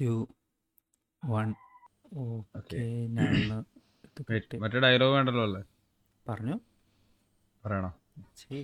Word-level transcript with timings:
Two 0.00 0.10
one. 1.22 1.48
Okay 2.16 2.78
മറ്റേ 4.62 4.78
dialogue 4.78 5.14
വേണ്ടല്ലോ 5.14 5.42
അല്ലേ? 5.42 5.62
പറഞ്ഞു. 6.26 6.56
പറയണോ? 7.64 7.90
ശരി 8.36 8.60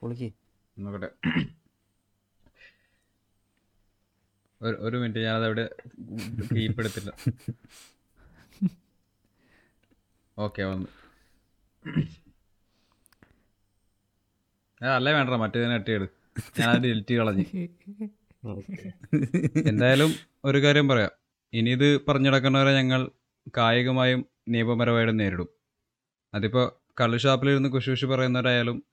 പൊളിക്ക്. 0.00 0.28
നോക്കട്ടെ. 0.76 1.10
ഒരു 4.60 4.76
ഒരു 4.76 4.96
മിനിറ്റ് 4.96 5.18
ഞാനത് 5.18 5.44
അവിടെ 5.44 5.64
കീപ്പെടുത്തില്ല 6.52 7.10
ഓക്കെ 10.36 10.62
വന്നു. 10.62 10.88
അല്ലേ 14.80 15.12
വേണ്ട 15.12 15.36
മറ്റേ 15.42 15.64
അട്ടിയെടു 15.74 16.06
ഞാൻ 16.60 16.76
ഡിലിറ്റ് 16.82 17.14
കളഞ്ഞു. 17.14 17.44
എന്തായാലും 19.68 20.10
ഒരു 20.44 20.62
കാര്യം 20.62 20.88
പറയാം. 20.88 21.10
ഇനി 21.52 21.70
ഇത് 21.70 22.06
പറഞ്ഞു 22.06 22.30
നടക്കുന്നവരെ 22.30 22.72
ഞങ്ങൾ 22.74 23.10
കായികമായും 23.56 24.26
നിയമപരമായിട്ടും 24.48 25.16
നേരിടും. 25.16 25.48
അതിപ്പോൾ 26.34 26.72
കള്ളുഷാപ്പിലിരുന്ന് 27.00 27.68
ഷാപ്പിലിരുന്ന് 27.68 27.68
കുശി 27.68 28.06
പറയുന്നവരായാലും 28.06 28.84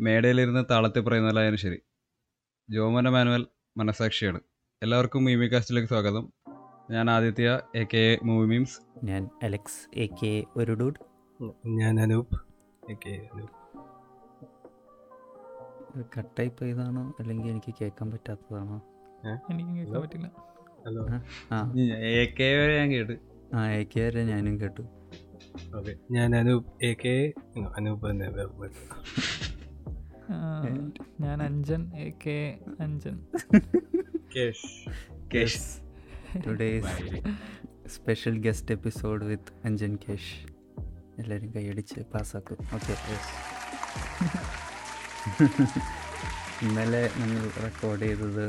മേടയിലിരുന്ന് 0.00 0.64
താളത്തിൽ 0.70 1.00
പറയുന്നവരായാലും 1.00 1.58
ശരി. 1.58 1.78
ജോമന 2.70 3.08
മാനുവൽ 3.08 3.46
മനസാക്ഷിയാണ്. 3.76 4.40
എല്ലാവർക്കും 4.82 5.24
മീമി 5.24 5.46
കാസ്റ്റിലേക്ക് 5.46 5.88
സ്വാഗതം. 5.88 6.32
ഞാൻ 6.90 7.10
Aditya 7.10 7.60
a 7.74 7.84
k 7.84 7.98
a 7.98 8.18
movie 8.24 8.46
memes 8.46 8.80
ഞാൻ 9.04 9.28
Alex 9.42 9.98
a 9.98 10.06
k 10.06 10.44
a 10.56 10.72
dude. 10.74 11.00
ഞാൻ 11.66 12.00
അനൂപ് 12.00 12.34
ഓക്കെ 12.90 13.28
അനൂപ്. 13.34 13.58
കട്ടായി 16.18 16.48
പോയതാണോ 16.48 17.14
അല്ലെങ്കിൽ 17.20 17.48
എനിക്ക് 17.48 17.74
കേൾക്കാൻ 17.80 18.10
പറ്റാത്തതാണോ? 18.10 18.87
എനിക്ക് 19.22 19.72
കേൾക്കാൻ 19.76 20.00
പറ്റില്ല. 20.02 20.28
ഹലോ? 20.86 21.02
ആ 21.52 21.58
എ 22.12 22.24
കെ 22.38 22.48
വരെ 22.58 22.74
ഞാൻ 22.78 22.88
കേട്ടു. 22.92 23.16
ആ 23.54 23.70
എ 23.70 23.84
കെ 23.84 24.00
വരെ 24.00 24.24
ഞാനും 24.24 24.60
കേട്ടു. 24.60 24.82
ഓക്കെ. 25.74 25.92
ഞാൻ 26.10 26.36
അനൂപ് 26.36 26.68
എ 26.84 26.94
കെ 26.94 27.14
അനൂപ് 27.78 28.10
തന്നെ 28.10 28.26
ആ, 30.30 30.36
ഞാൻ 31.20 31.42
Anjan 31.42 31.82
A 31.96 32.10
K 32.24 32.36
Anjan 32.80 33.16
Kesh. 34.34 34.68
Today's 36.46 36.94
special 37.86 38.38
guest 38.38 38.72
episode 38.72 39.24
with 39.24 39.52
Anjan 39.64 39.96
Kesh. 39.96 40.34
എല്ലാവരും 41.18 41.50
കൈയടിച്ച് 41.54 42.00
പാസ്സാക്കും. 42.14 42.58
ഓക്കെ 42.74 42.94
ഇന്നലെ 46.62 47.10
നമ്മൾ 47.18 47.42
റെക്കോർഡ് 47.64 48.00
ചെയ്തത് 48.00 48.44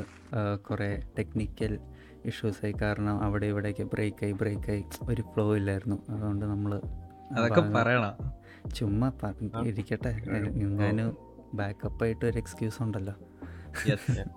കുറേ 0.70 1.00
ടെക്നിക്കൽ 1.18 1.80
ഇഷ്യൂസായി 2.26 2.74
കാരണം 2.82 3.22
അവിടെ 3.24 3.46
ഇവിടെയൊക്കെ 3.46 3.84
ബ്രേക്കായി 3.84 4.32
ബ്രേക്കായി 4.32 4.86
ഒരു 5.02 5.22
ഫ്ലോ 5.22 5.56
ഇല്ലായിരുന്നു. 5.56 6.06
അതുകൊണ്ട് 6.10 6.46
നമ്മൾ 6.46 6.82
അതൊക്കെ 7.38 7.62
പറയണം. 7.62 8.16
ചുമ്മാ 8.76 9.12
ഇരിക്കട്ടെ. 9.66 10.10
എങ്ങാനും 10.64 11.18
ബാക്കപ്പായിട്ട് 11.54 12.26
ഒരു 12.26 12.38
എക്സ്ക്യൂസ് 12.38 12.82
ഉണ്ടല്ലോ. 12.82 13.14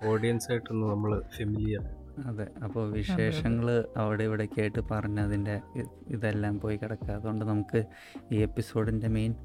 ഓഡിയൻസ് 0.05 0.51
ആയിട്ടൊന്ന് 0.51 0.87
നമ്മൾ 0.87 1.21
ഫെമിലിയർ 1.37 1.83
അതെ. 2.25 2.47
അപ്പോൾ 2.63 2.91
വിശേഷങ്ങൾ 2.91 3.85
അവിടെ 3.97 4.23
ഇവിടെയൊക്കെ 4.23 4.61
ആയിട്ട് 4.61 4.79
പറഞ്ഞ് 4.91 5.19
അതിന്റെ 5.19 5.61
ഇതെല്ലാം 6.07 6.59
പോയി 6.59 6.77
കിടക്കുക. 6.77 7.11
അതുകൊണ്ട് 7.11 7.45
നമുക്ക് 7.45 7.83
ഈ 8.31 8.35
എപ്പിസോഡിന്റെ 8.37 9.07
മെയിൻ 9.07 9.35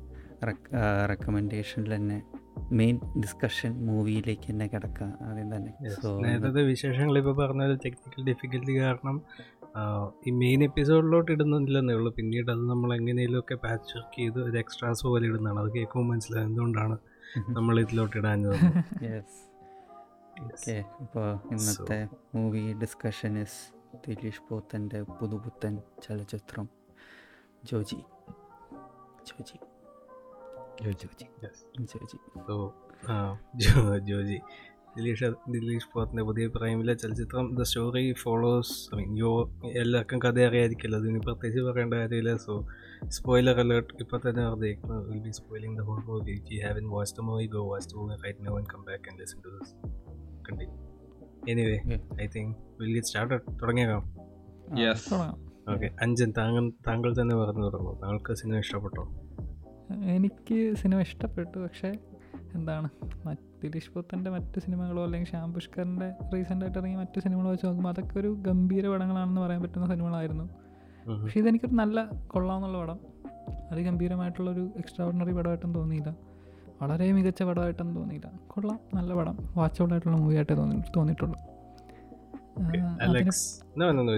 റെക്കമെൻഡേഷനിൽ 1.08 1.94
തന്നെ 1.94 2.22
മെയിൻ 2.72 3.00
ഡിസ്കഷൻ 3.20 3.86
മൂവിയിലേക്ക് 3.86 4.50
തന്നെ 4.50 4.66
കിടക്കുക 4.66 5.18
ആദ്യം 5.22 5.56
തന്നെ. 5.56 5.90
സോ 6.02 6.20
നേരത്തെ 6.20 6.62
വിശേഷങ്ങൾ 6.62 7.18
ഇപ്പോൾ 7.18 7.36
പറഞ്ഞ 7.36 7.62
ഒരു 7.62 7.74
ടെക്നിക്കൽ 7.74 8.24
ഡിഫിക്കൽറ്റി 8.24 8.80
കാരണം 8.80 9.22
ഈ 10.26 10.30
മെയിൻ 10.30 10.64
എപ്പിസോഡിലോട്ട് 10.64 11.32
ഇടുന്നില്ലെന്നേ 11.32 11.94
ഉള്ളൂ. 11.94 12.12
പിന്നീട് 12.14 12.50
അത് 12.50 12.70
നമ്മൾ 12.70 12.94
എങ്ങനെയെങ്കിലുമൊക്കെ 12.94 13.54
പാച്ച് 13.54 13.98
വർക്ക് 13.98 14.18
ചെയ്ത് 14.18 14.42
ഒരു 14.42 14.58
എക്സ്ട്രാസ് 14.58 15.06
പോലെ 15.06 15.26
ഇടുന്നതാണ്. 15.26 15.60
അത് 15.60 15.72
കേൾക്കുമ്പോൾ 15.72 16.12
മനസ്സിലാവും 16.12 16.48
എന്തുകൊണ്ടാണ് 16.48 16.98
നമ്മൾ 17.48 17.80
ഇതിലോട്ട് 17.80 18.16
ഇടാഞ്ഞത്. 18.16 18.56
അപ്പോൾ 21.00 21.34
ഇന്നത്തെ 21.52 22.08
മൂവി 22.34 22.72
ഡിസ്കഷൻ 22.72 23.38
ഇസ് 23.38 23.72
ദിലീഷ് 24.08 24.42
പോത്തന്റെ 24.50 25.02
പുതുപുത്തൻ 25.02 25.78
ചലച്ചിത്രം. 26.02 26.68
ജോജി 27.64 28.00
ജോജി. 29.28 29.67
ജോജി. 30.84 31.06
ജോജി 31.90 32.18
ജോജി 34.10 34.38
ദിലീഷ് 34.96 35.28
ദിലീഷ് 35.54 35.88
പോത്തിന്റെ 35.94 36.22
പുതിയ 36.22 36.46
പ്രൈമിലെ 36.46 36.94
ചലച്ചിത്രം 36.94 37.54
the 37.54 37.62
story 37.62 38.12
follows 38.12 38.94
I 38.94 38.98
mean 38.98 39.18
yo 39.18 39.30
എല്ലാവർക്കും 39.80 40.18
കഥ 40.18 40.38
അറിയാതിരിക്കല്ലോ. 40.48 40.98
അതിന് 41.00 41.20
പ്രത്യേകിച്ച് 41.20 41.62
പറയേണ്ട 41.62 41.94
കാര്യമില്ല. 41.94 42.36
സോ 42.36 42.52
സ്പോയിലർ 43.08 43.60
അലേർട്ട് 43.60 43.94
ഇപ്പോൾ 44.00 44.20
തന്നെ 44.26 44.42
അറിയിക്കുന്നത് 44.42 45.08
will 45.10 45.18
be 45.18 45.30
spoiling 45.30 45.78
the 45.78 45.80
whole 45.80 46.00
movie 46.08 46.32
if 46.32 46.52
you 46.52 46.58
in 46.82 46.88
watch 46.96 47.14
the 47.18 47.20
movie 47.20 47.46
go 47.46 47.62
watch 47.72 47.88
the 47.94 47.98
movie 47.98 48.16
right 48.24 48.46
now 48.46 48.54
and 48.58 48.70
come 48.74 48.82
back 48.82 49.04
and 49.10 49.20
listen 49.20 49.40
to 49.40 49.48
this 49.56 49.74
continue 50.48 50.76
anyway 51.48 51.76
Okay. 51.88 52.00
I 52.22 52.26
think 52.36 52.56
will 52.80 52.92
get 52.94 53.06
start 53.06 53.34
തുടങ്ങിയേക്കാം. 53.62 54.02
Okay 55.72 55.88
Anjan 56.02 56.30
താങ്കൾ 56.38 56.64
താങ്കൾ 56.88 57.10
തന്നെ 57.20 57.34
പറഞ്ഞു 57.36 57.64
തുടങ്ങും. 57.66 57.96
താങ്കൾക്ക് 58.02 58.32
cinema 58.32 58.58
ഇഷ്ടപ്പെട്ടോ? 58.58 59.04
എനിക്ക് 59.94 60.76
cinema 60.76 61.00
ഇഷ്ടപ്പെട്ടു. 61.00 61.58
പക്ഷേ 61.58 61.92
എന്താണ്? 62.54 62.88
മറ്റ് 63.26 63.62
ദിലീഷ് 63.62 63.90
പുത്തന്റെ 63.90 64.30
മറ്റ് 64.30 64.60
സിനിമകളോ 64.60 65.04
അല്ലെങ്കിൽ 65.04 65.30
ശ്യാം 65.30 65.54
പുഷ്കറിന്റെ 65.54 66.12
റീസെന്റായിട്ട് 66.34 66.78
ഇറങ്ങിയ 66.78 66.96
മറ്റ് 66.96 67.20
സിനിമകളോ 67.20 67.50
വെച്ച് 67.50 67.66
നോക്കുമ്പോൾ 67.66 67.90
അതൊക്കെ 67.90 68.18
ഒരു 68.18 68.36
ഗംഭീര 68.46 68.88
പടങ്ങളാണെന്ന് 68.88 69.40
പറയാൻ 69.40 69.62
പറ്റുന്ന 69.62 69.86
സിനിമകളായിരുന്നു. 69.86 70.48
പക്ഷേ 71.22 71.40
ഇതെനിക്കൊരു 71.40 71.74
നല്ല 71.74 72.04
കൊള്ളാമെന്നുള്ള 72.26 72.78
പടം. 72.78 72.98
അതിഗംഭീരമായിട്ടുള്ളൊരു 73.70 74.70
എക്സ്ട്രാ 74.76 75.06
ഓർഡിനറി 75.06 75.32
പടമായിട്ടും 75.32 75.74
തോന്നിയില്ല. 75.74 76.16
വളരെ 76.82 77.12
മികച്ച 77.12 77.42
പടമായിട്ടൊന്നും 77.42 77.96
തോന്നിയില്ല. 77.96 78.32
കൊള്ളാം. 78.46 78.80
നല്ല 78.94 79.14
പടം. 79.14 79.38
വാച്ചബിൾ 79.56 79.92
ആയിട്ടുള്ള 79.92 80.16
മൂവി 80.16 80.34
ആയിട്ടേ 80.34 80.54
തോന്നി 80.54 80.82
തോന്നിയിട്ടുള്ളൂ 80.96 81.38
Alex. 83.00 83.60
No 83.80 83.90
no 83.90 84.02
no 84.02 84.12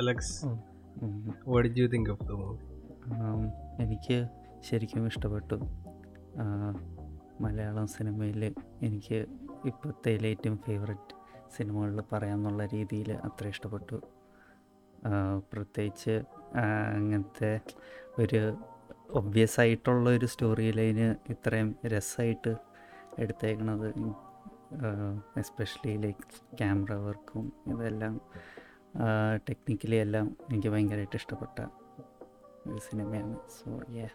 Alex. 0.00 0.44
ഉം. 0.44 1.34
What 1.46 1.80
do 1.80 1.86
think 1.86 2.10
of 2.10 2.24
the 2.24 2.30
movie 2.30 2.56
എനിക്ക് 3.82 4.28
ശരിക്കും 4.60 5.06
ഇഷ്ടപ്പെട്ടു. 5.06 5.56
മലയാളം 7.40 7.86
സിനിമയിൽ 7.86 8.54
എനിക്ക് 8.82 9.18
ഇപ്പോഴത്തെ 9.64 10.10
ഏറ്റവും 10.28 10.58
ഫേവററ്റ് 10.58 11.14
സിനിമകളിൽ 11.56 12.00
പറയാമെന്നുള്ള 12.12 12.66
രീതിയിൽ 12.66 13.12
അത്ര 13.12 13.46
ഇഷ്ടപ്പെട്ടു. 13.48 13.98
പ്രത്യേകിച്ച് 15.52 16.24
അങ്ങനത്തെ 16.96 17.60
ഒരു 18.18 18.40
ഒബ്വിയസ് 19.10 19.60
ആയിട്ടുള്ള 19.60 20.10
ഒരു 20.10 20.26
സ്റ്റോറി 20.26 20.70
ലൈന് 20.70 21.08
ഇത്രയും 21.30 21.76
രസമായിട്ട് 21.86 22.56
എടുത്തേക്കണത് 23.18 23.88
എസ്പെഷ്യലി 25.38 25.96
ലൈക്ക് 25.96 26.56
ക്യാമറ 26.58 26.92
വർക്കും 26.92 27.52
ഇതെല്ലാം 27.66 28.20
ടെക്നിക്കലി 29.48 29.96
എല്ലാം 29.96 30.36
എനിക്ക് 30.50 30.68
ഭയങ്കരമായിട്ട് 30.68 31.16
ഇഷ്ടപ്പെട്ട 31.16 31.60
ഒരു 32.70 32.80
സിനിമയാണ്. 32.90 33.36
സോ 33.58 33.70
യാ 33.98 34.08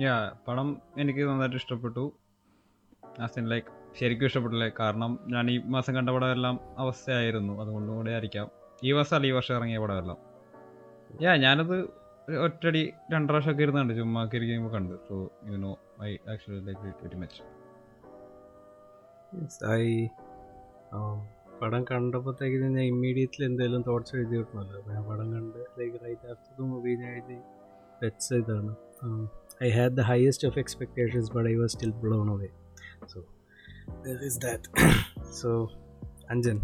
യാ 0.00 0.36
പടം 0.48 0.82
എനിക്ക് 0.98 1.28
നന്നായിട്ട് 1.28 1.56
ഇഷ്ടപ്പെട്ടു. 1.56 2.12
ആസ് 3.20 3.38
ലൈക്ക് 3.38 3.66
ശരിക്കും 3.98 4.26
ഇഷ്ടപ്പെട്ടില്ലേ. 4.26 4.72
കാരണം 4.80 5.18
ഞാൻ 5.28 5.50
ഈ 5.50 5.58
മാസം 5.58 5.94
കണ്ട 5.94 6.10
എല്ലാം 6.10 6.60
അവസ്ഥയായിരുന്നു. 6.78 7.60
അതുകൊണ്ടും 7.60 7.96
കൂടെ 7.96 8.10
ആയിരിക്കാം. 8.10 8.50
ഈ 8.84 8.92
വർഷം 8.92 9.16
അല്ല 9.16 9.26
ഈ 9.26 9.30
വർഷം 9.30 9.56
ഇറങ്ങിയ 9.56 9.78
പടമെല്ലാം. 9.78 10.16
യാ 11.22 11.36
ഞാനത് 11.36 12.02
ഒറ്റടി 12.44 12.92
രണ്ട് 13.12 13.28
പ്രാവശ്യമൊക്കെ 13.28 13.62
ഇരുന്നുണ്ട് 13.62 13.94
ചുമ്മാ 13.96 14.28
ഇരിക്കുമ്പോൾ 14.34 14.70
കണ്ട്. 14.70 14.94
So 15.08 15.30
you 15.46 15.56
know 15.56 15.76
I 16.02 16.14
actually 16.14 16.60
like 16.60 16.80
it 16.80 17.04
very 17.04 17.16
much 17.16 17.42
I 19.70 20.08
പടം 21.62 21.84
കണ്ടപ്പോഴത്തേക്ക് 21.90 22.56
ഞാൻ 22.56 22.80
ഇമ്മീഡിയറ്റ്ലി 22.80 23.46
എന്തെങ്കിലും 23.46 23.82
തോട്ട്സ് 23.82 24.16
എഴുതി 24.16 24.36
കിട്ടണമല്ലോ 24.36 24.92
ഞാൻ 24.94 25.04
പടം 25.04 25.32
കണ്ട് 25.32 25.80
like 25.80 26.04
right 26.04 26.30
after 26.30 26.56
the 26.58 26.60
movie 26.60 26.94
ഞാൻ 26.94 27.12
എഴുതി 27.14 27.38
വെച്ച 28.02 28.34
ഇതാണ് 28.34 28.74
I 29.62 29.70
had 29.70 29.92
the 29.92 30.02
highest 30.02 30.48
of 30.48 30.58
expectations 30.58 31.32
but 31.32 31.50
I 31.50 31.54
was 31.54 31.72
still 31.72 31.94
blown 32.02 32.30
away 32.30 32.48
so 33.08 33.24
is 34.24 34.40
that 34.40 34.68
so 35.40 35.70
Anjan 36.30 36.60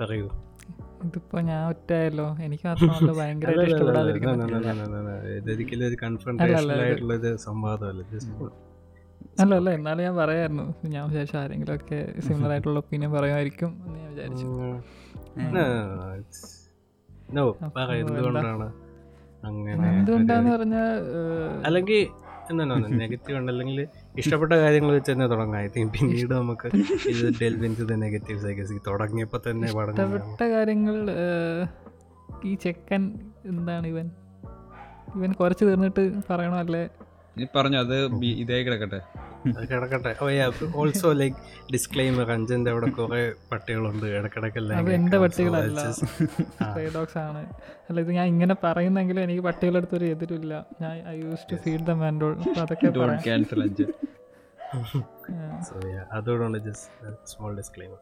പറയൂ 0.00 0.28
ഇതിപ്പോ 1.06 1.40
ഞാൻ 1.40 1.68
ഒറ്റയല്ലോ 1.68 2.36
എനിക്ക് 2.44 2.68
മാത്രമല്ല 2.68 3.12
അല്ല 9.40 9.54
അല്ല 9.54 9.70
എന്നാലും 9.70 10.04
ഞാൻ 10.04 10.16
പറയായിരുന്നു. 10.16 10.74
ഞാൻ 10.88 11.08
വിചാരിച്ചു 11.08 11.36
ആരെങ്കിലും 11.36 11.74
ഒക്കെ 11.74 12.14
സിമിലർ 12.20 12.50
ആയിട്ടുള്ള 12.50 12.78
ഒപ്പീനിയൻ 12.82 13.12
പറയുമായിരിക്കും 13.12 13.82
എന്ന് 13.86 13.98
ഞാൻ 13.98 14.12
വിചാരിച്ചു. 14.12 14.46
എന്തുകൊണ്ടാന്ന് 19.90 20.50
പറഞ്ഞാൽ 20.52 20.88
അല്ലെങ്കിൽ 21.64 22.00
എന്നാണ് 22.50 22.74
നെഗറ്റീവ് 23.02 23.36
ഉണ്ട്. 23.38 23.50
അല്ലെങ്കിൽ 23.52 23.78
ഇഷ്ടപ്പെട്ട 24.16 24.52
കാര്യങ്ങൾ 24.54 24.90
വെച്ച് 24.92 25.10
തന്നെ 25.12 25.26
തുടങ്ങാം. 25.26 25.56
ഐ 25.58 25.68
തിങ്ക് 25.68 25.92
പിന്നീട് 25.94 26.34
നമുക്ക് 26.34 26.68
ഇത് 27.12 27.24
delve 27.40 27.64
into 27.78 27.84
the 27.84 27.96
negatives 28.02 28.46
I 28.46 28.54
guess 28.54 28.76
തുടങ്ങിയപ്പോൾ 28.86 29.40
തന്നെ 29.46 29.68
പടം 29.72 29.92
ഇഷ്ടപ്പെട്ട 29.94 30.40
കാര്യങ്ങൾ 30.52 30.96
ഈ 32.44 32.54
ചെക്കൻ 32.56 33.02
എന്താണ് 33.46 33.86
ഇവൻ? 33.86 34.06
ഇവൻ 35.16 35.32
കുറച്ച് 35.32 35.64
തീർന്നിട്ട് 35.64 36.02
പറയണോ 36.28 36.56
അല്ലേ? 36.56 36.84
നീ 37.36 37.44
പറഞ്ഞു 37.56 37.78
അത് 37.84 37.94
ഇതേ 38.04 38.28
ഇതായി 38.42 38.62
കിടക്കട്ടെ. 38.66 38.98
അത് 39.50 39.64
കിടക്കട്ടെ. 39.72 40.12
ഓൾസോ 40.80 41.08
ലൈക്ക് 41.20 41.36
ഡിസ്ക്ലെയിമർ 41.72 42.28
അഞ്ചന്റെ 42.34 42.70
അവിടെ 42.70 42.88
കുറെ 42.98 43.20
പട്ടികളുണ്ട്. 43.52 44.06
ഇടക്കിടക്കല്ല 44.18 44.70
അത് 44.74 44.88
കേൾക്കാം. 44.90 45.20
പട്ടികളല്ല. 45.24 45.80
ഡോഗ്സ് 46.96 47.18
ആണ്. 47.26 47.42
അല്ല 47.88 47.98
ഇത് 48.00 48.12
ഞാൻ 48.18 48.26
ഇങ്ങനെ 48.26 48.56
പറയുന്നെങ്കിലും 48.64 49.22
എനിക്ക് 49.22 49.44
പട്ടികളെടുത്ത് 49.48 49.96
ഒരു 49.96 50.06
എതിരില്ല 50.14 50.54
ഞാൻ 50.82 50.94
I 51.08 51.16
use 51.20 51.46
to 51.52 51.58
feed 51.64 51.84
the 51.90 51.96
മാൻഡോൾ 52.02 52.34
അതൊക്കെ 52.64 52.90
ക്യാൻസൽ 53.28 53.62
അഞ്ച്. 53.66 53.86
സോ 55.68 55.74
യാ 55.84 55.92
yeah, 55.92 56.04
അതുകൊണ്ടാണ് 56.16 56.58
ജസ്റ്റ് 56.66 57.12
സ്മോൾ 57.32 57.52
ഡിസ്ക്ലെയിമർ 57.60 58.00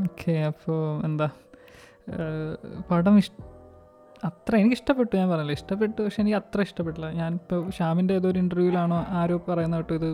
ഓക്കെ 0.00 0.32
അപ്പോൾ 0.48 0.80
എന്താ? 1.04 1.28
പടം 2.90 3.14
ഇഷ് 3.18 3.32
അത്ര 4.28 4.52
എനിക്ക് 4.60 4.76
ഇഷ്ടപ്പെട്ടു 4.78 5.12
ഞാൻ 5.16 5.28
പറഞ്ഞില്ല. 5.30 5.52
ഇഷ്ടപ്പെട്ടു 5.52 5.98
പക്ഷെ 6.02 6.20
എനിക്ക് 6.22 6.36
അത്ര 6.36 6.60
ഇഷ്ടപ്പെട്ടില്ല. 6.60 7.08
ഞാനിപ്പോൾ 7.20 7.70
ഷാമിന്റെ 7.70 8.14
ഏതൊരു 8.14 8.38
ഇന്റർവ്യൂവിലാണോ 8.38 8.98
ആരോ 9.20 9.36
പറയുന്ന 9.48 9.76
കേട്ടോ 9.76 9.94
ഇത് 10.00 10.10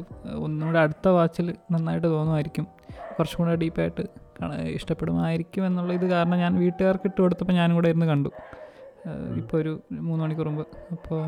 ഒന്നുകൂടെ 0.46 0.78
അടുത്ത 0.78 1.08
വാച്ചിൽ 1.08 1.54
നന്നായിട്ട് 1.72 2.06
തോന്നുമായിരിക്കും. 2.06 2.66
കുറച്ചും 3.16 3.38
കൂടെ 3.38 3.56
ഡീപ്പായിട്ട് 3.56 4.04
ഇഷ്ടപ്പെടുമായിരിക്കും 4.78 5.66
എന്നുള്ള 5.66 5.92
ഇത് 5.92 6.06
കാരണം 6.10 6.38
ഞാൻ 6.38 6.54
വീട്ടുകാർക്ക് 6.62 7.06
ഇട്ട് 7.10 7.20
കൊടുത്തപ്പോൾ 7.22 7.52
ഞാനും 7.52 7.74
കൂടെ 7.74 7.88
ഇരുന്ന് 7.88 8.06
കണ്ടു. 8.06 8.30
ഇപ്പോൾ 9.40 9.56
ഒരു 9.60 9.72
മൂന്ന് 10.06 10.22
മണിക്കൂർ 10.24 10.48
മുമ്പ്. 10.48 10.66
അപ്പോൾ 10.92 11.20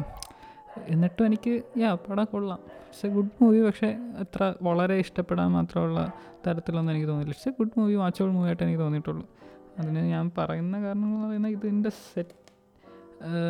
എന്നിട്ടും 0.94 1.26
എനിക്ക് 1.26 1.62
യാ 1.82 1.94
പടം 1.94 2.26
കൊള്ളാം. 2.32 2.60
ഇറ്റ്സ് 2.86 3.06
എ 3.06 3.10
ഗുഡ് 3.14 3.32
മൂവി 3.42 3.60
പക്ഷേ 3.66 3.88
അത്ര 4.22 4.54
വളരെ 4.62 4.96
ഇഷ്ടപ്പെടാൻ 5.04 5.48
മാത്രമുള്ള 5.52 6.00
തരത്തിലൊന്നും 6.46 6.92
എനിക്ക് 6.92 7.08
തോന്നിയില്ല. 7.08 7.34
It's 7.36 7.48
a 7.48 7.52
good 7.58 7.74
movie 7.78 7.94
watchable 7.94 8.30
movie 8.30 8.46
ആയിട്ട് 8.46 8.62
എനിക്ക് 8.62 8.80
തോന്നിയിട്ടുള്ളൂ. 8.80 9.24
അതിന് 9.78 10.02
ഞാൻ 10.14 10.30
പറയുന്ന 10.38 10.76
കാരണം 10.84 11.08
എന്ന് 11.14 11.26
പറയുന്നത് 11.26 11.52
ഇതിന്റെ 11.52 11.90
സെറ്റ് 12.14 12.47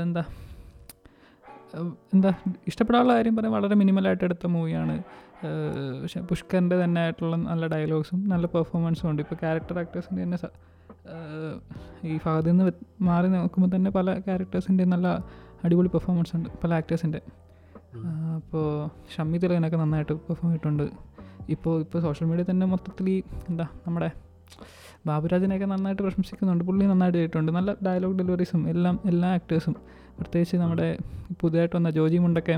എന്താ 0.04 0.24
എന്താ 2.14 2.30
ഇഷ്ടപ്പെടാനുള്ള 2.66 3.14
കാര്യം 3.16 3.34
പറയാൻ 3.36 3.52
വളരെ 3.54 3.74
മിനിമലായിട്ട് 3.80 4.24
എടുത്ത 4.24 4.46
മൂവിയാണ്. 4.46 4.94
പക്ഷേ 6.02 6.20
പുഷ്കറിന്റെ 6.20 6.76
തന്നെ 6.84 7.00
ആയിട്ടുള്ള 7.00 7.36
നല്ല 7.36 7.66
ഡയലോഗ്സും 7.66 8.20
നല്ല 8.28 8.46
പെർഫോമൻസും 8.54 9.06
ഉണ്ട്. 9.10 9.20
ഇപ്പോൾ 9.22 9.38
ക്യാരക്ടർ 9.42 9.78
ആക്ടേഴ്സിന്റെ 9.82 10.22
തന്നെ 10.22 10.38
ഈ 12.04 12.18
ഫാദിൽ 12.18 12.50
നിന്ന് 12.50 12.72
മാറി 13.08 13.28
നോക്കുമ്പോൾ 13.34 13.76
തന്നെ 13.76 13.90
പല 13.98 14.14
ക്യാരക്ടേഴ്സിന്റെ 14.26 14.84
നല്ല 14.84 15.08
അടിപൊളി 15.64 15.90
പെർഫോമൻസ് 15.94 16.32
ഉണ്ട് 16.36 16.48
പല 16.62 16.70
ആക്ടേഴ്സിന്റെ 16.80 17.20
അപ്പോൾ 18.38 18.66
ഷമ്മി 19.14 19.38
തിലകനൊക്കെ 19.38 19.76
നന്നായിട്ട് 19.76 20.12
പെർഫോം 20.12 20.48
ചെയ്തിട്ടുണ്ട്. 20.50 20.86
ഇപ്പോൾ 21.54 21.74
ഇപ്പോൾ 21.84 22.00
സോഷ്യൽ 22.06 22.26
മീഡിയ 22.30 22.44
തന്നെ 22.50 22.66
മൊത്തത്തിൽ 22.66 23.08
ഈ 23.10 23.22
എന്താ 23.50 23.66
നമ്മുടെ 23.86 24.10
ബാബുരാജിനെയൊക്കെ 25.06 25.66
നന്നായിട്ട് 25.72 26.02
പ്രശംസിക്കുന്നുണ്ട്. 26.02 26.64
പുള്ളി 26.68 26.84
നന്നായിട്ട് 26.86 27.18
ചെയ്തിട്ടുണ്ട്. 27.18 27.50
നല്ല 27.58 27.70
ഡയലോഗ് 27.86 28.16
ഡെലിവറീസും 28.18 28.62
എല്ലാം 28.68 28.96
എല്ലാ 29.06 29.28
ആക്ടേഴ്സും 29.38 29.74
പ്രത്യേകിച്ച് 30.18 30.56
നമ്മുടെ 30.62 30.88
പുതിയതായിട്ട് 31.40 31.76
വന്ന 31.76 31.90
ജോജി 31.98 32.18
മുണ്ടൊക്കെ 32.24 32.56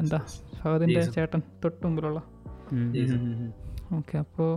എന്താ 0.00 0.20
ഭഗതിന്റെ. 0.62 1.02
ചേട്ടൻ 1.16 1.40
തൊട്ട് 1.64 1.80
മുമ്പിലുള്ള 1.86 2.20
ഓക്കെ 3.96 4.16
അപ്പോൾ 4.22 4.50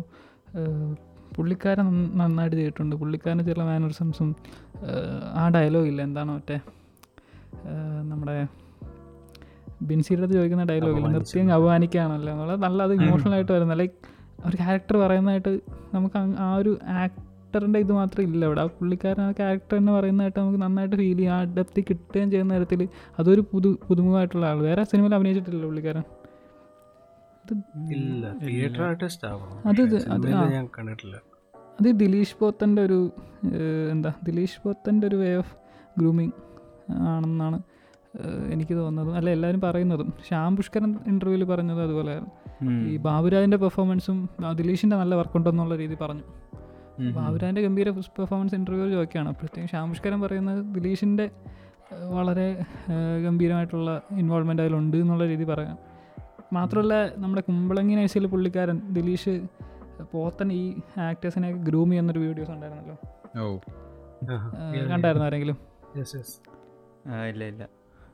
പുള്ളിക്കാരൻ 1.36 1.88
നന്നായിട്ട് 2.20 2.56
ചെയ്തിട്ടുണ്ട്. 2.56 2.96
പുള്ളിക്കാരന് 3.02 3.44
ചില 3.48 3.62
മാനറിസംസും 3.70 4.30
ആ 5.40 5.44
ഡയലോഗ് 5.56 5.88
ഇല്ല. 5.92 6.02
എന്താണ് 6.08 6.32
മറ്റേ 6.32 6.58
നമ്മുടെ 8.12 8.36
ബിൻസിയുടെ 9.90 10.22
അടുത്ത് 10.22 10.38
ചോദിക്കുന്ന 10.38 10.64
ഡയലോഗ് 10.72 10.98
ഇല്ല. 11.00 11.10
നിർത്തിയും 11.16 11.50
അപമാനിക്കുകയാണല്ലോ. 11.56 12.30
എന്നുള്ളത് 12.34 12.60
നല്ല 12.66 12.84
അത് 12.88 12.94
ഇമോഷണലായിട്ട് 12.94 13.52
വരുന്ന 13.52 13.76
ലൈക്ക് 13.82 13.98
ഒരു 14.46 14.56
ക്യാരക്ടർ 14.56 14.98
പറയുന്നതായിട്ട് 14.98 15.60
നമുക്ക് 15.94 16.18
ആ 16.40 16.56
ഒരു 16.56 16.78
ആക്ടറിന്റെ 17.02 17.80
ഇത് 17.80 17.92
മാത്രം 17.92 18.24
ഇല്ല 18.24 18.46
ഇവിടെ. 18.46 18.62
ആ 18.62 18.66
പുള്ളിക്കാരൻ 18.66 19.22
ആ 19.22 19.32
ക്യാരക്ടർ 19.32 19.76
എന്ന് 19.78 19.92
പറയുന്നതായിട്ട് 19.92 20.40
നമുക്ക് 20.40 20.62
നന്നായിട്ട് 20.62 20.96
ഫീൽ 20.96 21.18
ചെയ്യാം. 21.18 21.36
ആ 21.36 21.44
ഡെപ്തി 21.44 21.82
കിട്ടുകയും 21.90 22.32
ചെയ്യുന്ന 22.32 22.58
തരത്തിൽ 22.58 22.82
അതൊരു 23.20 23.44
പുതു 23.52 23.80
പുതുമുഖമായിട്ടുള്ള 23.88 24.46
ആൾ 24.46 24.60
വേറെ 24.62 24.84
സിനിമയിൽ 24.84 25.16
അഭിനയിച്ചിട്ടില്ല 25.16 25.66
പുള്ളിക്കാരൻ. 25.66 26.04
അത് 29.66 29.82
അത് 31.80 31.88
ദിലീഷ് 32.00 32.36
പോത്തന്റെ 32.40 32.82
ഒരു 32.82 33.00
എന്താ 33.92 34.14
ദിലീഷ് 34.24 34.60
പോത്തന്റെ 34.64 35.08
ഒരു 35.08 35.16
വേ 35.16 35.36
ഓഫ് 35.36 35.54
ഗ്രൂമിങ് 36.00 36.32
ആണെന്നാണ് 36.92 37.58
എനിക്ക് 38.54 38.74
തോന്നുന്നതും. 38.74 39.16
അല്ല 39.16 39.30
എല്ലാവരും 39.30 39.62
പറയുന്നതും. 39.62 40.14
ശ്യാം 40.28 40.56
പുഷ്കരൻ 40.56 40.92
ഇന്റർവ്യൂവിൽ 41.08 41.44
പറഞ്ഞത് 41.44 41.82
അതുപോലെയായിരുന്നു 41.84 42.34
ഈ 42.64 42.98
ബാബുരാജിന്റെ 42.98 43.58
പെർഫോമൻസും 43.58 44.30
ദിലീഷിന്റെ 44.56 44.96
നല്ല 44.98 45.16
വർക്ക് 45.16 45.38
ഉണ്ടെന്നുള്ള 45.38 45.76
രീതി 45.76 45.96
പറഞ്ഞു. 46.02 46.24
ബാബുരാജിന്റെ 47.12 47.62
ഗംഭീര 47.62 47.90
പെർഫോമൻസ് 47.90 48.56
ഇന്റർവ്യൂ 48.56 48.90
ചോദിക്കുകയാണ്. 48.90 49.30
അപ്പോഴത്തേക്കും 49.30 49.68
ശ്യാം 49.68 50.22
പറയുന്നത് 50.22 50.66
ദിലീഷിന്റെ 50.66 51.32
വളരെ 52.14 52.66
ഗംഭീരമായിട്ടുള്ള 53.24 54.02
ഇൻവോൾവ്മെന്റ് 54.12 54.62
അതിലുണ്ട് 54.62 54.98
എന്നുള്ള 54.98 55.26
രീതി 55.26 55.44
പറയാം. 55.44 55.78
മാത്രമല്ല 56.54 57.16
നമ്മുടെ 57.18 57.42
കുമ്പളങ്ങി 57.42 57.96
നഴ്സിൽ 57.96 58.28
പുള്ളിക്കാരൻ 58.28 58.82
ദിലീഷ് 58.94 59.42
പോത്തൻ 60.12 60.54
ഈ 60.54 60.80
ആക്ടേഴ്സിനെ 61.00 61.52
ഗ്രൂം 61.52 61.90
ചെയ്യുന്നൊരു 61.90 62.20
വീഡിയോസ് 62.20 62.52
ഉണ്ടായിരുന്നല്ലോ. 62.52 62.98
കണ്ടായിരുന്നു 64.90 65.26
ആരെങ്കിലും? 65.26 65.58
യെസ് 65.98 66.16
യെസ് 66.16 66.36
ആ, 67.10 67.24
ഇല്ല 67.24 67.44
ഇല്ല. 67.44 67.64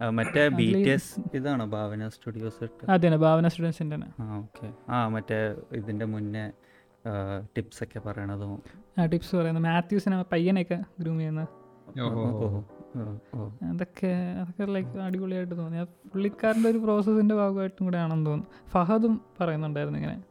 മറ്റേ 0.02 0.48
ബി 0.48 0.74
ടി 0.74 0.90
എസ് 0.90 1.36
ഇതാണോ 1.36 1.66
ഭാവന 1.66 2.08
സ്റ്റുഡിയോസ് 2.08 2.70
അതെ 2.90 3.16
ഭാവന 3.16 3.48
സ്റ്റുഡൻസിന്റെ 3.48 3.96
തന്നെ 3.96 4.10
ആ 4.20 4.38
ഓക്കെ. 4.38 4.74
ആ 4.90 5.08
മറ്റേ 5.08 5.56
ഇതിന്റെ 5.72 6.06
മുന്നേ 6.06 6.52
ടിപ്സ് 7.58 7.84
ഒക്കെ 7.84 8.00
പറയണതും. 8.00 8.64
ആ 9.00 9.06
ടിപ്സ് 9.06 9.36
പറയുന്നത് 9.36 9.64
മാത്യൂസിനെ 9.64 10.26
പയ്യനെയൊക്കെ 10.32 10.84
ഗ്രൂം 11.00 11.20
ചെയ്യുന്ന. 11.20 11.48
അതൊക്കെ 13.72 14.12
അതൊക്കെ 14.42 14.66
ലൈക്ക് 14.66 15.00
അടിപൊളിയായിട്ട് 15.00 15.58
തോന്നി. 15.58 15.78
ആ 15.78 15.84
പുള്ളിക്കാരന്റെ 15.84 16.70
ഒരു 16.70 16.78
പ്രോസസ്സിന്റെ 16.78 17.36
ഭാഗമായിട്ടും 17.36 17.86
കൂടെ 17.86 17.98
ആണെന്ന് 17.98 18.26
തോന്നുന്നു. 18.26 18.70
ഫഹദും 18.70 19.22
പറയുന്നുണ്ടായിരുന്നു 19.42 20.00
ഇങ്ങനെ. 20.00 20.24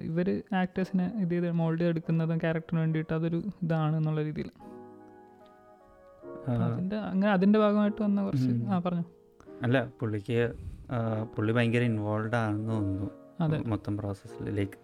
ഇവർ 0.00 0.42
ആക്ടേഴ്സിനെ 0.54 1.12
ഇത് 1.16 1.30
ചെയ്ത് 1.30 1.52
മോൾഡ് 1.52 1.82
എടുക്കുന്നതും 1.82 2.38
ക്യാരക്ടറിന് 2.38 2.80
വേണ്ടിയിട്ട് 2.80 3.14
അതൊരു 3.14 3.42
ഇതാണ് 3.62 3.96
എന്നുള്ള 3.96 4.22
രീതിയിൽ. 4.22 4.50
അതിന്റെ 6.48 6.96
അങ്ങനെ 6.96 7.32
അതിന്റെ 7.32 7.58
ഭാഗമായിട്ട് 7.58 8.02
വന്ന 8.02 8.24
കുറച്ച് 8.24 8.64
ആ 8.68 8.78
പറഞ്ഞു. 8.78 9.04
അല്ല 9.62 9.88
പുള്ളിക്ക് 10.00 10.54
പുള്ളി 11.36 11.52
ഭയങ്കര 11.52 11.82
ഇൻവോൾവ് 11.82 12.34
ആണെന്ന് 12.34 12.70
തോന്നുന്നു. 12.72 13.10
അതെ. 13.40 13.58
മൊത്തം 13.58 13.96
പ്രോസസ്സിൽ 13.96 14.50
ലൈക്ക് 14.50 14.78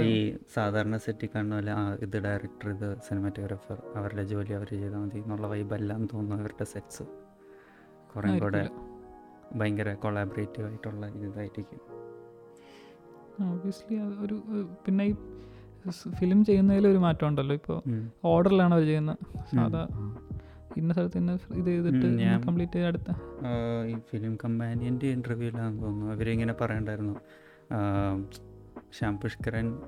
ഈ 0.00 0.36
സാധാരണ 0.54 0.96
സെറ്റിൽ 0.96 1.28
കാണുമല്ല 1.34 1.70
ആ 1.70 1.94
ഇത് 1.94 2.22
ഡയറക്ടർ 2.24 2.68
ഇത് 2.70 2.96
സിനിമാറ്റോഗ്രാഫർ 3.08 3.82
അവരുടെ 3.96 4.24
ജോലി 4.24 4.52
അവർ 4.52 4.68
ചെയ്താൽ 4.68 4.98
മതി 4.98 5.18
എന്നുള്ള 5.18 5.46
വൈബ് 5.46 5.74
എല്ലാം 5.74 6.06
തോന്നുന്നു 6.06 6.42
അവരുടെ 6.42 6.64
സെറ്റ്സ് 6.64 7.02
കുറേ 8.14 8.38
കൂടെ 8.38 8.68
ഭയങ്കര 9.54 9.94
കൊളാബറേറ്റീവ് 9.94 10.68
ആയിട്ടുള്ള 10.68 11.06
ഇതായിരിക്കും 11.06 11.80
ഓബിയസ്ലി 13.42 13.96
ഒരു 13.96 14.42
പിന്നെ 14.86 15.04
ഈ 15.04 15.14
ഫിലിം 16.20 16.44
ചെയ്യുന്നതിൽ 16.44 16.88
ഒരു 16.88 16.98
മാറ്റം 16.98 17.28
ഉണ്ടല്ലോ. 17.28 17.54
ഇപ്പോൾ 17.54 17.78
ഓർഡറിലാണ് 18.24 18.74
അവർ 18.74 18.84
ചെയ്യുന്നത്. 18.84 19.18
സാധാ 19.50 19.82
ഇന്ന 20.76 20.92
സ്ഥലത്ത് 20.92 21.18
ഇന്ന 21.18 21.38
ഇത് 21.54 21.66
ചെയ്തിട്ട് 21.66 22.06
ഞാൻ- 22.06 22.46
കംപ്ലീറ്റ് 22.46 22.72
ചെയ്ത് 22.72 22.86
അടുത്ത 22.86 23.10
ഈ 23.86 23.96
ഫിലിം 24.10 24.38
കമ്പാനിയന്റെ 24.44 25.06
ഇന്റർവ്യൂലാന്ന് 25.06 25.82
തോന്നുന്നു. 25.82 26.12
അവരിങ്ങനെ 26.12 26.52
പറയണ്ടായിരുന്നു. 26.52 27.20
ശ്യാം 28.98 29.18
പുഷ്കരൻ 29.18 29.78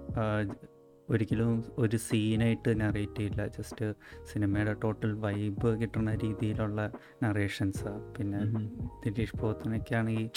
ഒരിക്കലും 1.11 1.65
ഒരു 1.79 1.97
സീനായിട്ട് 1.97 2.81
നറേറ്റ് 2.81 3.17
ചെയ്യില്ല. 3.17 3.47
ജസ്റ്റ് 3.47 3.95
സിനിമയുടെ 4.33 4.75
ടോട്ടൽ 4.85 5.13
വൈബ് 5.13 5.81
കിട്ടുന്ന 5.81 6.15
രീതിയിലുള്ള 6.15 6.91
നറേഷൻസാണ് 7.25 8.15
പിന്നെ. 8.15 8.67
ദിലീഷ് 9.05 9.37
പോത്തിനൊക്കെയാണെങ്കിൽ 9.37 10.31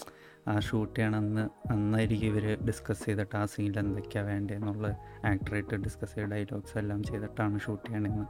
ആ 0.45 0.59
ഷൂട്ട് 0.59 0.99
ചെയ്യണമെന്ന് 0.99 1.43
അന്നായിരിക്കും 1.71 2.27
ഇവർ 2.27 2.57
ഡിസ്കസ് 2.65 3.05
ചെയ്തിട്ട് 3.05 3.35
ആ 3.35 3.45
സീനിൽ 3.45 3.79
എന്തൊക്കെയാണ് 3.79 4.27
വേണ്ടതെന്നുള്ള 4.27 4.87
ആക്ടറായിട്ട് 5.25 5.75
ഡിസ്കസ് 5.75 6.15
ചെയ്ത 6.15 6.27
ഡയലോഗ്സ് 6.27 6.77
എല്ലാം 6.77 7.03
ചെയ്തിട്ടാണ് 7.03 7.59
ഷൂട്ട് 7.59 7.85
ചെയ്യണമെന്ന് 7.85 8.25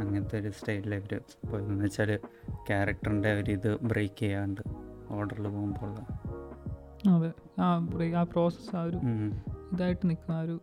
അങ്ങനത്തെ 0.00 0.38
ഒരു 0.38 0.50
സ്റ്റൈലിൽ 0.50 0.94
ഇവർ 0.94 1.12
പോയതെന്ന് 1.50 1.84
വെച്ചാൽ 1.84 2.18
ക്യാരക്ടറിന്റെ 2.68 3.32
ഒരു 3.32 3.50
ഇത് 3.50 3.78
ബ്രേക്ക് 3.82 4.18
ചെയ്യാണ്ട് 4.18 4.62
ഓർഡറിൽ 5.10 5.48
പോകുമ്പോൾ 5.48 5.94
അതെ. 7.12 7.30
ആ 7.60 7.68
ആ 8.16 8.22
പ്രോസസ്സ് 8.24 8.76
ആ 8.76 8.82
ഒരു 8.82 8.98
ഇതായിട്ട് 9.72 10.04
നിൽക്കും 10.10 10.34
ആ 10.34 10.40
ഒരു 10.40 10.56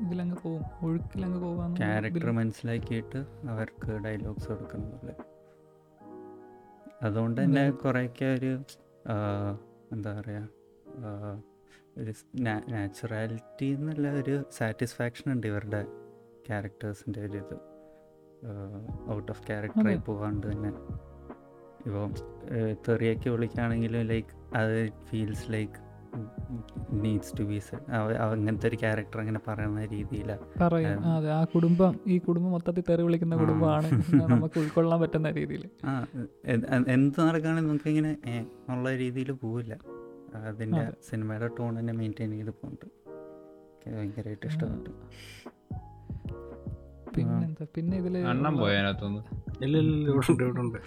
ഇതിലങ്ങ് 0.00 0.36
പോകും. 0.42 0.64
ഒഴുക്കിലങ്ങ് 0.82 1.40
പോകാൻ 1.40 1.70
ക്യാരക്ടർ 1.74 2.30
മനസ്സിലാക്കിയിട്ട് 2.30 3.20
അവർക്ക് 3.48 3.92
ഡയലോഗ്സ് 4.04 4.48
കൊടുക്കുന്നുണ്ട് 4.48 5.14
അതുകൊണ്ട് 7.02 7.40
തന്നെ 7.40 7.70
കുറേയൊക്കെ 7.70 8.24
ഒരു 8.24 8.52
എന്താ 9.92 10.20
പറയുക 10.20 10.48
ഒരു 11.98 12.12
നാച്ചുറാലിറ്റി 12.68 13.66
എന്നുള്ള 13.66 14.10
ഒരു 14.12 14.44
സാറ്റിസ്ഫാക്ഷൻ 14.50 15.32
ഉണ്ട് 15.32 15.46
ഇവരുടെ 15.46 15.80
ക്യാരക്ടേഴ്സിന്റെ 16.48 17.20
ഒരു 17.24 17.38
ഇത് 17.38 17.56
ഔട്ട് 19.10 19.32
ഓഫ് 19.32 19.46
ക്യാരക്ടറായി. 19.46 19.96
പോകാണ്ട് 19.98 20.46
തന്നെ 20.46 20.70
ഇപ്പോൾ 21.86 22.06
തെറിയൊക്കെ 22.88 23.30
വിളിക്കുകയാണെങ്കിലും 23.30 24.02
ലൈക്ക് 24.02 24.56
അത് 24.56 24.88
feels 25.04 25.52
like 25.52 25.87
needs 26.92 27.38
to 27.38 27.42
be 27.42 27.60
അങ്ങനത്തെ 28.18 28.68
ഒരു 28.68 28.76
ക്യാരക്ടർ 28.76 29.20
അങ്ങനെ 29.20 29.40
പറയുന്ന 29.48 29.84
രീതിയിലാണ് 29.84 30.40
പറയും. 30.60 31.04
അതെ 31.04 31.30
ആ 31.30 31.44
കുടുംബം 31.44 32.00
ഈ 32.06 32.18
കുടുംബം 32.18 32.50
മൊത്തത്തിൽ 32.50 32.84
തെറി 32.88 33.02
വിളിക്കുന്ന. 33.02 33.36
കുടുംബമാണ്. 33.36 33.88
നമുക്ക് 34.32 34.58
ഉൾക്കൊള്ളാൻ 34.60 35.00
പറ്റുന്ന 35.00 35.30
രീതിയിൽ. 35.30 35.68
എന്ത് 36.88 37.20
നടക്കുകയാണെങ്കിൽ 37.20 37.70
നമുക്ക് 37.70 37.88
ഇങ്ങനെ 37.88 38.16
ഉള്ള 38.68 38.96
രീതിയിൽ 38.96 39.32
പോവില്ല. 39.32 39.78
അതിന്റെ 40.34 40.80
അതെ. 40.80 40.92
സിനിമയുടെ 41.10 41.48
ടോൺ 41.48 41.78
തന്നെ 41.78 41.92
മെയിന്റെയിൻ 41.92 42.30
ചെയ്ത് 42.30 42.50
പോകുന്നുണ്ട് 42.50 42.86
ഭയങ്കരമായിട്ട് 43.96 44.46
ഇഷ്ടപ്പെട്ടു. 44.46 44.90
പിന്നെന്താ? 47.14 47.64
പിന്നെ 47.74 47.94
ഇതിൽ 48.00 48.14
അണ്ണം 48.32 48.54
പോയ 48.60 48.72
ഇല്ല 49.64 49.76
ഇല്ല 49.82 49.92
ഇല്ല, 49.92 50.10
ഉണ്ട് 50.32 50.60
ഉണ്ട്. 50.62 50.78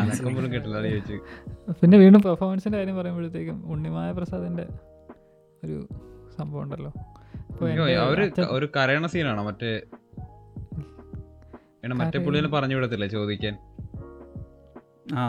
അനക്കം 0.00 0.30
പോലും 0.36 0.48
കേട്ടില്ല 0.54 0.76
അത് 0.80 0.88
ചോദിച്ചു. 0.92 1.16
പിന്നെ 1.80 1.96
വീണ്ടും 1.98 2.22
പെർഫോമൻസിന്റെ 2.26 2.78
കാര്യം 2.78 2.96
പറയുമ്പോഴത്തേക്കും 3.00 3.58
ഉണ്ണിമായ 3.72 4.08
പ്രസാദിന്റെ 4.18 4.66
ഒരു 5.64 5.76
സംഭവം 6.38 6.62
ഉണ്ടല്ലോ. 6.64 6.92
ഒരു 8.56 8.66
കരയണ 8.76 9.06
സീനാണോ? 9.12 9.44
മറ്റേ 9.50 9.70
മറ്റേ 12.00 12.18
പുള്ളിനെ 12.24 12.48
പറഞ്ഞു 12.48 12.76
വിടത്തില്ലേ 12.76 13.08
ചോദിക്കാൻ? 13.14 13.54
ആ 15.18 15.22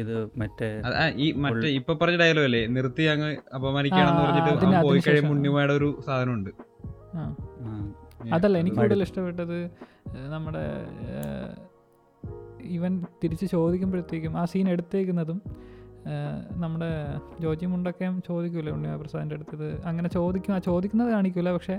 ഇത് 0.00 0.14
മറ്റേ 0.40 0.68
ആ, 0.86 1.04
ഈ 1.24 1.26
മറ്റേ 1.44 1.68
ഇപ്പൊ 1.78 1.92
പറഞ്ഞ 2.00 2.16
ഡയലോഗ് 2.22 2.46
അല്ലേ? 2.48 2.62
നിർത്തി 2.76 3.04
അങ്ങ് 3.12 3.28
അപമാനിക്കുകയാണെന്ന് 3.58 4.22
പറഞ്ഞിട്ട് 4.24 4.82
പോയി 4.86 5.00
കഴിയുമ്പോൾ. 5.06 5.34
ഉണ്ണിമയുടെ 5.36 5.74
ഒരു 5.80 5.88
സാധനമുണ്ട്. 6.06 6.50
അതല്ല 8.32 8.58
എനിക്ക് 8.58 8.76
കൂടുതൽ 8.76 9.02
ഇഷ്ടപ്പെട്ടത് 9.02 9.58
നമ്മുടെ 10.28 10.64
ഇവൻ 12.62 13.04
തിരിച്ച് 13.24 13.46
ചോദിക്കുമ്പോഴത്തേക്കും 13.46 14.38
ആ 14.38 14.44
സീൻ 14.44 14.68
എടുത്തേക്കുന്നതും 14.68 15.38
നമ്മുടെ 16.50 16.88
ജോജി 17.40 17.66
മുണ്ടക്കയും 17.66 18.22
ചോദിക്കൂലേ 18.28 18.72
ഉണ്ണിയ 18.72 18.96
പ്രസാദിന്റെ 18.96 19.34
അടുത്തത്? 19.34 19.86
അങ്ങനെ 19.86 20.08
ചോദിക്കും 20.08 20.54
ആ 20.54 20.58
ചോദിക്കുന്നത് 20.58 21.10
കാണിക്കൂല 21.12 21.52
പക്ഷേ 21.52 21.76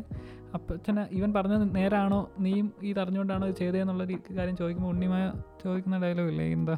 അപ്പച്ചനെ 0.54 1.08
ഇവൻ 1.12 1.34
പറഞ്ഞത് 1.34 1.76
നേരാണോ 1.76 2.30
നീയും 2.40 2.74
ഇത് 2.84 3.00
അറിഞ്ഞുകൊണ്ടാണോ 3.00 3.48
ഇത് 3.48 3.56
ചെയ്തതെന്നുള്ള 3.56 4.04
കാര്യം 4.38 4.58
ചോദിക്കുമ്പോൾ 4.58 4.92
ഉണ്ണിമായ 4.94 5.32
ചോദിക്കുന്ന 5.64 5.98
ഡയലോഗ് 5.98 6.30
ഇല്ലേ 6.30 6.46
എന്താ? 6.52 6.76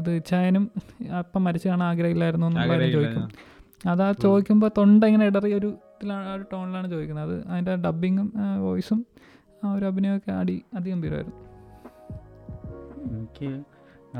ഇത് 0.00 0.24
ചായനും 0.26 0.70
അപ്പം 1.18 1.44
മരിച്ചു 1.44 1.68
കാണാൻ 1.68 1.88
ആഗ്രഹമില്ലായിരുന്നു. 1.88 2.46
എന്നുള്ള 2.46 2.68
കാര്യം 2.74 2.92
ചോദിക്കും. 2.92 3.28
അതാ 3.90 4.06
ചോദിക്കുമ്പോൾ 4.12 4.70
തൊണ്ട 4.78 5.04
ഇങ്ങനെ 5.04 5.26
ഇടറിയ 5.26 5.54
ഒരു 5.54 5.66
ഇതിലാണ് 5.66 6.28
ആ 6.28 6.34
ഒരു 6.34 6.44
ടോണിലാണ് 6.52 6.88
ചോദിക്കുന്നത്. 6.90 7.26
അത് 7.26 7.48
അതിന്റെ 7.48 7.74
ഡബിങ്ങും 7.76 8.28
വോയിസും 8.60 9.00
ആ 9.64 9.74
ഒരു 9.74 9.84
അഭിനയമൊക്കെ 9.86 10.32
അടി 10.32 10.56
അതിഗംഭീരമായിരുന്നു 10.74 11.40
എനിക്ക് 13.12 13.50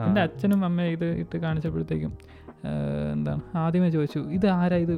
എന്റെ 0.06 0.20
അച്ഛനും 0.20 0.64
അമ്മയും 0.64 0.92
ഇത് 0.92 1.04
ഇട്ട് 1.22 1.36
കാണിച്ചപ്പോഴത്തേക്കും 1.36 2.12
എന്താണ് 3.12 3.42
ആദ്യമേ 3.58 3.88
ചോദിച്ചു 3.90 4.20
ഇത് 4.36 4.46
ആരാ? 4.46 4.76
ഇത് 4.84 4.92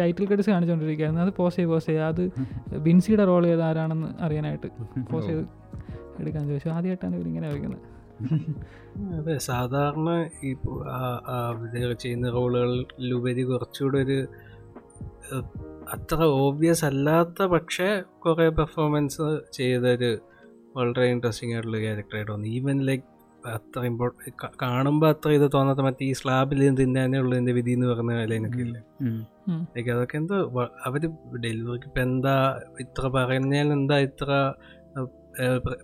ടൈറ്റിൽ 0.00 0.24
കെട്ടിസ് 0.30 0.50
കാണിച്ചുകൊണ്ടിരിക്കുകയായിരുന്നു 0.50 1.22
അത് 1.26 1.32
പോസ് 1.38 1.56
ചെയ്ത് 1.56 1.70
പോസ് 1.70 1.86
ചെയ്യുക 1.86 2.06
അത് 2.12 2.24
ബിൻസിയുടെ 2.86 3.24
റോൾ 3.24 3.44
ചെയ്ത് 3.44 3.62
ആരാണെന്ന് 3.62 4.08
അറിയാനായിട്ട് 4.26 4.68
പോസ് 5.12 5.26
ചെയ്ത് 5.26 5.44
എടുക്കാൻ 6.20 6.42
ചോദിച്ചു. 6.48 6.68
ആദ്യമായിട്ടാണ് 6.68 7.14
ഇവരിങ്ങനെ 7.16 7.46
ചോദിക്കുന്നത്. 7.50 7.82
അതെ 9.16 9.38
സാധാരണ 9.38 10.08
ഈ 10.44 10.50
ഇവർ 11.76 11.92
ചെയ്യുന്ന 11.92 12.30
റോളുകളിലുപരി 12.30 13.42
കുറച്ചുകൂടെ 13.42 13.98
ഒരു 13.98 14.28
അത്ര 15.90 16.22
ഓബ്വിയസ് 16.22 16.84
അല്ലാത്ത 16.84 17.42
പക്ഷേ 17.46 18.02
കുറേ 18.18 18.48
പെർഫോമൻസ് 18.48 19.22
ചെയ്തൊരു 19.52 20.18
വളരെ 20.76 21.04
ഇൻട്രസ്റ്റിംഗ് 21.04 21.54
ആയിട്ടുള്ള 21.54 21.78
ക്യാരക്ടറായിട്ട് 21.78 22.32
തോന്നി. 22.32 22.48
ഈവൻ 22.48 22.86
ലൈക്ക് 22.86 23.04
അത്ര 23.46 23.84
ഇമ്പോർട്ട് 23.84 24.32
കാണുമ്പോൾ 24.62 25.08
അത്ര 25.08 25.30
ഇത് 25.30 25.52
തോന്നാത്ത 25.52 25.80
മറ്റേ 25.80 26.06
ഈ 26.06 26.12
സ്ലാബിൽ 26.12 26.74
തിന്നാനേ 26.74 27.18
ഉള്ളൂ 27.18 27.38
എന്റെ 27.38 27.52
വിധി 27.52 27.70
എന്ന് 27.70 27.86
പറഞ്ഞ 27.86 28.12
ലൈനൊക്കെ 28.12 28.36
എനിക്കില്ലേ 28.36 28.82
ലൈക്ക് 29.76 29.90
അതൊക്കെ 29.90 30.16
എന്തോ 30.16 30.68
അവർ 30.84 31.00
ഡെലിവറിക്ക് 31.40 31.86
ഇപ്പം 31.86 32.02
എന്താ 32.02 32.60
ഇത്ര 32.80 33.08
പറഞ്ഞാൽ 33.08 33.72
എന്താ 33.72 33.98
ഇത്ര 33.98 34.28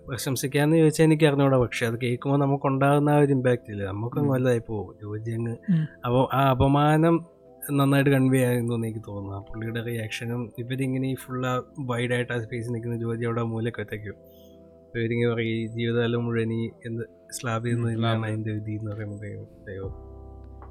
പ്രശംസിക്കാന്ന് 0.07 0.77
ചോദിച്ചാൽ 0.77 1.03
എനിക്ക് 1.03 1.25
അറിഞ്ഞൂടാ 1.25 1.57
പക്ഷെ 1.57 1.85
അത് 1.85 1.99
കേൾക്കുമ്പോൾ 1.99 2.39
നമുക്ക് 2.39 2.67
ഉണ്ടാകുന്ന 2.67 3.09
ആ 3.09 3.17
ഒരു 3.17 3.31
ഇമ്പാക്റ്റ് 3.33 3.71
ഇല്ല 3.71 3.83
നമുക്ക്. 3.83 4.19
വലുതായി 4.19 4.59
പോകും. 4.59 4.95
ജോജി 5.01 5.31
അങ്ങ് 5.31 5.57
അപ്പോൾ 6.05 6.35
ആ 6.35 6.49
അപമാനം 6.49 7.25
നന്നായിട്ട് 7.71 8.09
കൺവേ 8.09 8.45
ആയിരുന്നു 8.45 8.73
എനിക്ക് 8.73 8.99
തോന്നുന്നു. 9.07 9.37
ആ 9.37 9.39
പുള്ളിയുടെ 9.39 9.81
റിയാക്ഷനും 9.81 10.53
ഇവരിങ്ങനെ 10.59 11.07
ഈ 11.07 11.15
ഫുൾ 11.15 11.47
ആ 11.47 11.63
വൈഡായിട്ട് 11.79 12.33
ആ 12.33 12.39
സ്പേസ് 12.39 12.73
നിൽക്കുന്ന 12.73 12.97
ജോജി 12.97 13.23
അവിടെ 13.23 13.41
മൂലക്ക് 13.41 13.81
ഒറ്റയ്ക്കും 13.81 14.15
അപ്പോൾ 14.85 14.99
ഇവരിങ്ങനെ 14.99 15.33
പറയും 15.33 15.47
ഈ 15.47 15.67
ജീവിതകാലം 15.67 16.25
മുഴുവൻ 16.25 16.53
ഈ 16.53 16.71
എന്ത് 16.85 17.03
സ്ലാബ് 17.31 17.67
തന്നെയാണ് 17.67 18.25
അതിന്റെ 18.25 18.51
വിധി 18.51 18.71
എന്ന് 18.71 18.91
പറയുമ്പോഴത്തേക്കും 18.91 19.93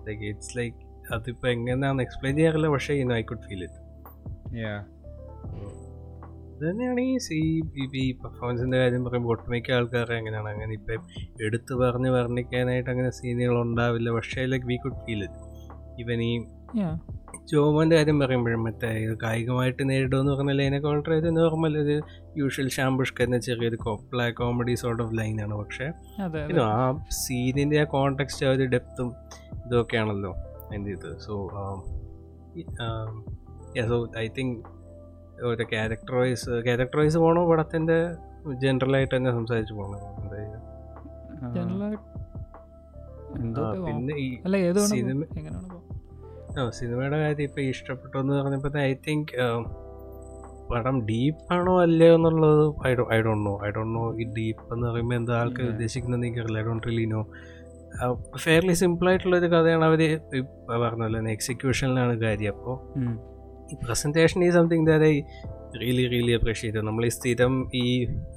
ലൈക്ക് 0.09 0.23
ഇറ്റ്സ് 0.23 0.59
ലൈക്ക് 0.59 0.77
അതിപ്പോൾ 1.15 1.49
എങ്ങനെയാണെന്ന് 1.49 2.03
എക്സ്പ്ലെയിൻ 2.03 2.37
ചെയ്യാറില്ല. 2.37 2.69
പക്ഷേ 2.69 2.95
ഇന്ന് 2.95 3.15
ഐ 3.15 3.23
കുഡ് 3.23 3.39
ഫീൽ 3.39 3.63
ഇറ്റ് 3.63 3.87
തന്നെയാണ് 6.65 7.01
ഈ 7.01 7.19
സി 7.19 7.63
ഈ 7.97 8.13
പെർഫോമൻസിന്റെ 8.13 8.79
കാര്യം 8.79 9.05
പറയുമ്പോൾ 9.05 9.33
ഒട്ടുമിക്ക 9.33 9.73
ആൾക്കാർ 9.73 10.13
അങ്ങനെയാണ്. 10.13 10.49
അങ്ങനെ 10.49 10.73
ഇപ്പം 10.73 11.03
എടുത്തു 11.45 11.75
പറഞ്ഞ് 11.75 12.11
വർണിക്കാനായിട്ട് 12.11 12.91
അങ്ങനെ 12.91 13.11
സീനുകൾ 13.11 13.61
ഉണ്ടാവില്ല. 13.61 14.11
പക്ഷേ 14.11 14.45
like 14.45 14.67
we 14.67 14.77
could 14.77 15.07
feel 15.07 15.25
it 15.25 15.57
even 16.03 16.23
ഈ 16.23 16.47
ജോമോന്റെ 17.53 17.97
കാര്യം 17.97 18.21
പറയുമ്പോഴും 18.21 18.65
മറ്റേ 18.65 19.15
കായികമായിട്ട് 19.23 19.91
നേരിടുമെന്ന് 19.91 20.33
പറഞ്ഞാൽ 20.33 20.63
അതിനൊക്കെ 20.63 20.89
വളരെ 20.89 21.31
നോർമൽ 21.31 21.79
ഒരു 21.79 22.03
യൂഷ്വൽ 22.37 22.69
ഷാംപുഷ്ക 22.69 23.23
എന്ന 23.23 23.39
ചെറിയൊരു 23.39 23.77
കോപ്ല 23.77 24.31
കോമഡി 24.31 24.75
സോർട്ട് 24.75 25.03
ഓഫ് 25.03 25.19
ലൈനാണ് 25.19 25.55
പക്ഷേ 25.55 25.87
ആ 26.61 27.01
സീനിന്റെ 27.11 27.81
ആ 27.81 27.85
കോണ്ടെക്സ്റ്റ് 27.85 28.47
ആ 28.47 28.51
ഒരു 28.51 28.63
ഡെപ്തും 28.63 29.15
ഇതൊക്കെയാണല്ലോ 29.67 30.35
എന്റെ 30.75 30.91
ഇത് 30.91 31.19
സോ 31.19 31.35
സോ 33.89 34.09
ഐ 34.19 34.29
തിങ്ക് 34.29 34.76
ഒരു 35.43 35.65
ക്യാരക്ടർ 35.65 36.15
വൈസ് 36.15 36.51
ക്യാരക്ടർ 36.63 36.99
വൈസ് 36.99 37.19
പോകണോ 37.19 37.43
പടത്തിന്റെ 37.51 37.99
ജനറലായിട്ട് 38.59 39.17
തന്നെ 39.17 39.31
സംസാരിച്ച് 39.31 39.75
പോകണം 39.75 40.01
പിന്നെ 43.87 44.15
സിനിമയുടെ 46.73 47.17
കാര്യം 47.19 47.45
ഇപ്പൊ 47.45 47.61
ഇഷ്ടപ്പെട്ടു 47.61 48.17
എന്ന് 48.19 48.35
പറഞ്ഞപ്പോ 48.35 48.71
ഐ 48.81 48.93
തിങ്ക് 49.07 49.33
പടം 50.71 51.07
ഡീപ്പാണോ 51.07 51.81
അല്ലയോ 51.81 52.15
എന്നുള്ളത് 52.15 52.63
I 52.87 52.95
do 52.95 53.05
I 53.13 53.19
don't 53.21 53.45
know 53.47 53.53
I 53.67 53.69
don't 53.71 53.95
know 53.99 54.05
ഈ 54.19 54.25
ഡീപ്പ് 54.25 54.73
എന്ന് 54.73 54.87
പറയുമ്പോൾ 54.89 55.15
എന്താ 55.15 55.35
ആൾക്ക് 55.41 55.61
Yeah. 55.61 55.73
ഉദ്ദേശിക്കുന്നത് 55.73 56.21
എനിക്കറിയില്ല. 56.21 56.59
I 56.59 56.65
don't 56.65 56.87
really 56.87 57.07
know 57.07 57.21
fairly 58.37 58.73
simple 58.73 59.09
ആയിട്ടുള്ള 59.09 59.37
ഒരു 59.37 59.47
കഥയാണ് 59.47 59.85
അവർ 59.85 60.03
പറഞ്ഞല്ലോ 60.83 61.21
എക്സിക്യൂഷനിലാണ് 61.31 62.21
കാര്യം. 62.21 62.55
അപ്പോൾ 62.55 62.77
പ്രസന്റേഷൻ 63.83 64.45
ഈ 64.45 64.51
something 64.51 64.87
that 64.87 65.07
I 65.07 65.17
really 65.79 66.05
really 66.07 66.33
appreciate 66.33 66.81
നമ്മൾ 66.81 67.05
ഈ 67.05 67.13
സ്ഥിരം 67.15 67.53
ഈ 67.75 67.85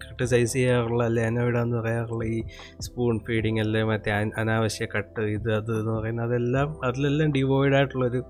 ക്രിട്ടിസൈസ് 0.01 0.53
ചെയ്യാറുള്ള 0.53 1.03
അല്ലെ 1.03 1.23
അനവിടാന്ന് 1.25 1.77
പറയാറുള്ള 1.77 2.23
ഈ 2.27 2.39
സ്പൂൺ 2.81 3.19
ഫീഡിങ് 3.19 3.59
അല്ലെ 3.59 3.83
മറ്റേ 3.83 4.11
അനാവശ്യ 4.37 4.87
കട്ട് 4.95 5.21
ഇത് 5.35 5.49
അത് 5.53 5.71
എന്ന് 5.79 5.93
പറയുന്നത് 5.97 6.25
അതെല്ലാം 6.27 6.69
അതിലെല്ലാം 6.85 7.31
ഡിവോയിഡ് 7.31 7.75
ആയിട്ടുള്ളൊരു 7.75 8.21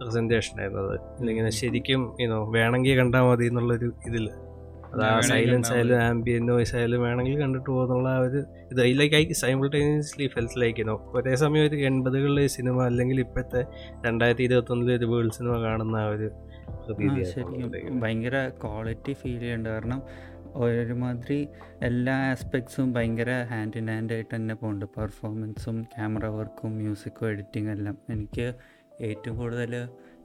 പ്രസന്റേഷൻ 0.00 0.60
ആയിരുന്നു 0.60 0.82
അത്. 0.86 0.96
ഇങ്ങനെ 1.28 1.50
ശരിക്കും 1.58 2.02
ഇനോ 2.20 2.38
വേണമെങ്കിൽ 2.52 2.98
കണ്ടാൽ 2.98 3.24
മതി 3.28 3.46
എന്നുള്ളൊരു 3.46 3.90
ഇതിൽ 4.06 4.26
അത് 4.92 5.02
ആ 5.04 5.20
സൈലൻസ് 5.28 5.70
ആയാലും 5.72 5.96
ആംബിയൻ 6.02 6.42
നോയ്സ് 6.46 6.76
ആയാലും 6.76 7.00
വേണമെങ്കിൽ 7.02 7.36
കണ്ടിട്ട് 7.40 7.70
പോകുന്നുള്ള 7.70 8.08
ആ 8.08 8.20
ഒരു 8.20 8.40
ഇത്. 8.72 8.80
Like 9.00 9.14
I 9.14 9.24
simultaneously 9.42 10.26
feels 10.26 10.58
like 10.60 10.86
no 10.88 10.96
ഒരേ 11.14 11.34
സമയം 11.36 11.66
ഒരു 11.68 11.76
എൺപതുകളിലെ 11.88 12.46
സിനിമ 12.48 12.76
അല്ലെങ്കിൽ 12.82 13.20
ഇപ്പോഴത്തെ 13.20 13.62
രണ്ടായിരത്തി 14.06 14.42
ഇരുപത്തൊന്നിലെ 14.42 14.94
ഒരു 14.96 15.04
വേൾഡ് 15.04 15.32
സിനിമ 15.32 15.54
കാണുന്ന 15.62 15.96
ആ 15.96 16.08
ഒരു 16.08 16.28
ശരിക്കും 17.32 17.70
ഭയങ്കര 18.00 18.36
ക്വാളിറ്റി 18.62 19.12
ഫീൽ 19.12 19.38
ചെയ്യുന്നുണ്ട്. 19.38 19.70
കാരണം 19.70 20.00
ഒരുമാതിരി 20.56 21.38
എല്ലാ 21.82 22.14
ആസ്പെക്ട്സും 22.30 22.88
ഭയങ്കര 22.94 23.30
ഹാൻഡ് 23.50 23.78
ഇൻ 23.78 23.88
ഹാൻഡ് 23.90 24.12
ആയിട്ട് 24.12 24.34
തന്നെ 24.34 24.54
പോകുന്നുണ്ട് 24.54 24.86
പെർഫോമൻസും 24.96 25.76
ക്യാമറ 25.94 26.26
വർക്കും 26.36 26.70
മ്യൂസിക്കും 26.78 27.26
എഡിറ്റിംഗ് 27.28 27.70
എല്ലാം. 27.70 27.96
എനിക്ക് 28.10 28.46
ഏറ്റവും 29.00 29.36
കൂടുതൽ 29.36 29.72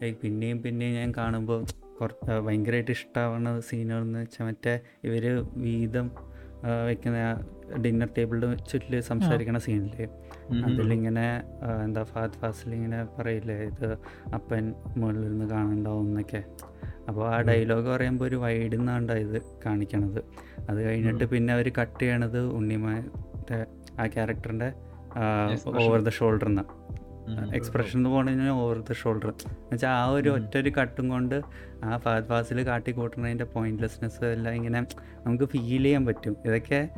ലൈക്ക് 0.01 0.17
പിന്നെയും 0.21 0.59
പിന്നെയും 0.63 0.93
ഞാൻ 0.93 1.11
കാണുമ്പോൾ 1.17 1.59
കുറച്ച് 1.99 2.35
ഭയങ്കരമായിട്ട് 2.45 2.93
ഇഷ്ടമാവുന്ന 2.97 3.49
സീനുകളെന്ന് 3.69 4.19
വെച്ചാൽ 4.23 4.45
മറ്റേ 4.49 4.73
ഇവർ 5.07 5.25
വീതം 5.65 6.07
വെക്കുന്ന 6.89 7.19
ഡിന്നർ 7.85 8.09
ടേബിളിൽ 8.17 8.43
ചുറ്റിൽ 8.69 8.93
സംസാരിക്കണ 9.09 9.57
സീനില്ലേ? 9.65 10.05
അതിലിങ്ങനെ 10.67 11.25
എന്താ 11.85 12.03
ഫാദ് 12.11 12.37
ഫാസിൽ 12.41 12.69
ഇങ്ങനെ 12.77 12.99
പറയില്ലേ 13.17 13.57
ഇത് 13.69 13.89
അപ്പൻ 14.37 14.63
മുകളിൽ 14.97 15.23
നിന്ന് 15.29 15.45
കാണണ്ടാവും 15.53 16.07
എന്നൊക്കെ. 16.11 16.41
അപ്പോൾ 17.09 17.23
ആ 17.33 17.37
ഡയലോഗ് 17.49 17.87
പറയുമ്പോൾ 17.93 18.25
ഒരു 18.25 18.37
വൈഡിൽ 18.43 18.77
നിന്നാണ് 18.77 19.17
ഇത് 19.25 19.37
കാണിക്കണത്. 19.65 20.21
അത് 20.69 20.79
കഴിഞ്ഞിട്ട് 20.85 21.25
പിന്നെ 21.33 21.51
അവർ 21.53 21.67
കട്ട് 21.79 21.99
ചെയ്യണത് 22.03 22.39
ഉണ്ണിമാന്റെ 22.59 23.59
ആ 23.99 24.05
ക്യാരക്ടറിന്റെ 24.15 24.69
ഓവർ 25.83 25.99
ദ 26.07 26.11
ഷോൾഡർ 26.19 26.47
എന്നാ 26.47 26.65
എക്സ്പ്രഷൻ 27.53 27.99
എന്ന് 27.99 28.09
പോകണതിന് 28.09 28.49
ഓവർ 28.49 28.79
ദ 28.79 28.93
ഷോൾഡർ 28.93 29.29
എന്നുവെച്ചാൽ 29.29 29.89
ആ 29.89 30.05
ഒരു. 30.05 30.29
ഒറ്റ 30.29 30.57
ഒരു 30.57 30.69
കട്ടും 30.69 31.09
കൊണ്ട് 31.09 31.41
ആ 31.83 31.97
ഫാദ് 31.97 32.27
ഫാസിൽ 32.27 32.65
കാട്ടി 32.65 32.91
കൂട്ടുന്നതിന്റെ 32.91 33.45
പോയിന്റ്ലെസ്നെസ് 33.45 34.25
എല്ലാം 34.25 34.55
ഇങ്ങനെ 34.55 34.79
നമുക്ക് 35.25 35.43
ഫീൽ 35.43 35.83
ചെയ്യാൻ 35.83 36.05
പറ്റും. 36.05 36.35
ഇതൊക്കെ 36.45 36.89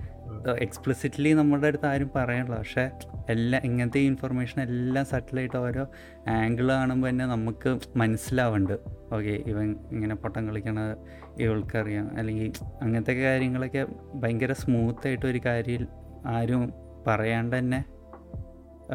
എക്സ്പ്ലിസിറ്റ്ലി 0.62 1.34
നമ്മുടെ 1.34 1.68
അടുത്ത് 1.68 1.86
ആരും 1.86 2.12
പറയണില്ല. 2.16 2.56
പക്ഷേ 2.56 2.92
എല്ലാ 3.30 3.62
ഇങ്ങനത്തെ 3.64 4.00
ഇൻഫർമേഷൻ 4.00 4.62
എല്ലാം 4.62 5.06
സട്ടിലായിട്ട് 5.06 5.58
ഓരോ 5.58 5.88
ആംഗിൾ 6.28 6.68
കാണുമ്പോൾ 6.70 7.10
തന്നെ 7.10 7.26
നമുക്ക് 7.26 7.80
മനസ്സിലാവുന്നുണ്ട് 7.96 8.74
ഓക്കെ 9.16 9.44
ഇവൻ 9.52 9.76
ഇങ്ങനെ 9.92 10.16
പൊട്ടം 10.16 10.48
കളിക്കണത് 10.48 10.98
ഇവൾക്കറിയാം. 11.42 12.18
അല്ലെങ്കിൽ 12.18 12.52
അങ്ങനത്തെ 12.82 13.14
കാര്യങ്ങളൊക്കെ 13.14 13.86
ഭയങ്കര 14.16 14.54
സ്മൂത്തായിട്ട് 14.54 15.26
ഒരു 15.26 15.42
കാര്യം 15.46 15.88
ആരും 16.28 16.74
പറയാണ്ട് 17.08 17.58
തന്നെ 17.58 17.86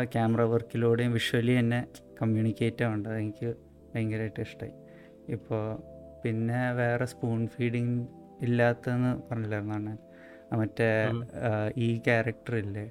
ക്യാമറ 0.06 0.42
വർക്കിലൂടെയും 0.50 1.12
വിഷ്വലി 1.12 1.54
തന്നെ 1.59 1.80
കമ്മ്യൂണിക്കേറ്റ് 2.20 2.82
ആവേണ്ടത് 2.85 3.16
എനിക്ക് 3.18 3.49
ഭയങ്കരമായിട്ട് 3.88 4.40
ഇഷ്ടമായി 4.40 4.75
ഇപ്പോൾ 5.28 5.62
പിന്നെ 6.23 6.61
വേറെ 6.78 7.06
സ്പൂൺ 7.12 7.40
ഫീഡിങ് 7.49 7.97
ഇല്ലാത്തെന്ന് 8.40 9.11
പറഞ്ഞില്ലായിരുന്നു 9.26 9.75
അണ്ണൻ 9.76 9.99
ആ 10.44 10.56
മറ്റേ 10.56 10.87
ഈ 11.76 11.88
ക്യാരക്ടർ 12.06 12.54
ഇല്ലേ? 12.56 12.85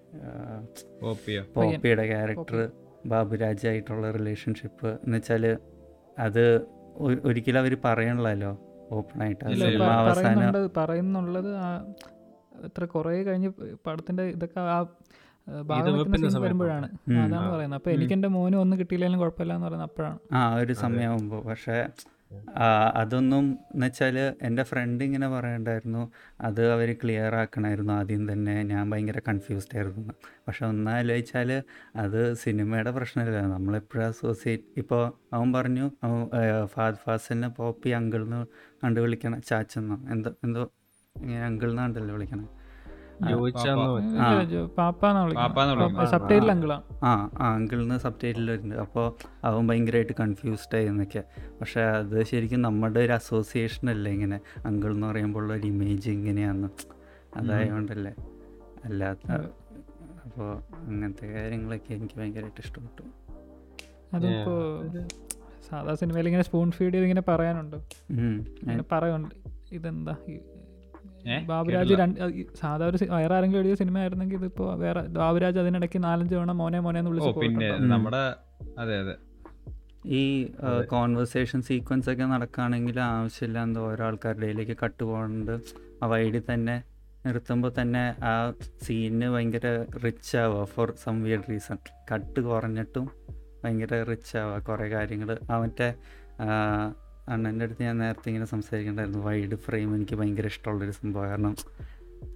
പോപ്പിയുടെ 1.56 2.06
ക്യാരക്ടർ 2.12 2.60
ബാബുരാജായിട്ടുള്ള 3.06 4.06
റിലേഷൻഷിപ്പ് 4.12 4.90
എന്ന് 4.98 5.18
വെച്ചാൽ 5.18 5.44
അത് 6.18 6.44
ഒരിക്കലും 7.26 7.60
അവർ 7.60 7.74
പറയണല്ലോ 7.86 8.52
ഓപ്പണായിട്ട്. 8.92 9.44
സിനിമ 9.64 9.84
അവസാനം 10.02 10.70
പറയുന്നുള്ളത് 10.78 11.52
എത്ര 12.68 12.84
കുറേ 12.94 13.12
കഴിഞ്ഞ് 13.24 13.50
പടത്തിന്റെ 13.86 14.24
ഇതൊക്കെ 14.34 14.60
ആ 14.70 14.80
ഭാഗം 15.62 15.98
വെക്കുന്ന. 15.98 16.40
വരുമ്പോഴാണ്. 16.40 16.88
അതാണ് 17.26 17.50
പറയുന്നത്. 17.52 17.78
അപ്പൊ 17.78 17.92
എനിക്ക് 17.92 18.14
എന്റെ 18.14 18.28
മോന് 18.28 18.56
ഒന്നും 18.56 18.80
കിട്ടിയില്ലെങ്കിലും 18.80 19.20
കുഴപ്പമില്ല 19.20 19.54
എന്ന് 19.54 19.68
പറയുന്നത് 19.68 19.90
അപ്പോഴാണ്. 19.90 20.20
ആ 20.32 20.56
ഒരു. 20.56 20.74
സമയമാകുമ്പോൾ 20.74 21.44
പക്ഷേ 21.44 21.78
അതൊന്നും 22.96 23.46
എന്ന് 23.74 23.86
വെച്ചാൽ 23.86 24.34
എന്റെ 24.42 24.64
ഫ്രണ്ട് 24.64 25.04
ഇങ്ങനെ 25.04 25.30
പറയണ്ടായിരുന്നു. 25.30 26.12
അത് 26.42 26.72
അവർ 26.72 26.94
ക്ലിയർ 27.04 27.36
ആക്കണമായിരുന്നു 27.36 27.94
ആദ്യം 27.94 28.32
തന്നെ 28.32 28.64
ഞാൻ 28.64 28.90
ഭയങ്കര 28.92 29.20
കൺഫ്യൂസ്ഡ് 29.28 29.78
ആയിരുന്നു. 29.78 30.14
പക്ഷെ 30.48 30.66
ഒന്നാലോചിച്ചാൽ 30.66 31.64
അത് 31.96 32.34
സിനിമയുടെ 32.34 32.92
പ്രശ്നമില്ല. 32.92 33.42
നമ്മളെപ്പോഴും 33.42 34.08
അസോസിയേറ്റ് 34.08 34.64
ഇപ്പോൾ 34.78 35.04
അവൻ 35.34 35.54
പറഞ്ഞു 35.54 35.92
അവൻ 36.04 36.28
ഫാദ് 36.66 36.96
ഫാസിനെ 36.96 37.48
പോപ്പി 37.48 37.90
അങ്കിൾന്ന് 37.90 38.46
കണ്ട് 38.84 39.00
വിളിക്കണം 39.00 39.42
ചാച്ചെന്നോ. 39.42 39.98
എന്തോ 40.12 40.32
എന്തോ 40.44 40.64
ഇങ്ങനെ 41.16 41.46
അങ്കിൾ 41.46 41.70
എന്നാണ്ടല്ലോ 41.72 42.16
വിളിക്കണം? 42.16 42.48
സബ് 46.06 46.30
ടൈറ്റിൽ 46.30 46.52
സബ് 47.98 48.16
ടൈറ്റിലുണ്ട് 48.24 48.76
അപ്പോൾ 48.76 49.16
അവൻ 49.44 49.68
ഭയങ്കരമായിട്ട് 49.68 50.14
കൺഫ്യൂസ്ഡ് 50.20 50.78
ആയി 50.78 50.86
എന്നൊക്കെ. 50.86 51.24
പക്ഷെ 51.62 51.82
അത് 51.82 52.24
ശരിക്കും 52.24 52.62
നമ്മുടെ 52.62 53.00
ഒരു 53.00 53.12
അസോസിയേഷൻ 53.12 53.90
അല്ലേ 53.90 54.12
ഇങ്ങനെ? 54.12 54.40
അങ്കിൾ 54.66 54.94
എന്ന് 54.94 55.08
പറയുമ്പോൾ 55.08 55.40
ഉള്ള 55.40 55.54
ഒരു 55.54 55.68
ഇമേജ് 55.68 56.10
ഇങ്ങനെയാന്ന്. 56.10 56.68
അതായതുകൊണ്ടല്ലേ 57.36 58.14
അല്ലാത്ത 58.86 59.32
അപ്പോൾ 60.26 60.58
അങ്ങനത്തെ 60.88 61.28
കാര്യങ്ങളൊക്കെ 61.28 61.94
എനിക്ക് 61.94 62.20
ഭയങ്കരമായിട്ട് 62.20 62.62
ഇഷ്ടപ്പെട്ടു. 62.62 63.04
അതിപ്പോ 64.16 64.84
സാധാ 65.70 65.96
സിനിമയിൽ 65.96 66.26
ഇങ്ങനെ 66.26 66.44
സ്പൂൺ 66.44 66.72
ഫീഡ് 66.72 66.94
ചെയ്ത് 66.94 67.06
ഇങ്ങനെ 67.06 67.22
പറയാനുണ്ട്? 67.28 67.76
പറയുന്നുണ്ട്. 68.92 69.36
ഇതെന്താ? 69.72 70.16
ബാബുരാജ്. 71.48 71.94
രണ്ട് 71.94 72.20
സാധാ 72.56 72.86
ഒരു 72.86 72.98
വേറെ 73.14 73.34
ആരെങ്കിലും 73.36 73.62
എഴുതിയ 73.62 73.76
സിനിമ 73.76 73.98
ആയിരുന്നെങ്കിൽ 74.00 74.38
ഇതിപ്പോ 74.38 74.76
വേറെ 74.76 75.02
ബാബുരാജ് 75.18 75.60
അതിനിടയ്ക്ക് 75.60 76.04
നാലഞ്ച് 76.04 76.36
തവണ 76.36 76.52
മോനെ 76.62 76.80
മോനെ 76.80 77.00
എന്ന് 77.00 77.22
ഓ 77.22 77.34
പിന്നെ 77.40 77.70
നമ്മുടെ 77.88 78.24
അതെ 78.80 78.96
അതെ. 79.00 79.16
ഈ 80.20 80.22
കോൺവെർസേഷൻ 80.88 81.62
സീക്വൻസ് 81.62 82.10
ഒക്കെ 82.10 82.26
നടക്കുകയാണെങ്കിൽ 82.26 83.00
ആവശ്യമില്ല. 83.08 83.64
എന്തോ 83.64 83.82
ഓരോ 83.90 84.06
ആൾക്കാരുടെ 84.06 84.46
ഇടയിലേക്ക് 84.46 84.78
കട്ട് 84.84 85.04
പോകുന്നുണ്ട് 85.04 85.56
ആ 86.04 86.08
വൈഡിൽ 86.08 86.44
തന്നെ 86.54 86.76
നിർത്തുമ്പോൾ 87.26 87.72
തന്നെ 87.80 88.04
ആ 88.24 88.32
സീനിന് 88.84 89.30
ഭയങ്കര 89.30 89.68
റിച്ച് 90.06 90.38
ആവുക. 90.38 90.64
For 90.66 90.94
some 91.04 91.24
weird 91.24 91.42
reason 91.50 91.78
cut 92.12 92.40
കുറഞ്ഞിട്ടും 92.42 93.06
ഭയങ്കര 93.64 94.04
റിച്ച് 94.12 94.38
ആവുക. 94.38 94.60
കുറേ 94.60 94.90
കാര്യങ്ങൾ. 94.90 95.32
ആ 95.52 95.58
മറ്റേ 95.60 95.90
ആ, 96.42 96.48
അണ്ണന്റെ 97.30 97.66
അടുത്ത് 97.66 97.84
ഞാൻ 97.84 97.98
നേരത്തെ 97.98 98.30
ഇങ്ങനെ 98.30 98.46
സംസാരിക്കണ്ടായിരുന്നു. 98.46 99.20
വൈഡ് 99.20 99.56
ഫ്രെയിം 99.56 99.96
എനിക്ക് 99.96 100.16
ഭയങ്കര 100.16 100.46
ഇഷ്ടമുള്ളൊരു 100.46 100.92
സംഭവം. 100.92 101.28
കാരണം 101.30 101.56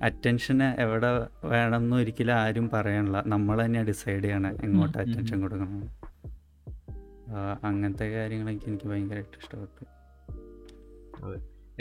അറ്റൻഷന് 0.01 0.81
എവിടെ 0.81 1.09
വേണമെന്ന് 1.45 1.95
ഒരിക്കലും 1.95 2.33
ആരും 2.33 2.69
പറയണില്ല 2.73 3.23
നമ്മൾ 3.27 3.65
തന്നെ 3.65 3.84
ഡിസൈഡ് 3.84 4.23
ചെയ്യണം 4.23 4.56
എങ്ങോട്ട് 4.63 4.97
അറ്റൻഷൻ 4.97 5.41
കൊടുക്കണം 5.41 5.89
അങ്ങനത്തെ 7.63 8.08
കാര്യങ്ങളൊക്കെ 8.12 8.69
എനിക്ക് 8.69 8.88
ഭയങ്കരമായിട്ട് 8.88 9.38
ഇഷ്ടപ്പെട്ടു. 9.38 9.84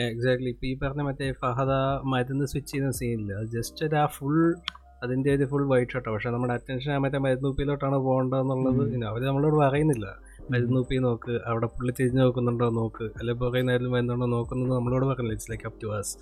എക്സാക്ട്ലി 0.03 0.49
ഇപ്പം 0.49 0.69
ഈ 0.69 0.75
പറഞ്ഞ 0.79 1.03
മറ്റേ 1.03 1.33
ഫഹദ 1.33 1.73
മരുന്ന് 2.05 2.45
സ്വിച്ച് 2.45 2.73
ചെയ്യുന്ന 2.73 2.93
സീനില്ല 2.93 3.33
ജസ്റ്റ് 3.45 3.87
ഒരു 3.87 3.97
ആ 3.97 4.07
ഫുൾ 4.07 4.55
അതിന്റെ 5.03 5.35
ഒരു 5.35 5.45
ഫുൾ 5.45 5.65
വൈറ്റ് 5.69 5.93
ഷോട്ടാണ് 5.93 6.15
പക്ഷെ 6.15 6.31
നമ്മുടെ 6.31 6.53
അറ്റൻഷൻ 6.53 6.93
ആ 6.93 6.99
മറ്റേ 6.99 7.19
മരുന്ന് 7.19 7.49
ഉപ്പിലോട്ടാണ് 7.49 7.97
പോകേണ്ടതെന്നുള്ളത്. 7.97 9.05
അവർ 9.05 9.23
നമ്മളോട് 9.23 9.55
പറയുന്നില്ല. 9.55 10.07
മരുന്ന് 10.53 10.81
ഉപ്പി 10.81 10.97
നോക്ക് 10.97 11.33
അവിടെ 11.51 11.67
പുള്ളി 11.67 11.93
തിരിഞ്ഞ് 11.99 12.21
നോക്കുന്നുണ്ടോ 12.23 12.69
നോക്ക് 12.79 13.05
അല്ലെ 13.19 13.35
പുറകെ 13.35 13.63
നേരം 13.63 13.91
മരുന്നുണ്ടോ 13.95 14.27
നോക്കുന്നത് 14.27 14.73
നമ്മളോട് 14.77 15.07
പറഞ്ഞില്ല 15.07 15.35
it's 15.37 15.51
like 15.53 15.67
up 15.67 15.79
to 15.83 15.87
was 15.87 16.13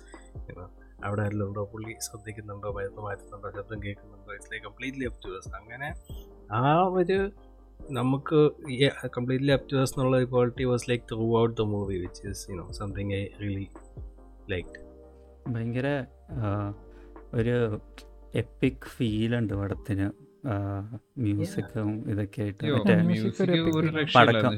അവിടെ 1.05 1.21
ആരെങ്കിലും 1.21 1.45
ഉണ്ടോ? 1.47 1.61
പുള്ളി 1.73 1.93
ശ്രദ്ധിക്കുന്നുണ്ടോ? 1.99 2.69
മരുന്ന് 2.71 3.01
മാറ്റുന്നുണ്ടോ? 3.01 3.49
ശബ്ദം 3.57 3.79
കേൾക്കുന്നുണ്ടോ? 3.83 4.33
It's 4.33 4.51
like 4.53 4.65
completely 4.65 5.05
up 5.05 5.19
to 5.25 5.31
us 5.37 5.51
അങ്ങനെ 5.61 5.89
ആ 6.51 6.61
ഒരു 6.99 7.17
നമുക്ക് 7.91 8.39
കംപ്ലീറ്റ്ലി 9.17 9.53
അപ് 9.53 9.67
ടു 9.71 9.77
അസ് 9.83 9.93
എന്നുള്ള 9.93 10.17
ഒരു 10.17 10.25
quality 10.25 10.63
was 10.63 10.85
like 10.89 11.05
throughout 11.41 11.55
the 11.61 11.65
movie 11.73 11.97
which 11.97 12.21
is 12.27 12.43
you 12.51 12.55
know 12.55 12.67
something 12.71 13.13
I 13.13 13.23
really 13.41 13.67
like 14.49 14.77
ഭയങ്കര 15.47 15.87
ഒരു 17.33 17.55
എപ്പിക് 18.35 18.85
ഫീലുണ്ട് 18.95 19.53
പടത്തിന്. 19.53 20.07
മ്യൂസിക്കും 21.23 22.11
ഇതൊക്കെ 22.11 22.41
ആയിട്ട് 22.41 22.69
മറ്റേ 22.69 22.95
പടക്കം. 24.15 24.53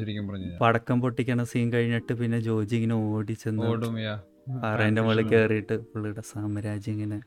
പടക്കം 0.62 1.02
പൊട്ടിക്കണ 1.02 1.44
സീൻ 1.44 1.74
കഴിഞ്ഞിട്ട് 1.74 2.14
പിന്നെ 2.14 2.40
ജോജി 2.40 2.76
ഇങ്ങനെ 2.76 3.10
ഓടിച്ചെന്ന് 3.10 3.66
ചെന്ന് 3.66 4.20
പാറേന്റെ 4.62 5.02
മുകളിൽ. 5.02 5.28
കയറിയിട്ട് 5.28 5.92
പുള്ളിയുടെ 5.92 6.24
സാമ്രാജ്യം 6.24 6.96
ഇങ്ങനെ 6.96 7.22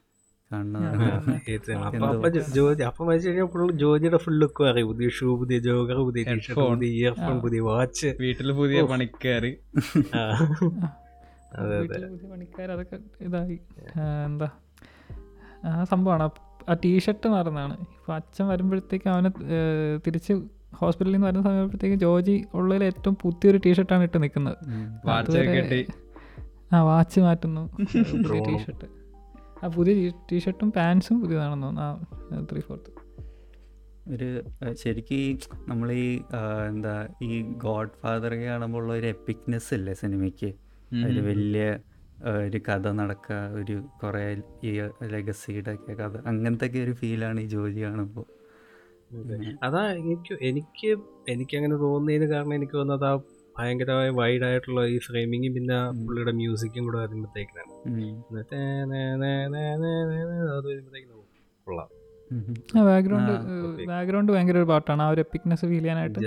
ജോജിയുടെ 3.81 4.16
ഫുൾ 4.16 4.38
ലുക്കും 4.38 4.69
അറിയും 4.69 4.88
പുതിയ 4.88 5.09
ഷൂ 5.09 5.38
പുതിയ 5.38 5.59
ജോഗർ 5.59 6.01
പുതിയ 6.01 6.25
ടീഷർട്ട് 6.25 6.64
പുതിയ 6.64 6.99
ഇയർഫോൺ 6.99 7.40
പുതിയ 7.40 7.61
വാച്ച് 7.61 8.16
വീട്ടിൽ 8.21 8.53
പുതിയ 8.53 8.81
ഓ. 8.81 8.87
പണിക്കാര്. 8.87 9.55
അതെ 11.59 11.87
പണിക്കാർ 12.31 12.71
അതൊക്കെ 12.71 12.99
ഇതായി. 13.21 13.59
എന്താ? 14.27 14.51
ആ 15.64 15.85
സംഭവമാണ്. 15.85 16.46
ആ- 16.69 16.75
ടീ 16.75 16.95
ടീഷർട്ട് 16.95 17.29
മാറുന്നതാണ്. 17.29 17.75
ഇപ്പോൾ 17.81 18.13
അച്ഛൻ 18.13 18.49
വരുമ്പോഴത്തേക്കും 18.49 19.11
അവനെ 19.11 19.31
തിരിച്ച് 20.07 20.33
ഹോസ്പിറ്റലിൽ 20.75 21.15
നിന്ന് 21.15 21.27
വരുന്ന 21.27 21.43
സമയത്തേക്കും 21.43 21.99
ജോജി 21.99 22.45
ഉള്ളതിൽ 22.55 22.85
ഏറ്റവും 22.85 23.17
പുതിയൊരു 23.23 23.59
ടീഷർട്ടാണ് 23.67 24.03
ഇട്ട് 24.03 24.23
നിൽക്കുന്നത്. 24.23 24.57
ആ 26.75 26.83
വാച്ച് 26.83 27.21
മാറ്റുന്നു. 27.21 27.77
പുതിയ 27.79 28.41
ടീ 28.41 28.53
ടീഷർട്ട്. 28.53 28.85
ആ 29.65 29.69
പുതിയ 29.69 30.11
ടീഷർട്ടും 30.33 30.73
പാൻസും 30.73 31.21
പുതിയതാണെന്ന് 31.21 31.67
തോന്നുന്നു 31.67 32.35
ആ 32.35 32.47
ത്രീ 32.53 32.61
ഫോർത്ത് 32.61 33.07
ഒരു 34.09 34.43
ശരിക്കും 34.73 35.15
ഈ 35.15 35.39
നമ്മൾ 35.69 35.93
ഈ 35.93 36.21
എന്താ 36.69 37.09
ഈ 37.23 37.43
ഗോഡ് 37.43 37.89
ഫാദറൊക്കെ 38.03 38.45
കാണുമ്പോൾ 38.45 38.79
ഉള്ള 38.79 38.93
ഒരു 38.93 39.07
എപ്പിക്നെസ് 39.07 39.75
ഇല്ലേ 39.75 39.95
സിനിമയ്ക്ക്. 39.95 40.47
ഒരു 41.07 41.21
വലിയ 41.21 41.79
ഒരു 42.25 42.59
കഥ 42.69 42.89
നടക്കുക 42.93 43.37
ഒരു 43.55 43.85
കുറേ 44.03 44.43
ഈ 44.65 44.71
ലെഗസിയുടെ 45.05 45.73
ഒക്കെ 45.73 45.93
കഥ 45.93 46.17
അങ്ങനത്തെ 46.27 46.67
ഒക്കെ 46.67 46.79
ഒരു 46.79 46.93
ഫീലാണ് 46.93 47.41
ഈ 47.41 47.47
ജോലി 47.47 47.83
കാണുമ്പോൾ 47.83 48.27
അതാ. 49.63 49.83
എനിക്ക് 49.93 50.35
എനിക്ക് 50.43 50.89
എനിക്ക് 51.29 51.57
അങ്ങനെ 51.57 51.77
തോന്നിയതിന് 51.77 52.31
കാരണം 52.31 52.55
എനിക്ക് 52.55 52.73
തോന്നുന്നത് 52.73 53.07
ആ 53.07 53.17
ഭയങ്കരമായ 53.59 54.09
വൈഡ് 54.11 54.45
ആയിട്ടുള്ള 54.45 54.87
ഈ 54.87 54.99
ഫ്രെയിമിങ്ങും 54.99 55.55
പിന്നെ. 55.55 55.77
പുള്ളിയുടെ 56.07 56.33
മ്യൂസിക്കും 56.33 56.85
കൂടെ 56.85 56.99
വരുമ്പോഴത്തേക്കാണ് 56.99 57.71
അത് 60.57 60.67
വരുമ്പോഴത്തേക്കും 60.67 61.23
കൊള്ളാം. 61.67 61.89
ആ 62.77 62.83
ബാക്ക്ഗ്രൗണ്ട്. 62.85 63.33
ബാക്ക്ഗ്രൗണ്ട് 63.87 64.33
ഭയങ്കര 64.33 64.57
ഒരു 64.57 64.65
പാട്ടാണ്. 64.65 65.03
ആ 65.03 65.11
ഒരു 65.11 65.21
എപ്പിക്നെസ് 65.21 65.61
ഫീൽ 65.61 65.79
ചെയ്യാനായിട്ട്. 65.79 66.19
അത് 66.19 66.25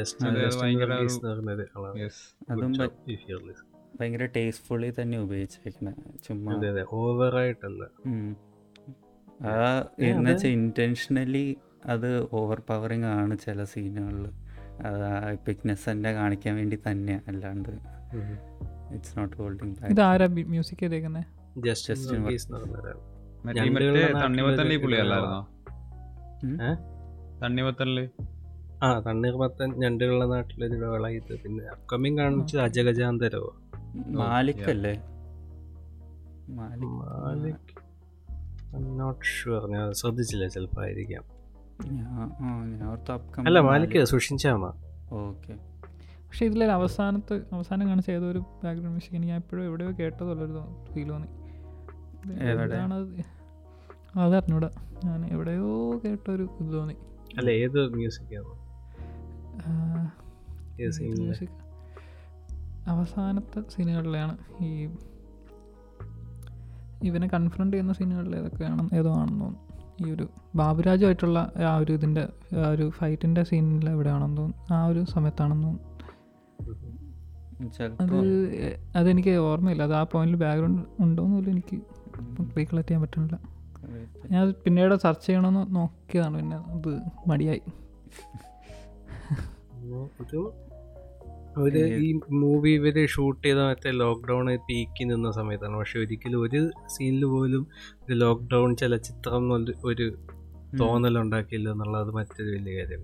ഭയങ്കര 3.99 4.25
ടേസ്റ്റ്ഫുള്ളി 4.35 4.93
തന്നെ 5.01 5.19
ഉപയോഗിച്ചേക്കണേ 5.19 5.93
ചുമ്മാ. 6.23 6.53
ഓവറായിട്ടല്ല. 6.93 7.83
ആ 9.45 9.55
എന്ന് 9.99 10.19
അത്. 10.21 10.29
വെച്ചാൽ 10.29 10.49
ഇന്റൻഷനലി 10.49 11.45
അത് 11.85 12.09
ഓവർ 12.33 12.62
പവറിങ് 12.69 13.05
ആണ് 13.13 13.38
ചില 13.38 13.63
സീനുകളിൽ 13.63 14.25
അത് 14.81 15.03
ആ 15.03 15.29
എപ്പിക്നെസ് 15.29 15.91
തന്നെ 15.91 16.12
കാണിക്കാൻ 16.13 16.55
വേണ്ടി 16.55 16.79
തന്നെ 16.88 17.21
അല്ലാണ്ട് 17.27 17.69
ഇറ്റ്സ് 18.93 19.19
നോട്ട് 19.19 19.35
ഇത് 19.89 20.01
ആരാ 20.01 20.27
മ്യൂസിക് 20.47 20.79
ചെയ്തേക്കുന്നത് 20.79 21.25
ജസ്റ്റ് 21.59 21.93
മറ്റേ 23.45 23.57
തണ്ണിമത്തനിലെ? 24.15 24.83
തണ്ണിമത്തനിൽ 27.43 27.99
ആ 28.83 28.99
തണ്ണീർമത്തൻ 28.99 29.69
ഞണ്ടുകളുടെ 29.79 30.25
നാട്ടിലൊരു 30.25 30.77
വേള 30.83 31.05
പിന്നെ 31.43 31.63
അപ്കമിങ് 31.65 32.17
കാണിച്ചത് 32.17 32.62
അജഗജാന്തരോ 32.62 33.43
മാലിക്. 33.95 34.69
അല്ലേ 34.69 34.93
മാലിക് 36.49 37.71
നോട്ട് 38.99 39.25
ഷുവർ 39.25 39.67
ഞാൻ 39.71 39.93
ശ്രദ്ധിച്ചില്ല 39.93 40.47
ചിലപ്പോൾ 40.47 40.86
ആയിരിക്കാം. 40.86 41.23
അല്ല 43.45 43.60
മാലിക്. 43.60 44.06
സുഷിൻചാമ 44.06 44.65
ഓക്കെ 45.12 45.54
പക്ഷേ 46.28 46.45
ഇതിലെ 46.45 46.65
അവസാനത്ത് 46.65 47.45
അവസാനം 47.54 47.88
കാണിച്ച 47.88 48.10
ഏതോ 48.10 48.25
ഒരു 48.25 48.39
ബാക്ക്ഗ്രൗണ്ട് 48.39 48.89
മ്യൂസിക് 48.89 49.15
എനിക്ക് 49.15 49.32
ഞാൻ 49.32 49.39
എപ്പോഴും 49.39 49.65
എവിടെയോ 49.65 49.91
കേട്ടതുള്ളൊരു 49.99 50.86
ഫീൽ 50.93 51.10
തോന്നി 51.10 51.28
അത്? 54.17 54.36
അറിഞ്ഞൂടാ. 54.36 54.69
ഞാൻ 55.04 55.25
എവിടെയോ 55.25 56.02
കേട്ടൊരു 56.06 56.49
ഇത് 56.62 56.73
തോന്നി 56.73 56.93
അല്ല 57.38 57.49
ഏത് 57.49 57.89
മ്യൂസിക് 57.89 58.36
ആണ്? 58.38 58.54
അവസാനത്തെ 62.89 63.62
സീനുകളിലാണ് 63.69 64.38
ഈ 64.62 64.89
ഇവനെ 67.04 67.28
കൺഫ്രണ്ട് 67.28 67.73
ചെയ്യുന്ന 67.73 67.93
സീനുകളിൽ 67.93 68.36
ഏതൊക്കെയാണ് 68.36 68.89
ഏതോ 68.93 69.12
ആണെന്ന് 69.13 69.41
തോന്നുന്നു. 69.41 70.08
ഈ 70.08 70.12
ഒരു 70.12 70.30
ബാബുരാജുമായിട്ടുള്ള 70.56 71.52
ആ 71.69 71.78
ഒരു 71.78 71.91
ഇതിന്റെ 71.91 72.23
ആ 72.65 72.69
ഒരു 72.69 72.89
ഫൈറ്റിന്റെ 72.89 73.43
സീനിൽ 73.43 73.89
എവിടെയാണെന്ന് 73.89 74.38
തോന്നുന്നു. 74.38 74.73
ആ 74.73 74.86
ഒരു 74.86 75.06
സമയത്താണെന്ന് 75.10 75.67
തോന്നുന്നു. 75.67 75.89
അത് 78.02 78.19
അതെനിക്ക് 78.95 79.30
ഓർമ്മയില്ല. 79.30 79.84
അത് 79.84 79.93
ആ 79.93 80.04
പോയിന്റിൽ 80.04 80.39
ബാക്ക്ഗ്രൗണ്ട് 80.39 80.82
ഉണ്ടോയെന്ന് 80.99 81.36
പോലും 81.36 81.52
എനിക്ക് 81.52 81.78
റീകളക്ട് 82.58 82.89
ചെയ്യാൻ 82.89 83.02
പറ്റുന്നില്ല. 83.02 83.39
ഞാൻ 84.32 84.54
പിന്നീട് 84.65 84.95
സെർച്ച് 84.95 85.28
ചെയ്യണമെന്ന് 85.28 85.75
നോക്കിയതാണ്. 85.75 86.38
പിന്നെ 86.38 86.58
അത് 86.58 87.02
മടിയായി. 87.28 87.62
ഒരു 91.57 91.77
ഈ 91.77 92.19
മൂവി 92.31 92.69
ഇവർ 92.69 93.07
ഷൂട്ട് 93.07 93.47
ചെയ്ത 93.47 93.57
മറ്റേ 93.57 93.91
ലോക്ക്ഡൗൺ 93.91 94.57
പീക്കി 94.57 95.03
നിന്ന 95.03 95.31
സമയത്താണ്. 95.31 95.77
പക്ഷെ 95.77 95.99
ഒരിക്കലും 95.99 96.41
ഒരു 96.41 96.69
സീനിൽ 96.88 97.25
പോലും 97.25 97.67
ഒരു 98.03 98.13
ലോക്ക്ഡൗൺ 98.13 98.75
ചലച്ചിത്രം 98.75 99.53
ഒരു 99.85 100.17
തോന്നലുണ്ടാക്കിയില്ല 100.79 101.71
എന്നുള്ളത് 101.71 102.12
മറ്റൊരു 102.12 102.49
വലിയ 102.49 102.73
കാര്യം. 102.79 103.01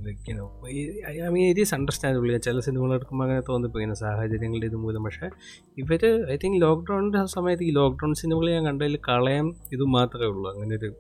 I 1.26 1.30
mean 1.30 1.50
it 1.50 1.62
is 1.62 1.74
understandable 1.74 2.38
ചില 2.38 2.60
സിനിമകൾ 2.60 2.94
എടുക്കുമ്പോൾ 2.94 3.26
അങ്ങനെ 3.26 3.42
തോന്നിപ്പോയി. 3.50 3.86
സാഹചര്യങ്ങളുടെ 3.94 4.66
ഇത് 4.66 4.76
മൂലം. 4.76 5.04
പക്ഷേ 5.04 5.30
ഇവർ 5.78 6.26
ഐ 6.32 6.38
തിങ്ക് 6.44 6.62
ലോക്ക്ഡൗണിന്റെ 6.62 7.26
സമയത്ത് 7.26 7.64
ഈ 7.64 7.72
ലോക്ക്ഡൗൺ 7.72 8.14
സിനിമകൾ 8.14 8.52
ഞാൻ 8.52 8.66
കണ്ടതിൽ 8.66 9.00
കളയാൻ 9.10 9.54
ഇത് 9.74 9.84
മാത്രമേ 9.84 10.26
ഉള്ളൂ. 10.26 10.54
അങ്ങനെ 10.54 10.76
ഒരു 10.76 10.94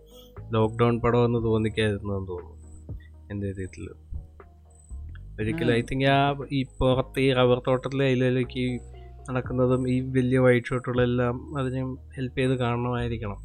ലോക്ക്ഡൗൺ 0.53 0.95
എന്ന് 1.25 1.43
തോന്നിക്കായിരുന്നു 1.43 2.13
തോന്നുന്നു. 2.13 2.55
എന്റെ 3.31 3.47
രീതിയിൽ 3.47 3.89
ഒരിക്കലും 5.39 5.73
ഐ 5.73 5.81
തിങ്ക് 5.81 6.05
ആ 6.05 6.17
ഈ 6.51 6.65
പുറത്ത് 6.79 7.19
ഈ 7.19 7.33
റബ്ബർ 7.33 7.61
തോട്ടത്തിലെ 7.67 8.05
അതിലേക്ക് 8.11 8.65
നടക്കുന്നതും 9.29 9.89
ഈ 9.89 9.99
വലിയ 9.99 10.39
വൈറ്റ് 10.39 10.65
ഷോട്ടുകളെല്ലാം 10.65 11.57
അതിനെ 11.59 11.81
ഹെൽപ്പ് 12.15 12.37
ചെയ്ത് 12.39 12.53
കാണണമായിരിക്കണം. 12.59 13.39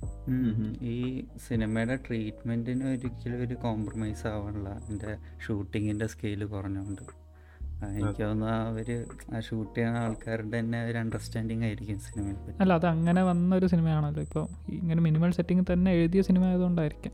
ഈ 0.83 1.24
സിനിമയുടെ 1.48 1.96
ട്രീറ്റ്മെന്റിന് 1.96 2.85
ഒരിക്കലും 2.85 3.42
ഒരു 3.46 3.55
കോംപ്രമൈസ് 3.55 4.26
ആവാനുള്ള 4.26 4.81
എന്റെ 4.88 5.16
ഷൂട്ടിങ്ങിന്റെ 5.46 6.07
സ്കെയിൽ 6.07 6.44
കുറഞ്ഞുകൊണ്ട്. 6.44 7.03
എനിക്ക് 7.98 8.22
തോന്നുന്നു 8.22 8.55
അവർ 8.70 8.88
ആ 9.35 9.40
ഷൂട്ട് 9.40 9.74
ചെയ്യുന്ന 9.76 9.98
ആൾക്കാരുടെ 9.98 10.59
തന്നെ 10.59 10.79
ഒരു 10.85 10.98
അണ്ടർസ്റ്റാൻഡിങ് 10.98 11.64
ആയിരിക്കും 11.64 11.98
സിനിമയെ 11.98 12.33
പറ്റി 12.33 12.59
അല്ല 12.61 12.72
അത് 12.72 12.87
അങ്ങനെ 12.87 13.22
വന്ന 13.22 13.55
ഒരു 13.55 13.66
സിനിമയാണല്ലോ. 13.66 14.22
ഇപ്പോൾ 14.22 14.44
ഇങ്ങനെ 14.72 15.00
മിനിമൽ 15.00 15.31
സെറ്റിംഗ് 15.31 15.64
തന്നെ 15.72 15.92
എഴുതിയ 15.92 16.22
സിനിമ 16.22 16.44
ആയതുകൊണ്ടായിരിക്കും. 16.44 17.12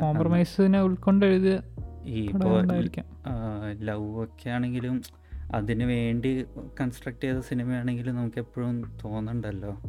കോംപ്രമൈസിനെ 0.00 0.80
ഉൾക്കൊണ്ട് 0.82 1.26
എഴുതിയ 1.26 1.54
ഈ 2.08 2.26
ഇപ്പോൾ 2.26 2.66
ലവ് 3.72 4.24
ഒക്കെ 4.24 4.50
ആണെങ്കിലും 4.50 5.02
അതിനു 5.54 5.84
വേണ്ടി 5.84 6.46
കൺസ്ട്രക്ട് 6.80 7.20
ചെയ്ത 7.20 7.38
സിനിമയാണെങ്കിലും 7.38 8.16
നമുക്ക് 8.16 8.38
എപ്പോഴും 8.38 8.98
തോന്നണ്ടല്ലോ. 9.04 9.80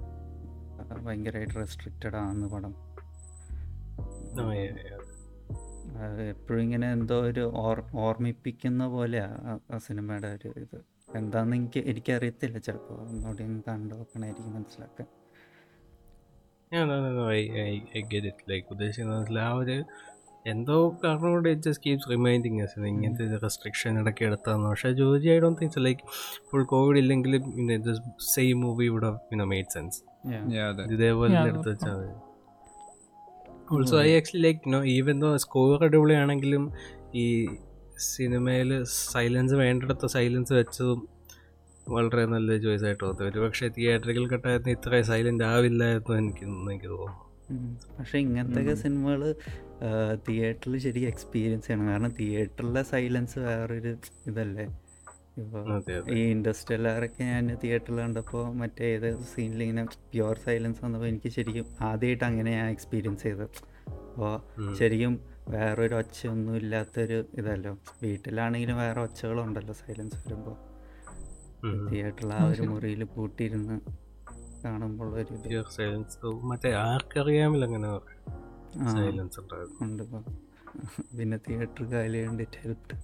ഭയങ്കരമായിട്ട് 1.01 1.55
റെസ്ട്രിക്റ്റഡ് 1.55 2.15
ആണെന്ന് 2.15 2.47
പടം. 2.47 2.75
എപ്പോഴും 6.29 6.61
ഇങ്ങനെ 6.61 6.91
എന്തോ 6.91 7.21
ഒരു 7.21 7.51
ഓർ 7.55 7.83
ഓർമ്മിപ്പിക്കുന്ന 7.95 8.87
പോലെയാ 8.87 9.59
ആ- 9.71 9.77
സിനിമയുടെ 9.77 10.27
ഒരു 10.27 10.53
ഇത്. 10.57 10.81
എന്താന്ന് 11.15 11.57
എനിക്ക് 11.57 11.79
എനിക്കറിയത്തില്ല 11.79 12.57
ചിലപ്പോൾ 12.57 13.01
ഒന്നുകൂടി 13.01 13.43
ഒന്ന് 13.43 13.63
കണ്ടു 13.67 13.95
നോക്കണായിരിക്കും 13.95 14.53
മനസ്സിലാക്കാൻ. 14.53 15.07
ഉദ്ദേശിക്കുന്ന 18.71 19.39
ആ 19.39 19.53
ഒരു 19.53 19.83
എന്തോ 20.45 20.75
കാരണം 21.03 21.29
കൊണ്ട് 21.33 21.49
it 21.49 21.63
just 21.67 21.83
keeps 21.85 22.07
reminding 22.11 22.59
us 22.65 22.79
ഇങ്ങനത്തെ 22.91 23.25
റെസ്ട്രിക്ഷൻ 23.45 23.99
ഇടയ്ക്ക് 24.01 24.23
എടുത്താന്ന്. 24.29 24.67
പക്ഷേ 24.71 24.89
Joji 24.99 25.29
I 25.33 25.37
don't 25.43 25.59
things 25.61 25.83
like 25.87 26.01
full 26.49 26.65
Covid 26.73 26.99
ഇല്ലെങ്കിലും 27.03 27.43
സെയിം 28.33 28.59
മൂവി 28.65 28.85
ഇവിടെ 28.91 29.11
യുനോ 29.33 29.47
മെയ്ഡ് 29.53 29.71
സെൻസ് 29.75 29.99
ഇതേപോലെ 30.95 31.37
എടുത്ത് 31.49 31.69
വെച്ചാൽ 31.73 31.95
മതി. 31.99 32.15
Also 33.73 33.97
I 34.07 34.11
actually 34.19 34.43
like 34.47 34.73
no 34.73 34.81
even 34.95 35.17
though 35.23 35.29
score 35.45 35.83
അടിപൊളിയാണെങ്കിലും 35.87 36.63
ഈ 37.23 37.25
സിനിമയിൽ 38.11 38.69
സൈലൻസ് 39.13 39.55
വേണ്ടിടത്ത് 39.63 40.07
സൈലൻസ് 40.17 40.53
വെച്ചതും 40.59 40.99
വളരെ 41.87 42.23
നല്ല 42.33 42.57
ചോയ്സ് 42.65 42.85
ആയിട്ട് 42.87 43.03
തോന്നുന്നു 43.03 43.29
ഒരു 43.31 43.39
പക്ഷേ 43.45 43.67
തിയേറ്ററിൽ 43.77 44.27
കട്ടായിരുന്നു 44.33 44.71
ഇത്രയും 44.77 45.05
സൈലന്റ് 45.11 45.45
ആവില്ലായിരുന്നു 45.53 46.15
എനിക്ക് 46.21 46.45
എനിക്ക് 46.73 46.89
തോന്നുന്നു. 46.93 47.25
പക്ഷെ 47.99 48.17
ഇങ്ങനത്തെ 48.17 48.73
സിനിമകൾ 48.73 49.35
തിയേറ്ററിൽ 50.27 50.77
ശരി 50.77 50.99
എക്സ്പീരിയൻസ് 50.99 51.67
ചെയ്യണം. 51.67 51.87
കാരണം 51.87 52.13
തിയേറ്ററിലെ 52.19 52.83
സൈലൻസ് 52.83 53.39
വേറൊരു 53.39 53.97
ഇതല്ലേ? 54.27 54.65
ഇപ്പോൾ 55.37 55.59
ഈ 55.59 55.73
ഇൻഡസ്ട്രി 55.73 56.15
ഈ 56.15 56.31
ഇൻഡസ്ട്രിയലാറൊക്കെ 56.31 57.23
ഞാൻ 57.23 57.57
തിയേറ്ററിൽ 57.63 57.97
കണ്ടപ്പോൾ 57.97 58.53
മറ്റേ 58.53 58.85
ഏത് 58.85 59.09
സീനിൽ 59.23 59.63
ഇങ്ങനെ 59.63 59.83
പ്യുവർ 59.85 60.37
സൈലൻസ് 60.45 60.85
വന്നപ്പോൾ 60.85 61.07
എനിക്ക് 61.07 61.29
ശരിക്കും 61.29 61.65
ആദ്യമായിട്ട് 61.81 62.23
അങ്ങനെ 62.23 62.51
ഞാൻ 62.51 62.69
എക്സ്പീരിയൻസ് 62.69 63.23
ചെയ്തത്. 63.23 63.49
അപ്പോൾ 63.91 64.73
ശരിക്കും 64.73 65.13
വേറൊരു 65.49 65.95
ഒച്ചയൊന്നും 65.95 66.55
ഇല്ലാത്തൊരു 66.55 67.25
ഇതല്ലോ. 67.37 67.77
വീട്ടിലാണെങ്കിലും 68.03 68.77
വേറെ 68.77 69.01
ഒച്ചകളുണ്ടല്ലോ 69.01 69.73
സൈലൻസ് 69.73 70.15
വരുമ്പോൾ. 70.27 70.57
തിയേറ്ററിൽ 71.91 72.33
ആ 72.33 72.47
ഒരു 72.47 72.61
മുറിയിൽ 72.61 73.03
പൂട്ടിയിരുന്ന് 73.03 73.77
കാണുമ്പോൾ 74.63 75.09
ഒരു 75.15 75.35
മറ്റേ 76.43 76.71
ആർക്കറിയാമില്ല 76.73 77.65
അങ്ങനെ 77.65 77.89
സൈലൻസ് 78.91 79.39
ഉണ്ട് 79.39 80.03
പിന്നെ 81.19 81.37
തിയേറ്റർ 81.37 81.83
കാലി 81.83 82.17
ഹെൽപ്പ് 82.57 82.95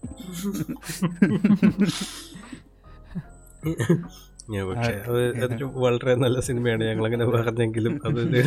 അതൊരു 5.42 5.66
വളരെ 5.76 6.16
നല്ല 6.16 6.40
സിനിമയാണ്. 6.40 6.84
ഞങ്ങൾ 6.84 7.06
അങ്ങനെ 7.06 7.26
പറഞ്ഞെങ്കിലും 7.26 8.02
അതൊരു 8.06 8.42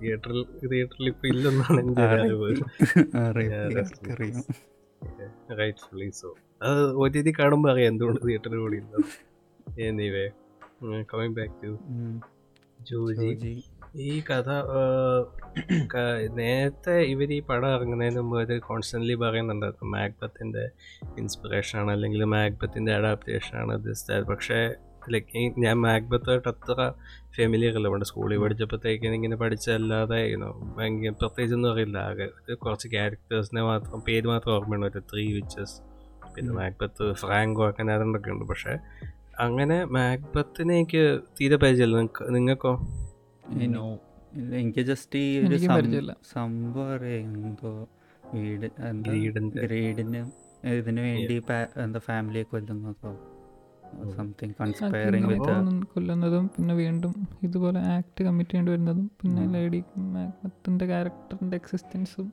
തിയേറ്ററിൽ 0.00 0.44
തിയേറ്ററിൽ 0.62 1.08
ഇപ്പൊ 1.08 1.26
ഇല്ലെന്നാണ് 1.28 1.80
എന്റെ 1.80 2.02
അറിയാം 3.18 4.44
റൈറ്റ്ഫുള്ളി 5.58 6.10
സോ 6.10 6.28
അത് 6.62 6.92
ഒ 6.94 7.06
ടി 7.06 7.22
ടി 7.22 7.32
കാണുമ്പോൾ 7.38 7.70
അറിയാം 7.72 7.88
എന്തുകൊണ്ട് 7.88 8.20
തിയേറ്ററിൽ 8.26 8.58
കൂടി 8.58 8.78
anyway 9.82 10.26
coming 11.12 11.34
back 11.34 11.54
to. 11.64 11.72
Joji. 12.82 13.28
ഈ 13.96 14.20
കഥ 14.20 14.48
നേരത്തെ 16.34 17.00
ഇവർ 17.02 17.32
ഈ 17.32 17.40
പടം 17.40 17.74
ഇറങ്ങുന്നതിന് 17.74 18.20
മുമ്പ് 18.20 18.40
ഇത് 18.42 18.60
കോൺസ്റ്റന്റ്ലി 18.60 19.14
പറയുന്നുണ്ടായിരുന്നു 19.14 19.88
മാഗ്ബത്തിന്റെ 19.88 20.64
ഇൻസ്പിറേഷൻ 21.18 21.78
ആണ് 21.78 21.92
അല്ലെങ്കിൽ 21.92 22.24
മാഗ്ബത്തിന്റെ 22.24 22.94
അഡാപ്റ്റേഷൻ 22.94 23.56
ആണ് 23.56 23.84
ദിസ് 23.84 24.22
പക്ഷേ 24.28 24.58
ലൈക്ക് 25.12 25.60
ഞാൻ 25.64 25.76
മാക്ബത്തായിട്ട് 25.80 26.48
അത്ര 26.48 26.76
ഫാമിലി 27.36 27.66
അല്ല. 27.66 27.88
പണ്ട് 27.88 28.06
സ്കൂളിൽ 28.10 28.38
പഠിച്ചപ്പോഴത്തേക്കിനും 28.38 29.14
ഇങ്ങനെ 29.14 29.36
പഠിച്ചല്ലാതെ 29.36 30.20
ഭയങ്കര 30.76 31.12
പ്രത്യേകിച്ചൊന്നും 31.20 31.70
അറിയില്ല. 31.72 31.98
ആകെ 32.10 32.26
കുറച്ച് 32.54 32.88
ക്യാരക്ടേഴ്സിനെ 32.88 33.62
മാത്രം 33.62 34.00
പേര് 34.08 34.26
മാത്രം 34.26 34.52
ഓർമ്മയാണ് 34.54 34.86
ഒരു 34.90 35.02
ത്രീ 35.12 35.32
വിച്ചസ് 35.32 35.76
പിന്നെ 36.36 36.52
മാക്ബത്ത് 36.54 37.04
ഫ്രാങ്കോ 37.12 37.66
അങ്ങനെ 37.68 37.92
അതുകൊണ്ടൊക്കെ 37.94 38.30
ഉണ്ട്. 38.30 38.44
പക്ഷേ 38.44 38.74
അങ്ങനെ 39.38 39.84
മാക്ബത്തിനെ 39.96 40.74
എനിക്ക് 40.74 41.04
തീരെ 41.40 41.56
പരിചയമില്ല. 41.56 41.98
നിങ്ങൾക്ക് 42.36 42.72
എനിക്ക് 44.58 44.82
ജസ്റ്റ് 44.88 45.18
ഈ 45.18 45.30
ഒരു 45.46 45.56
സംഭവം 46.34 46.88
അറിയാം. 46.94 47.34
എന്തോ 47.40 47.70
വീട്. 48.34 48.66
ഗ്രീഡിന് 49.64 50.22
ഇതിനു 50.68 51.00
വേണ്ടി 51.02 51.34
എന്താ 51.82 52.00
ഫാമിലിയെ 52.06 52.44
കൊല്ലുന്നതോ 52.52 53.10
സംതിങ് 54.16 54.52
കൺസ്പയറിംഗ് 54.60 55.26
വിത്ത് 55.26 55.46
കൊല്ലുന്ന- 55.46 55.86
കൊല്ലുന്നതും 55.92 56.48
പിന്നെ 56.48 56.74
വീണ്ടും 56.74 57.28
ഇതുപോലെ 57.42 57.88
ആക്ട് 57.88 58.24
കമ്മിറ്റ് 58.24 58.50
ചെയ്യേണ്ടി 58.50 58.72
വരുന്നതും 58.72 59.10
പിന്നെ. 59.20 59.54
ലേഡി 59.54 59.84
മാഗ്നത്തിന്റെ 60.14 60.86
ക്യാരക്ടറിന്റെ 60.86 61.56
എക്സിസ്റ്റൻസും 61.56 62.32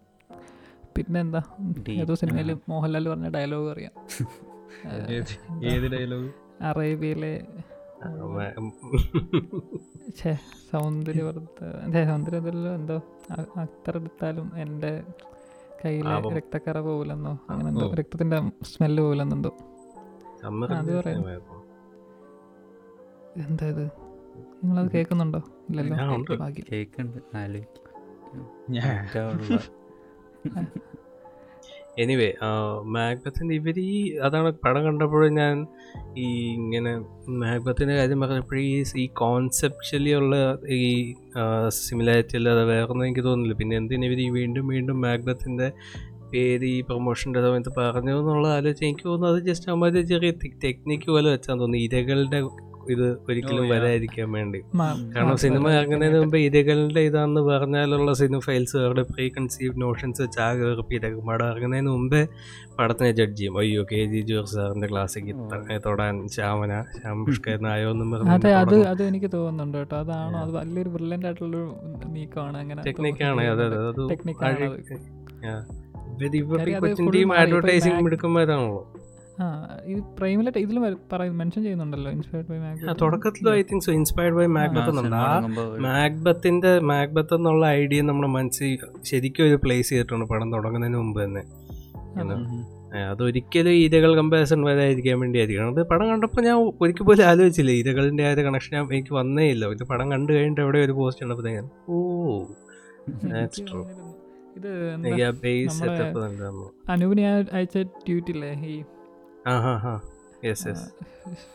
പിന്നെ 0.96 1.20
എന്താ. 1.20 1.42
ഏതോ 1.96 2.16
സിനിമയിൽ 2.16 2.58
മോഹൻലാൽ 2.70 3.10
പറഞ്ഞ 3.10 3.30
ഡയലോഗ് 3.30 3.72
അറിയാം. 3.72 3.92
ഏത് 5.72 5.88
ഡയലോഗ് 5.88 6.30
അറേബ്യയിലെ 6.64 7.48
സൗന്ദര്യവർദ്ധ 10.72 11.60
സൗന്ദര്യതല്ലോ 12.08 12.74
എന്തോ? 12.74 13.02
അ- 13.32 13.62
അത്തർ 13.62 13.98
എടുത്താലും 13.98 14.58
എന്റെ 14.58 15.04
കയ്യിലെ 15.82 16.36
രക്തക്കറ 16.36 16.80
പോകില്ലെന്നോ 16.80 17.40
അങ്ങനെ 17.50 17.72
രക്തത്തിന്റെ. 17.72 17.94
രക്തത്തിന്റെ 17.94 18.52
സ്മെല്ല് 18.64 19.02
പോലെന്നെന്തോ? 19.02 19.58
എന്താ 23.38 23.68
ഇത്? 23.68 23.86
നിങ്ങളത് 24.64 24.92
കേൾക്കുന്നുണ്ടോ? 24.92 25.40
ഇല്ലല്ലോ. 25.70 25.98
എനിവേ 31.98 32.34
മാഗ്ബത്തിന്റെ 32.82 33.56
ഇവർ 33.56 33.80
ഈ 33.80 34.18
അതാണ് 34.18 34.52
പടം 34.52 34.84
കണ്ടപ്പോഴും 34.84 35.34
ഞാൻ 35.34 35.68
ഈ 36.18 36.54
ഇങ്ങനെ 36.54 36.98
മാഗ്ബത്തിന്റെ 37.30 37.96
കാര്യം 37.96 38.22
പറഞ്ഞപ്പോഴേ 38.22 38.62
ഈ 38.62 39.08
കോൺസെപ്റ്റലി 39.08 39.08
കോൺസെപ്ച്വലി 39.08 40.12
ഉള്ള 40.12 40.58
ഈ 40.70 41.14
സിമിലാരിറ്റി 41.68 42.36
അല്ലാതെ 42.36 42.64
വേറൊന്നും 42.64 43.06
എനിക്ക് 43.06 43.24
തോന്നുന്നില്ല. 43.24 43.58
പിന്നെ 43.58 43.78
എന്തിനു 43.78 44.06
ഇവർ 44.06 44.20
ഈ 44.20 44.30
വീണ്ടും 44.30 44.68
വീണ്ടും 44.68 45.02
മാഗ്ബത്തിന്റെ 45.02 45.72
പേര് 46.34 46.68
ഈ 46.74 46.82
പ്രൊമോഷന്റെ 46.90 47.42
സമയത്ത് 47.42 47.74
പറഞ്ഞു 47.78 48.16
എന്നുള്ള 48.20 48.48
ആലോചിച്ച് 48.58 48.84
എനിക്ക് 48.86 49.06
തോന്നുന്നു 49.06 49.32
അത് 49.34 49.48
ജസ്റ്റ് 49.50 49.72
അമ്മ 49.76 49.90
ചെറിയ 50.12 50.32
ടെക്നിക്ക് 50.66 51.10
പോലെ 51.12 51.30
വെച്ചാൽ 51.32 51.56
തോന്നുന്നു. 51.56 51.86
ഇരകളുടെ 51.88 52.42
ഇത് 52.90 53.04
ഒരിക്കലും 53.30 53.64
yeah. 53.64 53.72
വരാതിരിക്കാൻ 53.74 54.28
വേണ്ടി. 54.32 54.60
കാരണം 55.16 55.36
സിനിമ 55.38 55.66
ഇറങ്ങുന്നതിന് 55.72 56.20
മുമ്പ് 56.20 56.38
ഇരകളുടെ 56.38 57.02
ഇതാണെന്ന് 57.08 57.42
പറഞ്ഞാലുള്ള 57.42 58.14
സിനിമ 58.14 58.40
ഫൈൽസ് 58.40 58.76
അവരുടെ 58.78 59.04
പ്രീ 59.12 59.26
കൺസീവ് 59.36 59.74
നോഷൻസ് 59.82 60.26
ചാക 60.38 60.58
പടം 61.28 61.46
ഇറങ്ങുന്നതിന് 61.50 61.92
മുമ്പേ 61.96 62.22
പടത്തിനെ 62.78 63.12
ജഡ്ജ് 63.12 63.38
ചെയ്യും. 63.38 63.58
അയ്യോ 63.62 63.84
കെ 63.92 64.02
ജി 64.06 64.22
ജോർജ് 64.22 64.54
സാറിന്റെ 64.56 64.90
ക്ലാസ്സിക്ക് 64.94 65.36
തൊടാൻ 65.86 66.16
ശ്യാമന 66.36 66.82
ശ്യാം 66.98 67.20
പുഷ്കരനായോ 67.28 67.92
എന്നും 67.96 68.16
അതെ 68.38 68.54
അത് 68.64 68.76
അത് 68.94 69.04
എനിക്ക് 69.10 69.32
തോന്നുന്നുണ്ട് 69.38 69.78
കേട്ടോ. 69.78 69.96
അതാണോ? 70.04 70.40
അത് 70.46 70.52
വലിയൊരു 70.60 70.94
ബ്രില്യന്റ് 70.98 71.30
ആയിട്ടുള്ളൊരു 71.30 71.64
നീക്കമാണ് 72.18 72.58
അങ്ങനെ 72.58 72.84
ടെക്നിക്കാണ് 72.90 73.48
അതെ 73.54 73.66
അതെ. 73.70 73.80
അത് 73.86 74.04
മിടുക്കന്മാരാണല്ലോ 78.06 78.82
ഇത് 79.86 80.02
പ്രൈമിലെ 80.18 80.52
ഇതിൽ 80.60 80.78
പറയും 81.12 81.36
മെൻഷൻ 81.38 81.62
ചെയ്യുന്നുണ്ടല്ലോ 81.64 82.10
ഇൻസ്പയർഡ് 82.12 82.48
ബൈ 82.52 82.58
തുടക്കത്തിൽ 83.02 83.46
I 83.52 83.62
think 83.70 83.86
so 83.86 83.92
inspired 83.92 84.36
by 84.36 84.46
Macbeth 84.58 84.92
എന്നുണ്ട് 84.92 85.16
ആ 85.20 85.24
തുടങ്ങുമ്പോൾ 85.28 85.70
മാഗ്ബത്തിന്റെ 85.88 86.72
എന്നുള്ള 87.38 87.64
ഐഡിയ 87.80 88.02
നമ്മുടെ 88.10 88.30
മനസ്സിൽ 88.36 88.74
ശരിക്കും 89.10 89.46
ഒരു 89.48 89.58
പ്ലേസ് 89.64 89.90
ചെയ്തിട്ടുണ്ട് 89.90 90.28
പടം 90.32 90.52
തുടങ്ങുന്നതിന് 90.56 91.00
മുമ്പ് 91.02 91.20
തന്നെ. 91.24 91.44
അതൊരിക്കലും 93.10 93.76
ഇരകൾ 93.84 94.12
കമ്പാരിസൺ 94.18 94.62
വരാതിരിക്കാൻ 94.68 95.18
വേണ്ടിയായിരിക്കണം 95.20 95.70
അത് 95.74 95.82
പടം 95.92 96.06
കണ്ടപ്പോൾ 96.12 96.42
ഞാൻ 96.48 96.56
ഒരിക്കൽ 96.84 97.06
പോലും 97.10 97.26
ആലോചിച്ചില്ല 97.30 97.72
ഈരകളിന്റെ 97.80 98.24
ആ 98.28 98.34
ഒരു 98.34 98.44
കണക്ഷൻ 98.48 98.76
എനിക്ക് 98.90 99.14
വന്നേ 99.20 99.46
ഇല്ല. 99.54 99.72
ഇത് 99.76 99.84
പടം 99.92 100.08
കണ്ടു 100.14 100.32
കഴിഞ്ഞിട്ട് 100.34 100.62
എവിടെ 100.66 100.80
ഒരു 100.88 100.96
പോസ്റ്റ് 101.00 101.24
ഉണ്ടപ്പോൾ 101.28 101.48
ഞാൻ 101.52 101.68
ഓ 101.90 101.98
true. 103.60 103.86
ഇത് 104.58 104.68
അനൂപിന് 106.90 107.22
ഞാൻ 107.22 107.48
അയച്ച 107.54 107.78
ഈ 108.66 108.84
ഹാ 109.48 110.02
യെസ് 110.46 110.68
യെസ് 110.68 110.92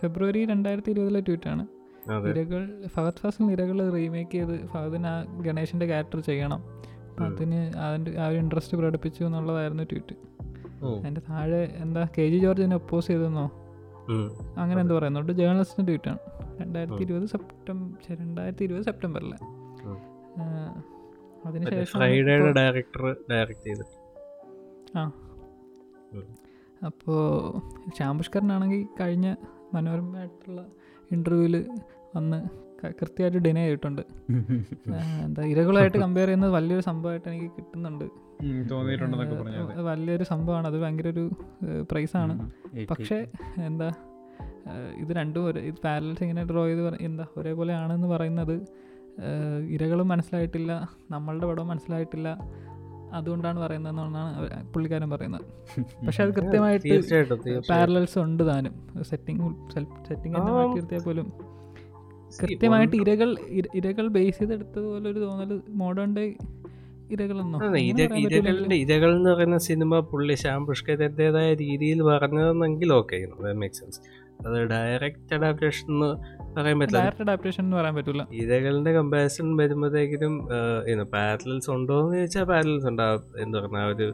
ഫെബ്രുവരി 0.01 0.45
രണ്ടായിരത്തി 0.45 0.91
ഇരുപതിലെ 0.91 1.21
ട്വീറ്റാണ് 1.21 1.67
ആണ്. 2.11 2.29
ഇരകൾ 2.29 2.87
ഫഹദ് 2.87 3.15
ഫാസിൽ 3.15 3.53
ഇരകൾ 3.53 3.93
റീമേക്ക് 3.93 4.31
ചെയ്ത് 4.31 4.67
ഫഹദിന് 4.67 5.07
ആ 5.07 5.25
ഗണേഷിന്റെ 5.25 5.87
ക്യാരക്ടർ 5.87 6.21
ചെയ്യണം. 6.21 6.63
അതിന് 7.21 7.77
അതിന്റെ 7.77 8.21
ആ 8.21 8.27
ഒരു 8.27 8.37
ഇൻട്രസ്റ്റ് 8.37 8.77
പ്രകടിപ്പിച്ചു 8.77 9.25
എന്നുള്ളതായിരുന്നു 9.25 9.83
ട്വീറ്റ് 9.83 10.15
അതിന്റെ 10.87 11.23
താഴെ 11.31 11.73
എന്താ 11.77 12.09
കെ 12.19 12.23
ജി 12.23 12.39
ജോർജിനെ 12.39 12.77
ഒപ്പോസ് 12.77 13.07
ചെയ്തെന്നോ? 13.07 13.51
അങ്ങനെ 14.57 14.81
എന്തോ 14.81 14.99
പറയുന്നുണ്ട് 14.99 15.33
ജേർണലിസ്റ്റിന്റെ 15.33 15.93
ട്വീറ്റാണ് 15.93 16.19
രണ്ടായിരത്തി. 16.61 17.03
ഇരുപത് 17.03 17.27
സെപ്റ്റംബർ 17.27 18.21
രണ്ടായിരത്തി 18.21 18.65
ഇരുപത്. 18.65 18.83
മറ്റേ 18.83 19.37
അതിനുശേഷം 21.47 21.93
ഫ്രൈഡേയുടെ 21.95 22.53
ഡയറക്ടർ 22.53 23.03
ഡയറക്ട് 23.31 23.65
ചെയ്ത് 23.65 23.85
അപ്പോൾ 26.83 27.21
ശ്യാം 27.97 28.19
പുഷ്കറിനാണെങ്കിൽ 28.19 28.87
കഴിഞ്ഞ 29.01 29.27
മനോരമയായിട്ടുള്ള 29.75 30.61
ഇന്റർവ്യൂവിൽ 31.11 31.57
വന്ന് 32.17 32.39
കൃത്യമായിട്ട് 32.99 33.39
ഡിനേ 33.39 33.63
ചെയ്തിട്ടുണ്ട്. 33.65 34.03
എന്താ 35.25 35.43
ഇരകളായിട്ട് 35.45 35.99
കമ്പയർ 35.99 36.27
ചെയ്യുന്നത് 36.27 36.51
വലിയൊരു 36.51 36.81
സംഭവമായിട്ട് 36.81 37.29
എനിക്ക് 37.29 37.49
കിട്ടുന്നുണ്ട്. 37.57 38.05
ആ, 39.71 39.83
വലിയൊരു 39.83 40.25
സംഭവമാണ്. 40.25 40.67
അത് 40.67 40.79
ഭയങ്കര 40.79 41.09
ഒരു 41.09 41.25
പ്രൈസാണ്. 41.83 42.35
പക്ഷേ 42.91 43.19
എന്താ 43.65 43.89
ഇത് 44.97 45.13
രണ്ടും 45.13 45.47
ഒരു 45.47 45.59
ഇത് 45.61 45.79
പാരൽസ് 45.85 46.23
ഇങ്ങനെ 46.23 46.45
ഡ്രോ 46.45 46.63
ചെയ്ത് 46.67 46.83
എന്താ 47.05 47.27
ഒരേപോലെ 47.37 47.73
ആണെന്ന് 47.75 48.07
പറയുന്നത് 48.07 48.55
ആ, 48.57 48.86
ഇരകളും 49.71 50.09
മനസ്സിലായിട്ടില്ല 50.09 50.89
നമ്മളുടെ 51.11 51.47
പടവും 51.47 51.69
മനസ്സിലായിട്ടില്ല. 51.69 52.29
അതുകൊണ്ടാണ് 53.13 53.61
പറയുന്നതെന്നാണ് 53.61 54.49
പുള്ളിക്കാരൻ 54.75 55.11
പറയുന്നത്. 55.11 55.45
പക്ഷെ 56.07 56.23
അത് 56.23 56.35
കൃത്യമായിട്ട് 56.35 57.61
പാരലൽസ് 57.71 58.19
ഉണ്ട് 58.19 58.49
താനും. 58.49 58.75
സെറ്റിംഗ് 59.03 59.43
സെറ്റിംഗ് 60.09 60.37
തന്നെ 60.37 60.53
മാറ്റിയിരുത്തിയാൽ 60.53 61.03
പോലും. 61.03 61.33
കൃത്യമായിട്ട് 62.43 62.97
ഇരകൾ 62.97 63.37
ഇരകൾ 63.75 64.09
ബേസ് 64.09 64.39
ചെയ്തെടുത്തത് 64.39 64.85
പോലെ 64.85 65.11
ഒരു 65.11 65.19
തോന്നൽ 65.19 65.61
മോഡേൺ 65.69 66.17
ഡേ 66.17 66.35
ഇരകളുടെ 67.11 68.75
ഇരകൾ 68.75 69.17
എന്ന് 69.17 69.31
പറയുന്ന 69.31 69.59
സിനിമ 69.59 69.99
പുള്ളി 70.01 70.35
ശ്യാം 70.35 70.67
പുഷ്കരന്റെതായ 70.67 71.55
രീതിയിൽ 71.55 72.03
പറഞ്ഞതെന്നെങ്കിൽ 72.03 72.93
ഓക്കെ 72.93 73.27
മേക്ക് 73.53 73.75
സെൻസ് 73.75 74.01
അത് 74.45 74.57
ഡയറക്റ്റ് 74.73 75.35
അഡാപ്റ്റേഷൻ 75.37 75.87
എന്ന് 75.95 76.09
പറയാൻ 76.57 76.77
പറ്റില്ല. 76.81 76.99
ഡയറക്റ്റ് 77.03 77.25
അഡാപ്റ്റേഷൻ 77.25 77.63
എന്ന് 77.65 77.77
പറയാൻ 77.79 77.95
പറ്റില്ല 77.99 78.23
ഇരകളുടെ 78.41 78.93
കമ്പാരിസൺ 78.97 79.49
വരുമ്പോഴത്തേക്കിനും 79.61 80.35
പാരലൽസ് 81.15 81.71
ഉണ്ടോ 81.75 81.97
എന്ന് 82.03 82.17
ചോദിച്ചാൽ 82.19 82.45
പാരലൽസ് 82.51 82.89
ഉണ്ട്. 82.91 83.03
എന്ന് 83.03 83.43
എന്താ 83.45 83.57
പറഞ്ഞാൽ 83.63 83.87
ഒരു 83.95 84.09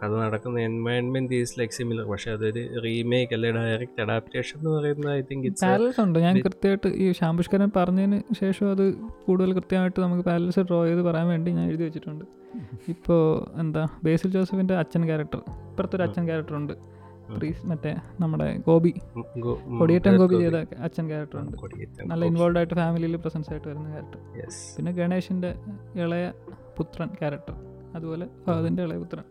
കഥ 0.00 0.12
നടക്കുന്ന 0.22 0.58
എൻവയൺമെന്റ് 0.68 1.34
ഈസ് 1.40 1.54
ലൈക് 1.60 1.74
സിമിലർ 1.78 2.04
പക്ഷെ 2.12 2.30
അതൊരു 2.36 2.62
റീമേക്ക് 2.86 3.34
അല്ലെ 3.36 3.50
ഡയറക്റ്റ് 3.58 4.02
അഡാപ്റ്റേഷൻ 4.04 4.56
എന്ന് 4.60 4.72
പറയുന്നത്? 4.76 5.10
ഐ 5.18 5.22
തിങ്ക് 5.30 5.46
ഇറ്റ്സ് 5.50 5.64
പാരലൽസ് 5.66 6.00
ഉണ്ട്. 6.06 6.18
ഞാൻ 6.26 6.34
കൃത്യമായിട്ട് 6.46 6.90
ഈ 7.02 7.06
ശാംപുഷ്കരൻ 7.20 7.72
പറഞ്ഞതിന് 7.78 8.20
ശേഷം 8.42 8.66
അത് 8.74 8.84
കൂടുതൽ 9.26 9.52
കൃത്യമായിട്ട് 9.60 10.00
നമുക്ക് 10.06 10.24
പാരലൽസ് 10.30 10.64
ഡ്രോ 10.70 10.80
ചെയ്ത് 10.88 11.04
പറയാൻ 11.10 11.28
വേണ്ടി 11.34 11.52
ഞാൻ 11.58 11.66
എഴുതി 11.70 11.84
വെച്ചിട്ടുണ്ട്. 11.88 12.24
ഇപ്പോൾ 12.94 13.22
എന്താ 13.62 13.84
ബേസിൽ 14.06 14.30
ജോസഫിന്റെ 14.34 14.74
അച്ഛൻ 14.82 15.04
ക്യാരക്ടർ 15.10 15.40
ഇപ്പുറത്തൊരു 15.70 16.04
അച്ഛൻ 16.06 16.24
ക്യാരക്ടർ 16.28 16.56
ഉണ്ട്. 16.60 16.74
മറ്റേ 17.64 17.96
നമ്മുടെ 18.20 18.58
ഗോപി. 18.66 18.94
കൊടിയേറ്റൻ 19.78 20.16
ഗോപി. 20.16 20.34
ചെയ്ത 20.34 20.54
അച്ഛൻ 20.78 21.06
ക്യാരക്ടർ 21.06 21.38
ഉണ്ട്. 21.38 21.56
നല്ല 22.06 22.24
ഇൻവോൾവ് 22.24 22.56
ആയിട്ട് 22.56 22.74
ഫാമിലിയിൽ 22.74 23.16
പ്രസൻസ് 23.16 23.50
ആയിട്ട് 23.50 23.68
വരുന്ന 23.68 23.90
ക്യാരക്ടർ 23.90 24.18
പിന്നെ 24.76 24.92
ഗണേഷിന്റെ 24.92 25.54
ഇളയ 25.94 26.32
പുത്രൻ 26.76 27.06
ക്യാരക്ടർ 27.06 27.54
അതുപോലെ 27.94 28.26
ഫഹദിന്റെ 28.46 28.82
ഇളയ 28.82 28.98
പുത്രൻ. 28.98 29.22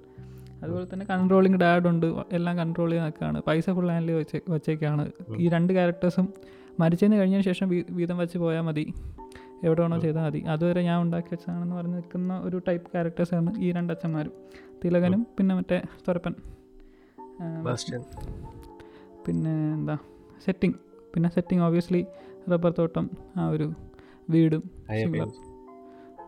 അതുപോലെ 0.64 0.88
തന്നെ 0.94 1.06
കൺട്രോളിങ് 1.06 1.58
ഡാഡ് 1.58 1.88
ഉണ്ട്. 1.88 2.06
എല്ലാം 2.32 2.58
കൺട്രോൾ 2.58 2.90
ചെയ്യാൻ 2.90 3.06
നിൽക്കുകയാണ് 3.06 3.42
പൈസ 3.42 3.70
ഫുൾ 3.70 3.90
ഹാൻഡിൽ 3.92 4.14
വെച്ച് 4.14 4.38
വെച്ചേക്കാണ്. 4.50 5.12
ഈ 5.38 5.50
രണ്ട് 5.50 5.74
ക്യാരക്ടേഴ്സും 5.74 6.34
മരിച്ചതിന് 6.80 7.16
കഴിഞ്ഞ 7.18 7.42
ശേഷം 7.42 7.70
വീതം 7.70 8.18
വെച്ച് 8.18 8.38
പോയാൽ 8.38 8.62
മതി. 8.62 8.94
എവിടെ 9.64 9.82
വേണോ 9.82 10.00
ചെയ്താൽ 10.00 10.26
മതി. 10.26 10.40
അതുവരെ 10.40 10.82
ഞാൻ 10.82 11.02
ഉണ്ടാക്കി 11.02 11.28
വെച്ചാണെന്ന് 11.32 11.76
പറഞ്ഞ് 11.76 11.94
നിൽക്കുന്ന 11.94 12.40
ഒരു 12.40 12.62
ടൈപ്പ് 12.68 12.92
ക്യാരക്ടേഴ്സാണ് 12.92 13.60
ഈ 13.60 13.72
രണ്ടച്ഛന്മാരും 13.72 14.32
തിലകനും 14.86 15.28
പിന്നെ 15.38 15.56
മറ്റേ 15.56 15.82
തുരപ്പൻ. 16.08 16.36
പിന്നെ 19.26 19.54
എന്താ? 19.78 19.96
സെറ്റിംഗ് 20.46 20.78
പിന്നെ 21.14 21.30
സെറ്റിംഗ് 21.36 21.64
ഓബിയസ്ലി 21.64 22.02
റബ്ബർ 22.52 22.72
തോട്ടം 22.80 23.06
ആ 23.40 23.44
ഒരു 23.56 23.68
വീടും 24.34 24.64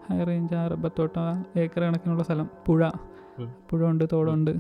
ഹൈ 0.08 0.18
റേഞ്ച് 0.30 0.56
ആ 0.56 0.64
റബ്ബർ 0.74 0.92
തോട്ടം 1.00 1.24
ഏക്കർ 1.62 1.82
കണക്കിനുള്ള 1.88 2.24
സ്ഥലം 2.28 2.48
പുഴ. 2.66 2.90
പുഴ 3.70 3.82
ഉണ്ട് 3.92 4.06
തോടുണ്ട്. 4.14 4.52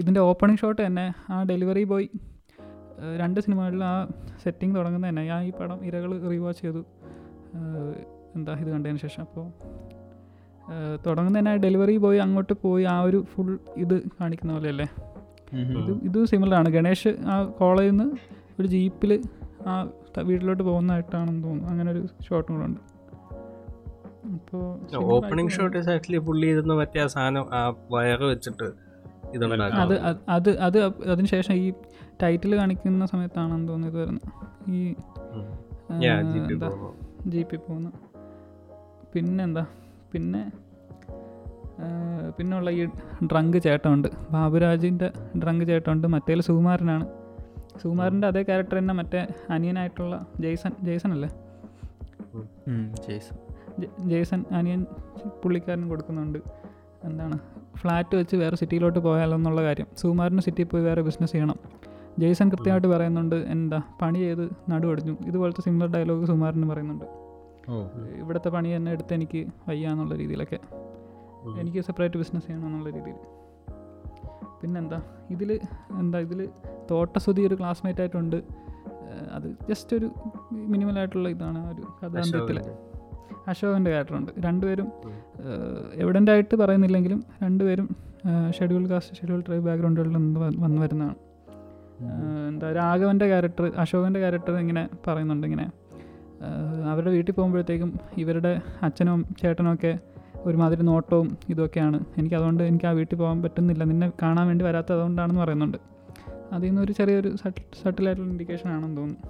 ഇതിന്റെ 0.00 0.20
ഓപ്പണിംഗ് 0.28 0.60
ഷോട്ട് 0.60 0.80
തന്നെ 0.86 1.04
ആ 1.34 1.36
ഡെലിവറി 1.50 1.84
ബോയ് 1.92 2.08
രണ്ട് 3.20 3.38
സിനിമകളിൽ 3.44 3.82
ആ 3.84 3.94
സെറ്റിംഗ് 4.42 4.74
തുടങ്ങുന്നത് 4.78 5.10
തന്നെ. 5.10 5.22
ഞാൻ 5.30 5.40
ഈ 5.48 5.50
പടം 5.58 5.78
ഇരകൾ 5.88 6.10
റീവാച്ച് 6.32 6.62
ചെയ്തു. 6.62 6.82
എന്താ 8.36 8.52
ഇത് 8.62 8.70
കണ്ടതിന് 8.74 9.00
ശേഷം. 9.04 9.22
അപ്പോൾ 9.26 9.46
തുടങ്ങുന്ന 11.04 11.36
തന്നെ 11.38 11.52
ഡെലിവറി 11.64 11.96
ബോയ് 12.04 12.20
അങ്ങോട്ട് 12.24 12.54
പോയി 12.62 12.84
ആ 12.94 12.96
ഒരു 13.08 13.18
ഫുൾ 13.32 13.50
ഇത് 13.84 13.96
കാണിക്കുന്ന 14.18 14.52
പോലെയല്ലേ? 14.56 14.86
ഇത് 15.60 15.90
ഇത് 16.04 16.26
സിമിലറാണ് 16.26 16.68
ഗണേഷ് 16.68 17.08
ആ 17.08 17.44
കോളേജിൽ 17.44 17.90
നിന്ന് 17.90 18.08
ഒരു 18.60 18.68
ജീപ്പിൽ 18.68 19.22
ആ 19.66 19.74
വീട്ടിലോട്ട് 20.22 20.62
പോകുന്നതായിട്ടാണെന്ന് 20.62 21.44
തോന്നുന്നു. 21.44 21.70
അങ്ങനെ 21.70 21.90
ഒരു 21.90 22.06
ഷോട്ടും 22.22 22.54
കൂടെ 22.54 22.66
ഉണ്ട്. 22.66 22.80
അപ്പോൾ 24.34 24.64
ഓപ്പണിംഗ് 25.14 25.50
ഷോട്ട് 25.50 25.76
ആക്ച്വലി 25.78 26.18
പുള്ളി 26.18 26.46
ഇരുന്ന് 26.46 26.74
മറ്റേ 26.74 27.00
ആ 27.00 27.06
സാധനം 27.06 27.54
ആ 27.54 27.74
വയറ് 27.90 28.22
വെച്ചിട്ട് 28.22 28.68
അത് 29.64 29.94
അത് 30.28 30.50
അത് 30.58 30.78
അതിനുശേഷം 30.84 31.42
ശേഷം 31.42 31.54
ഈ 31.54 31.72
ടൈറ്റിൽ 32.22 32.56
കാണിക്കുന്ന 32.56 33.06
സമയത്താണെന്ന് 33.06 33.68
തോന്നുന്നു 33.68 33.88
ഇത് 33.88 33.98
വരുന്നത്. 34.00 34.28
ഈ 34.70 34.94
എന്താ? 36.52 36.68
ജി 37.26 37.42
പി 37.42 37.56
പോകുന്നു. 37.56 37.90
പിന്നെന്താ? 39.14 39.66
പിന്നെ 40.12 40.50
ആ, 41.78 41.86
പിന്നെയുള്ള 42.38 42.70
ഈ 42.70 42.86
ഡ്രങ്ക് 43.24 43.62
ചേട്ടമുണ്ട് 43.62 44.08
ബാബുരാജിന്റെ 44.30 45.12
ഡ്രങ്ക് 45.42 45.64
ചേട്ടമുണ്ട് 45.64 46.06
മറ്റേ 46.06 46.40
സുകുമാരനാണ്. 46.40 47.06
സുകുമാരന്റെ 47.82 48.26
അതേ 48.26 48.42
ക്യാരക്ടർ 48.42 48.78
തന്നെ 48.78 48.94
മറ്റേ 48.94 49.26
അനിയനായിട്ടുള്ള 49.50 50.26
ജെയ്സൺ 50.40 50.70
ജെയ്സൺ 50.82 51.12
അല്ലേ? 51.12 51.28
ജെയ്സൺ. 54.08 54.44
അനിയൻ 54.52 54.86
പുള്ളിക്കാരൻ 55.42 55.88
കൊടുക്കുന്നുണ്ട്. 55.88 56.38
എന്താണ്? 57.04 57.38
ഫ്ലാറ്റ് 57.76 58.16
വെച്ച് 58.16 58.36
വേറെ 58.36 58.56
സിറ്റിയിലോട്ട് 58.56 58.98
പോയാലോ 58.98 59.34
എന്നുള്ള 59.34 59.62
കാര്യം. 59.62 59.86
സുകുമാരന് 59.96 60.40
സിറ്റിയിൽ 60.40 60.66
പോയി 60.66 60.82
വേറെ 60.82 61.02
ബിസിനസ് 61.02 61.32
ചെയ്യണം. 61.32 61.58
ജെയ്സൺ 62.18 62.48
കൃത്യമായിട്ട് 62.48 62.88
പറയുന്നുണ്ട് 62.88 63.36
എന്താ 63.36 63.82
പണി 64.02 64.18
ചെയ്ത് 64.18 64.50
നടുവടിഞ്ഞു 64.70 65.16
ഇതുപോലത്തെ 65.26 65.62
സിമിലർ 65.62 65.88
ഡയലോഗ് 65.88 66.26
സുകുമാരൻ 66.26 66.68
പറയുന്നുണ്ട്. 66.68 67.04
ഇവിടുത്തെ 68.20 68.48
പണി 68.48 68.76
തന്നെ 68.76 68.92
എടുത്ത് 68.92 69.14
എനിക്ക് 69.14 69.46
വയ്യ 69.68 69.88
എന്നുള്ള 69.88 70.14
രീതിയിലൊക്കെ. 70.14 70.58
എനിക്ക് 71.60 71.80
സെപ്പറേറ്റ് 71.80 72.16
ബിസിനസ് 72.16 72.46
ചെയ്യണം 72.46 72.66
എന്നുള്ള 72.66 72.90
രീതിയിൽ. 72.90 73.18
പിന്നെന്താ? 74.60 75.02
ഇതിൽ 75.30 75.60
എന്താ? 75.98 76.18
ഇതിൽ 76.18 76.48
തോട്ടസുതി 76.90 77.42
ഒരു 77.42 77.54
ക്ലാസ്മേറ്റ് 77.54 78.00
ആയിട്ടുണ്ട്. 78.00 78.36
അത് 79.32 79.56
ജസ്റ്റ് 79.68 79.96
ഒരു 79.96 80.08
മിനിമൽ 80.52 80.98
ആയിട്ടുള്ള 80.98 81.28
ഇതാണ് 81.28 81.66
ആ 81.66 81.70
ഒരു 81.70 81.82
കഥാന്ത്യത്തിലെ. 82.02 82.62
അശോകന്റെ 83.48 83.90
ക്യാരക്ടറുണ്ട് 83.90 84.32
രണ്ടുപേരും. 84.38 84.92
എവിഡന്റ് 85.94 86.30
ആയിട്ട് 86.30 86.56
പറയുന്നില്ലെങ്കിലും 86.56 87.24
രണ്ടുപേരും 87.42 87.96
ഷെഡ്യൂൾ 88.58 88.88
കാസ്റ്റ് 88.88 89.16
ഷെഡ്യൂൾ 89.16 89.40
ട്രൈബ് 89.46 89.64
ബാക്ക്ഗ്രൗണ്ടുകളിൽ 89.64 90.12
നിന്ന് 90.16 90.40
വന്നു 90.40 90.82
വരുന്നതാണ്. 90.82 91.14
എന്താ? 92.48 92.72
രാഘവന്റെ 92.72 93.26
ക്യാരക്ടർ 93.26 93.72
അശോകന്റെ 93.76 94.20
ക്യാരക്ടർ 94.20 94.54
ഇങ്ങനെ 94.56 94.88
പറയുന്നുണ്ട് 95.06 95.46
ഇങ്ങനെ. 95.46 95.70
അവരുടെ 96.90 97.10
വീട്ടിൽ 97.10 97.32
പോകുമ്പോഴത്തേക്കും 97.32 98.00
ഇവരുടെ 98.16 98.60
അച്ഛനും 98.82 99.26
ചേട്ടനും 99.42 99.74
ഒക്കെ 99.74 99.98
ഒരുമാതിരി 100.44 100.82
നോട്ടവും 100.82 101.28
ഇതൊക്കെയാണ്. 101.48 101.98
എനിക്ക് 102.18 102.36
അതുകൊണ്ട് 102.38 102.62
എനിക്ക് 102.62 102.86
ആ 102.86 102.92
വീട്ടിൽ 102.98 103.16
പോകാൻ 103.16 103.38
പറ്റുന്നില്ല. 103.42 103.84
നിന്നെ 103.84 104.08
കാണാൻ 104.22 104.46
വേണ്ടി 104.46 104.64
വരാത്ത 104.64 104.90
അതുകൊണ്ടാണെന്ന് 104.92 105.40
പറയുന്നുണ്ട്. 105.40 105.78
അതിൽ 106.52 106.66
നിന്നൊരു 106.68 106.92
ചെറിയൊരു 106.92 107.30
സട്ടിൽ 107.36 107.64
സട്ടിലായിട്ടുള്ള 107.82 108.30
ഇൻഡിക്കേഷൻ 108.32 108.68
ആണെന്ന് 108.74 108.96
തോന്നുന്നു. 108.96 109.22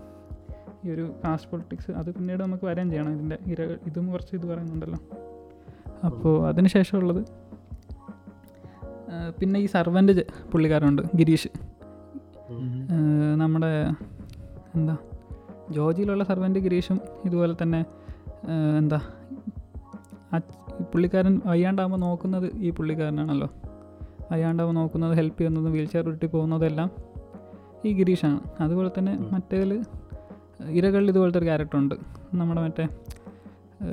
ഈ 0.84 0.90
ഒരു 0.94 1.04
കാസ്റ്റ് 1.22 1.50
പൊളിറ്റിക്സ് 1.50 1.90
അത് 1.90 2.08
പിന്നീട് 2.14 2.42
നമുക്ക് 2.42 2.64
വരാൻ 2.64 2.86
ചെയ്യണം. 2.90 3.12
ഇതിന്റെ 3.16 3.38
ഇര 3.52 3.62
ഇതും 3.86 4.06
കുറച്ച് 4.12 4.34
ഇത് 4.36 4.46
പറയുന്നുണ്ടല്ലോ. 4.46 5.00
അപ്പോൾ 6.06 6.34
അതിന് 6.48 6.68
ശേഷമുള്ളത് 6.68 7.22
പിന്നെ 9.40 9.58
ഈ 9.60 9.66
സർവന്റ് 9.66 10.24
പുള്ളിക്കാരുണ്ട് 10.52 11.02
ഗിരീഷ്. 11.16 11.50
നമ്മുടെ 13.42 13.70
എന്താ 14.76 14.96
ജോജിയിലുള്ള 15.70 16.24
സർവന്റ് 16.24 16.58
ഗിരീഷും 16.58 17.00
ഇതുപോലെ 17.24 17.54
തന്നെ 17.62 17.80
എന്താ 18.78 19.00
പുള്ളിക്കാരൻ 20.82 21.40
വയ്യാണ്ടാകുമ്പോൾ 21.46 21.98
നോക്കുന്നത് 21.98 22.56
ഈ 22.56 22.70
പുള്ളിക്കാരനാണല്ലോ. 22.70 23.48
വയ്യാണ്ടാകുമ്പോൾ 24.32 24.80
നോക്കുന്നത് 24.80 25.14
ഹെൽപ്പ് 25.16 25.38
ചെയ്യുന്നതും 25.38 25.72
വീൽ 25.72 25.86
ചെയർ 25.86 26.06
ഉരുട്ടി 26.08 26.26
പോകുന്നതെല്ലാം 26.26 26.90
ഈ 27.84 27.92
ഗിരീഷാണ്. 27.98 28.40
അതുപോലെ 28.60 28.90
തന്നെ 28.98 29.18
മറ്റേതിൽ 29.32 29.84
ഇരകളിൽ 30.70 31.08
ഇതുപോലത്തെ 31.08 31.38
ഒരു 31.38 31.46
ക്യാരക്ടർ 31.46 31.78
ഉണ്ട്. 31.78 31.94
നമ്മുടെ 32.34 32.60
മറ്റേ 32.60 32.84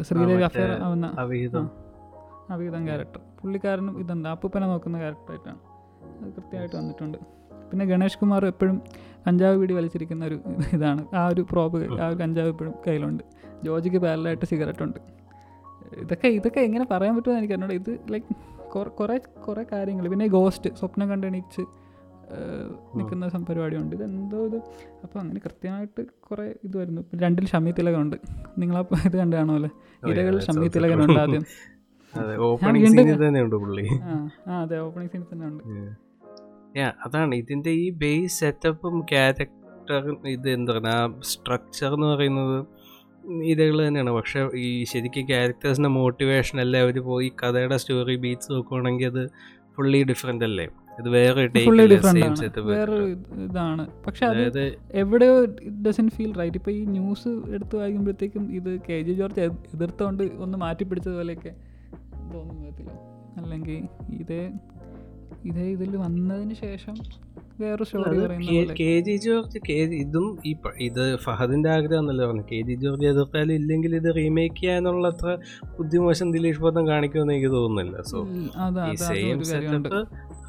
ശ്രീദേവി 0.02 0.42
അഫയർ 0.42 0.72
ആവുന്ന 0.84 1.16
അവിഹിതം. 1.20 1.66
അവിഹിതം 2.50 2.86
ക്യാരക്ടർ 2.86 3.22
പുള്ളിക്കാരനും 3.42 4.00
ഇതെന്താ 4.00 4.32
അപ്പൂപ്പനെ 4.32 4.68
നോക്കുന്ന 4.68 4.98
ക്യാരക്ടറായിട്ടാണ് 4.98 5.60
അത് 6.22 6.30
കൃത്യമായിട്ട് 6.34 6.76
വന്നിട്ടുണ്ട്. 6.76 7.18
പിന്നെ 7.72 7.86
ഗണേഷ് 7.86 8.18
കുമാർ 8.18 8.46
എപ്പോഴും 8.46 8.82
കഞ്ചാവ് 9.28 9.58
പിടി 9.58 9.74
വലിച്ചിരിക്കുന്ന 9.74 10.26
ഒരു 10.26 10.40
ഇതാണ്. 10.74 11.06
ആ 11.16 11.28
ഒരു 11.28 11.42
പ്രോബ് 11.52 12.02
ആ 12.02 12.08
ഒരു 12.08 12.16
കഞ്ചാവ് 12.16 12.48
എപ്പോഴും 12.48 12.74
കയ്യിലുണ്ട്. 12.88 13.24
ജോജിക്ക് 13.64 13.98
പാരലായിട്ട് 13.98 14.46
സിഗരറ്റ് 14.46 14.84
ഉണ്ട്. 14.84 15.00
ഇതൊക്കെ 16.02 16.28
ഇതൊക്കെ 16.28 16.60
എങ്ങനെ 16.60 16.86
പറയാൻ 16.92 17.16
പറ്റുമെന്ന് 17.16 17.40
എനിക്ക് 17.40 17.54
അറിഞ്ഞൂടാ. 17.54 17.76
ഇത് 17.82 18.14
ലൈക്ക് 18.14 18.36
കുറേ 19.00 19.18
കുറേ 19.48 19.66
കാര്യങ്ങൾ 19.72 20.08
പിന്നെ 20.08 20.28
ഗോസ്റ്റ് 20.28 20.70
സ്വപ്നം 20.76 21.10
കണ്ടെണീച്ച് 21.10 21.64
നിൽക്കുന്ന 22.96 23.46
പരിപാടിയുണ്ട് 23.50 23.96
ഇതെന്തോ 23.96 24.46
ഇത്. 24.46 24.58
അപ്പോൾ 25.04 25.20
അങ്ങനെ 25.20 25.40
കൃത്യമായിട്ട് 25.46 26.02
കുറേ 26.28 26.46
ഇത് 26.64 26.78
വരുന്നു. 26.78 27.02
രണ്ടിൽ 27.24 27.46
ഷമി 27.48 27.72
തിലകമുണ്ട് 27.80 28.16
നിങ്ങളാ 28.58 28.82
ഇത് 29.06 29.18
കണ്ടാണോ 29.18 29.56
അല്ലേ 29.56 29.72
ഇരകളിൽ 30.12 30.40
ഷമി 30.40 30.68
തിലകനുണ്ട് 30.68 31.20
ആദ്യം. 31.20 31.46
അതെ 32.16 32.36
ഓപ്പണിംഗ് 32.38 32.88
സീനിൽ 32.88 33.28
തന്നെ 33.28 33.42
ഉണ്ട് 33.44 33.56
അതാണ്. 37.06 37.36
ഇതിന്റെ 37.36 37.70
ഈ 37.70 37.90
ബേസ് 37.90 38.40
സെറ്റപ്പും 38.40 38.96
ക്യാരക്ടറും 39.12 40.28
ഇത് 40.28 40.50
എന്താ 40.50 40.74
പറയുക 40.74 41.22
സ്ട്രക്ചർ 41.22 41.94
എന്ന് 41.94 42.08
പറയുന്നത് 42.08 42.58
ഇതകൾ 43.44 43.88
തന്നെയാണ്. 43.88 44.10
പക്ഷെ 44.12 44.50
ഈ 44.56 44.84
ശരിക്കും 44.84 45.28
ക്യാരക്ടേഴ്സിന്റെ 45.28 45.90
മോട്ടിവേഷൻ 45.90 46.60
അല്ലേ 46.60 46.80
അവർ 46.80 47.04
പോയി 47.04 47.32
കഥയുടെ 47.44 47.78
സ്റ്റോറി 47.78 48.16
ബീറ്റ്സ് 48.16 48.52
നോക്കുവാണെങ്കിൽ 48.52 49.06
അത് 49.06 49.28
ഫുള്ളി 49.76 50.04
ഡിഫറെന്റ് 50.04 50.46
അല്ലേ? 50.46 50.68
ഇത് 51.00 51.10
വേറെ 51.10 51.42
വെച്ചിട്ട്. 51.42 52.60
ഇതാണ്. 53.44 53.88
പക്ഷെ 54.08 54.26
അത് 54.26 54.78
എവിടെയോ 54.92 55.46
ഡസൻ 55.88 56.10
ഫീൽ 56.10 56.34
റൈറ്റ് 56.34 56.58
ഇപ്പൊ 56.58 56.72
ഈ 56.72 56.86
ന്യൂസ് 56.86 57.28
എടുത്ത് 57.28 57.76
വായിക്കുമ്പോഴത്തേക്കും 57.76 58.56
ഇത് 58.56 58.82
കെ 58.90 59.02
ജി 59.02 59.14
ജോർജ് 59.14 59.40
എതി- 59.40 59.76
എതിർത്തോണ്ട് 59.76 60.24
ഒന്ന് 60.24 60.58
മാറ്റി 60.58 60.84
പിടിച്ചതുപോലെയൊക്കെ 60.84 61.54
തോന്നും 62.34 62.64
അല്ലെങ്കിൽ 63.38 63.88
ഇതേ 64.16 64.52
ഇതേ 65.46 65.72
ഇതിൽ 65.72 65.98
വന്നതിന് 65.98 66.54
ശേഷം 66.54 66.96
വേറൊരു 67.60 67.86
സ്റ്റോറി 67.86 68.16
ഇതും 69.96 70.26
ഈ 70.46 70.52
ഇത് 70.80 71.16
ഫഹദിന്റെ 71.16 71.70
ആഗ്രഹം 71.70 72.00
എന്നല്ലേ 72.00 72.26
പറഞ്ഞു 72.26 72.46
കെ. 72.52 72.60
ജി. 72.62 72.74
ജോർജ് 72.76 73.06
എതിർത്താലും 73.06 73.54
ഇല്ലെങ്കിൽ 73.54 73.96
ഇത് 73.96 74.16
റീമേക്ക് 74.16 74.60
ചെയ്യാനുള്ള 74.60 75.08
അത്ര 75.08 75.30
ബുദ്ധിമോശം 75.78 76.32
ദിലീഷ് 76.32 76.60
ബോധം 76.60 76.88
കാണിക്കുമെന്ന് 76.88 77.34
എനിക്ക് 77.34 77.52
തോന്നുന്നില്ല. 77.56 78.02
സോ 78.02 78.18
ഈ 78.92 78.96
സെയിം 79.04 79.44
സെറ്റപ്പ് 79.44 80.02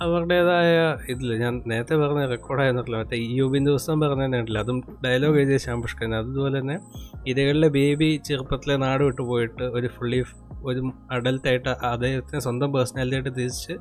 അവരുടേതായ 0.03 0.71
ഇതിൽ 1.09 1.37
ഞാൻ 1.39 1.63
നേരത്തെ 1.67 1.97
പറഞ്ഞ 1.97 2.27
റെക്കോർഡായിരുന്നില്ല 2.27 2.97
മറ്റേ 2.97 3.17
ഈ 3.17 3.29
യുബിൻ 3.39 3.65
ദിവസം 3.65 4.01
പറഞ്ഞില്ല 4.01 4.59
അതും 4.59 4.79
ഡയലോഗ് 5.05 5.39
എഴുതിയ 5.39 5.57
ശ്യാംപുഷ്കൻ 5.57 6.15
അതുപോലെ 6.15 6.61
തന്നെ 6.61 6.77
ഇരകളിലെ 7.27 7.69
ബേബി 7.69 8.23
ചെറുപ്പത്തിലെ 8.25 8.77
നാട് 8.77 9.05
വിട്ടു 9.05 9.23
പോയിട്ട് 9.23 9.63
ഒരു 9.63 9.89
ഫുള്ളി 9.89 10.21
ഒരു 10.65 10.81
അഡൽട്ടായിട്ട് 11.11 11.69
അദ്ദേഹത്തിന് 11.85 12.41
സ്വന്തം 12.41 12.73
പേഴ്സണാലിറ്റി 12.73 13.17
ആയിട്ട് 13.17 13.33
തിരിച്ച് 13.39 13.75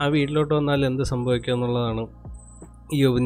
ആ 0.00 0.06
വീട്ടിലോട്ട് 0.06 0.54
വന്നാൽ 0.54 0.86
എന്ത് 0.86 1.02
സംഭവിക്കുക 1.02 1.52
എന്നുള്ളതാണ് 1.52 2.04
ഈ 2.94 2.98
യുബിൻ 3.02 3.24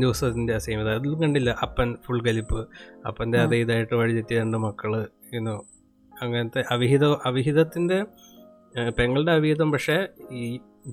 ആ 0.56 0.58
സെയിം 0.64 0.80
ഇത്. 0.84 0.90
അതിൽ 0.98 1.14
കണ്ടില്ല 1.22 1.50
അപ്പൻ 1.66 1.88
ഫുൾ 2.04 2.20
കലിപ്പ്. 2.28 2.60
അപ്പന്റെ 3.08 3.38
അതേ 3.44 3.58
ഇതായിട്ട് 3.64 3.94
വഴിതെറ്റിയ 4.00 4.38
രണ്ട് 4.42 4.58
മക്കൾ 4.66 4.94
ഇന്നോ 5.38 5.56
അങ്ങനത്തെ 6.14 6.62
അവിഹിത 6.74 7.04
അവിഹിതത്തിന്റെ 7.28 7.98
പെങ്ങളുടെ 8.98 9.32
അവിഹിതം 9.38 9.68
പക്ഷേ 9.74 9.96
ഈ 10.40 10.44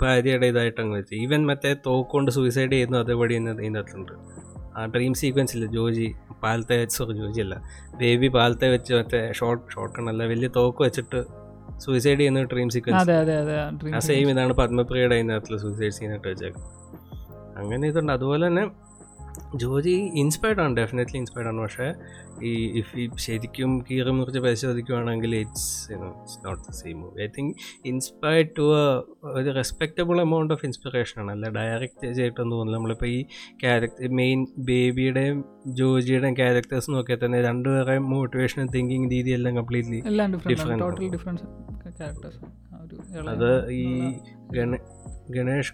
ഭാര്യയുടെ 0.01 0.47
ഇതായിട്ട് 0.53 0.79
അങ്ങ് 0.83 0.95
വെച്ച്. 0.99 1.13
ഈവൻ 1.23 1.41
മറ്റേ 1.49 1.71
തോക്കുകൊണ്ട് 1.87 2.31
സൂയിസൈഡ് 2.37 2.73
ചെയ്യുന്നു 2.75 2.97
അതേപടി 3.03 3.33
തന്നെ 3.37 3.51
ഇതിനകത്തുണ്ട്. 3.67 4.13
ആ 4.77 4.85
ഡ്രീം 4.95 5.13
ഇല്ല 5.55 5.67
ജോജി 5.77 6.07
പാലത്തെ 6.43 6.75
വെച്ച് 6.81 7.13
ജോജി 7.21 7.41
അല്ല 7.45 7.55
ബേബി 8.01 8.27
പാലത്തെ 8.37 8.67
വെച്ച് 8.75 8.91
മറ്റേ 8.99 9.21
ഷോർട്ട് 9.39 9.65
ഷോർട്ട് 9.75 9.95
കണ്ണല്ല 9.97 10.23
വലിയ 10.33 10.49
തോക്ക് 10.57 10.81
വെച്ചിട്ട് 10.87 11.21
സൂയിസൈഡ് 11.85 12.19
ചെയ്യുന്ന 12.19 12.43
ഡ്രീം 12.53 12.69
സീക്വൻസ് 12.75 13.11
ആ 13.95 14.01
സെയിം 14.09 14.29
ഇതാണ് 14.33 14.53
പത്മപ്രിയയുടെ 14.61 15.17
അതിനകത്തുള്ള 15.19 15.59
സൂയിസൈഡ് 15.65 15.95
സീനായിട്ട് 15.99 16.27
വെച്ചേക്കുന്നത്. 16.31 16.75
അങ്ങനെ 17.63 17.87
ഇതുണ്ട്. 17.87 18.13
അതുപോലെ 18.17 18.43
തന്നെ 18.47 18.65
ജോജി 19.61 19.93
ഇൻസ്പയർഡ് 20.21 20.61
ആണ് 20.63 20.73
ഡെഫിനറ്റ്ലി 20.77 21.17
ഇൻസ്പയർഡ് 21.17 21.47
ആണ്. 21.47 21.59
പക്ഷേ 21.61 21.87
ഈ 22.49 22.51
ഇഫ് 22.79 22.91
ഈ 23.01 23.03
ശരിക്കും 23.25 23.71
കീറി 23.87 24.11
മുറിച്ച് 24.17 24.39
പരിശോധിക്കുവാണെങ്കിൽ 24.39 25.31
it's 25.35 25.69
it's 25.93 26.37
not 26.45 26.61
the 26.67 26.73
same 26.79 26.97
movie 27.01 27.23
I 27.23 27.27
think 27.37 27.53
inspired 27.91 28.49
to 28.57 28.65
ഒരു 29.39 29.49
റെസ്പെക്റ്റബിൾ 29.59 30.21
എമൗണ്ട് 30.25 30.53
ഓഫ് 30.55 30.65
ഇൻസ്പിറേഷൻ 30.65 31.17
ആണ്. 31.21 31.31
അല്ല 31.35 31.49
ഡയറക്റ്റ് 31.59 32.13
ചെയ്തിട്ടൊന്നും 32.19 32.55
തോന്നില്ല. 32.57 32.77
നമ്മളിപ്പോൾ 32.77 33.09
ഈ 33.15 33.19
ക്യാരക്ടർ 33.63 34.07
മെയിൻ 34.21 34.41
ബേബിയുടെയും 34.69 35.39
ജോജിയുടെയും 35.81 36.37
ക്യാരക്ടേഴ്സ് 36.41 36.91
നോക്കിയാൽ 36.95 37.21
തന്നെ 37.25 37.41
രണ്ടുപേരെയും 37.49 38.05
മോട്ടിവേഷൻ 38.15 38.67
തിങ്കിങ് 38.75 39.09
രീതിയെല്ലാം 39.15 39.55
കംപ്ലീറ്റ്ലി 39.61 40.01
ഡിഫറെന്റ് 40.55 41.45
അത് 43.35 43.51
ഈ 43.71 43.83
ഗണേഷ് 45.29 45.73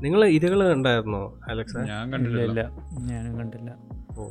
നിങ്ങൾ 0.00 0.20
ഇരകൾ 0.36 0.60
കണ്ടായിരുന്നോ 0.68 1.22
അലക്സ? 1.48 1.76
ഞാൻ 1.88 2.04
കണ്ടില്ല 2.12 2.42
ഇല്ല. 2.42 2.60
ഞാനും 3.08 3.32
കണ്ടില്ല. 3.38 3.70
uh, 4.12 4.26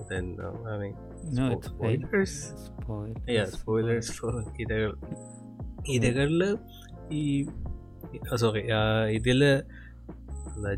ഇരകളിൽ 5.93 6.41
ഈ 7.11 7.21
സോറി 8.35 8.61
ഇതിൽ 9.11 9.41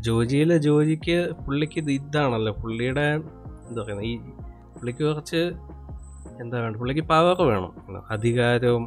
ജോജിയിൽ 0.00 0.50
ജോജിക്ക് 0.58 1.16
പുള്ളിക്ക് 1.44 1.78
ഇത് 1.78 1.90
ഇതാണല്ലോ 1.90 2.52
പുള്ളിയുടെ 2.52 3.06
എന്താ 3.68 3.80
പറയുന്നത് 3.82 4.06
ഈ 4.06 4.14
പുള്ളിക്ക് 4.74 5.02
കുറച്ച് 5.04 5.42
എന്താ 6.40 6.56
വേണ്ട 6.60 6.76
പുള്ളിക്ക് 6.76 7.04
പവർ 7.08 7.40
വേണം 7.42 7.72
അധികാരവും 8.10 8.84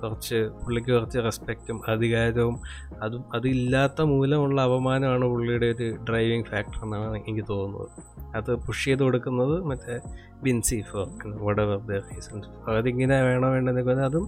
കുറച്ച് 0.00 0.50
പുള്ളിക്ക് 0.62 0.92
കുറച്ച് 0.92 1.18
റെസ്പെക്റ്റും 1.18 1.78
അധികാരവും 1.92 2.56
അതും 3.02 3.24
അതില്ലാത്ത 3.34 4.00
മൂലമുള്ള 4.02 4.60
അപമാനമാണ് 4.60 5.24
പുള്ളിയുടെ 5.24 5.66
ഒരു 5.66 5.88
ഡ്രൈവിംഗ് 6.10 6.46
ഫാക്ടർ 6.46 6.80
എന്നാണ് 6.84 7.16
എനിക്ക് 7.16 7.44
തോന്നുന്നത്. 7.48 7.88
അത് 8.36 8.50
പുഷ് 8.56 8.84
ചെയ്ത് 8.84 9.02
കൊടുക്കുന്നത് 9.02 9.64
മറ്റേ 9.64 9.96
Bincy 10.42 10.80
for 10.90 11.06
whatever 11.46 11.78
the 11.78 12.00
reasons 12.08 12.48
അതിങ്ങനെ 12.76 13.22
വേണോ 13.22 13.50
വേണ്ടെന്നൊക്കെ 13.50 13.90
പറഞ്ഞാൽ 13.90 14.06
അതും 14.06 14.26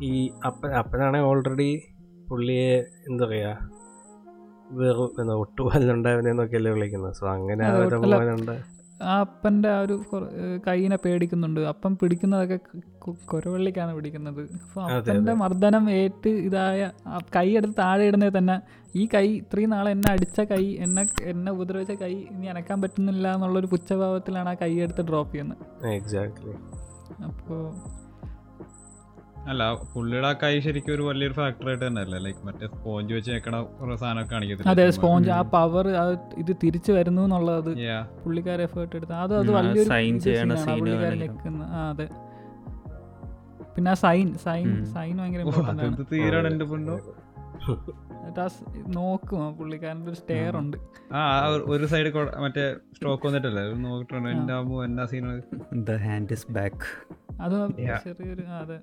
ഈ 0.00 0.30
അപ്പൻ 0.44 0.70
അപ്പനാണെങ്കിൽ 0.70 1.28
ഓൾറെഡി 1.28 1.70
പുള്ളിയെ 2.30 2.72
എന്താ 3.08 3.24
പറയുക 3.24 3.58
വെറും 4.78 5.32
ഒട്ടുപാലുണ്ടായവനെന്നൊക്കെയല്ലേ 5.42 6.70
വിളിക്കുന്നത്. 6.72 7.14
സോ 7.14 7.26
അങ്ങനെ 7.26 7.64
ആ 7.66 7.76
ഒരു 7.76 7.96
അപമാനം 7.96 8.40
ആ 9.00 9.14
അപ്പന്റെ 9.24 9.68
ആ 9.68 9.80
ഒരു 9.80 9.94
കൈനെ 10.12 10.58
കൈയിനെ 10.66 10.96
പേടിക്കുന്നുണ്ട്. 11.04 11.60
അപ്പം 11.72 11.92
പിടിക്കുന്നതൊക്കെ 12.00 12.58
കുരവള്ളിക്കാണ് 13.30 13.92
പിടിക്കുന്നത്. 13.96 14.40
അപ്പോൾ 14.64 14.82
അപ്പന്റെ 14.92 15.34
മർദ്ദനം 15.42 15.84
ഏറ്റ് 15.90 16.30
ഇതായ 16.46 16.90
കൈ 17.36 17.48
എടുത്ത് 17.58 17.76
താഴെ 17.82 18.06
ഇടുന്നത് 18.10 18.32
തന്നെ 18.38 18.56
ഈ 19.00 19.02
കൈ 19.14 19.26
ഇത്രയും 19.42 19.70
നാളെ 19.70 19.90
എന്നെ 19.96 20.08
അടിച്ച 20.12 20.40
കൈ 20.52 20.64
എന്നെ 20.84 21.04
എന്നെ 21.32 21.52
ഉപദ്രവിച്ച 21.52 21.96
കൈ 22.02 22.14
ഇനി 22.34 22.46
അനക്കാൻ 22.52 22.80
പറ്റുന്നില്ല 22.82 23.34
എന്നുള്ളൊരു 23.34 23.66
പുച്ഛഭാവത്തിലാണ് 23.66 24.48
ആ 24.48 24.56
കൈ 24.62 24.72
എടുത്ത് 24.86 25.04
ഡ്രോപ്പ് 25.10 25.32
ചെയ്യുന്നത്. 25.32 25.64
അപ്പോൾ 27.28 27.62
അല്ല 29.46 29.62
പുള്ളിയുടെ 29.90 30.26
ആ 30.26 30.34
കൈ 30.40 30.52
ശരിക്കും 30.60 30.92
ഒരു 30.94 31.02
വലിയൊരു 31.02 31.34
ഫാക്ടർ 31.34 31.66
ആയിട്ട് 31.68 31.84
തന്നെ 31.84 32.00
അല്ലേ 32.02 32.18
ലൈക്ക് 32.18 32.40
മറ്റേ 32.46 32.66
സ്പോഞ്ച് 32.72 33.12
വെച്ച് 33.14 33.30
വെക്കണ 33.32 33.56
കുറെ 33.74 33.96
സാധനമൊക്കെ 33.96 34.32
കാണിക്കത്തില്ല 34.32 34.70
അതെ 34.72 34.86
സ്പോഞ്ച് 34.90 35.30
ആ. 35.30 35.40
പവർ 35.52 35.86
ഇത് 36.38 36.52
തിരിച്ചു 36.64 36.92
വരുന്നു 36.92 37.22
എന്നുള്ളത് 37.26 37.70
Yeah. 37.82 38.02
പുള്ളിക്കാരെ 38.24 38.62
എഫേർട്ട് 38.62 38.94
എടുത്ത്. 38.96 39.14
അത് 39.16 39.34
അത് 39.34 39.50
വലിയൊരു 39.50 39.90
പുള്ളിക്കാരൻ 40.72 41.18
നിൽക്കുന്ന 41.22 41.62
ആ 41.74 41.82
അതെ. 41.90 42.06
പിന്നെ 43.74 43.90
ആ 43.90 43.98
സൈൻ 44.02 44.26
സൈൻ 44.44 44.68
സൈൻ 44.92 45.14
ഭയങ്കര 45.16 45.42
നോക്കും 48.96 49.40
ആ 49.42 49.48
പുള്ളിക്കാരന്റെ 49.58 50.10
ഒരു 50.10 50.18
സ്റ്റെയർ 50.18 50.52
ഉണ്ട്. 50.56 50.76
ആ 51.14 51.22
ഒരു- 51.70 51.88
സൈഡ് 51.88 52.10
മറ്റേ 52.44 52.64
സ്ട്രോക്ക് 52.96 53.26
വന്നിട്ടല്ലേ? 53.26 53.64
നോക്കിട്ടുണ്ട് 53.84 54.28
എന്റെ 54.30 54.54
അമ്മ 54.54 54.84
എന്നാ 54.84 55.06
scene 55.06 55.26
the 55.84 55.96
hand 56.04 56.32
is 56.32 56.46
back 56.52 56.84
അത് 57.40 57.56
ചെറിയൊരു 58.04 58.44
അതെ. 58.60 58.78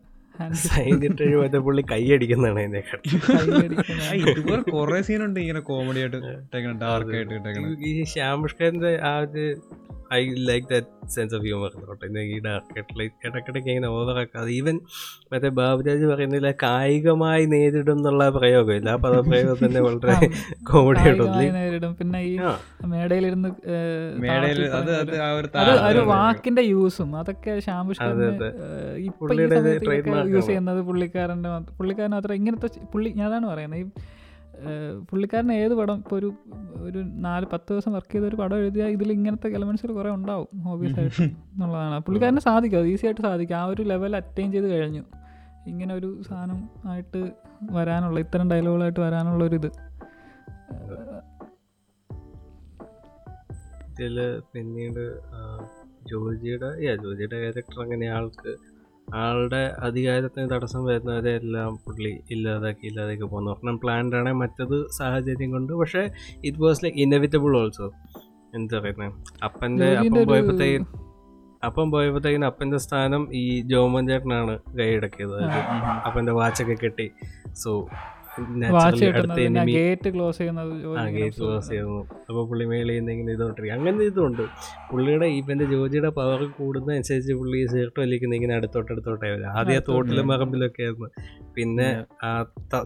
സൈനിട്ട് 0.64 1.26
മറ്റേ 1.36 1.60
പുള്ളി 1.60 1.84
കൈയടിക്കുന്നതാണ് 1.92 2.62
അതിനെക്കാട്ടി 2.62 3.10
ഇതുപോലെ 4.32 4.62
കുറെ 4.72 5.00
സീനുണ്ട് 5.02 5.40
ഇങ്ങനെ 5.40 5.62
കോമഡി 5.62 6.02
ആയിട്ട് 6.02 6.20
ഡാർക്ക് 6.84 7.16
ആയിട്ട് 7.16 7.64
ഈ 7.84 7.94
ശ്യാമുഷ്കറിന്റെ 8.14 8.94
ആ 9.04 9.14
ഒരു 9.20 9.46
I 10.14 10.22
like 10.48 10.68
that 10.70 10.90
sense 11.08 11.34
of 11.36 11.44
humour 11.44 11.72
കേട്ടോ 11.82 12.22
ഈ 12.26 12.38
ഡാർക്ക് 12.40 12.80
ഇടയ്ക്കിടയ്ക്ക് 13.28 13.70
ഇങ്ങനെ 13.70 13.90
ഓവറാക്കാതെ 13.90 14.52
ഈവൻ 14.52 14.76
മറ്റേ 15.32 15.50
ബാബുരാജ് 15.60 16.06
പറയുന്നില്ല 16.06 16.50
കായികമായി 16.64 17.46
നേരിടും 17.46 17.98
എന്നുള്ള 17.98 18.24
പ്രയോഗമില്ല 18.30 18.90
ആ 18.90 19.00
പദപ്രയോഗം 19.06 19.58
തന്നെ 19.66 19.82
വളരെ 19.82 20.16
കോമഡി 20.64 21.02
ആയിട്ടോ 21.04 21.28
നേരിടും. 21.56 21.94
പിന്നെ 21.96 22.22
ഈ 22.24 22.36
മേടയിലിരുന്ന് 22.86 23.50
ഒരു. 25.90 26.02
വാക്കിന്റെ 26.14 26.64
യൂസും. 26.64 27.10
അതൊക്കെ 27.16 27.52
അതെ, 28.04 28.30
യൂസ്. 30.30 30.46
ചെയ്യുന്നത് 30.46 30.82
പുള്ളിക്കാരന്റെ 30.82 31.50
മാത്ര- 31.50 31.78
പുള്ളിക്കാരൻ 31.78 32.12
മാത്രം 32.12 32.36
ഇങ്ങനത്തെ 32.36 32.86
പുള്ളി 32.94 33.10
ഞാനാണ് 33.10 33.48
പറയുന്നത്. 33.48 33.80
ഈ 33.80 33.86
പുള്ളിക്കാരൻ 35.10 35.52
ഏത് 35.52 35.76
പടം 35.76 35.98
ഇപ്പോൾ 35.98 36.16
ഒരു 36.16 36.34
ഒരു 36.76 37.00
നാല് 37.00 37.46
പത്ത് 37.46 37.74
ദിവസം 37.74 37.94
വർക്ക് 37.94 38.12
ചെയ്ത 38.12 38.24
ഒരു 38.24 38.36
പടം 38.36 38.58
എഴുതിയാൽ 38.58 38.88
ഇതിൽ 38.88 39.12
ഇങ്ങനത്തെ 39.12 39.48
എലമെൻസിൽ 39.48 39.92
കുറേ 39.92 40.10
ഉണ്ടാവും 40.10 40.70
ഓബിയസ് 40.70 41.00
ആയിട്ട് 41.00 41.24
എന്നുള്ളതാണ്. 41.24 42.00
പുള്ളിക്കാരന് 42.00 42.40
സാധിക്കും 42.40 42.78
അത് 42.78 42.86
ഈസി 42.86 43.06
ആയിട്ട് 43.06 43.22
സാധിക്കും. 43.22 43.56
ആ 43.56 43.66
ഒരു 43.66 43.82
ലെവൽ 43.82 44.16
അറ്റൈൻ 44.16 44.52
ചെയ്ത് 44.52 44.68
കഴിഞ്ഞു. 44.68 45.04
ഇങ്ങനെ 45.68 45.96
ഒരു 45.96 46.22
സാധനം 46.30 46.70
ആയിട്ട് 46.86 47.30
വരാനുള്ള 47.72 48.20
ഇത്തരം 48.20 48.50
ഡയലോഗുകളായിട്ട് 48.50 49.00
വരാനുള്ള 49.00 49.44
ഒരു 49.44 49.56
ഇത്. 49.56 49.72
പിന്നീട് 54.54 55.20
ജോർജിയുടെ 56.12 56.66
ജോജിയുടെ 56.66 56.96
ജോജിയുടെ 56.96 57.40
ക്യാരക്ടർ 57.40 57.84
അങ്ങനെ 57.84 58.08
ആൾക്ക് 58.08 58.73
ആളുടെ 59.08 59.76
അധികാരത്തിന് 59.80 60.50
തടസ്സം 60.50 60.86
വരുന്നവരെ 60.86 61.36
എല്ലാം 61.36 61.76
പുള്ളി 61.76 62.20
ഇല്ലാതാക്കി 62.32 62.88
ഇല്ലാതാക്കി 62.88 63.24
പോകുന്നു 63.24 63.52
ഒരെണ്ണം 63.52 63.78
പ്ലാൻഡ് 63.78 64.16
ആണെങ്കിൽ 64.16 64.40
മറ്റത് 64.40 64.90
സാഹചര്യം 64.90 65.52
കൊണ്ട്. 65.52 65.74
പക്ഷേ 65.74 66.10
it 66.44 66.58
was 66.58 66.86
like 66.86 66.98
inevitable 66.98 67.58
also 67.58 67.94
എന്താ 68.56 68.80
പറയുന്നത് 68.80 69.14
അപ്പന്റെ 69.44 69.98
അപ്പം 69.98 70.28
പോയപ്പോഴത്തേക്കും 70.28 70.88
അപ്പം 71.66 71.92
പോയപ്പോഴത്തേക്കും 71.92 72.46
അപ്പന്റെ 72.46 72.78
സ്ഥാനം 72.78 73.34
ഈ 73.34 73.62
ജോമൻ 73.62 74.08
ചേട്ടനാണ് 74.08 74.60
കൈയടക്കിയത്. 74.80 75.44
അപ്പന്റെ 76.06 76.32
വാച്ചൊക്കെ 76.32 76.74
കെട്ടി. 76.74 77.12
സോ 77.54 77.90
ഗേറ്റ് 79.72 80.10
ക്ലോസ് 80.16 80.38
ചെയ്യുന്നത് 80.40 80.72
ഗേറ്റ് 81.18 81.38
ക്ലോസ് 81.40 81.70
ചെയ്യുന്നു. 81.72 82.00
അപ്പോൾ 82.30 82.44
പുള്ളി 82.50 82.66
മേളിൽ 82.72 82.94
നിന്ന് 82.98 83.12
ഇങ്ങനെ 83.16 83.32
ഇതോട്ടിരിക്കും 83.38 83.76
അങ്ങനെ 83.78 84.04
ഇതുണ്ട്. 84.12 84.44
പുള്ളിയുടെ 84.92 85.28
ഇവന്റെ 85.40 85.66
ജോജിയുടെ 85.74 86.12
പവർ 86.20 86.42
കൂടുന്ന 86.60 86.90
അനുസരിച്ച് 86.98 87.34
പുള്ളി 87.40 87.60
സീർട്ട് 87.74 87.98
വലിക്കുന്ന 88.04 88.38
ഇങ്ങനെ 88.40 88.56
അടുത്തോട്ട് 88.60 88.92
അടുത്തോട്ടേ 88.96 89.28
വരും. 89.34 89.48
ആദ്യം 89.60 89.82
ആ 89.82 89.86
തോട്ടിലും 89.90 90.28
മറമ്പിലൊക്കെ 90.34 90.84
ആയിരുന്നു. 90.88 91.10
പിന്നെ 91.58 91.88
ആ 92.28 92.30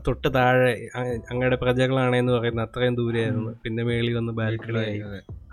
തൊട്ട് 0.07 0.29
താഴെ 0.37 0.73
അങ്ങയുടെ 1.31 1.59
പ്രജകളാണെന്ന് 1.63 2.33
പറയുന്നത് 2.37 2.65
അത്രയും 2.67 2.95
ദൂരെയായിരുന്നു 3.01 3.53
പിന്നെ 3.65 3.83
മേളിൽ 3.89 4.15
വന്ന് 4.19 4.33
ബാൽക്കണി 4.39 4.79
ആയി. 4.85 4.99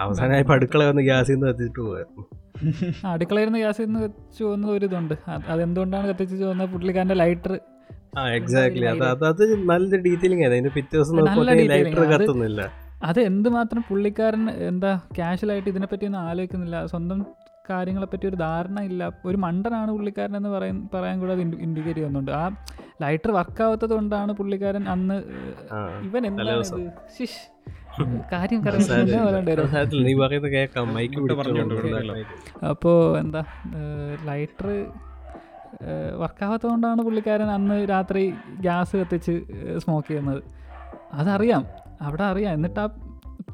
അവസാനമായി 0.07 0.47
അടുക്കള 0.57 0.82
വന്ന് 0.90 1.05
ഗ്യാസിൽ 1.11 1.36
നിന്ന് 1.36 1.51
എത്തിയിട്ട് 1.55 1.80
പോയായിരുന്നു 1.82 2.24
അടുക്കളയിൽ 3.12 3.49
നിന്ന് 3.49 3.61
ഗ്യാസിൽ 3.62 3.84
നിന്ന് 3.86 4.01
വെച്ച് 4.05 4.40
പോകുന്ന 4.45 4.66
ഒരു 4.74 4.84
ഇതുണ്ട്. 4.88 5.14
അതെന്തുകൊണ്ടാണ് 5.53 6.07
കത്തിച്ച് 6.11 6.36
പോകുന്നത്? 6.42 6.68
പുള്ളിക്കാരന്റെ 6.74 7.16
ലൈറ്റർ 7.22 7.53
എക്സാക്ട്ലി 8.39 8.87
അത് 8.93 9.05
അത് 9.12 9.25
അത് 9.27 9.43
നല്ല 9.71 9.97
ഡീറ്റെയിലിംഗ് 10.07 10.71
പിറ്റേ 10.79 10.95
ദിവസം 10.97 11.17
ലൈറ്റർ 11.73 12.05
കത്തുന്നില്ല. 12.15 12.62
അത് 13.05 13.21
എന്തുമാത്രം 13.21 13.85
പുള്ളിക്കാരൻ 13.89 14.45
എന്താ 14.51 15.01
കാഷ്വലായിട്ട് 15.19 15.69
ഇതിനെപ്പറ്റി 15.73 16.07
ഒന്നും 16.09 16.21
ആലോചിക്കുന്നില്ല. 16.21 16.87
സ്വന്തം 16.93 17.19
കാര്യങ്ങളെപ്പറ്റി 17.71 18.27
ഒരു 18.29 18.37
ധാരണ 18.37 18.79
ഇല്ല. 18.81 19.03
ഒരു 19.25 19.37
മണ്ടനാണ് 19.37 19.91
പുള്ളിക്കാരൻ 19.91 20.37
എന്ന് 20.37 20.49
പറയാൻ 20.49 20.89
പറയാൻ 20.95 21.21
കൂടെ 21.21 21.33
അത് 21.33 21.41
ഇൻഡിക്കേറ്റ് 21.41 21.99
ചെയ്യുന്നുണ്ട്. 21.99 22.31
ആ 22.31 22.45
ലൈറ്റർ 23.03 23.31
വർക്കാവാത്തത് 23.31 23.95
കൊണ്ടാണ് 23.95 24.33
പുള്ളിക്കാരൻ 24.33 24.89
അന്ന് 24.95 25.17
ഇവൻ 26.09 26.27
എന്താണ്. 26.27 26.65
ശിഷ്. 27.19 27.41
കാര്യം 28.33 28.61
അപ്പോൾ 32.71 33.19
എന്താ 33.19 33.43
ലൈറ്റർ 34.31 34.69
വർക്കാവാത്തത് 36.18 36.70
കൊണ്ടാണ് 36.70 37.03
പുള്ളിക്കാരൻ 37.03 37.51
അന്ന് 37.51 37.89
രാത്രി 37.91 38.35
ഗ്യാസ് 38.61 38.97
കത്തിച്ച് 38.97 39.43
സ്മോക്ക് 39.79 40.09
ചെയ്യുന്നത്. 40.09 40.43
അതറിയാം. 41.12 41.64
അവിടെ 42.01 42.25
അറിയാം. 42.25 42.55
എന്നിട്ട് 42.55 42.81
ആ 42.81 42.89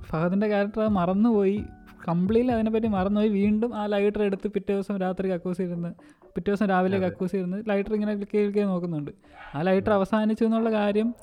ഫഹദിന്റെ 0.00 0.46
ക്യാരക്ടർ 0.46 0.80
അത് 0.82 0.90
മറന്നുപോയി. 0.90 1.64
കംപ്ലീറ്റ്ലി 2.08 2.54
അതിനെപ്പറ്റി 2.54 2.86
മറന്നുപോയി. 2.86 3.30
വീണ്ടും 3.30 3.76
ആ 3.76 3.86
ലൈറ്റർ 3.86 4.22
എടുത്ത് 4.22 4.48
പിറ്റേ 4.48 4.74
ദിവസം 4.74 4.98
രാത്രി 4.98 5.28
കക്കൂസ് 5.32 5.60
ഇരുന്ന് 5.62 5.94
പിറ്റേ 6.34 6.50
ദിവസം 6.50 6.66
രാവിലെ 6.66 6.98
കക്കൂസ് 6.98 7.36
ഇരുന്ന് 7.36 7.62
ലൈറ്റർ 7.68 7.94
ഇങ്ങനെ 7.94 8.14
ക്ലിക്ക് 8.14 8.32
ക്ലിക്ക് 8.32 8.68
നോക്കുന്നുണ്ട്. 8.68 9.10
ആ 9.54 9.62
ലൈറ്റർ 9.62 9.92
അവസാനിച്ചു 9.92 10.44
എന്നുള്ള 10.44 10.72
കാര്യം 10.72 11.14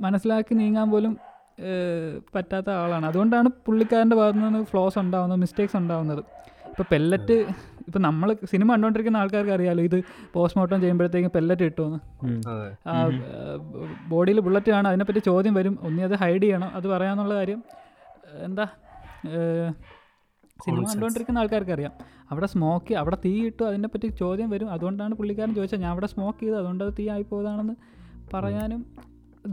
മനസ്സിലാക്കി 0.00 0.54
നീങ്ങാൻ 0.54 0.90
പോലും 0.90 1.18
പറ്റാത്ത 2.34 2.70
ആളാണ്. 2.70 3.06
അതുകൊണ്ടാണ് 3.06 3.48
പുള്ളിക്കാരന്റെ 3.66 4.16
ഭാഗത്തു 4.16 4.38
നിന്ന് 4.38 4.64
ഫ്ലോസ് 4.64 4.98
ഉണ്ടാവുന്നത് 4.98 5.40
മിസ്റ്റേക്സ് 5.40 5.76
ഉണ്ടാവുന്നത്. 5.76 6.18
ഇപ്പോൾ 6.68 6.84
പെല്ലറ്റ് 6.92 7.46
ഇപ്പം 7.90 8.02
നമ്മൾ 8.02 8.28
സിനിമ 8.44 8.68
കണ്ടുകൊണ്ടിരിക്കുന്ന 8.72 9.18
ആൾക്കാർക്ക് 9.22 9.50
അറിയാലോ 9.50 9.82
ഇത് 9.82 9.96
പോസ്റ്റ്മോർട്ടം 10.34 10.80
ചെയ്യുമ്പോഴത്തേക്കും 10.80 11.32
പെല്ലറ്റ് 11.34 11.62
കിട്ടുമെന്ന് 11.62 11.98
അതെ. 12.50 12.68
ബോഡിയിൽ 14.08 14.40
ബുള്ളറ്റ് 14.40 14.70
കാണാം 14.70 14.90
അതിനെപ്പറ്റി 14.90 15.18
ചോദ്യം 15.18 15.54
വരും. 15.54 15.74
ഒന്നി 15.82 16.02
അത് 16.02 16.14
ഹൈഡ് 16.14 16.42
ചെയ്യണം? 16.42 16.70
അത് 16.74 16.86
പറയാന്നുള്ള 16.86 17.34
കാര്യം 17.34 17.60
എന്താ 18.46 18.66
സിനിമ 20.64 20.82
കണ്ടുകൊണ്ടിരിക്കുന്ന 20.88 21.38
ആൾക്കാർക്ക് 21.38 21.72
അറിയാം. 21.76 21.92
അവിടെ 22.30 22.46
സ്മോക്ക് 22.46 22.94
അവിടെ 22.94 23.16
തീ 23.24 23.32
ഇട്ടു 23.46 23.62
അതിനെപ്പറ്റി 23.62 24.08
ചോദ്യം 24.22 24.50
വരും. 24.50 24.68
അതുകൊണ്ടാണ് 24.70 25.14
പുള്ളിക്കാരൻ 25.14 25.54
ചോദിച്ചത്. 25.54 25.80
ഞാൻ 25.80 25.90
അവിടെ 25.90 26.06
സ്മോക്ക് 26.06 26.40
ചെയ്തു 26.42 26.56
അതുകൊണ്ട് 26.56 26.84
അത് 26.84 26.92
തീ 26.98 27.08
ആയി 27.14 27.22
പോയതാണെന്ന് 27.22 27.76
പറയാനും 28.34 28.82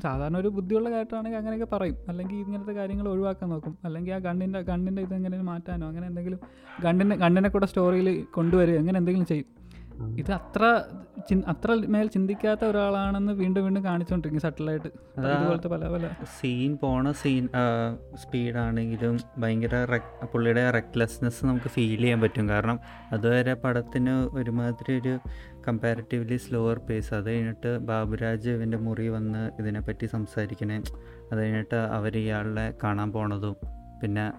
സാധാരണ 0.03 0.37
ഒരു 0.37 0.47
ബുദ്ധിയുള്ള 0.47 0.91
കാര്യമാണെങ്കിൽ 0.91 1.37
അങ്ങനെയൊക്കെ 1.37 1.75
പറയും. 1.75 1.97
അല്ലെങ്കിൽ 2.07 2.35
ഇങ്ങനത്തെ 2.35 2.71
കാര്യങ്ങൾ 2.71 3.09
ഒഴിവാക്കാൻ 3.09 3.49
നോക്കും. 3.49 3.77
അല്ലെങ്കിൽ 3.85 4.13
ആ 4.13 4.17
ഗണ്ണിന്റെ 4.17 4.61
ഗണ്ണിന്റെ 4.61 5.01
ഇത് 5.01 5.13
എങ്ങനെ 5.13 5.41
മാറ്റാനോ 5.41 5.87
അങ്ങനെ 5.87 6.07
എന്തെങ്കിലും 6.07 6.39
ഗണ്ണിനെ 6.83 7.15
ഗണ്ണിനെ 7.15 7.49
കൂടെ 7.49 7.65
സ്റ്റോറിയിൽ 7.65 8.23
കൊണ്ടുവരിക 8.23 8.77
അങ്ങനെ 8.77 8.97
എന്തെങ്കിലും 8.97 9.25
ചെയ്യും. 9.25 9.57
ഇത് 10.17 10.31
അത്ര 10.31 10.63
അത്ര 11.47 11.73
മേൽ 11.73 12.07
ചിന്തിക്കാത്ത 12.07 12.65
ഒരാളാണെന്ന് 12.65 13.33
വീണ്ടും 13.33 13.63
വീണ്ടും 13.63 13.83
കാണിച്ചുകൊണ്ടിരിക്കും 13.83 14.41
സട്ടിലായിട്ട് 14.41 14.87
അതുപോലത്തെ 15.19 15.67
പല 15.67 15.87
പല. 15.87 16.09
സീൻ 16.39 16.77
പോണ 16.81 17.11
സീൻ 17.11 17.49
സ്പീഡാണെങ്കിലും 18.15 19.19
ഭയങ്കര 19.37 19.99
പുള്ളിയുടെ 20.33 20.71
റെക്ലെസ്നെസ് 20.71 21.45
നമുക്ക് 21.45 21.67
ഫീൽ 21.67 22.01
ചെയ്യാൻ 22.01 22.21
പറ്റും. 22.21 22.49
കാരണം 22.49 22.79
അതുവരെ 23.11 23.53
പടത്തിന് 23.53 24.09
ഒരുമാതിരി 24.09 24.99
ഒരു 25.01 25.19
കമ്പാരിറ്റീവ്ലി 25.67 26.37
സ്ലോവർ 26.37 26.77
പേസ് 26.79 27.13
അത് 27.13 27.29
കഴിഞ്ഞിട്ട് 27.29 27.77
ബാബുരാജ് 27.77 28.49
ഇവന്റെ 28.49 28.77
മുറി 28.77 29.07
വന്ന് 29.07 29.51
ഇതിനെപ്പറ്റി 29.59 30.05
സംസാരിക്കണേ. 30.05 30.83
അത് 31.31 31.39
കഴിഞ്ഞിട്ട് 31.39 31.75
അവർ 31.75 32.17
ഇയാളെ 32.17 32.73
കാണാൻ 32.83 33.11
പോണതും. 33.11 33.55
പിന്നെ 34.01 34.31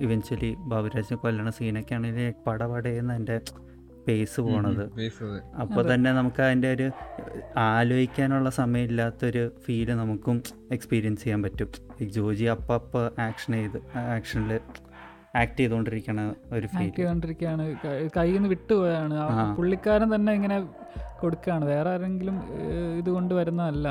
ഇവൻച്വലി 0.00 0.54
ബാബുരാജിനെ 0.58 1.16
കൊല്ലണ 1.16 1.50
സീനൊക്കെ 1.50 1.94
ആണെങ്കിൽ 1.94 2.34
പടപടയെന്ന് 2.46 3.14
എന്റെ 3.14 3.40
പേസ് 4.08 4.40
പോണത്. 4.40 4.84
അപ്പോൾ 5.60 5.94
തന്നെ 5.94 6.12
നമുക്ക് 6.12 6.42
അതിന്റെ 6.42 6.72
ഒരു 6.72 6.90
ആലോചിക്കാനുള്ള 7.56 8.50
സമയമില്ലാത്തൊരു 8.50 9.42
ഫീൽ 9.66 9.94
നമുക്കും 9.96 10.42
എക്സ്പീരിയൻസ് 10.72 11.22
ചെയ്യാൻ 11.22 11.42
പറ്റും. 11.42 11.68
ഈ 12.00 12.04
ജോജി 12.04 12.44
അപ്പം 12.44 12.74
അപ്പം 12.74 13.22
ആക്ഷൻ 13.22 13.52
ചെയ്ത് 13.52 13.98
ആക്ഷനിൽ 13.98 14.60
ആക്ട് 15.40 15.58
ചെയ്തുകൊണ്ടിരിക്കണ 15.60 16.20
ഒരു 16.56 16.66
ആക്ട് 16.66 16.74
ഫീൽ 16.74 16.90
ചെയ്തുകൊണ്ടിരിക്കുകയാണ് 16.96 17.64
കയ്യിൽ 18.16 18.36
നിന്ന് 18.36 18.50
വിട്ടുപോയാണ്. 18.54 19.18
പുള്ളിക്കാരൻ 19.58 20.08
തന്നെ 20.14 20.32
ഇങ്ങനെ 20.38 20.56
കൊടുക്കുകയാണ് 21.20 21.64
വേറെ 21.64 21.90
ആരെങ്കിലും 21.90 22.36
ഇത് 22.98 23.10
കൊണ്ട് 23.16 23.34
വരുന്നതല്ല. 23.34 23.88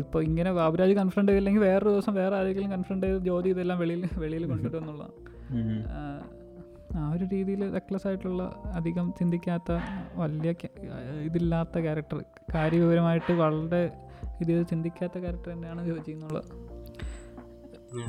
ഇപ്പോൾ 0.00 0.22
ഇങ്ങനെ 0.22 0.50
ബാബുരാജ് 0.52 0.94
കൺഫ്രണ്ട് 0.98 1.30
ചെയ്തില്ലെങ്കിൽ 1.32 1.62
വേറൊരു 1.62 1.90
ദിവസം 1.90 2.14
വേറെ 2.14 2.36
ആരെങ്കിലും 2.36 2.70
കൺഫ്രണ്ട് 2.70 3.06
ചെയ്ത് 3.06 3.20
ജ്യോതി 3.26 3.48
ഇതെല്ലാം 3.48 3.78
വെളിയിൽ 3.78 4.02
വെളിയിൽ 4.22 4.46
കൊണ്ടുവരും 4.46 4.78
എന്നുള്ള 4.82 5.04
ആ 6.98 7.12
ഒരു 7.14 7.24
രീതിയിൽ 7.32 7.62
റെക്ലസ് 7.72 8.06
ആയിട്ടുള്ള 8.08 8.42
അധികം 8.78 9.14
ചിന്തിക്കാത്ത 9.18 9.72
വലിയ 10.16 10.54
ഇതില്ലാത്ത 11.24 11.78
ക്യാരക്ടർ 11.78 12.18
കാര്യവിവരമായിട്ട് 12.54 13.32
വളരെ 13.32 13.82
ഇത് 14.40 14.68
ചിന്തിക്കാത്ത 14.70 15.18
ക്യാരക്ടർ 15.18 15.52
തന്നെയാണ് 15.52 15.82
ജോജി 15.86 16.10
എന്നുള്ളത്. 16.10 16.48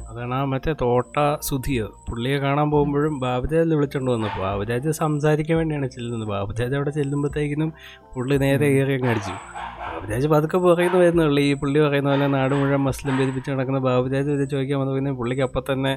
അതാണ് 0.09 0.33
ആ 0.33 0.45
മറ്റേ 0.51 0.71
തോട്ട 0.81 1.15
സുധിയോ. 1.47 1.87
പുള്ളിയെ 2.07 2.37
കാണാൻ 2.37 2.67
പോകുമ്പോഴും 2.71 3.19
ബാബുരാജ് 3.19 3.75
വിളിച്ചോണ്ട് 3.79 4.11
വന്നപ്പോൾ 4.11 4.41
ബാബുരാജ് 4.47 4.91
സംസാരിക്കാൻ 5.01 5.57
വേണ്ടിയാണ് 5.57 5.87
ചെല്ലുന്നത്. 5.95 6.27
ബാബുരാജ് 6.29 6.75
അവിടെ 6.75 6.89
ചെല്ലുമ്പോഴത്തേക്കിനും 6.89 7.69
പുള്ളി 8.15 8.37
നേരെ 8.37 8.67
കയറി 8.75 8.93
അങ്ങ് 8.93 9.09
അടിച്ചു. 9.09 9.35
ബാബുരാജ് 9.81 10.27
പതുക്കെ 10.27 10.57
പറയുന്നു 10.57 10.99
വരുന്നുള്ളൂ 11.03 11.41
ഈ 11.41 11.53
പുള്ളി 11.53 11.79
പറയുന്ന 11.79 12.09
പോലെ 12.09 12.27
നാട് 12.27 12.55
മുഴുവൻ 12.55 12.81
മസ്ലിം 12.81 13.17
ധരിപ്പിച്ച് 13.17 13.51
നടക്കുന്ന 13.51 13.79
ബാബുരാജ് 13.79 14.29
ഇത് 14.29 14.49
ചോദിക്കാൻ 14.49 14.79
വന്നു 14.79 14.93
പിന്നെ 14.93 15.11
പുള്ളിക്ക് 15.11 15.41
അപ്പം 15.41 15.65
തന്നെ 15.71 15.93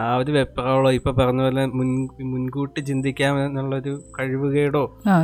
ആ 0.00 0.16
ഒരു 0.16 0.32
വെപ്രാളോ 0.32 0.90
ഇപ്പൊ 0.92 1.10
പറഞ്ഞ 1.12 1.40
പോലെ 1.42 1.66
മുൻ 1.66 1.88
മുൻകൂട്ടി 2.32 2.80
ചിന്തിക്കാം 2.80 3.44
എന്നുള്ളൊരു 3.44 3.92
കഴിവുകേടോ? 4.18 4.82
ആ 5.08 5.16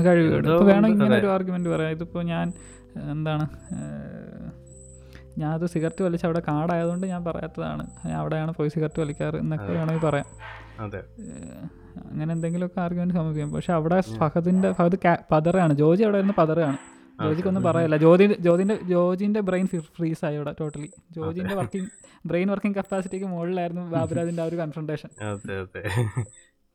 വേണമെങ്കിൽ 0.71 1.15
ഒരു 1.15 1.27
ആർഗ്യുമെന്റ് 1.27 1.71
പറയാം. 1.71 1.91
ഇതിപ്പോ 1.91 2.23
ഞാൻ 2.23 2.47
എന്താണ് 3.11 3.47
ഞാനത് 5.41 5.67
സിഗരറ്റ് 5.73 6.03
വലിച്ച് 6.07 6.27
അവിടെ 6.29 6.41
കാടായതുകൊണ്ട് 6.49 7.07
ഞാൻ 7.13 7.23
പറയാത്തതാണ്. 7.29 7.85
ഞാൻ 8.09 8.17
അവിടെയാണ് 8.21 8.53
പോയി 8.59 8.71
സിഗരറ്റ് 8.75 9.01
വലിക്കാറ് 9.03 9.37
എന്നൊക്കെ. 9.45 9.71
വേണമെങ്കിൽ 9.79 10.05
പറയാം. 10.09 10.27
അങ്ങനെ 12.11 12.31
എന്തെങ്കിലുമൊക്കെ 12.37 12.81
ആർഗ്യുമെന്റ് 12.85 13.15
സമർപ്പിക്കാം 13.19 13.53
പക്ഷെ 13.57 13.73
അവിടെ 13.79 13.97
ഫഹദിന്റെ 14.21 14.69
ഫഹദ് 14.79 14.99
പതറയാണ് 15.03 15.25
പതറാണ് 15.33 15.73
ജോജി 15.83 16.03
അവിടെ 16.07 16.19
ഇരുന്ന് 16.23 16.37
പതറാണ് 16.43 16.79
ജോജിക്കൊന്നും 17.25 17.63
പറയല്ല. 17.69 17.97
ജോജി 17.97 18.27
ജോജിന്റെ 18.47 18.77
ജോജിന്റെ 18.91 19.41
ബ്രെയിൻ 19.41 19.67
ഫ്രീസ് 19.97 20.23
ആയി 20.27 20.37
ഇവിടെ 20.37 20.53
ടോട്ടലി 20.61 20.89
ജോജിന്റെ 21.17 21.55
വർക്കിംഗ് 21.55 21.91
ബ്രെയിൻ 22.27 22.49
വർക്കിംഗ് 22.51 22.77
കപ്പാസിറ്റിക്ക് 22.77 23.27
മുകളിലായിരുന്നു 23.27 23.85
ബാബുരാജിന്റെ 23.95 24.43
ആ 24.43 24.47
ഒരു 24.47 24.57
കൺഫ്രണ്ടേഷൻ 24.57 25.11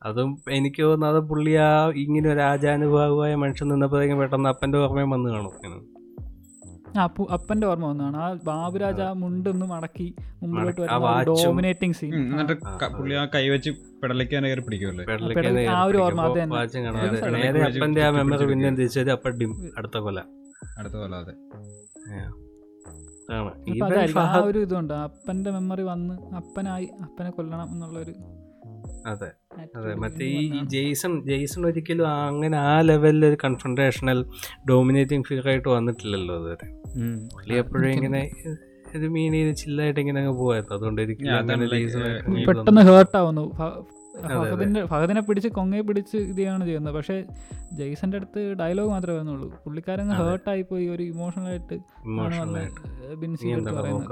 അതെ 0.01 0.23
എനിക്ക് 0.57 0.81
തോന്നുന്നത് 0.83 1.19
പുള്ളി 1.29 1.53
ആ 1.65 1.69
ഇങ്ങനെ 2.03 2.27
ഒരു 2.29 2.41
ആചാനുഭാവമായ 2.41 3.35
മനുഷ്യൻ 3.35 3.67
നിന്നപ്പോഴേക്കും 3.69 4.17
പെട്ടെന്ന് 4.17 4.49
അപ്പന്റെ 4.49 4.77
ഓർമ്മയും 4.77 5.09
വന്ന് 5.09 5.29
കാണും. 5.29 5.53
ഇങ്ങനെ. 6.93 7.01
ആ 7.01 7.07
പു- 7.07 7.29
അപ്പന്റെ 7.29 7.67
ഓർമ്മ 7.67 7.85
വന്നതാണ്. 7.87 8.17
ആ 8.17 8.33
ബാബുരാജ് 8.43 9.01
ആ 9.01 9.13
മുണ്ടൊന്ന് 9.13 9.65
മടക്കി 9.65 10.07
മുമ്പിലോട്ട് 10.41 10.81
വരുന്ന. 10.81 10.97
ഡോമിനേറ്റിംഗ് 11.43 11.95
സീൻ 11.95 12.15
എന്നിട്ട് 12.15 12.55
ആ, 12.65 12.77
ക- 12.77 12.91
പുള്ളി 12.97 13.15
ആ 13.15 13.25
കൈവച്ച് 13.25 13.69
പെടലിക്കാൻ 14.03 14.43
കയറി 14.43 14.59
പിടിക്കുമല്ലേ 14.61 15.05
ആ 15.71 15.83
ഒരു 15.83 15.97
ഓർമ്മ, 15.97 16.21
അത് 16.21 16.39
തന്നെ. 16.43 16.55
അപ്പന്റെ 17.67 18.03
ആ 18.03 18.09
മെമ്മറി 18.11 18.45
പിന്നെ 18.45 18.69
അപ്പ 19.11 19.27
അടുത്ത 19.77 19.97
കൊല. 19.97 20.19
അടുത്ത 20.79 20.95
അതെ. 21.15 21.33
ആ 24.21 24.43
ഒരു 24.43 24.59
ഇതുണ്ട്. 24.59 24.93
അപ്പന്റെ 24.93 25.51
മെമ്മറി 25.51 25.81
വന്ന് 25.81 26.35
അപ്പനായി 26.35 26.89
അപ്പനെ 27.01 27.29
കൊല്ലണം 27.29 27.67
എന്നുള്ളൊരു 27.71 28.13
അതെ. 29.07 29.29
അതെ. 29.77 29.93
മറ്റേ 29.95 30.25
ഈ 30.35 30.43
ജെയ്സൺ 30.65 31.13
ജെയ്സൺ 31.25 31.65
ഒരിക്കലും 31.65 32.07
അങ്ങനെ 32.27 32.57
ആ 32.65 32.81
ലെവലിൽ 32.81 33.25
ഒരു 33.25 33.37
കൺഫ്രണ്ടേഷണൽ 33.45 34.19
ഡോമിനേറ്റിംഗ് 34.69 35.25
ഫിഗർ 35.27 35.49
ആയിട്ട് 35.49 35.69
വന്നിട്ടില്ലല്ലോ 35.69 36.35
അതുവരെ. 36.35 36.67
പുള്ളി 37.33 37.53
എപ്പോഴും 37.53 37.89
ഇങ്ങനെ 37.91 38.21
ഇത് 38.95 39.07
മീൻ 39.07 39.33
ചെയ്ത് 39.33 39.55
ചില്ലായിട്ട് 39.55 39.99
ഇങ്ങനെ 39.99 40.19
അങ്ങ് 40.19 40.33
പോകായിരുന്നു 40.39 40.75
അതുകൊണ്ട് 40.75 41.01
എനിക്ക് 41.01 41.23
പെട്ടെന്ന് 42.49 42.81
ഹേർട്ട് 42.81 43.17
ആവുന്നു. 43.17 43.45
ഫഹദിന്റെ 44.43 44.85
ഫഹദിനെ 44.85 45.21
പിടിച്ച് 45.21 45.49
കൊങ്ങയെ 45.49 45.81
പിടിച്ച് 45.81 46.17
ഇത് 46.23 46.37
ചെയ്യാണ് 46.39 46.63
ചെയ്യുന്നത്. 46.65 46.95
പക്ഷേ 46.95 47.15
ജെയ്സന്റെ 47.73 48.17
അടുത്ത് 48.17 48.53
ഡയലോഗ് 48.59 48.89
മാത്രമേ 48.89 49.15
വരുന്നുള്ളൂ. 49.15 49.47
പുള്ളിക്കാരൻ 49.63 50.07
ഹേർട്ടായി 50.09 50.29
ഹേർട്ട് 50.29 50.49
ആയി 50.49 50.61
പോയി 50.71 50.87
ഒരു 50.95 51.03
ഇമോഷണൽ 51.03 51.47
ആയിട്ട് 51.51 51.75
പറയുന്നത്. 53.77 54.09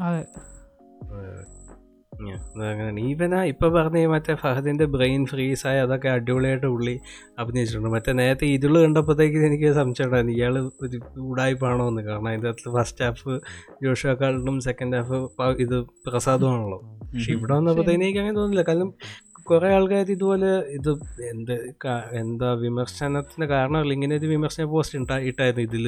അതെ. 0.00 0.22
ഈവൻ 3.08 3.34
ആ 3.34 3.44
ഇപ്പൊ 3.44 3.66
പറഞ്ഞ 3.68 4.04
മറ്റേ 4.06 4.34
ഫഹദിന്റെ 4.34 4.84
ബ്രെയിൻ 4.84 5.26
ഫ്രീസ് 5.26 5.66
ആയ 5.66 5.78
അതൊക്കെ 5.86 6.08
അടിപൊളിയായിട്ട് 6.08 6.66
ഉള്ളി 6.66 6.94
അഭിനയിച്ചിട്ടുണ്ട്. 7.38 7.88
മറ്റേ 7.88 8.12
നേരത്തെ 8.12 8.46
ഇതിൽ 8.56 8.74
കണ്ടപ്പോഴത്തേക്ക് 8.84 9.38
എനിക്ക് 9.48 9.72
സംശയം 9.80 10.06
ഉണ്ടായിരുന്നു 10.06 10.34
ഇയാൾ 10.38 10.56
ഒരു 10.86 10.98
ഉടായ്പാണോ 11.30 11.88
എന്ന് 11.88 12.02
കാരണം 12.02 12.28
അതിന്റെ 12.28 12.48
അകത്ത് 12.48 12.72
ഫസ്റ്റ് 12.78 13.04
ഹാഫ് 13.04 13.34
ജോഷുവാക്കാളും 13.84 14.60
സെക്കൻഡ് 14.68 14.96
ഹാഫ് 14.96 15.20
ഇത് 15.66 15.76
പ്രസാദമാണല്ലോ. 16.08 16.80
പക്ഷെ 17.12 17.32
ഇവിടെ 17.32 17.52
വന്നപ്പോഴത്തേക്ക് 17.54 18.00
എനിക്ക് 18.04 18.18
അങ്ങനെ 18.18 18.36
തോന്നില്ല 18.40 18.62
കാരണം 18.68 18.90
കുറെ 19.48 19.68
ആൾക്കാർ 19.74 20.10
ഇതുപോലെ 20.10 20.50
ഇത് 20.76 20.90
എന്ത് 21.30 21.52
എന്താ 22.20 22.52
വിമർശനത്തിന് 22.52 23.46
കാരണമല്ല 23.46 23.92
ഇങ്ങനെ 23.92 24.16
ഒരു 24.16 24.26
വിമർശന 24.26 24.64
പോസ്റ്റ് 24.64 24.98
ഇട്ടാ 24.98 25.16
ഇട്ടായിരുന്നു. 25.18 25.64
ഇതിൽ 25.68 25.84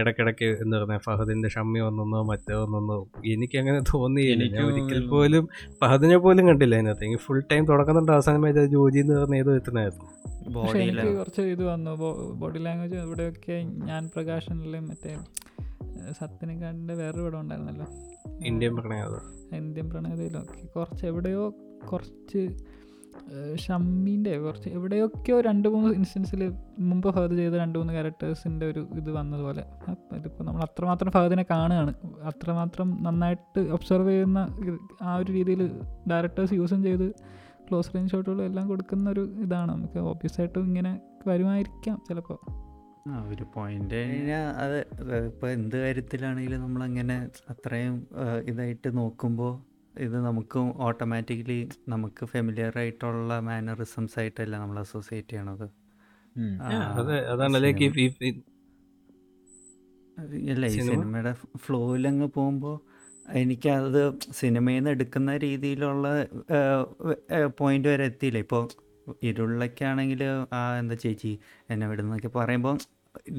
ഇടയ്ക്കിടയ്ക്ക് 0.00 0.48
എന്താ 0.64 0.78
പറയുക 0.84 1.00
ഫഹദിന്റെ 1.06 1.48
ഷമ്മി 1.48 1.80
വന്നെന്നോ 1.80 2.20
മറ്റോ 2.30 2.58
വന്നെന്നോ. 2.64 2.98
എനിക്ക് 3.34 3.58
അങ്ങനെ 3.58 3.80
തോന്നിയില്ല. 3.94 4.44
ഞാൻ 4.54 4.64
ഒരിക്കൽ 4.64 5.08
പോലും 5.08 5.48
ഫഹദിനെ 5.82 6.18
പോലും 6.18 6.46
കണ്ടില്ല 6.48 6.74
അതിനകത്ത്. 6.76 7.04
എനിക്ക് 7.04 7.22
ഫുൾ 7.22 7.40
ടൈം 7.52 7.64
തുടക്കുന്നുണ്ട് 7.66 8.12
അവസാനമായിട്ട് 8.12 8.64
ജോജി 8.76 8.98
എന്ന് 8.98 9.14
പറഞ്ഞ 9.14 9.36
ഏതോ 9.36 9.54
എത്തുന്നായിരുന്നു 9.56 10.06
പക്ഷെ 10.56 10.78
എനിക്ക് 10.78 11.12
കുറച്ച് 11.18 11.42
ഇത് 11.54 11.62
വന്നു. 11.64 11.92
ബോഡി 12.40 12.58
ലാംഗ്വേജ് 12.58 12.96
ഇവിടെയൊക്കെ 12.96 13.56
ഞാൻ 13.88 14.10
പ്രകാശനിലും 14.14 14.84
മറ്റേ 14.88 15.14
സത്യനിക്കാടിന്റെ 16.20 16.94
വേറൊരു 16.94 17.22
പടം 17.22 17.40
ഉണ്ടായിരുന്നല്ലോ. 17.40 17.86
ഇന്ത്യൻ 18.46 18.76
പ്രണയ 18.76 19.02
ഇന്ത്യൻ 19.56 19.86
പ്രണയതയിലൊക്കെ 19.90 20.66
കുറച്ച് 20.76 21.04
എവിടെയോ 21.06 21.44
കുറച്ച് 21.92 22.40
ഷമ്മീന്റെ 23.56 24.38
കുറച്ച് 24.38 24.68
എവിടെയൊക്കെയോ 24.68 25.40
രണ്ട് 25.40 25.68
മൂന്ന് 25.68 25.94
ഇൻസ്റ്റൻസിൽ 25.94 26.54
മുമ്പ് 26.78 27.14
ഫഹദ് 27.14 27.36
ചെയ്ത 27.36 27.54
രണ്ട് 27.54 27.78
മൂന്ന് 27.78 27.92
ക്യാരക്ടേഴ്സിന്റെ 27.92 28.66
ഒരു 28.66 28.88
ഇത് 28.94 29.10
വന്നതുപോലെ. 29.10 29.64
അപ്പം 29.90 30.16
ഇതിപ്പോൾ 30.16 30.44
നമ്മൾ 30.44 30.62
അത്രമാത്രം 30.62 31.10
ഫഹദിനെ 31.10 31.46
കാണുകയാണ്. 31.50 31.94
അത്രമാത്രം 32.22 32.98
നന്നായിട്ട് 33.02 33.60
ഒബ്സർവ് 33.60 34.08
ചെയ്യുന്ന 34.08 34.38
ആ 35.02 35.16
ഒരു 35.16 35.32
രീതിയിൽ 35.32 35.70
ഡയറക്ടേഴ്സ് 36.10 36.54
യൂസും 36.54 36.82
ചെയ്ത് 36.82 37.14
ക്ലോസ് 37.68 37.94
റേഞ്ച് 37.94 38.12
ഷോട്ടുകളും 38.12 38.44
എല്ലാം 38.44 38.68
കൊടുക്കുന്ന 38.68 39.10
ഒരു 39.10 39.20
ഇതാണ്. 39.20 39.72
നമുക്ക് 39.72 39.98
ഓബിയസ് 39.98 40.40
ആയിട്ടും 40.40 40.66
ഇങ്ങനെ 40.66 41.00
വരുമായിരിക്കാം 41.26 42.02
ചിലപ്പോൾ 42.08 42.38
ആ 43.08 43.24
ഒരു 43.28 43.44
പോയിന്റ് 43.54 43.94
കഴിഞ്ഞാൽ 43.94 44.46
അത് 44.56 44.78
ഇപ്പോൾ 45.26 45.50
എന്ത് 45.50 45.76
കാര്യത്തിലാണെങ്കിലും 45.76 46.60
നമ്മളങ്ങനെ 46.60 47.28
അത്രയും 47.50 48.06
ഇതായിട്ട് 48.44 48.96
നോക്കുമ്പോൾ 48.96 49.75
ഇത് 50.04 50.16
നമുക്ക് 50.26 50.58
ഓട്ടോമാറ്റിക്കലി 50.86 51.58
നമുക്ക് 51.92 52.22
ഫെമിലിയർ 52.32 52.74
ആയിട്ടുള്ള 52.82 53.38
മാനറിസംസ് 53.48 54.16
ആയിട്ടല്ല 54.20 54.54
നമ്മൾ 54.62 54.78
അസോസിയേറ്റ് 54.84 55.32
ചെയ്യണത്. 55.32 55.66
അല്ല 60.52 60.66
ഈ 60.66 60.76
സിനിമ? 60.76 60.90
സിനിമയുടെ 60.90 61.32
ഫ്ലോയിലങ്ങ് 61.64 62.28
പോകുമ്പോൾ 62.36 62.76
എനിക്കത് 63.42 64.02
സിനിമയിൽ 64.40 64.78
നിന്ന് 64.78 64.90
എടുക്കുന്ന 64.96 65.30
രീതിയിലുള്ള 65.44 66.06
പോയിന്റ് 67.60 67.88
വരെ 67.92 68.04
എത്തിയില്ല. 68.10 68.40
ഇപ്പോൾ 68.46 68.62
ഇരുളൊക്കെയാണെങ്കിൽ 69.30 70.22
ആ 70.58 70.60
എന്താ 70.80 70.96
ചേച്ചി 71.04 71.32
എന്നെ 71.72 71.86
വിടുന്നൊക്കെ 71.90 72.30
പറയുമ്പോൾ 72.38 72.76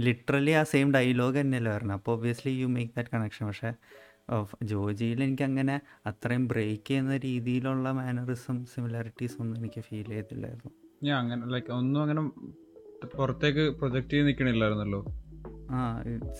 ലിറ്ററലി 0.05 0.53
ആ 0.59 0.61
സെയിം 0.73 0.87
ഡയലോഗ് 0.95 1.37
തന്നെയല്ലേ 1.41 1.71
വരണം. 1.75 1.95
അപ്പോൾ 1.99 2.13
obviously 2.17 2.53
you 2.61 2.67
make 2.75 2.93
that 2.97 3.11
connection 3.15 3.45
പക്ഷേ 3.47 3.71
ജോജിയിൽ 4.71 5.19
എനിക്ക് 5.23 5.45
അങ്ങനെ 5.49 5.75
അത്രയും 6.09 6.43
ബ്രേക്ക് 6.47 6.87
ചെയ്യുന്ന 6.87 7.17
രീതിയിലുള്ള 7.17 7.91
മാനറിസം 7.99 8.57
സിമിലാരിറ്റീസ് 8.73 9.37
ഒന്നും 9.41 9.57
എനിക്ക് 9.61 9.81
ഫീൽ 9.87 10.09
ചെയ്തില്ലായിരുന്നു. 10.15 10.71
ഞാൻ 11.03 11.17
അങ്ങനെ 11.21 11.45
ലൈക്ക് 11.53 11.71
ഒന്നും 11.71 12.01
അങ്ങനെ 12.01 12.23
പുറത്തേക്ക് 13.15 13.63
പ്രൊജക്റ്റ് 13.79 14.13
ചെയ്ത് 14.13 14.27
നിൽക്കണില്ലായിരുന്നല്ലോ 14.27 15.01
ആ 15.71 15.79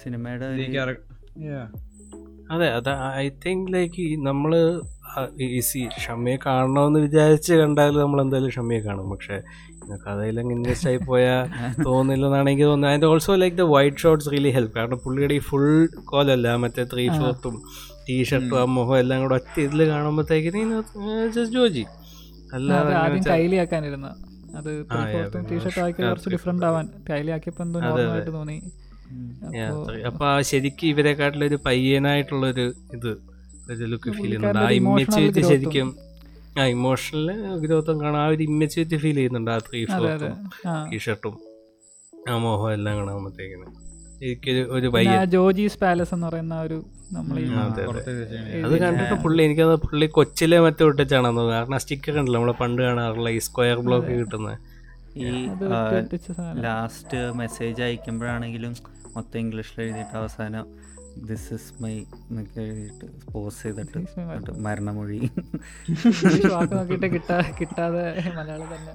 സിനിമയുടെ. 0.01 0.45
അതെ 2.53 2.67
അത് 2.77 2.91
ഐ 3.23 3.25
തിങ്ക് 3.45 3.71
ലൈക്ക് 3.73 4.03
നമ്മൾ 4.27 4.51
ഈ 5.45 5.59
സി 5.69 5.81
ഷമ്മിയെ 6.03 6.37
കാണണമെന്ന് 6.45 6.99
വിചാരിച്ച് 6.99 7.53
കണ്ടാൽ 7.61 7.93
നമ്മൾ 8.03 8.19
എന്തായാലും 8.23 8.51
ഷമ്മയെ 8.57 8.79
കാണും. 8.79 9.09
പക്ഷെ 9.09 9.37
കഥയിലങ്ങ് 9.95 10.53
ഇൻവെസ്റ്റ് 10.55 10.89
ആയി 10.89 10.97
പോയാൽ 10.97 11.43
തോന്നില്ലെന്നാണ് 11.85 12.49
എനിക്ക് 12.49 12.63
തോന്നുന്നത്. 12.63 12.93
And 12.93 13.05
also 13.05 13.35
like 13.35 13.57
the 13.57 13.61
wide 13.61 13.97
shots 13.97 14.31
really 14.31 14.49
help 14.49 14.75
കാരണം 14.77 14.97
പുള്ളിയുടെ 14.97 15.33
ഈ 15.33 15.39
ഫുൾ 15.39 15.67
കോലല്ല 16.03 16.55
മറ്റേ 16.55 16.83
ത്രീ 16.93 17.07
ഷോർട്ടും 17.09 17.55
ടീ 18.09 18.17
ടീഷർട്ടും 18.19 18.61
ആ 18.61 18.65
മുഖം 18.65 18.97
എല്ലാം 18.99 19.21
കൂടെ 19.21 19.35
ഒറ്റ 19.35 19.59
ഇതിൽ 19.59 19.89
കാണുമ്പോഴത്തേക്കിന് 19.89 20.81
ജസ്റ്റ് 21.35 21.53
ജോജി. 21.53 21.85
അത് 22.47 22.55
അല്ലാതെ 22.55 22.93
ആദ്യം 22.93 23.05
അങ്ങനെ 23.05 23.29
കൈലിയാക്കാനിരുന്ന 23.29 24.09
അത് 24.57 24.69
ആ, 24.91 24.99
yeah, 25.09 25.47
ടീഷർട്ട് 25.51 25.79
ആക്കി 25.79 26.01
കുറച്ച് 26.03 26.29
ഡിഫറെന്റ്. 26.29 26.65
ആവാൻ. 26.65 26.85
കൈലിയാക്കിയപ്പോൾ 27.09 27.63
എന്തോ. 27.63 27.79
ആയിട്ട് 28.13 28.33
തോന്നി. 28.33 28.57
അപ്പോ 30.07 30.41
ശരിക്കും 30.41 30.87
ഇവരെക്കാട്ടിലൊരു 30.87 31.59
പയ്യനായിട്ടുള്ളൊരു 31.65 32.73
ഇത് 32.93 33.11
ഒരു 33.71 33.85
ലുക്ക് 33.85 34.09
ഫീൽ 34.11 34.25
ചെയ്യുന്നുണ്ട്. 34.25 34.59
ആ 34.59 34.69
ഇമ്മേജ് 34.69 35.41
ശരിക്കും 35.41 35.95
ആ 36.57 36.65
ഇമോഷണൽ 36.73 37.27
ഗ്രോത്തും 37.63 37.97
കാണാൻ 38.01 38.19
ആ 38.21 38.29
ഒരു 38.29 38.43
ഇമ്മച്യൂരിറ്റി 38.47 38.97
ഫീൽ 39.01 39.17
ചെയ്യുന്നുണ്ട് 39.17 39.51
ആ 39.51 39.59
ത്രീ 39.65 39.81
ഫോർത്തും 39.91 40.33
ആ. 40.67 40.75
ടീഷർട്ടും 40.87 41.35
ആ 42.13 42.37
മോഹം 42.43 42.69
എല്ലാം 42.73 42.95
കാണാകുമ്പോഴത്തേക്കിന് 42.99 43.67
എനിക്കൊരു 44.21 44.61
ഒരു 44.75 44.87
ആ 45.13 45.23
ജോജീസ് 45.33 45.77
പാലസ് 45.81 46.13
എന്ന് 46.15 46.27
പറയുന്ന 46.27 46.53
ആ 46.55 46.63
ഒരു 46.67 46.77
അതെ, 48.61 48.77
കണ്ടിട്ട് 48.81 49.15
പുള്ളി 49.21 49.41
എനിക്കത് 49.43 49.73
പുള്ളി 49.83 50.05
കൊച്ചിലെ 50.15 50.57
മറ്റേ 50.63 50.83
ഒട്ടിച്ചാണെന്ന് 50.87 51.43
കാരണം 51.43 51.53
കാരണം 51.57 51.81
സ്റ്റിക്കർ 51.83 52.15
ഉണ്ടല്ലോ 52.15 52.39
നമ്മളെ 52.39 52.55
പണ്ട് 52.61 52.81
കാണാറുള്ള 52.83 53.29
ഈ 53.31 53.41
സ്ക്വയർ 53.45 53.77
ബ്ലോക്ക് 53.85 54.13
കിട്ടുന്ന. 54.17 54.49
ഈ 55.19 55.29
ആ, 55.69 55.77
ലാസ്റ്റ് 56.65 57.19
മെസ്സേജ് 57.39 57.81
അയക്കുമ്പോഴാണെങ്കിലും 57.85 58.73
മൊത്തം 59.15 59.39
ഇംഗ്ലീഷിൽ 59.39 59.79
എഴുതിയിട്ട് 59.83 60.15
അവസാനം 60.19 60.65
ദിസ് 61.29 61.47
ഇസ് 61.57 61.69
മൈ 61.83 61.93
എന്നൊക്കെ 62.29 62.59
എഴുതിയിട്ട് 62.61 63.07
പോസ് 63.31 63.61
ചെയ്തിട്ട് 63.63 63.97
This 63.99 64.09
is 64.09 64.17
my 64.17 64.23
എന്നിട്ട് 64.35 64.53
മരണമൊഴി. 64.65 65.19
നോക്കിയിട്ട് 66.73 67.07
കിട്ടാ 67.15 67.37
കിട്ടാതെ 67.59 68.03
മലയാളം 68.39 68.67
തന്നെ. 68.73 68.93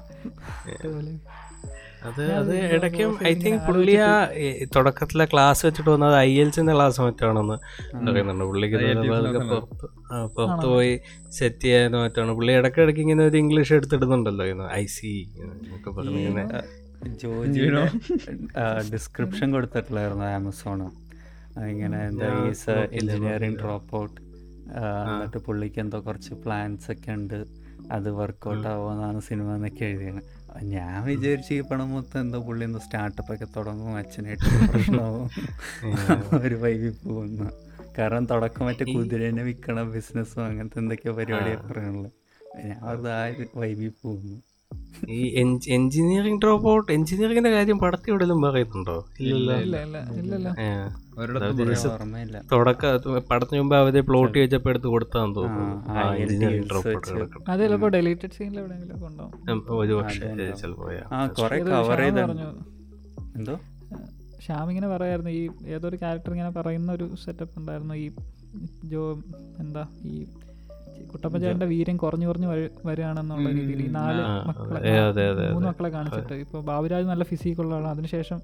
അത് 2.08 2.22
അത് 2.38 2.52
ഇടയ്ക്കും 2.76 3.10
ഐ 3.30 3.32
തിങ്ക് 3.42 3.60
പുള്ളി 3.66 3.94
ആ 4.06 4.10
തുടക്കത്തിലെ 4.76 5.24
ക്ലാസ് 5.32 5.60
വെച്ചിട്ട് 5.66 5.90
വന്നത് 5.90 6.16
ഐ 6.28 6.30
എൽസിന്റെ 6.42 6.72
ക്ലാസ് 6.76 7.00
മറ്റാണെന്ന് 7.00 7.56
പറയുന്നുണ്ട്. 8.06 8.44
പുള്ളിക്ക്? 8.44 8.78
പുറത്ത് 10.36 10.66
പോയി 10.74 10.94
സെറ്റ് 11.38 11.64
ചെയ്യാന്ന് 11.66 11.98
മറ്റാണ്. 12.04 12.32
പുള്ളി 12.38 12.52
ഇടയ്ക്കിടയ്ക്ക് 12.60 13.02
ഇങ്ങനെ 13.06 13.24
ഒരു 13.30 13.36
ഇംഗ്ലീഷ് 13.36 13.74
എടുത്തിടുന്നുണ്ടല്ലോ 13.78 14.46
ഇങ്ങനെ 14.52 14.70
ഐ 14.82 14.84
സി 14.96 15.12
എന്നൊക്കെ 15.44 15.90
ഇങ്ങനെ. 16.22 16.44
ജോജിയുടെ 17.22 17.84
ഡിസ്ക്രിപ്ഷൻ 18.90 19.46
കൊടുത്തിട്ടില്ലായിരുന്നു 19.54 20.26
ആമസോണ് 20.34 20.84
ഇങ്ങനെ 21.70 21.98
എന്താ 22.06 22.28
ഈസ് 22.50 22.70
എഞ്ചിനീയറിംഗ് 22.98 23.58
ഡ്രോപ്പ് 23.58 23.96
ഔട്ട് 23.96 24.18
എന്നിട്ട് 25.08 25.38
പുള്ളിക്ക് 25.38 25.80
എന്തോ 25.80 26.00
കുറച്ച് 26.00 26.34
പ്ലാൻസ് 26.34 26.90
ഒക്കെ 26.90 27.12
ഉണ്ട്. 27.12 27.38
അത് 27.90 28.08
വർക്കൗട്ട് 28.10 28.68
ആവുമെന്നാണ് 28.68 29.20
സിനിമ 29.20 29.54
എന്നൊക്കെ 29.54 29.84
എഴുതിയത് 29.84 30.22
ഞാൻ 30.64 31.04
വിചാരിച്ചു 31.04 31.54
ഈ 31.54 31.60
പണം 31.60 31.92
മൊത്തം 31.92 32.20
എന്തോ 32.20 32.38
പുള്ളി 32.40 32.64
എന്തോ 32.64 32.78
സ്റ്റാർട്ടപ്പ് 32.78 33.34
ഒക്കെ 33.34 33.44
തുടങ്ങും 33.56 33.96
അച്ഛനായിട്ട് 33.96 34.44
പ്രശ്നമാവും. 34.72 35.28
ഒരു 36.46 36.54
വൈകി 36.54 36.90
പോകുന്ന. 37.04 37.50
കാരണം 37.98 38.24
തുടക്കം 38.26 38.66
മറ്റേ 38.66 38.84
കുതിരേനെ 38.94 39.42
വിൽക്കണ 39.42 39.82
ബിസിനസ്സും 39.94 40.44
അങ്ങനത്തെ 40.44 40.78
എന്തൊക്കെയോ 40.78 41.14
പരിപാടിയൊക്കെ 41.14 41.66
പറയാനുള്ളത് 41.72 42.12
ഞാൻ 42.64 42.78
അത് 42.82 43.08
ആ 43.10 43.20
വൈബി 43.56 43.88
പോകുന്നു. 44.02 44.38
ഈ 45.08 45.20
എഞ്ചിനീയറിംഗ് 45.76 46.40
ഡ്രോപ്പ് 46.40 46.68
ഔട്ട് 46.68 46.92
എഞ്ചിനീയറിംഗിന്റെ 46.92 47.50
കാര്യം 47.50 47.78
പടത്തി 47.78 48.10
എവിടെയെങ്കിലും 48.10 48.42
പറയുന്നുണ്ടോ? 48.42 48.96
ഇല്ലല്ലോ. 49.20 50.52
തുടക്ക 52.52 52.86
പടത്തിന് 53.18 53.60
മുമ്പ് 53.60 53.76
അവർ 53.76 54.00
പ്ലോട്ട് 54.00 54.38
ചോദിച്ചപ്പോ 54.38 54.70
എടുത്ത് 54.70 54.86
കൊടുത്താന്ന് 54.86 55.36
തോന്നുന്നു. 55.36 55.76
ഒരു 59.70 59.94
പക്ഷേ 59.94 60.26
എന്തോ? 63.36 63.54
ശ്യാം 64.44 64.70
ഇങ്ങനെ 64.70 64.88
പറയായിരുന്നു 64.88 65.30
ഈ 65.30 65.50
ഏതൊരു 65.66 65.96
ക്യാരക്ടർ 65.96 66.30
ഇങ്ങനെ 66.30 66.50
പറയുന്ന 66.50 66.92
ഒരു 66.92 67.16
സെറ്റപ്പ് 67.24 67.58
ഉണ്ടായിരുന്നു 67.58 67.94
ഈ 67.94 68.10
ജോ 68.84 69.22
എന്താ 69.58 69.88
ഈ 70.04 70.26
കുട്ടപ്പച്ചാന്റെ 71.12 71.66
വീര്യം 71.66 71.96
കുറഞ്ഞു 71.96 72.26
കുറഞ്ഞു 72.26 72.46
വരു- 72.46 72.70
വരികയാണെന്നുള്ള 72.86 73.50
രീതിയിൽ 73.50 73.82
ഈ 73.82 73.86
നാല് 73.86 74.48
മക്കളെ 74.48 74.80
അതെ, 74.80 75.00
അതെ, 75.00 75.30
അതെ, 75.30 75.52
മൂന്ന് 75.52 75.68
മക്കളെ 75.68 75.88
കാണിച്ചിട്ട്. 75.88 76.32
ഇപ്പൊ 76.32 76.60
ബാബുരാജ് 76.60 77.06
നല്ല 77.06 77.24
ഫിസിക്കുള്ള 77.24 77.74
ആളാണ്. 77.74 77.90
അതിനുശേഷം 77.90 78.40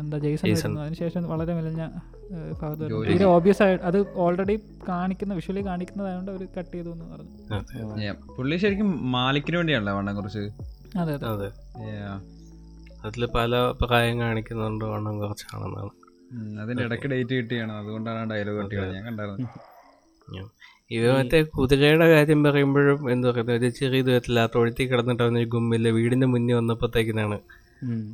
എന്താ 0.00 0.18
ജെയ്സൺ 0.18 0.78
അതിനുശേഷം 0.78 1.28
വളരെ 1.28 1.54
മെലിഞ്ഞ. 1.54 1.88
തീരെ 3.08 3.24
ഓബിയസ് 3.24 3.62
ആയിട്ട് 3.62 3.84
അത് 3.84 4.06
ഓൾറെഡി 4.14 4.60
കാണിക്കുന്ന 4.88 5.34
വിഷ്വലി 5.34 5.66
കാണിക്കുന്നതായതുകൊണ്ട് 5.66 6.30
അവർ 6.32 6.48
കട്ട് 6.58 6.72
ചെയ്തു 6.72 6.88
എന്ന് 6.88 7.04
പറഞ്ഞു. 7.04 8.12
പുള്ളി 8.36 8.56
ശരിക്കും 8.56 9.12
മാലിക്കിന് 9.12 9.56
വേണ്ടിയാണല്ലോ 9.56 9.94
വണ്ണം 9.94 10.16
കുറച്ച്? 10.16 10.38
അതെ 10.98 11.26
അതെ. 11.26 11.50
അതിൽ 13.04 13.26
പല 13.26 13.74
പ്രായം 13.80 14.20
കാണിക്കുന്നുണ്ട് 14.20 14.84
വണ്ണം 14.84 15.18
കുറച്ചാണെന്നാണ്. 15.18 16.60
അതിന്റെ 16.60 16.82
ഇടയ്ക്ക് 16.82 17.06
ഡേറ്റ് 17.06 17.34
കിട്ടിയാണ്. 17.34 17.72
അതുകൊണ്ടാണ് 17.72 18.30
ഡയലോഗ് 18.30 18.62
കിട്ടിയത് 18.62 18.92
ഞാൻ 18.94 19.04
കണ്ടായിരുന്നു. 19.04 19.48
ഇത് 20.90 21.06
മറ്റേ 21.16 21.38
കുതിരയുടെ 21.54 22.06
കാര്യം 22.12 22.40
പറയുമ്പോഴും 22.46 23.00
എന്താ 23.12 23.26
പറയുന്നത്? 23.28 23.56
ഒരു 23.58 23.68
ചെറിയ 23.78 24.00
ദൂരത്തില്ല 24.06 24.40
തൊഴുത്തി 24.54 24.84
കിടന്നിട്ടവന് 24.90 25.40
ഒരു 25.42 25.48
ഗുമ്മില്ല 25.54 25.88
വീടിന്റെ 25.96 26.28
മുന്നിൽ 26.32 26.56
വന്നപ്പോഴത്തേക്കിനാണ്. 26.58 27.36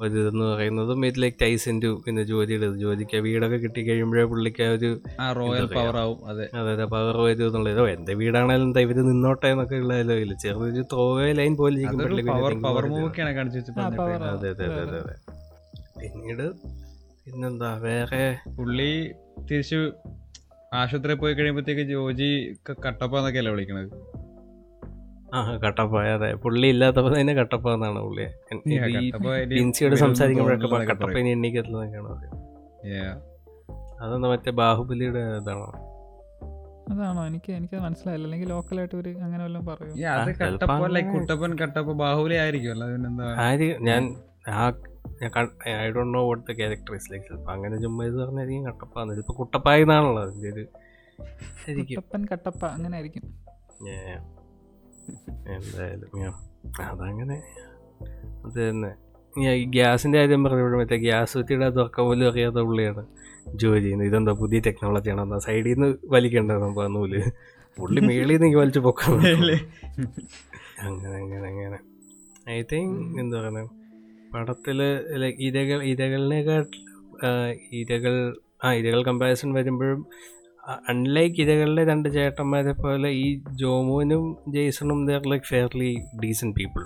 ഒരു 0.03 0.13
ഇതെന്ന് 0.19 0.45
പറയുന്നതും 0.51 0.99
ഇതിലേക്ക് 1.09 1.39
ടൈസൻ 1.43 1.77
ടു 1.83 1.89
പിന്നെ 2.05 2.23
ജോലിയുടെ 2.29 2.67
ജോലിക്ക് 2.83 3.19
വീടൊക്കെ 3.25 3.59
കിട്ടി 3.65 3.81
കഴിയുമ്പോഴേ 3.89 4.25
പുള്ളിക്ക് 4.33 4.63
ആ 4.67 4.75
ഒരു 4.77 4.91
റോയൽ 5.39 5.67
പവർ 5.75 5.97
ആവും 6.03 6.19
അതെ. 6.31 6.45
അതെ 6.63 6.87
പവർ 6.95 7.17
വരും 7.25 7.47
എന്നുള്ളത്. 7.49 7.81
എന്റെ 7.95 8.15
വീടാണേലും 8.21 8.67
എന്താ 8.69 8.83
ഇവർ 8.87 8.99
നിന്നോട്ടെ 9.09 9.49
എന്നൊക്കെ 9.55 9.79
ഉള്ളതല്ലോ. 9.83 10.17
ഇല്ല 10.25 10.37
ചെറിയൊരു 10.45 10.85
ത്രോവേ 10.93 11.29
ലൈൻ 11.41 11.55
പോലെ 11.61 11.77
അതെ 11.87 12.05
അതെ 14.53 14.67
അതെ 14.69 15.01
അതെ 15.01 15.17
പിന്നീട് 16.01 16.47
പിന്നെന്താ? 17.25 17.71
വേറെ 17.85 18.25
പുള്ളി 18.59 18.93
തിരിച്ചു 19.49 19.81
ആശുപത്രിയിൽ 20.75 21.19
പോയി 21.19 21.35
കഴിയുമ്പോഴത്തേക്ക് 21.35 21.83
ജോജി 21.83 22.57
കട്ടപ്പ 22.87 23.19
എന്നൊക്കെയല്ലേ 23.19 23.53
വിളിക്കണത്? 23.53 23.91
ആ 25.35 25.57
കട്ടപ്പ 25.57 26.03
അതെ 26.03 26.35
പുള്ളി 26.35 26.69
ഇല്ലാത്തപ്പോ 26.69 27.21
തന്നെ 27.21 27.35
കട്ടപ്പ 27.35 27.75
എന്നാണ് 27.75 27.99
പുള്ളിയെ 27.99 28.29
വരും 29.29 29.97
സംസാരിക്കുമ്പോഴൊക്കെ 29.97 30.85
കട്ടപ്പ. 30.93 31.19
ഇനി 31.19 31.29
എണ്ണിക്കത്തില്ലെന്നൊക്കെയാണ് 31.29 32.09
അതെന്താ 34.03 34.29
മറ്റേ 34.29 34.51
ബാഹുബലിയുടെ 34.51 35.19
ഇതാണോ? 35.19 35.67
അതാണോ? 36.91 37.27
എനിക്ക് 37.27 37.53
എനിക്ക് 37.53 37.77
മനസ്സിലായില്ല. 37.77 38.27
അല്ലെങ്കിൽ 38.27 38.49
ലോക്കലായിട്ട് 38.49 38.97
ഒരു 38.97 39.09
അങ്ങനെ 39.09 39.45
വല്ലതും 39.45 39.67
പറയും? 39.67 40.11
അത് 40.11 40.37
കട്ടപ്പ 40.39 40.87
ലൈക്ക് 40.87 41.09
കുട്ടപ്പൻ 41.09 41.59
കട്ടപ്പ. 41.59 41.93
ബാഹുബലി 41.93 42.35
ആയിരിക്കും. 42.35 43.85
ഞാൻ 43.85 44.17
ആ 44.49 44.71
ഞാൻ 45.23 45.31
I 45.69 45.91
don't 45.91 46.19
know 46.19 46.23
what 46.25 46.53
the 46.53 46.57
character 46.57 46.95
is 46.95 47.13
like 47.13 47.27
ചിലപ്പോൾ 47.27 47.53
അങ്ങനെ 47.53 47.77
ചുമ്മാ 47.83 48.05
ഇത് 48.05 48.15
പറഞ്ഞായിരിക്കും. 48.15 48.65
കട്ടപ്പ 48.65 48.83
കട്ടപ്പാന്ന് 48.83 49.15
ചിലപ്പോൾ 49.15 49.33
കുട്ടപ്പായ 49.33 49.83
എന്നാണല്ലോ 49.83 50.23
അതിന്റെ 50.23 50.49
ഒരു 50.49 50.65
ശരിക്കും. 51.67 51.97
കുട്ടപ്പൻ 51.97 52.25
കട്ടപ്പ 52.33 52.65
അങ്ങനെ 52.77 52.97
ആയിരിക്കും 52.97 53.27
Yeah. 53.87 54.21
എന്തായാലും. 55.55 56.11
അതങ്ങനെ. 56.81 57.37
അത് 58.45 58.59
തന്നെ. 58.69 58.91
ഞാൻ 59.39 59.55
ഈ 59.55 59.65
ഗ്യാസിന്റെ 59.65 60.19
കാര്യം 60.19 60.45
പറഞ്ഞപ്പോൾ 60.45 60.79
മറ്റേ 60.79 60.97
ഗ്യാസ് 60.97 61.39
വെച്ചിട്ട് 61.39 61.65
അതൊക്കെ 61.65 62.03
പോലും 62.03 62.27
അറിയാത്ത 62.31 62.61
പുള്ളിയാണ് 62.69 63.03
ജോലി 63.55 63.81
ചെയ്യുന്നത്. 63.81 64.09
ഇതെന്താ 64.09 64.33
പുതിയ 64.33 64.61
ടെക്നോളജി 64.67 65.11
ആണോ. 65.11 65.23
എന്താ 65.23 65.39
സൈഡിൽ 65.39 65.73
നിന്ന് 65.73 65.89
വലിക്കേണ്ടത് 66.05 66.61
സംഭവം 66.61 66.93
നൂൽ. 66.93 67.13
പുള്ളി 67.79 68.01
മേളിൽ 68.01 68.33
നിന്ന് 68.33 68.47
എനിക്ക് 68.47 68.59
വലിച്ചു 68.59 68.81
പൊക്കാൻ 68.81 69.15
അങ്ങനെ 70.81 71.13
അങ്ങനെ 71.23 71.47
അങ്ങനെ. 71.49 71.79
ഐ 72.51 72.63
തിങ്ക് 72.73 73.21
എന്താ 73.21 73.41
പറയുന്നത്? 73.41 73.71
പടത്തിൽ 74.35 74.79
ലൈക്ക് 75.17 75.39
ഇരകൾ 75.39 75.83
ഇരകളിനെക്കാട്ടിൽ 75.83 76.83
ഇരകൾ 77.73 78.37
ആ 78.65 78.73
ഇരകൾ 78.73 79.03
കമ്പാരിസൺ 79.03 79.53
വരുമ്പോഴും 79.53 80.07
അൺലൈക്ക് 80.89 81.41
ഇരകളിലെ 81.41 81.85
രണ്ട് 81.85 82.13
ചേട്ടന്മാരെ 82.13 82.73
പോലെ 82.73 83.09
ഈ 83.09 83.41
ജോമോനും 83.61 84.37
ജെയ്സണും 84.49 85.07
they're 85.07 85.31
like 85.31 85.45
fairly 85.45 85.97
decent 86.25 86.57
people 86.57 86.83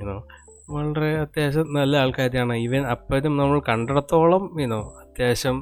you know 0.00 0.28
വളരെ 0.70 1.16
അത്യാവശ്യം 1.16 1.74
നല്ല 1.74 1.96
ആൾക്കാരാണ്. 1.96 2.54
ഈവൻ 2.54 2.86
അപ്പോഴും 2.86 3.36
നമ്മൾ 3.36 3.60
കണ്ടിടത്തോളം 3.68 4.60
യുനോ 4.60 4.94
അത്യാവശ്യം 5.00 5.56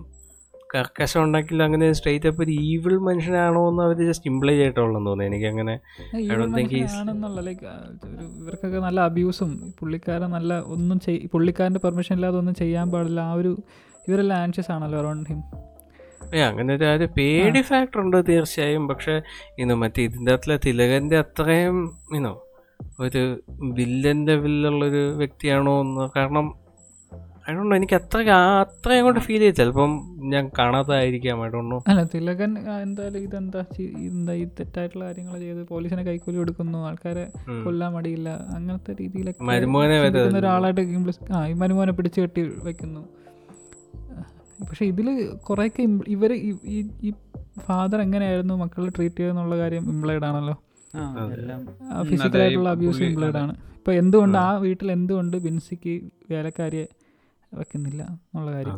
കർക്കശം 0.75 1.23
ഉണ്ടെങ്കിൽ 1.25 1.63
അങ്ങനെ 1.65 1.87
സ്ട്രേറ്റ് 1.99 2.29
അപ്പ് 2.31 2.43
ഒരു 2.45 2.53
ഈവിൾ 2.71 2.93
മനുഷ്യനാണോ 3.07 3.63
എന്ന് 3.71 3.83
അവർ 3.87 3.99
ജസ്റ്റ് 4.11 4.29
ഇംപ്ലൈ 4.31 4.55
ചെയ്തിട്ടുള്ളതെന്ന് 4.57 5.11
തോന്നുന്നു. 5.11 5.29
എനിക്ക് 5.31 5.47
അങ്ങനെ 5.53 5.75
ഇവർക്കൊക്കെ 8.43 8.79
നല്ല 8.79 9.01
അബ്യൂസും 9.01 9.51
പുള്ളിക്കാരൻ 9.81 10.31
നല്ല 10.37 10.59
ഒന്നും 10.75 10.99
പുള്ളിക്കാരന്റെ 11.01 11.29
പുള്ളിക്കാരന്റെ 11.33 11.83
പെർമിഷൻ 11.87 12.15
ഇല്ലാതെ 12.17 12.39
ഒന്നും 12.39 12.55
ചെയ്യാൻ 12.55 12.87
പാടില്ല. 12.93 13.21
ആ 13.21 13.33
ഒരു 13.33 13.53
ഇവരെല്ലാം 14.09 14.39
ആൻഷ്യസ് 14.43 14.71
ആണല്ലോ 14.77 14.99
അറൗണ്ട് 14.99 15.29
ഹിം 15.31 15.43
അങ്ങനെ 16.49 16.71
ഒരു 16.75 16.85
ഒരു 16.85 17.07
പേടി 17.17 17.61
ഫാക്ടർ 17.61 17.99
ഉണ്ട് 18.01 18.17
തീർച്ചയായും. 18.29 18.89
പക്ഷെ 18.89 19.15
ഇന്ന് 19.59 19.75
മറ്റേ 19.75 20.03
ഇതിന്റെ 20.03 20.33
അകത്തിലെ 20.33 20.57
തിലകന്റെ 20.67 21.17
അത്രയും 21.19 21.79
ഇനോ 22.15 22.35
ഒരു 23.01 23.23
വില്ലന്റെ 23.79 24.35
വില്ലുള്ളൊരു 24.35 25.03
വ്യക്തിയാണോ 25.21 25.81
എന്ന് 25.81 26.05
കാരണം 26.17 26.47
അതുകൊണ്ട് 27.47 27.75
എനിക്ക് 27.77 27.97
അത്ര 27.99 28.19
അത്രയും 28.63 29.05
കൊണ്ട് 29.07 29.21
ഫീൽ 29.27 29.41
ചെയ്തു 29.43 29.57
ചിലപ്പം 29.61 29.93
ഞാൻ 30.33 30.45
കാണാത്തതായിരിക്കാം 30.59 31.39
അല്ല 31.91 32.03
തിലകൻ 32.15 32.51
എന്തായാലും 32.85 33.21
ഇതെന്താ 33.27 33.63
എന്താ 34.09 34.33
ഈ 34.41 34.45
തെറ്റായിട്ടുള്ള 34.59 35.05
കാര്യങ്ങൾ 35.09 35.39
ചെയ്ത് 35.45 35.63
പോലീസിനെ 35.73 36.03
കൈക്കൂലി 36.09 36.39
കൊടുക്കുന്നു 36.41 36.79
ആൾക്കാരെ 36.89 37.25
കൊല്ലാൻ 37.65 37.91
മടിയില്ല 37.97 38.29
അങ്ങനത്തെ 38.57 38.95
രീതിയിലൊക്കെ 39.01 39.49
മരുമോനെ 39.53 39.97
ഒരാളായിട്ട് 40.43 40.83
ആ 41.39 41.41
ഈ 41.53 41.57
മരുമോനെ 41.63 41.95
പിടിച്ചു 42.01 42.21
കെട്ടി 42.21 42.45
വെക്കുന്നു. 42.69 43.03
പക്ഷെ 44.69 44.85
ഇതിൽ 44.93 45.07
കുറേയൊക്കെ 45.49 45.83
ഇവർ 46.15 46.31
ഈ 47.07 47.11
ഫാദർ 47.67 47.99
എങ്ങനെയായിരുന്നു 48.07 48.55
മക്കളെ 48.63 48.91
ട്രീറ്റ് 48.97 49.21
ചെയ്യുന്നുള്ള 49.21 49.55
കാര്യം 49.63 49.85
ഇംപ്ലൈഡ് 49.93 50.25
ആണല്ലോ. 50.29 50.55
ഫിസിക്കലായിട്ടുള്ള 52.11 52.71
അബ്യൂസ് 52.77 53.03
ഇംപ്ലൈഡ് 53.09 53.39
ആണ്. 53.43 53.53
ഇപ്പൊ 53.79 53.93
എന്തുകൊണ്ട് 54.01 54.39
ആ 54.39 54.49
വീട്ടിൽ 54.65 54.89
എന്തുകൊണ്ട് 54.97 55.37
ബിൻസിക്ക് 55.45 55.95
വേലക്കാരിയെ 56.31 56.87
വെക്കുന്നില്ല 57.55 58.03
എന്നുള്ള 58.03 58.51
കാര്യം. 58.53 58.77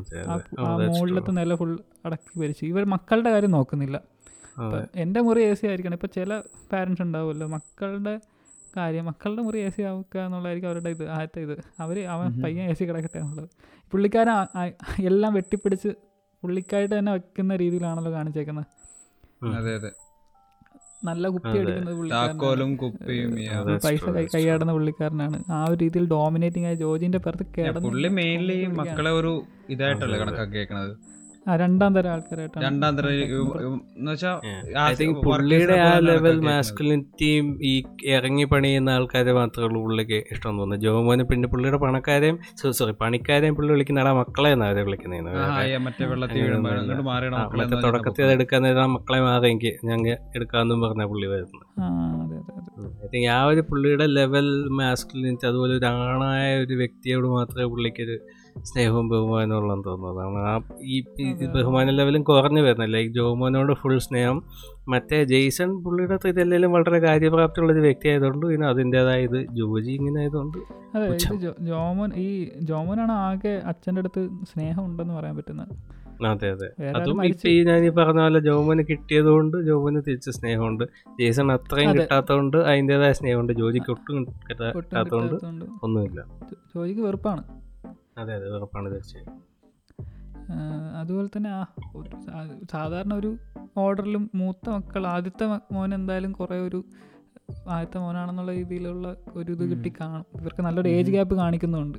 ആ 0.61 0.77
മുകളിലത്തെ 0.77 1.33
നില 1.39 1.55
ഫുൾ 1.55 1.73
അടക്കി 2.07 2.41
ഭരിച്ചു. 2.41 2.65
ഇവർ 2.65 2.85
മക്കളുടെ 2.85 3.31
കാര്യം 3.31 3.51
നോക്കുന്നില്ല. 3.51 3.97
എന്റെ 4.97 5.21
മുറി 5.21 5.43
എ 5.43 5.55
സി 5.55 5.67
ആയിരിക്കണം. 5.67 5.95
ഇപ്പം 5.95 6.11
ചില 6.15 6.41
പാരൻസ് 6.73 7.03
ഉണ്ടാവുമല്ലോ. 7.03 7.47
മക്കളുടെ 7.47 8.15
കാര്യം 8.77 9.05
മക്കളുടെ 9.05 9.43
മുറി 9.43 9.59
എ 9.59 9.69
സി 9.69 9.83
ആവുക 9.83 10.17
എന്നുള്ളതായിരിക്കും 10.19 10.69
അവരുടെ 10.69 10.91
ഇത് 10.91 11.05
ആദ്യത്തെ 11.09 11.41
ഇത്. 11.41 11.55
അവർ 11.81 11.97
അവൻ 12.15 12.43
പയ്യൻ 12.43 12.71
എ 12.71 12.75
സി 12.75 12.85
കിടക്കട്ടെ 12.85 13.19
എന്നുള്ളത്. 13.19 13.49
പുള്ളിക്കാരൻ 13.93 14.33
എല്ലാം 15.07 15.35
വെട്ടിപ്പിടിച്ച് 15.35 15.91
പുള്ളിക്കായിട്ട് 16.43 16.99
തന്നെ 16.99 17.13
വെക്കുന്ന 17.13 17.57
രീതിയിലാണല്ലോ 17.57 18.13
കാണിച്ചേക്കുന്നത്. 18.13 18.67
അതെ 19.59 19.75
അതെ. 19.75 19.91
നല്ല 21.03 21.29
കുപ്പി. 21.29 21.53
അടിക്കുന്നത് 21.61 21.97
പുള്ളിക്കാരനാണ്. 21.97 22.39
പൈസ 23.87 24.03
കൈയാടുന്ന 24.35 24.73
പുള്ളിക്കാരനാണ് 24.73 25.39
ആ 25.53 25.65
ഒരു 25.65 25.79
രീതിയിൽ 25.81 26.05
ഡോമിനേറ്റിംഗ് 26.09 26.67
ആയ 26.67 26.75
ജോജിന്റെ 26.75 27.19
പുറത്ത് 27.19 27.47
കേടുന്നത് 27.57 27.89
മക്കളെ 28.83 29.13
ഒരു 29.21 29.33
ഇതായിട്ടല്ലേ. 29.69 30.19
കണക്കാക്കിയേക്കണത് 30.19 30.95
രണ്ടാം 31.47 31.91
തരം 31.97 32.11
ആൾക്കാരായിട്ടാണ് 32.11 32.63
രണ്ടാം 32.65 32.93
തരം 32.99 33.13
എന്ന് 33.13 34.11
വെച്ചാൽ 34.11 34.37
ഐ 34.83 34.93
തിങ്ക് 34.95 35.17
പുള്ളിയുടെ 35.25 35.77
ആ 35.81 35.93
ലെവൽ 36.01 36.37
മാസ്കുലിനിറ്റിയും 36.41 37.47
ഈ 37.63 37.73
ഇറങ്ങി 38.09 38.45
പണിയുന്ന 38.45 38.91
ആൾക്കാരെ 38.91 39.33
മാത്രമേ 39.33 39.67
ഉള്ളൂ 39.67 39.81
പുള്ളിക്ക് 39.83 40.19
ഇഷ്ടം 40.31 40.53
തോന്നുന്നു 40.53 40.85
ജോമോന് 40.85 41.25
പിന്നെ 41.25 41.49
പുള്ളിയുടെ 41.49 41.79
പണക്കാരെയും 41.79 42.39
സോറി 42.73 42.95
പണിക്കാരെയും 43.01 43.57
പുള്ളി 43.57 43.73
വിളിക്കുന്ന 43.73 44.05
ആ 44.05 44.13
മക്കളെ 44.13 44.51
എന്നാ 44.51 44.69
അവരെ 44.69 44.85
വിളിക്കുന്നത് 44.85 45.31
മറ്റേ 47.57 47.81
തുടക്കത്തിൽ 47.83 48.25
അത് 48.25 48.33
എടുക്കാൻ 48.33 48.63
നേരം 48.63 48.93
മക്കളെ 48.93 49.21
മാറി 49.21 49.49
എനിക്ക് 49.51 49.73
ഞങ്ങൾ 49.85 50.15
എടുക്കാമെന്നും 50.35 50.81
പറഞ്ഞ 50.81 51.05
പുള്ളി 51.05 51.27
വരുന്നത്. 51.27 51.67
ഐ 53.05 53.09
തിങ്ക് 53.09 53.29
ആ 53.29 53.41
ഒരു 53.45 53.63
പുള്ളിയുടെ 53.63 54.07
ലെവൽ 54.11 54.49
മാസ്കുലിനിറ്റി 54.79 55.47
അതുപോലെ 55.47 55.75
ഒരു 55.75 55.87
ആണായ 55.87 56.47
ഒരു 56.65 56.75
വ്യക്തിയോട് 56.75 57.29
മാത്രമേ 57.29 57.67
പുള്ളിക്കൊരു 57.67 58.17
സ്നേഹവും 58.61 59.09
ബഹുമാനവും 59.09 59.61
ഉള്ളതെന്ന് 59.61 60.09
അതാണ് 60.09 60.39
ആ 60.39 60.61
ഈ 60.83 61.05
ഈ 61.21 61.47
ബഹുമാന 61.47 61.91
ലെവലും 61.91 62.23
കുറഞ്ഞു 62.23 62.63
വരുന്നത്. 62.63 62.95
ലൈക്ക് 62.95 63.15
ജോമോനോട് 63.15 63.73
ഫുൾ 63.73 63.99
സ്നേഹം. 63.99 64.43
മറ്റേ 64.89 65.25
ജെയ്സൺ 65.25 65.83
പുള്ളിയുടെ 65.83 66.29
ഇതെല്ലാം 66.29 66.73
വളരെ 66.73 66.99
കാര്യപ്രാപ്തിയുള്ള 66.99 67.73
ഒരു 67.73 67.81
വ്യക്തി 67.81 68.09
ആയതുകൊണ്ട് 68.09 68.47
പിന്നെ 68.47 68.67
അതിന്റെതായ 68.67 69.23
ഇത് 69.23 69.47
ജോജി 69.53 69.91
ഇങ്ങനെ 69.91 70.21
ആയതുകൊണ്ട് 70.21 70.59
ജോമോൻ 71.65 72.11
ഈ 72.17 72.49
ജോമോനാണ് 72.63 73.13
ആകെ 73.13 73.63
അച്ഛന്റെ 73.65 74.01
അടുത്ത് 74.01 74.29
സ്നേഹം 74.45 74.87
ഉണ്ടെന്ന് 74.87 75.15
പറയാൻ 75.15 75.37
പറ്റുന്നത്. 75.37 75.69
അതെ 76.27 76.51
അതെ. 76.51 76.91
അതും 76.97 77.25
ഇപ്പൊ 77.27 77.49
ഈ 77.49 77.65
ഞാൻ 77.65 77.85
ഈ 77.85 77.89
പറഞ്ഞ 77.89 78.21
പോലെ 78.21 78.41
ജോമന് 78.41 78.79
കിട്ടിയതുകൊണ്ട് 78.91 79.67
ജോമോന് 79.67 79.97
തിരിച്ച് 79.97 80.31
സ്നേഹമുണ്ട്. 80.31 80.85
ജേസൺ 81.21 81.53
അത്രയും 81.53 81.91
കിട്ടാത്തതുകൊണ്ട് 81.95 82.57
അതിന്റെതായ 82.57 83.13
സ്നേഹമുണ്ട്. 83.13 83.53
ജോജിക്ക് 83.53 83.91
ഒട്ടും 83.91 84.25
കിട്ടാ- 84.25 84.75
കിട്ടാത്തതുകൊണ്ട് 84.75 85.35
കിട്ടാത്തതുകൊണ്ട്. 85.35 85.65
ഒന്നുമില്ല. 85.83 86.25
ജോലിക്ക് 86.75 87.01
വെറുപ്പാണ്. 87.01 87.62
അതെ 88.19 88.33
അതെ 88.35 88.49
ഉറപ്പാണ് 88.49 88.89
തീർച്ചയായും. 88.93 89.39
അതുപോലെ 91.01 91.29
തന്നെ 91.37 91.51
ആ 91.51 91.63
ഒരു 91.97 92.17
സാധാരണ 92.71 93.15
ഒരു 93.15 93.31
ഓർഡറിലും 93.77 94.31
മൂത്ത 94.35 94.71
മക്കൾ 94.71 95.07
ആദ്യത്തെ 95.07 95.45
മോൻ 95.75 95.95
എന്തായാലും 95.95 96.33
കുറേ 96.33 96.59
ഒരു 96.61 96.81
ആദ്യത്തെ 97.69 97.99
മോനാണെന്നുള്ള 97.99 98.53
രീതിയിലുള്ള 98.53 99.17
ഒരു 99.35 99.53
ഇത് 99.53 99.65
കിട്ടി 99.71 99.93
കാണും. 100.01 100.27
ഇവർക്ക് 100.41 100.63
നല്ലൊരു 100.63 100.89
ഏജ് 100.89 101.11
ഗ്യാപ്പ് 101.11 101.35
കാണിക്കുന്നുണ്ട്. 101.35 101.99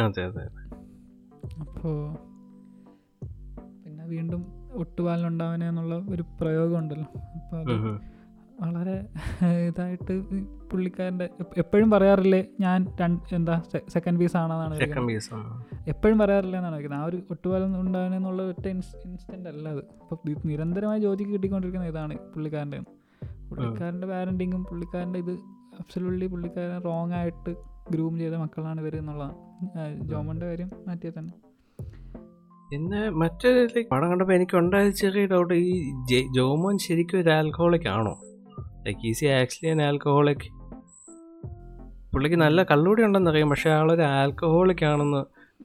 അതെ 0.00 0.22
അതെ 0.24 0.44
അപ്പോൾ 1.60 1.96
പിന്നെ 3.84 4.04
വീണ്ടും 4.06 4.42
ഒട്ടുപാലിനുണ്ടാവനെ 4.72 5.68
എന്നുള്ള 5.68 5.94
ഒരു 6.08 6.24
പ്രയോഗമുണ്ടല്ലോ. 6.40 7.08
അപ്പോൾ 7.38 7.56
അത്. 7.60 8.17
വളരെ 8.58 8.94
ഇതായിട്ട് 9.68 10.14
പുള്ളിക്കാരന്റെ 10.70 11.26
എപ്പോഴും 11.56 11.90
പറയാറില്ലേ 11.90 12.40
ഞാൻ 12.60 12.86
രണ്ട് 13.00 13.34
എന്താ 13.34 13.54
സെക്കൻഡ് 13.94 14.18
പീസ് 14.20 14.36
ആണെന്നാണ് 14.36 14.74
എപ്പോഴും 15.92 16.18
പറയാറില്ല 16.18 16.56
എന്നാണ് 16.56 16.76
വയ്ക്കുന്നത് 16.76 17.02
ആ 17.02 17.08
ഒരു 17.10 17.18
ഒട്ടുപാലം 17.30 17.80
ഉണ്ടാകുന്നുള്ള 17.80 18.42
ഒറ്റ 18.42 18.66
ഇൻസ്റ്റന്റ് 18.68 19.48
അല്ല 19.48 19.68
അത്. 19.68 19.82
അപ്പോൾ 20.02 20.18
നിരന്തരമായി 20.44 21.00
ജോലിക്ക് 21.00 21.32
കിട്ടിക്കൊണ്ടിരിക്കുന്ന 21.32 21.86
ഇതാണ് 21.86 22.16
പുള്ളിക്കാരന്റെ. 22.34 22.80
പുള്ളിക്കാരന്റെ 23.50 24.06
പാരന്റിങ്ങും 24.06 24.64
പുള്ളിക്കാരന്റെ 24.64 25.18
ഇത് 25.18 25.34
അബ്സലുള്ളി 25.80 26.26
പുള്ളിക്കാരൻ 26.26 26.80
റോങ് 26.84 27.12
ആയിട്ട് 27.12 27.52
ഗ്രൂം 27.90 28.18
ചെയ്ത 28.18 28.34
മക്കളാണ് 28.34 28.80
ഇവർ 28.80 28.96
എന്നുള്ളതാണ്. 28.96 29.34
ജോമോന്റെ 30.10 30.46
കാര്യം 30.46 30.70
മാറ്റിയാൽ 30.88 31.14
തന്നെ. 31.18 31.32
പിന്നെ 32.70 33.10
മറ്റൊരു 33.10 33.82
പടം 33.92 34.10
കണ്ടപ്പോൾ 34.10 34.34
എനിക്ക് 34.34 34.56
ഉണ്ടായ 34.56 34.90
ചെറിയ 34.90 35.26
ഡൗട്ട് 35.26 35.54
ഈ 35.54 35.74
ജോമോൻ 36.36 36.78
ശരിക്കും 36.78 37.20
ഒരു 37.20 37.30
ആൽക്കോളിക് 37.30 37.88
ആണോ? 37.88 38.14
Like 38.88 39.06
is he 39.06 39.26
actually 39.40 39.70
an 39.72 39.80
alcoholic 39.82 40.46
പുള്ളിക്ക് 42.12 42.36
നല്ല 42.36 42.62
കള്ളുകൂടി 42.62 43.02
ഉണ്ടെന്ന് 43.02 43.30
അറിയാം 43.30 43.50
പക്ഷെ 43.50 43.70
ആളൊരു 43.70 44.02
ആൽക്കഹോളിക് 44.02 44.84
ആണെന്ന് 44.84 45.20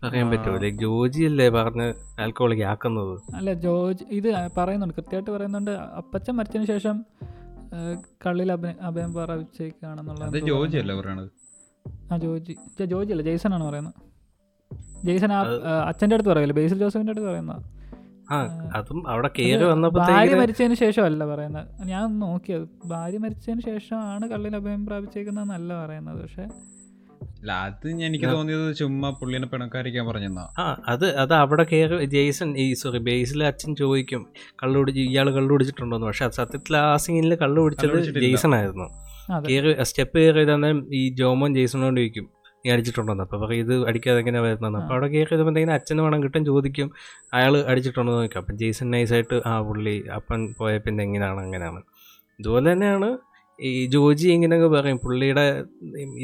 അറിയാൻ 0.06 0.28
പറ്റുമോ? 0.32 0.56
ലൈക്ക് 0.64 0.78
ജോജി 0.78 1.22
അല്ലേ 1.24 1.50
പറഞ്ഞ് 1.50 1.88
ആൽക്കഹോളിക് 2.22 2.64
ആക്കുന്നത്? 2.72 3.14
അല്ല 3.36 3.54
ജോജി 3.66 4.04
ഇത് 4.12 4.28
പറയുന്നുണ്ട് 4.58 4.96
കൃത്യമായിട്ട് 4.96 5.32
പറയുന്നുണ്ട്. 5.32 5.72
അപ്പച്ചൻ 5.72 6.36
മരിച്ചതിന് 6.38 6.68
ശേഷം 6.68 6.98
കള്ളിൽ 8.26 8.52
അഭയം 8.52 8.76
അഭയം 8.82 9.14
പ്രാപിച്ചേക്കാണെന്നുള്ള 9.14 10.24
അത് 10.26 10.40
ജോജി 10.50 10.78
അല്ലേ 10.78 10.96
പറയണത്? 11.00 11.30
ആ 12.12 12.18
ജോജി. 12.18 12.56
ജോജി 12.94 13.12
അല്ല 13.12 13.24
ജെയ്സൺ 13.30 13.54
ആണ് 13.54 13.64
പറയുന്നത്. 13.70 13.94
ജെയ്സൺ 15.06 15.34
ആ 15.34 15.42
അച്ഛന്റെ 15.90 16.16
അടുത്ത് 16.16 16.30
പറയല്ലേ? 16.30 16.56
ബേസിൽ 16.62 16.78
ജോസഫിന്റെ 16.84 17.14
അടുത്ത് 17.16 17.28
പറയുന്ന 17.30 17.52
ആ 17.52 17.62
അതും 18.78 19.00
അവിടെ 19.14 19.30
കയറി 19.38 19.66
ഭാര്യ 19.98 20.36
മരിച്ചതിന് 20.42 20.78
ശേഷം 20.84 21.04
അല്ല 21.10 21.24
പറയുന്നത്. 21.32 21.68
ഞാൻ 21.94 22.06
നോക്കിയത് 22.26 22.68
ഭാര്യ 22.94 23.18
മരിച്ചതിന് 23.24 23.64
ശേഷമാണ് 23.70 24.28
കള്ളിൽ 24.34 24.56
അഭയം 24.62 24.84
പ്രാപിച്ചേക്കുന്നതെന്നല്ല 24.90 25.74
പറയുന്നത്. 25.82 26.22
പക്ഷേ 26.24 26.46
അല്ല 27.42 27.54
അത് 27.68 27.88
എനിക്ക് 28.08 28.28
തോന്നിയത് 28.34 28.68
ചുമ്മാ 28.80 29.10
പുള്ളിനെ 29.20 29.48
പിണക്കാരിക്കാൻ 29.52 30.04
പറഞ്ഞെന്നാ. 30.10 30.44
ആ 30.62 30.64
അത് 30.92 31.06
അത് 31.24 31.34
അവിടെ 31.42 31.64
കയറി 31.72 32.06
ജെയ്സൺ 32.14 32.50
ഈ 32.64 32.66
സോറി 32.82 33.00
ബേസിലെ 33.08 33.46
അച്ഛൻ 33.52 33.72
ചോദിക്കും 33.82 34.22
കള്ളു 34.62 34.78
കുടിച്ച് 34.82 35.02
ഇയാൾ 35.10 35.28
കള്ളു 35.38 35.52
കുടിച്ചിട്ടുണ്ടോന്ന്. 35.56 36.08
പക്ഷെ 36.10 36.26
അത് 36.28 36.36
സത്യത്തിൽ 36.42 36.78
ആ 36.84 36.86
സീനിൽ 37.06 37.36
കള്ളു 37.44 37.60
കുടിച്ചത് 37.66 37.98
ജെയ്സൺ 38.26 38.54
ആയിരുന്നു 38.60 38.88
കയറി 39.48 39.74
സ്റ്റെപ്പ് 39.90 40.18
കയറി 40.24 40.46
തന്നെ 40.54 40.70
ഈ 41.00 41.04
ജോമോൻ 41.20 41.52
ജെയ്സണോട് 41.58 42.00
ചോദിക്കും 42.02 42.28
നീ 42.66 42.70
അടിച്ചിട്ടുണ്ടോ 42.74 43.14
അപ്പൊ 43.24 43.36
അപ്പോൾ 43.38 43.54
ഇത് 43.62 43.74
അടിക്കാതെ 43.90 44.20
എങ്ങനെ 44.24 44.40
വരുന്നതെന്ന്? 44.46 44.80
അപ്പോൾ 44.82 44.96
അവിടെ 44.96 45.08
കയറി 45.14 45.36
എന്തെങ്കിലും 45.42 45.74
അച്ഛന് 45.78 46.02
വേണം 46.06 46.20
കിട്ടും 46.26 46.44
ചോദിക്കും 46.50 46.90
അയാൾ 47.38 47.54
അടിച്ചിട്ടുണ്ടോ 47.72 48.10
എന്ന് 48.12 48.24
നോക്കും 48.24 48.40
അപ്പം 48.42 48.56
ജെയ്സൺ 48.62 48.88
നൈസായിട്ട് 48.94 49.38
ആ 49.52 49.54
പുള്ളി 49.68 49.96
അപ്പൻ 50.18 50.42
പോയ 50.60 50.74
പിന്നെ 50.86 51.02
എങ്ങനെയാണ് 51.08 51.42
അങ്ങനെയാണ്. 51.46 51.80
ഇതുപോലെ 52.40 52.68
തന്നെയാണ് 52.74 53.10
ഈ 53.60 53.72
ജോജി 53.94 54.28
ഇങ്ങനെയൊക്കെ 54.36 54.70
പറയും. 54.76 54.98
പുള്ളിയുടെ 55.04 55.44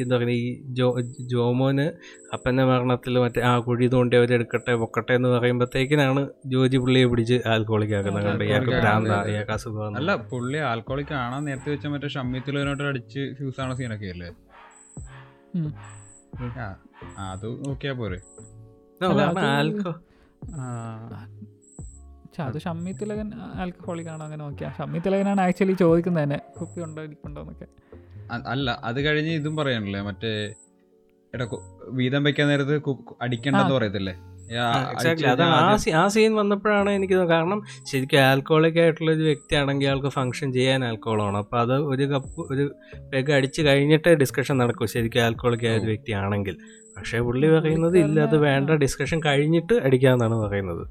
എന്താ 0.04 0.16
പറയുക 0.16 0.32
ഈ 0.40 0.48
ജോ 0.78 0.88
ജോമോന് 1.34 1.86
അപ്പന്റെ 2.36 2.64
മരണത്തിൽ 2.70 3.20
മറ്റേ 3.24 3.42
ആ 3.50 3.54
കുഴി 3.68 3.88
തോണ്ടി 3.94 4.16
അവരെടുക്കട്ടെ 4.20 4.74
പൊക്കട്ടെ 4.84 5.14
എന്ന് 5.20 5.30
പറയുമ്പോഴത്തേക്കിനാണ് 5.36 6.22
ജോജി 6.54 6.80
പുള്ളിയെ 6.86 7.08
പിടിച്ച് 7.12 7.38
ആൽക്കോളിക് 7.54 7.96
ആക്കുന്നത്. 8.00 8.26
കണ്ട്? 8.30 8.44
ഇയാൾക്ക് 8.50 8.74
ഭ്രാന്ത 8.80 9.14
ഇയാൾക്ക് 9.34 9.56
അസുഖം. 9.58 9.98
അല്ല 10.02 10.16
പുള്ളി 10.32 10.62
ആൽക്കോളിക് 10.72 11.16
ആണോ 11.24 11.40
നേരത്തെ 11.50 11.72
വെച്ച 11.76 11.88
മറ്റേ 11.96 12.12
ഷമ്മിത്തിലോനോട്ട് 12.18 12.86
അടിച്ച് 12.92 13.24
ഫ്യൂസ് 13.40 13.62
ആണ 13.66 13.74
സീനൊക്കെ 13.82 14.10
അല്ലേ 14.16 14.32
അത് 17.28 17.46
നോക്കിയാ 17.66 17.94
പോരെ. 18.02 18.20
അത് 22.48 22.58
ഷമ്മി 22.66 22.92
തിലകൻ 23.00 23.28
ആൽക്കഹോളിക് 23.62 24.10
ആണോ 24.14 24.24
അങ്ങനെ 24.26 24.42
നോക്കിയാ. 24.46 24.70
ഷമ്മി 24.78 25.00
തിലകനാണ് 25.06 25.42
ആക്ച്വലി 25.46 25.76
ചോദിക്കുന്നത് 25.84 26.24
തന്നെ 26.24 26.40
കുപ്പി 26.60 26.80
ഉണ്ടോ 26.86 27.02
ഇരിപ്പുണ്ടോ 27.08 27.42
എന്നൊക്കെ. 27.44 27.68
അല്ല 28.54 28.70
അത് 28.90 29.00
കഴിഞ്ഞ് 29.06 29.34
ഇതും 29.40 29.54
പറയണല്ലേ 29.60 30.02
മറ്റേ 30.10 30.32
എടാ 31.34 31.46
വീതം 32.00 32.22
വെക്കാൻ 32.28 32.48
നേരത്ത് 32.52 32.76
അടിക്കണ്ടെന്ന് 33.26 33.76
പറയത്തില്ലേ? 33.78 34.14
എക്സാക്ട്ലി 34.92 35.28
അടിച്ച് 35.28 35.28
അത്. 35.34 35.44
ആ 35.96 36.02
ആ 36.02 36.08
സീൻ 36.16 36.32
വന്നപ്പോഴാണ് 36.40 36.90
എനിക്ക് 36.98 37.20
കാരണം 37.34 37.60
ശരിക്കും 37.92 38.22
ആൽക്കോളിക് 38.30 38.80
ആയിട്ടുള്ള 38.84 39.10
ഒരു 39.18 39.24
വ്യക്തി 39.30 39.56
ആണെങ്കിൽ 39.62 39.90
ആൾക്ക് 39.94 40.12
ഫംഗ്ഷൻ 40.18 40.50
ചെയ്യാൻ 40.58 40.84
ആൽക്കോളാണ് 40.90 41.40
അപ്പോൾ 41.44 41.60
അത് 41.64 41.76
ഒരു 41.94 42.08
കപ്പ് 42.14 42.42
ഒരു 42.54 42.66
പെഗ് 43.14 43.34
അടിച്ച് 43.38 43.62
കഴിഞ്ഞിട്ട് 43.70 44.12
ഡിസ്കഷൻ 44.24 44.58
നടക്കും. 44.64 44.90
ശരിക്കും 44.96 45.24
ആൽക്കോളിക് 45.28 45.66
ആയ 45.70 45.80
ഒരു 45.82 45.90
വ്യക്തി 45.94 46.14
ആണെങ്കിൽ 46.24 46.58
പക്ഷേ 46.96 47.18
പുള്ളി 47.28 47.48
പറയുന്നത് 47.56 47.96
ഇല്ല 48.02 48.18
അത് 48.28 48.36
വേണ്ട. 48.46 48.70
ഡിസ്കഷൻ 48.82 49.20
കഴിഞ്ഞിട്ട് 49.28 49.76
അടിക്കാന്നാണ് 49.88 50.38
പറയുന്നത്. 50.46 50.82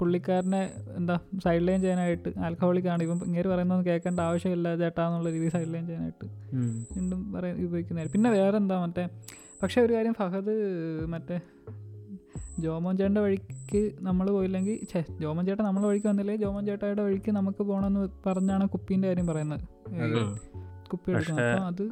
പുള്ളിക്കാരനെ 0.00 0.62
എന്താ 0.98 1.16
സൈഡ് 1.44 1.64
ലൈൻ 1.68 1.80
ചെയ്യാനായിട്ട് 1.84 2.30
ആൽക്കഹോളിക് 2.46 2.88
ആണ്. 2.94 3.02
ഇപ്പം 3.06 3.20
ഇങ്ങനെ 3.28 3.46
പറയുന്നത് 3.52 3.82
കേൾക്കേണ്ട 3.90 4.20
ആവശ്യമില്ല 4.28 4.74
ചേട്ടാന്നുള്ള 4.82 5.28
രീതിയിൽ 5.36 5.52
സൈഡ് 5.56 5.70
ലൈൻ 5.74 5.84
ചെയ്യാനായിട്ട് 5.90 6.26
വീണ്ടും 6.96 7.20
പറയാൻ 7.34 7.54
ഉപയോഗിക്കുന്നതായിരുന്നു 7.68 8.16
പിന്നെ 8.16 8.30
വേറെ 8.38 8.58
എന്താ 8.62 8.78
മറ്റേ 8.84 9.04
പക്ഷേ 9.62 9.80
ഒരു 9.82 9.92
കാര്യം 9.92 10.14
ഫഹദ് 10.18 10.54
മറ്റേ 11.12 11.36
ജോമോൻ 12.62 12.94
ചേട്ടന്റെ 12.98 13.22
വഴിക്ക് 13.24 13.80
നമ്മൾ 14.00 14.26
പോയില്ലെങ്കിൽ 14.30 14.76
ഛേ 14.90 15.00
ജോമോൻ 15.20 15.44
ചേട്ടൻ 15.48 15.64
നമ്മളെ 15.64 15.86
വഴിക്ക് 15.90 16.08
വന്നില്ലേ 16.10 16.34
ജോമോൻ 16.36 16.64
ചേട്ടായുടെ 16.68 17.02
വഴിക്ക് 17.06 17.30
നമുക്ക് 17.38 17.62
പോകണമെന്ന് 17.62 18.02
പറഞ്ഞാണ് 18.26 18.64
കുപ്പീന്റെ 18.68 19.08
കാര്യം 19.08 19.26
പറയുന്നത്. 19.30 19.64
കുപ്പി 20.90 21.10
എടുക്കുന്നത് 21.12 21.50
അപ്പം 21.50 21.66
അത് 21.68 21.84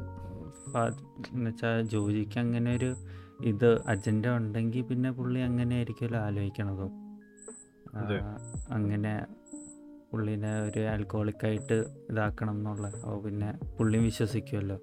എന്നുവെച്ചാൽ 1.29 1.79
ജോലിക്ക് 1.93 2.39
അങ്ങനെ 2.41 2.71
ഒരു 2.77 2.91
ഇത് 3.45 3.69
അജണ്ട 3.87 4.27
ഉണ്ടെങ്കിൽ 4.39 4.83
പിന്നെ 4.89 5.11
പുള്ളി 5.19 5.41
അങ്ങനെ 5.41 5.75
ആയിരിക്കുമല്ലോ 5.77 6.19
ആലോചിക്കണതും 6.27 6.93
അതെ. 8.01 8.19
അങ്ങനെ 8.71 9.13
പുള്ളിനെ 10.11 10.53
ഒരു 10.61 10.81
ആൽക്കോളിക്കായിട്ട് 10.89 11.77
ഇതാക്കണം 12.11 12.57
എന്നുള്ള 12.57 12.87
അപ്പോൾ 12.99 13.21
പിന്നെ 13.25 13.49
പുള്ളിയും 13.77 14.05
വിശ്വസിക്കുമല്ലോ 14.05 14.79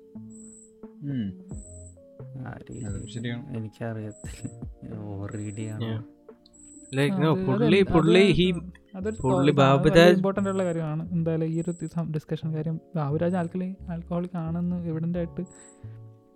എനിക്കറിയത്തില്ല. 3.57 4.49
ഓവർ 5.11 5.31
റീഡ് 5.31 5.55
ചെയ്യണം 5.55 6.05
ലൈക്ക് 6.97 7.21
നോ 7.23 7.31
അത് 7.35 7.45
പുള്ളി 7.45 7.79
അത് 7.79 7.93
പുള്ളി 7.93 8.19
അത് 8.19 8.31
ഹി 8.31 8.45
അതൊരു 8.95 9.15
പുള്ളി 9.21 9.51
ഇമ്പോർട്ടന്റ് 10.11 10.49
ഉള്ള 10.49 10.63
കാര്യമാണ്. 10.63 11.11
എന്തായാലും 11.11 11.47
ഈ 11.47 11.61
ഒരു 11.61 11.71
ഡിസ്കഷൻ 12.15 12.55
കാര്യം 12.55 12.79
ബാബുരാജ് 12.95 13.35
ആൽക്കലി 13.35 13.75
ആൽക്കഹോളിക് 13.89 14.37
ആണെന്ന് 14.37 14.87
എവിഡന്റ് 14.89 15.17
ആയിട്ട് 15.17 15.45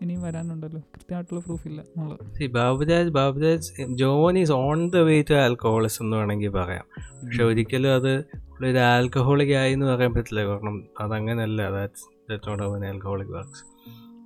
ഇനിയും 0.01 0.21
വരാനുണ്ടല്ലോ. 0.21 0.81
കൃത്യമായിട്ടുള്ള 0.95 1.41
പ്രൂഫ് 1.41 1.67
ഇല്ല 1.67 1.81
എന്നുള്ളത്. 1.81 2.19
See, 2.37 2.49
Baburaj 2.51 3.09
Baburaj 3.09 3.87
John 3.87 4.37
is 4.37 4.51
on 4.51 4.89
the 4.89 4.97
way 4.97 5.21
to 5.21 5.33
alcoholism 5.33 6.05
എന്ന് 6.05 6.17
വേണമെങ്കിൽ 6.17 6.49
പറയാം. 6.49 6.85
പക്ഷെ 7.23 7.43
ഒരിക്കലും 7.43 7.95
അത് 7.95 8.13
ഒരു 8.63 8.77
ആൽക്കഹോളിക് 8.77 9.53
ആയി 9.53 9.73
എന്ന് 9.73 9.85
പറയാൻ 9.85 10.13
പറ്റില്ല. 10.13 10.43
കാരണം 10.45 10.87
അതങ്ങനെയല്ല 10.99 11.69
that's 11.71 12.05
that's 12.29 12.49
not 12.49 12.63
how 12.63 12.71
alcoholic 12.91 13.29
works 13.29 13.63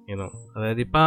you know 0.07 0.27
അതായത് 0.55 0.81
ഇപ്പം 0.85 1.05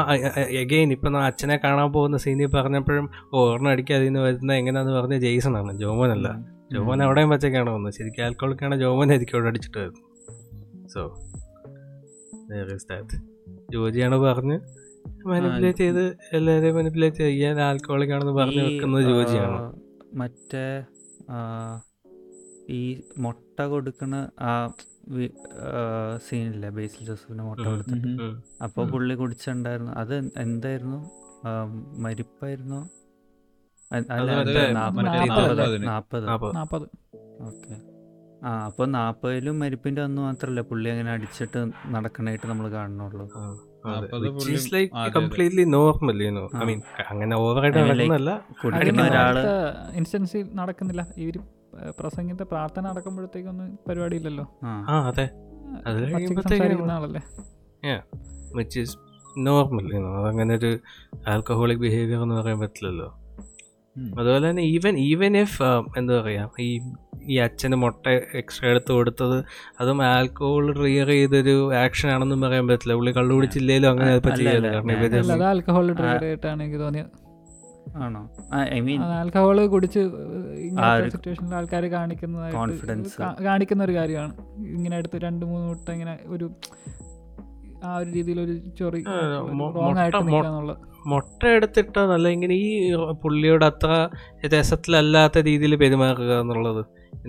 എഗെയിൻ 0.63 0.89
ഇപ്പം 0.97 1.17
അച്ഛനെ 1.29 1.57
കാണാൻ 1.65 1.89
പോകുന്ന 1.97 2.17
സീനി 2.25 2.47
പറഞ്ഞപ്പോഴും 2.57 3.07
ഓ 3.35 3.45
ഒരെണ്ണം 3.49 3.71
അടിക്കാതെ 3.73 4.05
നിന്ന് 4.05 4.21
വരുന്ന 4.27 4.53
എങ്ങനെയാന്ന് 4.61 4.95
പറഞ്ഞ 4.99 5.17
ജെയ്സൺ 5.27 5.55
ആണ് 5.61 5.71
അല്ല 6.17 6.31
ജോമോൻ 6.75 7.03
അവിടെയും 7.07 7.31
പച്ചക്കാണ് 7.33 7.71
വന്നത്. 7.75 7.95
ശരിക്കും 7.99 8.23
ആൽക്കോളിക്കാണ് 8.25 8.75
ജോമോൻ 8.83 9.11
ആയിരിക്കും 9.13 9.37
അവിടെ 9.37 9.51
അടിച്ചിട്ട് 9.53 9.79
വരുന്നത്. 9.79 10.05
സോ 10.95 11.03
ദാറ്റ് 12.51 13.17
ജോജിയാണ് 13.75 14.17
പറഞ്ഞ് 14.27 14.59
മാനിപ്പുലേറ്റ് 15.31 15.83
ചെയ്ത് 15.85 16.05
എല്ലാവരെയും 16.37 16.75
മാനിപ്പുലേറ്റ് 16.77 17.21
ചെയ്യാൻ 17.29 17.57
ആൽക്കോളിക് 17.69 18.13
ആണെന്ന് 18.17 18.35
പറഞ്ഞു 18.41 18.63
വെക്കുന്നത് 18.67 19.05
ജോജിയാണ്. 19.13 19.59
മറ്റേ 20.21 20.67
ഈ 22.79 22.83
മുട്ട 23.25 23.61
കൊടുക്കണ 23.73 24.15
ആ 24.49 24.53
സീനില്ലേ? 26.19 26.69
ബേസിൽ 26.69 27.03
ജോസഫിന് 27.07 27.43
മുട്ട. 27.43 27.61
കൊടുത്തിട്ട് 27.69 28.11
അപ്പൊ 28.65 28.65
അപ്പോൾ 28.65 28.85
പുള്ളി 28.93 29.15
കുടിച്ചിട്ടുണ്ടായിരുന്നു. 29.15 29.93
അത് 29.93 30.15
എന്തായിരുന്നു? 30.45 30.99
മരിപ്പായിരുന്നു? 32.05 32.81
നാപ്പത്. 35.91 36.87
ഓക്കെ. 37.49 37.75
ആ 38.47 38.51
അപ്പൊ 38.67 38.85
നാപ്പതിലും 38.87 39.59
മരിപ്പിന്റെ 39.59 40.03
അന്ന് 40.03 40.21
മാത്രല്ല 40.23 40.61
പുള്ളി 40.61 40.89
അങ്ങനെ 40.91 41.11
അടിച്ചിട്ട് 41.11 41.61
നടക്കണായിട്ട് 41.95 42.47
നമ്മൾ 42.47 42.67
കാണുന്നുള്ളൂ? 42.73 43.25
അങ്ങനെ 47.05 47.35
ഇൻസ്റ്റൻസിൽ 49.99 50.45
നടക്കുന്നില്ല. 50.61 51.05
ഇവർ 51.17 51.39
പ്രസംഗത്തെ 51.99 52.45
പ്രാർത്ഥന 52.53 52.83
നടക്കുമ്പോഴത്തേക്കൊന്നും 52.91 53.69
പരിപാടിയില്ലല്ലോ? 53.89 54.47
അതെ. 55.11 55.27
അത് 55.89 55.99
സംസാരിക്കുന്ന 56.41 56.93
ആളല്ലേ? 56.99 57.23
വിച്ച് 58.59 58.79
ഈസ് 58.83 58.97
നോർമൽ 59.49 59.89
അതങ്ങനെ 60.21 60.53
ഒരു 60.61 60.71
ആൽക്കഹോളിക് 61.33 61.83
ബിഹേവിയർ 61.85 62.23
എന്ന് 62.27 62.37
പറയാൻ 62.41 62.59
പറ്റില്ലല്ലോ. 62.65 63.09
അതുപോലെ 64.21 64.45
തന്നെ 64.51 64.65
ഈവൻ 64.75 64.95
ഈവൻ 65.11 65.33
ഇഫ് 65.43 65.69
എന്താ 66.01 66.15
പറയാ 66.21 66.45
ഈ 66.67 66.71
ഈ 67.33 67.37
അച്ഛന് 67.45 67.77
മുട്ട 67.83 68.05
എക്സ്ട്രാ 68.41 68.67
എടുത്ത് 68.73 68.93
കൊടുത്തത് 68.99 69.39
അതും 69.81 69.99
ആൽക്കഹോൾ 70.11 70.67
റിയർ 70.83 71.09
ചെയ്തൊരു 71.15 71.55
ആക്ഷൻ 71.85 72.09
ആണെന്നും 72.15 72.41
പറയാൻ 72.45 72.67
പറ്റില്ല. 72.71 72.95
പുള്ളി 72.99 73.13
കള്ളു 73.19 73.33
പിടിച്ചില്ലേലും 73.39 73.89
അങ്ങനെ 73.93 74.11
അല്ല, 74.11 74.21
കാരണം 75.15 75.47
ആൽക്കഹോൾ 75.53 75.89
ഡ്രൈവർ 76.01 76.25
ആയിട്ടാണ് 76.29 76.61
എനിക്ക് 76.65 76.81
തോന്നിയത്. 76.85 77.11
ആണോ? 77.97 78.21
ഐ 78.75 78.81
മീൻ 78.81 79.03
ആൽക്കഹോൾ 79.03 79.67
കുടിച്ച് 79.67 80.01
സിറ്റുവേഷനിൽ 81.11 81.55
ആൾക്കാർ 81.55 81.87
കാണിക്കുന്നതായിട്ട് 81.87 82.59
കോൺഫിഡൻസ് 82.59 83.17
കാണിക്കുന്ന 83.45 83.85
ഒരു 83.85 83.93
കാര്യമാണ്. 83.93 84.33
ഇങ്ങനെ 84.69 84.97
എടുത്ത് 84.97 85.17
രണ്ട് 85.23 85.47
മൂന്ന് 85.47 85.69
മുട്ട 85.69 85.91
ഇങ്ങനെ 85.91 86.19
ഒരു 86.27 86.49
ആ 87.85 87.97
ഒരു 87.97 88.11
രീതിയിൽ 88.11 88.41
ഒരു 88.41 88.55
ചൊറി 88.79 89.01
റോങ് 89.77 89.99
ആയിട്ട് 89.99 90.17
മുട്ട- 90.17 90.27
നിൽക്കാന്നുള്ളത് 90.29 90.79
മുട്ട 91.07 91.47
എടുത്തിട്ടോ 91.47 92.07
നല്ല 92.07 92.29
ഇങ്ങനെ 92.29 92.55
ഈ 92.55 92.71
പുള്ളിയോട് 93.23 93.65
അത്ര 93.65 93.91
രസത്തിലല്ലാത്ത 94.47 95.39
രീതിയിൽ 95.39 95.77
പെരുമാറുക 95.77 96.41
എന്നുള്ളത്. 96.41 96.83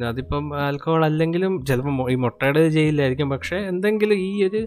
അതിപ്പം 0.10 0.46
ആൽക്കഹോൾ 0.64 1.02
അല്ലെങ്കിലും 1.08 1.54
ചിലപ്പോൾ 1.66 1.96
ഈ 2.14 2.16
മുട്ടയുടെ 2.24 2.62
ജയിലായിരിക്കും 2.76 3.30
പക്ഷെ 3.36 3.58
എന്തെങ്കിലും 3.72 4.18
ഈ 4.28 4.32
ഒരു 4.48 4.62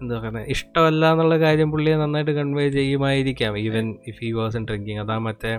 എന്താ 0.00 0.14
പറയുന്നത് 0.18 0.46
ഇഷ്ടമല്ല 0.54 1.10
എന്നുള്ള 1.12 1.36
കാര്യം 1.40 1.68
പുള്ളിയെ 1.72 1.96
നന്നായിട്ട് 2.02 2.32
convey 2.38 2.66
ചെയ്യുമായിരിക്കാം. 2.76 3.52
Even 3.64 3.86
if 4.10 4.18
he 4.24 4.30
wasn't 4.38 4.64
drinking 4.68 5.00
അതാ 5.04 5.16
മറ്റേ 5.26 5.52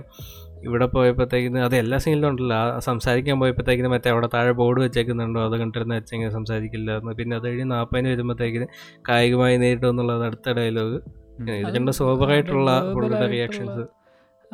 ഇവിടെ 0.66 0.86
പോയപ്പോഴത്തേക്കിന് 0.94 1.60
അത് 1.66 1.74
എല്ലാ 1.80 1.96
സീനിലും 2.04 2.28
ഉണ്ടല്ലോ. 2.28 2.56
ആ 2.56 2.78
സംസാരിക്കാൻ 2.86 3.36
പോയപ്പോഴത്തേക്കിന് 3.40 3.90
മറ്റേ 3.94 4.08
അവിടെ 4.14 4.28
താഴെ 4.34 4.52
ബോർഡ് 4.60 4.80
വെച്ചേക്കുന്നുണ്ടോ? 4.84 5.40
അത് 5.48 5.56
കണ്ടിരുന്ന 5.62 5.94
വെച്ചെങ്കിൽ 5.94 6.30
സംസാരിക്കില്ല 6.38 6.90
എന്ന് 7.00 7.12
പിന്നെ 7.18 7.34
അത് 7.38 7.46
കഴിഞ്ഞ് 7.48 7.66
നാൽപ്പതിന് 7.74 8.08
വരുമ്പോഴത്തേക്കിന് 8.14 8.68
കായികമായി 9.08 9.58
നേരിട്ടു 9.64 9.86
എന്നുള്ളത് 9.92 10.24
അടുത്ത 10.30 10.56
ഡയലോഗ് 10.60 10.96
ഇത് 11.40 11.46
സ്വാഭാവികമായിട്ടുള്ള 11.46 11.92
സോബറായിട്ടുള്ള 12.00 12.70
പുള്ളിയുടെ 12.94 13.26
റിയാക്ഷൻസ് 13.26 13.84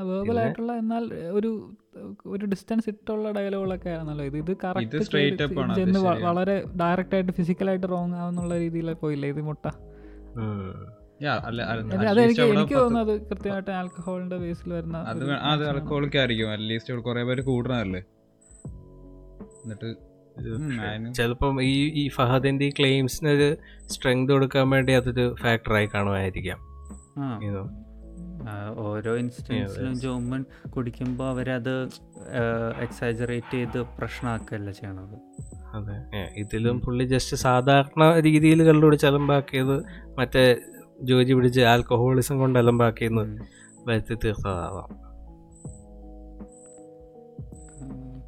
വേർബൽ 0.03 0.41
ആയിട്ടുള്ള 0.41 0.73
എന്നാൽ 0.73 1.15
ഒരു 1.15 1.77
ഒരു 2.27 2.47
ഡിസ്റ്റൻസ് 2.47 2.89
ഇട്ടുള്ള 2.89 3.31
ഡയലോഗുകളൊക്കെ 3.31 3.89
ആയിരുന്നല്ലോ. 3.89 4.25
ഇത് 4.25 4.37
ഇത് 4.37 4.57
കറക്റ്റ് 4.65 4.99
ചെന്ന് 5.75 5.99
വളരെ 5.99 6.65
ഡയറക്റ്റ് 6.81 7.15
ആയിട്ട് 7.15 7.33
ഫിസിക്കലായിട്ട് 7.33 7.87
റോങ് 7.91 8.15
ആവുന്നുള്ള 8.15 8.59
രീതിയിൽ 8.59 8.93
പോയില്ലേ 8.93 9.29
ഇത് 9.29 9.43
മുട്ട? 9.43 9.67
Yeah, 9.67 11.29
അല്ല, 11.29 11.63
അല്ല, 11.63 11.63
അത് 11.63 12.03
at 12.03 12.09
അത് 12.09 12.19
least 12.19 12.41
എനിക്ക് 12.41 12.75
തോന്നുന്നത് 12.75 13.29
കൃത്യമായിട്ട് 13.29 13.71
ആൽക്കഹോളിന്റെ 13.71 14.37
ബേസിൽ 14.37 14.73
വരുന്ന 14.73 14.99
അത് 14.99 15.19
ഒരു 15.19 15.25
വേ- 15.25 15.35
അത് 15.35 15.55
action 15.55 15.67
ആണ്. 15.69 15.77
ആൽക്കഹോളിക് 15.77 16.19
ആയിരിക്കും. 16.19 16.51
അറ്റ്ലീസ്റ്റ് 16.51 16.95
കുറെ 16.95 17.25
പേര് 17.25 17.43
കൂടണല്ലേ 17.43 18.01
എന്നിട്ട് 19.65 21.15
ചിലപ്പം 21.15 21.63
ഈ 21.63 21.91
ഈ 21.95 22.09
ഫഹദിന്റെ 22.09 22.65
ഈ 22.65 22.71
ക്ലെയിംസിന് 22.71 23.29
ഒരു 23.29 23.57
സ്ട്രെങ്ത് 23.87 24.33
കൊടുക്കാൻ 24.33 24.71
വേണ്ടി 24.71 24.93
അതൊരു 24.93 25.35
ഫാക്ടറായി 25.41 25.89
കാണുമായിരിക്കാം. 25.95 26.59
ഓരോ 28.77 29.17
ഇൻസ്റ്റൻസിലും 29.17 29.95
ജോമൻ 29.95 30.45
കുടിക്കുമ്പോൾ 30.69 31.29
അവരത് 31.29 31.89
എക്സാജറേറ്റ് 32.81 33.53
ചെയ്ത് 33.53 33.79
പ്രശ്നമാക്കുകയല്ല 33.79 34.71
ചെയ്യണത്. 34.71 35.19
അതെ. 35.77 36.19
ഇതിലും 36.37 36.81
പുള്ളി 36.81 37.05
ജസ്റ്റ് 37.05 37.37
സാധാരണ 37.37 38.21
രീതിയിൽ 38.21 38.65
കള്ളുപിടിച്ച് 38.65 39.07
അലമ്പാക്കിയത് 39.07 39.85
മറ്റേ 40.19 40.57
ജോജി 41.03 41.33
പിടിച്ച് 41.33 41.61
ആൽക്കഹോളിസം 41.61 42.39
കൊണ്ട് 42.39 42.59
അലമ്പാക്കിയെന്ന്. 42.59 43.41
വരുത്തി 43.87 44.15
തീർത്തതാവാം. 44.15 45.10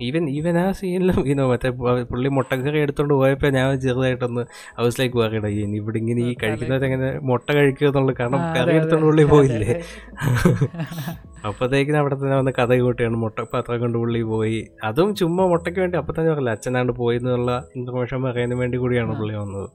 ഈവൻ 0.06 0.24
ഈവൻ 0.30 0.56
ആ 0.58 0.66
സീനിലും 0.72 1.18
ഇനോ 1.32 1.44
മറ്റേ 1.50 1.70
പുള്ളി 2.10 2.28
മുട്ടക്കറി 2.36 2.78
എടുത്തോണ്ട് 2.78 3.14
പോയപ്പോ 3.14 3.48
ഞാൻ 3.56 3.66
ചെറുതായിട്ടൊന്ന് 3.84 4.42
ഹൗസിലേക്ക് 4.78 5.18
പറയട 5.18 5.46
ഇനി 5.56 5.76
ഇവിടെ 5.76 5.98
ഇങ്ങനെ 5.98 6.22
ഈ 6.28 6.32
കഴിക്കുന്നവരെങ്ങനെ 6.42 7.10
മുട്ട 7.30 7.46
കഴിക്കുക 7.58 7.88
എന്നുള്ളത് 7.90 8.16
കാരണം 8.20 8.40
കറി. 8.56 8.74
എടുത്തോണ്ട് 8.78 9.06
പുള്ളി 9.06 9.24
പോയില്ലേ? 9.34 9.68
അതെ. 9.68 9.76
അപ്പത്തേക്കിനും 11.48 11.98
അവിടെ 12.00 12.14
തന്നെ 12.14 12.36
വന്ന് 12.40 12.52
കഥ 12.58 12.72
കൂട്ടിയാണ് 12.80 13.16
മുട്ട 13.16 13.40
പാത്രം 13.52 13.78
കൊണ്ട് 13.80 13.96
പുള്ളി 13.98 14.20
പോയി. 14.32 14.58
അതും 14.84 15.08
ചുമ്മാ 15.20 15.44
മുട്ടയ്ക്ക് 15.52 15.80
വേണ്ടി 15.80 15.96
അപ്പൊ 16.00 16.12
തന്നെ 16.18 16.30
പറയില്ല 16.32 16.50
അച്ഛനാണ്ട് 16.56 16.92
പോയി 17.00 17.18
എന്നുള്ള 17.20 17.52
ഇൻഫർമേഷൻ 17.76 18.22
പറയാനും 18.22 18.58
വേണ്ടി 18.58 18.78
കൂടിയാണ് 18.78 19.14
പുള്ളി 19.20 19.34
വന്നത്. 19.40 19.68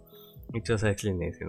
ഇറ്റ് 0.55 0.71
വാസ് 0.73 0.85
ആക്ച്വലി 0.91 1.15
നൈസ് 1.17 1.43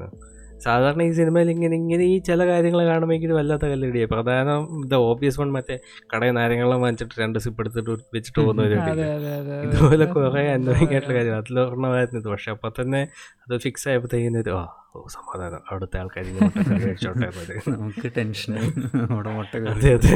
സാധാരണ 0.61 1.01
ഈ 1.03 1.13
സിനിമയിൽ 1.13 1.49
ഇങ്ങനെ 1.53 1.75
ഇങ്ങനെ 1.77 2.05
ഈ 2.05 2.17
ചില 2.29 2.41
കാര്യങ്ങൾ 2.49 2.81
കാണുമ്പോൾ 2.89 3.07
വല്ലാത്ത 3.39 3.65
കല്ലടിയായി 3.73 4.09
പ്രധാനം 4.13 4.63
ഇത് 4.81 4.97
ഓബിയസ് 5.09 5.39
വൺ 5.41 5.51
മറ്റേ 5.57 5.77
കടയിൽ 6.13 6.35
നാരങ്ങളും 6.39 6.83
വാങ്ങിച്ചിട്ട് 6.85 7.21
രണ്ട് 7.23 7.39
സിപ്പ് 7.45 7.63
എടുത്തിട്ട് 7.63 7.91
വെച്ചിട്ട് 8.15 8.39
പോകുന്ന 8.41 8.63
ഒരു 8.63 8.77
അതെ 8.85 9.07
അതെ 9.13 9.31
അതെ. 9.39 9.57
ഇതുപോലെ 9.67 10.07
കുറെ 10.15 10.43
അന്വയിക്കായിട്ടുള്ള 10.55 11.17
കാര്യം 11.19 11.37
അതിലൊരെണ്ണമായിരുന്നു 11.39 12.21
ഇത്. 12.23 12.29
പക്ഷെ 12.35 12.51
അപ്പൊ 12.55 12.71
തന്നെ 12.81 13.03
അത് 13.45 13.55
ഫിക്സ് 13.65 13.89
ആയപ്പോൾ 13.91 14.11
ഒരു 14.43 14.55
ആ 14.57 14.65
ഓ 14.91 15.01
സമാധാനം. 15.15 15.61
അവിടുത്തെ 15.69 15.97
ആൾക്കാർ 15.99 16.27
നമുക്ക് 17.69 18.09
ടെൻഷൻ 18.17 18.55
അവിടെ 19.09 19.31
മുട്ട 19.33 19.53
അതെ 19.75 19.91
അതെ. 19.97 20.15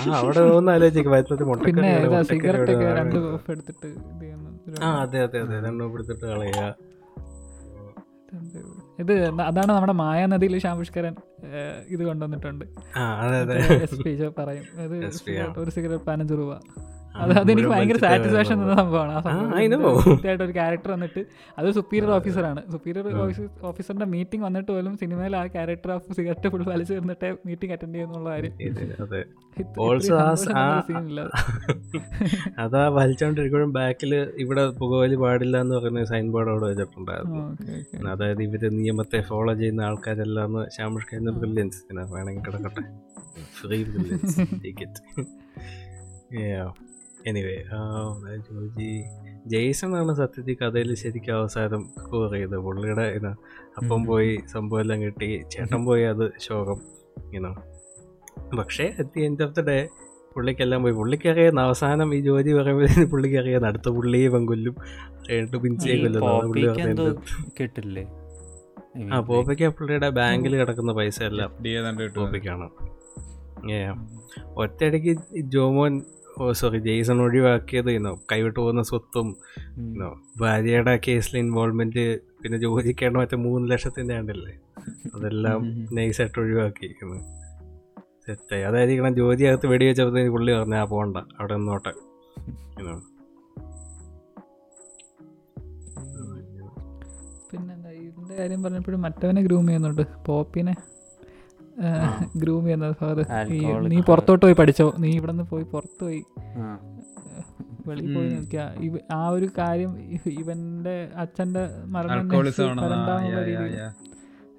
ആ 0.00 0.16
അവിടെ 0.18 0.42
ഒന്ന് 0.52 0.72
ആലോചിക്കും. 0.72 1.12
മുട്ടക്കറി 1.50 2.74
ആ 4.82 4.90
അതെ 5.02 5.20
അതെ 5.24 5.38
അതെ. 5.40 5.56
രണ്ടും 5.66 5.94
എടുത്തിട്ട് 5.94 6.24
കളയുക. 6.24 6.62
ഇത് 9.02 9.12
അതാണ് 9.42 9.66
നമ്മുടെ 9.66 9.92
മായാനദിയിൽ 9.92 10.58
ശാംപുഷ്കരൻ 10.58 11.14
ഏഹ്, 11.44 11.82
ഇത് 11.88 12.04
കൊണ്ടുവന്നിട്ടുണ്ട്. 12.04 12.64
എസ് 13.82 14.02
പി 14.02 14.30
പറയും. 14.38 14.64
ഒരു 15.58 15.70
സിഗരറ്റ് 15.70 16.04
പതിനഞ്ച് 16.04 16.34
രൂപ. 16.34 16.52
അത് 17.14 17.32
അതെനിക്ക് 17.38 17.70
ഭയങ്കര 17.72 17.98
സാറ്റിസ്ഫാക്ഷൻ 18.04 18.56
തന്ന 18.62 18.74
സംഭവമാണ്. 18.74 19.12
ആ 19.12 19.20
സംഭവം 19.22 19.48
I 19.56 19.64
ഒരു 20.44 20.52
ക്യാരക്ടർ 20.52 20.90
വന്നിട്ട് 20.92 21.20
അത് 21.58 21.68
സുപ്പീരിയർ 21.78 22.10
ഓഫീസറാണ് 22.12 22.60
സുപ്പീരിയർ 22.72 23.06
ഓഫീസറിന്റെ 23.70 24.08
മീറ്റിംഗ് 24.14 24.44
വന്നിട്ട് 24.44 24.70
പോലും 24.72 24.94
സിനിമയിൽ 25.02 25.36
ആ 25.36 25.44
ക്യാരക്ടർ 25.56 25.92
ഓഫ് 25.96 26.16
സിഗരറ്റ് 26.18 26.50
ഫുൾ 26.50 26.64
വലിച്ചു 26.70 26.92
തീർന്നിട്ട് 26.92 27.30
മീറ്റിംഗ് 27.46 27.74
അറ്റൻഡ് 27.74 27.94
ചെയ്യുന്നുള്ള 27.94 28.28
കാര്യം. 28.30 28.52
അത്. 29.00 29.20
ആ 30.58 30.64
വലിച്ചോണ്ടിരിക്കുമ്പോഴും 32.96 33.72
ബാക്കിൽ 33.72 34.12
ഇവിടെ 34.36 34.62
പുകവലി 34.78 35.16
പാടില്ല 35.16 35.56
എന്ന് 35.60 35.74
പറയുന്ന 35.76 36.04
സൈൻ 36.04 36.26
ബോർഡ് 36.32 36.50
അവിടെ 36.50 36.66
വെച്ചിട്ടുണ്ടായിരുന്നു. 36.70 37.42
അതായത് 38.12 38.42
ഇവർ 38.42 38.64
നിയമത്തെ 38.78 39.20
ഫോളോ 39.20 39.54
ചെയ്യുന്ന 39.54 39.82
ആൾക്കാരെല്ലാം 39.82 40.54
ശ്യാമുഷ്കന്റെ 40.76 41.34
ബ്രില്യൻസ് 41.40 41.82
വേണമെങ്കിൽ 42.16 42.44
കിടക്കട്ടെ. 42.48 42.84
Free 43.58 43.78
brilliance 43.84 44.38
anyway 47.26 47.56
Joji 48.46 48.90
Jaison 49.46 49.96
ആണ് 49.96 50.12
സത്യത്തിൽ 50.14 50.56
കഥയിൽ 50.60 50.90
ശരിക്കും 50.94 51.34
അവസാനം 51.36 51.82
സ്കോർ 51.98 52.32
ചെയ്തത് 52.32 52.58
പുള്ളിയുടെ 52.58 53.06
ഇതാ 53.18 53.32
അപ്പം 53.78 54.00
പോയി 54.04 54.32
സംഭവം 54.52 54.80
എല്ലാം 54.80 55.02
കിട്ടി. 55.02 55.28
ചേട്ടൻ 55.50 55.84
പോയി 55.84 56.02
അത് 56.02 56.24
ശോകം 56.40 56.80
ഇനോ 57.34 57.52
പക്ഷേ 58.58 58.84
at 58.98 59.10
the 59.16 59.22
end 59.22 59.42
of 59.42 59.54
the 59.54 59.60
day 59.60 59.76
പുള്ളിക്കെല്ലാം 60.34 60.82
പോയി. 60.82 60.94
പുള്ളിക്ക് 60.94 61.28
അറിയാവുന്ന 61.28 61.60
അവസാനം 61.60 62.14
ഈ 62.14 62.20
ജോലി 62.20 62.52
പറയുമ്പോഴത്തേന് 62.52 63.06
പുള്ളിക്ക് 63.10 63.36
അറിയാവുന്ന 63.36 63.68
അടുത്ത 63.68 63.88
പുള്ളിയെ 63.88 64.28
പെങ്കൊല്ലും 64.28 64.74
കഴിഞ്ഞിട്ട് 65.28 65.56
പിഞ്ചിയെ 65.56 65.94
ഈ 65.94 66.02
കൊല്ലുന്നു. 66.02 66.32
പുള്ളി 66.48 66.66
എന്തോ 66.84 67.04
പറഞ്ഞത് 67.04 67.50
കിട്ടില്ലേ? 67.60 68.04
ആ 69.12 69.20
പോപ്പയ്ക്ക് 69.20 69.68
പുള്ളിയുടെ 69.68 70.08
ബാങ്കിൽ 70.10 70.56
കിടക്കുന്ന 70.56 70.92
പൈസ 70.92 71.22
എല്ലാം 71.22 71.50
പോപ്പയ്ക്കാണ്. 72.16 72.68
ഒറ്റയടിക്ക് 74.56 75.12
ജോമോൻ 75.54 75.92
സോറി 76.50 76.78
ജെയ്സൺ 76.78 77.22
ഒഴിവാക്കിയത് 77.22 77.90
ഇന്നോ 77.90 78.20
കൈവിട്ട് 78.32 78.60
പോകുന്ന 78.60 78.82
സ്വത്തും. 78.82 79.36
ഇന്നോ 79.76 80.20
ഭാര്യയുടെ 80.36 81.00
കേസിൽ 81.08 81.38
ഇൻവോൾവ്മെന്റ് 81.38 82.20
പിന്നെ 82.20 82.58
ജോലിക്കേണ്ട 82.58 83.16
മറ്റേ 83.16 83.36
മൂന്ന് 83.36 83.70
ലക്ഷത്തിന്റെ 83.70 84.14
ആണ്ടല്ലേ 84.14 84.58
അതെല്ലാം 85.14 85.86
നൈസായിട്ട് 85.92 86.40
ഒഴിവാക്കിയിരിക്കുന്നു. 86.40 87.16
സെറ്റായി 88.26 88.62
അതായിരിക്കണം 88.62 89.14
ജ്യോതി 89.14 89.44
അകത്ത് 89.44 89.66
വെടി 89.66 89.86
വെച്ചപ്പോഴത്തേക്ക് 89.86 90.30
പുള്ളി 90.30 90.52
പറഞ്ഞ 90.52 90.74
ആ 90.74 90.84
പോണ്ട. 90.84 91.16
അവിടെ 91.16 91.56
നിന്നോട്ടെ. 91.56 91.92
പിന്നെന്താ 97.50 97.90
ഇതിന്റെ 97.90 98.34
കാര്യം 98.34 98.62
പറഞ്ഞപ്പോഴും 98.62 99.02
മറ്റവനെ 99.02 99.42
ഗ്രൂം 99.42 99.66
ചെയ്യുന്നുണ്ട് 99.66 100.02
പോപ്പിനെ. 100.26 100.74
ഗ്രൂം 102.36 102.64
ചെയ്യുന്ന 102.64 102.92
ഫാദർ 102.92 103.24
നീ 103.88 104.00
പുറത്തോട്ട് 104.00 104.44
പോയി 104.46 104.54
പഠിച്ചോ? 104.54 104.86
നീ 104.98 105.10
ഇവിടെ 105.10 105.32
നിന്ന് 105.32 105.46
പോയി 105.50 105.64
പുറത്ത് 105.64 106.00
പോയി. 106.00 106.20
വെളിയിൽ 107.86 108.14
പോയി. 108.14 108.28
നോക്കിയ. 108.28 108.64
ആ 109.12 109.28
ഒരു 109.28 109.48
കാര്യം 109.58 109.92
ഇവന്റെ 110.38 110.96
അച്ഛന്റെ 111.14 111.62
മരണം 111.86 112.34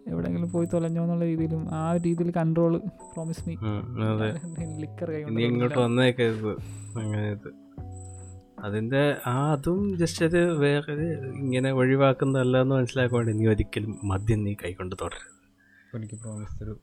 എവിടെങ്കിലും 0.07 0.51
പോയി 0.51 0.67
തൊലഞ്ഞോ 0.73 1.03
എന്നുള്ള 1.03 1.25
രീതിയിലും 1.25 1.61
ആ 1.73 1.91
ഒരു 1.91 2.01
രീതിയിൽ 2.03 2.31
കൺട്രോൾ 2.31 2.73
പ്രോമിസ് 3.13 3.43
മീ 3.47 3.53
അതെ. 4.07 4.29
ലിക്കർ 4.81 5.09
അതിന്റെ 8.63 9.15
ആ 9.27 9.37
അതും 9.51 9.95
ജസ്റ്റ് 9.97 10.25
അത് 10.25 10.41
വേറെ 10.55 10.93
ഇങ്ങനെ 11.35 11.71
ഒഴിവാക്കുന്നതല്ല 11.71 12.61
എന്ന് 12.61 12.75
മനസ്സിലാക്കുകയാണ് 12.75 13.29
ഇനി 13.29 13.39
നീ 13.39 13.47
ഒരിക്കലും 13.47 13.99
മദ്യം 14.03 14.43
നീ 14.43 14.53
കൈകൊണ്ട് 14.53 14.95
തുടരുത് 15.01 15.29
എനിക്ക് 15.97 16.13
പ്രോമിസ് 16.13 16.55
തരൂ. 16.61 16.75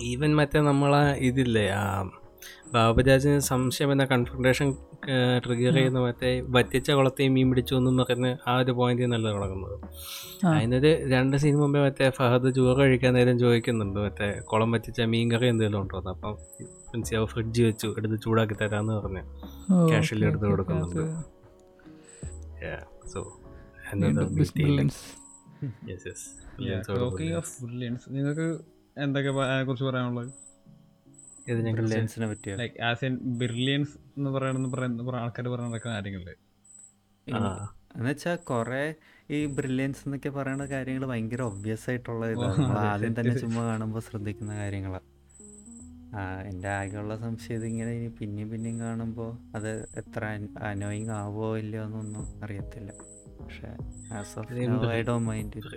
ഈവൻ 0.00 0.36
മറ്റേ 0.36 0.60
നമ്മളെ 0.60 1.12
ഇതില്ലേ 1.12 1.68
ആ 1.68 2.10
ബാബുരാജിന് 2.74 3.38
സംശയം 3.38 3.92
എന്ന 3.92 4.04
കൺഫ്രണ്ടേഷൻ 4.04 4.74
ട്രിഗർ 5.46 5.74
ചെയ്യുന്ന 5.74 5.98
മറ്റേ 5.98 6.40
വറ്റിച്ച 6.40 6.90
കുളത്തെയും 6.90 7.34
മീൻ 7.34 7.48
പിടിച്ചു 7.48 7.74
എന്നും 7.74 7.96
പറഞ്ഞ് 7.96 8.36
ആ 8.48 8.58
ഒരു 8.58 8.72
പോയിന്റ് 8.72 9.02
നല്ല 9.02 9.28
തുടങ്ങുന്നത്. 9.28 9.78
ആ. 10.46 10.56
അതിനൊരു 10.56 11.10
രണ്ട് 11.10 11.36
സീൻ 11.36 11.56
മുമ്പേ 11.56 11.84
മറ്റേ 11.84 12.10
ഫഹദ് 12.10 12.54
ചോറ് 12.54 12.78
കഴിക്കാൻ 12.78 13.14
നേരം 13.14 13.38
ചോദിക്കുന്നുണ്ട് 13.38 14.00
മറ്റേ 14.00 14.40
കുളം 14.40 14.70
വറ്റിച്ച 14.70 15.00
മീൻ 15.00 15.30
കറി 15.30 15.46
എന്തെങ്കിലും 15.46 15.80
ഉണ്ടോ 15.80 15.98
എന്ന്. 15.98 16.10
അപ്പം 16.10 16.34
പ്രിൻസിയാവ് 16.88 17.26
ഫ്രിഡ്ജ് 17.26 17.62
വെച്ചു 17.62 17.94
എടുത്ത് 17.98 18.20
ചൂടാക്കി 18.20 18.54
തരാന്ന് 18.54 18.92
പറഞ്ഞു 18.92 19.20
ക്യാഷിൽ 19.88 20.24
എടുത്ത് 20.24 20.44
കൊടുക്കുന്നുണ്ട്. 20.44 21.02
സോ 23.12 23.40
എന്താ 23.92 24.22
നിങ്ങൾക്ക് 28.14 28.46
എന്തൊക്കെ 28.96 29.30
കുറിച്ച് 29.66 29.84
പറയാനുള്ളത്? 29.84 30.30
ഇത് 31.46 31.58
ഞങ്ങൾ 31.58 31.80
ബ്രില്യൻസിനെ 31.80 32.26
പറ്റിയോ? 32.32 32.56
ലൈക്ക് 32.60 32.82
ആസ് 32.88 33.04
എൻ 33.04 33.14
ബിർലിയൻസ് 33.40 33.96
എന്ന് 34.18 34.30
പറയുന്ന 34.30 34.68
പറയുന്ന 34.74 35.16
ആൾക്കാർ 35.22 35.46
പറയുന്ന 35.52 35.70
നടക്കുന്ന 35.70 35.94
കാര്യങ്ങളില്ലേ 35.94 36.34
എന്നുവെച്ചാൽ 37.96 38.36
കുറേ 38.50 38.82
ഈ 39.30 39.46
ബ്രില്യൻസ് 39.56 40.02
എന്നൊക്കെ 40.06 40.30
പറയുന്ന 40.30 40.64
കാര്യങ്ങൾ 40.74 41.06
ഭയങ്കര 41.12 41.42
ഒബ്വിയസ് 41.50 41.86
ആയിട്ടുള്ള 41.90 42.26
ഇതാണ്. 42.34 42.56
നമ്മൾ 42.58 42.78
ആദ്യം 42.86 43.14
തന്നെ 43.18 43.34
ചുമ്മാ 43.42 43.62
കാണുമ്പോൾ 43.70 44.02
ശ്രദ്ധിക്കുന്ന 44.08 44.54
കാര്യങ്ങളാണ് 44.62 45.06
എന്റെ 46.50 46.68
ആകെയുള്ള 46.76 47.14
സംശയം 47.24 47.58
ഇതിങ്ങനെ 47.60 47.90
ഇനി 47.98 48.08
പിന്നെയും 48.20 48.50
പിന്നെയും 48.52 48.80
കാണുമ്പോൾ 48.80 49.30
അത് 49.56 49.70
എത്ര 50.02 50.22
അനോയിങ് 50.70 51.12
ആവോ 51.20 51.48
ഇല്ലയോ 51.62 51.84
എന്നൊന്നും 51.88 52.26
അറിയത്തില്ല. 52.44 52.90
പക്ഷേ 53.38 53.70
as 54.18 54.38
of 54.38 54.88
I 54.98 55.02
do 55.02 55.16
mind 55.18 55.58
it 55.58 55.76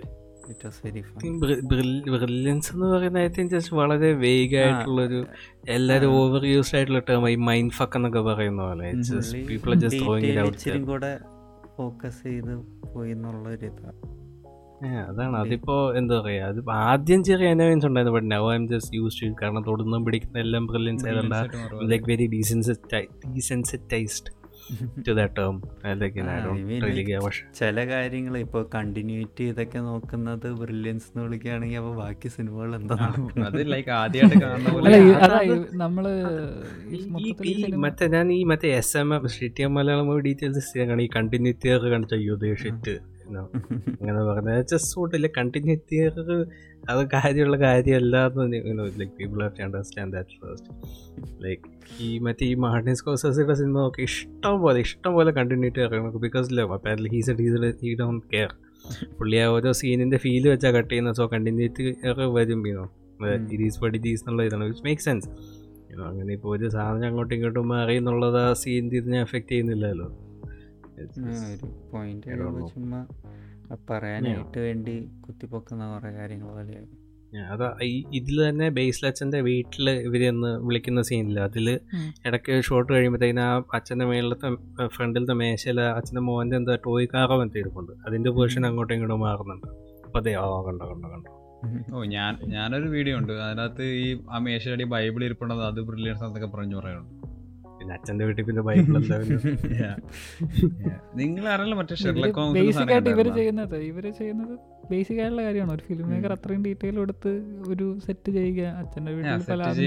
brilliance 2.12 2.68
എന്ന് 2.74 2.86
പറയുന്ന 2.86 3.18
ഐ 3.18 3.28
തിങ്ക് 3.28 3.52
ജസ്റ്റ് 3.54 3.74
വളരെ 3.76 4.12
വേഗ് 4.22 4.56
ആയിട്ടുള്ളൊരു 4.56 5.20
എല്ലാരും 5.68 6.10
ഓവർ 6.12 6.44
യൂസ്ഡ് 6.44 6.76
ആയിട്ടുള്ള 6.76 6.98
ടേം 7.10 7.28
ഈ 7.28 7.36
മൈൻഡ് 7.50 7.72
ഫക്ക് 7.72 7.96
എന്നൊക്കെ 7.96 8.20
പറയുന്ന 8.20 8.62
പോലെ. 8.62 8.88
പീപ്പിൾ 9.48 9.74
ജസ്റ്റ് 9.74 10.80
കൂടെ 10.86 11.12
ഫോക്കസ് 11.76 12.22
ചെയ്ത് 12.22 12.54
പോയി 12.94 13.10
എന്നുള്ള 13.10 13.48
ഒരു 13.48 13.66
ഇതാണ് 13.66 14.00
അതാണ്. 15.10 15.34
അതിപ്പോ 15.36 15.94
എന്താ 15.94 16.14
പറയാ 16.20 16.46
അത് 16.46 16.58
ആദ്യം 16.70 17.24
ചെറിയ 17.24 17.50
അനവൻസ് 17.50 17.86
ഉണ്ടായിരുന്നു 17.86 18.18
but 18.18 18.30
now 18.32 18.52
I'm 18.54 18.68
just 18.68 18.96
used 18.96 19.20
to 19.22 19.28
കാരണം 19.42 19.62
തൊടുന്നും 19.64 20.04
പിടിക്കുന്ന 20.04 20.38
എല്ലാം 20.38 20.66
ബ്രില്യൻസ് 20.66 21.06
ആയതുകൊണ്ട്. 21.06 21.36
Like 21.92 22.04
very 22.10 22.26
desensitised 23.36 24.30
to 25.06 25.12
the 25.12 25.22
term 25.36 25.56
ചില 27.58 27.78
കാര്യങ്ങൾ 27.88 28.34
ഇപ്പോൾ 28.38 28.62
കണ്ടിന്യൂറ്റി 28.74 29.44
ഇതൊക്കെ 29.44 29.80
നോക്കുന്നത് 29.86 30.46
ബ്രില്യൻസ് 30.60 31.08
എന്ന് 31.08 31.24
വിളിക്കുകയാണെങ്കിൽ 31.24 31.78
അപ്പോൾ 31.78 31.94
ബാക്കി 31.96 32.28
സിനിമകൾ 32.28 32.70
എന്താണ്? 32.74 33.08
അത് 33.46 33.60
ലൈക്ക് 33.72 33.90
ആദ്യമായിട്ട് 33.92 34.48
നമ്മൾ 35.76 36.04
മറ്റേ 37.84 38.06
ഞാൻ 38.08 38.28
ഈ 38.32 38.42
മറ്റേ 38.44 38.70
S 38.76 38.96
M 38.96 39.10
M 39.14 39.24
T 39.56 39.66
Malayalam 39.76 40.12
details 40.20 40.78
ഈ 41.00 41.10
കണ്ടിന്യൂറ്റി 41.16 41.70
ഒക്കെ 41.76 41.90
കാണിച്ചു 41.90 42.16
അയ്യോ 42.16 42.56
ഷിറ്റ് 42.62 42.94
അങ്ങനെ 43.36 44.24
പറഞ്ഞത് 44.30 44.74
കൂട്ടില്ല 44.94 45.26
കണ്ടിന്യൂ 45.26 45.76
കണ്ടിന്യൂറ്റി 45.76 45.98
അത് 46.90 47.00
കാര്യമുള്ള 47.14 47.56
കാര്യമല്ല 47.58 48.16
like 49.00 49.12
people 49.18 49.42
have 49.42 49.54
to 49.58 49.62
understand 49.62 50.12
that 50.16 50.38
first 50.42 50.70
like 51.44 51.62
ഈ 52.00 52.18
മറ്റേ 52.18 52.46
ഈ 52.46 52.54
മാർട്ടിൻ 52.54 52.94
സ്കോസസിയുടെ 52.94 53.54
സിനിമ 53.54 53.76
നോക്കി 53.78 54.02
ഇഷ്ടം 54.02 54.60
പോലെ 54.60 54.80
ഇഷ്ടം 54.80 55.14
പോലെ 55.14 55.32
കണ്ടിന്യൂറ്റി 55.32 55.80
അറിയണം 55.80 56.20
ബിക്കോസ് 56.20 56.60
അപ്പാരലി 56.60 57.08
ഹീസ് 57.08 57.36
ഹീ 57.84 57.94
ഡോൺ 57.94 58.18
കെയർ 58.34 58.52
പുള്ളി 59.18 59.36
ആ 59.36 59.46
ഓരോ 59.46 59.72
സീനിന്റെ 59.72 60.16
ഫീൽ 60.16 60.48
വെച്ചാൽ 60.48 60.72
കട്ട് 60.76 60.90
ചെയ്യുന്ന 60.90 61.12
സോ 61.12 61.26
കണ്ടിന്യൂറ്റി 61.26 61.84
ഒക്കെ 62.12 62.26
വരും 62.26 62.62
പീനോ 62.62 62.84
ഇരീസ് 63.50 63.80
പടി 63.80 63.98
ദീസ് 63.98 64.22
എന്നുള്ള 64.22 64.42
ഇതാണ്. 64.42 64.64
വിച്ച് 64.64 64.82
മേക്ക് 64.82 65.02
സെൻസ് 65.02 65.28
അങ്ങനെ 66.08 66.32
ഇപ്പോൾ 66.32 66.56
ഒരു 66.56 66.68
സാധനം 66.68 67.06
അങ്ങോട്ടും 67.08 67.34
ഇങ്ങോട്ടും 67.34 67.68
മാറി 67.68 67.96
എന്നുള്ളത് 67.96 68.40
ആ 68.40 68.52
സീൻ 68.52 68.86
ഇതിനെ 68.96 69.20
എഫക്റ്റ് 69.20 69.48
ചെയ്യുന്നില്ലല്ലോ. 69.48 70.31
ഒരു 71.52 71.68
പോയിന്റ്. 71.92 72.32
ചുമ്മാ 72.72 73.00
പറയാനായിട്ട് 73.90 74.58
വേണ്ടി 74.66 74.94
കുത്തിപ്പൊക്കുന്ന 75.24 75.84
കുറെ 75.92 76.10
കാര്യങ്ങൾ 76.18 76.50
പോലെയായിരുന്നു 76.56 76.98
അതാ 77.52 77.68
ഈ 77.88 77.92
ഇതിൽ 78.18 78.36
തന്നെ 78.46 78.66
ബേസ്ലച്ചന്റെ 78.78 79.38
വീട്ടിൽ 79.46 79.86
ഇവരെന്ന് 80.06 80.50
വിളിക്കുന്ന 80.66 81.00
സീനില്ല 81.10 81.40
അതിൽ. 81.48 81.68
ഇടയ്ക്ക് 82.26 82.54
ഷോട്ട് 82.66 82.90
കഴിയുമ്പോഴത്തേക്കിന് 82.92 83.42
ആ 83.46 83.52
അച്ഛന്റെ 83.78 84.06
മേളിലത്തെ 84.10 84.48
ഫ്രണ്ടിലത്തെ 84.96 85.34
മേശയിൽ 85.42 85.80
അച്ഛന്റെ 85.98 86.22
മോന്റെ 86.28 86.56
എന്താ 86.60 86.74
ടോയ് 86.86 87.06
കാറോ 87.14 87.38
എന്ത് 87.44 87.56
ഇരിപ്പുണ്ട് 87.62 87.92
അതിന്റെ 88.06 88.32
പൊസിഷൻ 88.38 88.66
അങ്ങോട്ടും 88.70 88.94
ഇങ്ങോട്ടും 88.96 89.22
മാറുന്നുണ്ട്. 89.28 89.68
അപ്പോൾ 90.06 90.20
അതെ 90.22 90.34
ആ 90.42 90.44
കണ്ടോ 90.68 90.86
കണ്ടോ 90.92 91.08
കണ്ടോ. 91.14 91.30
ഓ 91.94 92.04
ഞാൻ 92.16 92.32
ഞാനൊരു 92.54 92.88
വീഡിയോ 92.96 93.16
ഉണ്ട്. 93.18 93.32
അതിനകത്ത് 93.46 93.84
ഈ 94.04 94.06
ആ 94.34 94.38
മേശയുടെ 94.46 94.84
ബൈബിൾ 94.94 95.24
ഇരിപ്പുണ്ടത് 95.28 95.64
അത് 95.70 95.80
ബ്രില്യൻസ് 95.90 96.24
എന്നൊക്കെ 96.28 96.50
പറഞ്ഞു 96.56 96.76
പറയുന്നുണ്ട്. 96.80 97.21
പിന്നെ 97.82 97.94
അച്ഛന്റെ 97.94 98.24
വീട്ടിൽ 98.24 98.44
പിന്നെ 98.44 98.62
നിങ്ങൾ 101.20 101.48
അറിയില്ല 101.48 101.74
മറ്റേ 101.74 101.94
ഇവർ 103.12 103.34
ചെയ്യുന്നത് 103.34 103.84
ഇവർ 103.84 104.12
ചെയ്യുന്നത് 104.18 104.58
ബേസിക് 104.92 105.18
ആയിട്ടുള്ള 105.22 105.42
കാര്യമാണ്. 105.46 105.72
ഒരു 105.76 105.84
ഫിലിം 105.88 106.06
മേക്കർ 106.12 106.32
അത്രയും 106.36 106.62
ഡീറ്റെയിൽ 106.66 106.96
എടുത്ത് 107.04 107.32
ഒരു 107.72 107.86
സെറ്റ് 108.06 108.30
ചെയ്യുക 108.36 108.62
അച്ഛന്റെ 108.80 109.12
വീട്ടിൽ 109.16 109.44
പല 109.50 109.60
വയ്ക്കുക. 109.68 109.84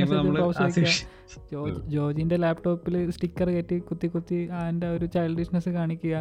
ലാപ്ടോപ്പിൽ 2.46 2.96
സ്റ്റിക്കർ 3.16 3.50
കയറ്റി 3.56 3.78
കുത്തി 3.90 4.08
കുത്തി 4.16 4.40
അതിന്റെ 4.60 4.88
ഒരു 4.96 5.06
ചൈൽഡിഷ്നെസ് 5.16 5.70
കാണിക്കുക. 5.70 6.16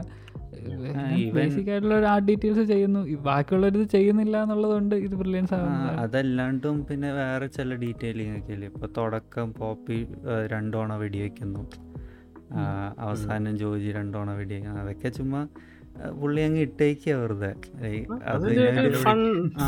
ബേസിക് 1.37 1.69
ആയിട്ടുള്ള 1.71 1.95
ഒരു 1.99 2.07
ആർട്ട് 2.13 2.27
ഡീറ്റെയിൽസ് 2.29 2.65
ചെയ്യുന്നു. 2.73 3.01
ബാക്കിയുള്ളവരിത് 3.29 3.87
ചെയ്യുന്നില്ല 3.95 4.43
എന്നുള്ളതുകൊണ്ട് 4.43 4.95
ഇത് 5.07 5.15
ബ്രില്യൻസ് 5.23 5.55
ആവുന്നത് 5.55 5.99
അതല്ലാണ്ടും 6.05 6.77
പിന്നെ 6.91 7.13
വേറെ 7.13 7.47
ചില 7.57 7.75
ഡീറ്റെയിലിംഗ് 7.85 8.39
ഒക്കെ 8.39 8.53
ഇല്ലേ 8.53 8.69
ഇപ്പോൾ 8.73 8.89
തുടക്കം 8.99 9.55
പോപ്പി 9.61 9.99
രണ്ടോണ 10.53 10.93
വെടിവെക്കുന്നു. 11.03 11.65
അവസാനം 12.99 13.59
ജോജി 13.59 13.93
രണ്ടോണ 13.93 14.33
വെടിവെക്കുന്നു. 14.33 14.81
അതൊക്കെ 14.81 15.09
ചുമ്മാ 15.09 15.49
പുള്ളി 16.21 16.41
അങ്ങ് 16.41 16.61
ഇട്ടേക്കുക 16.61 17.15
വെറുതെ. 17.15 17.51
ഏയ്, 17.87 18.01
അത് 18.33 18.47
അതൊരു 18.73 18.99
ഫൺ 19.05 19.19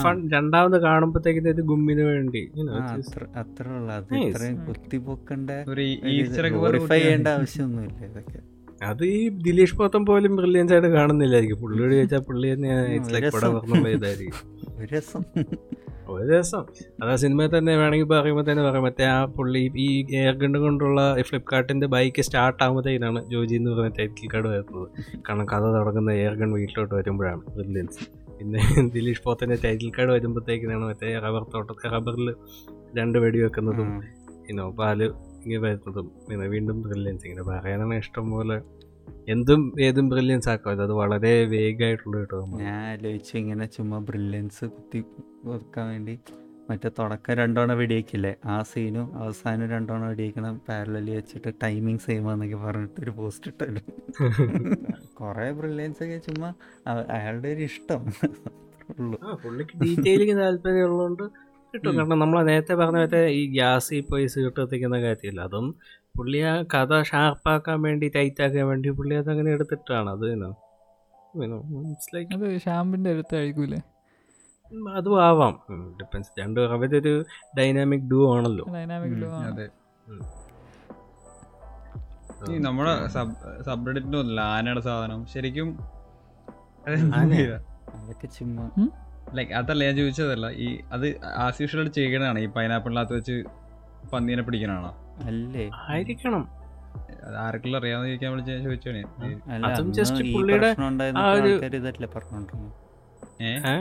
ഫൺ 0.02 0.16
രണ്ടാമത് 0.32 0.76
കാണുമ്പോഴത്തേക്കും 0.80 1.48
ഒരു 1.48 1.62
ഗുമ്മിന് 1.62 2.04
വേണ്ടി 2.10 2.42
അത്ര 2.80 3.22
അത്ര 3.42 3.66
ഉള്ള 3.78 3.92
അത്. 4.00 4.12
ഇത്രയും 4.24 4.56
കുത്തിപ്പൊക്കണ്ട 4.68 5.50
വെറിഫൈ 6.66 6.98
ചെയ്യേണ്ട 6.98 7.28
ആവശ്യമൊന്നുമില്ല 7.36 8.04
ഇതൊക്കെ. 8.10 8.40
അത് 8.82 9.02
ഈ 9.06 9.20
ദിലീഷ് 9.44 9.76
പോത്തം 9.76 10.02
പോലും 10.06 10.32
ബ്രില്യൻസ് 10.36 10.72
ആയിട്ട് 10.72 10.90
കാണുന്നില്ലായിരിക്കും. 10.96 11.60
പുള്ളിയോട് 11.60 11.94
ചോദിച്ചാൽ 11.94 12.22
പുള്ളി 12.28 12.48
തന്നെ 12.54 12.72
ഇറ്റ്സ് 12.96 13.14
ലൈക്ക് 13.14 13.30
രസം. 14.92 15.22
ഒരു 16.14 16.26
രസം 16.32 16.64
അത് 17.02 17.10
ആ 17.12 17.16
സിനിമയിൽ 17.16 17.50
തന്നെ 17.58 17.76
വേണമെങ്കിൽ 17.76 18.08
പറയുമ്പോൾ 18.12 18.44
തന്നെ 18.50 18.62
പറയാം. 18.68 18.84
മറ്റേ 18.84 19.04
ആ 19.04 19.24
പുള്ളി 19.36 19.62
ഈ 19.86 19.88
എയർ 20.20 20.34
ഗണ്ട് 20.42 20.58
കൊണ്ടുള്ള 20.58 21.00
ഫ്ലിപ്കാർട്ടിന്റെ 21.28 21.86
ബൈക്ക് 21.86 22.22
സ്റ്റാർട്ട് 22.22 22.60
ആകുമ്പോഴത്തേക്കാണ് 22.64 23.22
ജോജി 23.32 23.54
എന്ന് 23.54 23.70
പറഞ്ഞ 23.70 23.92
ടൈറ്റിൽ 23.98 24.28
കാർഡ് 24.34 24.48
വരുന്നത്. 24.48 24.88
കാരണം 25.28 25.46
കഥ 25.46 25.64
തുടങ്ങുന്ന 25.76 26.12
എയർ 26.22 26.34
ഗൺ 26.34 26.52
വീട്ടിലോട്ട് 26.60 26.94
വരുമ്പോഴാണ് 26.94 27.42
ബ്രില്യൻസ് 27.58 28.00
പിന്നെ 28.38 28.58
ദിലീഷ് 28.94 29.22
പോത്തന്റെ 29.26 29.56
ടൈറ്റിൽ 29.64 29.90
കാർഡ് 29.98 30.10
വരുമ്പോഴത്തേക്കിനാണ് 30.10 30.84
മറ്റേ 30.84 31.10
റബ്ബർ 31.24 31.44
തോട്ട 31.52 31.70
റബ്ബറിൽ 31.94 32.28
രണ്ട് 32.98 33.18
വെടി 33.18 33.38
വെക്കുന്നതും. 33.44 33.90
ഇനോ 34.50 34.64
പാൽ 34.70 35.00
ഇങ്ങനെ 35.44 35.60
വരുന്നതും. 35.66 36.06
പിന്നെ 36.28 36.46
വീണ്ടും 36.54 36.82
ബ്രില്യൻസ് 36.82 37.24
ഇങ്ങനെ 37.26 37.44
പറയാനാണ് 37.50 37.94
ഇഷ്ടം 37.94 38.26
പോലെ 38.30 38.56
എന്തും 39.28 39.60
ഏതും 39.80 40.08
ബ്രില്യൻസ് 40.08 40.48
ആക്കാം 40.48 40.82
അത് 40.82 40.92
വളരെ 40.92 41.32
വേഗമായിട്ടുള്ള 41.46 42.16
കേട്ടോ 42.18 42.40
ഞാൻ 42.58 42.82
ആലോചിച്ചു 42.90 43.34
ഇങ്ങനെ 43.38 43.66
ചുമ്മാ 43.66 43.98
ബ്രില്യൻസ് 43.98 44.64
കുത്തി 44.66 45.00
വെക്കാൻ 45.44 45.86
വേണ്ടി 45.86 46.14
മറ്റേ 46.70 46.88
തുടക്കം 46.98 47.34
രണ്ടോണ 47.34 47.72
വെടിയേക്കില്ലേ 47.72 48.32
ആ 48.44 48.62
സീനും 48.62 49.08
അവസാനം 49.16 49.66
രണ്ടോണ 49.66 50.02
വെടിയേക്കണം 50.06 50.54
പാരലലി 50.68 51.10
വെച്ചിട്ട് 51.10 51.54
ടൈമിങ് 51.62 51.98
സെയിം 51.98 52.24
ആണെന്നൊക്കെ 52.28 52.58
പറഞ്ഞിട്ട് 52.66 53.00
ഒരു 53.00 53.10
പോസ്റ്റ് 53.10 53.50
ഇട്ടല്ലോ. 53.50 53.82
കുറേ 55.14 55.48
ബ്രില്യൻസ് 55.50 56.02
ഒക്കെ 56.02 56.18
ചുമ്മാ 56.18 56.50
അയാളുടെ 57.10 57.48
ഒരു 57.48 57.62
ഇഷ്ടം. 57.62 58.02
ഉള്ളൂ. 58.98 59.18
ഡീറ്റെയിലിംഗ് 59.82 60.36
താല്പര്യം 60.38 60.84
ഉള്ളതുകൊണ്ട് 60.84 61.24
കിട്ടും 61.74 61.96
കാരണം 61.96 62.18
നമ്മൾ 62.18 62.38
നേരത്തെ 62.44 62.74
പറഞ്ഞ 62.74 62.98
മറ്റേ 62.98 63.20
ഈ 63.30 63.42
ഗ്യാസിൽ 63.52 64.04
പോയി 64.10 64.26
സീട്ട് 64.26 64.60
എത്തിക്കുന്ന 64.60 64.98
കാര്യമില്ല 65.00 65.40
അതും 65.40 65.66
പുള്ളി 66.16 66.38
ആ 66.50 66.54
കഥ 66.74 67.02
ഷാർപ്പാക്കാൻ 67.02 67.78
വേണ്ടി 67.82 68.06
ടൈറ്റ് 68.16 68.42
ആക്കാൻ 68.42 68.66
വേണ്ടി 68.68 68.90
പുള്ളി 68.90 69.14
അത് 69.14 69.30
അങ്ങനെ 69.30 69.50
എടുത്തിട്ടാണ് 69.50 70.10
അത് 70.10 70.26
ലൈക്ക് 72.14 72.30
അത് 72.36 72.46
ഷാമ്പിന്റെ 72.58 73.10
അടുത്ത് 73.10 73.36
അതും 74.96 75.16
ആവാം. 75.22 75.54
ഡിപ്പെൻസ് 75.98 76.30
രണ്ട് 76.38 76.60
അവരൊരു 76.74 77.12
ഡൈനാമിക് 77.58 78.06
ഡൂ 78.12 78.20
ആണല്ലോ. 78.32 78.64
ഡൈനാമിക് 78.76 79.12
ഉം, 79.26 79.34
അതെ. 79.50 79.66
ഈ 82.50 82.56
നമ്മുടെ 82.58 82.94
സബ് 83.14 83.34
സബ്രെഡിറ്റിന്റെ 83.64 84.18
ഒന്നുമില്ല 84.18 84.42
ആനയുടെ 84.56 84.80
സാധനം. 84.80 85.20
ശരിക്കും 85.26 85.68
ലൈക്ക് 89.36 89.52
അതല്ല 89.52 89.80
ഞാൻ 89.84 89.96
ചോദിച്ചതല്ല. 89.96 90.46
ഈ 90.64 90.66
അത് 90.92 91.06
ആസ് 91.44 91.62
യൂഷ്വൽ 91.62 91.88
ചെയ്യണതാണ് 91.96 92.38
ഈ 92.38 92.48
പൈനാപ്പിളിനകത്ത് 92.56 93.14
വെച്ച് 93.18 93.36
പന്നീനെ 94.12 94.42
പിടിക്കണാണോ 94.42 94.90
അല്ലേ? 95.24 95.64
ആയിരിക്കണം. 95.86 96.44
അത് 97.22 97.36
ആർക്കെല്ലാം 97.38 97.78
അറിയാമെന്ന് 97.80 98.08
ചോദിക്കാൻ 98.10 98.30
വിളിച്ച് 98.32 98.50
ഞാൻ 98.52 98.62
ചോദിച്ചാണ് 98.64 99.00
അല്ല 99.48 99.62
അതും 99.68 99.80
അന്ന് 99.80 99.94
just 99.94 100.18
പുള്ളിയുടെ 100.34 100.68
ആ 101.18 101.28
ഒരു- 101.32 101.52
ആൾക്കാര് 101.52 101.76
ഇതല്ലേ 101.80 102.08
പറഞ്ഞോണ്ടിരുന്നത് 102.14 102.74
ഏഹ് 103.42 103.76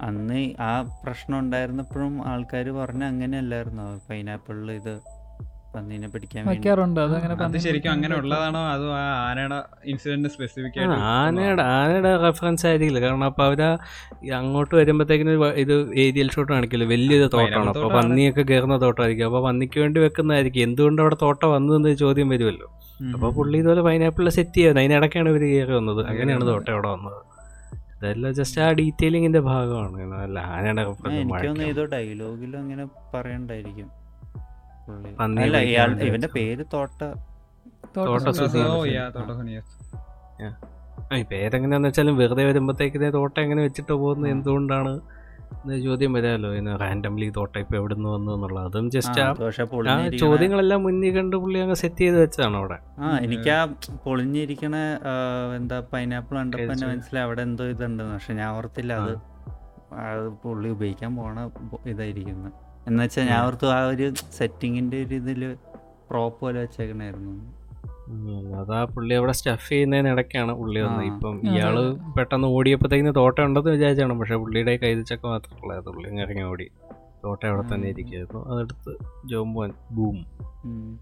അന്ന് 0.00 0.38
ആ 0.62 0.72
പ്രശ്നം 1.02 1.38
ഉണ്ടായിരുന്നപ്പോഴും 1.38 2.14
ആൾക്കാർ 2.26 2.66
പറഞ്ഞ 2.78 3.02
അങ്ങനെയല്ലായിരുന്നു? 3.04 3.86
പൈനാപ്പിളിൽ 4.08 4.70
ഇത് 4.72 4.94
പന്നീനെ 5.74 6.08
പിടിക്കാൻ 6.08 6.48
അത് 6.48 7.14
അത് 7.44 7.58
ശരിക്കും 7.58 7.92
അങ്ങനെ 7.92 8.14
ഉള്ളതാണോ? 8.16 8.60
അതോ 8.72 8.86
ആ 8.94 9.04
ആനയുടെ 9.26 9.62
ഇൻസിഡന്റ് 9.84 10.28
സ്പെസിഫിക് 10.28 10.78
ആയിട്ട് 10.78 10.96
ആനയുടെ 11.10 11.62
ആനയുടെ 11.62 12.16
റെഫറൻസ് 12.16 12.66
ആയിരിക്കില്ല. 12.66 13.00
കാരണം 13.00 13.24
അപ്പൊ 13.24 13.44
അവർ 13.44 13.62
അങ്ങോട്ട് 14.34 14.74
വരുമ്പോഴത്തേക്കിന് 14.74 15.30
ഇത് 15.56 15.74
ഏരിയൽ 15.94 16.30
ഷോട്ട് 16.30 16.52
കാണിക്കില്ല? 16.52 16.84
വലിയൊരു 16.84 17.28
തോട്ടമാണ് 17.36 17.70
അപ്പൊ. 17.70 17.88
പന്നിയൊക്കെ 17.88 18.42
കയറുന്ന 18.42 18.80
തോട്ടമായിരിക്കും 18.80 19.24
അപ്പൊ 19.24 19.40
പന്നിക്ക് 19.48 19.80
വേണ്ടി 19.80 20.00
വെക്കുന്നതായിരിക്കും. 20.00 20.62
എന്തുകൊണ്ട് 20.62 21.02
അവിടെ 21.02 21.16
തോട്ടം 21.22 21.50
വന്നു 21.52 21.72
എന്ന് 21.76 21.94
ചോദ്യം 21.94 22.28
വരുമല്ലോ. 22.28 22.68
അപ്പൊ 23.14 23.30
പുള്ളി 23.30 23.58
ഇതുപോലെ 23.58 23.82
പൈനാപ്പിളിൽ 23.82 24.30
സെറ്റ് 24.30 24.54
ചെയ്യുന്നത് 24.54 24.84
അതിനിടയ്ക്കാണ് 24.84 25.28
ഇവർ 25.28 25.40
കയറി 25.40 25.72
വന്നത്. 25.72 26.06
അങ്ങനെയാണ്. 26.06 26.46
തോട്ടം 26.46 26.72
അവിടെ 26.72 26.88
വന്നത്. 26.88 27.18
ഇതെല്ലാം 27.96 28.34
ജസ്റ്റ് 28.34 28.60
ആ 28.60 28.72
ഡീറ്റെയിലിങ്ങിന്റെ 28.72 29.40
ഭാഗമാണ്. 29.40 29.96
എനിക്ക് 30.02 31.46
തോന്നുന്നു 31.46 31.64
ഏതോ 31.64 31.84
ഡയലോഗിലും 31.84 32.58
അങ്ങനെ 32.58 32.86
പറയണ്ടായിരിക്കും. 33.14 33.99
അല്ല 35.38 35.56
ഇയാൾ 35.68 35.90
ഇവന്റെ 36.08 36.30
പേര് 36.36 36.64
തോട്ട 36.72 37.00
പേരെങ്ങനെയാന്ന് 41.30 41.88
വെച്ചാലും 41.88 42.14
വെറുതെ 42.18 42.42
വരുമ്പോഴത്തേക്കിനെ 42.48 43.08
തോട്ടം 43.14 43.40
എങ്ങനെ 43.42 43.62
വെച്ചിട്ട് 43.64 43.92
പോകുന്നത് 43.94 44.30
എന്തുകൊണ്ടാണ് 44.32 44.92
ചോദ്യം 45.84 46.12
വരാമല്ലോ 46.16 46.50
ഇന്ന് 46.54 46.72
റാൻഡംലി 46.80 47.28
തോട്ടം 47.36 47.60
ഇപ്പൊ 47.60 47.74
എവിടെ 47.78 47.94
നിന്ന് 47.94 48.10
വന്നു 48.10 48.30
എന്നുള്ള 48.34 48.58
അതും 48.66 48.86
ജസ്റ്റ് 48.94 49.20
ആ 49.22 49.26
ചോദ്യങ്ങളെല്ലാം 50.22 50.80
മുന്നിൽ 50.84 51.12
കണ്ട് 51.16 51.36
പുള്ളി 51.36 51.58
അങ്ങ് 51.64 51.76
സെറ്റ് 51.80 52.02
ചെയ്ത് 52.02 52.18
വെച്ചതാണ് 52.20 52.56
അവിടെ. 52.56 52.78
ആ 53.00 53.08
എനിക്ക് 53.24 53.50
ആ 53.50 53.60
പൊളിഞ്ഞിരിക്കണ 54.04 54.76
എന്താ 55.56 55.78
പൈനാപ്പിൾ 55.92 56.36
കണ്ടപ്പോ 56.36 56.64
എന്നെ 56.66 56.86
മനസ്സിലായി 56.90 57.26
അവിടെ 57.26 57.42
എന്തോ 57.48 57.66
ഇതുണ്ടെന്ന്. 57.66 58.14
പക്ഷെ 58.14 58.34
ഞാൻ 58.34 58.50
ഓർത്തില്ല 58.52 58.92
അത് 59.00 59.12
അത് 60.06 60.24
പുള്ളി 60.42 60.68
ഉപയോഗിക്കാൻ 60.76 61.12
പോണ 61.16 61.38
ബോ- 61.70 61.82
ഇതായിരിക്കുന്നു 62.86 62.88
എന്നുവെച്ചാൽ 62.88 63.24
ഞാൻ 63.24 63.46
ഓർത്തു 63.46 63.66
ആ 63.66 63.86
ഒരു 63.86 64.14
സെറ്റിങ്ങിന്റെ 64.32 65.02
ഒരു 65.02 65.14
ഇതിൽ 65.14 65.56
പ്രോപ്പ് 66.10 66.40
പോലെ 66.40 66.60
വെച്ചേക്കണായിരുന്നു. 66.60 67.60
അതാ 68.60 68.84
പുള്ളി 68.84 69.14
അവിടെ 69.14 69.32
സ്റ്റഫ് 69.32 69.68
ചെയ്യുന്നതിനിടയ്ക്കാണ് 69.68 70.52
പുള്ളി 70.52 70.80
വന്നത്. 70.80 71.04
ഇപ്പം 71.04 71.54
ഇയാൾ 71.54 71.94
പെട്ടെന്ന് 72.16 72.48
ഓടിയപ്പോഴത്തേക്കിന് 72.48 73.14
തോട്ടം 73.14 73.44
ഉണ്ടെന്ന് 73.44 73.70
വിചാരിച്ചാണ്. 73.70 74.18
പക്ഷെ 74.18 74.36
പുള്ളിയുടെ 74.36 74.76
കൈതച്ചക്ക 74.76 75.26
മാത്രമുള്ളത് 75.26 75.84
പുള്ളി 75.84 76.08
അങ്ങ് 76.08 76.22
ഇറങ്ങി 76.22 76.42
ഓടി. 76.42 76.70
തോട്ടം 77.24 77.48
അവിടെ 77.48 77.74
തന്നെ 77.74 77.88
ഇരിക്കുകയായിരുന്നു 77.88 78.48
അതെടുത്ത് 78.48 78.96
ജോംബോൻ 79.28 79.72
ബൂം. 79.90 80.26
ഉം. 80.64 80.98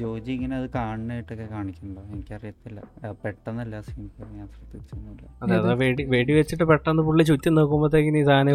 ജോജി 0.00 0.30
ഇങ്ങനെ 0.36 0.54
അത് 0.60 0.68
കാണുന്നതായിട്ടൊക്കെ 0.76 1.46
കാണിക്കണ്ടോ 1.54 2.02
എനിക്കറിയത്തില്ല. 2.14 2.80
പെട്ടെന്നല്ല 3.24 3.80
സീൻ 3.88 4.06
ഞാൻ 4.38 4.46
ശ്രദ്ധിച്ചൊന്നുമില്ല. 4.54 5.26
അതെ 5.42 5.74
വെടി 6.14 6.32
വെച്ചിട്ട് 6.38 6.64
പെട്ടെന്ന് 6.72 7.04
പുള്ളി 7.08 7.24
ചുറ്റി 7.30 7.50
നോക്കുമ്പോഴത്തേക്കിന് 7.58 8.22
സാധനം 8.30 8.52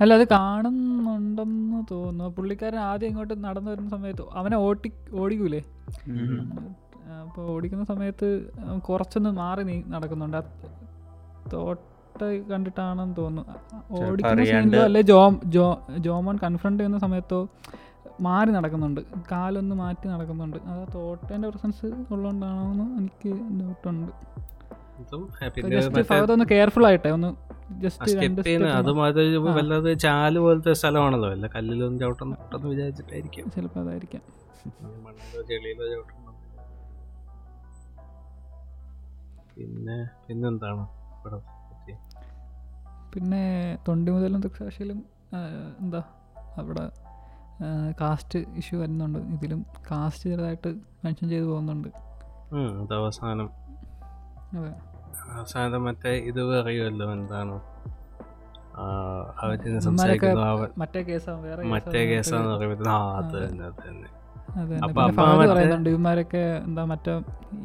അല്ല 0.00 0.14
അത് 0.18 0.24
കാണുന്നുണ്ടെന്ന് 0.36 1.78
തോന്നുന്നു. 1.90 2.26
പുള്ളിക്കാരൻ 2.36 2.80
ആദ്യം 2.90 3.10
ഇങ്ങോട്ട് 3.10 3.34
നടന്നു 3.44 3.70
വരുന്ന 3.72 3.90
സമയത്ത് 3.96 4.24
അവനെ 4.40 4.56
ഓട്ടി 4.66 4.88
ഓടിക്കൂലേ? 5.20 5.60
അപ്പൊ 7.20 7.36
അപ്പോൾ 7.36 7.44
ഓടിക്കുന്ന 7.54 7.84
സമയത്ത് 7.90 8.28
കുറച്ചൊന്ന് 8.88 9.30
മാറി 9.40 9.62
നീ 9.68 9.76
നടക്കുന്നുണ്ട്. 9.94 10.36
ആ 10.38 10.42
തോട്ട 11.52 11.78
കണ്ടിട്ടാണെന്ന് 12.24 13.16
തോന്നുന്നു. 13.18 13.54
ഓടിക്കുന്ന 13.90 14.76
അല്ലെ 14.76 15.00
ജോ 15.00 15.40
ജോ 15.44 15.86
ജോമോൻ 15.98 16.38
കൺഫ്രണ്ട് 16.42 16.80
ചെയ്യുന്ന 16.80 16.98
സമയത്തോ 16.98 17.48
മാറി 18.20 18.50
നടക്കുന്നുണ്ട്. 18.50 19.00
കാലൊന്ന് 19.32 19.76
മാറ്റി 19.76 20.08
നടക്കുന്നുണ്ട്. 20.08 20.56
അത് 20.56 20.88
തോട്ടേന്റെ 20.94 21.48
പ്രസൻസ് 21.48 21.86
ഉള്ളതുകൊണ്ടാണോന്ന് 21.86 22.84
എനിക്ക് 23.00 23.32
ഡൗട്ടുണ്ട് 23.60 24.12
ജസ്റ്റ് 25.72 26.02
ഫഹദ് 26.02 26.32
ഒന്ന് 26.32 26.44
കെയർഫുൾ 26.50 26.86
ആയിട്ടെ. 26.86 27.08
ഒന്ന്. 27.08 27.30
വല്ലാതെ 29.58 29.94
ചാൽ 29.94 30.38
പോലത്തെ 30.38 30.72
സ്ഥലമാണല്ലോ. 30.72 31.30
അല്ല 31.30 31.46
കല്ലിലൊന്നും 31.46 31.98
ചവിട്ടം 31.98 32.30
പെട്ടെന്ന് 32.30 32.68
വിചാരിച്ചിട്ടായിരിക്കും. 32.68 33.50
ചിലപ്പോൾ 33.50 33.80
അതായിരിക്കാം. 33.80 34.22
പിന്നെ 39.56 39.98
പിന്നെന്താണ്? 40.28 40.82
ഇവിടെ 41.20 41.34
പറ്റി? 41.34 41.55
പിന്നെ 43.16 43.78
തൊണ്ടി 43.88 44.12
മുതലും 44.12 44.40
ദൃക്സാക്ഷിയിലും 44.40 45.04
എന്താ 45.80 46.02
അവിടെ 46.56 46.90
കാസ്റ്റ് 48.00 48.38
ഇഷ്യൂ 48.56 48.80
വരുന്നുണ്ട്. 48.80 49.18
ഇതിലും 49.18 49.66
കാസ്റ്റ് 49.90 50.30
ചെറുതായിട്ട് 50.30 50.68
മെൻഷൻ 51.04 51.28
ചെയ്തു 51.28 51.44
പോകുന്നുണ്ട്. 51.44 51.88
അവസാനം. 52.94 53.50
അതെ. 54.58 54.74
അവസാനം 55.38 55.84
മറ്റേ 55.84 56.10
ഇത് 56.10 56.42
പറയുമല്ലോ 56.42 57.12
എന്താണ്? 57.12 57.60
മറ്റേ 60.78 61.02
കേസാണ് 61.02 61.40
വേറെ 61.40 61.62
മറ്റേ 61.62 62.06
കേസാന്ന് 62.06 62.48
പറയുന്നത് 62.48 62.88
ആ 62.88 63.18
അതെ. 63.18 63.48
തന്നെ 63.48 63.64
അത് 63.64 63.74
തന്നെ. 63.88 64.25
പറയുന്നുണ്ട് 65.50 65.88
ഇവന്മാരൊക്കെ 65.92 66.42
എന്താ 66.66 66.82
മറ്റേ 66.90 67.14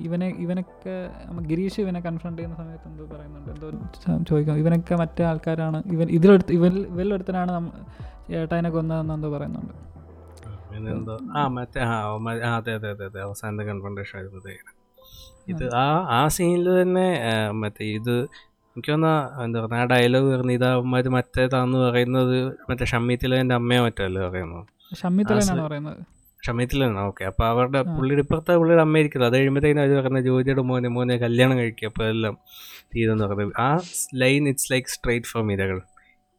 ഇവനെ 0.06 0.28
ഇവനൊക്കെ 0.44 0.96
ഗിരീഷ് 1.50 1.80
ഇവനെ 1.84 2.00
കൺഫ്രണ്ട് 2.08 2.40
ചെയ്യുന്ന 2.40 2.58
സമയത്ത് 2.62 2.88
എന്തോ 2.90 3.06
പറയുന്നുണ്ട് 3.12 3.50
എന്തോ 3.54 3.70
ചോദിക്കും 4.30 4.60
ഇവനൊക്കെ 4.64 4.96
മറ്റേ 5.04 5.24
ആൾക്കാരാണ് 5.30 5.80
ഇവൻ 5.96 6.10
ഇതിലെടുത്ത് 6.18 6.54
ഇവൻ 6.60 6.74
ഇവരിലൊരുത്തനാണ് 6.92 7.54
ചേട്ടായിനെ 8.30 8.70
കൊന്നതെന്ന് 8.76 9.14
എന്തോ 9.16 9.30
പറയുന്നുണ്ട്. 9.36 9.74
ആ 11.34 11.42
മറ്റേ 11.56 11.80
ആ 11.88 11.96
അതെ 12.58 12.72
അതെ 12.78 12.90
അതെ 12.92 13.06
അതെ 13.08 13.20
അവസാനത്തെ 13.26 13.64
കൺഫ്രണ്ടേഷൻ 13.70 14.16
ആയിരുന്നു 14.20 14.42
ഇത് 15.52 15.66
ആ 15.78 15.86
ആ 16.12 16.22
സീനിൽ 16.36 16.68
തന്നെ 16.80 17.06
മറ്റേ 17.62 17.86
ഇത് 17.98 18.16
എനിക്ക് 18.76 18.92
തോന്നാ 18.92 19.14
എന്താ 19.44 19.60
പറയുക 19.64 19.80
ആ 19.80 19.90
ഡയലോഗ് 19.92 20.28
ഇത് 20.36 20.52
ഇതാവുമാര് 20.56 21.10
മറ്റേതാന്ന് 21.16 21.80
പറയുന്നത് 21.86 22.36
മറ്റേ 22.70 22.86
ഷമ്മീത്തിലെ 22.92 23.40
അമ്മയോ 23.56 23.82
മറ്റോ 23.88 24.04
അല്ലേ 24.06 24.22
പറയുന്നത്? 24.28 24.64
പറയുന്നത്. 25.68 26.02
ഷമീത്തിലാണ് 26.46 27.00
ഓക്കെ. 27.00 27.24
അപ്പോൾ 27.24 27.46
അവരുടെ. 27.48 27.82
പുള്ളിയുടെ 27.82 28.22
ഇപ്പുറത്തെ 28.22 28.58
പുള്ളിയുടെ 28.58 28.82
അമ്മ 28.82 28.98
ഇരിക്കുന്നത് 28.98 29.30
അത് 29.30 29.38
കഴിയുമ്പോഴത്തേക്കും 29.38 29.82
അവർ 29.82 30.04
പറഞ്ഞ 30.04 30.20
ജോജിയുടെ 30.20 30.62
മോനെ 30.62 30.89
മോനെ 30.89 31.18
കല്യാണം 31.18 31.58
കഴിക്കുക 31.58 31.88
അപ്പോൾ 31.88 32.08
എല്ലാം 32.09 32.38
തീരെന്ന് 32.96 33.24
പറഞ്ഞത് 33.24 33.62
ആ 33.62 33.80
line 34.16 34.47
it's 34.47 34.72
like 34.72 34.88
straight 34.88 35.26
from 35.26 35.51
Irakal. 35.51 35.82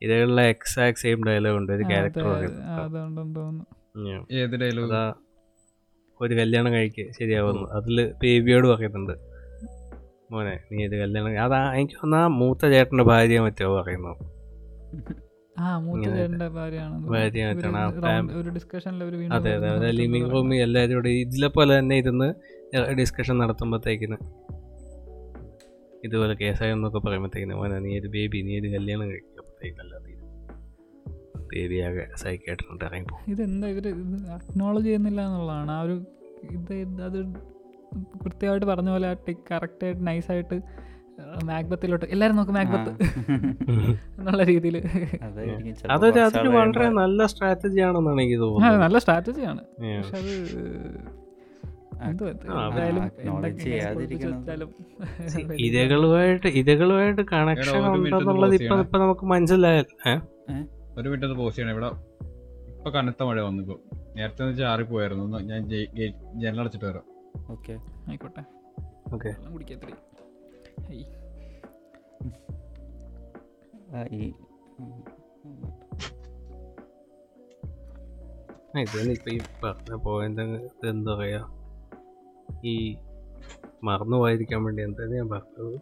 ഇരകളിലെ 0.03 0.49
exact 0.49 0.99
same 0.99 1.25
dialogue 1.25 1.57
ഉണ്ട് 1.57 1.73
ഒരു 1.73 1.83
ക്യാരക്ടർ 1.83 2.23
തോന്നുന്നു. 2.23 3.65
ഒരു 6.21 6.35
കല്യാണം 6.35 6.73
കഴിക്കുക 6.73 7.05
ശരിയാവുന്നു. 7.13 7.69
അതിൽ 7.71 8.13
ബേബിയോട് 8.23 8.69
പറയുന്നുണ്ട്. 8.69 9.13
മോനെ 10.33 10.61
നീ 10.73 10.89
ഒരു 10.89 10.97
കല്യാണം 10.97 11.45
അതാ 11.45 11.75
എനിക്ക് 11.75 11.95
തോന്നാ 11.95 12.27
മൂത്ത 12.27 12.69
ചേട്ടന്റെ 12.71 13.05
ഭാര്യ 13.05 13.41
മറ്റോ 13.41 13.83
പറയുന്നു. 13.83 14.15
ആ 15.57 15.71
ആ 18.07 18.13
ഒരു 18.39 18.51
ഡിസ്കഷനിൽ 18.51 19.03
അതെ 19.37 19.53
അതെ 19.73 19.91
ലിവിങ് 19.93 20.31
റൂമിൽ 20.31 20.61
എല്ലാവരും 20.63 20.97
കൂടി 20.97 21.13
ഇതിലെ 21.21 21.49
പോലെ 21.49 21.73
തന്നെ 21.79 21.97
ഇരുന്ന് 21.97 22.29
ഡിസ്കഷൻ 23.01 23.37
നടത്തുമ്പോഴത്തേക്കിന് 23.39 24.19
ഇതുപോലെ 26.05 26.35
കേസായി 26.35 26.73
എന്നൊക്കെ 26.73 26.99
പറയുമ്പോഴത്തേക്കിന് 26.99 27.55
മോനെ 27.55 27.79
നീ 27.79 27.93
ഒരു 28.01 28.09
ബേബി 28.09 28.39
നീ 28.43 28.55
ഒരു 28.61 28.69
കല്യാണം 28.69 29.07
കഴിക്കുമ്പോഴത്തേക്കല്ല 29.11 29.95
ബേബി 31.53 31.79
ആകെ 31.81 32.05
സൈക്കായിട്ടുണ്ട് 32.15 32.85
ഇറങ്ങി 32.85 33.07
പോകും. 33.09 33.25
ഇതെന്താ 33.33 33.69
ഇവർ 33.69 33.87
അക്നോളജ് 34.37 34.87
ചെയ്യുന്നില്ല 34.87 35.21
എന്നുള്ളതാണ്. 35.21 35.73
ആ 35.73 35.83
ഒരു 35.83 35.97
ഇത് 36.51 37.03
അത് 37.03 37.19
കൃത്യമായിട്ട് 38.23 38.67
പറഞ്ഞ 38.67 38.91
പോലെ 38.91 39.09
കറക്റ്റായിട്ട് 39.51 40.03
നൈസായിട്ട് 40.07 40.57
മാക്ബത്തിലോട്ട് 41.47 42.07
എല്ലാരും 42.07 42.37
നോക്ക് 42.37 42.53
മാക്ബത്ത് 42.53 42.91
എന്നുള്ള 44.19 44.43
രീതിയിൽ 44.45 44.77
അതൊരു 45.89 46.21
അതൊരു 46.21 46.51
വളരെ 46.51 46.89
നല്ല 47.01 47.27
സ്ട്രാറ്റജി 47.27 47.81
ആണെന്നാണ് 47.81 48.21
എനിക്ക് 48.21 48.37
ആ 48.37 48.45
തോന്നുന്നത്. 48.45 48.79
നല്ല 48.85 48.99
സ്ട്രാറ്റജിയാണ്. 48.99 49.63
ആണ് 52.03 52.31
പക്ഷെ 53.45 53.73
അത് 53.89 54.03
ഇരകളുമായിട്ട് 55.67 56.49
ഇരകളുമായിട്ട് 56.61 57.23
കണക്ഷൻ 57.33 57.85
ഉണ്ടെന്നുള്ളത് 57.91 58.55
ഇപ്പൊ 58.61 58.79
ഇപ്പൊ 58.81 58.99
നമുക്ക് 58.99 59.27
മനസ്സിലായ 59.27 59.85
ഒരു 60.97 61.09
മിനിറ്റ് 61.09 61.37
പോസ്റ്റ് 61.37 61.59
ചെയ്യണം. 61.59 61.75
ഇവിടെ 61.77 61.91
ഇപ്പൊ 62.73 62.91
കനത്ത 62.91 63.23
മഴ 63.23 63.41
വന്നിപ്പോ. 63.41 63.77
നേരത്തെ 64.17 64.43
ഒന്ന് 64.45 64.57
ചാറി 64.59 64.85
പോയായിരുന്നു 64.85 65.41
ഞാൻ 65.51 65.63
ജനലടച്ചിട്ട് 66.43 66.87
വരാം. 66.91 67.07
ഓക്കെ. 67.51 67.77
ആയിക്കോട്ടെ. 68.09 68.45
ഓക്കെ. 69.13 69.33
വെള്ളം 70.73 70.99
കുടിക്കാത്തിരി 70.99 71.01
ഹൈ 73.95 74.05
ഈ 74.17 74.33
ഇതന്നെ 78.85 79.13
ഇപ്പൊ 79.15 79.31
ഈ 79.31 79.41
പറഞ്ഞ 79.63 79.97
പോയിന്റ് 80.05 80.45
എന്താ 80.91 81.15
പറയാ 81.15 81.41
ഈ 82.65 82.75
മറന്നു 83.83 84.17
പോയിരിക്കാൻ 84.17 84.61
വേണ്ടി 84.65 84.83
എന്താ 84.83 85.05
ഞാൻ 85.13 85.29
പറഞ്ഞത് 85.31 85.77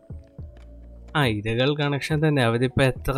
ആ 1.15 1.23
ഇരകൾ 1.37 1.71
കണക്ഷൻ 1.79 2.19
തന്നെ 2.25 2.43
അവരിപ്പോ 2.45 2.83
എത്ര 2.85 3.17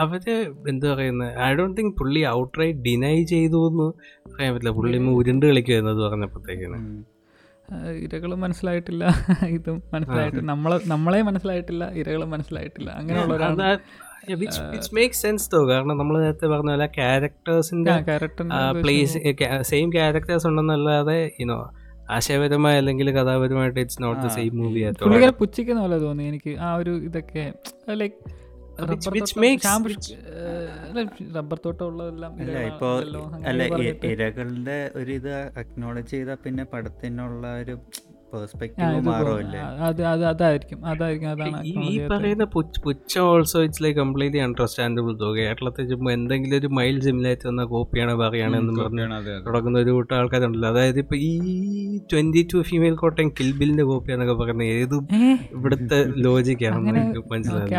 അവർ 0.00 0.22
എന്താ 0.68 0.86
പറയുന്നത് 0.92 1.32
ഐ 1.42 1.50
ഡോണ്ട് 1.54 1.76
തിങ്ക് 1.78 1.94
പുള്ളി 1.98 2.20
ഔട്ട് 2.32 2.58
റൈറ്റ് 2.60 2.82
ഡിനൈ 2.84 3.16
ചെയ്തു 3.32 3.60
എന്ന് 3.68 3.86
പറയാൻ 4.26 4.50
പറ്റില്ല. 4.54 4.72
പുള്ളി 4.76 4.98
ഉരുണ്ട് 5.14 5.46
ഉരുണ്ട് 5.48 5.90
അത് 5.92 6.00
പറഞ്ഞപ്പോഴത്തേക്കാണ് 6.06 6.78
ഇരകളും 8.04 8.40
മനസ്സിലായിട്ടില്ല. 8.40 9.04
ഇതും 9.56 9.76
മനസ്സിലായിട്ട് 9.94 10.42
നമ്മളെ 10.52 10.78
നമ്മളെ 10.86 11.20
മനസ്സിലായിട്ടില്ല 11.30 11.84
ഇരകളും 12.02 12.30
മനസ്സിലായിട്ടില്ല. 12.30 12.90
അങ്ങനെയുള്ള 13.00 13.36
സെൻസ് 15.22 15.46
തോ 15.52 15.58
കാരണം 15.68 15.96
നമ്മൾ 15.98 16.14
നേരത്തെ 16.22 16.46
പറഞ്ഞ 16.46 16.70
പോലെ 16.74 16.86
ക്യാരക്ടേഴ്സിന്റെ 16.96 17.94
പ്ലേസ് 18.82 19.20
സെയിം 19.70 19.88
ക്യാരക്ടേഴ്സ് 19.92 20.46
ഉണ്ടെന്നല്ലാതെ 20.46 21.18
ഇനോ 21.40 21.58
ആശയപരമായ 22.16 22.76
അല്ലെങ്കിൽ 22.80 23.08
കഥാപരമായിട്ട് 23.16 23.80
it's 23.80 24.02
not 24.02 24.20
the 24.22 24.30
same 24.36 24.54
movie 24.60 24.80
പുച്ഛിക്കുന്ന 25.42 25.80
പോലെ 25.80 25.98
തോന്നി 25.98 26.24
എനിക്ക്. 26.24 26.52
ആ 26.58 26.68
ഒരു 26.74 26.92
ഇതൊക്കെ 27.08 27.44
ലൈക്ക് 28.02 28.18
റബ്ബർ 31.34 31.58
തോട്ടം 31.58 31.84
ഉള്ളതെല്ലാം 31.86 32.32
അല്ല 32.40 32.58
ഇപ്പോ 32.68 32.88
അല്ല. 33.44 33.62
ഇരകളുടെ 34.08 34.78
ഒരു 34.94 35.12
ഇത് 35.12 35.32
അക്നോളജ് 35.58 36.10
ചെയ്താൽ 36.10 36.38
പിന്നെ 36.44 36.64
പടത്തിനുള്ള 36.66 37.44
ഒരു 37.60 37.74
അതായിരിക്കും 40.30 40.80
അതായിരിക്കും 40.86 41.28
അതാണ് 41.30 41.58
ഈ. 41.64 41.72
പറയുന്ന 42.12 42.44
പുച്ഛം 42.84 43.22
also 43.26 43.58
it's 43.64 43.82
like 43.84 43.98
completely 44.00 44.40
understandable 44.44 45.14
though 45.20 45.28
കേരളത്തിൽ 45.36 45.86
ചുമ്മാ 45.90 46.10
എന്തെങ്കിലും 46.16 46.56
ഒരു 46.58 46.68
മൈൽ 46.76 46.96
സിമിലായിട്ട് 47.06 47.44
വന്ന 47.48 47.64
കോപ്പിയാണ് 47.72 48.14
പറയുകയാണ് 48.20 48.56
എന്ന് 48.60 48.74
പറഞ്ഞ് 48.80 49.04
തുടങ്ങുന്ന 49.46 49.78
ഒരു 49.80 49.94
കൂട്ടം 49.96 50.14
ആൾക്കാരുണ്ടല്ലോ 50.18 50.70
അതായത് 50.72 51.00
ഇപ്പൊ 51.04 51.16
ഈ 51.22 51.32
ട്വന്റി 52.10 52.42
ടു 52.50 52.60
ഫീമെയിൽ 52.68 52.96
കോട്ടയം 53.00 53.30
കിൽബിലിന്റെ 53.38 53.86
കോപ്പിയാന്നൊക്കെ 53.90 54.36
പറയുന്നത് 54.36 54.70
ഏതും? 54.76 55.02
ഇവിടുത്തെ 55.54 55.98
ലോജിക്കാണെന്ന് 56.24 56.80
അങ്ങനെ 56.84 57.02
എനിക്ക് 57.06 57.32
മനസ്സിലായത്. 57.32 57.70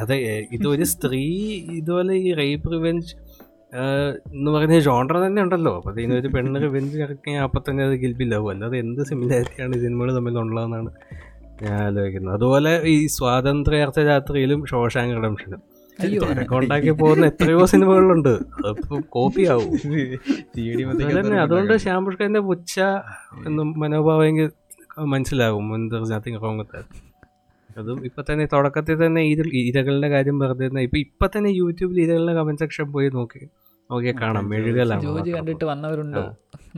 അതെ 0.00 0.18
ഇതൊരു 0.56 0.86
സ്ത്രീ 0.92 1.24
ഇതുപോലെ 1.78 2.14
ഈ 2.20 2.30
റേപ്പ് 2.38 2.68
റിവെഞ്ച് 2.72 3.12
എന്ന് 3.74 4.50
പറയുന്ന 4.50 4.80
ജോണ്ടർ 4.80 5.16
തന്നെ 5.18 5.42
ഉണ്ടല്ലോ. 5.42 5.76
അപ്പൊ 5.76 5.92
ഒരു 5.92 6.28
പെണ്ണ് 6.28 6.62
റിവെഞ്ച് 6.62 6.98
ഇറക്കി 6.98 7.30
അപ്പൊ 7.30 7.62
തന്നെ 7.70 7.84
അത് 7.84 7.92
ഗിൽബില്ലാവും 7.92 8.50
അല്ലാതെ 8.50 8.78
എന്ത് 8.78 9.02
സിമിലാരിറ്റിയാണ് 9.06 9.76
ഈ 9.76 9.80
സിനിമകൾ 9.80 10.14
തമ്മിലുള്ളതെന്നാണ് 10.16 10.90
ഞാൻ 11.62 11.82
ആലോചിക്കുന്നത്. 11.82 12.34
അതുപോലെ 12.34 12.82
ഈ 12.84 13.06
സ്വാതന്ത്ര്യാർത്ഥ 13.06 14.00
രാത്രിയിലും 14.00 14.66
ഷോഷാങ് 14.66 15.16
റിഡംഷനും 15.16 15.62
അയ്യോ. 16.00 16.22
ഉണ്ടാക്കി 16.50 16.90
പോകുന്ന 16.90 17.26
എത്രയോ 17.26 17.64
സിനിമകളുണ്ട്. 17.64 18.28
അതിപ്പോ 18.28 19.00
കോപ്പി 19.08 19.44
ആവും. 19.44 19.72
തന്നെ 21.18 21.40
അതുകൊണ്ട് 21.40 21.76
ശ്യാം 21.76 22.04
പുച്ഛ 22.40 22.80
എന്നും 23.46 23.80
മനോഭാവം 23.80 24.26
എനിക്ക് 24.26 24.50
മനസ്സിലാവും 25.00 25.74
റോങ് 26.42 26.60
അതും 27.76 27.98
ഇപ്പൊ 28.04 28.20
തന്നെ 28.22 28.44
തുടക്കത്തിൽ 28.52 28.98
തന്നെ 29.02 29.22
ഈ 29.28 29.32
ഇരകളുടെ 29.70 30.08
കാര്യം 30.08 30.36
വെറുതെ 30.38 30.68
ഇപ്പൊ 30.82 30.98
ഇപ്പൊ 31.06 31.26
തന്നെ 31.36 31.50
യൂട്യൂബിൽ 31.60 31.98
ഇരകളുടെ 32.00 32.34
കമന്റ് 32.38 32.62
സെക്ഷൻ 32.64 32.86
പോയി 32.92 33.10
നോക്കി. 33.16 33.42
നോക്കിയാൽ 33.90 34.16
കാണാം 34.20 34.44
മെഴുകലാണ് 34.50 35.02
ജോജി 35.06 35.30
കണ്ടിട്ട് 35.36 35.64
വന്നവരുണ്ടോ? 35.64 36.22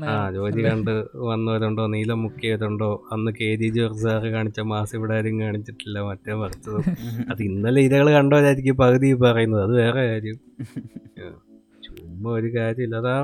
ആ 0.06 0.14
ജോജി 0.36 0.60
കണ്ട് 0.66 0.92
വന്നവരുണ്ടോ? 1.30 1.84
നീലം 1.86 2.18
മുക്കിയതുണ്ടോ 2.24 2.88
അന്ന് 3.12 3.30
കെ 3.38 3.48
ജി 3.60 3.68
ജോർജ് 3.68 4.02
സാറ് 4.04 4.28
കാണിച്ച 4.36 4.60
മാസ് 4.70 4.94
ഇവിടെ 4.96 5.14
ആരും 5.18 5.36
കാണിച്ചിട്ടില്ല 5.40 5.98
മറ്റേ 6.08 6.34
മറിച്ചതും 6.34 6.84
അത് 7.30 7.42
ഇന്നലെ 7.42 7.82
ഇരകൾ 7.88 8.08
കണ്ടവരായിരിക്കും 8.16 8.76
പകുതി 8.76 9.10
പറയുന്നത് 9.24 9.62
അത് 9.62 9.74
വേറെ 9.82 10.04
കാര്യം. 10.10 10.38
ചുമ്മാ 11.86 12.30
ഒരു 12.38 12.48
കാര്യമില്ല. 12.56 12.96
അതാ 12.96 13.16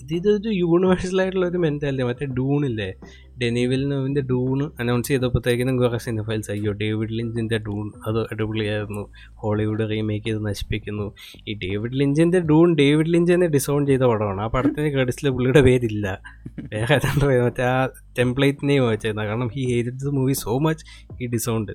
ഇത് 0.00 0.14
ഇതൊരു 0.14 0.48
യൂണിവേഴ്സൽ 0.48 1.20
ആയിട്ടുള്ള 1.20 1.46
ഒരു 1.46 1.58
മെന്റാലിറ്റി 1.58 2.02
മറ്റേ 2.02 2.26
ഡൂണില്ലേ 2.26 2.94
ഡെനിവിലിന്റെ 3.38 4.20
ഡൂൺ 4.20 4.70
അനൗൺസ് 4.80 5.08
ചെയ്തപ്പോഴത്തേക്കിനും 5.08 5.76
കുറേ 5.76 5.98
സിനിമയിൽസ് 5.98 6.50
അയ്യോ 6.50 6.72
ഡേവിഡ് 6.72 7.10
ലിഞ്ചിന്റെ 7.10 7.58
ഡൂൺ 7.58 7.92
അത് 8.06 8.20
അടിപൊളിയായിരുന്നു. 8.20 9.12
ഹോളിവുഡ് 9.34 9.90
റീമേക്ക് 9.90 10.26
ചെയ്ത് 10.26 10.46
നശിപ്പിക്കുന്നു. 10.46 11.14
ഈ 11.48 11.54
ഡേവിഡ് 11.54 11.92
ലിഞ്ചിന്റെ 11.92 12.40
ഡൂൺ 12.40 12.74
ഡേവിഡ് 12.74 13.06
ലിഞ്ച് 13.06 13.32
തന്നെ 13.32 13.46
ഡിസോൺ 13.46 13.86
ചെയ്ത 13.86 14.00
പടമാണ്. 14.00 14.40
ആ 14.40 14.46
പടത്തിന് 14.46 14.92
ക്രെഡിറ്റ്സിൽ 14.92 15.30
പുള്ളിയുടെ 15.30 15.60
പേരില്ല. 15.60 16.22
വേറെ 16.58 16.94
ഏതാണ്ട് 16.94 17.44
മറ്റേ 17.44 17.62
ആ 17.62 17.86
ടെംപ്ലേറ്റിനെയും 18.18 18.88
വെച്ചിരുന്നത് 18.88 19.26
കാരണം 19.26 19.48
he 19.48 19.74
hated 19.74 19.98
the 19.98 20.08
movie 20.08 20.32
so 20.32 20.58
much 20.58 20.84
ഈ 21.22 21.26
ഡിസോണ്ട് 21.26 21.72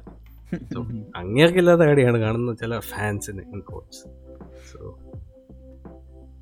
അങ്ങേർക്കില്ലാത്ത 1.16 1.82
കാര്യമാണ് 1.82 2.18
കാണുന്നത് 2.18 2.58
ചില 2.58 2.80
ഫാൻസിന് 2.80 3.42
so 4.72 5.00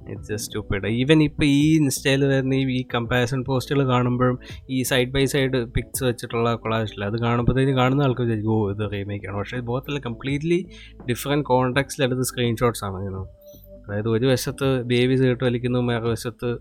it's 0.06 0.30
just 0.30 0.46
stupid 0.46 0.88
even 0.96 1.24
ഇപ്പോൾ 1.24 1.46
ഈ 1.52 1.78
ഇൻസ്റ്റയിൽ 1.78 2.22
വരുന്ന 2.26 2.56
ഈ- 2.74 2.86
കമ്പാരിസൺ 2.94 3.44
പോസ്റ്റുകൾ 3.44 3.82
കാണുമ്പോഴും 3.88 4.38
ഈ 4.70 4.84
സൈഡ് 4.84 5.12
ബൈ 5.12 5.26
സൈഡ് 5.26 5.60
പിക്സ് 5.76 6.04
വെച്ചിട്ടുള്ള 6.04 6.56
കൊളാജില്ല 6.56 7.06
അത് 7.06 7.18
കാണുമ്പോഴത്തേക്കും 7.20 7.78
കാണുന്ന 7.78 8.04
ആൾക്കാർ 8.04 8.26
വിചാരിക്കും 8.26 8.54
ഓ 8.56 8.72
ഇത് 8.72 8.84
റീമേക്ക് 8.94 9.28
ആണ്. 9.28 9.38
പക്ഷേ 9.40 9.60
ബോത്തല്ല 9.62 10.00
കംപ്ലീറ്റ്ലി 10.00 10.60
ഡിഫറെന്റ് 11.10 11.46
കോൺടാക്ട്സിലെടുത്ത് 11.46 12.22
സ്ക്രീൻഷോട്ട്സ് 12.24 12.86
ആണ് 12.86 13.00
ഇങ്ങനെ 13.02 13.22
അതായത് 13.86 14.10
ഒരു 14.10 14.26
വശത്ത് 14.28 14.68
ബേബി 14.84 15.16
സീട്ട് 15.18 15.44
വലിക്കുന്നു 15.44 15.80
വേറെ 15.90 16.10
വശത്ത് 16.10 16.52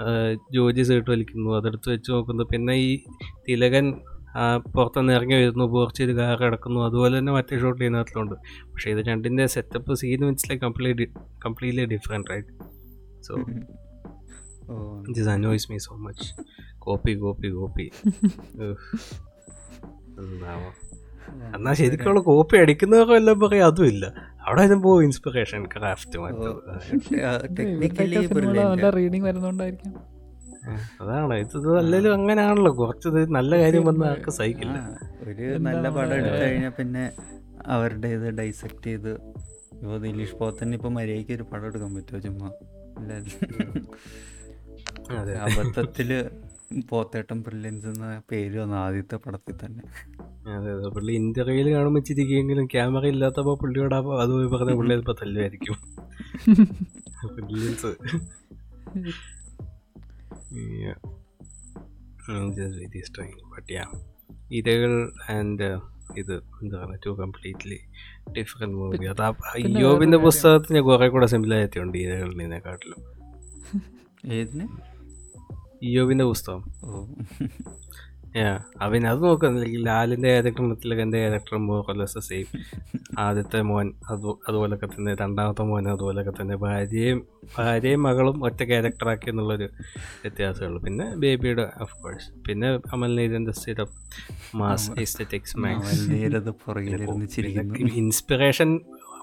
ആ, 0.00 0.10
ജോജി 0.52 0.82
സീട്ട് 0.82 1.10
വലിക്കുന്നു. 1.10 1.50
അതെടുത്ത് 1.50 1.88
വെച്ച് 1.90 2.12
നോക്കുന്നു 2.12 2.44
പിന്നെ 2.44 2.74
ഈ 2.82 2.88
തിലകൻ 3.48 3.86
പുറത്തുനിന്ന് 4.74 5.12
ഇറങ്ങി 5.12 5.34
വരുന്നു 5.34 5.64
പോർച്ചിൽ 5.64 6.10
കാർ 6.18 6.34
കിടക്കുന്നു. 6.42 6.80
അതുപോലെ 6.80 7.14
തന്നെ 7.18 7.32
മറ്റേ 7.32 7.58
ഷോട്ട് 7.60 7.80
ഇതിനകത്തുണ്ട് 7.84 8.34
പക്ഷേ 8.72 8.90
ഇത് 8.90 9.00
രണ്ടിന്റെ 9.06 9.46
സെറ്റപ്പ് 9.46 9.94
സീൻ 9.94 10.20
മനസ്സിലായി 10.26 10.58
complete 10.58 11.06
completely 11.46 11.84
different 11.84 12.30
right 12.30 12.52
so 13.26 13.34
oh 14.70 14.74
this 15.16 15.28
annoys 15.28 15.72
me 15.72 15.78
so 15.78 15.96
much 15.96 16.28
copy 16.78 17.14
copy 17.14 17.48
copy 17.48 17.86
എന്നാ 21.56 21.72
ശരിക്കുള്ള 21.72 22.20
കോപ്പി 22.20 22.56
അടിക്കുന്നവരോ 22.56 23.14
എല്ലാം 23.16 23.36
പറയും. 23.40 23.64
അതും 23.66 23.86
ഇല്ല 23.86 24.06
അവിടെ 24.46 24.62
വരുമ്പോ 24.62 24.90
ഇൻസ്പിറേഷൻ 25.02 25.62
ക്രാഫ്റ്റ് 25.64 26.18
മറ്റേ 26.18 26.48
റീഡിങ് 28.90 29.24
വരുന്നോണ്ടായിരിക്കും. 29.24 30.11
അതാണ്. 31.00 31.34
ഇത് 31.38 31.78
അല്ലെങ്കിലും 31.78 32.14
അങ്ങനെയാണല്ലോ. 32.14 32.72
കുറച്ച് 32.72 33.08
നല്ല 33.30 33.58
കാര്യം 33.58 33.84
വന്ന 33.84 34.04
ആൾക്ക് 34.04 34.30
സഹിക്കില്ല. 34.30 34.76
ഒരു 35.24 35.46
നല്ല 35.58 35.88
പടം 35.88 36.14
എടുത്തു 36.14 36.42
കഴിഞ്ഞാൽ 36.42 36.70
പിന്നെ 36.70 37.04
അവരുടെ 37.66 38.08
ഇത് 38.08 38.28
ഡൈസെക്ട് 38.30 38.84
ചെയ്ത് 38.84 39.12
ഇപ്പോൾ 39.74 39.98
ദിലീഷ് 39.98 40.34
പോത്തന്നെ 40.34 40.76
ഇപ്പോൾ 40.76 40.88
മര്യാദയ്ക്ക് 40.88 41.32
ഒരു 41.32 41.42
പടം 41.42 41.66
എടുക്കാൻ 41.66 41.94
പറ്റുമോ 41.94 42.20
ചുമ്മാ? 42.20 42.48
അബദ്ധത്തിൽ 45.42 46.10
പോത്തേട്ടൻ 46.88 47.42
ബ്രില്യൻസ് 47.42 47.86
എന്ന 47.86 48.22
പേര് 48.30 48.58
വന്ന 48.58 48.74
ആദ്യത്തെ 48.74 49.16
പടത്തിൽ 49.16 49.54
തന്നെ. 49.64 49.82
അതെ 50.48 50.72
അതെ. 50.72 50.88
പുള്ളി 50.88 51.12
ഇന്റർവ്യൂൽ 51.12 51.72
കാണുമ്പോൾ 51.72 52.00
ചിരിക്കുമെങ്കിലും 52.00 52.66
ക്യാമറ 52.66 53.06
ഇല്ലാത്തപ്പോൾ 53.06 53.58
പുള്ളിയോട് 53.58 53.94
അത് 53.94 54.30
പോയി 54.30 54.46
പറഞ്ഞ 54.46 54.74
പുള്ളി 54.74 54.94
ഇപ്പൊ 54.94 55.12
തല്ലുമായിരിക്കും. 55.12 55.76
Brilliance. 57.34 57.84
Yeah. 60.52 60.98
Mm, 62.28 62.54
just 62.56 62.74
very 62.74 63.02
strange. 63.02 63.40
But 63.54 63.68
yeah. 63.68 63.90
Irakal 64.52 64.92
and 65.30 65.68
ഇത് 66.18 66.32
എന്താ 66.62 66.78
പറയുക 66.78 66.98
ടു 67.06 67.10
കംപ്ലീറ്റ്ലി 67.10 67.78
ഡിഫറെന്റ് 68.32 68.74
മൂവി 68.76 69.06
അത് 69.06 69.22
യോബിന്റെ 69.80 70.18
പുസ്തകത്തിന് 70.18 70.80
കുറെ 70.80 71.08
കൂടെ 71.08 71.26
സിമിലാരിറ്റി 71.26 71.80
ഉണ്ട് 71.80 71.98
ഇരകളിനെക്കാട്ടിലും 71.98 73.00
ഏതിന് 74.38 74.66
ഇയോബിന്റെ 75.82 76.24
പുസ്തകം. 76.24 76.62
അവൻ 78.82 79.06
അത് 79.06 79.24
നോക്കുന്നില്ലെങ്കിൽ 79.24 79.84
ലാലിന്റെ 79.84 80.28
ക്യാരക്ടറും 80.28 81.00
എന്റെ 81.02 81.18
ക്യാരക്ടറും 81.18 81.66
മോറലെസ് 81.66 82.18
സെയിം 82.18 82.46
ആദ്യത്തെ 83.18 83.62
മോൻ 83.62 83.92
അത് 84.10 84.26
അതുപോലൊക്കെ 84.48 84.86
തന്നെ 84.86 85.14
രണ്ടാമത്തെ 85.14 85.62
മോൻ 85.62 85.88
അതുപോലൊക്കെ 85.88 86.32
തന്നെ. 86.40 86.54
ഭാര്യയും 86.56 87.18
ഭാര്യയും 87.58 88.02
മകളും 88.02 88.44
ഒറ്റ 88.44 88.62
ക്യാരക്ടറാക്കി 88.62 89.28
എന്നുള്ളൊരു 89.28 89.68
വ്യത്യാസമുള്ളൂ 90.22 90.82
പിന്നെ 90.82 91.16
ബേബിയുടെ 91.16 91.70
ഓഫ് 91.80 92.02
കോഴ്സ് 92.02 92.32
പിന്നെ 92.48 92.80
അമൽ 92.92 93.16
നീരന്റെ 93.16 93.52
സ്ഥിരം 93.52 93.90
mass 94.54 94.90
aesthetics 95.00 95.58
max 95.58 96.00
inspiration 97.94 98.72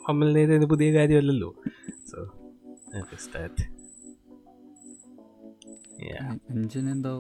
Amal 0.10 0.34
നീരന് 0.34 0.66
പുതിയ 0.66 0.94
കാര്യമല്ലല്ലോ. 0.94 1.52
സോ 2.12 2.20
അഞ്ചിനെന്തോ 6.52 7.14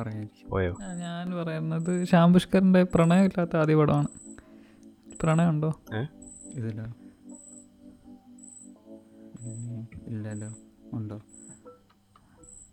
പറയായിരിക്കും 0.00 0.98
ഞാൻ 0.98 1.44
പറയുന്നത് 1.44 2.04
ശ്യാം 2.04 2.32
പുഷ്കറിന്റെ 2.32 2.82
പ്രണയമില്ലാത്ത 2.82 3.56
ആദ്യ 3.56 3.74
പടമാണ്. 3.74 4.08
പ്രണയമുണ്ടോ? 5.22 5.80
ഇതിലോ? 6.54 6.84
ഉം, 9.40 9.88
ഇല്ലല്ലോ. 10.06 10.48
ഉണ്ടോ? 10.92 11.22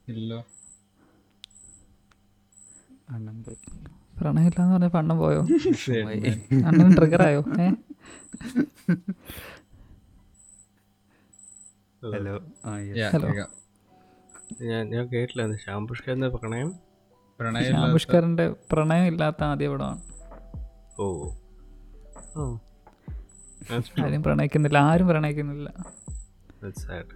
ഇല്ല. 0.07 0.45
അണ്ണം 3.09 3.43
പോയി. 3.43 3.57
പ്രണയമില്ലാന്ന് 4.19 4.73
പറഞ്ഞ 4.73 4.87
പണ്ണം 4.87 5.17
പോയോ? 5.17 5.41
പോയി. 6.03 6.19
ട്രിഗർ 6.95 7.21
ആയോ? 7.21 7.43
ഏ? 7.61 7.69
ഹലോ. 12.03 12.39
കേൾക്കാം. 12.67 13.47
ഞാൻ 14.61 14.89
ഞാൻ 14.89 15.05
കേട്ടില്ല 15.07 15.55
ശ്യാം 15.55 15.87
പുഷ്കറിന്റെ 15.87 16.27
പ്രണയം? 16.27 16.86
ശ്യാം 17.39 17.81
പ്രണയം 18.71 19.05
ഇല്ലാത്ത 19.05 19.43
ആദ്യ 19.43 19.67
പടമാണ്. 19.67 20.01
ഓ. 20.99 21.29
ഓ. 22.37 22.57
ആരും 24.01 24.23
പ്രണയിക്കുന്നില്ല 24.23 24.77
ആരും 24.77 25.07
പ്രണയിക്കുന്നില്ല. 25.07 25.69
That's 26.61 26.81
sad. 26.87 27.07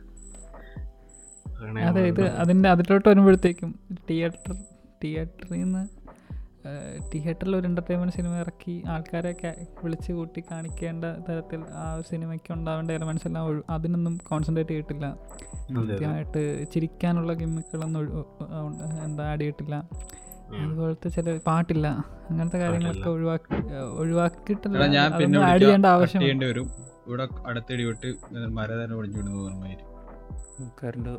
അതെ 1.85 2.01
ഇത് 2.01 2.29
അതിന്റെ 2.29 2.69
അതിലോട്ട് 2.69 3.09
വരുമ്പോഴത്തേക്കും 3.09 3.79
തിയേറ്റർ 4.09 4.55
തിയേറ്ററിൽ 5.03 5.53
നിന്ന് 5.53 6.00
തിയേറ്ററിൽ 7.09 7.55
ഒരു 7.55 7.67
എന്റർടൈൻമെന്റ് 7.67 8.13
സിനിമ 8.13 8.39
ഇറക്കി 8.39 8.83
ആൾക്കാരെ 8.89 9.31
വിളിച്ച് 9.83 10.11
കൂട്ടി 10.11 10.43
കാണിക്കേണ്ട 10.51 11.05
തരത്തിൽ 11.29 11.61
ആ 11.75 11.93
ഒരു 11.93 12.03
സിനിമയ്ക്ക് 12.09 12.53
ഉണ്ടാവേണ്ട 12.53 12.91
എലമെൻസ് 12.91 13.27
എല്ലാം 13.27 13.45
ഒഴി- 13.45 13.63
അതിനൊന്നും 13.69 14.17
കോൺസെൻട്രേറ്റ് 14.29 14.71
ചെയ്തിട്ടില്ല. 14.71 15.07
കൃത്യമായിട്ട് 15.77 16.41
ചിരിക്കാനുള്ള 16.73 17.33
ഗിമ്മിക്കുകളൊന്നും 17.33 17.99
ഒഴി- 17.99 18.25
എന്താ 19.03 19.31
ആഡ് 19.31 19.41
ചെയ്തിട്ടില്ല. 19.41 19.75
അതുപോലത്തെ 20.61 21.09
ചില 21.09 21.37
പാട്ടില്ല. 21.47 21.87
അങ്ങനത്തെ 22.29 22.57
കാര്യങ്ങളൊക്കെ 22.57 23.09
ഒഴിവാക്കി 23.09 23.59
ഒഴിവാക്കിയിട്ടില്ല 23.97 24.87
ഞാൻ 24.87 25.11
പിന്നെ 25.19 25.39
ആഡ്. 25.41 25.61
ചെയ്യേണ്ട 25.61 25.85
ആവശ്യം 25.85 26.23
ഇവിടെ 27.07 27.27
അടുത്തിടി 27.47 27.83
വിട്ട് 27.83 28.09
മര 28.49 28.71
തന്നെ 28.73 28.95
വിടുന്നു 28.95 29.39
കറണ്ട് 30.83 31.09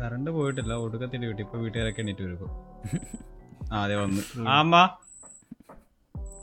കറണ്ട് 0.00 0.30
പോയിട്ടില്ല. 0.30 0.74
ഒടുക്കത്തിടി 0.76 1.26
വിട്ട്. 1.26 1.42
ഇപ്പൊ 1.42 1.58
വീട്ടുകാരൊക്കെ 1.58 2.00
എണീറ്റ് 2.00 2.22
വരും 2.22 2.36
ഇപ്പൊ. 2.36 2.48
ആ 3.72 3.82
അതെ 3.84 3.96
വന്ന്. 3.96 4.22
ആ 4.48 4.58
അമ്മ. 4.58 4.76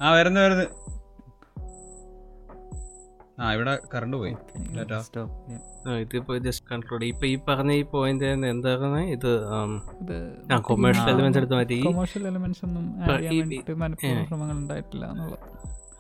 ആ 0.02 0.10
വരുന്നു 0.16 0.40
വരുന്നു. 0.40 0.66
ആ 3.40 3.54
ഇവിടെ 3.54 3.74
കറണ്ട് 3.94 4.18
പോയി. 4.18 4.34
ഇതിപ്പോ 6.04 6.34
ജസ്റ്റ് 6.38 6.66
കൺക്ലൂഡ് 6.70 7.06
ഇപ്പൊ 7.06 7.26
ഈ 7.26 7.36
പറഞ്ഞ 7.48 7.72
ഈ 7.72 7.84
പോയിന്റ് 7.96 8.26
എന്താണ് 8.54 9.00
ഇത് 9.16 9.32
um, 9.56 9.72
കൊമേഴ്ഷ്യൽ 10.70 11.10
എലിമെന്റ്സ് 11.10 11.40
എടുത്ത് 11.42 11.56
മാറ്റി. 11.56 11.80
കൊമേഴ്ഷ്യൽ 11.82 12.26
എലിമെന്റ്സ് 12.28 12.66
ഒന്നും 12.66 12.84
ഉണ്ടായിട്ടില്ല 14.58 15.06
എന്നുള്ളത്. 15.06 15.40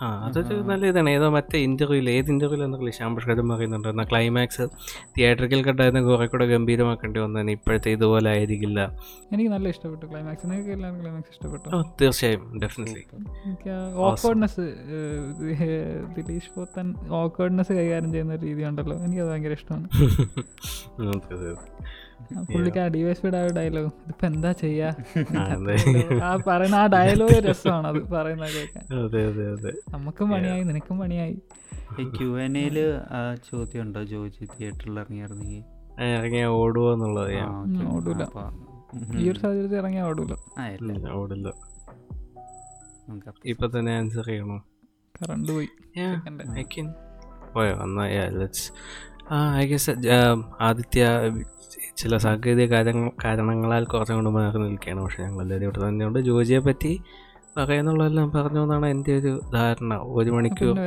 ആ 0.01 0.25
അതൊരു 0.25 0.55
നല്ല 0.55 0.85
ഇതാണ്. 0.85 1.09
ഏതോ 1.09 1.29
മറ്റേ 1.29 1.59
ഇന്റർവ്യൂൽ 1.59 2.09
ഏത് 2.09 2.29
ഇന്റർവ്യൂൽ 2.29 2.63
എന്നറിയില്ല 2.63 2.95
ശ്യാം 2.95 3.15
പുഷ്കരം 3.15 3.49
പറയുന്നുണ്ട്. 3.49 3.87
എന്നാൽ 3.87 4.05
ക്ലൈമാക്സ് 4.05 4.67
തിയേറ്ററിൽ 5.17 5.65
കണ്ടായിരുന്ന 5.65 6.01
കുറെ 6.01 6.25
കൂടെ 6.25 6.45
ഗംഭീരമാക്കേണ്ടി 6.45 7.19
വന്നതാണ്. 7.19 7.51
ഇപ്പോഴത്തെ 7.51 7.91
ഇതുപോലെ 7.91 8.29
ആയിരിക്കില്ല. 8.29 8.97
എനിക്ക് 9.33 9.51
നല്ല 9.51 9.69
ഇഷ്ടപ്പെട്ടു 9.69 10.05
ക്ലൈമാക്സ് 10.05 10.49
നിങ്ങൾക്ക് 10.49 11.01
ക്ലൈമാക്സ് 11.01 11.31
ഇഷ്ടപ്പെട്ടു? 11.31 11.75
ഓ, 11.75 11.83
തീർച്ചയായും. 12.01 12.61
Definitely 12.61 13.03
awkwardness 13.95 14.73
Dileesh 16.17 16.55
Pothan 16.55 16.95
awkwardness 17.09 17.73
കൈകാര്യം 17.73 18.11
ചെയ്യുന്ന 18.11 18.35
രീതി 18.35 18.63
ഉണ്ടല്ലോ 18.63 18.97
എനിക്കത് 18.97 19.29
ഭയങ്കര 19.29 19.51
ഇഷ്ടമാണ്. 19.51 19.89
പുള്ളിക്ക് 22.51 22.79
ആ 22.79 22.87
ഡിവൈസ്പീഡ് 22.87 23.35
ആ 23.35 23.47
ഡയലോഗ് 23.57 23.89
ഇതിപ്പോ 24.03 24.25
എന്താ 24.27 24.51
ചെയ്യാ? 24.53 24.89
ആ 26.25 26.31
പറയുന്ന 26.47 26.75
ആ 26.75 26.85
ഡയലോഗ് 26.87 27.37
രസമാണ് 27.47 27.87
അത് 27.87 27.99
പറയുന്നത് 28.13 28.51
കേൾക്കാൻ. 28.55 28.83
അതെ 28.99 29.21
അതെ 29.27 29.45
അതെ. 29.51 29.71
നമുക്കും 29.89 30.29
പണിയായി 30.29 30.63
നിനക്കും 30.63 30.97
പണിയായി. 30.99 31.35
ക്യു 32.13 32.29
എൻ 32.39 32.53
എയിൽ 32.57 32.77
ആ 33.11 33.19
ചോദ്യം 33.49 33.81
ഉണ്ടോ 33.81 34.03
ജോജി 34.03 34.45
തിയേറ്ററിൽ 34.53 34.97
ഇറങ്ങിയിരുന്നെങ്കിൽ 34.99 35.63
ആ, 35.99 36.05
ഇറങ്ങിയ 36.15 36.45
ഓടുവോ 36.55 36.93
എന്നുള്ളത് 36.93 37.33
ഓടൂല. 37.89 38.23
ഈ 39.19 39.29
ഒരു 39.29 39.39
സാഹചര്യത്തിൽ 39.39 39.77
ഇറങ്ങിയാ 39.77 40.03
ഓടൂല. 40.05 40.33
ഓടില്ല. 41.13 41.47
ഇപ്പൊ 43.45 43.67
തന്നെ 43.67 43.91
ആൻസർ 43.97 44.25
ചെയ്യണോ? 44.25 44.57
കറണ്ട് 45.15 45.51
പോയി. 45.51 45.69
പോയോ? 47.53 47.75
എന്നാ 47.83 48.05
ലെറ്റ്സ് 48.33 48.67
ആ 49.31 49.37
ഐ 49.55 49.65
ഗസ് 49.67 49.91
ആദിത്യ 50.61 51.03
ചില 51.97 52.17
സാങ്കേതിക 52.17 52.69
കാര്യങ്ങൾ 52.69 53.11
കാരണങ്ങളാൽ 53.23 53.83
കുറച്ചും 53.85 54.15
കൊണ്ട് 54.15 54.29
മാറി 54.29 54.57
നിൽക്കുകയാണ്. 54.57 55.01
പക്ഷേ 55.03 55.23
ഞങ്ങൾ 55.23 55.41
എല്ലാവരും 55.41 55.65
ഇവിടെ 55.65 55.87
തന്നെയുണ്ട്. 55.87 56.19
ജോജിയെ 56.19 56.59
പറ്റി 56.59 57.01
പറയുന്നുള്ളതെല്ലാം 57.57 58.31
പറഞ്ഞു 58.31 58.61
എന്നാണ് 58.63 58.85
എന്റെ 58.85 59.17
ഒരു 59.19 59.41
ധാരണ. 59.53 59.93
ഒരു 59.95 60.29
മണിക്കൂർ. 60.29 60.79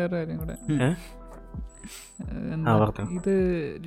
ഇത് 3.11 3.35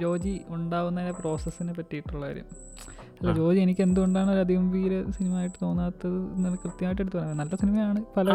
ജോജി 0.02 0.42
ഉണ്ടാവുന്നതിനെ 0.50 1.12
പ്രോസസ്സിനെ 1.12 1.74
പറ്റിയിട്ടുള്ള 1.74 2.26
കാര്യം. 2.26 2.48
ജോജി 3.36 3.60
എനിക്ക് 3.60 3.82
എന്തുകൊണ്ടാണ് 3.82 4.32
ഒരു 4.32 4.40
അതിഗംഭീര 4.40 5.04
സിനിമ 5.12 5.36
ആയിട്ട് 5.36 5.56
തോന്നാത്തത് 5.62 6.34
എന്ന് 6.36 6.58
കൃത്യമായിട്ട് 6.64 7.02
എടുത്തു 7.02 7.18
പറയാം. 7.18 7.38
നല്ല 7.38 7.56
സിനിമയാണ് 7.56 8.04
പല 8.18 8.30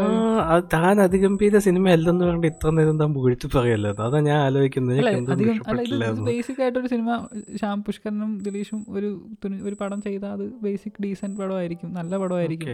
താൻ 0.72 1.00
അതിഗംഭീര 1.00 1.58
സിനിമ 1.58 1.88
അല്ലെന്ന് 1.88 2.24
പറഞ്ഞിട്ട് 2.24 2.46
ഇത്ര 2.46 2.70
നേരം 2.70 2.98
താൻ 2.98 3.14
പുകഴ്ത്തി 3.14 3.58
പറയല്ലോ? 3.58 3.90
അതാ 3.90 4.20
ഞാൻ 4.20 4.36
ആലോചിക്കുന്നത്. 4.38 4.96
ബേസിക് 6.24 6.62
ആയിട്ടൊരു 6.62 6.86
സിനിമ 6.86 7.26
ശ്യാം 7.58 7.84
പുഷ്കരനും 7.84 8.38
ദിലീഷും 8.42 8.86
ഒരു 8.88 9.26
തുണി- 9.44 9.62
ഒരു 9.62 9.76
പടം 9.80 10.02
ചെയ്താൽ 10.02 10.30
അത് 10.30 10.52
ബേസിക് 10.62 11.02
ഡീസെന്റ് 11.02 11.40
പടമായിരിക്കും 11.40 11.94
നല്ല 11.94 12.16
പടമായിരിക്കും. 12.16 12.68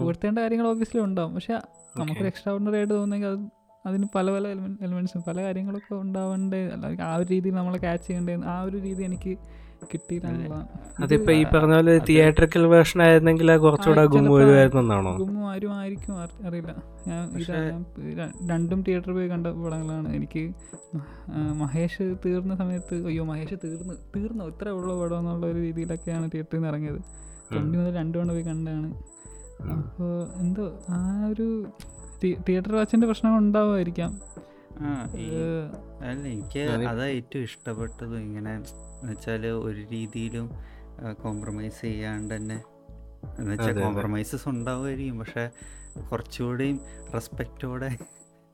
പുകഴ്ത്തേണ്ട 0.00 0.38
കാര്യങ്ങൾ 0.38 0.66
ഓബിയസ്ലി 0.66 1.00
ഉണ്ടാവും. 1.00 1.34
പക്ഷെ 1.34 1.52
നമുക്കൊരു 1.52 2.26
എക്സ്ട്രാ 2.26 2.52
ഓർഡിനറി 2.52 2.76
ആയിട്ട് 2.76 2.94
തോന്നുന്നെങ്കിൽ 2.94 3.28
അത് 3.28 3.62
അതിന് 3.86 4.04
പല 4.14 4.30
പല 4.30 4.48
എലിമെന്റ്സും 4.82 5.22
പല 5.28 5.42
കാര്യങ്ങളൊക്കെ 5.42 5.94
ഉണ്ടാവേണ്ടേ? 5.94 6.70
ആ 7.02 7.16
ഒരു 7.16 7.26
രീതിയിൽ 7.30 7.54
നമ്മളെ 7.54 7.78
ക്യാച്ച് 7.78 8.06
ചെയ്യേണ്ടത് 8.08 8.44
ആ 8.44 8.62
ഒരു 8.62 8.76
രീതി 8.76 9.02
എനിക്ക് 9.02 9.38
കിട്ടിയില്ല. 9.90 10.56
അതിപ്പോ 11.04 11.30
ഈ 11.40 11.42
പറഞ്ഞ 11.52 11.74
പോലെ 11.78 11.94
തിയേറ്ററിക്കൽ 12.08 12.64
വേർഷൻ 12.72 12.98
ആയിരുന്നെങ്കിൽ 13.04 13.48
കുറച്ചുകൂടെ 13.64 14.04
ഗുമ്മു 14.14 14.32
വരുമായിരുന്നു 14.38 14.80
എന്നാണോ 14.84 15.12
വരുമായിരുന്നെന്നാണോ? 15.12 15.12
ഗുമ്മു 15.22 15.42
ആരും 15.52 15.72
ആയിരിക്കും 15.78 16.14
അറിയില്ല. 16.48 16.72
ഞാൻ 17.08 18.30
രണ്ടും 18.50 18.80
തിയേറ്ററിൽ 18.86 19.16
പോയി 19.18 19.28
കണ്ട 19.34 19.46
പടങ്ങളാണ്. 19.64 20.08
എനിക്ക് 20.18 20.42
മഹേഷ് 21.62 22.06
തീർന്ന 22.24 22.56
സമയത്ത് 22.62 22.98
അയ്യോ 23.10 23.24
മഹേഷ് 23.30 23.58
തീർന്ന് 23.64 23.96
തീർന്നു? 24.16 24.44
ഇത്ര 24.52 24.68
ഉള്ള 24.78 24.92
പടം 25.00 25.18
എന്നുള്ള 25.22 25.44
ഒരു 25.52 25.58
രീതിയിലൊക്കെയാണ് 25.66 26.26
തിയേറ്ററിൽ 26.34 26.58
നിന്ന് 26.58 26.72
ഇറങ്ങിയത്. 26.72 27.00
രണ്ടു 27.56 27.74
മുതൽ 27.78 27.92
രണ്ടു 28.00 28.16
തവണ 28.18 28.30
പോയി 28.36 28.46
കണ്ടാണ് 28.50 28.90
അപ്പോൾ 29.78 30.14
എന്തോ 30.42 30.64
ആ 30.96 31.00
ഒരു 31.32 31.48
തിയേറ്റർ 32.46 32.72
വാച്ചിന്റെ 32.78 33.06
പ്രശ്നം 33.10 33.32
ഉണ്ടാവുമായിരിക്കാം. 33.42 34.12
അല്ല 36.10 36.24
എനിക്ക് 36.34 36.62
അതാ 36.90 37.06
ഏറ്റവും 37.18 37.42
ഇഷ്ടപ്പെട്ടത് 37.48 38.14
ഇങ്ങനെ 38.26 38.52
എന്നുവെച്ചാൽ 39.02 39.46
ഒരു 39.46 39.80
രീതിയിലും 39.92 40.46
കോംപ്രമൈസ് 41.22 41.80
ചെയ്യാണ്ട് 41.80 42.34
തന്നെ 42.36 42.58
എന്നുവെച്ചാൽ. 43.38 43.66
കോംപ്രമൈസസ് 43.82 44.48
ഉണ്ടാവുമായിരിക്കും 44.48 45.18
പക്ഷെ 45.18 45.44
കുറച്ചുകൂടിയും 46.10 46.80
റെസ്പെക്റ്റോടെ 47.14 47.90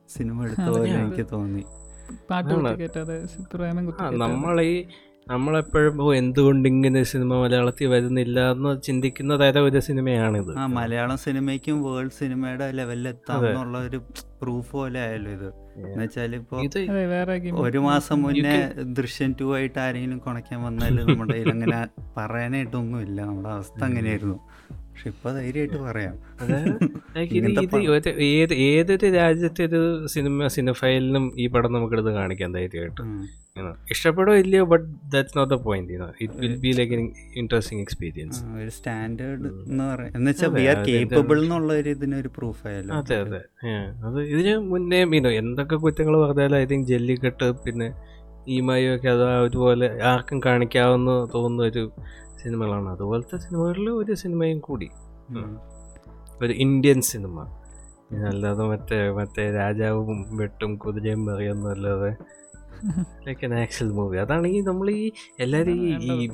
സിനിമ 0.09 0.43
എടുത്ത 0.43 0.65
പോലെ. 0.67 0.89
എനിക്ക് 0.99 1.25
തോന്നി 1.31 1.63
നമ്മൾ 4.23 4.59
ആണ്. 4.61 4.89
നമ്മളെപ്പോഴും 5.29 6.01
ഓ 6.01 6.13
എന്തുകൊണ്ട് 6.13 6.67
ഇങ്ങനെ 6.69 7.03
സിനിമ 7.03 7.33
മലയാളത്തിൽ 7.41 7.87
വരുന്നില്ല 7.87 8.51
എന്ന് 8.51 8.81
ചിന്തിക്കുന്ന 8.81 9.33
തരം 9.41 9.65
ഒരു 9.65 9.79
സിനിമയാണിത്. 9.79 10.51
ആ 10.57 10.65
മലയാളം 10.67 11.17
സിനിമയ്ക്കും 11.17 11.83
വേൾഡ് 11.83 12.09
സിനിമയുടെ 12.11 12.71
ലെവലിൽ 12.71 13.07
എത്താം. 13.07 13.45
എന്നുള്ള 13.47 13.77
ഒരു 13.79 13.99
പ്രൂഫ് 14.41 14.71
പോലെ 14.71 14.99
ആയല്ലോ 14.99 15.31
ഇത്. 15.31 15.49
എന്നുവെച്ചാൽ 15.81 16.35
ഇപ്പൊ 16.35 16.55
ഇപ്പോ 16.61 16.93
വേറെ 17.11 17.35
ഗെയിം. 17.37 17.59
ഒരു 17.59 17.79
മാസം 17.79 18.17
മുന്നേ 18.21 18.55
ദൃശ്യം 18.93 19.35
ടു 19.39 19.55
ആയിട്ട് 19.55 19.79
ആരെങ്കിലും 19.79 20.17
കുണയ്ക്കാൻ 20.17 20.63
വന്നാൽ 20.63 20.95
നമ്മുടെ 21.01 21.33
കയ്യിൽ 21.33 21.51
അങ്ങനെ 21.51 21.79
പറയാനായിട്ടൊന്നുമില്ല. 22.17 23.21
നമ്മുടെ 23.21 23.49
അവസ്ഥ 23.49 23.79
അങ്ങനെയായിരുന്നു. 23.89 24.37
പക്ഷെ 24.99 25.11
ഇപ്പൊ 25.11 25.29
ധൈര്യമായിട്ട് 25.35 25.77
പറയാം. 25.83 26.15
ഏത് 28.29 28.53
ഏതൊരു 28.69 29.07
രാജ്യത്തെ 29.15 29.61
ഒരു 29.69 29.79
സിനിമ 30.13 30.47
സിനിഫൈലിനും 30.55 31.25
ഈ 31.43 31.45
പടം 31.53 31.71
നമുക്കെടുത്ത് 31.75 32.11
കാണിക്കാം 32.17 32.49
ധൈര്യമായിട്ട്. 32.57 33.03
ഇഷ്ടപ്പെടോ 33.93 34.33
ഇല്ലയോ 34.41 34.65
but 34.73 34.85
that's 35.13 35.35
not 35.37 35.51
the 35.53 35.57
point 35.67 35.93
it 36.23 36.35
will 36.41 36.55
be 36.65 36.71
like 36.79 36.99
interesting 37.41 37.81
experience 37.85 38.41
ഒരു 38.59 38.71
സ്റ്റാൻഡേർഡ് 38.77 39.47
എന്ന് 39.69 39.85
പറയാം. 39.93 40.11
എന്ന് 40.17 40.31
വെച്ചാൽ 40.31 40.51
വി 40.57 40.65
ആർ 40.73 40.81
കേപ്പബിൾ 40.89 41.39
എന്നുള്ള 41.43 41.71
ഒരു 41.81 41.89
ഇതിനൊരു 41.89 42.31
പ്രൂഫ് 42.37 42.61
ആയല്ലോ. 42.67 42.93
അതെ 42.99 43.17
അതെ. 43.25 43.41
അത് 44.07 44.19
ഇതിന് 44.33 44.55
മുന്നേ 44.73 45.01
മീനോ 45.13 45.31
എന്തൊക്കെ 45.43 45.79
കുറ്റങ്ങൾ 45.85 46.17
പറഞ്ഞാലും 46.25 46.57
ഐ 46.57 46.65
തിങ്ക് 46.65 46.87
ജെല്ലിക്കെട്ട് 46.87 47.49
പിന്നെ 47.65 47.89
ഈ 48.47 48.59
മയൊക്കെ 48.67 49.09
അത് 49.09 49.25
അതുപോലെ 49.39 49.87
ആർക്കും 50.11 50.39
കാണിക്കാവുന്ന 50.45 51.11
തോന്നുന്ന 51.35 51.63
ഒരു 51.71 51.85
സിനിമകളാണ്. 52.43 52.89
അതുപോലത്തെ 52.89 53.37
സിനിമകളിൽ 53.37 53.89
ഒരു 53.89 54.13
സിനിമയും 54.13 54.59
കൂടി. 54.59 54.89
ഒരു 56.41 56.53
ഇന്ത്യൻ 56.53 57.01
സിനിമ. 57.01 57.39
അല്ലാതെ 58.27 58.63
മറ്റേ 58.63 58.99
മറ്റേ 59.09 59.43
രാജാവും 59.51 60.37
വെട്ടും 60.37 60.75
കുതിരയും 60.75 61.25
പറയുന്നല്ലാതെ 61.25 62.11
ലൈക്ക് 63.27 63.45
എൻ 63.45 63.53
ആക്ച്വൽ 63.53 63.89
മൂവി 63.91 64.17
അതാണ് 64.17 64.47
ഈ 64.47 64.59
നമ്മൾ 64.61 64.89
ഈ 64.89 65.11
എല്ലാവരും 65.39 65.75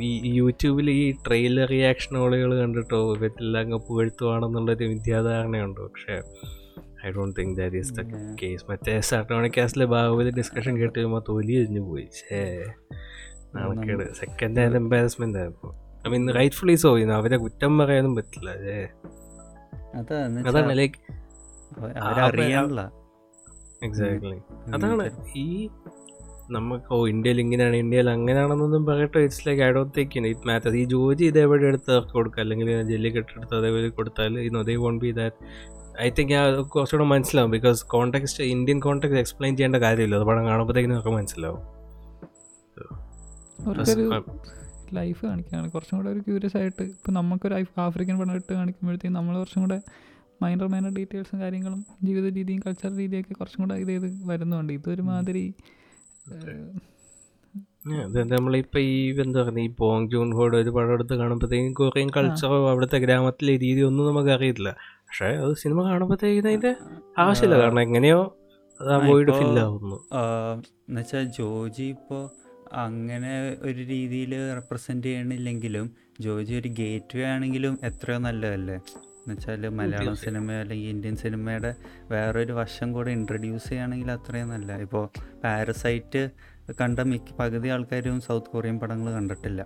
ഈ 0.03 0.32
യൂട്യൂബിൽ 0.34 0.90
ഈ 0.90 1.11
ട്രെയിലർ 1.27 1.68
റിയാക്ഷൻ 1.69 2.15
റിയാക്ഷനുകൾ 2.15 2.60
കണ്ടിട്ടോ 2.60 2.99
വെറ്റില്ല 3.14 3.57
അങ്ങ് 3.57 3.80
പുകഴ്ത്തുവാണെന്നുള്ളൊരു 3.88 4.86
വിദ്യാധാരണയുണ്ട്. 4.86 5.82
പക്ഷേ 5.82 6.15
I 7.07 7.11
don't 7.11 7.36
think 7.40 7.57
that 7.57 7.76
is 7.76 7.94
the 7.94 8.03
case 8.44 8.65
മറ്റേ 8.69 8.99
സാർട്ടോണിക് 9.02 9.56
കാസ്റ്റിലെ 9.57 9.86
ബാഹുബലി 9.86 10.32
ഡിസ്കഷൻ 10.32 10.77
കേട്ട് 10.77 10.99
കഴിയുമ്പോൾ 10.99 11.23
തൊലി 11.30 11.53
എരിഞ്ഞു 11.53 11.82
പോയി. 11.82 12.07
ഷേ 12.19 12.40
നാണക്കേട്. 13.56 14.06
സെക്കൻഡ് 14.14 14.60
ഹാൻഡ് 14.60 14.76
എംബാരസ്മെന്റ് 14.76 15.40
ആയിരുന്നു. 15.40 15.85
ഐ 16.06 16.11
മീൻ 16.14 16.26
റൈറ്റ്ഫുള്ളി 16.40 16.76
സോ 16.84 16.90
അവരെ 17.19 17.38
കുറ്റം 17.44 17.73
പറയാനും 17.82 18.14
പറ്റില്ല. 18.19 18.49
അല്ലേ 18.57 18.80
അതാ 19.99 20.18
അതാണ് 20.49 20.73
ലൈക്ക് 20.82 20.99
എക്സാക്ട്ലി 23.88 24.38
അതാണ് 24.76 25.06
ഈ 25.44 25.48
നമുക്ക് 26.56 26.90
ഓ 26.95 26.98
ഇന്ത്യയിൽ 27.11 27.40
ഇങ്ങനെയാണ് 27.44 27.77
ഇന്ത്യയിൽ 27.84 28.07
അങ്ങനെയാണെന്നൊന്നും 28.15 28.84
പറയട്ടെ. 28.90 29.19
It's 29.26 29.44
like 29.48 29.61
I 29.68 29.69
don't 29.76 29.94
think 29.98 30.18
it 30.32 30.48
matter 30.49 30.76
ഈ 30.82 30.84
ജോലി 30.94 31.23
ഇതേപോലെ 31.32 31.64
എടുത്ത് 31.69 31.90
അവർക്ക് 31.95 32.14
കൊടുക്കുക. 32.18 32.41
അല്ലെങ്കിൽ 32.44 32.68
ജെല്ലി 32.91 33.10
കെട്ടെടുത്ത് 33.15 33.56
അതേപോലെ 33.60 33.88
കൊടുത്താൽ 33.99 34.38
ഇന്ന് 34.48 34.60
അതേ 34.64 34.76
won't 34.84 35.02
be 35.06 35.11
that 35.19 35.38
I 36.06 36.10
think 36.18 36.34
ആ 36.40 36.44
കുറച്ചുകൂടെ 36.76 37.07
മനസ്സിലാവും. 37.14 37.52
Because 37.56 37.82
context 37.95 38.44
Indian 38.56 38.80
context 38.86 39.19
explain 39.23 39.53
ചെയ്യേണ്ട 39.57 39.80
കാര്യമില്ല. 39.86 40.15
അത് 40.19 40.27
പടം 40.32 40.45
കാണുമ്പോഴത്തേക്കും 40.49 40.94
നമുക്ക് 40.95 41.14
മനസ്സിലാവും. 41.19 41.61
ലൈഫ് 44.94 45.26
കാണിക്കുകയാണ്. 45.26 45.72
കുറച്ചും 45.72 45.98
കൂടെ 45.98 46.10
ഒരു 46.10 46.20
ക്യൂരിയസ് 46.20 46.57
ആയിട്ട് 46.57 46.84
ഇപ്പം 46.84 47.14
നമുക്കൊരു 47.14 47.53
ആഫ്രിക്കൻ 47.80 48.20
പടം 48.20 48.36
ഇട്ട് 48.36 48.53
കാണിക്കുമ്പോഴത്തേക്കും 48.53 49.14
നമ്മൾ 49.14 49.38
കുറച്ചും 49.38 49.62
കൂടെ 49.62 49.82
മൈനർ 50.41 50.68
മൈനർ 50.68 50.90
ഡീറ്റെയിൽസും 50.90 51.40
കാര്യങ്ങളും 51.40 51.86
ജീവിത 52.03 52.34
രീതിയും 52.34 52.62
കൾച്ചർ 52.66 52.98
രീതിയൊക്കെ 52.98 53.34
കുറച്ചും 53.34 53.64
കൂടെ 53.64 53.74
ഇത് 53.76 53.88
ചെയ്ത് 53.88 54.30
വരുന്നുണ്ട്. 54.30 54.74
ഇതൊരു 54.74 55.02
മാതിരി 55.02 55.53
നമ്മളിപ്പോൾ 58.32 58.80
ഈ 58.80 59.22
എന്താ 59.22 59.41
പറയുക 59.41 59.60
ഈ 59.60 59.68
പോങ് 59.68 60.10
ജൂൺ 60.10 60.34
ഹോഡ് 60.34 60.56
ഒരു 60.57 60.70
പടം 60.70 60.94
എടുത്ത് 60.94 61.14
കാണുമ്പോഴത്തേക്കും 61.16 61.74
കൊറിയൻ 61.74 62.10
കൾച്ചറോ 62.18 62.70
അവിടുത്തെ 62.70 62.98
ഗ്രാമത്തിലെ 62.98 63.60
രീതി 63.60 63.82
ഒന്നും 63.82 64.07
നമുക്ക് 64.07 64.30
അറിയില്ല 64.30 64.70
പക്ഷേ 65.02 65.26
അത് 65.26 65.53
സിനിമ 65.56 65.84
കാണുമ്പോഴത്തേക്കും 65.84 66.48
അതിന്റെ 66.48 66.76
ആവശ്യമില്ല. 67.18 67.60
കാരണം 67.60 67.82
എങ്ങനെയോ 67.82 68.36
അത് 68.80 68.94
ആ 68.94 68.98
ആ, 68.98 69.07
വോയിഡ് 69.07 69.30
ഇപ്പോ- 69.30 69.44
ഫില്ല് 69.44 69.62
എന്നുവെച്ചാൽ 69.62 71.24
ജോജി 71.38 71.84
ഇപ്പോൾ 71.84 72.24
അങ്ങനെ 72.74 73.58
ഒരു 73.62 73.82
രീതിയിൽ 73.84 74.54
റെപ്രസെന്റ് 74.56 75.08
ചെയ്യണില്ലെങ്കിലും 75.08 75.96
ജോജി 76.22 76.54
ഒരു 76.54 76.68
ഗേറ്റ് 76.68 77.18
വേ 77.18 77.26
ആണെങ്കിലും 77.26 77.80
എത്രയോ 77.84 78.18
നല്ലതല്ലേ? 78.18 78.74
എന്നുവെച്ചാൽ 78.74 79.70
മലയാളം 79.70 80.16
സിനിമ 80.16 80.52
അല്ലെങ്കിൽ 80.52 80.90
ഇന്ത്യൻ 80.90 81.16
സിനിമയുടെ 81.16 81.76
വേറൊരു 82.12 82.54
വശം 82.54 82.94
കൂടെ 82.94 83.12
ഇൻട്രൊഡ്യൂസ് 83.12 83.64
ചെയ്യുകയാണെങ്കിൽ 83.64 84.12
അത്രയും 84.12 84.50
നല്ല 84.50 84.78
ഇപ്പോൾ 84.78 85.10
പാരസൈറ്റ് 85.44 86.30
കണ്ട 86.82 87.00
മിക്ക 87.00 87.34
പകുതി 87.40 87.68
ആൾക്കാരും 87.68 88.22
സൗത്ത് 88.22 88.48
കൊറിയൻ 88.48 88.80
പടങ്ങൾ 88.80 89.14
കണ്ടിട്ടില്ല. 89.14 89.62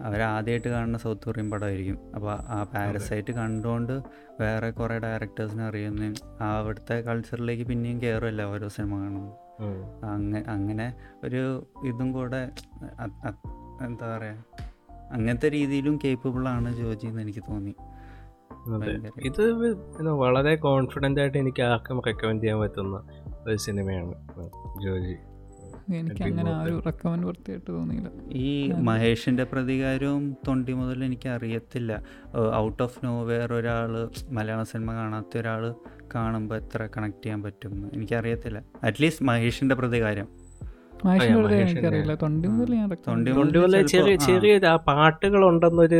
അവരാദ്യമായിട്ട് 0.00 0.68
കാണുന്ന 0.68 0.98
സൗത്ത് 0.98 1.24
കൊറിയൻ 1.24 1.50
പടമായിരിക്കും. 1.50 2.14
അപ്പോൾ 2.14 2.32
ആ 2.48 2.62
പാരസൈറ്റ് 2.62 3.32
കണ്ടുകൊണ്ട് 3.32 4.02
വേറെ 4.40 4.70
കുറേ 4.70 4.98
ഡയറക്ടേഴ്സിനെ 4.98 5.64
അറിയുന്ന 5.64 6.14
ആ 6.40 6.58
അവിടുത്തെ 6.58 6.94
കൾച്ചറിലേക്ക് 6.94 7.62
പിന്നെയും 7.62 8.02
കയറുമല്ല 8.02 8.42
ഓരോ 8.42 8.68
സിനിമ 8.68 9.00
കാണുമ്പോൾ 9.00 9.43
ഉം. 9.60 10.06
അങ്ങ 10.06 10.42
അങ്ങനെ 10.48 10.94
ഒരു 11.24 11.66
ഇതും 11.84 12.12
കൂടെ 12.12 12.50
എന്താ 13.84 14.16
പറയുക 14.16 14.44
അങ്ങനത്തെ 15.12 15.50
രീതിയിലും 15.50 15.98
കേപ്പബിൾ 16.04 16.48
ആണ് 16.48 16.76
ജോജി 16.76 17.06
എന്ന് 17.06 17.22
എനിക്ക് 17.22 17.40
തോന്നി. 17.50 17.74
ഇത് 19.24 19.42
വളരെ 20.02 20.54
കോൺഫിഡന്റ് 20.56 21.20
ആയിട്ട് 21.20 21.38
എനിക്ക് 21.38 21.62
ആർക്കും 21.62 22.02
റെക്കമെൻഡ് 22.06 22.42
ചെയ്യാൻ 22.42 22.60
പറ്റുന്ന 22.60 22.96
ഒരു 23.48 23.56
സിനിമയാണ് 23.56 24.14
ജോജി. 24.84 25.16
എനിക്ക് 25.94 26.22
അങ്ങനെ 26.22 26.50
ആ 26.50 26.62
ഒരു 26.62 26.82
റെക്കമെൻഡ് 26.86 27.26
വൃത്തിയായിട്ട് 27.26 27.70
തോന്നിയില്ല. 27.70 28.10
ഈ 28.32 28.72
മഹേഷിന്റെ 28.72 29.44
പ്രതികാരവും 29.44 30.36
തൊണ്ടി 30.48 30.72
മുതൽ 30.72 31.04
എനിക്ക് 31.04 31.28
അറിയത്തില്ല. 31.28 32.02
ഔട്ട് 32.54 32.82
ഓഫ് 32.82 33.06
നോ 33.06 33.24
വേറെ 33.24 33.54
ഒരാൾ 33.54 34.08
മലയാള 34.30 34.62
സിനിമ 34.62 34.92
കാണാത്ത 34.92 35.38
ഒരാൾ 35.38 35.74
കാണുമ്പോൾ 36.14 36.56
എത്ര 36.62 36.88
കണക്ട് 36.96 37.22
ചെയ്യാൻ 37.24 37.42
പറ്റും 37.42 37.74
എനിക്കറിയത്തില്ല. 37.94 38.60
അറ്റ്ലീസ്റ്റ് 38.84 39.26
മഹേഷിന്റെ 39.30 39.74
പ്രതികാരം 39.74 40.28
ചെറിയ 43.92 44.14
ചെറിയ 44.26 44.52
ആ 44.68 44.76
പാട്ടുകൾ 44.76 45.40
ഉണ്ടെന്നൊരു 45.48 45.98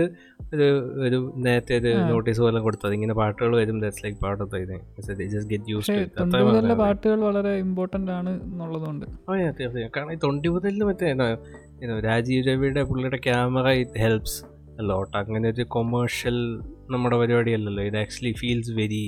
ഒരു 0.55 0.67
ഒരു 1.07 1.19
നേരത്തെ 1.37 1.75
ഒരു 1.79 1.91
നോട്ടീസ് 2.11 2.41
പോലെ 2.41 2.61
കൊടുത്തത്. 2.61 2.93
ഇങ്ങനെ 2.93 3.15
പാട്ടുകൾ 3.15 3.53
വരും 3.57 3.81
ദാറ്റ്സ് 3.81 4.03
ലൈക്ക് 4.05 4.19
പാർട്ട് 4.25 4.43
ഓഫ് 4.45 4.51
പാട്ടുകൾ 6.79 7.19
വളരെ 7.21 7.53
ഇമ്പോർട്ടന്റ് 7.57 8.13
ആണ് 8.19 8.33
എന്നുള്ളതുകൊണ്ട്. 8.43 9.07
തീർച്ചയായും. 9.61 9.93
കാരണം 9.97 10.13
ഈ 10.13 10.19
തൊണ്ടി 10.25 10.49
മുതലിൽ 10.49 10.83
മറ്റേ 10.91 11.13
രാജീവ് 12.09 12.43
രവിയുടെ 12.49 12.83
പുള്ളിയുടെ 12.83 13.21
ക്യാമറ 13.29 13.69
ഇറ്റ് 13.83 14.01
ഹെൽപ്സ് 14.05 14.39
ലോട്ട് 14.91 15.17
അങ്ങനെ 15.17 15.49
ഒരു 15.49 15.67
കൊമേഴ്ഷ്യൽ 15.77 16.39
നമ്മുടെ 16.91 17.17
പരിപാടിയല്ലല്ലോ. 17.17 17.83
ഇത് 17.83 17.97
actually 17.97 18.33
feels 18.41 18.73
very 18.81 19.05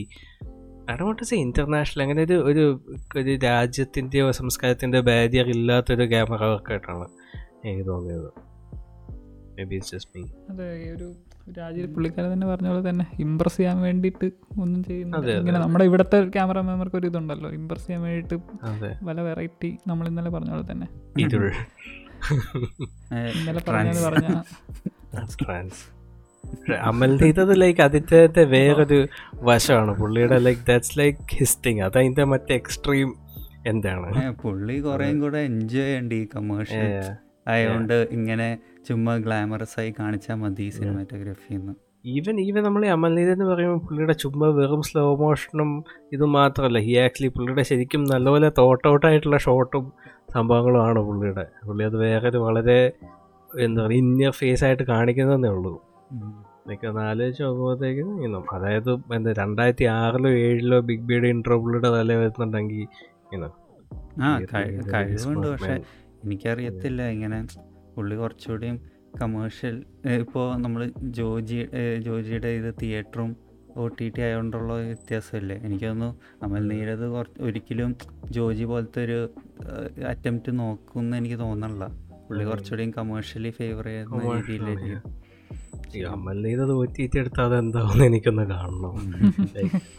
say 1.28 1.36
international 1.36 2.02
അങ്ങനെ 2.02 2.22
ഒരു 2.22 2.36
ഒരു 2.50 2.64
ഒരു 3.16 3.32
രാജ്യത്തിന്റെയോ 3.44 4.26
സംസ്കാരത്തിന്റെ 4.30 5.00
ബാരിയർ 5.00 5.48
ഇല്ലാത്തൊരു 5.48 6.04
ക്യാമറ 6.04 6.42
വർക്കായിട്ടാണ് 6.44 7.06
എനിക്ക് 7.64 7.86
തോന്നിയത്. 7.88 8.28
മേ 9.56 9.64
ബി 9.64 9.78
ജസ്റ്റ് 9.90 10.12
മീ 10.16 10.22
അതെ 10.50 10.66
ഒരു 10.94 11.08
രാജ്യ 11.58 11.86
പുള്ളിക്കാരൻ 11.86 12.30
തന്നെ 12.32 12.46
പറഞ്ഞ 12.46 12.68
പോലെ 12.68 12.90
തന്നെ 12.90 13.06
ഇമ്പ്രസ് 13.18 13.56
ചെയ്യാൻ 13.56 13.80
വേണ്ടിയിട്ട് 13.80 14.26
ഒന്നും 14.60 14.80
ചെയ്യുന്നത്. 14.84 15.28
ഇങ്ങനെ 15.40 15.58
നമ്മുടെ 15.58 15.84
ഇവിടുത്തെ 15.84 16.18
ക്യാമറമാൻമാർക്ക് 16.36 16.96
ഒരു 16.96 17.06
ഇതുണ്ടല്ലോ 17.06 17.50
ഇമ്പ്രസ് 17.50 17.86
ചെയ്യാൻ 17.86 18.02
വേണ്ടിയിട്ട് 18.02 18.36
അതെ. 18.70 18.90
പല 19.08 19.20
വെറൈറ്റി 19.20 19.78
നമ്മൾ 19.86 20.06
ഇന്നലെ 20.08 20.30
പറഞ്ഞ 20.30 20.50
പോലെ 20.50 20.66
തന്നെ. 20.72 20.88
ഇന്നലെ 23.34 23.62
പറഞ്ഞത് 23.68 24.02
പറഞ്ഞ 24.06 24.28
അമൽ 26.81 27.18
ചെയ്തത് 27.18 27.60
ലൈക്ക് 27.60 27.81
അതിന്റെ 27.81 28.44
വേറൊരു 28.44 29.09
വശമാണ്. 29.35 30.01
പുള്ളിയുടെ 30.01 30.39
ലൈക്ക് 30.39 30.66
ദാറ്റ്സ് 30.68 30.98
ലൈക്ക് 30.98 31.18
ഹിസ്റ്റിങ് 31.35 31.81
അതതിന്റെ 31.81 32.24
മറ്റേ 32.24 32.55
എക്സ്ട്രീം 32.55 33.14
എന്താണ്? 33.66 34.32
പുള്ളി 34.43 34.81
കുറേയും 34.81 35.20
കൂടെ 35.20 35.39
എൻജോയ് 35.39 35.82
ചെയ്യേണ്ട 35.82 36.12
ഈ 36.12 36.27
കമേഴ്ഷ്യൽ. 36.36 37.16
ആയതുകൊണ്ട് 37.48 38.09
ഇങ്ങനെ 38.10 38.59
ചുമ്മാ 38.89 39.16
ഗ്ലാമറസ് 39.16 39.81
ആയി 39.81 39.94
കാണിച്ചാൽ 40.01 40.35
മതി 40.35 40.68
സിനിമാറ്റോഗ്രഫി 40.68 41.55
എന്ന് 41.55 41.73
ഈവൻ 42.06 42.40
ഈവൻ 42.40 42.62
നമ്മൾ 42.62 42.86
ഈ 42.86 42.89
അമൽനീത് 42.89 43.32
എന്ന് 43.32 43.44
പറയുമ്പോൾ 43.44 43.86
പുള്ളിയുടെ 43.86 44.12
ചുമ്മാ 44.12 44.48
വെറും 44.48 44.82
സ്ലോ 44.82 45.16
മോഷനും 45.16 45.85
ഇത് 46.12 46.24
മാത്രമല്ല 46.24 46.78
ഹി 46.78 46.93
ആക്ച്വലി 46.93 47.28
പുള്ളിയുടെ 47.28 47.62
ശരിക്കും 47.62 48.05
നല്ലപോലെ 48.05 48.52
തോട്ട് 48.59 48.89
ഔട്ടായിട്ടുള്ള 48.89 49.39
ഷോട്ടും 49.39 49.93
സംഭവങ്ങളുമാണ് 50.35 50.98
പുള്ളിയുടെ. 50.98 51.47
പുള്ളി 51.66 51.85
അത് 51.85 51.97
വേറെ 51.97 52.39
വളരെ 52.39 52.93
എന്താ 53.59 53.86
പറയുക 53.86 53.98
ഇന്നർ 53.98 54.31
ഫേസ് 54.31 54.64
ആയിട്ട് 54.64 54.82
കാണിക്കുന്നതേ 54.82 55.48
ഉള്ളൂ. 55.48 55.85
എനിക്ക് 56.66 56.86
ഒന്ന് 56.86 57.00
ആലോചിച്ച് 57.00 57.42
നോക്കുമ്പോഴത്തേക്കും 57.42 58.24
ഇന്നും 58.24 58.44
അതായത് 58.52 59.14
എന്താ 59.14 59.32
രണ്ടായിരത്തി 59.32 59.84
ആറിലോ 59.84 60.30
ഏഴിലോ 60.30 60.80
ബിഗ് 60.80 61.00
ബിയുടെ 61.00 61.32
പുള്ളിയുടെ 61.56 61.90
തല 61.90 62.14
വരുന്നുണ്ടെങ്കിൽ 62.14 62.86
ഇന്നും 63.32 63.52
ആ 64.22 64.38
കഴി- 64.54 64.92
കഴിവുണ്ട്. 64.94 65.46
പക്ഷെ 65.48 65.74
എനിക്കറിയത്തില്ല 66.24 67.02
ഇങ്ങനെ 67.08 67.38
പുള്ളി 67.96 68.16
കുറച്ചുകൂടിയും 68.16 68.76
കമേഴ്ഷ്യൽ 69.22 69.76
ഇപ്പോൾ 70.18 70.56
നമ്മൾ 70.56 70.80
ജോജി 71.10 71.68
ജോജിയുടെ 72.02 72.48
ഇത് 72.48 72.74
തിയേറ്ററും 72.82 73.36
ഒ 73.76 73.88
ടി 73.88 74.08
ടി 74.08 74.20
ആയതുകൊണ്ടുള്ള 74.20 74.72
വ്യത്യാസമല്ലേ? 74.82 75.56
എനിക്കൊന്നു 75.64 76.08
അമൽ 76.42 76.68
നീരത് 76.68 77.08
കുറച്ച് 77.10 77.42
ഒരിക്കലും 77.42 77.90
ജോജി 78.30 78.64
പോലത്തെ 78.64 79.04
ഒരു 79.04 79.18
അറ്റംപ്റ്റ് 80.08 80.58
നോക്കുമെന്ന് 80.58 81.16
എനിക്ക് 81.16 81.38
തോന്നണില്ല. 81.38 81.84
പുള്ളി 82.28 82.44
കുറച്ചുകൂടി 82.44 82.92
കമേഴ്ഷ്യലി 82.98 83.50
ഫേവർ 83.50 83.84
ചെയ്യുന്ന 83.84 84.22
രീതിയിലായിരിക്കും 84.36 85.26
ഈ 85.94 86.02
അമൽനീത് 86.02 86.68
തോറ്റിയിട്ട് 86.68 87.18
എടുത്താൽ 87.18 87.44
അതെന്താവുന്ന 87.44 88.04
എനിക്കൊന്ന് 88.04 88.42
കാണണം. 88.42 88.96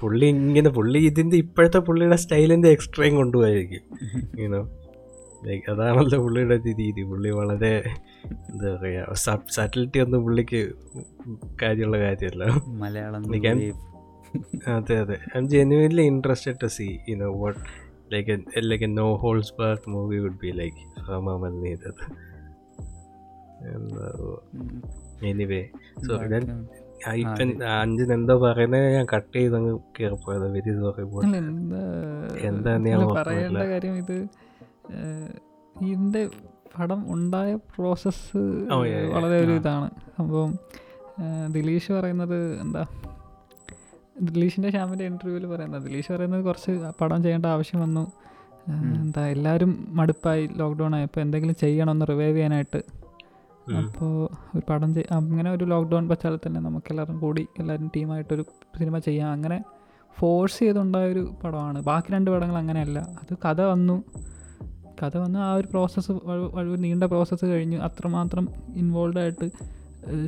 പുള്ളി 0.01 0.25
ഇങ്ങനെ 0.25 0.69
പുള്ളി 0.69 0.99
ഇതിന്റെ 0.99 1.37
ഇപ്പോഴത്തെ 1.37 1.77
പുള്ളിയുടെ 1.77 2.15
സ്റ്റൈലിന്റെ 2.15 2.69
എക്സ്ട്രീം 2.69 3.15
കൊണ്ടുപോയിരിക്കും 3.15 3.83
ലൈക്ക് 5.45 5.71
അതാണല്ലോ 5.71 6.19
പുള്ളിയുടെ 6.19 6.55
രീതി. 6.55 7.01
പുള്ളി 7.01 7.29
വളരെ 7.29 7.83
എന്താ 8.51 8.77
പറയാ 8.81 9.05
സാറ്റലിറ്റി 9.55 9.99
ഒന്നും 9.99 10.23
പുള്ളിക്ക് 10.23 10.73
കാര്യമുള്ള 11.61 11.99
കാര്യമല്ല. 11.99 12.43
മലയാളം. 12.67 13.23
അതെ 14.67 14.99
അതെ. 14.99 15.13
I'm 15.37 15.49
genuinely 15.49 16.01
interested 16.01 16.57
to 16.63 16.83
you 17.09 17.15
know 17.15 17.39
what 17.39 17.59
like 18.13 18.39
like 18.57 18.83
a 18.83 18.87
no 18.87 19.15
holds 19.15 19.53
back 19.59 19.89
movie 19.89 20.19
would 20.19 20.39
be 20.41 20.47
like 20.47 21.11
Amal 21.11 21.61
നീതത് 21.61 22.03
എന്താ. 23.75 24.07
എനിവേ 25.29 25.61
സോറി 26.07 26.27
ഞാൻ 26.31 26.43
ഇപ്പം 27.21 27.49
അഞ്ചിന് 27.73 28.13
എന്തോ 28.13 28.35
പറയുന്നത് 28.43 28.85
ഞാൻ 28.95 29.05
കട്ട് 29.13 29.33
ചെയ്ത് 29.37 29.55
അങ്ങ് 29.55 29.73
കയറിപ്പോയത് 29.97 30.45
വെരി 30.55 30.71
സോറി 30.79 31.03
എന്താ 32.47 32.71
ഞാൻ. 32.85 33.01
പറയേണ്ട 33.17 33.63
കാര്യം 33.71 33.95
ഇത് 33.97 34.17
ഇതിന്റെ 35.85 36.21
പടം 36.75 36.99
ഉണ്ടായ 37.13 37.51
പ്രോസസ്സ് 37.75 38.39
Oh. 38.71 38.81
വളരെ 39.13 39.37
ഒരു 39.43 39.53
ഇതാണ്. 39.59 39.87
സംഭവം 40.17 40.51
ദിലീഷ് 41.51 41.91
പറയുന്നത് 41.91 42.37
എന്താ 42.61 42.83
ദിലീഷിന്റെ 44.27 44.69
ശ്യാമിന്റെ 44.69 45.05
ഇന്റർവ്യൂവിൽ 45.05 45.45
പറയുന്നത് 45.45 45.83
ദിലീഷ് 45.83 46.11
പറയുന്നത് 46.11 46.43
കുറച്ച് 46.45 46.71
പടം 47.01 47.23
ചെയ്യേണ്ട 47.23 47.45
ആവശ്യം 47.45 47.79
വന്നു. 47.81 48.03
എന്താ 49.01 49.27
എല്ലാവരും 49.27 49.71
മടുപ്പായി 49.91 50.45
ലോക്ക്ഡൗൺ 50.59 50.95
ആയപ്പോൾ 50.95 51.21
എന്തെങ്കിലും 51.21 51.55
ചെയ്യണമെന്ന് 51.55 52.05
റിവൈവ് 52.07 52.35
ചെയ്യാനായിട്ട്. 52.35 52.79
അപ്പോൾ 53.75 54.29
ഒരു 54.55 54.61
പടം 54.69 54.95
അങ്ങനെ 55.11 55.51
ഒരു 55.51 55.65
ലോക്ക്ഡൗൺ 55.65 56.09
പശ്ചാത്തലത്തിൽ 56.09 56.47
തന്നെ 56.47 56.61
നമുക്ക് 56.61 56.85
എല്ലാവരും 56.89 57.19
കൂടി 57.19 57.47
എല്ലാവരും 57.59 57.91
ടീമായിട്ടൊരു 57.95 58.45
സിനിമ 58.77 58.97
ചെയ്യാം. 58.97 59.31
അങ്ങനെ 59.31 59.63
ഫോഴ്സ് 60.19 60.59
ചെയ്തുണ്ടായ 60.59 61.11
ഒരു 61.11 61.35
പടമാണ്. 61.43 61.83
ബാക്കി 61.83 62.11
രണ്ട് 62.11 62.31
പടങ്ങൾ 62.31 62.57
അങ്ങനെയല്ല. 62.57 62.99
അത് 62.99 63.37
കഥ 63.45 63.61
വന്നു. 63.61 64.03
കഥ 65.03 65.17
വന്ന് 65.17 65.39
ആ 65.39 65.53
ഒരു 65.53 65.67
പ്രോസസ്സ് 65.67 66.11
നീണ്ട 66.77 67.03
പ്രോസസ്സ് 67.03 67.45
കഴിഞ്ഞ് 67.45 67.77
അത്രമാത്രം 67.77 68.49
ഇൻവോൾവ് 68.75 69.19
ആയിട്ട് 69.19 69.51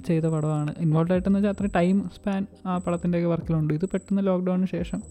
ചെയ്ത 0.07 0.23
പടമാണ്. 0.23 0.75
ഇൻവോൾവ് 0.77 1.11
ആയിട്ടെന്ന് 1.11 1.39
വെച്ചാൽ 1.39 1.51
അത്ര 1.51 1.65
ടൈം 1.75 2.09
സ്പാൻ 2.15 2.47
ആ 2.65 2.77
പടത്തിന്റെയൊക്കെ 2.77 3.29
വർക്കിലുണ്ട്. 3.29 3.73
ഇത് 3.73 3.85
പെട്ടെന്ന് 3.85 4.27
ലോക്ക്ഡൗണിന് 4.27 4.67
ശേഷം 4.67 5.03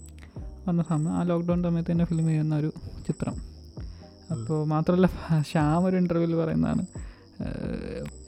വന്ന 0.67 0.83
സമയം 0.83 1.09
ആ 1.09 1.23
ലോക്ക്ഡൗൺ 1.23 1.63
സമയത്ത് 1.63 1.91
തന്നെ 1.91 2.05
ഫിലിം 2.05 2.27
ചെയ്യുന്ന 2.27 2.55
ഒരു 2.55 2.73
ചിത്രം. 3.07 3.33
അപ്പോൾ 4.31 4.65
മാത്രമല്ല 4.67 5.07
ശ്യാം 5.41 5.85
ഒരു 5.85 5.97
ഇന്റർവ്യൂവിൽ 5.97 6.35
പറയുന്നതാണ് 6.35 6.85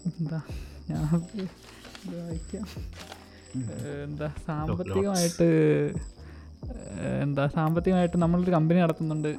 എന്താ? 0.09 0.39
ഞാൻ 0.89 1.01
വായിക്കാം 2.13 2.65
എന്താ 4.03 4.27
സാമ്പത്തികമായിട്ട് 4.47 5.47
എന്താ 7.25 7.43
സാമ്പത്തികമായിട്ട് 7.47 8.17
നമ്മളൊരു 8.23 8.51
കമ്പനി 8.51 8.79
നടത്തുന്നുണ്ട്. 8.79 9.31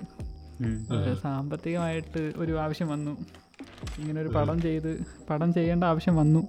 സാമ്പത്തികമായിട്ട് 1.22 2.32
ഒരു 2.43 2.52
ആവശ്യം 2.64 2.89
വന്നു. 2.89 3.14
ഇങ്ങനെ 4.01 4.18
ഒരു 4.20 4.28
പടം 4.28 4.59
ചെയ്ത് 4.66 4.90
പടം 5.30 5.48
ചെയ്യേണ്ട 5.52 5.84
ആവശ്യം 5.84 6.16
വന്നു. 6.16 6.43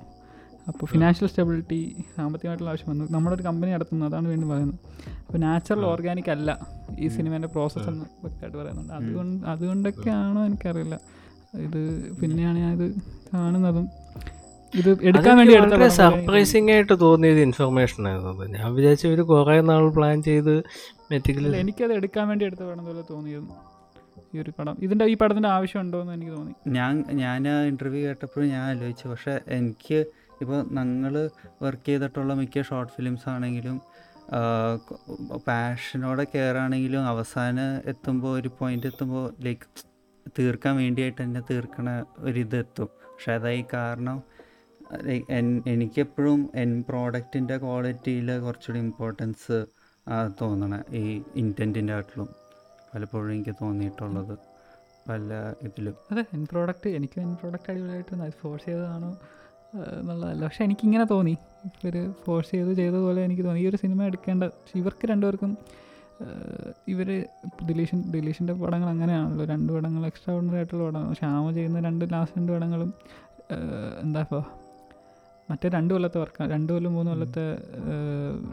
അപ്പോൾ 0.68 0.85
ഫിനാൻഷ്യൽ 0.85 1.27
സ്റ്റെബിലിറ്റി 1.30 1.80
സാമ്പത്തികമായിട്ടുള്ള 2.18 2.69
ആവശ്യം 2.73 2.90
വന്നു. 2.91 3.06
നമ്മളൊരു 3.11 3.44
കമ്പനി 3.44 3.72
നടത്തുന്നു 3.72 4.06
അതാണ് 4.06 4.27
വീണ്ടും 4.27 4.49
പറയുന്നത്. 4.49 4.80
അപ്പോൾ 5.26 5.38
നാച്ചുറൽ 5.38 5.85
ഓർഗാനിക് 5.85 6.31
അല്ല 6.35 6.49
ഈ 6.99 7.07
സിനിമേന്റെ 7.07 7.48
പ്രോസസ്സ് 7.48 7.90
എന്ന് 7.90 8.06
വ്യക്തമായിട്ട് 8.23 8.57
പറയുന്നുണ്ട്. 8.57 8.94
അതുകൊണ്ട് 8.94 9.45
അതുകൊണ്ടൊക്കെയാണോ 9.53 10.45
എനിക്കറിയില്ല. 10.45 10.95
ഇത് 11.53 11.81
പിന്നെയാണ് 12.21 12.57
ഞാനിത് 12.57 12.88
കാണുന്നതും 13.34 13.85
ഇത് 14.73 14.89
എടുക്കാൻ 15.01 15.38
വേണ്ടി 15.38 15.89
സർപ്രൈസിങ് 15.89 16.71
ആയിട്ട് 16.71 16.99
തോന്നിയത് 16.99 17.39
ഇൻഫർമേഷൻ 17.39 18.07
ആയിരുന്നു 18.07 18.45
ഞാൻ 18.55 18.73
വിചാരിച്ചു 18.75 19.07
ഒരു 19.07 19.21
കുറേ 19.21 19.61
നാൾ 19.61 19.85
പ്ലാൻ 19.89 20.23
ചെയ്ത് 20.23 20.53
മെറ്റിക്കലി 21.11 21.57
എനിക്കത് 21.57 21.93
എടുക്കാൻ 21.93 22.27
വേണ്ടി 22.27 22.45
എടുത്ത 22.45 22.63
പടം 22.63 22.85
പോലെ 22.85 23.03
തോന്നിയിരുന്നു 23.09 23.55
ഈ 24.35 24.39
ഒരു 24.39 24.51
പടം. 24.57 24.75
ഇതിന്റെ 24.80 25.05
ഈ 25.05 25.15
പടത്തിന്റെ 25.15 25.49
ആവശ്യമുണ്ടോ 25.49 26.01
എന്ന് 26.01 26.13
എനിക്ക് 26.13 26.31
തോന്നി. 26.31 26.53
ഞാൻ 26.67 27.03
ഞാൻ 27.13 27.47
ആ 27.47 27.55
ഇന്റർവ്യൂ 27.63 28.07
കേട്ടപ്പോഴും 28.07 28.47
ഞാൻ 28.49 28.63
ആലോചിച്ചു. 28.69 29.07
പക്ഷേ 29.07 29.39
എനിക്ക് 29.47 29.99
ഇപ്പോൾ 30.41 30.65
ഞങ്ങൾ 30.71 31.30
വർക്ക് 31.61 31.85
ചെയ്തിട്ടുള്ള 31.85 32.34
മിക്ക 32.34 32.61
ഷോർട്ട് 32.61 32.93
ഫിലിംസ് 32.93 33.30
ആണെങ്കിലും 33.30 33.81
പാഷനോടെ 35.47 36.23
കയറാണെങ്കിലും 36.23 37.07
അവസാനം 37.07 37.81
എത്തുമ്പോൾ 37.85 38.39
ഒരു 38.39 38.51
പോയിന്റ് 38.59 38.88
എത്തുമ്പോൾ 38.88 39.34
ലൈക്ക് 39.41 39.67
തീർക്കാൻ 40.39 40.76
വേണ്ടിയായിട്ട് 40.76 41.22
തന്നെ 41.23 41.41
തീർക്കണ 41.49 41.89
ഒരിത് 42.19 42.57
എത്തും 42.57 42.89
പക്ഷെ 43.11 43.31
അതായി 43.34 43.65
കാരണം 43.73 44.18
എനിക്കെപ്പോഴും 45.68 46.49
എൻ 46.55 46.72
പ്രോഡക്റ്റിന്റെ 46.89 47.57
ക്വാളിറ്റിയിൽ 47.57 48.39
കുറച്ചുകൂടി 48.39 48.80
ഇമ്പോർട്ടൻസ് 48.80 49.57
തോന്നണം 50.41 50.95
ഈ 50.95 51.23
ഇന്റന്റിന്റെ 51.35 51.93
ആട്ടിലും 51.93 52.30
പലപ്പോഴും 52.93 53.31
എനിക്ക് 53.34 53.53
തോന്നിയിട്ടുള്ളത് 53.61 54.35
പല 55.10 55.30
ഇതിലും. 55.61 55.95
അതെ 56.11 56.23
എൻ 56.34 56.43
പ്രോഡക്റ്റ് 56.51 56.89
എനിക്ക് 56.89 57.22
എൻ 57.22 57.31
പ്രോഡക്റ്റ് 57.35 57.72
അടിപൊളിയായിട്ട് 57.72 58.39
ഫോഴ്സ് 58.41 58.65
ചെയ്തതാണോ 58.65 59.11
എന്നുള്ളതല്ല. 59.99 60.43
പക്ഷെ 60.43 60.64
എനിക്കിങ്ങനെ 60.64 61.05
തോന്നി. 61.05 61.35
ഒരു 61.88 62.01
ഫോഴ്സ് 62.26 62.51
ചെയ്ത് 62.51 62.73
ചെയ്തതുപോലെ 62.73 63.22
എനിക്ക് 63.23 63.43
തോന്നി. 63.45 63.60
ഈ 63.60 63.68
ഒരു 63.68 63.77
സിനിമ 63.77 64.03
എടുക്കേണ്ട 64.03 64.43
ഇവർക്ക് 64.76 65.07
രണ്ടുപേർക്കും 65.07 65.57
ഇവർ 66.88 67.10
ദിലീഷൻ 67.68 68.00
ദിലീഷിന്റെ 68.12 68.54
പടങ്ങൾ 68.54 68.90
അങ്ങനെയാണല്ലോ. 68.90 69.45
രണ്ട് 69.45 69.74
പടങ്ങൾ 69.74 70.06
എക്സ്ട്രാ 70.06 70.36
ഓർഡിനറി 70.36 70.56
ആയിട്ടുള്ള 70.56 70.84
പടമാണ് 70.84 71.16
ശ്യാമ 71.16 71.52
ചെയ്യുന്ന 71.52 71.80
രണ്ട് 71.80 72.06
ലാസ്റ്റ് 72.14 72.38
രണ്ട് 72.40 72.52
പടങ്ങളും 72.52 72.94
എന്താ 74.04 74.22
ഇപ്പോൾ 74.22 74.44
മറ്റേ 75.50 75.70
രണ്ട് 75.70 75.91
കൊല്ലത്തെ 75.94 76.20
വർക്ക് 76.20 76.44
രണ്ട് 76.52 76.74
കൊല്ലം 76.74 76.94
മൂന്ന് 76.94 77.12
കൊല്ലത്തെ 77.12 77.45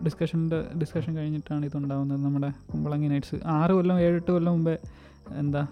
ഡിസ്കഷന്റെ 0.07 0.59
ഡിസ്കഷൻ 0.81 1.13
കഴിഞ്ഞിട്ടാണ് 1.17 1.67
ഇതുണ്ടാവുന്നത് 1.67 2.25
നമ്മുടെ 2.25 2.51
കുമ്പളങ്ങി 2.73 3.09
നൈറ്റ്സ് 3.09 3.39
ആറ് 3.59 3.71
കൊല്ലം 3.71 4.01
ഏഴെട്ട് 4.01 4.31
കൊല്ലം 4.33 4.53
മുമ്പേ 4.53 4.75
എന്താ 5.39 5.63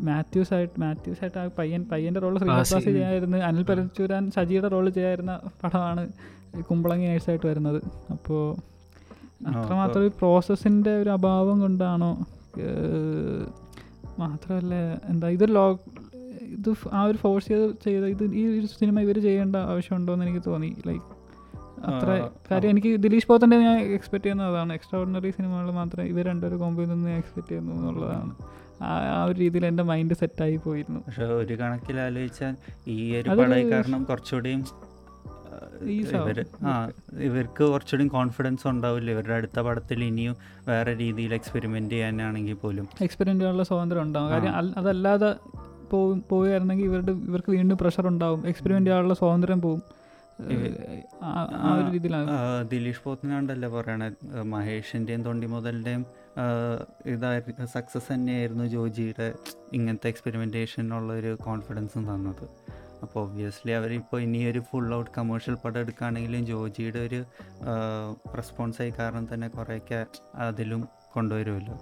മാത്യൂസ് 0.00 0.54
ആയിട്ട് 0.54 0.80
മാത്യൂസ് 0.80 1.20
ആയിട്ട് 1.22 1.38
ആ 1.38 1.44
പയ്യൻ 1.58 1.82
പയ്യന്റെ 1.92 2.20
റോൾ 2.20 2.34
ശ്രീനിവാസ്. 2.38 2.78
ചെയ്യായിരുന്നു 2.84 3.38
അനിൽ 3.38 3.62
പരച്ചൂരാൻ 3.62 4.30
സജിയുടെ 4.30 4.68
റോൾ 4.68 4.86
ചെയ്യായിരുന്ന 4.90 5.34
പടമാണ് 5.64 6.02
കുമ്പളങ്ങി 6.70 7.06
നൈറ്റ്സായിട്ട് 7.06 7.46
വരുന്നത്. 7.46 7.80
അപ്പോൾ 8.10 8.42
അത്രമാത്രം 9.40 10.00
ഒരു 10.00 10.08
പ്രോസസ്സിന്റെ 10.08 10.96
ഒരു 10.96 11.10
അഭാവം 11.10 11.60
കൊണ്ടാണോ 11.60 12.26
മാത്രമല്ല 14.18 14.74
എന്താ 15.08 15.28
ഇത് 15.28 15.54
ലോ 15.54 15.80
ഇത് 16.42 16.74
ആ 16.92 17.02
ഒരു 17.02 17.18
ഫോഴ്സ് 17.18 17.48
ചെയ്ത് 17.48 17.74
ചെയ്ത 17.84 18.04
ഇത് 18.04 18.24
ഈ 18.34 18.60
ഒരു 18.60 18.66
സിനിമ 18.66 19.00
ഇവർ 19.00 19.22
ചെയ്യേണ്ട 19.22 19.56
ആവശ്യമുണ്ടോ 19.56 20.12
എന്ന് 20.12 20.26
എനിക്ക് 20.26 20.42
തോന്നി. 20.46 20.76
ലൈക്ക് 20.86 21.04
അത്ര 21.86 22.30
കാര്യം 22.50 22.70
എനിക്ക് 22.70 23.00
ദിലീഷ് 23.00 23.26
പോത്തന്റെ 23.26 23.56
ഞാൻ 23.56 23.78
എക്സ്പെക്ട് 23.78 24.24
ചെയ്യുന്നത് 24.24 24.48
അതാണ്. 24.48 24.72
എക്സ്ട്രാ 24.72 25.00
ഓർഡിനറി 25.00 25.30
സിനിമകൾ 25.30 25.70
മാത്രമേ 25.70 26.08
ഇവർ 26.08 26.24
രണ്ടൊരു 26.24 26.54
കോമ്പിൽ 26.54 26.88
നിന്ന് 26.88 27.08
ഞാൻ 27.08 27.18
എക്സ്പെക്ട് 27.18 27.48
ചെയ്യുന്നു 27.48 27.72
എന്നുള്ളതാണ്. 27.72 28.34
ആ 28.82 29.24
ഒരു 29.24 29.38
രീതിയിൽ 29.38 29.66
എന്റെ 29.66 29.82
മൈൻഡ് 29.82 30.14
സെറ്റായി 30.14 30.56
പോയിരുന്നു. 30.56 31.00
പക്ഷെ 31.00 31.24
ഒരു 31.24 31.54
കണക്കിൽ 31.54 32.00
ആലോചിച്ചാൽ 32.00 32.56
ഈ 32.88 33.16
ഒരു 33.16 33.28
കാരണം 33.72 34.04
കുറച്ചുകൂടിയും 34.04 34.64
ഇവർ 35.82 36.44
ആ 36.66 36.90
ഇവർക്ക് 37.18 37.64
കുറച്ചുകൂടി 37.64 38.08
കോൺഫിഡൻസ് 38.08 38.68
ഉണ്ടാവില്ല. 38.68 39.10
ഇവരുടെ 39.10 39.34
അടുത്ത 39.34 39.60
പടത്തിൽ 39.60 40.04
ഇനിയും 40.04 40.36
വേറെ 40.68 40.96
രീതിയിൽ 40.96 41.34
എക്സ്പെരിമെന്റ് 41.34 41.90
ചെയ്യാനാണെങ്കിൽ 41.90 42.54
പോലും. 42.54 42.88
എക്സ്പെരിമെന്റ് 43.02 43.40
ചെയ്യാനുള്ള 43.40 43.62
സ്വാതന്ത്ര്യം 43.62 44.02
ഉണ്ടാവും. 44.02 44.30
കാര്യം 44.30 44.78
അതല്ലാതെ 44.78 45.34
പോകും 45.90 46.24
പോവുകയായിരുന്നെങ്കിൽ 46.28 46.84
ഇവരുടെ 46.84 47.12
ഇവർക്ക് 47.12 47.50
വീണ്ടും 47.50 47.78
പ്രഷർ 47.78 48.08
ഉണ്ടാവും. 48.08 48.48
എക്സ്പെരിമെന്റ് 48.48 48.90
ചെയ്യാനുള്ള 48.90 49.14
സ്വാതന്ത്ര്യം 49.14 49.60
പോവും. 49.60 49.82
ഇവ- 50.40 51.14
ആ 51.22 51.80
ഒരു 51.80 51.92
രീതിയിലാണ്. 51.92 52.30
ദിലീഷ് 52.68 53.00
പോത്തിനാണ്ടല്ലേ 53.04 53.68
പറയണേ? 53.68 54.06
ആ, 54.06 54.42
മഹേഷിന്റെയും 54.42 55.22
തൊണ്ടി 55.22 55.46
മുതലിന്റെയും 55.46 56.06
ഇതായിരുന്നു 57.06 57.66
സക്സസ് 57.66 58.14
തന്നെയായിരുന്നു 58.14 58.64
ജോജിയുടെ 58.64 59.34
ഇങ്ങനത്തെ 59.72 60.08
എക്സ്പെരിമെന്റേഷനുള്ള 60.08 61.12
ഒരു 61.12 61.38
കോൺഫിഡൻസും 61.44 62.14
തന്നത്. 62.14 62.48
അപ്പോൾ 63.02 63.20
ഒബ്വിയസ്ലി 63.24 63.72
അവരിപ്പോൾ 63.78 64.20
ഇനി 64.20 64.40
ഒരു 64.50 64.60
ഫുൾ 64.68 64.88
ഔട്ട് 64.94 65.10
കമേഴ്ഷ്യൽ 65.16 65.56
പടം 65.64 65.80
എടുക്കുകയാണെങ്കിലും 65.80 66.46
ജോജിയുടെ 66.46 67.00
ഒരു 67.08 67.20
റെസ്പോൺസ് 68.38 68.80
ആയി 68.82 68.92
കാരണം 68.98 69.26
തന്നെ 69.32 69.48
കുറേയൊക്കെ 69.56 69.98
അതിലും 70.46 70.82
കൊണ്ടുവരുമല്ലോ. 71.14 71.76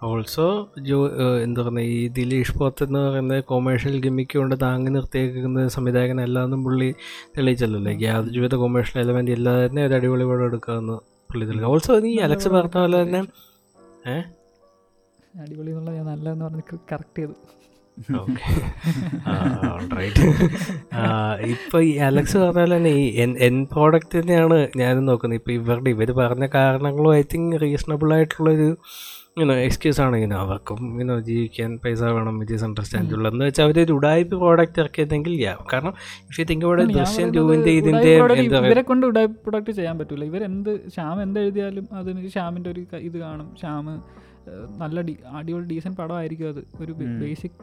ഓൾസോ 0.00 0.46
ജോ 0.88 0.96
എന്താ 1.44 1.62
പറയുക 1.62 1.92
ഈ 1.96 2.08
ദിലീഷ് 2.18 2.54
പോത്ത് 2.58 2.82
എന്ന് 2.86 3.00
പറയുന്ന 3.06 3.34
കൊമേഴ്ഷ്യൽ 3.50 3.96
ഗിമ്മിക്ക് 4.04 4.36
കൊണ്ട് 4.38 4.56
താങ്ങി 4.64 4.90
നിർത്തിയേക്കുന്ന 4.96 5.66
സംവിധായകനല്ലാന്നും 5.76 6.60
പുള്ളി 6.64 6.88
തെളിയിച്ചല്ലോ. 7.36 7.80
യാതൊരുവിധ 8.06 8.54
കൊമേഴ്ഷ്യൽ 8.64 8.98
എലമെന്റ് 9.04 9.32
ഇല്ലാതെ 9.36 9.62
തന്നെ 9.66 9.82
ഒരു 9.86 9.96
അടിപൊളി 9.98 10.24
പടം 10.30 10.44
എടുക്കാമെന്ന് 10.50 10.96
പുള്ളി 11.30 11.44
തെളിയിക്കുക 11.46 11.72
ഓൾസോ 11.74 11.98
നീ 12.06 12.12
അലക്സ് 12.28 12.48
പറഞ്ഞ 12.56 12.76
പോലെ 12.78 12.98
തന്നെ 13.02 13.20
ഏഹ് 14.12 14.24
അടിപൊളി 15.42 15.70
എന്നുള്ള 15.70 15.90
ഞാൻ 15.98 16.06
നല്ലതെന്ന് 16.12 16.44
പറഞ്ഞ് 16.44 16.64
കറക്റ്റ് 16.92 17.18
ചെയ്തു. 17.18 17.34
ഇപ്പൊ 21.52 21.78
ഈ 21.88 22.00
അലക്സ് 22.06 22.36
പറഞ്ഞ 22.42 22.58
പോലെ 22.58 22.74
തന്നെ 22.76 22.92
ഈ 23.00 23.18
എൻ 23.24 23.32
എൻ 23.46 23.56
പ്രോഡക്റ്റ് 23.72 24.14
തന്നെയാണ് 24.18 24.58
ഞാനും 24.80 25.04
നോക്കുന്നത്. 25.10 25.38
ഇപ്പൊ 25.40 25.50
ഇവരുടെ 25.58 25.90
ഇവർ 25.94 26.10
പറഞ്ഞ 26.20 26.46
കാരണങ്ങളും 26.54 27.10
ഐ 27.18 27.22
തിങ്ക് 27.32 27.56
റീസണബിൾ 27.64 28.08
ആയിട്ടുള്ളൊരു 28.16 28.68
ഇങ്ങനെ 29.34 29.54
എക്സ്ക്യൂസ് 29.66 30.00
ആണ്. 30.04 30.14
ഇങ്ങനെ 30.18 30.36
അവർക്കും 30.44 30.78
ഇങ്ങനെ 30.92 31.14
ജീവിക്കാൻ 31.28 31.70
പൈസ 31.84 32.00
വേണം 32.16 32.34
ഇറ്റ് 32.44 32.54
ഈസ് 32.56 32.64
ഉള്ളത് 33.16 33.32
എന്ന് 33.34 33.44
വെച്ചാൽ 33.48 33.64
അവർ 33.66 33.78
ഒരു 33.84 33.94
ഉടായ്പ 33.98 34.32
പ്രോഡക്റ്റ് 34.44 34.80
ഇറക്കിയതെങ്കിൽ 34.84 35.34
യാ 35.44 35.52
കാരണം 35.72 35.94
ഇഫ് 36.30 36.38
യു 36.40 36.46
തിങ്ക് 36.50 36.64
ഇവിടെ 36.68 36.84
ദൃശ്യം 36.96 37.28
ടൂവിന്റെ 37.36 37.72
ഇതിന്റെ 37.80 38.12
ഇവരെ 38.64 38.84
കൊണ്ട് 38.90 39.04
ഉടായ്പ 39.10 39.34
പ്രോഡക്റ്റ് 39.44 39.74
ചെയ്യാൻ 39.80 39.96
പറ്റില്ല 40.00 40.26
ഇവരെന്ത് 40.32 40.72
ശ്യാം 40.96 41.16
എന്ത് 41.26 41.38
എഴുതിയാലും 41.44 41.86
അതിന് 42.00 42.32
ശ്യാമിന്റെ 42.36 42.70
ഒരു 42.74 42.82
ഇത് 43.08 43.18
കാണും. 43.26 43.48
ശ്യാം 43.62 43.84
നല്ല 44.80 44.96
ഡി 45.08 45.12
അടിപൊളി 45.38 45.66
ഡീസന്റ് 45.72 45.98
പടമായിരിക്കും 46.00 46.48
അത്. 46.52 46.62
ഒരു 46.82 46.92
ബേസിക് 47.22 47.58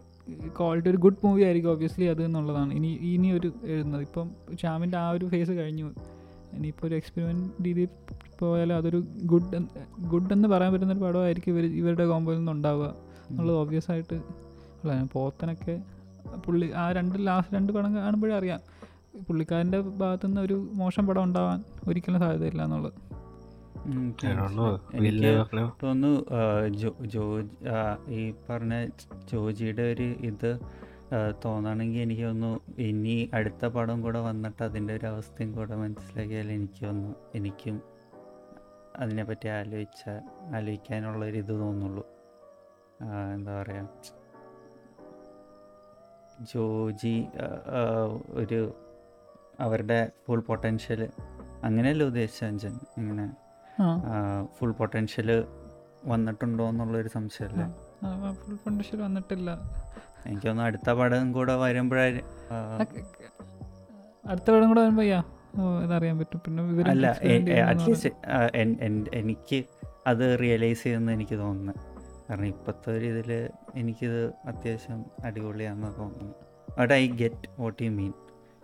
ക്വാളിറ്റി 0.57 0.89
ഒരു 0.89 0.97
ഗുഡ് 0.97 1.26
മൂവി 1.26 1.41
ആയിരിക്കും 1.43 1.69
ഒബ്വിയസ്ലി 1.69 2.06
അത് 2.06 2.23
എന്നുള്ളതാണ്. 2.23 2.73
ഇനി 2.73 2.88
ഇനി 2.88 3.31
ഒരു 3.31 3.53
എഴുതുന്നത്. 3.64 4.01
ഇപ്പം 4.01 4.31
ശ്യാമിന്റെ 4.60 4.97
ആ 4.97 5.10
ഒരു 5.10 5.26
ഫേസ് 5.26 5.51
കഴിഞ്ഞു. 5.51 5.91
ഇനിയിപ്പോൾ 6.53 6.88
ഒരു 6.88 6.95
എക്സ്പെരിമെന്റ് 6.95 7.65
രീതിയിൽ 7.65 7.88
പോയാൽ 8.39 8.73
അതൊരു 8.73 9.03
ഗുഡ് 9.23 9.65
ഗുഡ് 9.99 10.34
എന്ന് 10.34 10.47
പറയാൻ 10.47 10.73
പറ്റുന്ന 10.73 10.93
ഒരു 10.93 10.99
പടമായിരിക്കും 10.99 11.51
ഇവർ 11.51 11.65
ഇവരുടെ 11.65 12.06
കോമ്പോയിൽ 12.06 12.38
നിന്ന് 12.38 12.51
ഉണ്ടാവുക 12.51 12.93
എന്നുള്ളത് 13.30 13.56
ഓബ്വിയസ് 13.56 13.91
ആയിട്ട് 13.91 14.14
ഉള്ളതാണ്. 14.14 15.07
പോത്തനൊക്കെ 15.11 15.81
പുള്ളി 16.45 16.72
ആ 16.72 16.91
രണ്ട് 16.91 17.27
ലാസ്റ്റ് 17.27 17.56
രണ്ട് 17.56 17.73
പടം 17.73 17.95
കാണുമ്പോഴേ 17.95 18.35
അറിയാം. 18.35 18.60
പുള്ളിക്കാരന്റെ 19.27 19.80
ഭാഗത്തുനിന്ന് 19.80 20.41
ഒരു 20.41 20.69
മോശം 20.73 21.07
പടം 21.07 21.23
ഉണ്ടാവാൻ 21.23 21.64
ഒരിക്കലും 21.88 22.19
സാധ്യതയില്ല 22.19 22.64
എന്നുള്ളത്. 22.64 23.09
എനിക്ക് 23.90 25.48
തോന്നുന്നു 25.84 26.11
ജോ 27.06 27.24
ഈ 28.10 28.34
പറഞ്ഞ 28.49 28.88
ജോജിയുടെ 29.32 29.82
ഒരു 29.82 30.03
ഇത് 30.03 30.60
തോന്നണമെങ്കിൽ 31.44 31.99
എനിക്ക് 32.02 32.24
തോന്നുന്നു 32.24 32.60
ഇനി 32.82 33.30
അടുത്ത 33.34 33.66
പടം 33.66 34.02
കൂടെ 34.02 34.20
വന്നിട്ട് 34.20 34.64
അതിന്റെ 34.64 34.94
ഒരു 34.95 35.06
അവസ്ഥയും 35.06 35.52
കൂടെ 35.52 35.76
മനസ്സിലാക്കിയാൽ 35.76 36.52
എനിക്ക് 36.52 36.86
തോന്നുന്നു 36.86 37.16
എനിക്കും 37.36 37.82
അതിനെപ്പറ്റി 38.99 39.48
ആലോചിച്ച 39.48 40.10
ആലോചിക്കാനുള്ളൊരു 40.56 41.38
ഇത് 41.38 41.53
തോന്നുള്ളൂ 41.60 42.06
എന്താ 43.34 43.61
പറയുക 43.61 43.88
ജോജി 46.53 47.28
ഒരു 48.30 48.76
അവരുടെ 49.60 50.11
ഫുൾ 50.28 50.40
പൊട്ടൻഷ്യൽ 50.40 51.10
അങ്ങനെയല്ല 51.64 52.03
ഉദ്ദേശിച്ച 52.03 52.44
അഞ്ചൻ 52.44 52.80
ഇങ്ങനെ 52.98 53.36
ആ 53.38 53.48
ഫുൾ 54.56 54.72
പൊട്ടൻഷ്യൽ 54.80 55.30
വന്നിട്ടുണ്ടോ 56.11 56.65
എന്നുള്ളൊരു 56.72 57.10
സംശയമല്ലേ 57.15 57.68
ഫുൾ 58.41 58.56
പൊട്ടൻഷ്യൽ 58.64 58.99
വന്നിട്ടില്ല. 59.07 59.49
എനിക്കൊന്ന് 60.27 60.64
അടുത്ത 60.68 60.89
പടം 60.99 61.31
കൂടെ 61.38 61.56
വരുമ്പോഴേ 61.64 62.06
അടുത്ത 64.31 64.47
പടം 64.53 64.68
കൂടെ 64.72 64.81
വരുമ്പോ 64.85 65.06
യാ 65.11 65.19
ഓ 65.60 65.61
ഇതറിയാൻ 65.84 66.15
പറ്റും. 66.22 66.39
പിന്നെ 66.45 66.64
അല്ല 66.93 67.07
അറ്റ്ലീസ്റ്റ് 67.69 68.11
എനിക്ക് 69.19 69.60
അത് 70.11 70.26
റിയലൈസ് 70.41 70.81
ചെയ്യുമെന്ന് 70.84 71.11
എനിക്ക് 71.18 71.35
തോന്നുന്നു. 71.43 71.73
കാരണം 72.27 72.49
ഇപ്പോഴത്തെ 72.53 72.89
ഒരു 72.97 73.06
ഇതിൽ 73.14 73.31
എനിക്കിത് 73.81 74.22
അത്യാവശ്യം 74.49 74.99
അടിപൊളിയാണെന്ന് 75.27 75.91
തോന്നുന്നു. 75.99 76.35
But 76.80 76.93
I 76.93 77.03
get 77.22 77.47
what 77.61 77.80
you 77.85 77.91
mean 77.99 78.11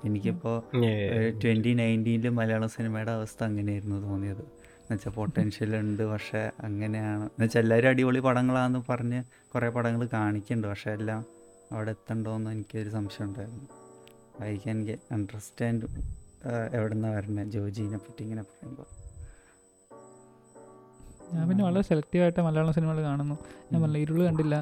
എനിക്കിപ്പോൾ 0.07 0.57
ട്വന്റി 1.43 1.71
നയന്റീനിൽ 1.79 2.33
മലയാള 2.39 2.65
സിനിമയുടെ 2.75 3.11
അവസ്ഥ 3.17 3.39
അങ്ങനെയായിരുന്നു 3.49 3.97
തോന്നിയത്. 4.07 4.43
എന്നുവെച്ചാൽ 4.85 5.11
പൊട്ടൻഷ്യൽ 5.11 5.75
ഉണ്ട്. 5.75 6.03
പക്ഷേ 6.11 6.51
അങ്ങനെയാണ്. 6.59 7.23
എന്നുവെച്ചാൽ 7.23 7.61
എല്ലാവരും 7.61 7.89
അടിപൊളി 7.89 8.19
പടങ്ങളാണെന്ന് 8.19 8.81
പറഞ്ഞ് 8.89 9.23
കുറേ 9.53 9.69
പടങ്ങൾ 9.69 10.09
കാണിക്കുന്നുണ്ട് 10.13 10.67
പക്ഷേ 10.67 10.91
എല്ലാം 10.91 11.25
അവിടെ 11.71 11.89
എത്തണ്ടോയെന്ന് 11.89 12.51
എനിക്കൊരു 12.51 12.89
സംശയം 12.89 13.25
ഉണ്ടായിരുന്നു. 13.25 13.65
ഐ 14.43 14.57
ക്യാൻ 14.57 14.85
ഗെ 14.85 14.97
അണ്ടർസ്റ്റാൻഡ് 15.11 15.85
എവിടെ 16.73 16.93
നിന്നാണ് 16.93 17.15
വരുന്നത് 17.15 17.47
ജോജീനെ 17.47 17.97
പറ്റി 17.97 18.23
ഇങ്ങനെ 18.23 18.41
പറയുമ്പോൾ 18.41 18.87
ഞാൻ 21.33 21.49
പിന്നെ 21.49 21.63
വളരെ 21.65 21.81
സെലക്റ്റീവ് 21.81 22.23
ആയിട്ട് 22.23 22.41
മലയാളം 22.41 22.73
സിനിമകൾ 22.73 23.01
കാണുന്നു. 23.01 23.35
ഞാൻ 23.73 23.81
പറഞ്ഞ 23.81 23.97
ഇരുൾ 23.97 24.23
കണ്ടില്ല. 24.25 24.55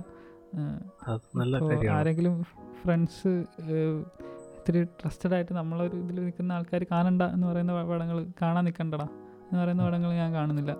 ആരെങ്കിലും 1.91 2.43
ഫ്രണ്ട്സ് 2.83 3.27
ഇത്തിരി 3.27 4.83
ട്രസ്റ്റഡ് 4.83 5.33
ആയിട്ട് 5.33 5.53
നമ്മളൊരു 5.53 5.95
ഇതിൽ 5.95 6.15
നിൽക്കുന്ന 6.15 6.53
ആൾക്കാർ 6.53 6.85
കാണണ്ട 6.91 7.21
എന്ന് 7.21 7.47
പറയുന്ന 7.47 7.83
പടങ്ങൾ 7.83 8.27
കാണാൻ 8.41 8.63
നിൽക്കണ്ടടാ 8.65 9.07
എന്ന് 9.51 9.59
പറയുന്ന 9.63 9.85
പടങ്ങൾ 9.85 10.13
ഞാൻ 10.13 10.33
കാണുന്നില്ല. 10.33 10.71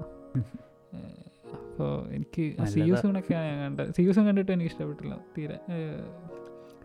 അപ്പോൾ 1.56 1.91
എനിക്ക് 2.15 2.44
സി 2.65 2.80
യു 2.80 2.84
നല്ലതാ. 2.84 3.02
സൂണൊക്കെയാണ് 3.02 3.45
ഞാൻ 3.45 3.60
കണ്ടത്. 3.64 3.90
സി 3.98 4.02
യു 4.02 4.11
സൂൺ 4.11 4.26
കണ്ടിട്ട് 4.26 4.52
എനിക്ക് 4.52 4.72
ഇഷ്ടപ്പെട്ടില്ല. 4.72 5.14
തീരെ 5.38 5.57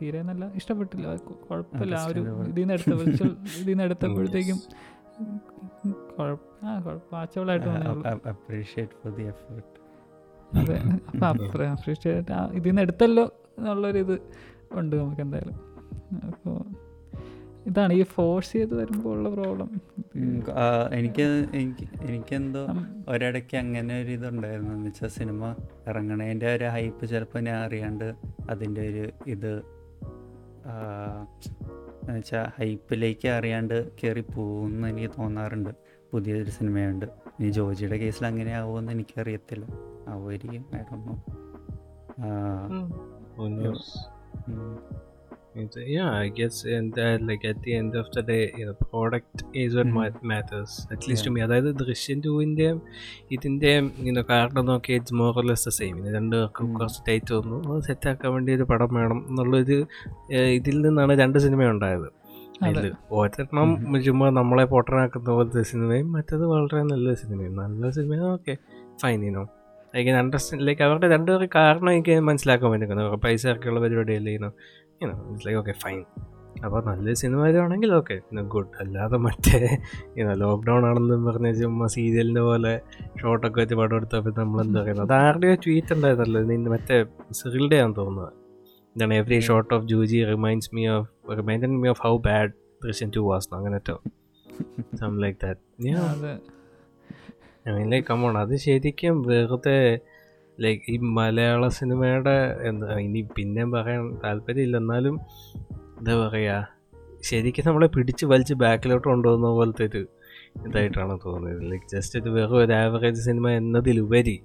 തീരെ 0.01 0.23
നല്ല 0.23 0.45
ഇഷ്ടപ്പെട്ടില്ല. 0.55 1.07
കുഴപ്പമില്ല. 1.51 1.95
ആ 1.95 2.07
ഒരു. 2.07 2.21
ഇതിൽ 2.49 2.61
നിന്ന് 2.61 2.75
എടുത്ത 2.75 2.95
വിർച്വൽ 3.01 3.33
ഇതിൽ 3.61 3.69
നിന്ന് 3.69 3.85
എടുത്തപ്പോഴത്തേക്കും 3.85 4.59
അതെ 10.53 10.77
അപ്പം 11.09 11.27
അപ്രീഷിയേറ്റ് 11.73 12.33
ഇതിൽ 12.53 12.69
നിന്ന് 12.69 12.83
എടുത്തല്ലോ 12.83 13.25
എന്നുള്ളൊരിത് 13.59 14.15
ഉണ്ട് 14.73 14.97
നമുക്ക് 14.97 15.21
എന്തായാലും 15.21 15.57
അപ്പോൾ 16.31 16.57
ഇതാണ് 17.69 17.93
ഈ 17.93 18.03
ഫോഴ്സ് 18.03 18.53
ചെയ്ത് 18.53 18.75
വരുമ്പോൾ 18.75 19.09
ഉള്ള 19.09 19.29
പ്രോബ്ലം 19.29 19.71
എനിക്ക് 20.93 21.23
എനിക്ക് 21.55 21.89
എനിക്കെന്തോ 22.03 22.67
ഒരിടയ്ക്ക് 23.09 23.57
അങ്ങനെ 23.57 24.03
ഒരു 24.03 24.11
ഇതുണ്ടായിരുന്നു. 24.11 24.75
എന്ന് 24.75 24.87
വെച്ചാൽ 24.87 25.09
സിനിമ 25.09 25.55
ഇറങ്ങണതിന്റെ 25.87 26.55
ഒരു 26.55 26.65
ഹൈപ്പ് 26.65 27.07
ചിലപ്പോൾ 27.07 27.39
ഞാൻ 27.39 27.65
അറിയാണ്ട് 27.67 28.15
അതിന്റെ 28.51 28.89
ഒരു 28.89 29.11
ഇത് 29.27 29.53
എന്ന് 32.03 32.17
വെച്ചാൽ 32.17 32.47
ഹൈപ്പിലേക്ക് 32.59 33.29
അറിയാണ്ട് 33.29 33.91
കയറി 34.05 34.21
പോകുമെന്ന് 34.21 34.89
എനിക്ക് 34.89 35.11
തോന്നാറുണ്ട്. 35.19 35.71
പുതിയൊരു 36.13 36.51
സിനിമയുണ്ട് 36.51 37.07
ഇനി 37.07 37.49
ജോജിയുടെ 37.49 37.97
കേസിൽ 37.97 38.27
അങ്ങനെ 38.27 38.53
ആവുമെന്ന് 38.53 38.93
എനിക്കറിയത്തില്ല. 38.93 39.67
ആവുമായിരിക്കും 40.09 40.65
ആയിരുന്നു 40.75 41.23
don't 43.39 43.61
know. 43.61 45.08
It's, 45.55 45.77
yeah, 45.77 46.11
I 46.11 46.29
guess, 46.29 46.65
in 46.65 46.91
that, 46.91 47.23
like 47.23 47.45
at 47.45 47.63
the 47.63 47.75
end 47.75 47.95
of 47.95 48.11
the 48.13 48.23
day, 48.23 48.53
you 48.57 48.67
know, 48.67 48.75
product 48.75 49.43
is 49.55 49.75
what 49.75 49.87
mm-hmm. 49.87 50.29
matters. 50.29 50.87
At 50.91 51.09
least 51.09 51.23
yeah. 51.23 51.25
to 51.25 51.31
me. 51.31 51.41
അതായത് 51.41 51.77
ദൃശ്യം 51.77 52.21
ടൂവിന്റെയും 52.21 52.83
ഇതിന്റെയും 53.31 53.93
ഇങ്ങനെ 53.99 54.23
കാരണം 54.23 54.67
നോക്കി 54.67 54.93
it's 54.93 55.15
more 55.15 55.45
less 55.45 55.67
the 55.67 55.69
same 55.69 55.99
ഇത് 55.99 56.15
രണ്ട് 56.15 56.37
ഉം. 56.37 56.75
കുറച്ച് 56.75 57.01
tight 57.09 57.35
വന്നു 57.35 57.75
അത് 57.75 57.83
സെറ്റാക്കാൻ 57.83 58.33
വേണ്ടി 58.33 58.53
ഒരു 58.55 58.63
പടം 58.63 58.95
വേണം 58.95 59.27
എന്നുള്ളൊരു 59.31 59.79
ഇതിൽ 60.55 60.81
നിന്നാണ് 60.81 61.13
രണ്ട് 61.13 61.39
സിനിമ 61.39 61.71
ഉണ്ടായത് 61.71 62.09
അതിൽ 62.63 62.95
ഒരെണ്ണം 63.11 64.01
ചുമ്മാ 64.03 64.31
നമ്മളെ 64.31 64.65
പൊട്ടനാക്കുന്ന 64.65 65.31
പോലത്തെ 65.31 65.63
സിനിമയും 65.63 66.13
മറ്റത് 66.13 66.47
വളരെ 66.47 66.83
നല്ല 66.83 67.15
സിനിമയും 67.15 67.57
നല്ല 67.57 67.91
cinema 67.91 68.21
okay 68.33 68.57
fine 69.03 69.25
you know 69.25 69.45
I 69.97 70.05
can 70.05 70.17
understand 70.17 70.67
like 70.67 70.83
അവരുടെ 70.83 71.09
രണ്ടുപേർക്ക് 71.09 71.53
കാരണം 71.55 71.91
എനിക്ക് 71.91 72.21
മനസ്സിലാക്കാൻ 72.21 72.71
പറ്റുന്നത് 72.71 73.21
പൈസ 73.21 73.47
ഇറക്കിയുള്ള 73.47 73.81
പരിപാടിയല്ലേ 73.81 74.35
ഇനോ 74.35 74.51
ഇറ്റ്സ് 75.01 75.45
ലൈക്ക് 75.47 75.59
ഓക്കെ 75.61 75.75
ഫൈൻ 75.83 76.01
അപ്പോൾ 76.65 76.81
നല്ല 76.87 77.13
സിനിമ 77.21 77.41
വരുവാണെങ്കിൽ 77.45 77.91
ഓക്കെ 77.97 78.15
ഗുഡ് 78.53 78.73
അല്ലാതെ 78.81 79.19
മറ്റേ 79.27 79.59
ഇനോ 80.17 80.33
ലോക്ക്ഡൗൺ 80.41 80.83
ആണെന്നും 80.89 81.21
പറഞ്ഞ 81.27 81.51
ചുമ്മാ 81.59 81.87
സീരിയലിന്റെ 81.95 82.43
പോലെ 82.47 82.73
ഷോട്ടൊക്കെ 83.21 83.59
വെച്ച് 83.61 83.77
പടം 83.81 83.97
എടുത്തപ്പോൾ 83.99 84.35
നമ്മൾ 84.39 84.61
എന്താ 84.65 84.81
പറയുന്നത്? 84.81 85.05
അത് 85.07 85.15
ആരുടെയോ 85.21 85.55
ട്വീറ്റ് 85.65 85.93
ഉണ്ടായിരുന്നല്ലോ 85.97 86.41
നിന്റെ 86.51 86.71
മറ്റേ 86.75 86.97
സിറിൽഡേ 87.41 87.79
ആണെന്ന് 87.81 87.99
തോന്നുന്നത് 88.01 88.33
എന്താണ് 88.97 89.15
every 89.21 89.39
short 89.47 89.73
of 89.75 89.87
Joji 89.87 90.21
reminds 90.31 90.71
me 90.75 90.85
of 90.95 91.09
remind 91.39 91.71
me 91.83 91.89
of 91.89 92.03
how 92.07 92.15
bad 92.27 92.53
Drishyam 92.83 93.11
two 93.17 93.23
was 93.29 93.49
അങ്ങനെറ്റോ 93.55 93.97
some 94.97 95.13
like 95.23 95.39
that 95.45 95.95
അതെ. 96.09 96.35
ലൈക്ക് 97.89 98.07
കമോൺ 98.09 98.35
അത് 98.41 98.55
ശരിക്കും 98.63 99.17
വെറുതെ 99.27 99.79
ലൈക്ക് 100.59 100.83
ഈ 100.89 100.97
മലയാള 101.17 101.69
സിനിമയുടെ 101.77 102.37
എന്താ 102.63 102.99
ഇനി 102.99 103.21
പിന്നെയും 103.37 103.71
പറയാൻ 103.71 104.05
താല്പര്യമില്ല 104.25 104.77
എന്നാലും 104.77 105.17
എന്താ 105.99 106.15
പറയുക 106.23 106.57
ശരിക്കും 107.23 107.67
നമ്മളെ 107.67 107.89
പിടിച്ച് 107.89 108.25
വലിച്ച് 108.27 108.55
ബാക്കിലോട്ട് 108.55 109.07
കൊണ്ടുപോകുന്ന 109.09 109.49
പോലത്തെ 109.53 109.85
ഒരു 109.85 110.03
ഇതായിട്ടാണ് 110.61 111.15
തോന്നിയത് 111.25 111.63
ലൈക്ക് 111.71 111.89
ജസ്റ്റ് 111.95 112.19
ഇത് 112.19 112.29
വെറും 112.31 112.57
ഒരു 112.57 112.73
ആവറേജ് 112.75 113.21
സിനിമ 113.21 113.49
എന്നതിലുപരി 113.57 114.37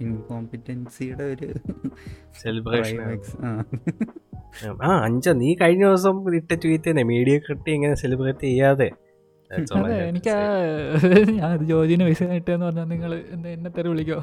ഇൻകോമ്പിറ്റൻസിയുടെ 0.00 1.24
ഒരു 1.24 1.48
സെലിബ്രേഷൻ. 2.40 2.98
ആ. 4.82 4.90
അഞ്ച 5.04 5.28
നീ 5.38 5.54
കഴിഞ്ഞ 5.54 5.84
ദിവസം 5.84 6.16
ഇട്ട 6.34 6.52
ട്വീറ്റ് 6.64 6.88
തന്നെ 6.90 7.04
മീഡിയ 7.04 7.36
കിട്ടി 7.38 7.70
ഇങ്ങനെ 7.72 7.94
സെലിബ്രേറ്റ് 7.94 8.44
ചെയ്യാതെ 8.44 8.88
അതെ 9.50 9.96
എനിക്ക് 10.06 10.34
ഇത് 10.98 11.16
ജോജിന് 11.70 12.04
പൈസ 12.06 12.20
കിട്ടിയെന്ന് 12.30 12.66
പറഞ്ഞാൽ 12.66 12.86
നിങ്ങൾ 12.92 13.10
എന്നെ 13.48 13.70
തെറി 13.76 13.88
വിളിക്കോ? 13.92 14.18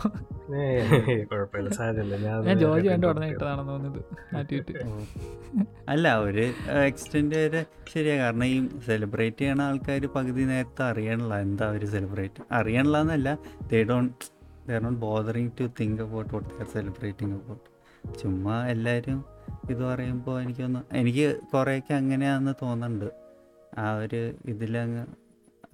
ഞാൻ 2.47 2.55
ജോജി 2.61 2.87
എന്റെ 2.95 3.07
ഉടനെ 3.11 3.27
ഇട്ടതാണെന്ന് 3.33 3.71
തോന്നുന്നത് 3.71 3.99
ആ 4.31 4.41
ട്വീറ്റ് 4.49 4.73
അല്ല 5.87 6.13
ഒരു 6.25 6.45
എക്സ്റ്റെൻഡ് 6.85 7.37
വരെ 7.41 7.61
ശരിയാ. 7.91 8.15
കാരണം 8.21 8.45
ഈ 8.47 8.57
സെലിബ്രേറ്റ് 8.87 9.41
ചെയ്യണ 9.41 9.61
ആൾക്കാർ 9.67 10.05
പകുതി 10.15 10.45
നേരത്തെ 10.51 10.83
അറിയണില്ല 10.89 11.35
എന്താ 11.45 11.65
അവർ 11.71 11.83
സെലിബ്രേറ്റ് 11.95 12.41
അറിയണില്ല 12.59 12.99
എന്നല്ല 13.05 13.31
they 13.71 13.81
don't 13.89 14.05
they 14.67 14.77
don't 14.79 14.95
bothering 15.05 15.53
to 15.59 15.67
think 15.79 16.03
about 16.05 16.31
what 16.33 16.49
they're 16.53 16.67
celebrating 16.75 17.35
about 17.39 17.65
ചുമ്മാ 18.19 18.57
എല്ലാവരും 18.67 19.19
ഇത് 19.69 19.81
പറയുമ്പോൾ 19.83 20.35
എനിക്കൊന്ന് 20.43 20.81
എനിക്ക് 20.99 21.25
കുറേയൊക്കെ 21.51 21.93
അങ്ങനെയാണെന്ന് 21.95 22.55
തോന്നുന്നുണ്ട് 22.61 23.09
ആ 23.77 23.97
ഒരു 23.97 24.33
ഇതിലങ്ങ് 24.45 25.05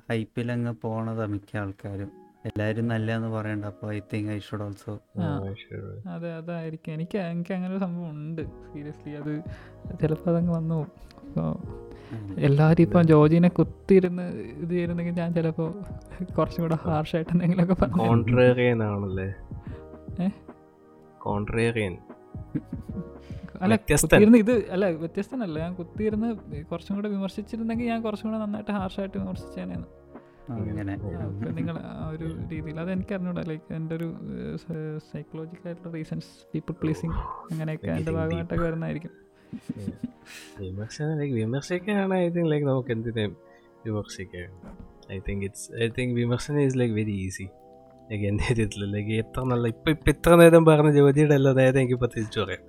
ഹൈപ്പിലങ്ങ് 0.10 0.76
പോണതാ 0.82 1.26
മിക്ക 1.26 1.58
ആൾക്കാരും. 1.58 2.12
എല്ലാരും 2.46 2.88
നല്ലതെന്ന് 2.88 3.28
പറയണ്ട. 3.28 3.66
അപ്പൊ 3.66 3.92
I 3.92 4.00
think 4.14 4.32
I 4.32 4.40
should 4.40 4.62
also. 4.62 5.00
അതെ 6.10 6.34
അതായിരിക്കും. 6.34 6.94
എനിക്ക് 6.94 7.18
എനിക്ക് 7.18 7.54
അങ്ങനെ 7.54 7.74
ഒരു 7.74 7.80
സംഭവം 7.80 8.10
ഉണ്ട്. 8.10 8.42
സീരിയസ്ലി 8.42 9.12
അത് 9.12 9.44
ചിലപ്പോൾ 10.02 10.30
അതങ്ങ് 10.30 10.54
വന്നു 10.54 10.76
പോകും. 10.76 10.92
അപ്പോൾ 11.28 11.78
എല്ലാവരും 12.38 12.82
ഇപ്പം 12.82 13.08
ജോജിനെ 13.08 13.50
കുത്തിയിരുന്ന് 13.50 14.24
ഇത് 14.64 14.70
ചെയ്യുന്നെങ്കിൽ 14.70 15.14
ഞാൻ 15.14 15.34
ചിലപ്പോൾ 15.34 15.70
കുറച്ചും 16.38 16.64
കൂടെ 16.64 16.76
ഹാർഷായിട്ട് 16.76 17.32
എന്തെങ്കിലുമൊക്കെ 17.34 17.74
പറഞ്ഞു 17.74 18.04
കോൺട്രേറിയൻ 18.04 18.84
ആണല്ലേ? 18.84 19.30
കോൺട്രേറിയൻ 21.22 21.98
അല്ല. 23.62 23.76
കുത്തിയിരുന്ന് 23.94 24.40
ഇത് 24.44 24.54
അല്ല 24.74 24.86
വ്യത്യസ്തനല്ല. 25.02 25.56
ഞാൻ 25.60 25.74
കുത്തിയിരുന്ന് 25.76 26.30
കുറച്ചും 26.72 26.96
കൂടെ 26.98 27.10
വിമർശിച്ചിരുന്നെങ്കിൽ 27.10 27.88
ഞാൻ 27.88 28.02
കുറച്ചും 28.04 28.28
കൂടെ 28.30 28.40
നന്നായിട്ട് 28.44 28.74
ഹാർഷായിട്ട് 28.78 29.18
വിമർശിച്ചേനെന്ന് 29.18 29.88
നിങ്ങൾ 31.58 31.78
ആ 31.88 32.10
ഒരു 32.12 32.26
രീതിയിൽ. 32.42 32.76
അത് 32.80 32.90
എനിക്ക് 32.92 33.14
അറിഞ്ഞൂടാ 33.16 33.42
ലൈക്ക് 33.50 33.74
എന്റെ 33.74 33.96
ഒരു 33.96 34.08
സൈക്കോളജിക്കലായിട്ടുള്ള 35.10 35.92
റീസൺസ് 35.96 36.30
പീപ്പിൾ 36.54 36.76
പ്ലീസിങ് 36.82 37.18
അങ്ങനെയൊക്കെ 37.52 37.90
എന്റെ 37.96 38.14
ഭാഗമായിട്ടൊക്കെ 38.18 38.66
വരുന്നതായിരിക്കും. 38.68 39.14
വിമർശനം 40.62 41.14
ലൈക്ക് 41.20 41.36
വിമർശിക്കാനാണ് 41.36 42.16
ഐ 42.18 42.30
തിങ്ക് 42.30 42.50
ലൈക്ക് 42.52 42.66
നമുക്ക് 42.68 42.92
എന്തിനേം 42.96 43.32
വിമർശിക്കാം? 43.86 44.50
I 45.12 45.20
think 45.28 45.44
it's 45.48 45.68
I 45.78 45.88
think 45.98 46.16
വിമർശനം 46.16 46.60
ഈസ് 46.62 46.78
ലൈക്ക് 46.80 46.96
വെരി 46.96 47.16
ഈസി 47.26 47.46
ഇതിൽ 48.10 48.84
ലൈക്ക് 48.94 49.14
എത്ര 49.24 49.42
നല്ല 49.52 49.68
ഇപ്പൊ 49.68 49.92
ഇപ്പൊ 49.96 50.10
ഇത്ര 50.14 50.36
നേരം 50.42 50.66
പറഞ്ഞ 50.66 50.92
ജ്യോതിയുടെ 50.98 51.36
എല്ലാ 51.36 51.52
നേരം 51.60 51.80
എനിക്ക് 51.80 51.94
ഇപ്പൊ 51.94 52.08
തിരിച്ചു 52.16 52.40
പറയാം 52.44 52.64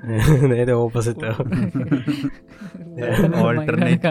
നേരെ 0.50 0.72
ഓപ്പോസിറ്റ്. 0.74 1.30
ഓൾട്ടർനേറ്റ് 3.40 4.08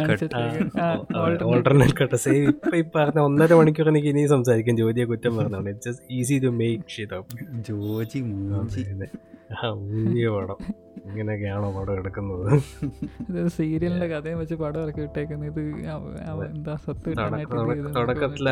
കട്ട് 1.99 2.17
സേവ് 2.25 2.43
ഇപ്പൊ 2.51 2.71
ഈ 2.75 2.83
പറഞ്ഞ 2.95 3.19
ഒന്നര 3.27 3.53
മണിക്കൂർ 3.59 3.87
എനിക്ക് 3.91 4.09
ഇനി 4.13 4.23
സംസാരിക്കും. 4.33 4.77
ജോലിയെ 4.81 5.05
കുറ്റം 5.11 5.33
പറഞ്ഞോണ്ട്. 5.39 5.69
It's 5.71 5.89
just 5.89 6.11
easy 6.17 6.37
to 6.45 6.51
make 6.59 6.83
shit 6.95 7.15
up 7.19 7.63
Joji 7.69 8.21
പടം 9.49 10.59
ഇങ്ങനെയൊക്കെയാണോ 11.09 11.67
പടം 11.75 11.93
എടുക്കുന്നത്? 11.99 12.49
ഇത് 13.29 13.47
സീരിയലിന്റെ 13.55 14.07
കഥയും 14.11 14.39
വെച്ച് 14.41 14.55
പടം 14.61 14.81
ഇറക്കി 14.83 15.01
വിട്ടേക്കുന്നത്. 15.05 15.61
എന്താ 16.49 16.73
സ്വത്ത് 16.83 17.13
തുടക്കത്തില. 17.97 18.49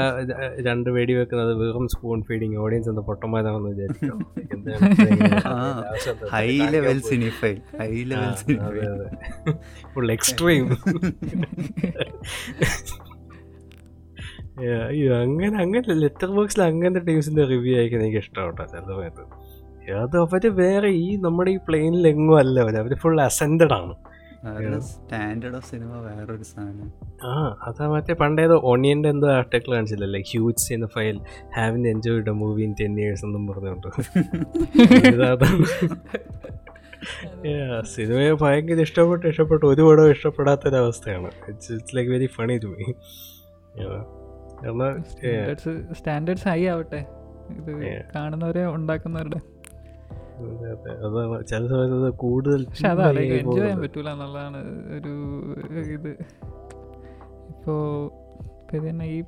രണ്ട് 0.68 0.90
വെടി 0.98 1.15
വെക്കുന്നത് 1.19 1.53
വെറും 1.61 1.86
സ്പൂൺ 1.95 2.22
ഫീഡിങ് 2.30 2.57
ഓഡിയൻസ് 2.65 2.90
എന്താ 2.94 3.03
പൊട്ടന്മാരാണെന്ന് 3.10 3.72
വിചാരിക്കും 3.74 4.19
high 6.36 6.49
level 6.76 7.02
cinephile 7.11 7.53
high 7.82 7.91
level 8.11 8.34
cinephile 8.44 8.88
full 9.95 10.11
extreme 10.18 10.65
അയ്യോ 14.91 15.10
അങ്ങനെ 15.24 15.56
അങ്ങനെ 15.64 15.94
ലെറ്റർ 16.03 16.30
ബോക്സിൽ 16.36 16.61
അങ്ങനത്തെ 16.68 17.02
ടീംസിന്റെ 17.10 17.44
റിവ്യൂ 17.52 17.74
ആയിരിക്കും 17.80 17.99
എനിക്ക് 18.03 18.19
ഇഷ്ടമാട്ടോ 18.24 18.64
ചില 18.72 18.82
സമയത്ത്. 18.88 19.24
അത് 19.91 20.18
അവർ 20.18 20.55
വേറെ 20.55 20.89
ഈ 20.89 21.15
നമ്മുടെ 21.15 21.51
ഈ 21.51 21.57
പ്ലെയിനിൽ 21.68 22.07
എങ്ങും 22.07 22.38
അല്ല 22.38 22.59
അവർ. 22.59 22.77
അവർ 22.77 22.95
ഫുൾ 22.95 23.22
അസെൻഡഡ് 23.22 23.73
ആണ്. 23.73 23.95
സ്റ്റാൻഡേർഡ് 24.80 25.55
ഓഫ് 25.55 25.69
സിനിമ 25.69 25.93
വേറൊരു 25.97 26.43
സാധനം. 26.43 26.93
ആ 27.23 27.57
അതാ 27.68 27.88
മറ്റേ 27.88 28.14
പണ്ടേത് 28.14 28.53
ഒണിയന്റെ 28.53 29.09
എന്തോ 29.09 29.31
article 29.31 29.73
കാണിച്ചില്ലല്ലേ? 29.73 30.22
Huge 30.22 30.57
cinephile 30.57 31.22
haven't 31.57 31.88
enjoyed 31.88 32.30
a 32.30 32.31
movie 32.31 32.64
in 32.64 32.76
ten 32.81 32.99
years 32.99 33.26
എന്നും 33.26 33.47
പറഞ്ഞുകൊണ്ട്. 33.47 33.88
സിനിമയെ 37.85 38.31
ഭയങ്കര 38.41 38.81
ഇഷ്ടപ്പെട്ട് 38.81 39.27
ഇഷ്ടപ്പെട്ട്. 39.27 39.65
ഒരു 39.65 39.81
പടവും 39.81 40.09
ഇഷ്ടപ്പെടാത്തൊരവസ്ഥയാണ്. 40.09 41.31
It's 41.47 41.72
it's 41.72 41.95
like 41.95 42.11
very 42.11 42.26
funny 42.26 42.57
to 42.57 42.65
me 42.65 42.84
standards 45.93 46.47
high 46.47 46.65
ആവട്ടെ. 46.65 47.05
ഇത് 47.51 48.01
കാണുന്നവരെ 48.15 48.65
ഉണ്ടാക്കുന്നവരുടെ. 48.65 49.56
ചില 51.45 51.68
സമയത്ത് 51.68 52.09
കൂടുതൽ 52.09 52.65
പക്ഷെ 52.65 52.88
എൻജോയ് 52.88 53.59
ചെയ്യാൻ. 53.59 53.81
പറ്റൂല 53.81 54.09
എന്നുള്ളതാണ് 54.09 54.57
ഒരു 54.99 55.14
ഇത്. 55.80 56.09
ഇപ്പോൾ 57.49 58.11
ഇപ്പോൾ 58.43 58.89
തന്നെ 58.89 59.05
ഈ 59.05 59.23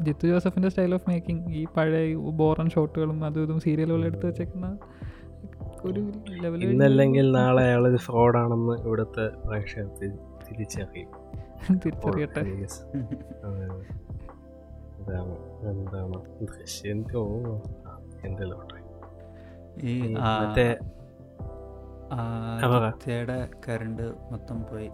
ജിത്തു 0.00 0.26
ജോസഫിന്റെ 0.26 0.68
സ്റ്റൈൽ 0.68 0.94
ഓഫ് 0.94 1.04
മേക്കിംഗ് 1.08 1.52
ഈ 1.56 1.66
പഴയ 1.76 2.14
ബോറൻ 2.14 2.68
ഷോട്ടുകളും 2.70 3.24
അതും 3.24 3.42
ഇതും 3.42 3.60
സീരിയലുകളും 3.60 4.04
എടുത്ത് 4.04 4.26
വെച്ചേക്കുന്ന 4.26 4.78
ഒരു 5.84 6.12
ലെവൽ 6.30 6.64
ഇന്നല്ലെങ്കിൽ 6.64 7.32
നാളെ 7.32 7.64
അയാളൊരു 7.64 7.96
ഫ്രോഡാണെന്ന് 7.96 8.82
ഇവിടുത്തെ 8.82 9.28
പ്രേക്ഷകർ 9.46 9.88
തിരിച്ചറിയും. 10.48 11.08
തിരിച്ചറിയട്ടെ. 11.74 12.40
എന്താണ് 14.98 15.36
എന്താണ് 15.70 16.22
ദൃശ്യം. 16.40 16.98
എന്തെല്ലോട്ടെ 18.24 18.74
ഈ 18.74 18.77
ഈ 19.82 20.12
മറ്റേ. 20.12 20.78
ജിത്തയുടെ 22.96 23.48
കറണ്ട് 23.68 24.02
മൊത്തം 24.02 24.64
പോയി 24.64 24.90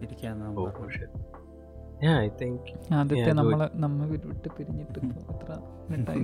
ഇരിക്കാന്ന് 0.00 0.46
ആദ്യത്തെ 2.92 3.32
നമ്മളെ 3.32 3.70
നമ്മ 3.74 4.04
വിട്ട് 4.04 4.48
പിരിഞ്ഞിട്ട് 4.48 5.00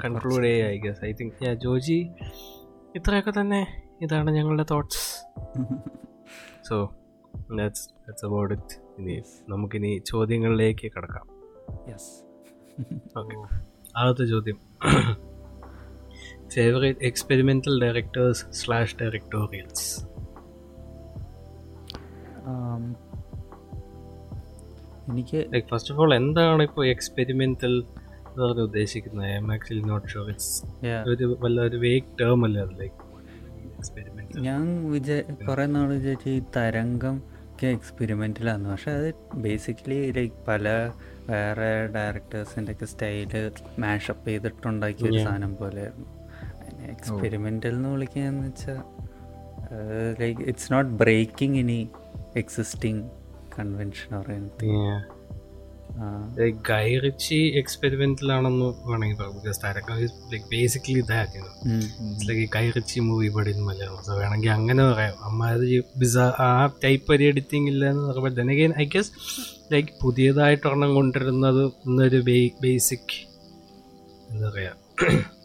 conclude 0.01 0.47
I 0.47 0.79
guess 0.79 1.05
I 1.05 1.13
think 1.13 1.55
Joji 1.55 2.13
ഇത്രയൊക്കെ 2.95 3.31
തന്നെ 3.31 3.67
ഇതാണ് 4.01 4.31
ഞങ്ങളുടെ 4.31 4.63
thoughts 4.71 5.25
so 6.63 6.95
that's 7.57 7.91
that's 7.91 8.27
about 8.27 8.55
it 8.55 8.77
ഇനി 8.99 9.23
നമുക്കിനി 9.49 9.99
ചോദ്യങ്ങളിലേക്ക് 9.99 10.93
കടക്കാം. 10.93 11.27
യെസ് 11.89 12.23
ഓക്കെ 13.19 13.37
ആദ്യത്തെ 13.97 14.25
ചോദ്യം. 14.25 14.59
Favourite 16.55 17.05
experimental 17.05 17.81
directors 17.83 18.45
slash 18.53 18.97
directorials 18.97 19.87
എനിക്ക് 25.09 25.39
ലൈക്ക് 25.53 25.69
ഫസ്റ്റ് 25.69 25.95
ഓഫ് 25.95 26.01
ഓൾ 26.01 26.15
എന്താണ് 26.15 26.63
ഇപ്പോൾ 26.63 26.87
എക്സ്പെരിമെന്റൽ 26.87 27.75
എന്ന് 28.29 28.43
പറഞ്ഞ് 28.45 28.63
ഉദ്ദേശിക്കുന്നത്? 28.63 29.27
I'm 29.37 29.53
actually 29.53 29.81
not 29.83 30.09
sure 30.09 30.29
it's 30.31 30.55
ഒരു 31.09 31.39
വല്ല 31.41 31.61
ഒരു 31.61 31.77
വേക്ക് 31.77 32.07
ടേം 32.21 32.45
അല്ലേ 32.45 32.61
അത്? 32.61 32.75
ലൈക്ക് 32.81 33.03
ഞാൻ 34.39 34.65
വിചാ 34.91 35.17
കുറേ 35.49 35.67
നാൾ 35.67 35.89
വിചാരിച്ചു 35.89 36.29
ഈ 36.29 36.43
തരംഗം 36.57 37.17
ഒക്കെ 37.53 37.67
എക്സ്പെരിമെന്റിലാന്ന് 37.67 38.69
പക്ഷെ 38.71 38.91
അത് 38.93 39.09
ബേസിക്കലി 39.37 40.11
ലൈക്ക് 40.11 40.35
പല 40.49 40.65
വേറെ 41.29 41.71
ഡയറക്ടേഴ്സിന്റെ 41.95 42.73
ഒക്കെ 42.73 42.85
സ്റ്റൈൽ 42.85 43.33
മാഷപ്പ് 43.79 44.29
ചെയ്തിട്ടുണ്ടാക്കിയ 44.29 45.09
ഒരു. 45.11 45.21
സാധനം 45.25 45.57
പോലെയായിരുന്നു 45.57 46.09
എക്സ്പെരിമെന്റൽ 46.83 47.69
എന്ന് 47.69 47.89
വിളിക്കുകയെന്ന് 47.89 48.47
വെച്ചാൽ 48.47 48.81
like 50.21 50.41
it's 50.41 50.73
not 50.73 50.91
breaking 50.91 51.59
any 51.59 51.89
existing 52.37 53.11
convention 53.59 54.23
പറയുന്നത് 54.23 55.17
ഗൈ 56.51 56.99
റിച്ചി 56.99 57.35
എക്സ്പെരിമെന്റൽ 57.35 58.33
ആണെന്ന് 58.33 58.89
വേണമെങ്കിൽ 58.91 59.17
പറയാം. 59.17 59.35
Because 59.35 59.61
തരക്കം 59.61 60.01
like 60.01 60.47
basically 60.47 61.01
that 61.01 61.43
like 62.29 62.53
guy 62.53 62.71
Ritchie 62.71 63.01
movie 63.01 63.27
ഇവിടെ 63.27 63.51
ഇന്ന് 63.51 63.63
മലയാളം 63.63 64.03
സോ 64.05 64.17
വേണമെങ്കിൽ 64.17 64.51
അങ്ങനെ 64.51 64.93
പറയാം. 64.93 65.15
അമ്മ 65.25 65.47
അത് 65.47 65.85
ബിസ 65.99 66.17
ആ 66.19 66.73
ടൈപ്പ് 66.85 67.13
ഒരു 67.13 67.25
എഡിറ്റിംഗ് 67.25 67.71
ഇല്ല 67.71 67.91
എന്ന് 67.91 68.03
പറയുമ്പോൾ 68.03 68.35
then 68.41 68.51
again 68.57 68.79
I 68.79 68.89
guess 68.97 69.13
like 69.73 69.89
പുതിയതായിട്ട് 70.03 70.67
ഒരെണ്ണം 70.67 70.95
കൊണ്ടുവരുന്നത് 70.95 72.23
ബേസിക് 72.63 73.17
എന്താ 74.31 74.49
പറയുക 74.49 75.36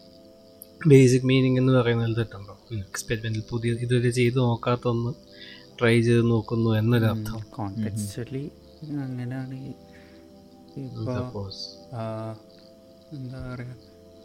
ബേസിക് 0.89 1.25
മീനിങ് 1.25 1.57
എന്ന് 1.57 1.73
പറയുന്നത് 1.73 2.17
തെറ്റുണ്ടോ? 2.17 2.53
എക്സ്പെരിമെന്റിൽ 2.77 3.43
പുതിയ 3.49 3.71
ഇതുവരെ 3.85 4.09
ചെയ്ത് 4.09 4.37
നോക്കാത്ത 4.37 4.87
ഒന്ന് 4.87 5.11
ട്രൈ 5.79 6.01
ചെയ്ത് 6.01 6.25
നോക്കുന്നു 6.31 6.69
എന്നൊരർത്ഥം. 6.69 7.39
കോൺടെക്ച്വലി 7.49 8.43
അങ്ങനെയാണ് 9.05 9.57
ഇപ്പോൾ 9.65 11.51
എന്താ 13.13 13.39
പറയുക 13.53 13.75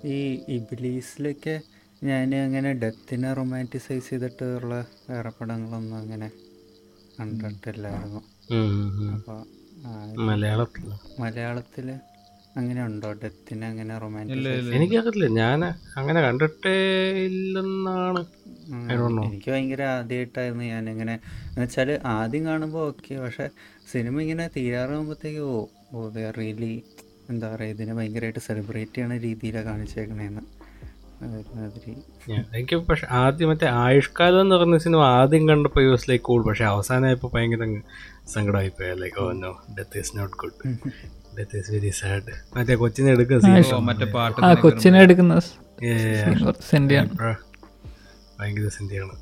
ഈ 0.09 0.19
ഇബിലീസിലൊക്കെ 0.49 1.61
ഞാൻ 2.05 2.35
അങ്ങനെ 2.35 2.73
ഡെത്തിനെ 2.73 3.35
റൊമാന്റിസൈസ് 3.35 4.11
ചെയ്തിട്ടുള്ള 4.11 4.75
വേറെ 5.11 5.31
പടങ്ങളൊന്നും 5.41 5.97
അങ്ങനെ 5.97 6.29
കണ്ടിട്ടില്ലായിരുന്നു. 7.21 8.23
അപ്പോൾ 9.15 9.41
മലയാളത്തിൽ 10.29 10.85
മലയാളത്തിൽ 11.21 11.89
അങ്ങനെ 12.57 12.81
ഉണ്ടോ? 12.87 13.09
ഡെത്തിന് 13.23 13.65
അങ്ങനെ 13.71 13.95
റൊമാന്റിക് 14.03 14.75
എനിക്കറിയില്ല. 14.77 15.27
ഞാൻ 15.41 15.61
അങ്ങനെ 16.01 16.21
കണ്ടിട്ടേ 16.27 16.75
ഇല്ലെന്നാണ്. 17.27 18.23
I 18.87 18.95
don't 19.01 19.19
എനിക്ക് 19.25 19.51
ഭയങ്കര 19.53 19.83
ആദ്യമായിട്ടായിരുന്നു 19.97 20.65
ഞാൻ 20.73 20.85
ഇങ്ങനെ 20.93 21.15
വെച്ചാൽ 21.59 21.91
ആദ്യം 22.15 22.43
കാണുമ്പോൾ 22.47 22.83
ഓക്കെ 22.89 23.15
പക്ഷെ 23.17 23.47
സിനിമ 23.93 24.15
ഇങ്ങനെ 24.25 24.45
തീരാറാകുമ്പോഴത്തേക്ക് 24.57 25.43
ഓ 25.51 25.59
ഓ 25.93 26.09
ദേ 26.09 26.25
റിയലി 26.39 26.73
എന്താ 27.31 27.47
പറയുക 27.53 27.75
ഇതിനെ 27.75 27.95
ഭയങ്കരമായിട്ട് 27.99 28.43
സെലിബ്രേറ്റ് 28.49 28.97
ചെയ്യണ 28.97 29.17
രീതിയിലാണ് 29.27 29.67
കാണിച്ചേക്കണേന്ന്. 29.69 30.43
എനിക്ക് 32.57 32.77
പക്ഷെ 32.89 33.07
ആദ്യം 33.21 33.49
മറ്റേ 33.51 33.69
ആയുഷ്കാലം 33.83 34.41
എന്ന് 34.41 34.57
പറഞ്ഞ 34.57 34.79
സിനിമ 34.79 35.03
ആദ്യം 35.15 35.45
കണ്ടപ്പോൾ 35.49 35.85
യൂസ് 35.87 36.09
ലൈക്ക് 36.11 36.25
കൂൾ 36.25 36.43
പക്ഷെ 36.49 36.65
അവസാനമായപ്പോൾ 36.73 37.31
ഭയങ്കര 37.35 37.63
അങ്ങ് 37.63 37.81
സങ്കടമായി 38.35 38.73
പോയ 38.79 38.91
like 39.03 39.21
oh 39.23 39.29
no 39.41 39.53
death 39.79 39.99
is 39.99 40.13
not 40.19 40.37
good 40.43 40.59
death 41.37 41.57
is 41.59 41.71
very 41.73 41.91
sad 41.99 42.33
മറ്റേ 42.57 42.75
കൊച്ചിനെ 42.77 43.11
എടുക്കുന്ന 43.13 43.53
ഓ, 43.53 43.63
scene. 43.63 43.83
മറ്റേ 43.89 44.09
പാട്ട് 44.15 44.39
ആ 44.47 44.53
കൊച്ചിനെ 44.65 45.01
എടുക്കുന്ന 45.03 45.35
Yeah, 45.83 45.97
yeah, 46.03 46.29
yeah. 46.41 46.53
സെൻഡിയാണ് 46.69 47.11
Bruh. 47.17 47.37
ഭയങ്കര 48.39 48.69
സിന്ധിയാണ് 48.77 49.15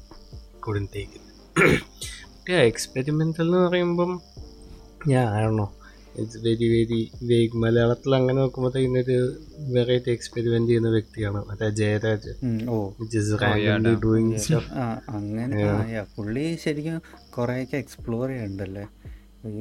കുടൻ 0.60 0.84
ടേക്ക് 0.92 1.18
എക്സ്പെരിമെന്റൽ 2.64 3.46
എന്ന് 3.46 3.60
പറയുമ്പം 3.64 4.12
ഞാൻ 5.08 5.26
ആണോ 5.40 5.66
ഇറ്റ്സ് 6.18 6.38
വെരി 6.38 6.66
വെരി 6.68 6.98
വേഗ് 7.22 7.56
മലയാളത്തിൽ 7.56 8.10
അങ്ങനെ 8.14 8.38
നോക്കുമ്പോഴത്തേക്കും 8.40 8.98
ഒരു 9.00 9.16
വെറൈറ്റി 9.72 10.10
എക്സ്പെരിമെന്റ് 10.10 10.70
ചെയ്യുന്ന 10.70 10.88
വ്യക്തിയാണ്. 10.88 11.40
മറ്റേ 11.48 11.68
ജയരാജ്. 11.80 12.32
doing 14.04 14.28
അങ്ങനെ 15.14 15.64
പുള്ളി 16.16 16.44
ശരിക്കും 16.64 16.98
കുറേയൊക്കെ 17.36 17.76
എക്സ്പ്ലോർ 17.76 18.26
ചെയ്യണ്ടല്ലേ 18.28 18.84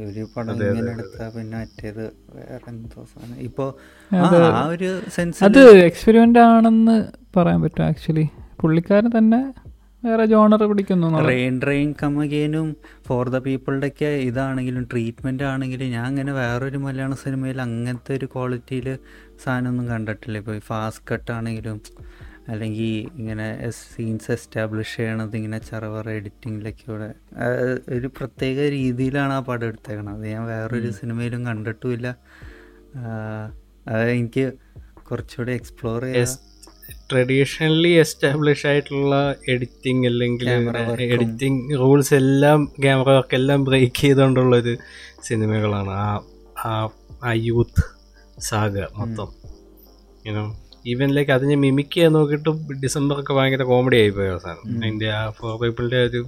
ഒരു 0.08 0.24
പടം 0.34 0.54
ഇങ്ങനെ 0.68 0.92
എടുത്താൽ 0.96 1.30
പിന്നെ 1.36 1.58
മറ്റേത് 1.62 2.04
വേറെ 2.36 2.66
എന്തോ 2.72 3.02
സാധനം. 3.12 3.38
ഇപ്പോൾ 3.48 3.70
ആ 4.12 4.64
ഒരു 4.76 4.90
സെൻസ് 5.16 5.44
അത് 5.48 5.62
എക്സ്പെരിമെന്റ് 5.90 6.42
ആണെന്ന് 6.52 6.98
പറയാൻ 7.38 7.60
പറ്റും 7.66 7.86
ആക്ച്വലി 7.90 8.26
പുള്ളിക്കാരൻ 8.62 9.12
തന്നെ 9.18 9.42
വേറെ 10.04 10.24
ജോണർ 10.32 10.62
പിടിക്കുന്നു. 10.70 11.10
റെയിൻ 11.30 11.56
റെയിൻ 11.70 11.90
കമകേനും 12.00 12.70
ഫോർ 13.08 13.30
ദ 13.36 13.38
പീപ്പിളുടെ 13.46 13.88
ഒക്കെ 13.92 14.10
ഇതാണെങ്കിലും 14.30 14.84
ട്രീറ്റ്മെന്റ് 14.92 15.46
ആണെങ്കിലും 15.52 15.88
ഞാൻ 15.96 16.06
അങ്ങനെ 16.12 16.32
വേറൊരു 16.40 16.80
മലയാള 16.86 17.14
സിനിമയിൽ 17.24 17.60
അങ്ങനത്തെ 17.68 18.14
ഒരു 18.20 18.28
ക്വാളിറ്റിയിൽ 18.34 18.88
സാധനമൊന്നും 19.44 19.86
കണ്ടിട്ടില്ല. 19.94 20.38
ഇപ്പോൾ 20.44 20.60
ഫാസ്റ്റ് 20.72 21.06
കട്ട് 21.12 21.32
ആണെങ്കിലും 21.38 21.78
അല്ലെങ്കിൽ 22.50 23.10
ഇങ്ങനെ 23.18 23.70
സീൻസ് 23.70 24.32
എസ്റ്റാബ്ലിഷ് 24.32 24.98
ചെയ്യണത് 24.98 25.36
ഇങ്ങനെ 25.36 25.58
ചറവറ 25.58 26.10
എഡിറ്റിങ്ങിലൊക്കെ 26.10 26.92
ഒരു 27.94 28.08
പ്രത്യേക 28.08 28.70
രീതിയിലാണ് 28.70 29.34
ആ 29.34 29.40
പടം 29.40 29.68
എടുത്തേക്കണത്. 29.68 30.16
അത് 30.16 30.28
ഞാൻ 30.28 30.46
വേറൊരു 30.46 30.92
സിനിമയിലും 30.92 31.46
കണ്ടിട്ടുമില്ല. 31.46 32.16
അത് 33.88 34.10
എനിക്ക് 34.10 34.54
കുറച്ചുകൂടി 35.12 35.54
എക്സ്പ്ലോർ 35.54 36.04
ചെയ്യാം. 36.04 36.54
ട്രഡീഷണലി 37.12 37.90
എസ്റ്റാബ്ലിഷ് 37.90 38.68
ആയിട്ടുള്ള 38.68 39.36
എഡിറ്റിംഗ് 39.50 40.08
അല്ലെങ്കിൽ 40.08 40.50
എഡിറ്റിംഗ് 41.02 41.80
റൂൾസ് 41.80 42.14
എല്ലാം 42.14 42.66
ക്യാമറ 42.84 43.10
വർക്ക് 43.10 43.36
എല്ലാം 43.36 43.64
ബ്രേക്ക് 43.64 44.02
ചെയ്തുകൊണ്ടുള്ളൊരു 44.02 44.78
സിനിമകളാണ്. 45.24 45.90
ആ 45.90 46.20
ആ 46.66 46.90
ആ 47.24 47.32
യൂത്ത് 47.34 47.84
സാഗ 48.40 48.80
മൊത്തം. 48.80 49.30
യുനോ 50.28 50.46
ഈവൻ 50.86 51.10
ലൈക്ക് 51.16 51.32
അതിനെ 51.32 51.56
മിമിക്ക് 51.56 51.94
ചെയ്യാൻ 51.94 52.14
നോക്കിയിട്ട് 52.14 52.50
ഡിസംബർ 52.84 53.20
ഒക്കെ 53.20 53.34
ഭയങ്കര 53.34 53.64
കോമഡി 53.64 53.96
ആയിപ്പോയി 53.96 54.30
അവസാനം. 54.30 54.64
അതിന്റെ 54.78 55.10
ആ 55.12 55.30
ഫോർ 55.30 55.54
പീപ്പിളിന്റെ 55.62 56.00
ഒരു 56.04 56.22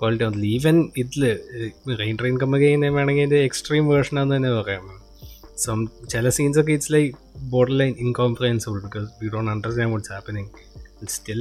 ക്വാളിറ്റി 0.00 0.24
വന്നില്ല 0.24 0.46
ഈവൻ 0.46 0.76
ഇതിൽ 0.96 1.22
റെയിൻ 2.00 2.16
ട്രെയിൻ 2.20 2.36
ചെയ്യുന്ന 2.54 2.86
വേണമെങ്കിൽ 2.86 3.22
അതിന്റെ 3.22 3.40
എക്സ്ട്രീം 3.44 3.88
വേർഷനാന്ന് 3.88 4.36
തന്നെ 4.36 4.52
പറയാം. 4.60 4.84
സം 5.56 5.78
ചില 6.08 6.28
സീൻസ് 6.28 6.58
ഒക്കെ 6.60 6.72
it's 6.72 6.92
like 6.92 7.12
borderline 7.78 7.94
incomprehensible 7.98 8.78
because 8.82 9.08
we 9.22 9.28
don't 9.28 9.50
understand 9.50 9.92
what's 9.92 10.12
happening 10.12 10.50
still 11.08 11.40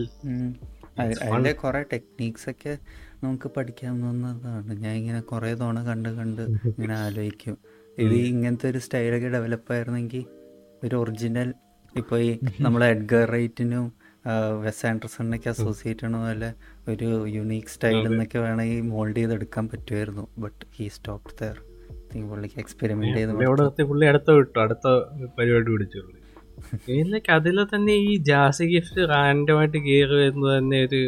അതിന്റെ 1.00 1.52
കുറേ 1.52 1.82
ടെക്നീക്സ് 1.94 2.50
ഒക്കെ 2.50 2.78
നമുക്ക് 3.24 3.48
പഠിക്കാവുന്നതാണ് 3.48 4.76
ഞാൻ 4.76 4.94
ഇങ്ങനെ 4.96 5.22
കുറേ 5.22 5.54
തവണ 5.54 5.80
കണ്ട് 5.86 6.10
കണ്ട് 6.10 6.42
ഇങ്ങനെ 6.42 6.96
ആലോചിക്കും. 6.98 7.58
ഇത് 7.98 8.14
ഇങ്ങനത്തെ 8.14 8.70
ഒരു 8.70 8.78
സ്റ്റൈലൊക്കെ 8.78 9.30
ഡെവലപ്പ് 9.30 9.74
ആയിരുന്നെങ്കിൽ 9.74 10.24
ഒരു 10.84 10.96
ഒറിജിനൽ 10.96 11.54
ഇപ്പോൾ 11.96 12.20
ഈ 12.20 12.30
നമ്മളെ 12.62 12.88
എഡ്ഗർ 12.88 13.30
റൈറ്റിനും 13.30 13.86
വെസ് 14.62 14.86
ആൻഡർസണിനൊക്കെ 14.86 15.50
അസോസിയേറ്റ് 15.50 16.02
ചെയ്യണ 16.02 16.18
പോലെ 16.18 16.50
ഒരു 16.88 17.28
യുണീക്ക് 17.28 17.68
സ്റ്റൈൽ 17.68 18.00
എന്നൊക്കെ 18.08 18.40
വേണമെങ്കിൽ 18.40 18.82
മോൾഡ് 18.82 19.16
ചെയ്തെടുക്കാൻ 19.16 19.68
പറ്റുമായിരുന്നു 19.68 20.28
ബട്ട് 20.38 20.66
ഹീ 20.78 20.88
സ്റ്റോപ്പ് 20.88 21.36
ദർ 21.42 21.58
പുള്ളിക്ക് 22.26 22.60
എക്സ്പെരിമെന്റ് 22.60 23.18
ചെയ്ത് 23.18 23.84
പുള്ളി 23.84 24.06
അടുത്ത 24.06 24.32
വിട്ടു. 24.32 24.58
അടുത്ത 24.60 24.88
പരിപാടി 25.38 25.72
പിടിച്ചു 25.72 26.00
പുള്ളി. 26.00 26.20
ലൈക്ക് 27.12 27.32
അതിൽ 27.32 27.58
തന്നെ 27.64 27.94
ഈ 27.94 28.16
ജാസി 28.22 28.66
ഗിഫ്റ്റ് 28.66 29.10
റാൻഡമായിട്ട് 29.10 29.78
കയറി 29.78 30.16
വരുന്നത് 30.16 30.58
തന്നെ 30.58 30.80
ഒരു 30.82 31.02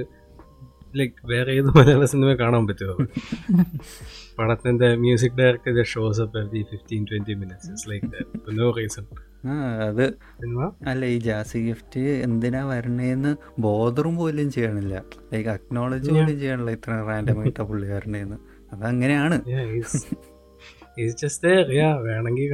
ലൈക് 0.96 1.20
വേറെ 1.26 1.54
ഏത് 1.54 1.70
മലയാള 1.78 2.06
സിനിമ 2.06 2.34
കാണാൻ 2.34 2.68
പറ്റുമോ? 2.68 2.96
പടത്തിന്റെ 4.40 4.88
music 4.96 5.38
director 5.38 5.84
shows 5.84 6.22
up 6.22 6.42
fifteen 6.70 7.04
twenty 7.04 7.34
minutes 7.34 7.90
like 7.90 8.08
no 8.60 8.68
reason 8.72 9.06
അത് 9.88 10.18
അല്ല 10.88 11.06
ഈ 11.06 11.20
ജാസി 11.20 11.60
ഗിഫ്റ്റ് 11.68 12.00
എന്തിനാ 12.00 12.66
വരണേന്ന് 12.66 13.36
ബോധറും 13.62 14.18
പോലും 14.18 14.52
ചെയ്യണില്ല. 14.52 15.04
ലൈക്ക് 15.34 15.50
അക്നോളജ് 15.50 16.10
പോലും 16.10 16.40
ചെയ്യണില്ല 16.40 16.72
ഇത്ര 16.72 16.92
റാൻഡം 16.92 17.40
ആയിട്ട് 17.40 17.62
പുള്ളി 17.62 17.88
വരണേന്ന്. 17.88 18.38
അതങ്ങനെയാണ്. 18.74 19.38
വേണമെങ്കിൽ 22.08 22.54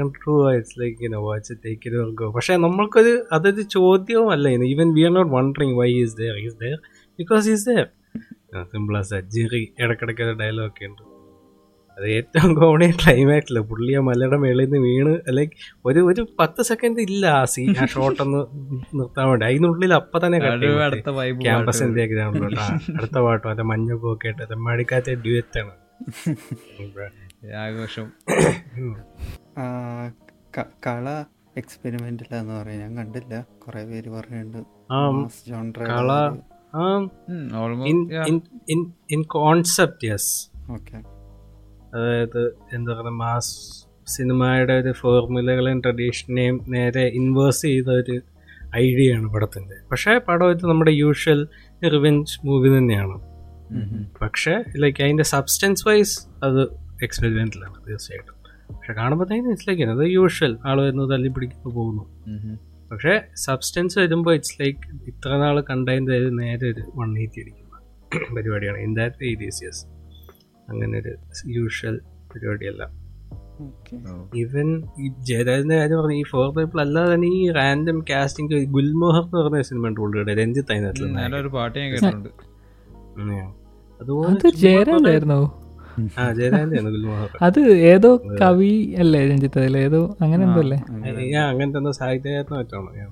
പക്ഷേ 2.35 2.55
നമ്മൾക്കൊരു 2.55 3.25
അതൊരു 3.31 3.61
ചോദ്യവുമല്ല 3.61 4.49
even 4.49 4.93
we 4.93 5.01
are 5.01 5.11
not 5.11 5.31
wondering 5.35 5.77
why 5.77 5.89
is 5.93 6.17
there 6.17 6.37
is 6.45 6.55
there 6.55 6.75
because 7.19 7.49
is 7.49 7.65
there 7.69 7.85
simple 8.73 8.97
as 8.97 9.21
Jyri 9.35 9.73
ഇടക്കിടയ്ക്ക് 9.79 10.21
ഒരു 10.21 10.33
ഡയലോഗ് 10.37 10.67
ഒക്കെ 10.67 10.85
ഉണ്ട്. 10.85 11.01
അത് 11.97 12.09
ഏറ്റവും 12.09 12.53
കോമഡി 12.53 12.91
ക്ലൈമാക്സിൽ 12.91 13.59
പുള്ളി 13.59 13.93
ആ 13.93 13.99
മലയുടെ 13.99 14.37
മേളിൽ 14.37 14.65
നിന്ന് 14.65 14.77
വീണ് 14.77 15.37
ലൈക്ക് 15.37 15.53
ഒരു 15.85 15.99
ഒരു 15.99 16.27
പത്ത് 16.39 16.61
സെക്കൻഡ് 16.61 16.99
ഇല്ല 16.99 17.25
ആ 17.27 17.45
സീ 17.45 17.73
ആ 17.81 17.85
ഷോട്ട് 17.85 18.21
ഒന്ന് 18.21 18.45
നിർത്താൻ 18.99 19.29
വേണ്ടി. 19.29 19.45
അതിനുള്ളിൽ 19.45 19.93
അപ്പൊ 19.93 20.19
തന്നെ 20.25 20.39
ക്യാമ്പസിന്റെ 21.41 22.05
ഗ്രൗണ്ടിലോട്ട് 22.05 22.93
അടുത്ത 22.93 23.19
പാട്ടും. 23.19 23.49
അതെ 23.49 23.63
മഞ്ഞൊക്കെ 23.63 24.07
ഒക്കെ 24.07 24.27
ആയിട്ട് 24.27 24.43
തെമ്മാടിക്കാത്ത 24.51 25.13
ഡ്യൂറ്റാണ് 25.13 25.71
ആഘോഷം. 27.55 28.11
ആ, 29.57 30.11
ക- 30.57 30.71
കള 30.87 31.23
എക്സ്പെരിമെന്റിലാന്ന് 31.57 32.53
പറയാം. 32.53 32.79
ഞാൻ 32.79 32.97
കണ്ടില്ല. 32.97 33.45
കുറെ 33.67 33.85
പേര് 33.85 34.09
പറയുന്നുണ്ട്. 34.09 34.57
കള 35.89 36.37
ഇൻ 39.09 39.23
കോൺസെപ്റ്റ് 39.23 40.07
യെസ് 40.07 40.49
ഓക്കെ 40.71 41.12
അതായത് 41.93 42.41
എന്താ 42.73 42.93
പറയുക 42.93 43.15
മാസ് 43.15 43.53
സിനിമയുടെ 44.07 44.73
ഒരു 44.73 44.91
ഫോർമുലകളെയും 44.91 45.81
ട്രഡീഷനെയും 45.81 46.55
നേരെ 46.67 47.03
ഇൻവേഴ്സ് 47.19 47.61
ചെയ്ത 47.61 47.89
ഒരു 48.01 48.15
ഐഡിയയാണ് 48.75 49.23
ആണ് 49.23 49.33
പടത്തിന്റെ. 49.33 49.75
പക്ഷേ 49.91 50.17
പടം 50.17 50.51
ഇത് 50.51 50.63
നമ്മുടെ 50.65 50.91
യൂഷ്വൽ 50.91 51.47
റിവെഞ്ച് 51.83 52.39
മൂവി 52.45 52.77
തന്നെയാണ്. 52.77 53.17
പക്ഷേ 54.21 54.63
ലൈക്ക് 54.77 55.03
അതിന്റെ 55.03 55.23
സബ്സ്റ്റൻസ് 55.23 55.83
വൈസ് 55.87 56.15
അത് 56.43 56.61
എക്സ്പെരിമെന്റലാണ് 57.03 57.77
തീർച്ചയായിട്ടും. 57.87 58.35
പക്ഷെ 58.75 58.93
കാണുമ്പോഴത്തേക്കും 58.93 59.49
ഇറ്റ്സ് 59.51 59.67
ലൈക്ക് 59.69 59.83
അത് 59.83 60.03
യൂഷ്വൽ 60.07 60.53
ആൾ 60.65 60.77
വരുന്നു 60.81 61.05
തല്ലി 61.13 61.27
പിടിക്കുന്നു 61.27 61.69
പോകുന്നു 61.75 62.03
പക്ഷേ 62.91 63.13
സബ്സ്റ്റൻസ് 63.35 63.95
വരുമ്പോൾ 63.99 64.33
ഇറ്റ്സ് 64.33 64.55
ലൈക്ക് 64.61 64.79
ഇത്ര 65.07 65.29
നാൾ 65.37 65.57
കണ്ടതിന്റെ 65.69 66.17
നേരെ 66.41 66.65
ഒരു 66.69 66.83
വൺ 66.95 67.11
എയ്റ്റി 67.19 67.41
അടിക്കുന്ന 67.41 68.35
പരിപാടിയാണ്. 68.35 68.77
ഇൻ 68.77 68.91
ദാറ്റ് 68.95 69.23
ഏരിയസ് 69.23 69.61
യെസ് 69.63 69.83
അങ്ങനെ 70.67 70.95
ഒരു 70.99 71.13
യൂഷ്വൽ 71.55 71.95
പരിപാടിയല്ല 72.31 72.83
ഇവൻ 74.35 74.37
ഈവൻ 74.41 74.67
ഈ 74.99 75.07
ജയരാജന്റെ 75.27 75.75
കാര്യം 75.75 75.97
പറഞ്ഞു 75.97 76.15
ഈ 76.15 76.23
ഫോർ 76.31 76.47
പേപ്പിൾ 76.55 76.79
അല്ലാതെ 76.81 77.11
തന്നെ 77.13 77.27
ഈ 77.35 77.41
റാൻഡം 77.51 77.97
കാസ്റ്റിംഗ് 78.09 78.59
ഗുൽമോഹർ 78.75 79.23
എന്ന് 79.23 79.37
പറഞ്ഞ 79.39 79.61
സിനിമ 79.61 79.87
ഉണ്ട് 79.89 79.99
പുള്ളിയുടെ 80.01 80.33
രഞ്ജിത്ത് 80.33 80.71
അതിനകത്ത് 80.73 81.09
നല്ലൊരു 81.17 81.51
പാട്ട് 81.55 81.75
ഞാൻ 81.79 81.89
കേട്ടിട്ടുണ്ട്. 81.93 82.29
അതുപോലെ 84.01 84.29
അത് 84.31 84.47
ജയരാജായിരുന്നോ? 84.61 85.39
ഏതോ 87.87 88.11
കവി 88.39 88.71
അല്ലേ 88.97 89.19
രഞ്ജിത്ത് 89.27 89.59
അതിൽ 89.59 89.75
ഏതോ 89.77 90.01
അങ്ങനെ 90.21 90.41
എന്തോ 90.43 90.61
അല്ലേ? 90.61 90.79
ഞാൻ 91.33 91.43
അങ്ങനത്തെ 91.43 91.79
എന്തോ 91.79 91.91
പറ്റാണ് 92.53 93.11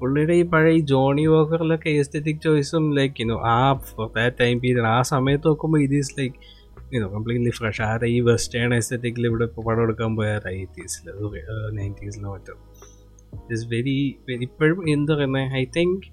പുള്ളിയുടെ 0.00 0.34
ഈ 0.34 0.42
പഴയ 0.44 0.78
ജോണി 0.88 1.24
വോക്കറിലൊക്കെ 1.26 1.90
എസ്തെറ്റിക് 2.00 2.40
ചോയ്സും 2.40 2.84
ലൈക്ക് 2.96 3.26
ആ 3.50 3.58
ഫോർ 3.88 4.08
ദാറ്റ് 4.16 4.36
ടൈം 4.40 4.56
പീരീഡ് 4.60 4.90
ആ 4.90 5.00
സമയത്ത് 5.10 5.46
നോക്കുമ്പോൾ 5.46 5.80
ഇത് 5.82 5.94
is 5.94 6.14
like 6.18 6.36
you know 6.94 7.06
completely 7.14 7.52
fresh 7.58 7.82
ആരെ 7.82 8.06
ഈ 8.16 8.18
വെസ്റ്റേൺ 8.28 8.72
എസ്തെറ്റിക്കിൽ 8.74 9.24
ഇവിടെ 9.30 9.44
ഇപ്പോൾ 9.48 9.62
പടം 9.68 9.82
എടുക്കാൻ 9.86 10.12
പോയാൽ 10.18 10.44
എയ്റ്റീസിൽ 10.58 11.06
നയന്റീസിലോ 11.78 12.28
മറ്റോ. 12.34 12.54
ഇറ്റ്സ് 13.38 13.66
വെരി 13.72 13.96
വെരി 14.28 14.44
ഇപ്പോഴും 14.50 14.78
എന്താ 14.94 15.14
പറയുന്നത് 15.14 15.54
ഐ 15.60 15.64
തിങ്ക് 15.76 16.06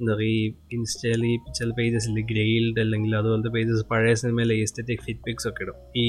എന്താ 0.00 0.12
പറയുക 0.12 0.30
ഈ 0.36 0.40
ഇൻസ്റ്റയിൽ 0.76 1.20
ഈ 1.32 1.34
ചില 1.58 1.68
പേജസിൽ 1.78 2.16
ഗ്രെയിൽഡ് 2.30 2.80
അല്ലെങ്കിൽ 2.84 3.12
അതുപോലത്തെ 3.18 3.50
പേജസ് 3.56 3.84
പഴയ 3.90 4.14
സിനിമയിലെ 4.22 4.54
എസ്തറ്റിക് 4.64 5.02
ഫിറ്റ് 5.06 5.24
പിക്സ് 5.26 5.46
ഒക്കെ 5.50 5.62
ഇടും. 5.64 5.76
ഈ 6.04 6.06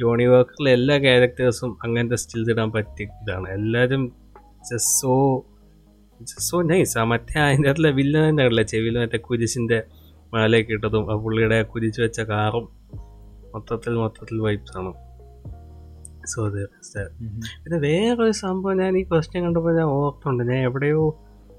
ജോണി 0.00 0.26
വർക്കറിലെ 0.32 0.72
എല്ലാ 0.78 0.96
ക്യാരക്ടേഴ്സും 1.06 1.70
അങ്ങനത്തെ 1.84 2.18
സ്റ്റിൽസ് 2.22 2.52
ഇടാൻ 2.54 2.70
പറ്റിയ 2.76 3.06
ഇതാണ്. 3.22 3.48
എല്ലാവരും 3.58 4.04
സോ 4.98 5.14
സോ 6.48 6.58
നൈസ് 6.70 6.94
ആ 6.98 7.04
മറ്റേ 7.12 7.38
അതിന്റെ 7.46 7.68
അകത്തുള്ള 7.70 7.90
വില്ലൻ 7.98 8.28
ഉണ്ടല്ലേ 8.30 8.64
ചെവിയിൽ 8.72 8.96
മറ്റേ 9.02 9.18
കുരിശിന്റെ 9.28 9.78
മാലയൊക്കെ 10.34 10.72
ഇട്ടതും 10.72 11.04
ആ 11.12 11.16
പുള്ളിയുടെ 11.24 11.58
കുതിച്ചു 11.62 12.00
വെച്ച 12.02 12.20
കാറും 12.30 12.64
മൊത്തത്തിൽ 13.54 13.94
മൊത്തത്തിൽ 13.94 14.38
വൈബ്സ് 14.46 14.74
ആണ്. 14.78 14.92
സോ 16.32 16.40
പിന്നെ 17.62 17.78
വേറൊരു 17.86 18.34
സംഭവം 18.44 18.76
ഞാൻ 18.76 18.92
ഈ 18.98 19.02
ക്വസ്റ്റ്യൻ 19.02 19.40
കണ്ടപ്പോൾ 19.44 19.72
ഞാൻ 19.78 19.88
ഓർത്തുണ്ട്. 19.98 20.42
ഞാൻ 20.52 20.60
എവിടെയോ 20.62 21.02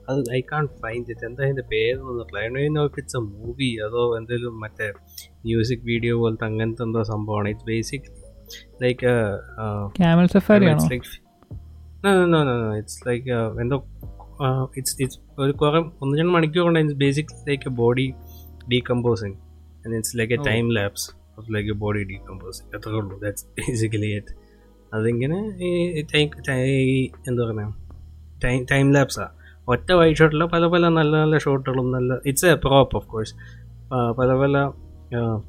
അത് 0.10 0.20
ഐ 0.34 0.40
കാൺ 0.52 0.66
ഫൈൻഡ് 0.82 1.10
ഇറ്റ് 1.10 1.26
എന്താ 1.26 1.42
അതിന്റെ 1.44 1.64
പേരൊന്നും 1.72 2.38
I 2.64 2.68
know 2.76 2.84
if 2.86 2.98
it's 2.98 3.18
a 3.18 3.20
movie 3.20 3.70
അതോ 3.86 4.04
എന്തെങ്കിലും 4.18 4.60
മറ്റേ 4.60 4.88
മ്യൂസിക് 5.46 5.84
വീഡിയോ 5.84 6.14
പോലത്തെ 6.20 6.46
അങ്ങനത്തെ 6.46 6.84
എന്തോ 6.84 7.04
സംഭവമാണ്. 7.04 7.50
It's 7.50 7.66
basic 7.66 8.08
like 8.84 9.08
it's 12.78 13.02
like 13.08 13.32
എന്തോ 13.64 13.78
ഇറ്റ്സ് 14.78 14.96
ഇറ്റ്സ് 15.02 15.20
ഒരു 15.40 15.52
കുറേ 15.52 15.80
ഒന്ന് 16.02 16.14
രണ്ട് 16.20 16.34
മണിക്കൂർ 16.34 16.64
കൊണ്ട് 16.64 16.80
it's 16.80 16.98
basic 16.98 17.34
like 17.50 17.68
a 17.68 17.74
body 17.82 18.08
decomposing 18.68 19.38
and 19.86 19.96
it's 19.96 20.14
like 20.18 20.34
a 20.34 20.40
time 20.44 20.68
lapse 20.72 21.08
of 21.38 21.48
like 21.54 21.70
a 21.70 21.78
body 21.78 22.04
decomposing 22.04 22.70
അത്രേ 22.76 22.94
ഉള്ളൂ 22.94 23.18
ദാറ്റ്സ് 23.20 23.46
ബേസിക്കലി 23.60 24.12
ഇറ്റ് 24.16 24.34
അതിങ്ങനെ 24.94 25.40
ഈ 25.62 25.72
എന്താ 27.28 27.42
പറയുക 27.44 27.74
ടൈം 28.44 28.60
ടൈം 28.72 28.88
ലാപ്സാണ് 28.94 29.34
ഒറ്റ 29.68 29.90
വൈറ്റ് 29.92 30.18
ഷോട്ടിൽ 30.18 30.44
പല 30.46 30.66
പല 30.66 30.84
നല്ല 30.90 31.14
നല്ല 31.16 31.38
ഷോട്ടുകളും 31.38 31.88
നല്ല 31.92 32.14
it's 32.26 32.46
a 32.46 32.56
prop 32.56 32.96
of 32.98 33.08
course 33.08 33.34
പല 34.18 34.30
പല 34.34 34.58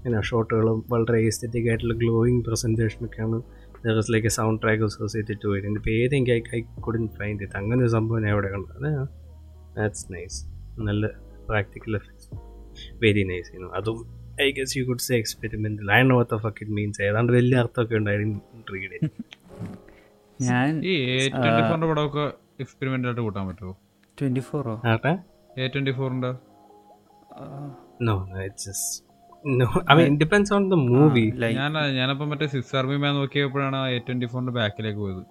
പിന്നെ 0.03 0.21
ഷോട്ടുകളും 0.23 0.79
വളരെ 0.89 1.19
എസ്തെറ്റിക് 1.27 1.69
ആയിട്ടുള്ള 1.69 1.95
glowing 1.95 2.43
പ്രസന്റേഷനൊക്കെയാണ് 2.45 3.39
there 3.85 3.99
is 3.99 4.13
like 4.13 4.27
a 4.27 4.31
sound 4.31 4.61
track 4.63 4.85
associated 4.85 5.39
to 5.43 5.51
it 5.57 5.67
എന്റെ 5.67 5.83
പേര് 5.87 6.13
എനിക്ക് 6.17 6.33
I 6.33 6.41
I 6.57 6.61
couldn't 6.81 7.05
find 7.19 7.43
it 7.43 7.57
അങ്ങനെ 7.57 7.81
ഒരു 7.83 7.93
സംഭവം 7.93 8.23
ഞാൻ 8.23 8.33
എവിടെ 8.33 8.49
കണ്ടത് 8.49 8.89
ദാറ്റ്സ് 9.77 10.07
നൈസ് 10.13 10.41
നല്ല 10.81 11.07
പ്രാക്ടിക്കൽ 11.49 11.95
എഫക്ട്സ് 11.97 12.18
വെരി 13.03 13.25
നൈസ് 13.29 13.49
ചെയ്യുന്നു 13.49 13.71
അതും 13.79 13.99
I 14.41 14.49
guess 14.59 14.75
you 14.79 14.85
could 14.89 15.05
say 15.07 15.15
experiment 15.23 15.91
I 15.93 16.01
know 16.11 16.19
the 16.25 16.39
fuck 16.45 16.61
it 16.65 16.75
means 16.79 17.03
ഏതാണ്ട് 17.09 17.33
വലിയ 17.39 17.63
അർത്ഥമൊക്കെ 17.65 17.97
ഉണ്ടായിരുന്നു 18.01 18.39
റീഡ് 18.75 18.99
ഞാൻ 20.41 20.67
ഈ 20.87 20.95
ട്വന്റി 21.37 21.63
ഫോറിന്റെ 21.63 21.87
പടമൊക്കെ 21.91 22.25
എക്സ്പെരിമെന്റ് 22.63 23.07
ആയിട്ട് 23.09 23.23
കൂട്ടാൻ 23.25 23.45
പറ്റുമോ 23.49 23.73
ട്വന്റി 24.19 24.43
ഫോറോ 24.49 24.75
ആട്ടെ? 24.93 25.13
എ 25.57 25.67
ട്വന്റി 25.75 25.93
ഫോറിന്റെ 25.97 26.31
no 28.07 28.15
it's 28.45 28.67
just 28.69 28.95
no 29.45 29.67
I 29.91 29.97
mean 29.99 30.15
depends 30.23 30.53
on 30.57 30.65
the 30.73 30.79
movie 30.85 31.25
ഞാൻ 31.59 31.73
ഞാനപ്പോ 31.99 32.27
മറ്റേ 32.31 32.49
സിക്സ് 32.55 32.75
ആർമി 32.81 32.99
മാൻ 33.05 33.15
നോക്കിയപ്പോഴാണ് 33.21 33.81
എ 33.89 33.99
ട്വന്റി 34.07 34.29
ഫോറിന്റെ 34.33 34.55
ബാക്കിലേക്ക് 34.59 35.01
പോയത്. 35.05 35.23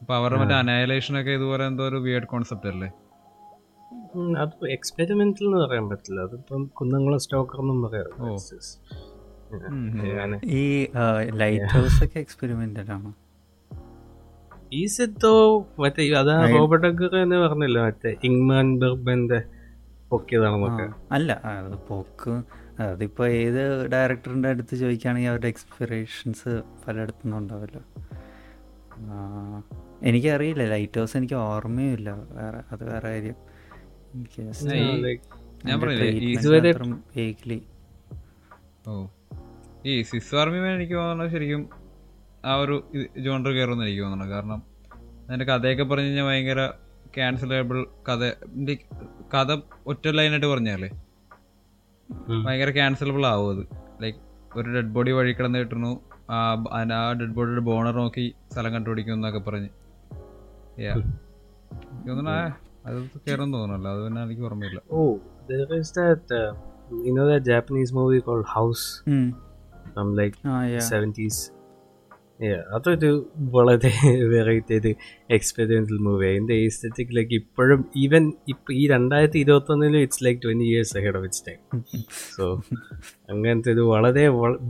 അപ്പൊ 0.00 0.12
അവരുടെ 0.18 0.38
മറ്റേ 0.42 0.56
അനയലേഷൻ 0.60 1.14
ഒക്കെ 1.20 1.32
ഇതുപോലെ 1.38 1.64
എന്തോ 1.70 1.84
ഒരു 1.90 1.98
വിയേഡ് 2.06 2.28
കോൺസെപ്റ്റ് 2.32 2.68
അല്ലേ? 2.72 2.88
അത് 4.18 4.70
എക്സ്പെരിമെന്റൽ 4.70 5.44
എന്ന് 5.44 5.56
പറയാൻ 5.56 5.88
പറ്റില്ല. 5.88 6.20
അതിപ്പം 6.20 6.64
കുന്നംകുളം 6.64 7.18
സ്റ്റോക്കർ 7.18 7.60
എന്നും 7.60 7.82
പറയാം. 7.82 8.04
ഓ. 8.18 8.26
It's 8.26 8.32
just- 8.32 10.44
ഈ 10.44 10.86
ലൈറ്റ് 11.30 11.64
ഹൗസ് 11.64 12.04
ഒക്കെ 12.04 12.18
എക്സ്പെരിമെന്റൽ 12.18 12.90
ആണോ? 12.90 13.14
ഈ 14.72 14.86
സിദ്ധോ 14.86 15.66
മറ്റേ 15.78 16.10
അതാ 16.10 16.44
അയൽ- 16.44 16.58
റോബർട്ട് 16.58 16.86
അഗർ 16.86 17.16
എന്ന് 17.16 17.36
പറഞ്ഞല്ലോ? 17.36 17.84
മറ്റേ 17.84 18.16
ഇങ്മാൻ 18.24 18.78
ബെർബന്റെ 18.78 19.42
പൊക്കിയതാണെന്നൊക്കെ. 20.10 20.90
അല്ല 21.12 21.40
അത് 21.44 21.78
പോക്ക്. 21.88 22.42
അതിപ്പോ 22.82 23.26
ഏത് 23.26 23.88
ഡയറക്ടറിന്റെ 23.88 24.48
അടുത്ത് 24.48 24.76
ചോദിക്കുകയാണെങ്കിൽ 24.76 25.28
അവരുടെ 25.28 25.48
എക്സ്പിറേഷൻസ് 25.48 26.62
പലയിടത്തു 26.88 27.18
നിന്നും 27.18 27.38
ഉണ്ടാവല്ലോ 27.38 27.80
എനിക്കറിയില്ല. 30.02 30.64
ലൈറ്റ് 30.64 30.98
ഹൗസ് 30.98 31.16
എനിക്ക് 31.16 31.34
ഓർമ്മയുമില്ല. 31.34 32.10
വേറെ 32.10 32.60
അത് 32.72 32.92
വേറെ 32.92 33.08
കാര്യം. 33.08 33.49
ഞാൻ 35.64 35.80
പറഞ്ഞില്ലേ 35.80 36.06
ഈ 36.06 36.10
treatment 36.10 36.40
ഇതുവരെ- 36.40 36.76
ഓ. 38.86 39.06
ഈ 39.86 40.02
സിക്സ് 40.02 40.36
ആർമി 40.36 40.58
മാൻ 40.58 40.70
എനിക്ക് 40.70 40.94
തോന്നുന്നത് 40.94 41.30
ശരിക്കും 41.30 41.70
ആ 42.44 42.54
ഒരു 42.54 42.84
ജോണ്ടർ 43.18 43.50
കയറുമെന്ന് 43.50 43.84
എനിക്ക് 43.84 44.02
തോന്നുന്നു. 44.02 44.34
കാരണം 44.34 44.62
അതിന്റെ 45.28 45.44
കഥയൊക്കെ 45.44 45.84
പറഞ്ഞു 45.84 46.04
കഴിഞ്ഞാൽ 46.04 46.24
ഭയങ്കര 46.24 46.70
ക്യാൻസലബിൾ 47.14 47.86
കഥ. 48.08 48.30
കഥ 49.34 49.56
ഒറ്റ 49.86 50.08
ലൈനായിട്ട് 50.08 50.46
പറഞ്ഞാലേ. 50.46 50.90
ഭയങ്കര 52.44 52.70
ക്യാൻസലബിൾ 52.70 53.26
ആവും 53.26 53.58
അത്. 53.58 53.66
ലൈക്ക് 54.02 54.18
ഒരു 54.56 54.70
ഡെഡ് 54.70 54.86
ബോഡി 54.86 55.10
വഴി 55.10 55.32
കിടന്ന് 55.32 55.58
കിട്ടുന്നു. 55.58 56.00
ആ 56.30 56.64
ആ 56.92 57.12
ഡെഡ് 57.12 57.30
ബോഡിയുടെ 57.30 57.60
ബോണർ 57.60 57.94
നോക്കി 57.94 58.34
സ്ഥലം 58.52 58.72
കണ്ടുപിടിക്കും 58.72 59.12
എന്നൊക്കെ 59.12 59.38
പറഞ്ഞ്. 59.38 59.68
തോന്നുന്നു 62.08 62.30
അത് 62.86 62.98
കയറും 63.26 63.52
തോന്നുന്നല്ലോ 63.52 63.90
അത് 63.94 64.02
പിന്നെ 64.04 64.20
എനിക്ക് 64.22 64.42
ഓർമ്മയില്ല. 64.42 64.80
ഓ 64.92 65.00
there 65.50 65.70
is 65.78 65.88
that, 65.92 66.24
uh, 66.32 66.50
you 67.04 67.12
know 67.14 67.24
that 67.30 67.42
Japanese 67.52 67.92
movie 67.92 68.20
called 68.26 68.46
House? 68.56 68.84
from 69.94 70.08
like 70.18 70.36
ആ, 70.50 70.58
yeah. 70.72 70.84
70s? 70.92 71.38
Yeah, 72.44 72.60
അതൊരു 72.76 73.10
വളരെ 73.54 73.90
വെറൈറ്റി 74.32 74.74
ഒരു 74.74 74.90
എക്സ്പെരിമെന്റൽ 75.30 75.98
മൂവി 76.06 76.26
അതിന്റെ 76.26 76.54
എസ്തെറ്റിക് 76.64 77.12
ലൈക്ക് 77.16 77.34
ഇപ്പോഴും 77.34 77.80
ഈവൻ 77.96 78.24
ഇപ്പൊ 78.48 78.72
ഈ 78.72 78.86
രണ്ടായിരത്തി 78.86 79.38
ഇരുപത്തി 79.38 79.72
ഒന്നിലും 79.72 80.00
it's 80.00 80.22
like 80.24 80.40
twenty 80.44 80.66
years 80.70 80.94
ahead 80.98 81.16
of 81.16 81.24
its 81.24 81.44
time 81.48 81.58
so 82.36 82.46
അങ്ങനത്തെ 83.32 83.72
ഒരു 83.72 83.80
വളരെ 83.92 84.24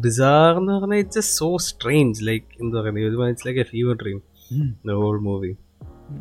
ബിസാർ 0.07 0.51
എന്ന് 0.63 0.73
പറഞ്ഞാൽ 0.73 1.03
ഇറ്റ്സ് 1.05 1.25
സോ 1.39 1.57
സ്ട്രേഞ്ച് 1.69 2.27
ലൈക്ക് 2.27 2.47
എന്താ 2.63 2.81
പറയുക 2.81 3.11
ഒരു 3.13 3.29
it's 3.29 3.47
like 3.49 3.61
a 3.61 3.69
fever 3.75 3.97
dream. 4.03 4.21
The 4.87 4.99
whole 5.03 5.19
movie 5.21 5.53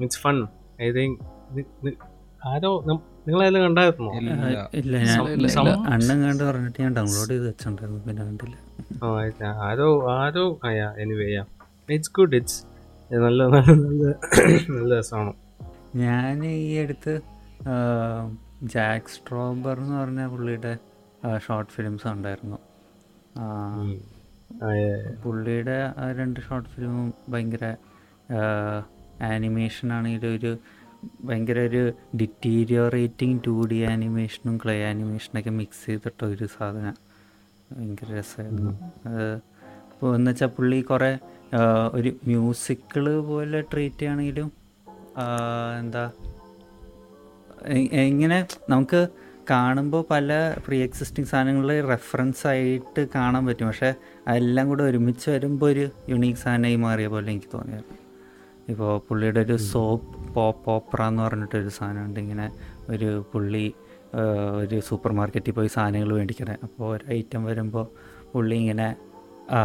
it's 0.02 0.20
fun 0.20 0.38
I 0.82 0.92
think 0.92 1.18
ആരോ 2.50 2.70
നിങ്ങൾ 2.88 3.02
നിങ്ങളെല്ലാം 3.28 3.64
കണ്ടായിരുന്നോ. 3.66 4.12
അണ്ണൻ 5.94 6.18
കണ്ട് 6.26 6.44
പറഞ്ഞിട്ട് 6.44 6.80
ഞാൻ 6.82 6.94
ഡൗൺലോഡ് 6.96 7.30
ചെയ്ത് 7.32 7.46
വെച്ചിട്ടുണ്ടായിരുന്നു 7.48 8.02
പിന്നെ 8.08 8.24
കണ്ടില്ല. 8.26 8.56
ആരോ 9.68 9.88
ആരോ 10.18 10.46
ആയാ 10.70 10.88
എനിവേ 10.98 11.28
ഇറ്റ്സ് 11.96 12.12
ഗുഡ് 12.18 12.36
ഇറ്റ്സ് 12.36 12.60
നല്ല 13.12 13.44
നല്ല 13.44 14.14
നല്ല 14.76 14.92
രസമാണ്. 15.00 15.34
ഞാൻ 15.96 16.46
ഈ 16.46 16.78
അടുത്ത് 16.84 17.14
ജാക്ക് 18.74 19.12
സ്ട്രോബർ 19.16 19.78
എന്ന് 19.80 19.96
പറഞ്ഞ 20.02 20.22
പുള്ളിയുടെ 20.28 20.74
ഷോർട്ട് 21.46 21.72
ഫിലിംസ് 21.72 22.08
ഉണ്ടായിരുന്നു 22.08 22.60
പുള്ളിയുടെ 25.24 25.78
ആ 25.98 26.06
രണ്ട് 26.20 26.40
ഷോർട്ട് 26.48 26.70
ഫിലിമും 26.70 27.08
ഭയങ്കര 27.34 27.66
ആനിമേഷൻ 29.34 29.88
ആണെങ്കിലും 29.94 30.36
ഒരു 30.38 30.52
ഭയങ്കര 31.24 31.60
ഒരു 31.60 31.94
ഡിറ്റീരിയോറേറ്റിംഗ് 32.22 33.42
ടു 33.48 33.68
ഡി 33.72 33.80
ആനിമേഷനും 33.84 34.58
ക്ലേ 34.58 34.76
ആനിമേഷനൊക്കെ 34.84 35.50
മിക്സ് 35.50 35.86
ചെയ്തിട്ട 35.86 36.26
ഒരു 36.26 36.46
സാധനം. 36.46 36.96
ഭയങ്കര 37.72 38.20
രസമായിരുന്നു 38.20 38.72
ഇപ്പോൾ 39.92 40.16
എന്ന് 40.16 40.32
വെച്ചാൽ 40.32 40.48
പുള്ളി 40.48 40.82
കുറേ 40.82 41.12
ഒരു 41.94 42.10
മ്യൂസിക്കിൾ 42.28 43.06
പോലെ 43.22 43.62
ട്രീറ്റ് 43.62 44.00
ചെയ്യണമെങ്കിലും 44.00 44.52
എന്താ 45.80 46.12
ഇങ്ങനെ 48.12 48.48
നമുക്ക് 48.70 49.02
കാണുമ്പോൾ 49.52 50.06
പല 50.12 50.32
പ്രീ 50.68 50.78
എക്സിസ്റ്റിംഗ് 50.84 51.30
സാധനങ്ങളിൽ 51.30 51.82
റെഫറൻസ് 51.88 52.48
ആയിട്ട് 52.48 53.08
കാണാൻ 53.16 53.46
പറ്റും. 53.46 53.68
പക്ഷേ 53.68 53.94
അതെല്ലാം 54.28 54.68
കൂടെ 54.70 54.84
ഒരുമിച്ച് 54.84 55.30
വരുമ്പോൾ 55.32 55.70
ഒരു 55.72 55.90
യുണീക്ക് 56.10 56.40
സാധനമായി 56.40 56.76
മാറിയ 56.76 57.08
പോലെ 57.08 57.32
എനിക്ക് 57.32 57.48
തോന്നിയായിരുന്നു 57.54 57.99
ഇപ്പോൾ 58.72 58.92
പുള്ളിയുടെ 59.08 59.40
ഒരു 59.40 59.56
സോപ്പ് 59.72 60.34
പോപ്പ് 60.34 60.70
ഓപ്പറ 60.72 61.02
എന്ന് 61.08 61.24
പറഞ്ഞിട്ടൊരു 61.24 61.70
സാധനമുണ്ട് 61.70 62.20
ഇങ്ങനെ 62.20 62.46
ഒരു 62.90 63.10
പുള്ളി 63.32 63.66
ഒരു 64.62 64.80
സൂപ്പർ 64.80 65.12
മാർക്കറ്റിൽ 65.12 65.52
പോയി 65.52 65.68
സാധനങ്ങൾ 65.68 66.12
മേടിക്കണേ. 66.14 66.56
അപ്പോൾ 66.66 66.96
ഒരു 66.96 67.06
ഐറ്റം 67.14 67.42
വരുമ്പോൾ 67.50 67.86
പുള്ളി 68.34 68.56
ഇങ്ങനെ 68.56 68.88
ആ, 69.52 69.60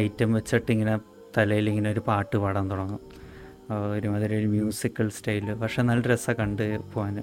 ഐറ്റം 0.00 0.32
വെച്ചിട്ട് 0.32 0.70
ഇങ്ങനെ 0.72 0.94
തലയിൽ 1.36 1.66
ഇങ്ങനെ 1.70 1.90
ഒരു 1.90 2.02
പാട്ട് 2.08 2.36
പാടാൻ 2.36 2.70
തുടങ്ങും. 2.70 3.00
ഒരുമാതിരി 3.96 4.34
ഒരു 4.36 4.46
മ്യൂസിക്കൽ 4.46 5.08
സ്റ്റൈൽ 5.08 5.54
പക്ഷെ 5.62 5.82
നല്ല 5.82 6.02
രസമാണ് 6.12 6.38
കണ്ട് 6.40 6.62
പോകാൻ 6.94 7.16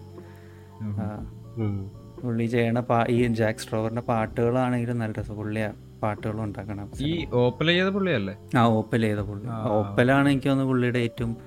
പുള്ളി 2.22 2.46
ചെയ്യണ 2.46 2.80
പാ 2.90 2.98
ഈ 3.10 3.28
ജാക്ക് 3.40 3.60
സ്ട്രോവറിന്റെ 3.60 4.04
പാട്ടുകളാണെങ്കിലും 4.10 4.98
നല്ല 5.00 5.14
രസം. 5.20 5.36
പുള്ളിയാ 5.36 5.70
പാട്ടുകളും 6.02 6.44
ഉണ്ടാക്കണം. 6.44 6.92
ഈ 7.02 7.28
ഓപ്പൽ 7.34 7.68
ചെയ്ത 7.68 7.88
പുള്ളിയല്ലേ? 7.88 8.36
ആ 8.58 8.64
ഓപ്പൽ 8.78 9.02
ചെയ്ത 9.02 9.20
പുള്ളി. 9.20 9.48
ഓപ്പലാണ് 9.70 10.30
എനിക്ക് 10.30 10.48
തോന്നുന്നു 10.48 10.72
പുള്ളിയുടെ 10.72 11.00
ഏറ്റവും 11.00 11.38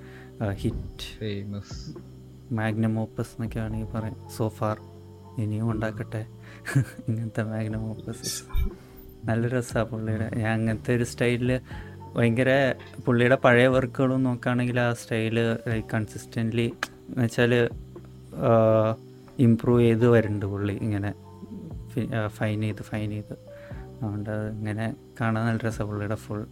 ഹിറ്റ്. 0.53 1.19
ഫേമസ്. 1.19 1.79
മാഗ്നം 2.55 2.99
ഓപ്പസ് 3.01 3.29
എന്നൊക്കെ 3.29 3.61
ആണെങ്കിൽ 3.61 3.87
പറയാം. 3.87 4.17
സോഫാർ 4.37 4.77
ഇനിയും 5.39 5.71
ഉണ്ടാക്കട്ടെ. 5.71 6.27
ഇങ്ങനത്തെ 7.09 7.43
മാഗ്നം 7.43 7.91
ഓപ്പസ് 7.91 8.43
നല്ല 9.25 9.47
രസമാണ് 9.47 9.89
പുള്ളിയുടെ. 9.89 10.31
ഞാൻ 10.37 10.53
അങ്ങനത്തെ 10.53 10.97
ഒരു 10.97 11.05
സ്റ്റൈലിൽ 11.05 11.61
ഭയങ്കര 12.17 12.51
പുള്ളിയുടെ 13.07 13.37
പഴയ 13.45 13.67
വർക്കുകളും 13.67 14.23
നോക്കുകയാണെങ്കിൽ 14.23 14.81
ആ 14.81 14.93
സ്റ്റൈൽ 14.93 15.39
കൺസിസ്റ്റന്റ്ലി 15.95 16.67
എന്ന് 17.09 17.25
വെച്ചാൽ 17.25 17.55
ഇമ്പ്രൂവ് 19.39 19.83
ചെയ്ത് 19.83 20.07
വരുന്നുണ്ട് 20.09 20.47
പുള്ളി 20.47 20.75
ഇങ്ങനെ. 20.75 21.15
ഫൈൻ 22.27 22.61
ചെയ്ത് 22.61 22.83
ഫൈൻ 22.83 23.11
ചെയ്ത്. 23.11 23.35
അതുകൊണ്ട് 24.05 24.31
അത് 24.31 24.51
ഇങ്ങനെ 24.51 24.87
കാണാൻ 25.21 25.45
നല്ല 25.47 25.61
രസമാണ് 25.67 25.89
പുള്ളിയുടെ 25.91 26.15
ഫുൾ 26.15 26.43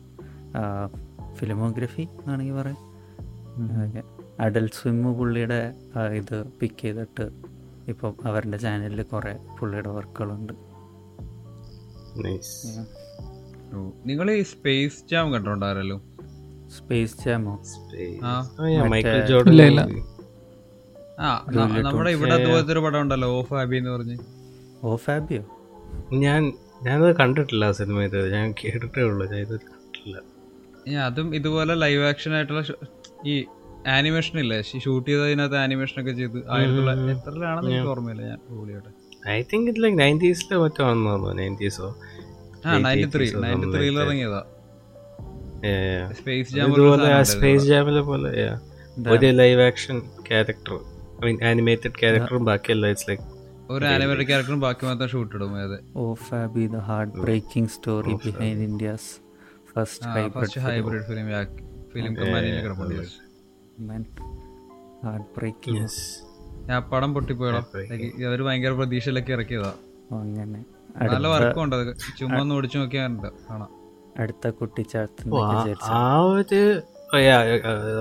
ഫിലിമോഗ്രഫി 1.35 2.09
ആണെങ്കിൽ 2.27 2.53
പറയാം. 2.53 2.79
അഡൽട്ട് 4.41 4.75
സ്വിമ്മ് 4.75 5.15
പുള്ളിയുടെ 5.17 5.61
ഇത് 6.13 6.45
പിക്ക് 6.61 6.81
ചെയ്തിട്ട് 6.81 7.27
ഇപ്പം 7.89 8.17
അവരുടെ 8.25 8.57
ചാനലിൽ 8.57 9.03
കുറേ 9.03 9.39
പുള്ളിയുടെ 9.61 9.89
വർക്കുകളുണ്ട് 9.89 10.53
നൈസ് 12.19 12.55
നിങ്ങൾ 14.07 14.31
ഈ 14.31 14.43
സ്പേസ് 14.43 15.05
ജാം 15.11 15.33
കണ്ടിട്ടുണ്ടാരല്ലോ 15.33 15.99
സ്പേസ് 16.69 17.25
ജാമോ 17.25 17.55
ആ. 18.25 18.33
മൈക്കിൾ 18.85 18.89
മറ്റേ- 18.89 19.27
ജോർഡൻ 19.27 19.51
ഇല്ല, 19.53 19.63
ഇല്ല. 19.63 19.81
ആ 21.21 21.29
ന- 21.51 21.83
നമ്മുടെ 21.83 22.11
ഇവിടെ 22.11 22.35
അതുപോലത്തെ 22.35 22.73
ഒരു 22.73 22.79
പടം 22.79 23.01
ഉണ്ടല്ലോ 23.01 23.29
ഓ 23.29 23.43
ഫാബി 23.43 23.77
എന്ന് 23.77 23.91
പറഞ്ഞ്. 23.91 24.17
ഓ 24.83 24.97
ഫാബിയോ? 24.97 25.43
ഞാൻ 26.15 26.43
ഞാനത് 26.87 27.13
കണ്ടിട്ടില്ല 27.21 27.65
ആ 27.71 27.75
സിനിമ 27.79 27.99
ഇത് 28.09 28.19
ഞാൻ 28.35 28.47
കേട്ടിട്ടേ 28.61 29.03
ഉള്ളൂ. 29.09 29.25
ഞാൻ 29.33 29.41
ഇത് 29.47 29.55
കണ്ടിട്ടില്ല. 29.67 30.17
അതും 31.09 31.29
ഇതുപോലെ 31.39 31.75
ലൈവ് 31.83 32.03
ആക്ഷൻ 32.11 32.33
ആയിട്ടുള്ള 32.39 32.63
ഈ 33.33 33.35
ആനിമേഷൻ 33.97 34.37
ഇല്ലേ? 34.43 34.59
ഷൂട്ട് 34.85 35.07
ചെയ്തതിനകത്ത് 35.11 35.59
ആനിമേഷൻ 35.65 35.97
ഒക്കെ 36.03 36.13
ചെയ്ത് 36.21 36.39
എത്രയിലാണെന്ന് 37.15 37.71
എനിക്ക് 37.73 37.91
ഓർമ്മയില്ല. 37.95 38.23
ഞാൻ 38.31 38.41
ഗൂഗിളിയോട്ടെ 38.51 38.91
ഐ 39.35 39.39
തിങ്ക് 39.53 39.69
ഇറ്റ് 39.71 39.83
ലൈക്ക് 39.85 39.99
നയന്റീസിലോ 40.03 40.57
മറ്റോ 40.65 40.83
ആണെന്ന് 40.89 41.11
തോന്നുന്നു 41.13 41.37
നയന്റീസോ 41.41 41.89
ആ 42.67 42.73
നയന്റി 42.87 43.09
ത്രീ 43.15 43.27
നയന്റി 43.45 43.69
ത്രീയിൽ 43.77 43.99
ഇറങ്ങിയതാ. 44.05 44.43
സ്പേസ് 46.19 46.51
ജാം 46.57 46.71
സ്പേസ് 47.33 47.67
ജാമിലെ 47.73 48.03
പോലെ 48.11 48.31
ഒരു 49.15 49.29
live 49.41 49.61
action 49.69 49.97
character 50.29 50.75
I 51.19 51.25
mean 51.27 51.39
animated 51.51 51.97
ക്യാരക്ടറും 52.01 52.45
ബാക്കിയല്ല 52.51 52.91
ഇറ്റ്സ് 52.93 53.09
ലൈക്ക് 53.11 53.25
ഒരു 53.71 53.85
ആനിമേറ്റഡ് 53.87 54.27
ക്യാരക്ടറും 54.27 54.61
ബാക്കി 54.61 54.87
മാത്രം 54.87 55.09
ഷൂട്ട് 55.09 55.35
ഇടും 55.37 55.63
അതെ 55.63 55.79
O 55.97 56.15
Faby 56.15 56.67
the 56.67 56.77
heartbreaking 57.19 57.69
story 57.69 58.15
behind 58.15 58.61
India's 58.61 59.11
first 59.73 60.09
hybrid 60.09 60.61
hybrid 60.61 61.03
film 61.03 61.27
film 61.95 62.17
കമ്പാനിയിൽ 62.17 62.61
കിടപ്പുണ്ട് 62.61 62.95
ഹാർട്ട് 65.05 65.39
ബ്രേക്കിംഗ് 65.39 65.89
ഞാൻ 66.67 66.77
ആ 66.77 66.81
പടം 66.81 67.15
പൊട്ടിപ്പോയടാ? 67.15 67.59
Heartbreaking. 67.59 68.27
അവർ 68.27 68.43
ഭയങ്കര 68.43 68.71
പ്രതീക്ഷയിലൊക്കെ 68.73 69.33
ഇറക്കിയതാ. 69.33 69.73
അങ്ങനെ. 70.11 70.65
നല്ല 70.97 71.13
അടുത്ത 71.13 71.27
വർക്കും 71.29 71.63
ഉണ്ട് 71.63 71.77
അത് 71.77 71.97
ചുമ്മാ 72.19 72.41
ഒന്ന് 72.41 72.55
ഓടിച്ചു 72.55 72.79
നോക്കിയാറുണ്ട് 72.79 73.29
കാണാം. 73.51 73.71
അടുത്ത 74.19 74.49
കുട്ടിച്ചാർത്ത് 74.51 75.31
ഓ, 75.35 75.43
ആ- 75.45 75.75
ആ 75.85 76.21
ഒരു 76.21 76.83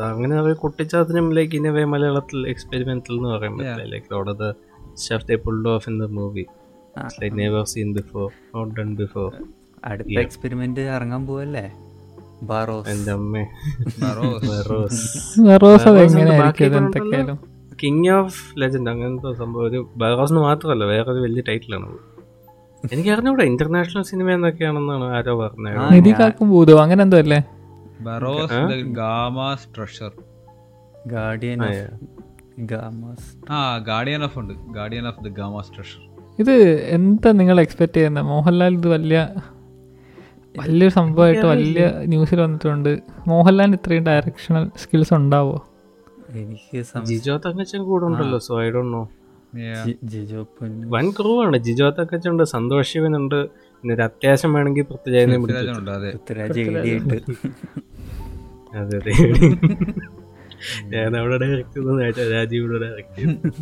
അങ്ങനെ 0.03 0.35
അവർ 0.38 0.53
കുട്ടിച്ചാത്തിനും 0.53 1.33
ലൈക്ക് 1.33 1.55
ഇന്നവേ 1.55 1.83
മലയാളത്തിൽ 1.83 2.47
എക്സ്പെരിമെന്റൽ 2.47 3.13
എന്ന് 3.13 3.29
പറയുമ്പോൾ 3.29 3.65
like 3.83 4.07
lot 4.11 4.49
pulled 5.35 5.69
off 5.69 5.89
in 5.89 5.99
the 5.99 6.03
movie 6.03 6.45
ആ. 6.97 7.07
Like 7.22 7.39
never 7.39 7.65
seen 7.65 7.93
before 7.93 8.31
not 8.55 8.76
done 8.76 8.95
before 8.95 9.34
അടുത്ത 9.85 10.19
എക്സ്പെരിമെന്റ് 10.19 10.80
ഇറങ്ങാൻ 10.81 11.27
പോവല്ലേ? 11.27 11.72
കിങ് 17.84 18.09
ഓഫ് 18.09 18.59
ലെജൻഡ് 18.59 18.89
അങ്ങനത്തെ 18.89 19.34
സംഭവം. 19.34 19.65
ഒരു 19.65 19.89
ബറോസ് 19.97 20.34
മാത്രമല്ല 20.34 20.84
വേറൊരു 20.84 21.19
വലിയ 21.22 21.41
ടൈറ്റിലാണ്. 21.41 21.97
എനിക്ക് 22.93 23.09
അറിഞ്ഞൂടെ 23.09 23.43
ഇന്റർനാഷണൽ 23.43 24.03
സിനിമ 24.03 24.30
എന്നൊക്കെയാണെന്നാണ് 24.30 25.03
ആരോ 25.03 25.39
പറഞ്ഞത്. 25.39 26.77
അങ്ങനെ 26.80 27.01
എന്തോ 27.01 27.18
അല്ലേ? 27.18 27.43
ബറോസ് 28.01 28.84
ഗാമാസ് 28.84 29.68
ട്രഷർ 29.77 30.11
ഗാർഡിയൻ 31.07 31.63
ആ, 33.52 33.60
ഗാർഡിയൻ 33.88 34.22
ഓഫ് 34.23 34.38
ഉണ്ട്. 34.40 34.53
Guardian 34.72 35.06
of 35.07 35.23
the 35.23 35.32
Gama's 35.38 35.72
treasure 35.76 36.02
ഇത് 36.40 36.53
എന്താ 36.95 37.30
നിങ്ങൾ 37.40 37.57
എക്സ്പെക്ട് 37.61 37.98
ചെയ്യുന്നത് 37.98 38.26
മോഹൻലാൽ 38.28 38.73
ഇത് 38.73 38.88
വലിയ 38.90 39.18
വലിയൊരു 40.56 40.94
സംഭവമായിട്ട് 40.95 41.45
വലിയ 41.52 41.84
ന്യൂസിൽ 42.11 42.40
വന്നിട്ടുണ്ട്. 42.41 42.91
മോഹൻലാൽ 43.28 43.73
ഇത്രയും 43.78 44.06
ഡയറക്ഷണൽ 44.07 44.65
സ്കിൽസ് 44.82 45.14
ഉണ്ടാവോ? 45.18 45.57
എനിക്ക് 46.36 46.80
ജിജോ 47.10 47.36
തങ്കച്ചൻ 47.45 47.82
കൂടെ 47.88 48.06
ഉണ്ടല്ലോ 48.10 48.40
സോ 48.45 48.53
ഐ 48.61 48.69
ഡോ 48.69 48.82
നോ 48.90 49.02
ജിജോ 50.11 50.41
വൻ 50.94 51.06
ക്രൂ 51.11 51.32
ആണ് 51.44 51.57
ജിജോ 51.65 51.88
തങ്കച്ചൻ 51.98 52.30
ഉണ്ട് 52.34 52.44
സന്തോഷ് 52.53 52.90
ശിവനുണ്ട് 52.91 53.40
ഒരു 53.84 54.02
അത്യാവശ്യം 54.06 54.52
വേണമെങ്കിൽ 54.56 54.86
പൃഥ്വിരാജിനെ 54.91 55.38
പൃഥ്വിരാജ് 55.44 56.64
അതെ 58.73 58.98
അതെ. 58.98 59.14
ഞാൻ 60.83 61.17
അവിടെ 61.17 61.38
ഡയറക്റ്റ് 61.38 61.75
ചെയ്തു. 63.17 63.53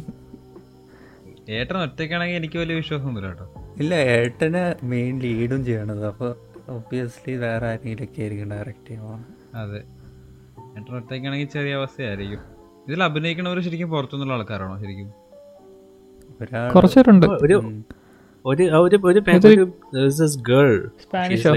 ഏട്ടൻ 1.52 1.78
ഒറ്റയ്ക്കാണെങ്കിൽ 1.78 2.36
എനിക്ക് 2.36 2.60
വലിയ 2.60 2.76
വിശ്വാസം 2.76 3.24
കേട്ടോ. 3.24 3.54
ഇല്ല 3.80 3.96
ഏട്ടന് 3.96 4.86
മെയിൻ 4.86 5.20
ലീഡും 5.20 5.66
ചെയ്യണത്. 5.66 6.06
അപ്പോൾ 6.06 6.36
ഒബ്വിയസ്ലി 6.70 7.34
വേറെ 7.34 7.66
ആരെങ്കിലൊക്കെ 7.68 8.22
ആയിരിക്കും 8.22 8.52
ഡയറക്റ്റ് 8.52 8.90
ചെയ്യുമ്പോൾ 8.90 9.20
അതെ. 9.58 9.82
ഏട്ടൻ 10.78 10.96
ഒറ്റയ്ക്കാണെങ്കിൽ 10.96 11.48
ചെറിയ 11.48 11.74
അവസ്ഥയായിരിക്കും. 11.76 12.40
ഇതിൽ 12.88 13.04
അഭിനയിക്കണവർ 13.04 13.60
ശരിക്കും 13.60 13.90
പുറത്തുനിന്നുള്ള 13.90 14.34
ആൾക്കാരാണോ 14.34 14.78
ശരിക്കും? 14.80 15.10
കുറച്ചുപേരുണ്ട് 16.76 17.26
ഒരു. 17.26 17.56
ഒരു 18.46 18.64
ഒരു 18.64 18.98
ഒരു 19.06 19.20
ഗേൾ 20.42 20.90
സ്പാനിഷോ 21.02 21.56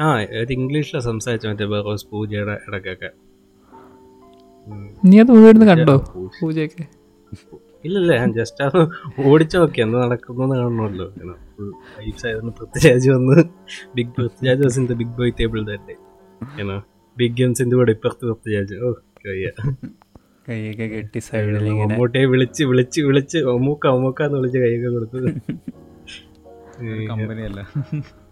ആ 0.00 0.14
ഒരു 0.14 0.52
ഇംഗ്ലീഷിലാണ് 0.52 1.04
സംസാരിച്ചു 1.04 1.48
മറ്റേ 1.48 1.64
ബറോസ് 1.64 2.06
പൂജയുടെ 2.06 2.58
ഇടയ്ക്കൊക്കെ. 2.68 3.10
നീ 5.04 5.20
അത് 5.20 5.30
മുഴുവൻ 5.30 5.66
കണ്ടോ? 5.68 5.96
പൂജയൊക്കെ? 6.40 6.84
ഇല്ലല്ല 7.84 8.16
ഞാൻ 8.16 8.32
ജസ്റ്റ് 8.32 8.64
അത് 8.64 8.88
ഓടിച്ചു 9.26 9.58
നോക്കി. 9.58 9.80
എന്ത് 9.80 9.96
നടക്കുന്നു 9.98 10.54
കാണണമല്ലോ. 10.54 11.06
പൃഥ്വിരാജ് 12.50 13.10
വന്ന് 13.10 13.44
big 13.96 14.08
Prithviraj 14.08 14.62
was 14.62 14.80
in 14.80 14.86
the 14.86 14.92
big 14.92 15.16
boy 15.18 15.32
table 15.40 15.60
തന്നെ 15.62 15.96
ഏനോ 16.60 16.84
ബിഗ് 17.18 17.36
ഗൺസിന്റെ 17.42 17.76
കൂടെ 17.76 17.92
ഇപ്പുറത്ത് 17.92 18.24
പൃഥ്വിരാജ്. 18.26 18.74
ഓ 18.74 18.92
കയ്യ. 19.26 19.50
കൈയൊക്കെ 20.48 20.84
കെട്ടി 20.84 21.18
സൈഡിൽ 21.18 21.64
ഇങ്ങനെ. 21.64 22.26
വിളിച്ച് 22.26 22.64
വിളിച്ച് 22.64 23.00
വിളിച്ച്. 23.00 23.38
അമ്മൂക്ക 23.38 23.86
അമ്മൂക്ക 23.86 24.22
എന്ന് 24.22 24.38
വിളിച്ച് 24.38 24.58
കൈയൊക്കെ 24.58 24.88
കൊടുത്തത് 24.88 25.28
കമ്പനിയല്ല. 27.08 27.60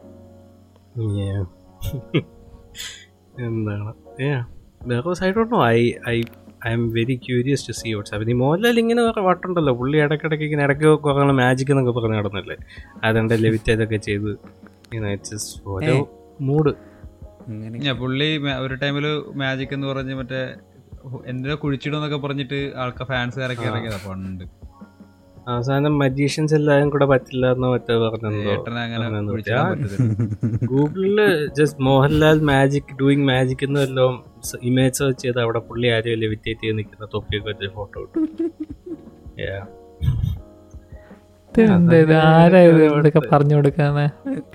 എന്താണ്? 3.40 3.92
എന്താണ് 4.20 4.61
because 4.88 5.24
I 5.24 5.30
don't 5.30 5.52
know 5.54 5.60
I 5.66 5.78
I 6.08 6.16
I'm 6.72 6.82
very 6.92 7.14
curious 7.26 7.68
to 7.68 7.72
see 7.72 7.88
what's 7.94 8.14
അപ്പം 8.14 8.30
ഈ 8.30 8.36
മോഹൻലാൽ 8.42 8.78
ഇങ്ങനെ 8.80 9.02
കുറേ 9.02 9.22
വട്ടുണ്ടല്ലോ. 9.22 9.72
പുള്ളി 9.74 9.98
ഇടയ്ക്കിടയ്ക്ക് 9.98 10.44
ഇങ്ങനെ 10.44 10.64
ഇടയ്ക്ക് 10.64 10.88
കുറേ 11.04 11.24
മാജിക് 11.32 11.70
എന്നൊക്കെ 11.70 11.90
പറഞ്ഞ് 11.90 12.18
നടന്നില്ലേ? 12.18 12.56
അതുകൊണ്ട് 13.04 13.34
ലെവിറ്റേജ് 13.44 13.76
ഇതൊക്കെ 13.76 13.96
ചെയ്ത്? 13.96 14.30
ഓരോ 15.66 15.94
മൂഡ് 16.40 16.72
ഞാൻ 17.84 17.94
പുള്ളി 17.96 18.28
ഒരു 18.58 18.74
ടൈമിൽ 18.74 19.06
മാജിക് 19.34 19.74
എന്ന് 19.74 19.86
പറഞ്ഞ് 19.86 20.14
മറ്റേ 20.14 20.40
എന്തിനാ 21.26 21.54
കുഴിച്ചിടും 21.54 21.96
എന്നൊക്കെ 21.96 22.16
പറഞ്ഞിട്ട് 22.16 22.58
ആൾക്കാർ 22.76 23.06
ഫാൻസുകാരൊക്കെ 23.06 23.64
ഇറങ്ങിയതാ 23.66 24.00
പണ്ട്. 24.08 24.44
അവസാനം 25.48 25.98
മജീഷ്യൻസ് 25.98 26.54
എല്ലാരും 26.54 26.90
കൂടെ 26.90 27.04
പറ്റില്ല 27.04 27.52
എന്നോ 27.52 27.68
മറ്റോ 27.72 27.94
പറഞ്ഞു 28.04 28.42
ഗൂഗിളിൽ 30.64 31.18
just 31.58 31.80
Mohanlal 31.80 32.40
magic 32.40 32.92
doing 33.00 33.28
magic 33.28 33.64
എന്ന് 33.64 33.80
വല്ലതും 33.80 34.24
ഇമേജ് 34.62 34.94
സെർച്ച് 34.94 35.22
ചെയ്ത് 35.22 35.40
അവിടെ 35.40 35.58
പുള്ളി 35.58 35.88
ആരും 35.88 36.18
ലെവിറ്റേറ്റ് 36.18 36.60
ചെയ്ത് 36.60 36.78
നിൽക്കുന്ന 36.78 37.08
തൊപ്പിയൊക്കെ 37.14 37.48
വെച്ച് 37.48 37.74
ഫോട്ടോ 37.74 38.08
ഇതൊക്കെ 42.98 43.22
പറഞ്ഞു 43.32 43.54
കൊടുക്കാന്ന്? 43.54 44.06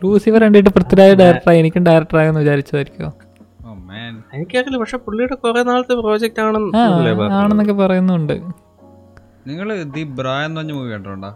ലൂസിഫർ 0.04 0.42
കണ്ടിട്ട് 0.42 0.70
പൃഥ്വിരാജ് 0.70 1.16
ഡയറക്ടറായി 1.16 1.60
എനിക്കും 1.60 1.84
ഡയറക്ടറായെന്ന് 1.84 2.40
വിചാരിച്ചതായിരിക്കോ. 2.40 3.10
ഓ 3.68 3.74
മാൻ 3.74 4.24
എനിക്കറിയില്ല. 4.34 4.78
പക്ഷെ 4.78 4.98
പുള്ളിയുടെ 4.98 5.36
കുറെ 5.36 5.64
നാളത്തെ 5.64 5.94
പ്രോജക്റ്റ് 5.94 6.42
ആണെന്നൊക്കെ 6.42 7.74
പറയുന്നുണ്ട്. 7.74 8.67
നിങ്ങൾ 9.48 9.84
ദി 9.84 10.04
ബ്രാ 10.04 10.46
എന്ന് 10.46 10.62
പറഞ്ഞ 10.62 10.72
മൂവി 10.72 10.92
കണ്ടോണ്ടാ 10.92 11.36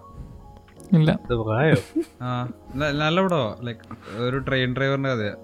ഇല്ല. 0.94 1.12
ആ 2.22 2.50
ന- 2.76 2.92
നല്ല 2.92 3.22
പടോ 3.22 3.58
ലൈക്ക് 3.64 3.82
ഒരു 4.22 4.38
ട്രെയിൻ 4.38 4.76
ഡ്രൈവറിന്റെ 4.76 5.10
കഥയാ. 5.10 5.36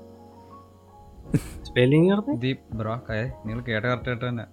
സ്പെല്ലിംഗ് 1.64 2.14
പറഞ്ഞു? 2.14 2.36
ദി 2.36 2.58
ബ്രാ 2.74 3.02
കൈ 3.10 3.20
നിങ്ങൾ 3.46 3.62
കേട്ട 3.64 3.86
കറക്റ്റ് 3.86 4.10
ആയിട്ട് 4.10 4.30
തന്നെ. 4.30 4.46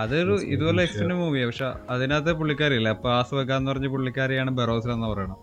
അതൊരു 0.00 0.34
ഇതുപോലെ 0.44 0.82
എക്സ്റ്റൻഡ് 0.82 1.14
മൂവിയാ 1.14 1.46
പക്ഷെ 1.46 1.66
അതിനകത്ത് 1.90 2.32
പുള്ളിക്കാരില്ല 2.32 2.92
പാസ് 2.92 3.34
വെക്കാന്ന് 3.34 3.70
പറഞ്ഞ 3.70 3.86
പുള്ളിക്കാരിയാണ് 3.86 4.50
ബെറോസിൽ 4.50 4.92
എന്ന് 4.92 5.06
പറയണം 5.06 5.36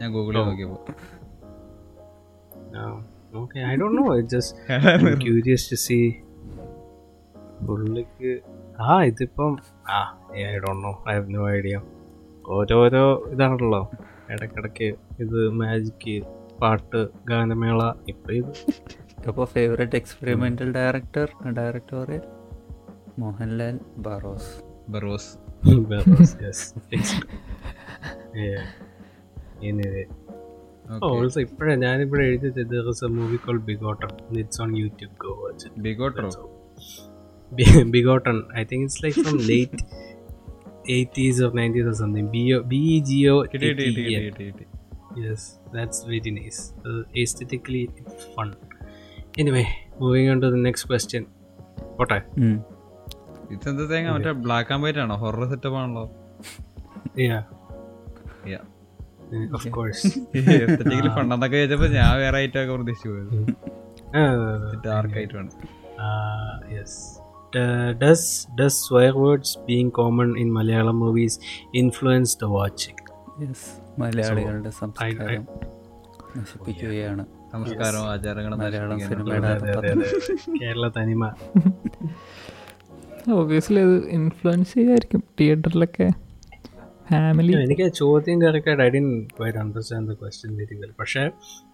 ഞാൻ 0.00 0.12
ഗൂഗിളിൽ. 0.12 0.38
നോക്കിയപ്പോ. 0.38 0.78
Okay 3.34 3.58
I 3.58 3.76
Dr 3.76 3.88
know 3.88 4.20
just 4.20 5.20
curious 5.20 5.70
to 5.70 5.74
see 5.74 6.10
പുള്ളിക്ക് 7.66 8.32
ആ 8.80 9.02
ഇതിപ്പം 9.02 9.58
ആ 9.90 10.00
I 10.34 10.58
don't 10.58 10.84
know 10.84 11.04
I 11.10 11.14
have 11.14 11.34
no 11.34 11.50
idea 11.50 11.80
ഓരോരോ 12.48 13.28
ഇതാണല്ലോ. 13.32 13.90
ഇടക്കിടക്ക് 14.30 14.94
ഇത് 15.20 15.48
മാജിക്ക് 15.50 16.22
പാട്ട് 16.60 17.08
ഗാനമേള 17.28 17.92
ഇപ്പൊ 18.08 18.32
ഇത്. 18.32 18.52
അപ്പോൾ 19.28 19.46
favourite 19.46 19.96
experimental 19.96 20.72
director 20.72 21.28
directorial 21.58 22.22
Mohanlal 23.18 23.80
Barroz. 23.98 24.62
Barroz. 24.88 25.30
Barroz 25.90 26.36
yes 26.44 26.74
anyway 29.62 30.04
also 31.04 31.40
ഇപ്പോഴേ 31.40 31.76
ഞാനിവിടെ 31.76 32.22
എഴുതിയത്. 32.22 32.70
There 32.70 32.88
is 32.92 33.00
a 33.06 33.10
movie 33.16 33.40
called 33.46 33.62
Bigotten. 33.66 34.12
It's 34.42 34.60
on 34.62 34.70
YouTube. 34.72 35.14
Bigotten. 37.90 38.48
I 38.54 38.64
think 38.64 38.86
it's 38.86 39.02
like 39.02 39.14
from 39.14 39.38
late 39.46 39.78
80s 40.88 41.40
or 41.40 41.50
90s 41.52 41.86
or 41.86 41.94
something. 41.94 42.28
B 42.28 42.54
O 42.54 42.62
B 42.62 42.76
E 42.94 43.00
G 43.02 43.28
O 43.30 43.36
കിട്ടി 43.52 43.68
T 43.68 43.70
കിട്ടി 43.70 43.86
T 43.88 43.94
കിട്ടി 43.98 44.12
E 44.12 44.18
N. 44.18 44.24
കിട്ടി 44.28 44.44
കിട്ടി 44.50 44.66
Yes, 45.24 45.40
that's 45.74 45.98
really 46.10 46.32
nice. 46.32 46.58
Uh, 46.88 47.00
aesthetically, 47.20 47.80
it's 48.00 48.26
fun. 48.34 48.50
Anyway, 49.34 49.64
moving 50.00 50.26
on 50.32 50.40
to 50.40 50.50
the 50.50 50.60
next 50.66 50.84
question. 50.90 51.22
What 51.98 52.12
I? 52.18 52.22
ഇതെന്താ 53.54 53.84
തേങ്ങ 53.92 54.10
മറ്റേ 54.16 54.32
black 54.44 54.70
and 54.74 54.84
white 54.86 55.00
ആണോ 55.04 55.16
horror 55.24 55.44
setup 55.54 55.78
ആണല്ലോ 55.82 56.04
Yeah. 57.22 57.40
Yeah. 58.52 58.62
Uh, 59.32 59.46
of 59.56 59.64
course. 59.76 60.02
Aesthetically 60.66 61.10
ഫണ്ടെന്നൊക്കെ 61.16 61.56
ചോദിച്ചപ്പോ 61.60 61.88
ഞാൻ 61.98 62.12
വേറെ 62.24 62.38
ആയിട്ടൊക്കെ 62.42 62.76
പ്രതീക്ഷിച്ചു 62.78 63.10
പോയത് 63.14 63.34
Uh, 64.20 64.70
ഡാർക്ക് 64.86 65.16
ആയിട്ട് 65.20 65.34
വേണം 65.38 65.52
Uh, 66.06 66.52
yes. 66.76 66.92
Uh, 67.52 67.92
does 67.94 68.46
does 68.54 68.74
swear 68.86 69.12
words 69.12 69.58
being 69.66 69.90
common 69.90 70.36
in 70.36 70.48
Malayalam 70.50 70.94
movies 70.94 71.34
influence 71.74 72.32
the 72.34 72.48
watching? 72.48 72.98
Yes 73.42 73.68
മലയാളികളുടെ 74.00 74.70
സംസ്കാരം 74.70 75.44
നശിപ്പിക്കുകയാണ്. 76.36 77.26
സംസ്കാരവും 77.52 78.06
ആചാരങ്ങളും 78.06 78.58
മലയാളം. 78.58 78.98
കേരള 80.62 80.88
തനിമ. 80.88 81.22
ഒബിയസ്ലി 83.34 83.80
അത് 83.80 83.96
ഇൻഫ്ലുവൻസ് 84.08 84.74
ചെയ്യുമായിരിക്കും 84.74 85.22
തിയേറ്ററിലൊക്കെ 85.40 86.08
ഫാമിലി 87.10 87.52
എനിക്ക് 87.62 87.92
ചോദ്യം 87.92 88.42
കറക്റ്റായിട്ട് 88.42 88.82
I 88.82 88.88
didn't 88.88 89.08
quite 89.38 89.58
understand 89.58 90.10
the 90.10 90.12
question 90.12 90.56
very 90.56 90.74
well 90.74 90.92
പക്ഷേ 91.00 91.30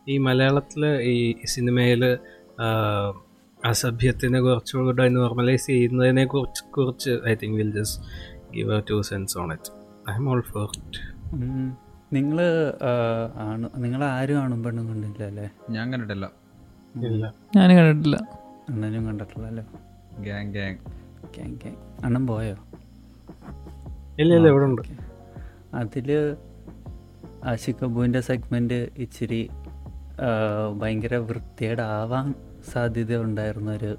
ഈ 0.09 0.19
മലയാളത്തിൽ 0.19 0.85
ഈ 1.13 1.35
സിനിമയിൽ 1.45 2.05
അസഭ്യത്തിനെ 3.61 4.41
കുറച്ചുകൂടെ 4.41 5.05
നോർമലൈസ് 5.09 5.67
ചെയ്യുന്നതിനെ 5.67 6.25
കുറിച്ച് 6.25 6.63
കുറിച്ച് 6.71 7.13
I 7.29 7.35
think 7.35 7.57
will 7.61 7.71
just 7.79 8.03
give 8.57 8.79
two 8.91 8.97
cents 9.03 9.39
on 9.39 9.53
it 9.53 9.71
I'm 10.15 10.27
all 10.33 10.43
for 10.51 10.67
it 10.81 11.01
നിങ്ങൾ 12.13 12.39
ആണ് 13.47 13.69
നിങ്ങൾ 13.85 14.05
ആരും 14.05 14.39
ആണും 14.43 14.65
പെണ്ണും 14.65 14.85
കണ്ടില്ല 14.89 15.25
അല്ലേ? 15.31 15.47
ഞാൻ 15.71 15.87
കണ്ടിട്ടില്ല. 15.93 16.27
ഇല്ല. 17.09 17.25
ഞാൻ 17.57 17.71
കണ്ടിട്ടില്ല. 17.79 18.17
അണ്ണനും 18.71 19.07
കണ്ടിട്ടില്ല 19.09 19.47
അല്ലേ? 19.53 19.65
ഗ്യാങ് 20.27 20.53
ഗ്യാങ് 20.57 20.79
ഗ്യാങ് 21.35 21.57
ഗ്യാങ് 21.63 21.81
അണ്ണൻ 22.07 22.25
പോയോ? 22.27 22.55
ഇല്ല 24.21 24.31
ഇല്ല 24.39 24.47
ഇവിടെ 24.53 24.67
ഉണ്ട്. 24.71 24.83
അതിൽ 25.81 26.09
ആഷിഖ് 27.53 27.85
അബുവിന്റെ 27.89 28.21
സെഗ്മെന്റ് 28.29 28.79
ഇച്ചിരി 29.05 29.43
ഭയങ്കര 30.81 31.15
വൃത്തികേടാവാൻ 31.29 32.29
സാധ്യത 32.73 33.17
ഉണ്ടായിരുന്ന 33.17 33.71
ഒരു 33.73 33.93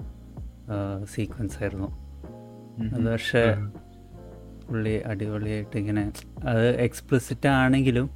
സീക്വൻസ് 1.14 1.57
ആയിരുന്നു 1.61 1.89
അത് 2.94 3.06
പക്ഷേ 3.11 3.44
പുള്ളി 4.68 4.94
അടിപൊളിയായിട്ട് 5.06 5.77
ഇങ്ങനെ 5.77 6.03
അത് 6.44 6.68
എക്സ്പ്ലിസിറ്റ് 6.76 7.49
ആണെങ്കിലും 7.60 8.07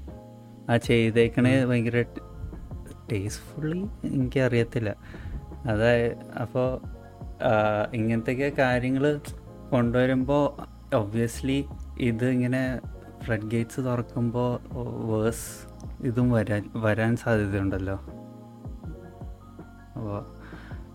ആ 0.69 0.78
ചെയ്തേക്കണേ 0.78 1.53
ഭയങ്കര 1.65 2.02
ടേസ്റ്റ്ഫുള്ളി 3.11 3.80
എനിക്കറിയത്തില്ല. 4.07 4.90
അതായത് 5.72 6.18
അപ്പോൾ 6.41 6.69
ഇങ്ങനത്തെയൊക്കെ 7.94 8.49
കാര്യങ്ങൾ 8.57 9.06
കൊണ്ടുവരുമ്പോൾ 9.72 10.45
ഒബ്വിയസ്ലി 10.95 11.60
ഇത് 11.99 12.26
ഇങ്ങനെ 12.26 12.64
ഫ്ലഡ് 13.23 13.49
ഗേറ്റ്സ് 13.52 13.82
തുറക്കുമ്പോൾ 13.82 14.52
വേഴ്സ് 15.10 15.49
ഇതും 16.07 16.28
വരാൻ 16.32 16.64
വരാൻ 16.76 17.15
സാധ്യതയുണ്ടല്ലോ. 17.15 17.98
അപ്പോൾ 19.95 20.19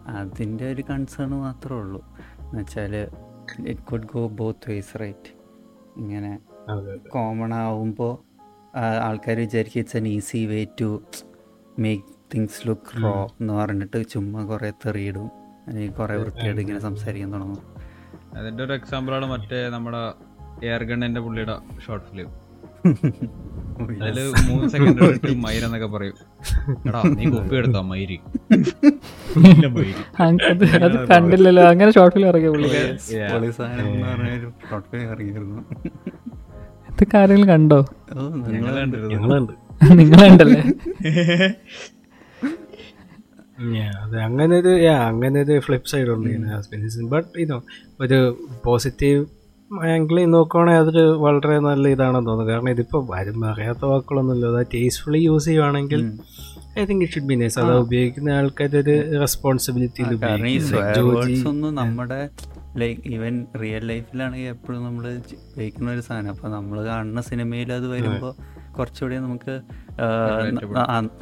അതിന്റെ 0.06 0.72
ഒരു 0.72 0.82
കൺസേൺ 0.90 1.30
മാത്രമേ 1.30 1.78
ഉള്ളൂ. 1.78 2.16
എന്നുവെച്ചാൽ 2.40 3.08
it 3.66 3.80
could 3.80 4.08
go 4.14 4.28
both 4.28 4.70
ways 4.70 5.00
right 5.00 5.30
ഇങ്ങനെ 5.96 6.38
കോമൺ 7.08 7.54
ആവുമ്പോൾ 7.54 8.12
ആൾക്കാർ 8.78 9.38
വിചാരിക്കും 9.38 9.80
it's 9.80 9.96
an 9.96 10.08
easy 10.08 10.46
way 10.46 10.66
to 10.80 11.02
make 11.78 12.04
things 12.34 12.68
look 12.68 13.02
raw 13.02 13.26
എന്ന് 13.40 13.54
പറഞ്ഞിട്ട് 13.54 14.08
ചുമ്മാ 14.08 14.44
കുറേ 14.44 14.70
തെറിയിടും. 14.70 15.30
അല്ലെങ്കിൽ 15.66 15.92
കുറേ 15.92 16.16
വൃത്തിയായിട്ട് 16.16 16.60
ഇങ്ങനെ 16.60 16.78
സംസാരിക്കാൻ 16.78 17.32
തുടങ്ങും. 17.32 17.62
അതിന്റെ 18.34 18.64
ഒരു 18.64 18.72
എക്സാമ്പിളാണ് 18.72 19.26
മറ്റേ 19.26 19.68
നമ്മുടെ 19.68 20.02
എയർ 20.66 20.84
ഗണ്ണിന്റെ 20.84 21.20
പുള്ളിയുടെ 21.20 21.80
ഷോർട്ട് 21.86 22.06
ഫിലിം 22.06 22.45
അതിൽ 24.04 24.18
മൂന്ന് 24.48 24.66
സെക്കൻഡ് 24.72 25.06
ഇട്ട് 25.14 25.32
മൈര 25.44 25.62
എന്നൊക്കെ 25.68 25.88
പറയും. 25.94 26.16
എടാ 26.88 27.00
നീ 27.16 27.24
കോപ്പി 27.34 27.56
എടുത്ത? 27.60 27.80
മൈരി. 27.90 28.16
അത് 30.86 30.96
കണ്ടില്ലല്ലോ. 31.12 31.64
അങ്ങനെ 31.72 31.90
ഷോർട്ട് 31.96 32.14
ഫിലിം 32.16 32.28
ഇറങ്ങിയ 32.32 32.52
പുള്ളി. 32.54 32.70
Yeah. 33.16 33.30
എന്ന് 33.82 34.06
പറഞ്ഞൊരു 34.06 34.48
ഷോർട്ട് 34.70 34.88
ഫിലിം 34.92 35.06
ഇറങ്ങിയിരുന്നു. 35.12 35.60
ഇതൊക്കെ 36.92 37.18
ആരെങ്കിലും 37.22 37.50
കണ്ടോ? 37.54 37.80
നിങ്ങളുണ്ടല്ലേ? 39.98 40.60
അങ്ങനെ 44.26 44.54
ഒരു 44.60 44.72
അങ്ങനെ 45.06 45.38
ഒരു 45.42 45.54
ഫ്ലിപ്പ് 45.66 45.88
സൈഡ് 45.90 46.10
ഉണ്ട് 46.14 46.30
ബട്ട് 47.12 47.28
ഇതോ 47.44 47.58
ഒരു 48.00 48.18
പോസിറ്റീവ് 48.64 49.20
ആംഗിളിൽ 49.92 50.26
നോക്കുവാണെങ്കിൽ 50.34 50.80
അതൊരു 50.82 51.04
വളരെ 51.24 51.56
നല്ല 51.66 51.88
ഇതാണെന്ന് 51.94 52.28
തോന്നുന്നു. 52.28 52.52
കാരണം 52.52 52.70
ഇതിപ്പോൾ 52.74 53.00
വരും 53.12 53.38
അറിയാത്ത 53.50 53.82
വാക്കുകളൊന്നുമില്ല. 53.92 54.50
അത് 54.52 54.66
ടേസ്റ്റ്ഫുള്ളി 54.74 55.20
യൂസ് 55.28 55.48
ചെയ്യുവാണെങ്കിൽ 55.50 56.02
I 56.80 56.84
think 56.88 57.02
it 57.04 57.14
should 57.14 57.28
be 57.30 57.36
nice 57.40 57.58
അത് 57.62 57.72
ഉപയോഗിക്കുന്ന 57.84 58.36
ആൾക്കാരുടെ 58.40 58.78
ഒരു 58.84 58.94
റെസ്പോൺസിബിലിറ്റി 59.24 60.02
ഒന്നും 61.52 61.72
നമ്മുടെ 61.80 62.20
ലൈക്ക് 62.82 63.02
ഈവൻ 63.16 63.34
റിയൽ 63.62 63.84
ലൈഫിലാണെങ്കിൽ 63.92 64.50
എപ്പോഴും 64.54 64.80
നമ്മൾ 64.86 65.04
ഉപയോഗിക്കുന്ന 65.50 65.90
ഒരു 65.96 66.02
സാധനം. 66.08 66.30
അപ്പോൾ 66.34 66.50
നമ്മൾ 66.56 66.78
കാണുന്ന 66.90 67.20
സിനിമയിൽ 67.30 67.70
അത് 67.78 67.86
വരുമ്പോൾ 67.94 68.32
കുറച്ചുകൂടി 68.78 69.18
നമുക്ക് 69.26 69.54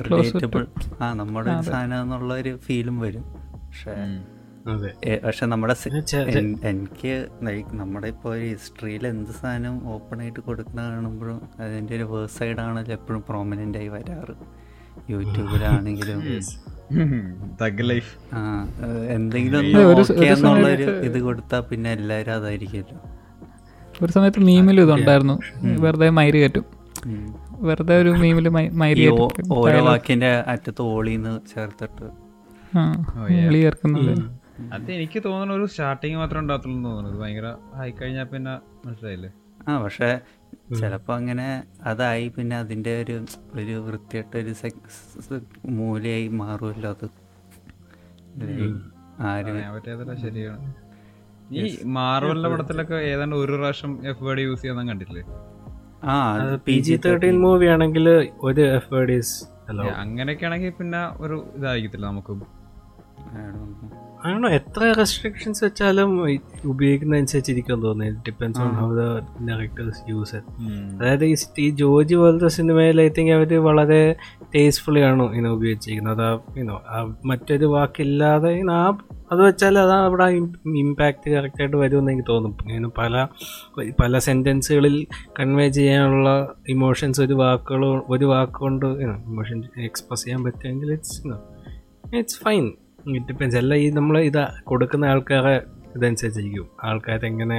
റിലേറ്റബിൾ 0.06 0.62
ആ 1.00 1.12
നമ്മുടെ 1.22 1.50
ഒരു 1.56 1.64
സാധനം 1.72 1.98
എന്നുള്ള 2.04 2.32
ഒരു 2.42 2.54
ഫീലും 2.66 2.96
വരും. 3.06 3.26
പക്ഷേ 3.64 3.94
പക്ഷെ 4.66 5.44
നമ്മുടെ 5.52 5.74
എനിക്ക് 6.70 7.12
ലൈക്ക് 7.46 7.72
നമ്മുടെ 7.80 8.08
ഇപ്പോൾ 8.12 8.30
ഒരു 8.34 8.44
ഹിസ്റ്ററിയിൽ 8.52 9.02
എന്ത് 9.10 9.32
സാധനം 9.40 9.74
ഓപ്പൺ 9.94 10.18
ആയിട്ട് 10.24 10.40
കൊടുക്കുന്ന 10.46 10.80
കാണുമ്പോഴും 10.92 11.40
അതിന്റെ 11.64 11.92
ഒരു 11.98 12.06
വേഴ്സ് 12.12 12.36
സൈഡാണല്ലോ 12.38 12.94
എപ്പോഴും 12.98 13.22
പ്രോമിനന്റ് 13.28 13.78
ആയി 13.80 13.90
വരാറ്. 13.96 14.36
യൂട്യൂബിലാണെങ്കിലും 15.12 16.22
തഗ് 17.60 17.84
ലൈഫ് 17.90 18.10
ആ 18.36 18.40
എന്തെങ്കിലും 19.14 19.64
എന്നുള്ളൊരു 20.32 20.86
ഇത് 21.08 21.18
കൊടുത്താ 21.26 21.58
പിന്നെ 21.70 21.90
എല്ലാരും 21.98 22.32
അതായിരിക്കുമല്ലോ. 22.38 22.98
ഒരു 24.02 24.10
സമയത്ത് 24.16 24.40
മീമിൽ 24.48 24.78
ഇതുണ്ടായിരുന്നു. 24.84 25.36
വെറുതെ 25.84 26.08
മൈര് 26.18 26.38
കയറ്റും. 26.42 26.66
വെറുതെ 27.68 27.96
ഒരു 28.02 28.12
മീമിൽ 28.22 28.48
മൈര് 28.82 29.06
ഓരോ 29.58 29.80
വാക്കിന്റെ 29.88 30.30
അറ്റത്ത് 30.52 30.84
ഓളിന്ന് 30.94 31.34
ചേർത്തിട്ട്. 31.52 32.06
ഉള്ളി 33.44 33.60
ചേർക്കുന്നുണ്ട്. 33.64 34.14
അത് 34.72 34.92
എനിക്ക് 34.92 35.22
തോന്നുന്നു 35.24 35.54
ഒരു 35.54 35.66
സ്റ്റാർട്ടിങ് 35.66 36.16
മാത്രം 36.16 36.40
ഉണ്ടാകത്തുള്ളൂ 36.40 36.76
എന്ന് 36.76 36.88
തോന്നുന്നു. 36.88 37.10
ഇത് 37.10 37.20
ഭയങ്കര 37.22 37.56
ആയി 37.74 37.90
കഴിഞ്ഞാൽ 37.90 38.24
പിന്നെ 38.24 38.60
മനസ്സിലായില്ലേ? 38.86 39.30
ആ 39.68 39.82
പക്ഷെ 39.82 40.20
ചിലപ്പോ 40.80 41.14
അങ്ങനെ 41.14 41.64
അതായി 41.82 42.28
പിന്നെ 42.28 42.56
അതിന്റെ 42.56 43.02
ഒരു 43.02 43.24
ഒരു 43.54 43.72
വൃത്തിയായിട്ട 43.72 44.36
ഒരു 44.36 44.52
സെക്സ് 44.52 45.40
മൂലയായി 45.66 46.28
മാറുമല്ലോ 46.28 46.90
അത്. 46.90 47.06
ശരിയാണ്. 50.22 50.74
ഈ 51.52 51.84
മാർവലിന്റെ 51.84 52.48
പടത്തിലൊക്കെ 52.48 52.94
ഏതാണ്ട് 52.94 53.36
ഒരു 53.36 53.52
പ്രാവശ്യം 53.52 54.06
എഫ് 54.06 54.24
വേർഡ് 54.24 54.40
യൂസ് 54.40 54.62
ചെയ്യാൻ 54.62 54.88
കണ്ടിട്ടില്ലേ? 54.88 55.24
ആ 56.04 56.14
പി 56.66 56.78
ജി 56.78 56.96
തേർട്ടീൻ 56.96 57.40
മൂവി 57.40 57.66
ആണെങ്കിൽ 57.66 58.08
ഒരു 58.42 58.60
എഫ് 58.60 58.94
വേർഡ് 58.94 59.20
അങ്ങനെയൊക്കെ 59.96 60.46
ആണെങ്കിൽ 60.46 60.70
പിന്നെ 60.70 61.22
ഒരു 61.22 61.52
ഇതായിരിക്കത്തില്ല 61.56 62.06
നമുക്ക്. 62.06 62.34
ആണോ? 64.28 64.48
എത്ര 64.48 64.92
റെസ്ട്രിക്ഷൻസ് 64.98 65.64
വെച്ചാലും 65.64 66.10
ഉപയോഗിക്കുന്ന 66.22 66.70
ഉപയോഗിക്കുന്നതനുസരിച്ചിരിക്കും 66.70 67.82
തോന്നുന്നു. 67.82 68.20
Depends 68.26 68.60
on 68.60 68.70
how 68.72 68.86
the 68.94 69.02
directors 69.48 70.10
use 70.10 70.36
അതായത് 70.36 71.24
ഈ 71.24 71.34
ഈ 71.58 71.70
ജോജി 71.70 72.14
പോലത്തെ 72.14 72.48
സിനിമയിൽ 72.48 73.00
ഐ 73.00 73.08
തിങ്ക് 73.08 73.32
അവർ 73.32 73.52
വളരെ 73.58 73.98
ടേസ്റ്റ്ഫുള്ളി 74.54 75.00
ആണ് 75.00 75.24
ഇതിനെ 75.32 75.50
ഉപയോഗിച്ചിരിക്കുന്നത്? 75.50 76.14
അതാ 76.14 76.38
ഇനോ 76.56 76.76
മറ്റൊരു 77.24 77.64
വാക്കില്ലാതെ 77.64 78.52
ആ 78.70 78.78
അത് 79.32 79.42
വെച്ചാൽ 79.46 79.78
അതാ 79.78 79.96
അവിടെ 80.04 80.24
ഇമ്പാക്റ്റ് 80.82 81.30
കറക്റ്റായിട്ട് 81.30 81.76
വരുമെന്ന് 81.76 82.12
എനിക്ക് 82.12 82.28
തോന്നും. 82.28 82.54
ഇങ്ങനെ 82.68 82.88
പല 82.88 83.26
പല 84.00 84.18
സെന്റൻസുകളിൽ 84.18 84.96
കൺവേ 85.40 85.68
ചെയ്യാനുള്ള 85.68 86.54
ഇമോഷൻസ് 86.68 87.20
ഒരു 87.20 87.34
വാക്കുകൾ 87.34 87.84
ഒരു 88.08 88.24
വാക്കുകൊണ്ട് 88.24 88.86
ഇമോഷൻ 88.86 89.60
എക്സ്പ്രസ് 89.84 90.24
ചെയ്യാൻ 90.24 90.44
പറ്റുമെങ്കിൽ 90.44 90.92
ഇറ്റ്സ് 90.92 91.20
ഇറ്റ്സ് 92.16 92.40
ഫൈൻ 92.44 92.64
ഡിപ്പെൻസ് 93.28 93.56
എല്ലാം 93.56 93.78
ഈ 93.78 93.90
നമ്മൾ 93.90 94.16
ഇത് 94.28 94.42
കൊടുക്കുന്ന 94.64 95.04
ആൾക്കാരെ 95.04 95.54
ഇതനുസരിച്ചിരിക്കും. 95.96 96.66
ആൾക്കാരെങ്ങനെ 96.82 97.58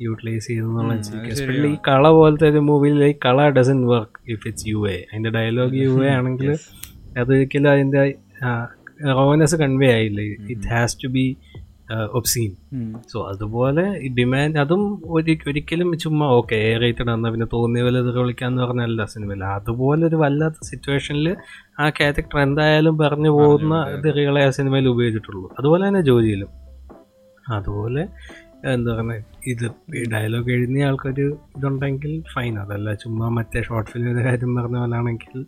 യൂട്ടിലൈസ് 0.00 0.46
ചെയ്യുന്നതിനനുസരിച്ച് 0.46 1.30
എസ്പെഷ്യലി 1.32 1.68
ഈ 1.68 1.78
കള 1.88 2.08
പോലത്തെ 2.10 2.46
ഒരു 2.48 2.58
മൂവിയിൽ 2.58 3.04
ഈ 3.04 3.14
കള 3.24 3.48
doesn't 3.48 3.78
work 3.86 4.18
if 4.32 4.44
it's 4.48 4.66
U 4.68 4.80
A 4.88 4.96
അതിന്റെ 5.10 5.30
ഡയലോഗ് 5.30 5.78
യു 5.84 5.94
എ 6.04 6.08
ആണെങ്കിൽ 6.08 6.50
അതൊരിക്കലും 7.18 7.70
അതിന്റെ 7.70 8.02
റോനെസ് 9.18 9.56
കൺവേ 9.56 9.88
ആയില്ല. 9.92 10.20
It 10.52 10.68
has 10.74 10.96
to 11.04 11.08
be 11.08 11.24
obscene 11.94 12.56
so 13.08 13.28
അതുപോലെ 13.28 13.98
ഡിമാൻഡ് 14.14 14.58
അതും 14.58 15.02
ഒരു 15.04 15.38
ഒരിക്കലും 15.46 15.98
ചുമ്മാ 15.98 16.26
ഓക്കെ 16.26 16.56
എ 16.56 16.78
റേറ്റഡ് 16.78 17.10
ആണ് 17.10 17.32
പിന്നെ 17.32 17.46
തോന്നിയ 17.52 17.82
പോലെ 17.82 17.98
ഇത് 17.98 18.18
വിളിക്കാന്ന് 18.18 18.62
പറഞ്ഞല്ല 18.62 19.04
സിനിമയിൽ. 19.04 19.44
അതുപോലെ 19.44 20.06
ഒരു 20.06 20.16
വല്ലാത്ത 20.16 20.54
സിറ്റുവേഷനിൽ 20.62 21.36
ആ 21.80 21.88
ക്യാരക്ടർ 21.88 22.38
എന്തായാലും 22.38 22.98
പറഞ്ഞു 22.98 23.28
പോകുന്ന 23.28 24.00
തെറികളെ 24.04 24.44
ആ 24.44 24.50
സിനിമയിൽ 24.50 24.88
ഉപയോഗിച്ചിട്ടുള്ളൂ. 24.88 25.50
അതുപോലെ 25.58 25.88
തന്നെ 25.88 26.00
ജോലിയിലും. 26.00 26.48
അതുപോലെ 27.50 28.08
എന്താ 28.64 28.94
പറയുക 28.94 29.24
ഇത് 29.46 29.70
ഡയലോഗ് 30.12 30.50
എഴുതിയ 30.50 30.84
ആൾക്കൊരു 30.84 31.38
ഇതുണ്ടെങ്കിൽ 31.58 32.22
ഫൈൻ 32.34 32.58
അതല്ല 32.58 32.94
ചുമ്മാ 32.94 33.28
മറ്റേ 33.28 33.62
ഷോർട്ട് 33.62 33.90
ഫിലിമിന്റെ 33.90 34.22
കാര്യം 34.22 34.54
പറഞ്ഞ 34.54 34.78
പോലാണെങ്കിൽ 34.78 35.46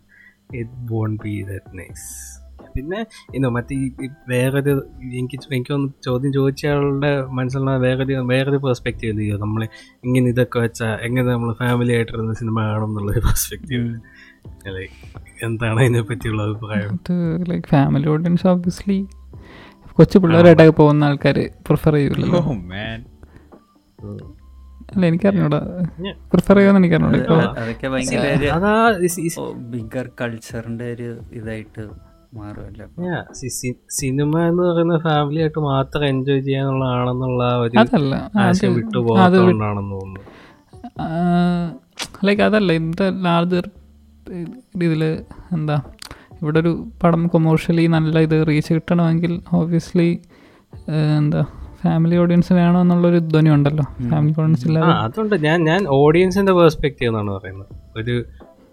it 0.53 0.93
won't 0.93 1.23
be 1.23 1.41
the 1.41 1.59
nice 1.75 2.38
പിന്നെ 2.71 2.99
ഇന്നോ 3.35 3.49
മറ്റേ 3.51 3.75
ഈ 3.79 4.09
വേറൊരു 4.29 4.73
എനിക്ക് 5.19 5.37
എനിക്കൊന്ന് 5.49 5.89
ചോദ്യം 6.05 6.31
ചോദിച്ചയാളുടെ 6.33 7.11
മനസ്സിലുള്ള 7.37 7.75
വേറൊരു 7.79 8.17
വേറൊരു 8.29 8.59
പെർസ്പെക്റ്റീവ് 8.65 9.15
ചെയ്യോ 9.19 9.37
നമ്മൾ 9.37 9.61
ഇങ്ങനെ 10.05 10.25
ഇതൊക്കെ 10.29 10.59
വെച്ചാൽ 10.59 10.93
എങ്ങനെ 11.01 11.27
നമ്മൾ 11.31 11.51
ഫാമിലി 11.61 11.93
ആയിട്ടിരുന്ന 11.95 12.35
സിനിമ 12.39 12.57
കാണും 12.67 12.89
എന്നുള്ളൊരു 12.89 13.23
പെർസ്പെക്റ്റീവ് 13.27 13.87
ലൈക്ക് 14.73 14.97
എന്താണ് 15.45 15.77
അതിനെ 15.81 16.01
പറ്റിയുള്ള 16.07 16.41
അഭിപ്രായം? 16.47 16.91
ലൈക്ക് 17.49 17.67
ഫാമിലി 17.69 18.07
ഓഡിയൻസ് 18.09 18.47
ഓബിയസ്ലി 18.49 18.99
കൊച്ചു 19.97 20.17
പിള്ളേരായിട്ടൊക്കെ 20.19 20.75
പോകുന്ന 20.77 21.03
ആൾക്കാർ 21.05 21.37
പ്രിഫർ 21.67 21.93
ചെയ്യൂലോ 21.95 22.27
ഓ 22.41 22.53
മാൻ 22.65 22.99
അല്ല 24.91 25.03
എനിക്കറിഞ്ഞൂടാ. 25.05 25.57
പ്രിഫർ 26.31 26.55
ചെയ്യാന്ന് 26.57 26.79
എനിക്കറിഞ്ഞൂടാ. 26.81 27.35
അതൊക്കെ 27.57 27.87
ഭയങ്കര 27.87 28.23
ബിഗർ 29.71 30.07
കൾച്ചറിന്റെ 30.21 30.87
ഒരു 30.93 31.09
ഇതായിട്ട് 31.33 31.83
സിനിമ 33.91 34.33
എന്ന് 34.49 34.63
പറയുന്ന 34.63 34.97
ഫാമിലി 34.99 35.39
ആയിട്ട് 35.39 35.59
മാത്രം 35.67 36.05
എൻജോയ് 36.05 36.41
ചെയ്യാനുള്ളതാണെന്നുള്ള 36.41 37.43
ഒരു 37.57 37.77
ആശയം 38.39 38.73
വിട്ടു 38.75 38.97
അത് 38.97 39.05
പോകാത്തതുകൊണ്ടാണെന്ന് 39.07 39.95
തോന്നുന്നു. 39.95 40.21
ലൈക്ക് 42.23 42.41
അതല്ല 42.41 42.71
ഇന്നത്തെ 42.71 43.09
ലാർജർ 43.23 43.65
ഇതിൽ 44.79 45.03
എന്താ 45.53 45.77
ഇവിടെ 46.41 46.59
ഒരു 46.59 46.71
പടം 47.03 47.27
കൊമേഴ്ഷ്യലി 47.27 47.85
നല്ല 47.87 48.19
ഇത് 48.19 48.47
റീച്ച് 48.47 48.73
കിട്ടണമെങ്കിൽ 48.73 49.41
ഓബിയസ്ലി 49.53 50.09
എന്താ 51.17 51.41
ഫാമിലി 51.81 52.15
ഓഡിയൻസ് 52.17 52.53
വേണോ 52.53 52.81
എന്നുള്ളൊരു 52.81 53.19
ധ്വനി 53.27 53.49
ഉണ്ടല്ലോ. 53.49 53.85
ഫാമിലി 54.09 54.33
ഓഡിയൻസ് 54.39 54.65
ഇല്ല 54.67 54.77
ഇല്ലാതെ 54.79 54.95
അതുകൊണ്ട് 55.05 55.35
ഞാൻ 55.45 55.59
ഞാൻ 55.63 55.81
ഓഡിയൻസിന്റെ 55.97 56.53
പെർസ്പെക്റ്റീവ് 56.53 57.09
എന്നാണ് 57.11 57.31
പറയുന്നത്. 57.37 57.69
ഒരു 57.97 58.15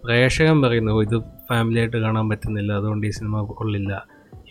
പ്രേക്ഷകൻ 0.04 0.62
പറയുന്നു 0.62 0.92
"ഓ, 0.92 1.02
ഇത് 1.02 1.16
ഫാമിലി 1.48 1.78
ആയിട്ട് 1.78 1.96
കാണാൻ 1.96 2.26
പറ്റുന്നില്ല. 2.28 2.72
അതുകൊണ്ട് 2.72 3.06
ഈ 3.06 3.10
സിനിമ 3.10 3.42
കൊള്ളില്ല. 3.52 3.92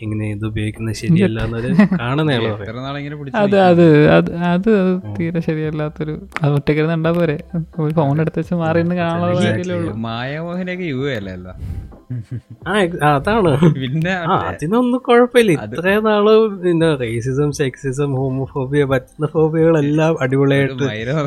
ഇങ്ങനെ 0.04 0.24
ഇത് 0.30 0.44
ഉപയോഗിക്കുന്നത് 0.46 0.96
ശരിയല്ല 0.96 1.38
എന്നൊരു 1.44 1.68
പിടിച്ച് 3.20 3.38
അത് 3.42 3.56
അത് 3.60 3.84
അത് 4.16 4.30
അത് 4.50 4.70
തീരെ 5.18 5.40
ശരിയല്ലാത്തൊരു 5.40 6.14
അത് 6.42 6.52
ഒറ്റക്കിരുന്ന് 6.52 6.96
ഉണ്ടാ 6.98 7.10
പോരെ. 7.10 7.36
ഫോൺ 7.94 8.20
എടുത്ത് 8.20 8.38
വെച്ച് 8.40 8.54
മാറി 8.54 8.82
കാണാനുള്ള 9.00 9.94
മായാമോഹനൊക്കെ 10.06 10.88
യു 10.92 11.00
അല്ലേ 11.10 11.36
ആ 12.66 13.08
അതാണ്. 13.08 13.52
പിന്നെ 13.74 14.12
അതിനൊന്നും 14.34 15.00
കുഴപ്പമില്ല. 15.06 15.52
ഇത്രയും 15.58 16.04
നാൾ 16.04 16.26
പിന്നെ 16.62 16.88
റേസിസം 16.94 17.50
സെക്സിസം 17.52 18.10
ഹോമോഫോബിയ 18.12 18.84
പറ്റുന്ന 18.84 19.26
ഫോബിയകളെല്ലാം 19.26 20.14
അടിപൊളിയായിട്ട് 20.22 20.84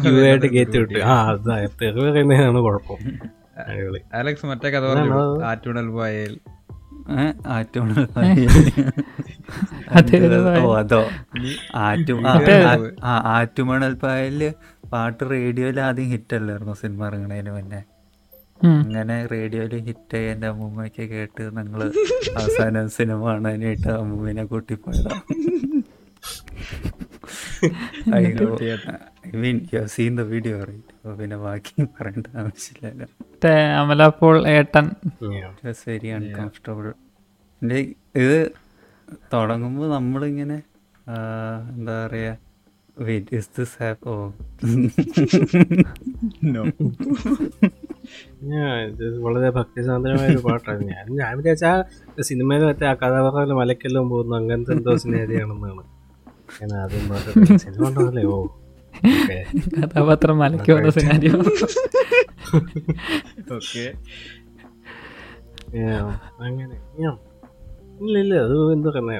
യു 0.10 0.16
ആയിട്ട് 0.22 0.48
കയറ്റി 0.48 0.78
വിട്ടു. 0.78 1.00
ആ 1.08 1.18
അതെ 1.34 1.60
പറയുന്നതാണ് 1.82 2.62
കുഴപ്പം. 2.68 3.00
അടിപൊളി. 3.64 3.99
അലക്സ് 4.19 4.48
മറ്റേ 4.52 4.69
കഥ 4.76 4.86
പറഞ്ഞു. 4.91 5.14
ആറ്റുണൽ 5.49 5.88
പോയൽ 5.98 6.34
അതെ, 9.98 10.18
ആറ്റുമണൽ 13.36 13.94
പായൽ 14.03 14.41
പാട്ട് 14.91 15.23
റേഡിയോയിൽ 15.31 15.80
ആദ്യം 15.88 16.10
ഹിറ്റ് 16.14 16.36
അല്ലായിരുന്നു 16.40 16.76
സിനിമ 16.81 17.02
ഇറങ്ങണതിന് 17.10 17.52
മുന്നേ. 17.57 17.81
അങ്ങനെ 18.61 19.18
റേഡിയോയിൽ 19.34 19.73
ഹിറ്റ് 19.88 20.18
ആയി 20.18 20.27
എന്റെ 20.34 20.48
അമ്മൂമ്മയൊക്കെ 20.52 21.06
കേട്ട് 21.14 21.44
ഞങ്ങൾ 21.57 21.81
അവസാനം 22.41 22.88
സിനിമ 22.98 23.19
കാണാനായിട്ട് 23.30 23.90
അമ്മൂമ്മനെ 24.02 24.45
കൂട്ടിപ്പോയതാ. 24.53 25.15
I 29.24 29.30
mean 29.41 29.58
you 29.72 29.80
seen 29.94 30.12
the 30.18 30.24
video 30.30 30.56
right 30.62 30.91
അപ്പോൾ 30.96 31.14
പിന്നെ 31.20 31.38
ബാക്കി 31.44 31.74
പറയേണ്ട 31.96 32.28
ആവശ്യമില്ലല്ലോ. 32.41 33.06
മറ്റേ 33.24 33.52
അമല 33.80 34.02
പോൾ 34.20 34.36
ഏട്ടൻ. 34.54 34.86
വെരി 35.86 36.10
അൺകംഫർട്ടബിൾ 36.18 36.86
ഇത് 38.22 38.38
തുടങ്ങുമ്പോൾ 39.34 39.88
നമ്മളിങ്ങനെ 39.96 40.58
എന്താ 41.72 41.94
പറയുക 42.02 42.36
വെയിറ്റ് 42.98 43.32
ഇസ് 43.38 43.50
ദിസ് 43.58 43.76
ഹാപ്പ് 43.82 44.04
ഓ. 44.10 44.12
വളരെ 49.26 49.50
ഭക്തിസാന്ദ്രമായ 49.58 50.28
ഒരു 50.32 50.40
പാട്ടാണ്. 50.46 50.82
ഞാൻ 50.91 51.04
ഞാൻ 51.20 51.32
വിചാരിച്ച 51.40 51.66
ആ 51.70 51.72
സിനിമയിൽ 52.30 52.62
മറ്റേ 52.70 52.86
ആ 52.88 53.00
കഥാപാത്രങ്ങൾ 53.02 53.52
മലക്കെല്ലാം 53.60 54.06
പോകുന്നു 54.12 54.34
അങ്ങനത്തെ 54.40 54.72
എന്തോ 54.78 54.91
സിനിമയാണെന്നാണ് 55.04 55.84
ഞാൻ 56.60 56.72
ആദ്യം 56.80 57.06
സിനിമ 57.64 57.82
ഉണ്ടല്ലേ 57.91 58.24
ഓ. 58.32 58.34
കഥാപാത്രം 59.76 60.38
മലയ്ക്ക് 60.41 60.72
വന്ന 60.78 60.91
സിനാരിയോ 60.98 61.36
ഓക്കെ 63.57 63.86
Yeah, 65.80 66.06
അങ്ങനെ. 66.45 66.76
ഇല്ല 67.99 68.14
ഇല്ല 68.22 68.36
അത് 68.45 68.53
എന്താ 68.76 68.90
പറയുക 68.90 69.18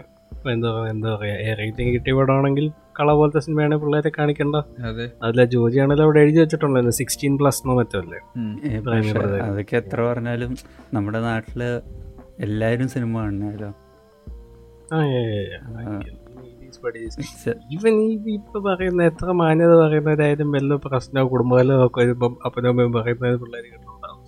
എന്താ 0.52 0.70
പറയുക 0.70 0.94
എന്താ 0.94 1.10
പറയുക 1.14 1.56
റേറ്റിംഗ് 1.60 1.92
കിട്ടിയ 1.96 2.14
പടമാണെങ്കിൽ 2.20 2.66
കള 2.98 3.12
പോലത്തെ 3.14 3.42
സിനിമയാണ് 3.46 3.76
പിള്ളേരെ 3.82 4.12
കാണിക്കണ്ട. 4.16 4.58
അതെ. 4.90 5.06
അതിലെ 5.24 5.44
ജോജിയാണെങ്കിലും 5.54 6.06
അവിടെ 6.06 6.22
എഴുതി 6.24 6.40
വെച്ചിട്ടുണ്ടല്ലോ 6.42 6.94
സിക്സ്റ്റീൻ 7.00 7.34
പ്ലസ് 7.40 7.62
എന്നോ 7.64 7.76
മറ്റോ 7.80 8.00
അല്ലേ. 8.04 8.20
അതൊക്കെ 9.48 9.78
എത്ര 9.82 10.00
പറഞ്ഞാലും 10.10 10.54
നമ്മുടെ 10.94 11.22
നാട്ടിൽ 11.28 11.62
എല്ലാരും 12.40 12.90
സിനിമ 12.96 13.14
കാണണല്ലോ 13.20 13.72
ആ 14.92 15.00
ഇവൻ 17.70 17.96
ഈ 18.02 18.10
ഇപ്പൊ 18.34 18.58
പറയുന്ന 18.60 19.04
എത്ര 19.04 19.32
മാന്യത 19.32 19.74
പറയുന്നവരായാലും 19.82 20.50
വല്ല 20.52 20.80
പ്രശ്നമോ 20.86 21.28
കുടുംബകലോ 21.28 21.78
ഒക്കെ 21.86 22.00
വരുമ്പം 22.02 22.34
അപ്പനും 22.46 22.70
അമ്മയും 22.70 22.94
പറയുന്നത് 22.94 23.40
പിള്ളേർ 23.40 23.66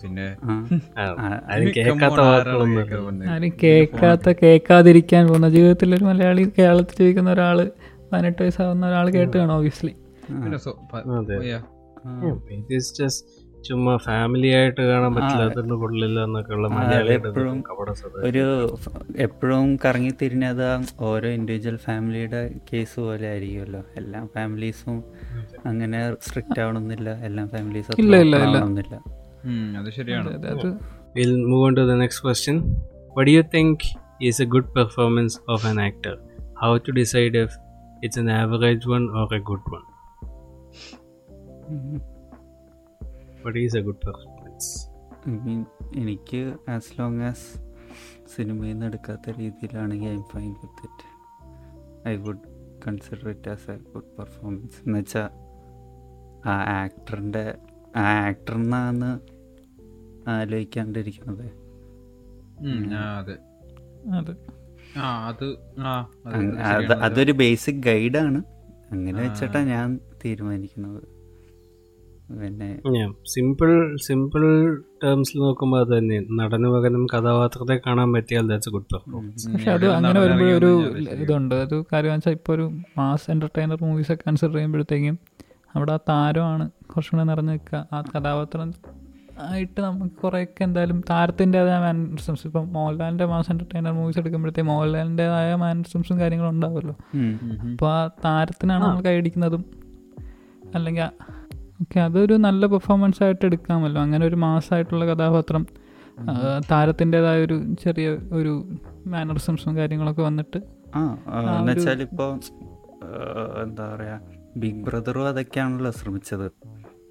പിന്നെ 0.02 0.28
ആരും 1.48 1.68
കേൾക്കാത്ത 1.76 2.20
വാക്കുകളൊന്നും 2.22 3.28
ആരും 3.28 3.54
കേൾക്കാത്ത 3.64 4.34
കേൾക്കാതിരിക്കാൻ 4.42 5.24
പോകുന്ന 5.28 5.50
ജീവിതത്തിൽ 5.50 5.96
ഒരു 5.96 6.06
മലയാളി 6.06 6.46
കേരളത്തിൽ 6.58 6.98
ജീവിക്കുന്ന 6.98 7.32
ഒരാൾ 7.32 7.60
പതിനെട്ട് 8.12 8.42
വയസ്സാവുന്ന 8.44 8.86
ഒരാൾ 8.88 9.08
കേട്ട് 9.10 9.36
കാണും 9.38 9.56
ഓബിയസ്ലി 9.56 9.94
ചുമ്മാ 13.68 13.94
ഫാമിലി 14.06 14.50
ആയിട്ട് 14.58 14.82
കാണാൻ 14.82 15.12
പറ്റില്ല 15.16 15.44
അതൊന്നും 15.50 15.80
കൊള്ളില്ല 15.80 16.20
എന്നൊക്കെ 16.28 16.54
ഉള്ള 16.54 16.68
അതെപ്പോഴും 17.00 17.58
ഒരു 18.30 18.46
എപ്പോഴും 19.26 19.76
കറങ്ങി 19.86 20.12
തിരിഞ്ഞത് 20.22 20.66
ഓരോ 21.00 21.30
ഇൻഡിവിജ്വൽ 21.30 21.78
ഫാമിലിയുടെ 21.88 22.42
കേസ് 22.70 23.00
പോലെ 23.00 23.28
ആയിരിക്കുമല്ലോ. 23.28 23.82
എല്ലാ 24.02 24.22
ഫാമിലീസും 24.36 24.98
അങ്ങനെ 25.66 26.00
സ്ട്രിക്റ്റ് 26.28 26.60
ആവണമെന്നില്ല. 26.62 27.10
എല്ലാ 27.28 27.46
ഫാമിലീസും 27.46 28.00
ഇല്ല, 28.04 28.16
ഇല്ല, 28.16 28.36
ഇല്ല. 28.38 28.58
ആവണമെന്നില്ല 28.58 28.96
അത് 29.80 29.92
ശരിയാണ്. 30.00 30.32
അത് 30.56 30.68
We'll 31.16 31.38
move 31.52 31.64
on 31.68 31.74
to 31.76 31.84
the 31.92 31.96
next 32.02 32.20
question. 32.26 32.58
You 33.36 33.42
think 33.56 33.84
is 34.28 34.42
a 34.42 34.46
good 34.46 34.70
performance 34.78 35.38
of 35.54 35.66
an 35.68 35.78
actor 35.88 36.14
how 36.62 36.70
to 36.78 36.92
decide 37.00 37.38
if 37.44 37.56
decide 38.04 38.18
if 38.28 38.52
it's 38.66 38.86
one 38.94 39.04
or 39.22 39.36
a 39.36 39.42
good 39.50 39.66
a 39.72 39.82
good 43.44 43.58
is 43.58 43.78
a 43.78 43.82
good 43.82 44.02
performance 44.06 44.72
good 45.26 45.36
performance? 45.36 45.68
എനിക്ക് 46.02 46.40
as 46.70 47.00
long 47.00 47.24
as 47.24 47.48
സിനിമയിൽ 48.28 48.74
നിന്ന് 48.74 48.86
എടുക്കാത്ത 48.86 49.30
രീതിയിലാണെങ്കിൽ 49.38 50.10
I'm 50.14 50.26
fine 50.32 50.52
with 50.62 50.84
it 50.88 51.08
I 52.08 52.16
would 52.18 52.46
consider 52.86 53.30
it 53.30 53.50
as 53.50 53.72
a 53.72 53.78
good 53.90 54.12
performance 54.18 54.80
എന്ന് 54.86 55.00
വെച്ചാൽ 55.00 55.30
ആ 56.46 56.56
ആക്ടറിന്റെ 56.78 57.44
ആ 57.96 58.06
ആക്ടറിനാന്ന് 58.28 59.12
ആലോചിക്കാണ്ടിരിക്കുന്നത് 60.32 61.48
ആ, 62.94 63.04
അത്. 63.20 63.34
ആ 64.98 65.08
അത് 65.28 65.48
ആ 65.82 65.92
അത് 66.26 66.36
അങ് 66.36 66.50
അത് 66.52 66.62
ശരിയാണ്. 66.70 66.96
അതൊരു 67.04 67.32
ബേസിക് 67.32 67.84
ഗൈഡാണ് 67.84 68.40
അങ്ങനെ 68.92 69.20
വെച്ചിട്ടാണ് 69.22 69.68
ഞാൻ 69.68 69.90
തീരുമാനിക്കുന്നത്. 70.26 71.02
പിന്നെ 72.40 73.04
സിമ്പിൾ 73.34 73.72
സിമ്പിൾ 74.06 74.44
ടേംസിൽ 75.04 75.38
നോക്കുമ്പോൾ 75.46 75.80
അത് 75.84 75.92
തന്നെ. 75.98 76.18
നടന് 76.40 76.68
പകരം 76.74 77.04
കഥാപാത്രത്തെ 77.14 77.76
കാണാൻ 77.86 78.10
പറ്റിയാൽ 78.16 78.46
ദാറ്റ്സ് 78.52 78.72
ഗുഡ് 78.76 78.88
പെർഫോമൻസ് 78.94 79.52
പക്ഷെ 79.54 79.72
അത് 79.78 79.86
അങ്ങനെ 79.98 80.20
വരുമ്പോൾ 80.24 80.52
ഒരു 80.60 80.72
ഇതുണ്ട്. 81.24 81.56
അത് 81.66 81.76
കാര്യം 81.92 82.14
വെച്ചാൽ 82.16 82.36
ഇപ്പോൾ 82.40 82.54
ഒരു 82.58 82.66
മാസ് 83.00 83.28
എന്റർടൈനർ 83.36 83.80
മൂവീസ് 83.86 84.12
ഒക്കെ 84.16 84.26
കൺസിഡർ 84.30 84.56
ചെയ്യുമ്പോഴത്തേക്കും 84.58 85.18
അവിടെ 85.76 85.94
ആ 85.98 86.00
താരമാണ് 86.12 86.66
കുറച്ചും 86.92 87.14
കൂടെ 87.16 87.26
നിറഞ്ഞു 87.32 87.54
നിൽക്കുക. 87.56 87.82
ആ 87.94 88.00
കഥാപാത്രം 88.14 88.74
ആയിട്ട് 89.50 89.80
നമുക്ക് 89.86 90.16
കുറേയൊക്കെ 90.24 90.62
എന്തായാലും 90.66 90.98
താരത്തിന്റെതായ 91.10 91.78
മാനറിസംസ് 91.84 92.44
ഇപ്പം 92.48 92.66
മോഹൻലാലിന്റെ 92.74 93.26
മാസ് 93.32 93.50
എന്റർടൈനർ 93.54 93.94
മൂവീസ് 94.00 94.20
എടുക്കുമ്പോഴത്തേക്ക് 94.22 94.70
മോഹൻലാലിന്റെതായ 94.72 95.52
മാനറിസംസും 95.64 96.18
കാര്യങ്ങളും 96.22 96.52
ഉണ്ടാവുമല്ലോ. 96.56 96.96
അപ്പോൾ 97.72 97.90
ആ 97.94 98.02
താരത്തിനാണ് 98.26 98.84
നമ്മൾ 98.86 99.04
കൈയടിക്കുന്നതും 99.08 99.64
അല്ലെങ്കിൽ 100.76 101.08
ഓക്കെ 101.82 102.00
അതൊരു 102.00 102.34
നല്ല 102.34 102.66
പെർഫോമൻസ് 102.66 103.24
ആയിട്ട് 103.24 103.46
എടുക്കാമല്ലോ. 103.46 104.02
അങ്ങനെ 104.02 104.26
ഒരു 104.26 104.36
മാസമായിട്ടുള്ള 104.36 105.06
കഥാപാത്രം 105.06 105.64
താരത്തിന്റെതായ 106.72 107.44
ഒരു 107.46 107.76
ചെറിയ 107.84 108.10
ഒരു 108.10 108.54
മാനറിസംസും 109.06 109.78
കാര്യങ്ങളൊക്കെ 109.78 110.22
വന്നിട്ട് 110.22 110.60
ഇപ്പോൾ 112.02 112.40
എന്താ 113.64 113.96
പറയുക 113.96 114.20
ബിഗ് 114.58 114.84
ബ്രദറും 114.86 115.28
അതൊക്കെയാണല്ലോ 115.28 115.92
ശ്രമിച്ചത്. 115.92 116.48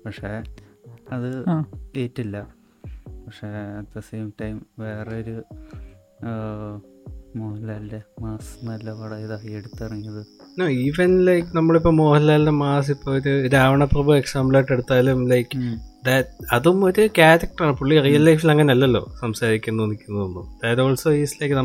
പക്ഷേ 0.06 0.42
അത്. 1.12 1.30
ഏറ്റില്ല. 1.96 2.36
പക്ഷേ 3.26 3.48
അറ്റ് 3.78 3.88
ദ 3.96 4.00
സെയിം 4.00 4.32
ടൈം 4.40 4.66
വേറൊരു 4.78 5.36
മോഹൻലാലിന്റെ 7.36 8.02
മാസ് 8.22 8.66
നല്ല 8.66 8.92
പടം 9.00 9.18
ഇതായി 9.18 9.50
എടുത്തിറങ്ങിയത്. 9.50 10.22
ഈവൻ 10.80 11.12
ലൈക്ക് 11.24 11.48
നമ്മളിപ്പോ 11.56 11.90
മോഹൻലാലിന്റെ 11.90 12.54
മാസ് 12.54 12.90
ഇപ്പൊ 12.90 13.10
ഒരു 13.12 13.32
രാവണപ്രഭു 13.48 14.12
എക്സാമ്പിളായിട്ട് 14.14 14.72
എടുത്താലും 14.72 15.22
ലൈക്ക് 15.28 15.58
അതും 16.52 16.78
ഒരു 16.84 17.02
ക്യാരക്ടറാണ് 17.14 17.74
പുള്ളി 17.76 17.96
റിയൽ 18.00 18.22
ലൈഫിൽ 18.24 18.50
അങ്ങനെ 18.50 18.72
അല്ലല്ലോ 18.72 19.02
സംസാരിക്കുന്നു 19.20 19.84
നിൽക്കുന്നതൊന്നും 19.84 20.44
that 20.62 20.82
also 20.82 21.10
is 21.12 21.36
like 21.42 21.56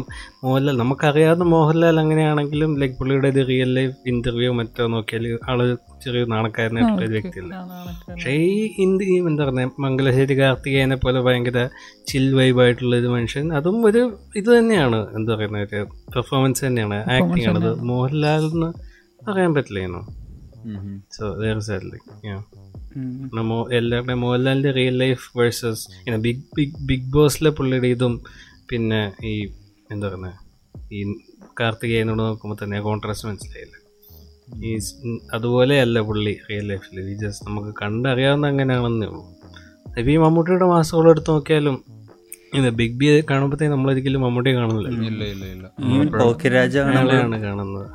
Mohanlal 0.44 0.78
നമുക്കറിയാവുന്ന 0.78 1.48
മോഹൻലാൽ 1.50 2.00
അങ്ങനെയാണെങ്കിലും 2.00 2.74
ലൈക്ക് 2.80 2.98
പുള്ളിയുടെ 2.98 3.28
ഇത് 3.28 3.42
റിയൽ 3.48 3.72
ലൈഫ് 3.74 3.96
ഇന്റർവ്യൂ 4.06 4.52
മറ്റോ 4.54 4.88
നോക്കിയാൽ 4.88 5.28
ആൾ 5.48 5.62
ചെറിയ 6.06 6.23
നാണക്കാരനായിട്ടുള്ള 6.32 7.03
ഒരു 7.03 7.14
വ്യക്തിയല്ല. 7.15 7.53
പക്ഷേ 8.07 8.32
ഈ 8.45 8.56
ഇന്ത്യ 8.86 9.07
ഈ 9.07 9.19
എന്താ 9.30 9.44
പറയുക 9.45 9.84
മംഗലശ്ശേരി 9.86 10.36
കാർത്തികേയനെ 10.40 10.98
പോലെ 10.98 11.22
ഭയങ്കര 11.27 11.61
ചിൽ 12.11 12.26
വൈബായിട്ടുള്ള 12.40 12.95
ഒരു 13.02 13.10
മനുഷ്യൻ 13.15 13.48
അതും 13.60 13.77
ഒരു 13.90 14.02
ഇത് 14.36 14.49
തന്നെയാണ്. 14.57 14.99
എന്താ 15.18 15.32
പറയുന്ന 15.34 15.64
ഒരു 15.65 15.82
പെർഫോമൻസ് 16.15 16.64
തന്നെയാണ്. 16.68 16.99
ആക്ടിങ് 17.15 17.48
ആണ്. 17.52 17.61
അത് 17.64 17.82
മോഹൻലാൽ 17.91 18.45
എന്ന് 18.52 18.69
പറയാൻ 19.22 19.53
പറ്റില്ല 19.56 19.82
ഇനോ 19.88 20.02
ഉം, 20.65 20.77
ഉം. 20.80 20.95
സോ 21.15 21.26
ദർ 21.41 21.57
ഇസ് 21.57 21.80
ലൈക്ക് 21.86 22.07
ഉം. 22.30 22.41
എല്ലാവരുടെയും 23.77 24.22
മോഹൻലാലിന്റെ 24.23 24.72
real 24.72 24.98
life 25.02 25.26
versus 25.38 25.84
big 26.26 26.44
big 26.57 26.80
big 26.90 27.10
ബോസിലെ 27.14 27.52
പുള്ളിയുടെ 27.57 27.90
ഇതും 27.95 28.14
പിന്നെ 28.69 28.99
ഈ 29.23 29.34
എന്താ 29.91 30.06
പറയുന്നത് 30.07 30.38
ഈ 30.91 31.02
കാർത്തികേയനോട് 31.60 32.22
നോക്കുമ്പോൾ 32.22 32.57
തന്നെ 32.61 32.77
കോൺട്രാസ്റ്റ് 32.82 33.27
മനസ്സിലായില്ല. 33.30 33.76
ഈ 34.48 34.78
സ്- 34.78 34.96
ഉം, 35.04 35.20
അതുപോലെയല്ല 35.34 36.02
പുള്ളി 36.02 36.38
റിയൽ 36.50 36.68
ലൈഫിൽ 36.68 37.00
ഈ 37.04 37.16
ജസ്റ്റ് 37.16 37.48
നമുക്ക് 37.48 37.74
കണ്ടറിയാവുന്ന 37.82 38.48
അങ്ങനെയാണെന്നേ 38.48 39.08
ഉള്ളൂ. 39.08 39.24
ഇപ്പം 39.90 40.12
ഈ 40.12 40.18
മമ്മൂട്ടിയുടെ 40.18 40.66
മാസങ്ങൾ 40.66 41.10
എടുത്ത് 41.10 41.32
നോക്കിയാലും 41.32 41.76
ഇത് 42.54 42.70
ബിഗ് 42.70 43.00
ബി 43.00 43.22
കാണുമ്പോഴത്തേക്ക് 43.32 43.74
നമ്മളൊരിക്കലും 43.74 44.22
മമ്മൂട്ടിയെ 44.22 44.56
കാണുന്നില്ല. 44.56 44.90
ഇല്ല 45.08 45.24
ഇല്ല 45.26 45.46
ഇല്ല 45.46 45.68
പോക്കിരാജ 46.20 46.78
അയാളെയാണ് 46.78 47.42
കാണുന്നത്. 47.44 47.88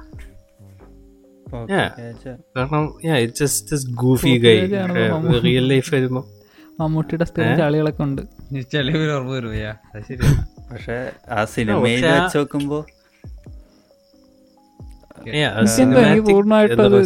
കാരണം 2.56 2.82
it's 3.18 3.42
just 3.44 3.76
goofy 3.94 4.38
guy 4.38 4.56
real 5.42 5.66
life 5.68 5.94
വരുമ്പോൾ 5.94 6.24
മമ്മൂട്ടിയുടെ 6.80 7.24
സ്ഥിരം 7.24 7.56
ചാളികളൊക്കെ 7.58 8.02
ഉണ്ട്. 8.02 8.22
ഓർമ്മ 9.12 9.30
വരും 9.30 9.54
യാ 9.56 9.72
അത് 9.94 10.02
ശരിയാ. 10.08 10.30
പക്ഷെ 10.72 10.96
ആ 11.30 11.44
സിനിമയിൽ 11.44 12.04
വെച്ച് 12.06 12.38
നോക്കുമ്പോ 12.38 12.78
പൂർണമായിട്ടും 16.28 16.84
അത് 16.84 17.00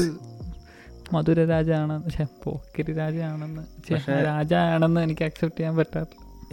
മധുര 1.14 1.40
രാജാണെന്ന് 1.44 2.26
പോക്കിരി 2.44 2.92
രാജാണെന്ന് 2.92 3.62
രാജാണെന്ന് 4.28 5.00
എനിക്ക് 5.00 5.24
അക്സെപ്റ്റ് 5.24 5.58
ചെയ്യാൻ 5.58 5.74
പറ്റാത്ത. 5.76 6.12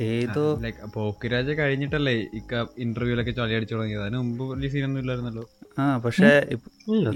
ഏതോ 0.10 0.44
ലൈക്ക് 0.64 0.90
പോക്കിരാജ 0.94 1.50
കഴിഞ്ഞിട്ടല്ലേ 1.52 2.14
ഇക്ക 2.40 2.52
ഇന്റർവ്യൂലൊക്കെ 2.78 3.32
ചളി 3.32 3.56
അടിച്ചു 3.56 3.76
തുടങ്ങിയത്? 3.76 4.04
അതിന് 4.04 4.18
മുമ്പ് 4.18 4.44
വലിയ 4.52 4.70
സീനൊന്നും 4.70 5.02
ഇല്ലായിരുന്നല്ലോ 5.02 5.46
ആ 5.78 5.86
പക്ഷെ 5.98 6.32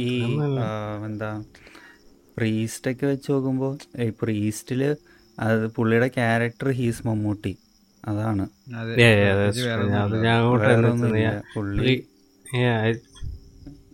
ഈ 0.05 0.11
എന്താ 1.05 1.29
പ്രീസ്റ്റൊക്കെ 2.37 3.05
വെച്ച് 3.05 3.29
നോക്കുമ്പോൾ 3.31 3.73
ഈ 4.03 4.09
പ്രീസ്റ്റിൽ 4.21 4.81
അത് 5.37 5.63
പുള്ളിയുടെ 5.67 6.07
ക്യാരക്ടർ 6.17 6.69
ഹീസ് 6.71 7.07
മമ്മൂട്ടി. 7.07 7.53
അതാണ്. 8.03 8.43
പുള്ളി 11.55 11.95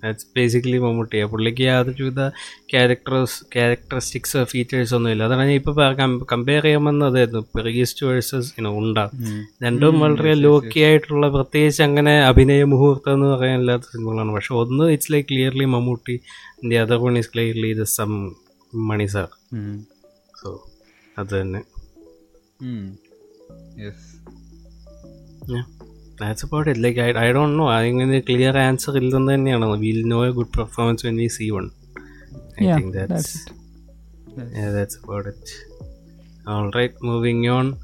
ദാറ്റ്സ് 0.04 0.26
ബേസിക്കലി 0.38 0.78
മമ്മൂട്ടി. 0.78 1.24
പുള്ളിക്ക് 1.24 1.62
യാതൊരുവിധ 1.62 2.32
ക്യാരക്ടേഴ്സ് 2.72 3.46
ക്യാരക്ടറിസ്റ്റിക്സ് 3.56 4.44
ഫീച്ചേഴ്സ് 4.44 4.96
ഒന്നും 4.96 5.12
ഇല്ല 5.12 5.24
അതാണ് 5.24 5.42
ഞാൻ 5.42 5.52
ഇപ്പോൾ 5.52 6.24
കമ്പയർ 6.24 6.64
ചെയ്യാമെന്ന് 6.64 7.06
അതായിരുന്നു 7.06 7.46
പ്രീസ്റ്റ് 7.56 8.06
വേഴ്സസ് 8.06 8.54
ഇനോ 8.58 8.78
ഉണ്ടാ. 8.78 9.10
രണ്ടും 9.64 10.00
വളരെ 10.00 10.34
ലോക്കി 10.34 10.80
ആയിട്ടുള്ള 10.80 11.30
പ്രത്യേകിച്ച് 11.30 11.84
അങ്ങനെ 11.84 12.26
അഭിനയ 12.26 12.64
മുഹൂർത്തം 12.64 13.14
എന്ന് 13.14 13.28
പറയാനില്ലാത്ത 13.28 13.84
സിനിമകളാണ് 13.84 14.34
പക്ഷെ 14.34 14.56
ഒന്ന് 14.56 14.92
it's 14.92 15.14
like 15.14 15.30
clearly 15.30 15.66
Mammootty. 15.66 16.20
The 16.68 16.76
other 16.76 16.96
one 16.96 17.18
is 17.18 17.30
clearly 17.30 17.74
the 17.74 17.84
some 17.84 18.36
money 18.76 19.06
sir. 19.06 19.28
So 20.42 20.70
അത് 21.18 21.42
തന്നെ. 21.42 21.62
ഉം. 22.62 22.98
that's 26.22 26.44
about 26.44 26.68
it. 26.68 26.78
Like, 26.78 26.98
I, 26.98 27.32
don't 27.32 27.58
know. 27.58 27.68
I 27.68 27.82
think 27.82 28.12
the 28.12 28.22
clear 28.22 28.56
answer 28.56 28.96
is 28.98 29.14
we'll 29.14 30.06
know 30.12 30.24
a 30.24 30.34
good 30.34 30.52
performance 30.52 31.04
when 31.04 31.16
we 31.16 31.30
see 31.30 31.52
one. 31.52 31.72
I 32.60 32.64
yeah, 32.64 32.78
think 32.78 32.94
that's, 32.94 33.46
that's 34.36 34.52
yeah, 34.54 34.72
that's 34.72 34.98
about 35.04 35.26
it. 35.28 35.50
All 36.48 36.70
right, 36.72 36.94
moving 37.02 37.50
on. 37.50 37.78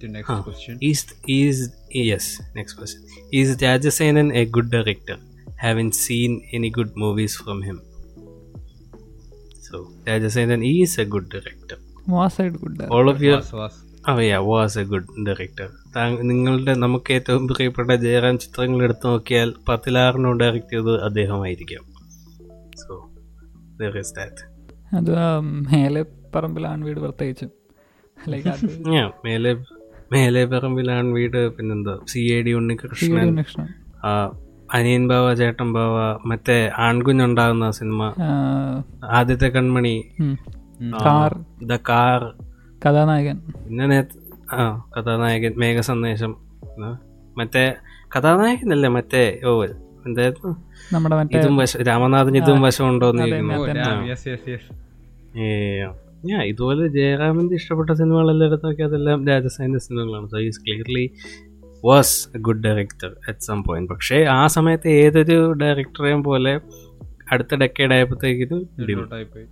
The 0.00 0.08
next 0.08 0.28
question 0.28 0.78
is 0.80 1.04
is 1.28 1.74
yes. 1.90 2.40
Next 2.54 2.74
question 2.74 3.02
is 3.32 3.56
Rajasenan 3.56 4.34
a 4.34 4.46
good 4.46 4.70
director? 4.70 5.18
Haven't 5.56 5.94
seen 5.94 6.48
any 6.52 6.70
good 6.70 6.96
movies 6.96 7.36
from 7.36 7.62
him. 7.62 7.82
So 9.60 9.92
Rajasenan 10.04 10.64
is 10.64 10.98
a 10.98 11.04
good 11.04 11.28
director. 11.28 11.78
Was 12.06 12.38
a 12.38 12.50
good 12.50 12.78
director. 12.78 12.94
All 12.94 13.08
of 13.10 13.22
you. 13.22 13.32
Was, 13.32 13.52
was. 13.52 13.84
Oh 14.08 14.18
yeah, 14.18 14.38
was 14.38 14.76
a 14.76 14.84
good 14.84 15.06
director. 15.24 15.70
നിങ്ങളുടെ 15.98 16.74
നമുക്ക് 16.74 17.12
ഏറ്റവും 17.12 17.48
പ്രിയപ്പെട്ട 17.48 17.90
ജയറാം 17.90 18.38
ചിത്രങ്ങൾ 18.38 18.84
എടുത്തു 18.84 19.08
നോക്കിയാൽ 19.08 19.54
പത്തിലാറിനോ 19.68 20.32
direct 20.32 20.72
ചെയ്തത് 20.72 21.04
അദ്ദേഹമായിരിക്കാം. 21.04 21.84
So 22.76 23.10
is 23.98 24.14
that 24.14 24.50
അത് 24.96 25.40
മേലെ 25.40 26.04
പറമ്പിലാണ് 26.34 26.84
വീട് 26.84 27.00
പ്രത്യേകിച്ചും. 27.00 27.50
മേലെ 29.24 29.56
മേലെ 30.12 30.44
പറമ്പിലാണ് 30.44 31.06
വീട് 31.06 31.56
പിന്നെന്താ 31.56 31.98
സി 32.08 32.18
എ 32.18 32.42
ഡി 32.42 32.52
ഉണ്ണികൃഷ്ണൻ. 32.52 33.68
അനിയൻ 34.72 35.08
ബാവ 35.08 35.34
ചേട്ടൻ 35.34 35.72
ബാവ 35.72 36.18
മറ്റേ 36.26 36.70
ആൺകുഞ്ഞുണ്ടാകുന്ന 36.78 37.70
cinema. 37.70 38.14
Aadyathe 39.04 39.46
Kanmani. 39.46 40.04
Car. 41.04 41.44
The 41.64 41.76
car. 41.88 42.44
Kathanayakan. 42.86 43.38
പിന്നെ 43.68 44.04
ആ 44.50 44.62
കഥാനായകൻ 44.94 45.52
മേഘ 45.62 45.78
സന്ദേശം. 45.88 46.32
മറ്റേ 47.36 47.64
കഥാനായകനല്ലേ 48.14 48.90
മറ്റേ 48.96 49.22
ഓ 49.44 49.50
എന്തായിരുന്നു? 50.06 50.50
നമ്മുടെ 50.94 51.16
ഇതും 51.38 51.56
വശം 51.60 51.80
രാമനാഥൻ 51.88 52.36
ഇതും 52.40 52.60
വശം 52.66 52.86
ഉണ്ടോന്ന് 52.90 53.24
Oh. 55.42 55.90
ഞാൻ 56.28 56.40
ഇതുപോലെ 56.48 56.84
ജയറാമിന്റെ 56.94 57.54
ഇഷ്ടപ്പെട്ട 57.58 57.90
സിനിമകളെല്ലാം 57.98 58.46
എടുത്ത് 58.48 58.66
നോക്കിയാൽ 58.66 58.88
അതെല്ലാം 58.88 59.20
രാജസ്ഥാനിന്റെ 59.28 59.80
സിനിമകളാണ്. 59.84 60.26
So 60.32 60.38
is 60.48 60.60
clearly 60.64 61.04
was 61.84 62.16
a 62.36 62.40
good 62.46 62.62
director 62.66 63.10
at 63.28 63.46
some 63.46 63.58
point 63.68 63.90
പക്ഷേ 63.92 64.18
ആ 64.34 64.42
സമയത്ത് 64.56 64.88
ഏതൊരു 65.02 65.38
ഡയറക്ടറെയും 65.62 66.20
പോലെ 66.28 66.52
അടുത്ത 67.32 67.54
ഡെക്കേഡ് 67.62 67.94
ആയപ്പോഴത്തേക്കിനും 67.96 68.60
Intro 68.82 69.06
type 69.14 69.34
ആയി. 69.38 69.46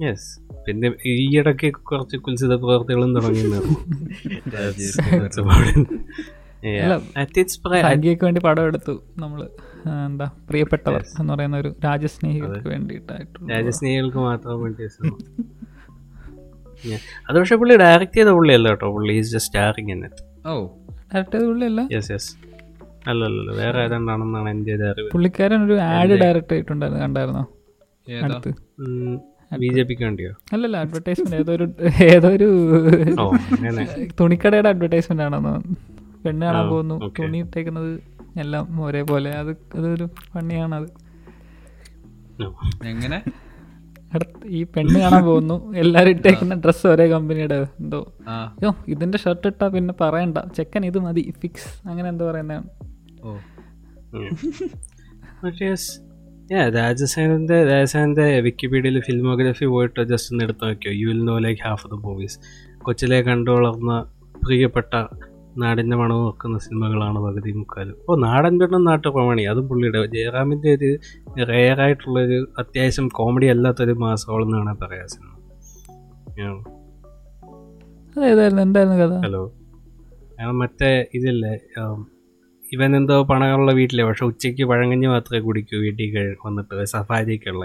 യെസ് 0.00 0.30
പിന്നെ 0.64 0.88
ഈ 1.10 1.12
ഇടയ്ക്ക് 1.38 1.68
കുറച്ച് 1.90 2.16
കുൽസിത 2.24 2.54
പ്രവർത്തികളും 2.62 3.10
തുടങ്ങി 3.16 3.42
അല്ല, 6.76 6.94
അറ്റ് 7.16 7.40
ഇറ്റ്സ് 7.40 7.58
സംഖ്യക്ക് 7.84 8.24
വേണ്ടി 8.26 8.40
പടം 8.44 8.64
എടുത്തു 8.68 8.92
നമ്മൾ. 9.18 9.40
ആ, 9.84 9.90
എന്താ 10.06 10.26
പ്രിയപ്പെട്ടവർ 10.48 11.02
എന്ന് 11.20 11.32
പറയുന്ന 11.32 11.56
ഒരു 11.62 11.70
രാജസ്നേഹികൾക്ക് 11.84 12.68
വേണ്ടിയിട്ടായിട്ടുള്ള 12.72 13.46
രാജസ്നേഹികൾക്ക് 13.52 14.18
മാത്രം 14.26 14.56
വേണ്ടി. 14.62 14.86
അത് 17.26 17.36
പക്ഷെ 17.36 17.56
പുള്ളി 17.60 17.74
ഡയറക്റ്റ് 17.82 18.16
ചെയ്ത 18.16 18.30
പുള്ളിയല്ല 18.36 18.66
കേട്ടോ. 18.72 18.88
പുള്ളി 18.96 19.12
is 19.20 19.28
just 19.28 19.46
starring 19.46 19.90
in 19.94 20.00
it 20.08 20.22
oh 20.46 20.52
direct 21.12 21.38
പുള്ളിയല്ല? 21.44 21.80
Yes 21.94 22.10
yes 22.12 22.28
അല്ലല്ലല്ല 23.08 23.50
വേറെ 23.60 23.78
ഏതാണ്ടാണെന്നാണ് 23.84 24.48
എന്റെ 24.50 24.72
ഒരു 24.76 24.84
അറിവ്. 24.90 25.08
പുള്ളിക്കാരൻ 25.14 25.60
ഒരു 25.66 25.76
ആഡ് 25.90 26.14
ഡയറക്റ്റ് 26.22 26.54
ആയിട്ടുണ്ടായിരുന്നു 26.56 27.02
കണ്ടായിരുന്നോ? 27.04 27.44
അടുത്ത്. 28.20 28.50
ബി 29.62 29.68
ജെ 29.76 29.82
പിക്ക് 29.88 30.04
വേണ്ടിയോ? 30.06 30.32
അല്ലല്ല 30.54 30.76
അഡ്വർടൈസ്മെന്റ് 30.84 31.36
ഏതൊരു 31.40 31.66
ഏതൊരു 32.10 32.48
ഓ 33.22 33.26
അങ്ങനെ. 33.56 33.84
തുണിക്കടയുടെ 34.20 34.68
അഡ്വർടൈസ്മെന്റ് 34.74 35.24
ആണെന്ന്. 35.26 35.54
പെണ്ണ് 36.24 36.44
കാണാൻ 36.46 36.66
പോകുന്നു 36.72 36.96
തുണി 37.18 37.38
ഇട്ടേക്കുന്നത് 37.44 37.90
എല്ലാം 38.44 38.64
ഒരേപോലെ. 38.86 39.30
അത് 39.40 39.50
അതൊരു 39.78 40.06
പണിയാണ് 40.34 40.74
അത് 40.78 40.88
എങ്ങനെ? 42.92 43.18
ഈ 44.58 44.60
പെണ്ണ് 44.74 44.98
കാണാൻ 45.04 45.22
പോകുന്നു 45.28 45.56
എല്ലാരും 45.82 46.10
ഇട്ടേക്കുന്ന 46.16 46.54
ഡ്രസ് 46.64 46.86
ഒരേ 46.92 47.06
കമ്പനിയുടെ 47.12 47.56
എന്തോ. 47.80 48.00
അയ്യോ 48.34 48.70
ഇതിന്റെ 48.94 49.18
ഷർട്ട് 49.24 49.46
ഇട്ടാ 49.52 49.68
പിന്നെ 49.76 49.94
പറയണ്ട. 50.02 50.38
ചെക്കൻ 50.56 50.84
ഇത് 50.90 50.98
മതി 51.06 51.24
ഫിക്സ് 51.42 51.70
അങ്ങനെ 51.88 52.08
എന്തോ 52.12 52.26
പറയുന്നതാണ്. 52.30 52.68
ഓ 56.50 56.58
രാജസേനന്റെ 56.76 57.56
രാജസേനന്റെ 57.68 58.40
വിക്കിപീഡിയയിൽ 58.40 59.00
ഫിലിമോഗ്രഫി 59.00 59.64
പോയിട്ട് 59.64 60.00
ജസ്റ്റ് 60.10 60.32
ഒന്ന് 60.32 60.44
എടുത്ത് 60.44 60.64
നോക്കിയോ? 60.66 60.92
You 61.00 61.06
will 61.08 61.24
know 61.24 61.38
like 61.38 61.62
half 61.66 61.84
of 61.86 61.90
the 61.94 61.96
movies 62.04 62.36
കൊച്ചിലെ 62.82 63.22
കണ്ടു 63.22 63.50
വളർന്ന 63.50 63.92
പ്രിയപ്പെട്ട 64.44 64.92
നാടിന്റെ 65.62 65.96
മണം 65.96 66.16
നോക്കുന്ന 66.16 66.58
സിനിമകളാണ് 66.58 67.18
പകുതി 67.26 67.52
മുക്കാലും. 67.52 67.96
ഓ 68.08 68.16
നാടൻ 68.16 68.58
പെണ്ണും 68.60 68.84
നാട്ടുപ്രമാണി 68.84 69.42
അതും 69.42 69.68
പുള്ളിയുടെ. 69.68 70.06
ജയറാമിന്റെ 70.06 70.70
ഒരു 70.78 70.90
റെയറായിട്ടുള്ളൊരു 71.52 72.38
അത്യാവശ്യം 72.58 73.08
കോമഡി 73.08 73.46
അല്ലാത്തൊരു 73.54 73.92
മാസമാണെന്ന് 74.04 74.58
വേണേൽ 74.58 74.78
പറയാം 74.84 75.08
സിനിമ. 75.14 75.32
Yeah. 76.40 76.56
ഹലോ 79.26 79.42
മറ്റേ 80.60 80.90
ഇതില്ലേ 81.14 81.54
ഇവൻ 82.72 82.96
എന്തോ 82.96 83.16
പണമുള്ള 83.30 83.72
വീട്ടിലെ 83.72 84.04
പക്ഷെ 84.04 84.24
ഉച്ചയ്ക്ക് 84.24 84.64
പഴങ്കഞ്ഞി 84.64 85.06
മാത്രമേ 85.06 85.40
കുടിക്കൂ 85.40 85.76
വീട്ടിൽ 85.78 86.16
വന്നിട്ട് 86.46 86.84
സഫാരിയൊക്കെ 86.84 87.50
ഉള്ള 87.50 87.64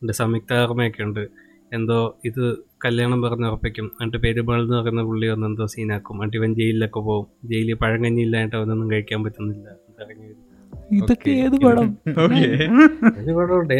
എന്റെ 0.00 0.12
സംയുക്ത 0.12 0.52
കർമ്മയൊക്കെ 0.54 1.02
ഉണ്ട് 1.02 1.22
എന്തോ 1.76 1.98
ഇത് 2.24 2.42
കല്യാണം 2.84 3.22
പറഞ്ഞ് 3.22 3.46
ഉറപ്പിക്കും. 3.46 3.86
എന്നിട്ട് 4.00 4.18
പെരുമാൾ 4.24 4.60
എന്ന് 4.62 4.76
പറയുന്ന 4.76 5.02
പുള്ളി 5.02 5.26
വന്ന് 5.28 5.46
എന്തോ 5.46 5.66
സീനാക്കും. 5.66 6.16
എന്നിട്ട് 6.16 6.36
ഇവൻ 6.36 6.50
ജയിലിലൊക്കെ 6.54 7.00
പോകും. 7.00 7.26
ജയിലിൽ 7.44 7.74
പഴങ്കഞ്ഞി 7.74 8.22
ഇല്ലായിട്ട് 8.22 8.56
അവനൊന്നും 8.56 8.90
കഴിക്കാൻ 8.90 9.20
പറ്റുന്നില്ല. 9.24 9.68
ഇതൊക്കെ 10.98 11.30
ഏത് 11.30 11.56
പടം? 11.64 11.88
പടമുണ്ട്? 13.38 13.74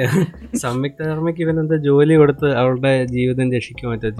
സംയുക്ത 0.65 1.01
കർമ്മയ്ക്ക് 1.11 1.40
ഇവൻ 1.40 1.57
എന്താ 1.61 1.77
ജോലി 1.77 2.15
കൊടുത്ത് 2.15 2.49
അവളുടെ 2.61 2.93
ജീവിതം 3.15 3.53
രക്ഷിക്കും 3.57 3.90
മറ്റോ 3.90 4.11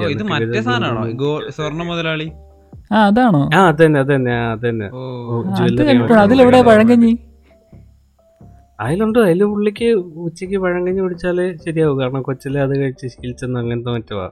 സ്വർണ 1.59 1.83
മുതലാളി? 1.91 2.29
അതാണോ? 2.97 3.51
ആ 3.55 3.69
അതന്നെ 3.69 4.01
അതന്നെ 4.01 4.31
ആ, 4.31 4.53
അതന്നെ. 4.53 4.89
അതിലെവിടെ. 6.15 6.63
പഴങ്കഞ്ഞി? 6.63 7.17
അതിലുണ്ട്. 8.81 9.19
അതിൽ 9.19 9.45
പുള്ളിക്ക് 9.45 9.85
ഉച്ചയ്ക്ക് 10.17 10.59
പഴങ്കഞ്ഞി 10.59 11.01
കുടിച്ചാൽ 11.01 11.57
ശരിയാവും. 11.57 11.99
കാരണം 11.99 12.23
കൊച്ചിലെ 12.23 12.61
അത് 12.61 12.79
കഴിച്ച് 12.81 13.07
ശീലിച്ചെന്ന് 13.07 13.61
അങ്ങനത്തെ 13.61 13.91
മറ്റുവാ. 13.91 14.31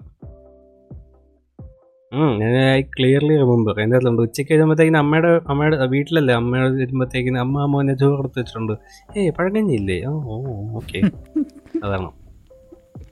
ഞാൻ 2.12 2.74
ഐ 2.74 2.82
ക്ലിയർലി 2.82 3.36
റിമെമ്പർ 3.36 3.80
എന്റെ 3.80 3.96
അതിലുണ്ട് 3.96 4.22
ഉച്ചയ്ക്ക് 4.22 4.52
വരുമ്പോഴത്തേക്കിന് 4.52 4.96
അമ്മയുടെ 4.96 5.40
അമ്മയുടെ 5.48 5.86
വീട്ടിലല്ലേ? 5.86 6.34
അമ്മയുടെ 6.34 6.70
വരുമ്പോഴത്തേക്കിന് 6.70 7.38
അമ്മ 7.38 7.66
മോനെ 7.66 7.94
ചോറ് 7.94 8.18
എടുത്ത് 8.18 8.40
വെച്ചിട്ടുണ്ട്. 8.40 8.72
ഏയ് 9.18 9.32
പഴങ്കഞ്ഞി 9.38 9.74
ഇല്ലേ? 9.74 10.06
ഓ 10.06 10.12
ഓ 10.12 10.36
ഓക്കെ. 10.76 11.00
അതാണ്. 11.84 12.19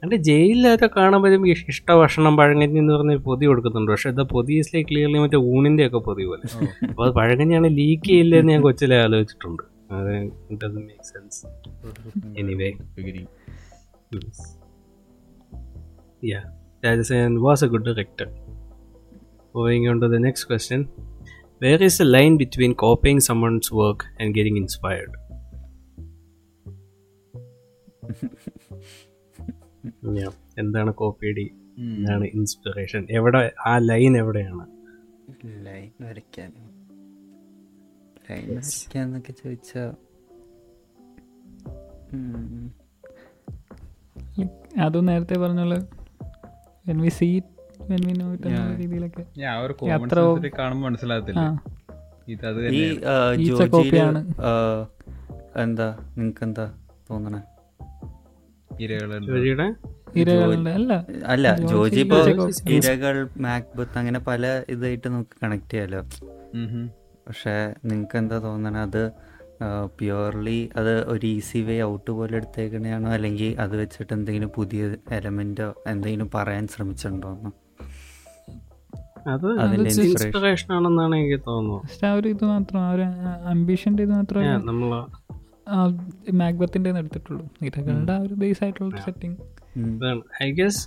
എന്റെ 0.03 0.15
ജയിലിലൊക്കെ 0.15 0.89
കാണുമ്പോഴും 0.97 1.47
ഈ 1.47 1.51
ഇഷ്ട 1.51 1.91
ഭക്ഷണം 1.91 2.37
പഴങ്കഞ്ഞി 2.37 2.79
എന്ന് 2.79 2.93
പറഞ്ഞ 2.93 3.15
പൊതി 3.15 3.45
കൊടുക്കുന്നുണ്ട്. 3.45 3.91
പക്ഷെ 3.91 4.09
ഇത് 4.09 4.23
പൊതി 4.23 4.53
ഇസ്ലേ 4.53 4.81
ക്ലിയർലി 4.81 5.19
മറ്റേ 5.19 5.37
ഊണിന്റെ 5.37 5.87
ഒക്കെ 5.87 5.97
പൊതി 5.97 6.25
പോലെ. 6.25 6.65
അപ്പോൾ 6.89 7.07
അത് 7.07 7.13
പഴങ്കഞ്ഞിയാണ് 7.13 7.77
ലീക്ക് 7.77 8.03
ചെയ്യില്ല 8.03 8.35
എന്ന് 8.35 8.53
ഞാൻ 8.53 8.61
കൊച്ചിലെ 8.61 9.01
ആലോചിച്ചിട്ടുണ്ട്. 9.01 9.63
അത് 9.91 10.77
make 10.77 11.03
sense 11.03 11.45
anyway 12.37 12.71
yeah 16.25 16.41
was 17.37 17.63
a 17.63 17.67
good 17.67 17.85
director 17.85 18.27
on 19.89 20.01
to 20.01 20.05
next 20.05 20.49
question 20.49 20.85
where 21.61 21.83
is 21.83 22.01
line 22.05 22.37
copying 22.71 23.19
work 23.73 24.23
and 24.23 24.35
inspired? 24.37 25.13
yeah. 30.07 30.31
എന്താണ് 30.57 30.93
കോപ്പിയടി 30.93 31.51
എന്താണ് 31.77 32.25
ഇൻസ്പിറേഷൻ 32.25 33.07
എവിടെ 33.11 33.51
ആ 33.67 33.77
ലൈൻ 33.77 34.17
എവിടെയാണ്? 34.17 34.67
ലൈൻ 35.65 35.91
വരയ്ക്കാൻ. 36.01 36.53
ലൈൻ 38.31 38.47
വരയ്ക്കാന്നൊക്കെ 38.49 39.31
ചോദിച്ചാ 39.31 39.93
ഉം. 42.13 42.73
അതും 44.81 45.05
നേരത്തെ 45.05 45.39
പറഞ്ഞോളെ. 45.39 45.79
When 46.87 47.01
we 47.01 47.09
see 47.09 47.39
when 47.81 48.07
we 48.07 48.13
know 48.17 48.33
it 48.33 48.43
Yeah. 48.43 48.75
രീതിയിലൊക്കെ. 48.75 49.25
ഞാൻ 49.37 49.55
ആ 49.55 49.59
ഒരു 49.59 49.73
അത്ര- 49.73 50.15
കോമൺ 50.15 50.51
കാണുമ്പോൾ 50.59 50.89
മനസ്സിലാകത്തില്ല. 50.89 51.63
ഇത് 52.27 52.45
അത് 52.45 52.67
ഈ 52.67 52.99
എന്താ 55.55 56.13
നിങ്ങക്ക് 56.17 56.43
എന്താ 56.43 56.73
തോന്നണേ? 57.09 57.58
ഇരകളുണ്ട്. 58.81 60.69
അല്ല. 60.69 60.93
അല്ല 61.25 61.55
ജോജി 61.71 61.99
ഇപ്പോ. 61.99 62.17
ഇരകൾ 62.69 63.29
മാക്ബത്ത് 63.37 63.97
അങ്ങനെ 63.97 64.19
പല 64.19 64.63
ഇതായിട്ട് 64.69 65.07
നമുക്ക് 65.07 65.35
കണക്ട് 65.43 65.73
ചെയ്യാലോ. 65.73 66.01
പക്ഷെ 67.27 67.55
നിങ്ങൾക്ക് 67.85 68.17
എന്താ 68.17 68.37
തോന്നണേ? 68.39 68.79
അത് 68.79 69.01
പ്യുവർലി 69.85 70.69
അത് 70.75 71.03
ഒരു 71.07 71.25
ഈസി 71.27 71.59
വേ 71.59 71.83
ഔട്ട് 71.83 72.11
പോലെ 72.11 72.35
എടുത്തേക്കണെയാണോ? 72.35 73.09
അല്ലെങ്കിൽ 73.09 73.55
അത് 73.59 73.75
വെച്ചിട്ട് 73.81 74.13
എന്തെങ്കിലും 74.13 74.51
പുതിയ 74.55 74.95
എലമെന്റോ 75.11 75.73
എന്തെങ്കിലും 75.87 76.29
പറയാൻ 76.35 76.67
ശ്രമിച്ചിട്ടുണ്ടോന്നോ 76.67 77.51
അത് 79.29 79.47
ഇൻസ്പിറേഷൻ 80.03 80.69
ആണെന്നാണ് 80.73 81.15
എനിക്ക് 81.15 81.39
തോന്നുന്നത്. 81.47 81.81
ജസ്റ്റ് 81.87 82.05
ആ 82.05 82.13
ഒരു 82.13 82.27
ഇത് 82.27 82.45
മാത്രം 82.45 82.79
ആ 82.81 82.91
ഒരു 82.91 83.01
ഇത് 84.01 84.11
മാത്രമേ 84.11 84.47
നമ്മൾ 85.69 86.99
എടുത്തിട്ടുള്ളൂ. 86.99 87.43
ഇരകളുടെ 87.65 88.13
ആ 88.13 88.17
ഒരു 88.17 88.33
ബേസ് 88.33 88.63
ആയിട്ടുള്ള 88.63 89.01
സെറ്റിംഗ് 89.01 89.37
ഐ 90.43 90.51
ഗസ് 90.51 90.83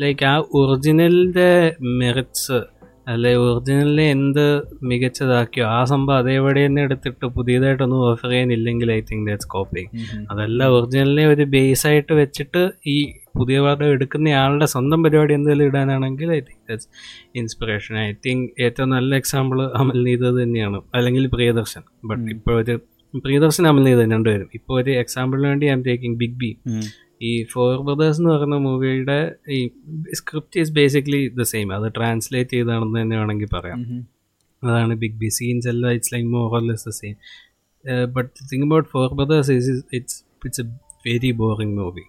ലൈക്ക് 0.00 0.24
ആ 0.24 0.44
ഒറിജിനലിന്റെ 0.54 1.76
മെറിറ്റ്സ് 2.00 2.60
അല്ലെ 3.08 3.36
ഒറിജിനലിനെ 3.36 4.10
എന്ത് 4.10 4.44
മികച്ചതാക്കിയോ 4.82 5.66
ആ 5.66 5.84
സംഭവം 5.84 6.18
അതേപടി 6.18 6.66
തന്നെ 6.66 6.82
എടുത്തിട്ട് 6.82 7.26
പുതിയതായിട്ടൊന്നും 7.26 7.98
ഓഫർ 8.10 8.30
ചെയ്യാനില്ലെങ്കിൽ 8.30 8.92
ഐ 8.92 9.00
തിങ്ക് 9.00 9.30
ദാറ്റ്സ് 9.30 9.48
കോപ്പി 9.48 9.82
അതല്ല 10.30 10.64
ഒറിജിനലിനെ 10.64 11.26
ഒരു 11.26 11.42
ബേസ് 11.44 11.86
ആയിട്ട് 11.86 12.12
വെച്ചിട്ട് 12.12 12.62
ഈ 12.86 12.96
പുതിയ 13.36 13.60
പാട്ട് 13.60 13.84
എടുക്കുന്ന 13.84 14.28
ആളുടെ 14.28 14.66
സ്വന്തം 14.66 15.02
പരിപാടി 15.02 15.34
എന്തെങ്കിലും 15.34 15.66
ഇടാനാണെങ്കിൽ 15.66 16.32
I 16.32 16.40
think 16.40 16.64
that's 16.68 16.88
inspiration 17.34 17.98
I 17.98 18.12
think 18.26 18.62
ഏറ്റവും 18.62 18.90
നല്ല 18.90 19.14
എക്സാമ്പിൾ 19.16 19.62
അമൽ 19.62 20.04
നീത് 20.04 20.42
തന്നെയാണ്. 20.42 20.80
അല്ലെങ്കിൽ 20.94 21.26
പ്രിയദർശൻ. 21.26 21.82
ബട്ട് 22.04 22.30
ഇപ്പോൾ 22.30 22.54
ഒരു 22.62 22.76
പ്രിയദർശൻ 23.22 23.64
അമൽ 23.70 23.82
നീത് 23.86 24.02
രണ്ടുപേരും. 24.14 24.48
ഇപ്പോൾ 24.58 24.74
ഒരു 24.82 24.92
എക്സാമ്പിളിന് 25.02 25.48
വേണ്ടി 25.50 25.66
I 25.70 25.74
M 25.76 25.82
taking 25.88 26.18
big 26.22 26.38
B 26.42 26.50
ഈ 27.28 27.30
ഫോർ 27.52 27.72
ബ്രദേഴ്സ് 27.86 28.18
എന്ന് 28.20 28.30
പറയുന്ന 28.32 28.56
മൂവിയുടെ 28.66 29.18
ഈ 29.56 29.58
script 30.20 30.60
is 30.62 30.72
basically 30.78 31.20
the 31.40 31.44
same 31.52 31.68
അത് 31.76 31.86
ട്രാൻസ്ലേറ്റ് 31.98 32.54
ചെയ്താണെന്ന് 32.56 32.98
തന്നെ 33.02 33.16
വേണമെങ്കിൽ 33.20 33.50
പറയാം. 33.56 33.80
അതാണ് 34.62 34.94
ബിഗ് 35.02 35.18
ബി 35.22 35.28
സീൻസ് 35.38 35.68
എല്ലാം 35.72 35.92
it's 35.98 36.12
like 36.14 36.28
more 36.34 36.46
or 36.56 36.62
less 36.70 36.86
the 36.88 36.92
same 37.00 37.16
but 38.16 38.30
think 38.50 38.66
about 38.68 38.88
four 38.94 39.08
brothers 39.20 39.52
is 39.60 39.74
it's 39.98 40.18
it's 40.46 40.62
a 40.64 40.68
very 41.06 41.30
boring 41.40 41.74
movie. 41.80 42.04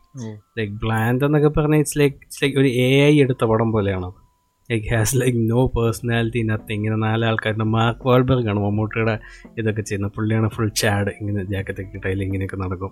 Like 0.57 0.73
bland 0.83 1.25
എന്നൊക്കെ 1.27 1.51
പറഞ്ഞാൽ 1.57 1.81
ഇറ്റ്സ് 1.83 1.97
ലൈക്ക് 2.01 2.15
ഇറ്റ്സ് 2.25 2.41
ലൈക്ക് 2.43 2.57
ഒരു 2.61 2.69
എ 2.85 2.89
ഐ 3.09 3.13
എടുത്ത 3.25 3.43
പടം 3.51 3.71
പോലെയാണ് 3.75 4.09
like 4.69 4.87
has 4.91 5.15
like 5.21 5.39
no 5.49 5.61
personality 5.73 6.41
nothing 6.49 6.77
ഇങ്ങനെ 6.77 6.95
നാലാൾക്കാരുടെ 7.05 7.67
mark 7.73 8.05
വാൾബർഗ് 8.09 8.49
ആണ് 8.51 8.59
മമ്മൂട്ടിയുടെ 8.59 9.15
ഇതൊക്കെ 9.59 9.81
ചെയ്യുന്നത്. 9.81 10.11
പുള്ളിയാണ് 10.15 10.47
ഫുൾ 10.55 10.69
ചാഡ് 10.81 11.11
ഇങ്ങനെ 11.19 11.41
ജാക്കറ്റൊക്കെ 11.43 11.97
ഇട്ടാൽ 11.97 12.23
ഇങ്ങനെയൊക്കെ 12.23 12.57
നടക്കും. 12.63 12.91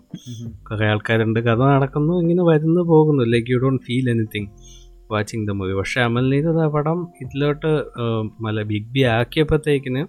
കുറേ 0.70 0.88
ആൾക്കാരുണ്ട്. 0.92 1.40
കഥ 1.40 1.62
നടക്കുന്നു 1.76 2.16
ഇങ്ങനെ 2.24 2.44
വരുന്നു 2.52 2.82
പോകുന്നു. 2.92 3.24
Like 3.34 3.52
you 3.52 3.60
don't 3.64 3.84
feel 3.88 4.08
anything 4.10 4.50
watching 5.12 5.48
the 5.48 5.52
movie 5.52 5.74
പക്ഷെ 5.80 6.02
അമൽ 6.02 6.26
നീതത് 6.34 6.62
ആ 6.66 6.68
പടം 6.76 7.00
ഇതിലോട്ട് 7.24 7.72
മല 8.42 8.62
ബിഗ് 8.72 8.90
ബി 8.94 9.02
ആക്കിയപ്പോഴത്തേക്കിന് 9.18 10.02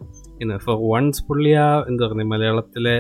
ഇന്ന് 0.43 0.57
ഫോർ 0.59 0.77
വൺസ് 0.93 1.23
പുള്ളി 1.29 1.53
ആ 1.65 1.69
എന്താ 1.91 2.07
പറയുക 2.07 2.31
മലയാളത്തിലെ 2.33 2.97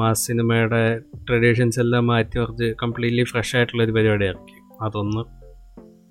മാസ് 0.00 0.26
സിനിമയുടെ 0.26 0.82
ട്രഡീഷൻസ് 1.28 1.80
എല്ലാം 1.80 2.06
മാറ്റി 2.06 2.36
കുറച്ച് 2.38 2.68
കംപ്ലീറ്റ്ലി 2.82 3.24
ഫ്രഷ് 3.24 3.54
ആയിട്ടുള്ള 3.56 3.82
ഒരു 3.82 3.92
പരിപാടി 3.92 4.24
ഇറക്കി. 4.24 4.56
അതൊന്ന് 4.82 5.22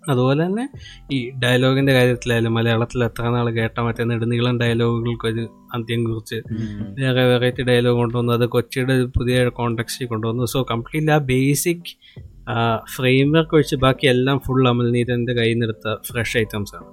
അതുപോലെ 0.09 0.45
തന്നെ 0.45 0.69
ഈ 1.11 1.31
ഡയലോഗിന്റെ 1.43 1.93
കാര്യത്തിലായാലും 1.93 2.53
മലയാളത്തിൽ 2.53 3.03
എത്ര 3.03 3.23
നാൾ 3.29 3.49
കേട്ട 3.49 3.79
മറ്റേ 3.79 4.03
നെടുനീളം 4.03 4.59
ഡയലോഗുകൾക്ക് 4.59 5.27
ഒരു 5.27 5.43
അന്ത്യം 5.73 6.03
കുറിച്ച്. 6.03 6.35
വേറെ 6.99 7.23
വെറൈറ്റി 7.25 7.63
ഡയലോഗ് 7.63 7.97
കൊണ്ടുവന്നു. 7.97 8.33
അത് 8.33 8.45
കൊച്ചിയുടെ 8.45 8.93
ഒരു 8.93 9.11
പുതിയ 9.17 9.49
കോണ്ടെക്സ്റ്റിൽ 9.49 10.07
കൊണ്ടുവന്നു. 10.07 10.45
സോ 10.45 10.65
കംപ്ലീറ്റ്ലി 10.71 11.13
ആ 11.13 11.17
ബേസിക് 11.17 11.91
ഫ്രെയിം 12.95 13.31
വർക്ക് 13.31 13.55
ഒഴിച്ച് 13.55 13.75
ബാക്കി 13.75 14.07
എല്ലാം 14.07 14.39
ഫുൾ 14.47 14.69
അമൽനീരന്റെ 14.69 15.33
കയ്യിൽ 15.33 15.53
നിന്ന് 15.53 15.65
എടുത്ത 15.65 15.95
ഫ്രഷ് 16.11 16.37
ഐറ്റംസ് 16.37 16.75
ആണ്. 16.75 16.85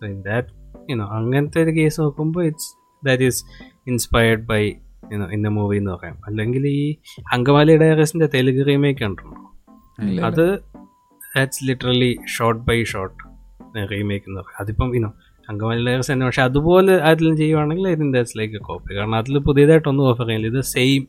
So 0.00 0.06
in 0.06 0.22
that 0.22 0.48
you know 0.90 1.06
അങ്ങനത്തെ 1.06 1.62
ഒരു 1.62 1.70
കേസ് 1.70 2.00
നോക്കുമ്പോൾ 2.00 2.44
it's 2.44 3.06
that 3.06 3.22
is 3.22 3.44
inspired 3.86 4.42
by 4.42 4.72
you know 5.12 5.26
ഇന്ന 5.30 5.48
മൂവി 5.48 5.76
എന്ന് 5.76 5.90
പറയാം. 5.90 6.18
അല്ലെങ്കിൽ 6.26 6.66
ഈ 6.66 6.94
അങ്കമാലി 7.32 7.76
ഡയറീസിന്റെ 7.76 8.28
തെലുങ്ക് 8.34 8.66
റീമേക്ക് 8.66 9.00
കണ്ടിട്ടുണ്ടോ? 9.00 9.40
അത് 10.26 10.71
that's 11.36 11.64
literally 11.68 12.18
shot 12.36 12.62
by 12.62 12.84
shot 12.84 13.18
remake 13.92 14.26
എന്ന് 14.28 14.40
പറയും. 14.40 14.58
അതിപ്പം 14.60 14.96
ഇനോ 14.96 15.12
അങ്കമാലി 15.50 15.86
ഡയറീസ് 15.86 16.12
തന്നെ 16.12 16.26
പക്ഷെ 16.26 16.42
അതുപോലെ 16.42 16.94
അതിലും 17.10 17.36
ചെയ്യുവാണെങ്കിൽ 17.36 17.88
ഇതിൻ 17.88 18.12
ദാറ്റ്സ് 18.12 18.38
ലൈക്ക് 18.38 18.54
എ 18.54 18.58
കോപ്പി 18.58 18.94
കാരണം 18.94 19.14
അതിൽ 19.14 19.38
പുതിയതായിട്ടൊന്നും 19.38 20.04
ഓഫർ 20.08 20.26
ചെയ്യുന്നില്ല 20.26 20.56
ഇത് 20.56 20.64
സെയിം 20.64 21.08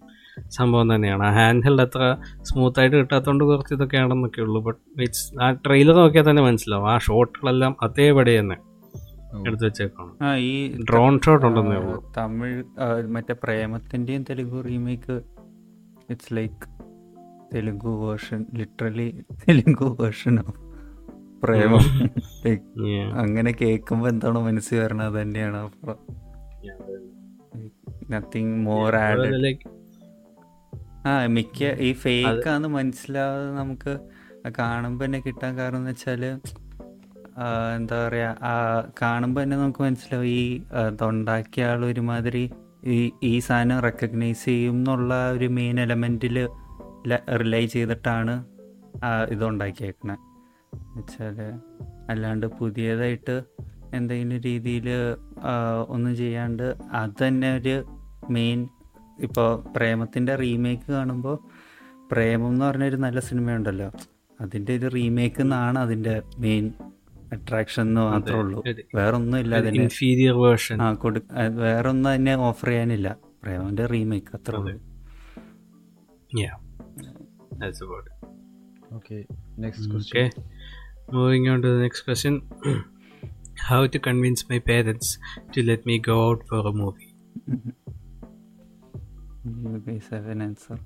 സംഭവം 0.49 0.95
തന്നെയാണ്. 0.95 1.23
ആ 1.23 1.31
ഹാൻഡ് 1.31 1.63
ഹെൽഡ് 1.63 1.81
അത്ര 1.81 2.17
സ്മൂത്ത് 2.41 2.79
ആയിട്ട് 2.79 2.95
കിട്ടാത്തതുകൊണ്ട് 2.95 3.43
കുറച്ച് 3.43 3.73
ഇതൊക്കെ 3.73 3.97
ആണെന്നൊക്കെ 3.97 4.41
ഉള്ളൂ. 4.41 4.61
ബട്ട് 4.63 5.01
ഇറ്റ്സ് 5.01 5.25
ആ 5.41 5.51
ട്രെയിലർ 5.51 5.95
നോക്കിയാൽ 5.95 6.29
തന്നെ 6.29 6.43
മനസ്സിലാവും. 6.43 6.91
ആ 6.91 6.97
ഷോട്ടുകളെല്ലാം 6.97 7.75
അതേപടി 7.81 8.39
തന്നെ 8.39 8.57
എടുത്തു 9.47 9.65
വെച്ചേക്കാണ്. 9.65 10.35
ഈ 10.37 10.77
ഡ്രോൺ 10.89 11.19
ഷോട്ട് 11.25 11.45
ഉണ്ടെന്നേ 11.45 11.75
ഉള്ളൂ. 11.75 12.11
തമിഴ് 12.17 12.63
മറ്റേ 13.07 13.35
പ്രേമത്തിന്റെയും 13.43 14.23
Telugu 14.29 14.61
remake 14.61 15.21
it's 16.09 16.35
like 16.35 16.72
Telugu 17.53 17.91
version 18.01 18.45
literally 18.53 19.07
Telugu 19.41 19.97
version 19.99 20.35
of 20.39 20.53
Premam. 21.43 21.85
അങ്ങനെ 23.17 23.51
കേൾക്കുമ്പോൾ 23.51 24.09
എന്താണോ 24.09 24.41
മനസ്സിൽ 24.41 24.79
വരണത് 24.79 25.07
അത് 25.07 25.21
തന്നെയാണ് 25.21 25.59
നത്തിങ് 28.11 28.57
മോർ 28.65 28.95
ആഡ് 28.97 29.27
ആ 31.07 31.13
മിക്ക 31.27 31.59
ഈ 31.79 31.93
ഫേക്ക് 31.93 32.47
ആണ് 32.49 32.67
മനസ്സിലാവാതെ 32.67 33.51
നമുക്ക് 33.53 33.93
കാണുമ്പോൾ 34.57 35.05
തന്നെ 35.05 35.19
കിട്ടാൻ 35.19 35.57
കാരണം 35.57 35.77
എന്ന് 35.77 35.89
വെച്ചാൽ 35.89 36.23
എന്താ 37.75 37.97
പറയുക 38.05 38.49
കാണുമ്പോൾ 39.01 39.43
തന്നെ 39.43 39.57
നമുക്ക് 39.57 39.83
മനസ്സിലാവും 39.83 40.27
ഈ 40.31 40.41
തൊണ്ടാക്കിയ 41.01 41.65
ആൾ 41.65 41.85
ഒരുമാതിരി 41.85 42.43
ഈ 42.87 42.99
ഈ 43.23 43.39
സാധനം 43.39 43.79
റെക്കഗ്നൈസ് 43.79 44.45
ചെയ്യും 44.45 44.75
എന്നുള്ള 44.75 45.31
ഒരു 45.31 45.47
മെയിൻ 45.49 45.79
എലമെന്റിൽ 45.79 46.37
റിലൈ 47.39 47.65
ചെയ്തിട്ടാണ് 47.65 48.45
ഇതുണ്ടാക്കിയേക്കണേ. 49.31 50.15
വെച്ചാൽ 50.95 51.37
അല്ലാണ്ട് 52.09 52.45
പുതിയതായിട്ട് 52.45 53.43
എന്തെങ്കിലും 53.93 54.41
രീതിയിൽ 54.41 54.87
ഒന്നും 55.87 56.15
ചെയ്യാണ്ട് 56.15 56.63
അത് 56.93 57.27
തന്നെ 57.27 57.55
ഒരു 57.55 57.75
മെയിൻ 58.29 58.69
ഇപ്പോൾ 59.19 59.49
പ്രേമത്തിന്റെ 59.75 60.35
റീമേക്ക് 60.35 60.91
കാണുമ്പോൾ 60.91 61.37
പ്രേമം 62.11 62.47
എന്ന് 62.47 62.65
പറഞ്ഞൊരു 62.65 62.95
നല്ല 62.95 63.19
സിനിമയുണ്ടല്ലോ. 63.19 63.91
അതിന്റെ 64.41 64.75
ഒരു 64.77 64.87
റീമേക്ക് 64.95 65.41
എന്നാണ് 65.41 65.79
അതിന്റെ 65.79 66.21
മെയിൻ 66.37 66.73
അട്രാക്ഷൻ 67.33 67.81
എന്ന് 67.81 68.01
മാത്രമേ 68.01 68.39
ഉള്ളൂ. 68.39 68.63
വേറൊന്നും 68.95 69.39
ഇല്ല 69.39 69.55
അതിന് 69.55 69.81
ഇൻഫീരിയർ 69.81 70.35
വേർഷൻ 70.37 70.81
ആ 70.81 70.93
കൊടു 70.93 71.19
വേറൊന്നും 71.49 72.09
അതിനെ 72.09 72.35
ഓഫർ 72.47 72.67
ചെയ്യാനില്ല. 72.67 73.17
പ്രേമന്റെ 73.43 73.85
റീമേക്ക് 73.85 74.35
അത്രേ 74.37 74.59
ഉള്ളൂ. 74.59 74.79
Yeah, 76.31 76.53
that's 77.63 77.81
about 77.81 78.05
it. 78.09 78.15
Okay, 78.93 79.19
next 79.57 79.87
question. 79.91 80.17
Okay, 80.17 80.27
moving 81.11 81.45
on 81.49 81.61
to 81.63 81.71
the 81.75 81.81
next 81.85 82.01
question. 82.01 82.33
how 83.63 83.81
to 83.87 83.99
convince 83.99 84.41
my 84.49 84.59
parents 84.69 85.07
to 85.53 85.63
let 85.63 85.85
me 85.85 85.97
go 86.07 86.17
out 86.29 86.41
for 86.49 86.61
a 86.71 86.73
movie. 86.73 87.09
You 89.45 89.81
guys 89.87 90.07
have 90.15 90.27
an 90.35 90.41
answer. 90.49 90.77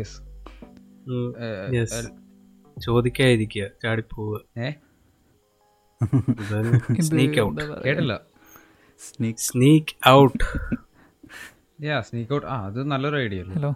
Yes 0.00 0.16
Mm, 1.06 1.26
yes. 1.76 1.90
ചോദിക്കാതിരിക്കുക 2.84 3.64
ചാടിപ്പോവുക 3.82 4.38
കേട്ടില്ല 7.86 8.14
Sneak. 9.06 9.36
Sneak 9.46 9.92
out 10.12 10.40
sneak 12.00 12.34
out 12.34 12.46
ആ 12.46 12.56
അത് 12.66 12.78
നല്ലൊരു 12.90 13.16
idea 13.16 13.40
hello 13.50 13.70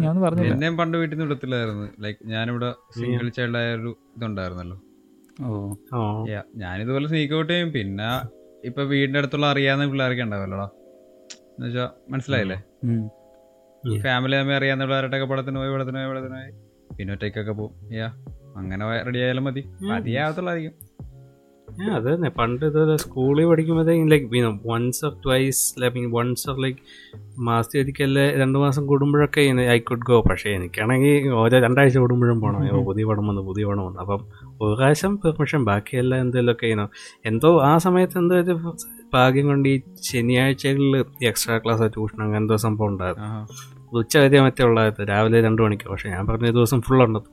ഞാൻ 0.00 0.20
പറഞ്ഞു 0.20 0.42
എന്നെയും 0.44 0.76
പണ്ട് 0.76 0.96
വീട്ടിൽ 0.98 1.16
നിന്ന് 1.16 1.26
വിടത്തില്ലായിരുന്നു. 1.26 1.86
ലൈക്ക് 2.00 2.18
ഞാനിവിടെ 2.24 2.68
സിംഗിൾ 2.96 3.28
ചൈൽഡ് 3.28 3.56
ആയ 3.56 3.74
ഒരു 3.74 3.90
ഇതുണ്ടായിരുന്നല്ലോ. 4.16 4.76
ഓ. 5.42 5.50
ഞാനിതുപോലെ 6.56 7.08
സ്നീക്ക് 7.08 7.34
ഔട്ട് 7.34 7.52
ചെയ്യും. 7.52 7.72
പിന്നെ 7.72 8.10
ഇപ്പൊ 8.64 8.82
വീടിന്റെ 8.82 9.18
അടുത്തുള്ള 9.18 9.46
അറിയാവുന്ന 9.46 9.90
പിള്ളേരൊക്കെ 9.90 10.22
ഉണ്ടാവല്ലോടാ? 10.22 10.66
എന്നുവെച്ചാ 11.52 11.86
മനസ്സിലായില്ലേ. 12.10 12.58
ഫാമിലി 14.02 14.36
അമ്മ 14.36 14.52
അറിയാവുന്ന 14.52 14.84
പിള്ളേരായിട്ടൊക്കെ 14.84 15.26
പടത്തിന് 15.26 15.56
പോയി 15.56 15.70
പടത്തിന് 15.70 15.96
പോയി 15.96 16.08
പടത്തിന് 16.08 16.34
പോയി. 16.34 16.52
പിന്നെ 16.96 17.14
ഒറ്റയ്ക്കൊക്കെ 17.14 17.52
പോകും 17.52 17.74
യാ 17.94 18.08
അങ്ങനെ 18.56 18.84
റെഡി 19.06 19.18
ആയാലും 19.18 19.44
മതി. 19.44 19.62
മതിയാകത്തുള്ളതായിരിക്കും 19.82 20.74
അത് 21.96 22.14
തന്നെ 22.14 22.30
പണ്ട് 22.30 22.66
ഇത് 22.66 22.96
സ്കൂളിൽ 22.96 23.44
പഠിക്കുമ്പോഴത്തേക്കും 23.44 24.08
like 24.08 24.26
once 24.66 25.04
or 25.04 25.12
twice 25.26 25.80
mean 25.80 26.10
once 26.10 26.50
or 26.50 26.62
like 26.62 26.78
മാസത്തിൽ 27.38 27.80
ഒരിക്കലേ 27.80 28.30
രണ്ട് 28.30 28.58
മാസം 28.58 28.86
കൂടുമ്പോഴൊക്കെ 28.86 29.40
ഐ 29.70 29.78
കുഡ് 29.78 30.00
ഗോ 30.00 30.22
പക്ഷേ 30.30 30.50
എനിക്കാണെങ്കിൽ 30.50 31.28
ഓരോ 31.30 31.58
രണ്ടാഴ്ച 31.58 31.98
കൂടുമ്പോഴും 31.98 32.40
പോകണം 32.40 32.58
അയ്യോ 32.58 32.84
പുതിയ 32.84 33.04
പടം 33.04 33.26
വന്നു 33.26 33.42
പുതിയ 33.42 33.64
പടം 33.64 33.86
വന്നു. 33.86 34.00
അപ്പം 34.00 34.20
ഒരു 34.62 34.74
പ്രാവശ്യം 34.74 35.16
പെർമിഷൻ 35.16 35.64
ബാക്കിയെല്ലാം 35.64 36.20
എന്തെങ്കിലുമൊക്കെ 36.20 36.66
ഇനോ 36.66 36.88
എന്തോ 37.26 37.60
ആ 37.62 37.78
സമയത്ത് 37.78 38.18
എന്തോ 38.18 38.36
ഒരു 38.40 38.74
ഭാഗ്യം 39.14 39.46
കൊണ്ട് 39.46 39.68
ഈ 39.68 39.80
ശനിയാഴ്ചകളിൽ 40.02 41.04
എക്സ്ട്രാ 41.26 41.58
ക്ലാസ് 41.58 41.82
ട്യൂഷൻ 41.82 42.22
അങ്ങനെ 42.22 42.38
എന്തോ 42.38 42.56
സംഭവം 42.56 42.88
ഉണ്ടായിരുന്നു. 42.88 43.46
ഉച്ച 43.92 44.16
വരെ 44.16 44.40
മറ്റേ 44.40 44.64
ഉള്ളത് 44.64 45.08
രാവിലെ 45.08 45.42
രണ്ട് 45.42 45.62
മണിക്ക്. 45.62 45.88
പക്ഷേ 45.88 46.08
ഞാൻ 46.08 46.26
പറഞ്ഞ 46.26 46.50
ദിവസം 46.50 46.82
ഫുൾ 46.82 47.02
ഉണ്ടത്. 47.02 47.28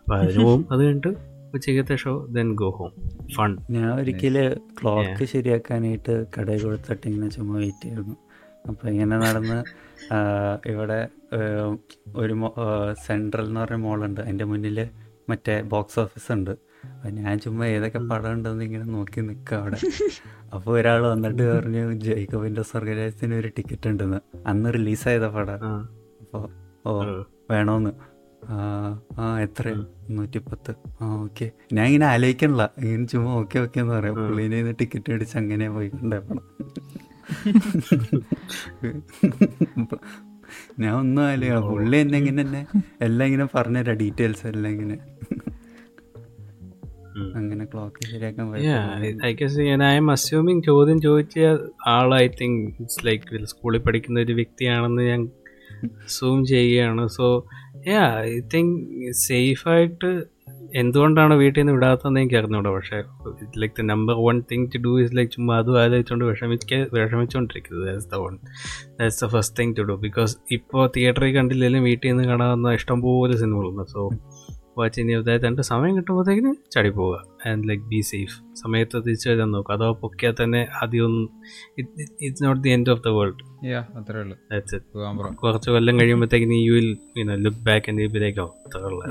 അപ്പോൾ 0.00 0.16
അതിന് 0.18 0.44
പോകും 0.44 0.64
അത് 0.70 0.84
കഴിഞ്ഞിട്ട് 0.84 1.29
ഉച്ചയ്ക്കത്തെ 1.54 1.94
show 2.02 2.12
then 2.36 2.48
go 2.60 2.68
home 2.78 2.92
fun 3.36 3.52
ഞാൻ 3.74 3.86
ഒരിക്കൽ 4.00 4.36
ക്ലോക്ക് 4.78 5.24
ശരിയാക്കാനായിട്ട് 5.32 6.14
കടയിൽ 6.34 6.62
കൊടുത്തിട്ട് 6.64 7.04
ഇങ്ങനെ 7.10 7.28
ചുമ്മാ 7.36 7.56
വെയിറ്റ് 7.62 7.84
ചെയ്യുന്നു 7.84 8.16
അപ്പോൾ 8.70 8.86
ഇങ്ങനെ 8.92 9.16
നടന്ന് 9.24 9.58
ഇവിടെ 10.72 10.98
ഒരു 12.22 12.34
സെൻട്രൽ 13.06 13.46
എന്ന് 13.50 13.60
പറഞ്ഞ 13.60 13.80
മോളുണ്ട് 13.86 14.20
അതിന്റെ 14.20 14.46
മുന്നിൽ 14.50 14.78
മറ്റേ 15.30 15.54
ബോക്സ് 15.72 15.98
ഓഫീസ് 16.02 16.30
ഉണ്ട്. 16.36 16.52
അപ്പം 16.92 17.10
ഞാൻ 17.18 17.34
ചുമ്മാ 17.44 17.64
ഏതൊക്കെ 17.74 18.00
പടം 18.10 18.30
ഉണ്ടെന്ന് 18.34 18.64
ഇങ്ങനെ 18.68 18.86
നോക്കി 18.94 19.20
നിൽക്കുക 19.28 19.56
അവിടെ. 19.60 19.78
അപ്പോൾ 20.54 20.72
ഒരാൾ 20.78 21.00
വന്നിട്ട് 21.12 21.42
പറഞ്ഞു 21.54 21.82
ജൈക്കബിന്റെ 22.06 22.62
സ്വർഗരാജ്യത്തിന് 22.70 23.34
ഒരു 23.40 23.50
ടിക്കറ്റ് 23.56 23.88
ഉണ്ടെന്ന്. 23.92 24.20
അന്ന് 24.52 24.68
റിലീസായത 24.78 25.26
പടം. 25.36 25.60
അപ്പൊ 26.22 26.40
അപ്പോൾ 26.82 27.10
ഓ 27.10 27.24
വേണോന്ന്. 27.52 27.92
ആ 28.50 29.00
ആ 29.18 29.40
എത്ര 29.40 29.84
നൂറ്റിപ്പത്ത്. 30.10 30.74
ആ 31.02 31.24
ഓക്കെ. 31.24 31.50
ഞാൻ 31.72 31.86
ഇങ്ങനെ 31.86 32.06
ആലോചിക്കണില്ല. 32.06 32.70
ഇങ്ങനെ 32.82 33.04
ചുമ്മാ 33.04 33.34
ഓക്കെ 33.34 33.58
ഓക്കെ 33.58 33.80
എന്ന് 33.80 33.94
പറയാം. 33.94 34.20
പുള്ളീനെ 34.20 34.72
ടിക്കറ്റ് 34.72 35.12
മേടിച്ച് 35.12 35.38
അങ്ങനെ 35.38 35.70
പോയി 35.70 35.88
കണ്ടേക്കണം 35.88 36.42
ഞാൻ 40.80 40.94
ഒന്നും 40.94 41.22
ആലോചിക്കണം 41.22 41.70
പുള്ളി 41.70 41.96
എന്നെ 41.96 42.18
ഇങ്ങനെ 42.18 42.42
തന്നെ 42.42 42.66
എല്ലാം 43.02 43.26
ഇങ്ങനെ 43.26 43.48
പറഞ്ഞുതരാം 43.54 43.96
ഡീറ്റെയിൽസ് 43.96 44.46
എല്ലാം 44.46 44.72
ഇങ്ങനെ. 44.72 44.98
അങ്ങനെ 47.38 47.64
ക്ലോക്ക് 47.64 48.10
ശരിയാക്കാൻ 48.10 50.10
അസ്യൂമിങ് 50.10 50.62
ചോദ്യം 50.62 51.00
ചോദിച്ച 51.00 51.38
ആൾ 51.88 52.14
ഐ 52.14 52.28
തിങ്ക് 52.40 52.80
ഇറ്റ്സ് 52.80 53.06
ലൈക്ക് 53.06 53.44
സ്കൂളിൽ 53.44 53.78
പഠിക്കുന്ന 53.78 54.20
ഒരു 54.20 54.32
വ്യക്തിയാണെന്ന് 54.32 55.02
ഞാൻ 55.02 55.28
സൂം 56.16 56.44
ചെയ്യുകയാണ്. 56.44 57.08
സോ 57.08 57.46
യാ 57.88 58.20
ഐ 58.20 58.40
തിങ്ക് 58.54 59.12
സേഫായിട്ട് 59.12 60.40
എന്തുകൊണ്ടാണ് 60.74 61.34
വീട്ടിൽ 61.34 61.60
നിന്ന് 61.60 61.72
വിടാത്തതെന്ന് 61.72 62.20
എനിക്ക് 62.20 62.36
അറിഞ്ഞൂടാ. 62.36 62.70
പക്ഷേ 62.70 63.02
like 63.56 63.74
the 63.80 63.84
number 63.84 64.14
one 64.14 64.42
thing 64.52 64.66
to 64.66 64.78
do 64.78 65.00
is 65.00 65.16
like 65.16 65.32
ചുമ്മാ 65.32 65.58
അതും 65.58 65.80
ആലോചിച്ചുകൊണ്ട് 65.80 66.24
വിഷമിക്ക 66.24 66.74
വിഷമിച്ചുകൊണ്ടിരിക്കുന്നത് 66.74 67.86
that's 67.86 68.08
the 68.08 68.14
one 68.14 68.38
that's 69.00 69.24
the 69.24 69.28
first 69.28 69.62
thing 69.62 69.76
to 69.76 69.82
do 69.82 69.92
because 69.92 70.36
ഇപ്പോൾ 70.52 70.90
തിയേറ്ററിൽ 70.96 71.34
കണ്ടില്ലെങ്കിലും 71.34 71.84
വീട്ടിൽ 71.84 72.08
നിന്ന് 72.08 72.24
കാണാവുന്ന 72.24 72.72
ഇഷ്ടംപോലെ 72.72 73.36
സിനിമകളുണ്ട് 73.36 73.90
സോ 73.90 74.08
വാച്ച് 74.80 74.98
ചെയ്യുന്ന 74.98 75.24
അതായത് 75.24 75.46
എന്റെ 75.46 75.62
സമയം 75.62 75.96
കിട്ടുമ്പോഴത്തേക്കിന് 75.96 76.54
ചടി 76.70 76.90
പോവുക 76.90 77.48
ആൻഡ് 77.48 77.68
ലൈക്ക് 77.68 77.84
ബി 77.84 78.00
സേഫ് 78.00 78.36
സമയത്ത് 78.54 78.96
തിരിച്ചു 78.96 79.30
വരാൻ 79.30 79.50
നോക്കുക. 79.50 79.74
അതോ 79.74 79.92
പൊക്കിയാൽ 79.92 80.34
തന്നെ 80.42 80.68
ആദ്യം 80.82 81.12
it's 82.22 82.44
not 82.44 82.62
the 82.62 82.68
end 82.68 82.90
of 82.90 83.02
the 83.04 83.08
world 83.08 83.42
കുറച്ച് 85.34 85.70
കൊല്ലം 85.70 86.00
കഴിയുമ്പോഴത്തേക്കിന് 86.00 86.54
you 86.54 86.72
will 86.72 86.98
look 87.18 87.58
back 87.58 87.90
and 87.90 88.02
ഇതിലേക്കോ 88.02 88.46
അത്രേ 88.66 88.82
ഉള്ളൂ. 88.82 89.04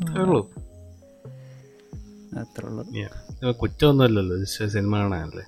അത്രേ 0.00 0.22
ഉള്ളൂ. 0.22 0.50
ഇത് 3.42 3.54
കുറ്റമൊന്നുമല്ലല്ലോ. 3.54 4.44
സിനിമ 4.44 4.98
കാണാനല്ലേ. 4.98 5.44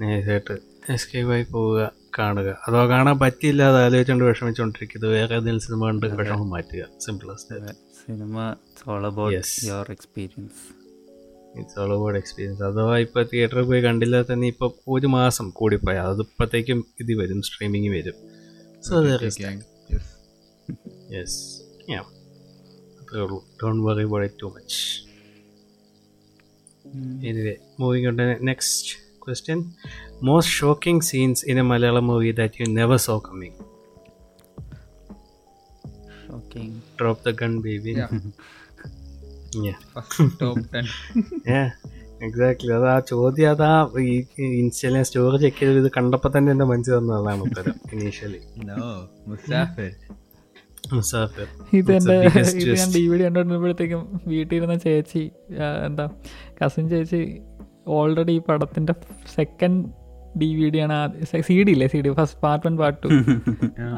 നേരിട്ട് 0.00 0.56
എസ്കേപ്പ് 0.92 1.32
ആയി 1.32 1.44
പോവുക. 1.52 1.80
കാണുക. 2.18 2.58
അഥവാ 2.68 2.88
കാണാൻ 2.88 3.18
പറ്റിയില്ല 3.18 3.62
അത് 3.62 3.76
ആലോചിച്ചുകൊണ്ട് 3.76 4.24
വിഷമിച്ചുകൊണ്ടിരിക്കുന്നത് 4.24 5.10
വേറെ 5.10 5.34
ഏതെങ്കിലും 5.34 5.60
സിനിമ 5.60 5.86
കണ്ട് 5.86 6.06
വിഷമം 6.06 6.50
മാറ്റുക. 6.50 6.84
Simplest 7.00 7.66
cinema. 8.06 8.54
Your 9.64 9.86
experience 9.90 10.78
it's 11.58 11.80
all 11.80 11.92
about 11.92 12.18
experience 12.18 12.62
അഥവാ 12.62 12.98
ഇപ്പോൾ 12.98 13.26
തിയേറ്ററിൽ 13.32 13.62
പോയി 13.62 13.80
കണ്ടില്ല 13.80 14.22
തന്നെ 14.22 14.46
ഇപ്പോൾ 14.46 14.74
ഒരു 14.88 15.06
മാസം 15.06 15.50
കൂടിപ്പോയി. 15.50 15.96
അത് 15.96 16.20
ഇപ്പോഴത്തേക്കും 16.20 16.84
ഇത് 17.00 17.14
വരും 17.14 17.42
സ്ട്രീമിങ് 17.42 17.88
വരും. 17.88 18.14
സോ. 18.82 19.04
യെസ് 21.14 21.62
അത്രേ 23.00 23.20
ഉള്ളൂ. 23.20 23.44
Don't 23.62 23.84
worry 23.84 24.04
about 24.04 24.30
too 24.42 24.46
much 24.46 25.08
anyway 27.26 27.54
moving 27.80 28.06
on 28.06 28.16
next 28.16 28.98
question 29.26 29.72
most 30.22 30.54
shocking 30.54 31.04
scenes 31.04 31.42
in 31.50 31.58
a 31.58 31.66
Malayalam 31.68 32.06
movie 32.08 32.30
that 32.38 32.60
you 32.60 32.68
never 32.78 33.00
saw 33.04 33.16
coming 33.26 33.56
Shocking. 36.24 36.70
Drop 36.98 37.22
the 37.26 37.36
gun 37.38 37.52
baby 37.62 37.92
Yeah. 37.94 38.10
yeah. 39.66 39.78
top 40.40 40.58
10. 40.72 41.60
Exactly 42.26 42.72
അത് 42.76 42.86
ആ 42.88 42.98
ചോദ്യം 43.10 43.48
അതാ 43.50 43.68
ഈ 44.02 44.12
ഇൻസ്റ്റയിലെ 44.56 45.00
story 45.08 45.36
check 45.42 45.60
ചെയ്ത് 45.60 45.78
ഇത് 45.82 45.88
കണ്ടപ്പോൾ 45.96 46.30
തന്നെ 46.34 46.50
എന്റെ 46.54 46.66
മനസ്സിൽ 46.70 46.94
വന്നതാണ് 46.98 47.42
ഉത്തരം 47.46 47.76
ഇനീഷ്യലി 47.92 48.40
No, 48.68 48.78
Musafir. 49.28 49.90
മുസാഫിർ 50.92 51.46
ഇത് 51.72 51.90
It's 51.90 52.06
the 52.06 52.16
എന്റെ 52.16 52.16
biggest 52.26 52.56
ഇത് 52.56 52.68
ഞാൻ 52.70 52.76
twist. 52.80 52.94
ഡി 52.94 53.04
വി 53.06 53.16
ഡി 53.16 53.24
കണ്ടുകൊണ്ടിരുമ്പോഴത്തേക്കും 53.26 54.02
വീട്ടിലിരുന്ന 54.28 54.76
ചേച്ചി 54.84 55.22
ആ, 55.58 55.68
എന്താ 55.86 56.06
കസിൻ 56.58 56.84
ചേച്ചി 56.92 57.22
ഓൾറെഡി 57.94 58.34
ഈ 58.34 58.44
പടത്തിന്റെ 58.46 58.94
സെക്കൻഡ് 59.36 59.82
ഡി 60.38 60.48
വി 60.54 60.68
ഡി 60.70 60.78
ആണ് 60.78 60.96
സി 61.48 61.56
ഡി 61.62 61.70
ഇല്ലേ? 61.70 61.86
C 61.86 61.98
D 62.00 62.10
first 62.10 62.38
part 62.42 62.64
one 62.66 62.76
part 62.76 62.98
two 63.04 63.08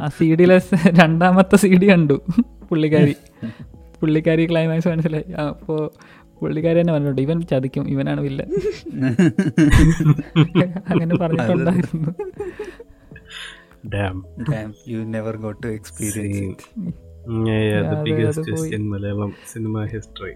ആ 0.01 0.09
സി 0.09 0.29
ഡിയിലെ 0.35 0.57
രണ്ടാമത്തെ 1.01 1.57
സി 1.57 1.71
ഡി 1.75 1.87
കണ്ടു. 1.87 2.17
പുള്ളിക്കാരി. 2.71 3.15
പുള്ളിക്കാരി 4.01 4.45
ക്ലൈമാക്സ് 4.47 4.89
മനസ്സിലായി. 4.89 5.27
അപ്പോൾ 5.45 5.81
പുള്ളിക്കാരി 6.41 6.79
തന്നെ 6.81 6.93
പറഞ്ഞിട്ടുണ്ട് 6.93 7.23
ഇവൻ 7.23 7.39
ചതിക്കും 7.43 7.85
ഇവനാണ് 7.89 8.21
വില്ല 8.21 8.43
അങ്ങനെ 10.91 11.15
പറഞ്ഞിട്ടുണ്ടായിരുന്നു. 11.15 12.13
സിനിമ 19.47 19.85
ഹിസ്റ്ററി 19.85 20.35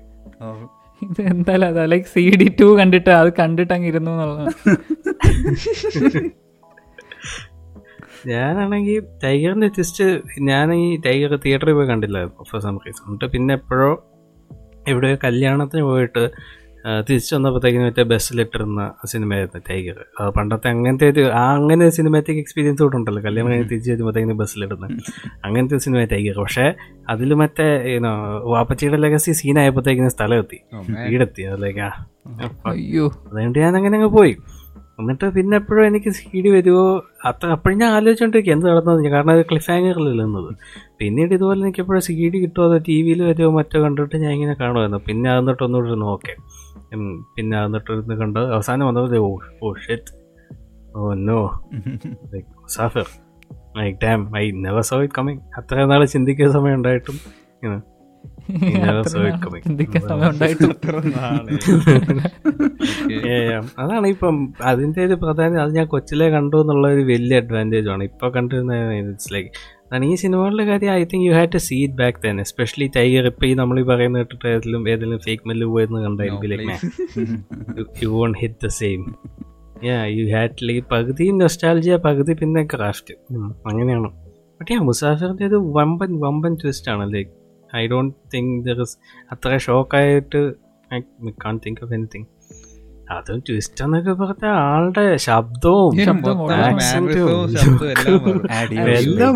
ഇത് 1.05 1.21
എന്തായാലും 1.33 1.67
അതാ 1.67 1.85
ലൈക്ക് 1.85 2.07
സി 2.07 2.25
ഡി 2.37 2.49
ടു 2.61 2.67
കണ്ടിട്ട് 2.79 3.11
അത് 3.13 3.31
കണ്ടിട്ട് 3.41 3.73
അങ്ങ് 3.73 3.87
ഇരുന്നു 3.87 4.11
എന്നുള്ളതാണ്. 4.15 4.53
ഞാനാണെങ്കിൽ 8.27 8.99
ടൈഗറിന്റെ 9.25 9.69
ജസ്റ്റ് 9.79 10.05
ഞാൻ 10.41 10.69
ഈ 10.75 10.97
ടൈഗർ 11.07 11.33
തിയേറ്ററിൽ 11.37 11.75
പോയി 11.75 11.89
കണ്ടില്ലായിരുന്നു 11.89 12.45
ഫോർ 12.51 12.61
സം 12.61 12.77
റീസൺ 12.87 13.05
എന്നിട്ട് 13.07 13.27
പിന്നെ 13.33 13.55
എപ്പോഴോ 13.55 13.91
എവിടെയോ 14.89 15.17
കല്യാണത്തിന് 15.25 15.83
പോയിട്ട് 15.83 16.23
തിരിച്ചു 17.09 17.35
വന്നപ്പോഴത്തേക്കിനും 17.35 17.87
മറ്റേ 17.87 18.03
ബസ്സിലിട്ടിരുന്ന 18.03 18.81
സിനിമയായിരുന്നു 19.05 19.61
ടൈഗർ 19.71 19.99
പണ്ടത്തെ 20.37 20.69
അങ്ങനത്തെ 20.69 21.07
ഒരു 21.09 21.23
ആ 21.33 21.45
അങ്ങനെ 21.55 21.89
സിനിമാറ്റിക് 21.89 22.39
എക്സ്പീരിയൻസ് 22.39 22.83
കൂടെ 22.83 22.97
ഉണ്ടല്ലോ. 22.97 23.23
കല്യാണം 23.23 23.51
കഴിഞ്ഞ് 23.51 23.69
തിരിച്ചു 23.69 23.91
വരുമ്പോഴത്തേക്കിനും 23.93 24.39
ബസ്സിലിടുന്നത് 24.39 24.97
അങ്ങനത്തെ 25.45 25.79
സിനിമ 25.79 26.05
ടൈഗർ 26.05 26.39
പക്ഷേ 26.43 26.67
അതിൽ 27.09 27.35
മറ്റേ 27.35 27.69
ഏനോ 27.95 28.13
വാപ്പച്ചിയുടെ 28.55 28.97
ലെഗസി 28.97 29.33
സീനായപ്പോഴത്തേക്കിനും 29.33 30.11
സ്ഥലം 30.11 30.39
എത്തി. 30.39 30.59
Oh. 30.73 30.85
വീടെത്തി. 31.09 31.43
അതിലേക്ക് 31.43 31.81
അയ്യോ. 32.69 33.07
അതുകൊണ്ട് 33.29 33.59
ഞാൻ 33.59 33.77
അങ്ങനെ 33.77 33.97
അങ്ങ് 33.99 34.11
പോയി. 34.19 34.35
എന്നിട്ട് 35.01 35.27
പിന്നെ 35.37 35.55
എപ്പോഴും 35.57 35.87
എനിക്ക് 35.87 36.11
സ്പീഡ് 36.11 36.49
വരുമോ 36.49 36.83
അത്ര 37.25 37.47
അപ്പോഴും 37.49 37.79
ഞാൻ 37.79 37.91
ആലോചിച്ചോണ്ടിരിക്കും 37.97 38.53
എന്ത് 38.53 38.67
നടന്നത് 38.67 39.11
കാരണം 39.13 39.33
അത് 39.33 39.43
ക്ലിഫ് 39.51 39.71
ഹാങ്ങറിലിരുന്നത് 39.71 40.51
പിന്നീട് 41.01 41.33
ഇതുപോലെ 41.35 41.61
എനിക്ക് 41.61 41.81
എപ്പോഴും 41.81 42.01
സി 42.01 42.15
ഡി 42.35 42.39
കിട്ടുമോ 42.45 42.67
അതോ 42.69 42.79
ടി 42.89 42.97
വിയിൽ 43.03 43.23
വരുമോ 43.23 43.51
മറ്റോ 43.51 43.81
കണ്ടിട്ട് 43.83 44.17
ഞാൻ 44.17 44.33
ഇങ്ങനെ 44.33 44.55
കാണുമായിരുന്നു. 44.61 45.01
പിന്നെ 45.09 45.31
അത് 45.31 45.41
എന്നിട്ട് 45.43 45.65
ഒന്നുകൂടി 45.65 45.99
നോക്കെ. 46.07 46.35
പിന്നെ 47.37 47.65
എന്നിട്ടിരുന്ന് 47.65 48.03
എന്നിട്ട് 48.03 48.23
കണ്ട് 48.23 48.55
അവസാനം 48.55 48.87
വന്നത് 48.87 49.19
oh 49.19 49.39
oh 49.63 49.75
shit 49.87 50.13
oh 50.97 51.13
no 51.23 51.63
like 52.33 52.63
Musafir. 52.63 53.05
Like 53.77 53.99
damn 54.05 54.37
I 54.37 54.53
never 54.61 54.83
saw 54.83 55.03
it 55.03 55.15
coming 55.19 55.41
അത്ര 55.59 55.85
നാൾ 55.85 56.07
ചിന്തിക്കുന്ന 56.07 56.53
സമയം 56.53 56.75
ഉണ്ടായിട്ടും 56.75 57.21
അതാണ് 63.79 64.07
ഇപ്പം 64.07 64.55
അതിന്റെ 64.63 65.05
ഒരു 65.05 65.15
പ്രധാനം 65.15 65.63
അത് 65.63 65.77
ഞാൻ 65.77 65.87
കൊച്ചിലെ 65.87 66.31
കണ്ടു 66.31 66.57
എന്നുള്ള 66.57 66.89
ഒരു 66.89 67.03
വലിയ 67.03 67.37
അഡ്വാന്റേജ് 67.37 67.89
ആണ്. 67.89 68.05
ഇപ്പൊ 68.05 68.29
കണ്ടിരുന്ന 68.29 68.93
ഇറ്റ്സ് 68.93 69.35
ലൈക്ക് 69.35 69.49
അതാണ് 69.95 70.05
ഈ 70.05 70.15
സിനിമകളുടെ 70.15 70.65
കാര്യം 70.65 70.93
I 70.93 71.05
think 71.05 71.27
you 71.27 71.33
have 71.33 71.49
to 71.55 71.57
see 71.57 71.85
it 71.85 71.95
back 71.95 72.31
തന്നെ 72.31 72.41
എസ്പെഷ്യലി 72.41 72.91
ടൈഗർ 72.97 73.27
ഇപ്പൊ 73.27 73.47
ഈ 73.47 73.55
നമ്മൾ 73.55 73.81
ഈ 73.81 73.83
പറയുന്ന 73.83 74.19
കേട്ടിട്ട് 74.19 74.47
ഏതെങ്കിലും 74.47 74.89
ഏതെങ്കിലും 74.89 75.19
ഫേക്ക് 75.19 75.49
മെല്ല് 75.49 75.67
പോയെന്ന് 75.67 76.01
കണ്ടായിരിക്കും 76.03 77.85
you 78.03 78.09
won't 78.09 78.39
hit 78.39 78.55
the 78.65 78.67
same 78.67 79.15
ya 79.85 80.05
you 80.07 80.37
had 80.37 80.69
like 80.69 80.87
പകുതി 80.93 81.31
നൊസ്റ്റാൾജിയ 81.31 81.97
പകുതി 81.97 82.35
പിന്നെ 82.35 82.67
ക്രാഫ്റ്റ് 82.75 83.15
അങ്ങനെയാണ്. 83.67 84.11
ബട്ട് 84.61 84.73
യാ 84.73 84.79
മുസാഫിറിന്റെ 84.81 85.47
ഒരു 85.47 85.57
വമ്പൻ 85.77 86.21
വമ്പൻ 86.21 86.55
ട്വിസ്റ്റ് 86.55 86.91
ആണ് 86.91 87.15
like 87.15 87.31
I 87.77 87.87
don't 87.87 88.15
think 88.35 88.65
there 88.65 88.81
is 88.81 88.99
അത്ര 89.33 89.57
ഷോക്കായിട്ട് 89.59 90.43
I 90.95 91.01
can 91.45 91.61
think 91.67 91.85
of 91.85 91.93
anything 91.93 92.27
അതും 93.11 93.43
ട്വിസ്റ്റ് 93.49 93.85
എന്നൊക്കെ 93.85 94.13
പറഞ്ഞ 94.13 94.47
ആളുടെ 94.67 95.17
ശബ്ദവും 95.17 96.01
എല്ലാം 96.01 96.19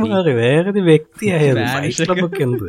മാറും. 0.01 0.37
വേറൊരു 0.37 0.81
വ്യക്തിയായത് 0.81 1.61
ക്ലബൊക്കെ 1.99 2.43
എന്ത്? 2.43 2.67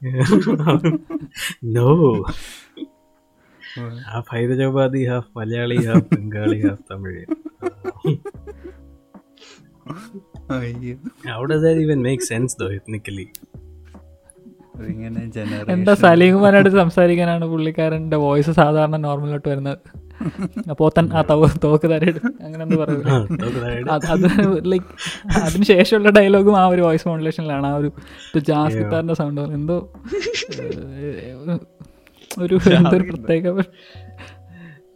No 1.76 1.88
half 4.08 4.28
Hyderabadi 4.32 5.04
half 5.04 5.38
Malayali 5.38 5.86
half 5.86 6.14
Bengali 6.14 6.60
half 6.66 6.82
Tamil. 6.92 7.24
How 11.24 11.44
does 11.46 11.62
that 11.62 11.76
even 11.76 12.02
make 12.02 12.22
sense 12.22 12.54
though 12.54 12.70
ethnically? 12.70 13.32
എന്താ 14.80 15.22
generation- 15.36 16.00
സലീം 16.02 16.32
കുമാരടുത്ത് 16.34 16.78
സംസാരിക്കാനാണ് 16.80 17.46
പുള്ളിക്കാരന്റെ 17.52 18.18
വോയിസ് 18.22 18.52
സാധാരണ 18.58 18.96
നോർമലോട്ട് 19.04 19.48
വരുന്നത്? 19.48 19.78
അപ്പോ 20.70 20.84
തൻ 20.94 21.06
ആ 21.12 21.22
തവ 21.28 21.48
തോക്ക് 21.64 21.86
തരയിടും 21.90 22.24
അങ്ങനെ 22.40 22.62
എന്ത് 22.64 22.76
പറയൂല 22.80 23.10
അത് 23.94 24.06
അത് 24.14 24.24
ലൈക്ക് 24.72 24.88
അതിന് 25.42 25.66
ശേഷമുള്ള 25.70 26.10
ഡയലോഗും 26.16 26.56
ആ 26.58 26.66
ഒരു 26.72 26.82
വോയിസ് 26.86 27.06
മോഡുലേഷനിലാണ് 27.10 27.66
ആ 27.68 27.76
ഒരു 27.80 27.90
ജാസ് 28.48 28.76
ഗിത്താറിന്റെ 28.78 29.16
സൗണ്ട് 29.20 29.42
എന്തോ 29.58 29.76
ഒരു 32.38 32.56
എന്തോ 32.70 32.90
ഒരു 32.92 33.04
പ്രത്യേക 33.12 33.46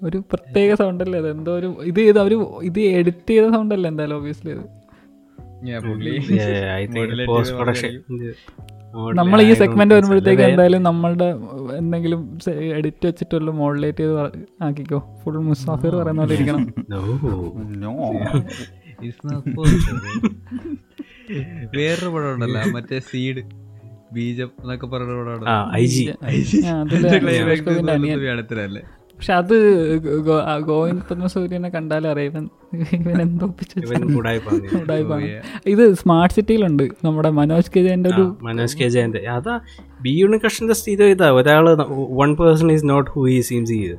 ഒരു 0.03 0.19
പ്രത്യേക 0.31 0.71
സൗണ്ട് 0.81 1.03
അല്ലേ 1.05 1.19
അത്? 1.21 1.29
എന്തോ 1.35 1.53
ഒരു 1.59 1.69
ഇത് 1.91 2.01
ചെയ്ത് 2.01 2.19
അവർ 2.23 2.33
ഇത് 2.69 2.81
എഡിറ്റ് 2.93 3.29
ചെയ്ത 3.31 3.47
സൗണ്ട് 3.55 3.75
അല്ലേ 3.77 3.89
എന്തായാലും 3.91 4.17
ഓബിയസ്ലി 4.19 4.53
അത്? 4.55 4.65
നമ്മൾ 9.15 9.43
ഈ 9.43 9.53
സെഗ്മെന്റ് 9.53 9.95
വരുമ്പോഴത്തേക്ക് 9.95 10.43
എന്തായാലും 10.43 10.83
നമ്മളുടെ 10.83 11.37
എന്തെങ്കിലും 11.77 12.39
എഡിറ്റ് 12.73 13.07
വെച്ചിട്ടുള്ള 13.07 13.51
മോഡലേറ്റ് 13.51 13.99
ചെയ്ത് 13.99 14.39
ആക്കിക്കോ. 14.63 15.19
ഫുൾ 15.23 15.41
മുസാഫിർ 15.41 15.97
പറയുന്ന 15.97 16.23
പോലെ 16.23 16.35
ഇരിക്കണം. 16.35 16.75
വേറൊരു 21.77 22.09
പടം 22.09 22.35
ഉണ്ടല്ലോ 22.35 22.73
മറ്റേ 22.73 23.01
സീഡ് 23.01 23.43
ബീജം 24.13 24.51
എന്നൊക്കെ 24.63 24.87
പറഞ്ഞ 24.87 25.21
പടം 25.21 25.45
അതിലെ 25.75 26.15
വേണത്തിലല്ലേ 28.25 28.83
പക്ഷെ 29.23 29.35
അത് 29.35 29.57
ഗോവിന്ദ് 30.61 31.03
പത്മസൂര്യനെ 31.11 31.69
കണ്ടാലേ 31.69 32.11
അറിയാം. 32.11 32.51
ഇവൻ 32.93 33.21
എന്തോ 33.23 33.47
ഒപ്പിച്ച് 33.47 33.79
ഇവൻ 33.79 34.15
കൂടായി 34.15 34.39
പറഞ്ഞു 34.39 34.81
ഉടായിപ്പാണ്. 34.83 35.43
ഇത് 35.67 35.95
സ്മാർട്ട് 35.95 36.35
സിറ്റിയിലുണ്ട്. 36.35 36.83
നമ്മുടെ 37.05 37.31
മനോജ് 37.31 37.71
കെ 37.77 37.81
ജയന്റെ 37.81 38.11
ഒരു 38.11 38.37
മനോജ് 38.43 38.77
കെ 38.79 38.89
ജയന്റെ 38.89 39.19
അതാ 39.19 39.61
ബി 40.01 40.11
യൂണികൃഷ്ണന്റെ 40.11 40.75
സ്ഥിതി 40.75 41.05
ഇതാ. 41.05 41.31
ഒരാൾ 41.31 41.75
one 42.21 42.37
person 42.37 42.73
is 42.73 42.89
not 42.89 43.11
who 43.11 43.29
ഈ 43.29 43.41
സീംസ് 43.41 43.73
ഈ 43.73 43.95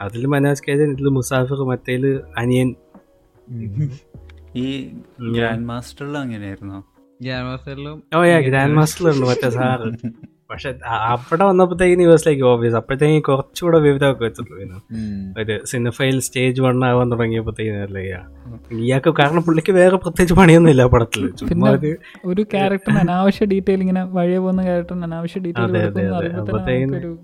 അതിൽ 0.00 0.26
മനോജ് 0.26 0.62
കെ 0.68 0.72
ജയൻ 0.72 0.92
ഇതിൽ 0.92 1.08
മുസാഫിർ 1.08 1.64
മറ്റേൽ 1.64 2.20
അനിയൻ. 2.38 2.74
ഈ 4.56 4.66
ഗ്രാൻഡ് 5.34 5.66
മാസ്റ്ററിൽ 5.66 6.16
അങ്ങനെയായിരുന്നോ? 6.18 6.78
മാസ്റ്ററിലും 7.42 8.02
ഓ 8.16 8.22
യാ 8.24 8.38
ഗ്രാൻഡ് 8.40 8.76
മാസ്റ്ററിലുണ്ട് 8.76 9.26
മറ്റേ 9.26 9.50
സാറ്. 9.50 9.88
പക്ഷെ 10.50 10.74
അവിടെ 10.88 11.44
വന്നപ്പോഴത്തേക്കും 11.44 11.98
ന്യൂസിലേക്ക് 11.98 12.42
ഓബിയസ് 12.42 12.76
അപ്പോഴത്തേക്കും 12.76 13.20
കുറച്ചുകൂടെ 13.20 13.78
വിവിധമൊക്കെ 13.78 14.24
വെച്ചിട്ടുള്ളൂ. 14.24 14.80
ഒരു 15.38 15.60
സിനിഫയിൽ 15.64 16.20
സ്റ്റേജ് 16.20 16.62
വൺ 16.62 16.84
ആവാൻ 16.84 17.12
തുടങ്ങിയപ്പോഴത്തേക്കും 17.12 18.78
ഇയാൾക്ക് 18.78 19.10
കാരണം 19.18 19.42
പുള്ളിക്ക് 19.42 19.72
വേറെ 19.72 19.96
പ്രത്യേകിച്ച് 19.96 20.34
പണിയൊന്നും 20.34 20.70
ഇല്ല 20.70 20.86
പടത്തിൽ 20.86 21.24
ഒരു 22.24 22.42
ക്യാരക്ടറിന് 22.42 22.98
അനാവശ്യ 22.98 23.44
ഡീറ്റെയിൽ 23.44 23.80
ഇങ്ങനെ 23.80 24.04
വഴിയെ 24.04 24.38
പോകുന്ന 24.38 24.62
ക്യാരക്ടറിന് 24.62 25.04
അനാവശ്യ 25.04 25.40
ഡീറ്റെയിൽ 25.40 26.96
ഒരു 26.96 27.18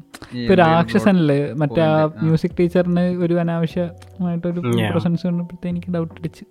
രാക്ഷസനല്ലേ? 0.54 1.52
മറ്റേ 1.52 1.82
ആ 1.82 2.06
മ്യൂസിക് 2.22 2.56
ടീച്ചറിന് 2.60 3.00
ഒരു 3.00 3.34
അനാവശ്യമായിട്ടൊരു. 3.34 4.60
പ്രസൻസ് 4.92 5.26
കണ്ടപ്പോഴത്തെ 5.26 5.68
എനിക്ക് 5.68 5.94
ഡൗട്ട് 5.94 6.14
അടിച്ച്. 6.14 6.44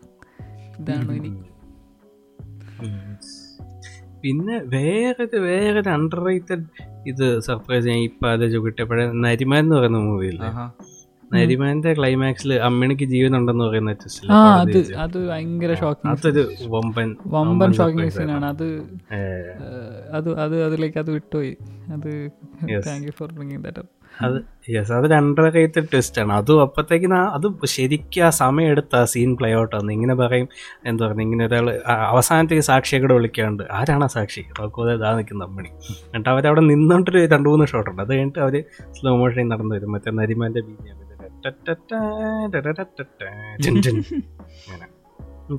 ഇതാണ് 0.79 1.11
ഇനി. 1.11 1.31
പിന്നെ 4.23 4.57
വേറെ 4.69 5.25
വേറൊരു 5.45 5.89
അണ്ടർ 5.89 6.19
റേറ്റഡ് 6.25 6.65
ഇത് 7.07 7.25
സർപ്രൈസ് 7.41 7.87
ഞാൻ 7.87 8.01
ഇപ്പൊ 8.03 8.27
ആലോചിച്ച് 8.29 8.59
കിട്ടിയപ്പോഴേ 8.65 9.05
നരിമാൻ 9.23 9.59
എന്ന് 9.59 9.75
പറയുന്ന 9.75 10.01
മൂവിയില്ലേ 10.05 10.49
നരിമാന്റെ 11.31 11.91
ക്ലൈമാക്സിൽ 11.93 12.51
അമ്മിണിക്ക് 12.59 13.05
പറയുന്ന 13.63 13.93
twist 13.93 14.19
ആ 14.29 14.39
കോടതി 14.49 14.81
അത് 14.97 15.17
ഭയങ്കര 15.29 15.73
ഷോക്കിംഗ് 15.73 16.11
അതൊരു 16.11 16.43
വമ്പൻ 16.69 17.09
വമ്പൻ 17.27 17.71
ഷോക്കിംഗ് 17.73 18.11
സീനാണ് 18.11 18.45
അത് 18.45 18.67
അത് 20.11 20.29
അത് 20.37 20.55
അതിലേക്ക് 20.63 20.99
അത് 20.99 21.11
വിട്ടുപോയി. 21.11 21.53
അത്. 21.93 22.11
Thank 22.85 23.07
you 23.07 23.11
for 23.11 23.29
bringing 23.33 23.63
that 23.63 23.83
അത് 24.17 24.35
യെസ് 24.69 24.91
അത് 24.93 25.05
രണ്ടര 25.11 25.47
കൈത്തെ 25.49 25.81
ട്വിസ്റ്റ് 25.85 26.19
ആണ് 26.21 26.31
അതും 26.35 26.59
അപ്പത്തേക്കിന് 26.63 27.15
ആ- 27.17 27.31
അത് 27.35 27.45
ശരിക്കും 27.71 28.23
ആ 28.23 28.31
സമയം 28.37 28.69
എടുത്ത് 28.71 28.95
ആ 28.95 29.05
സീൻ 29.11 29.31
പ്ലേ 29.35 29.49
ഔട്ട് 29.59 29.75
ആണ് 29.75 29.91
ഇങ്ങനെ 29.95 30.15
പറയും 30.19 30.47
എന്താ 30.85 31.03
പറയുക 31.05 31.25
ഇങ്ങനെ 31.25 31.45
ഒരാൾ 31.49 31.67
അവസാനത്തേക്ക് 32.07 32.65
സാക്ഷിയെ 32.69 32.99
കൂടെ 33.03 33.15
വിളിക്കാണ്ട് 33.17 33.63
ആരാണ് 33.79 34.05
ആ 34.05 34.13
സാക്ഷി 34.13 34.43
റോക്കോതെ 34.59 34.95
ഇതാ 34.95 35.11
നിൽക്കുന്ന 35.17 35.47
അമ്മണി 35.49 35.71
എന്നിട്ട് 36.07 36.29
അവരവിടെ 36.33 36.63
നിന്നോണ്ടൊരു 36.69 37.21
രണ്ട് 37.27 37.49
മൂന്ന് 37.49 37.67
ഷോട്ട് 37.71 37.89
ഉണ്ട് 37.89 38.03
അത് 38.03 38.13
കഴിഞ്ഞിട്ട് 38.13 38.41
അവർ 38.41 38.57
സ്ലോ 38.97 39.13
മോഷൻ 39.17 39.47
നടന്നു 39.53 39.75
വരും 39.77 39.93
മറ്റേ 39.95 40.13
നരിമാന്റെ 40.13 40.63
ബീജം 40.67 40.99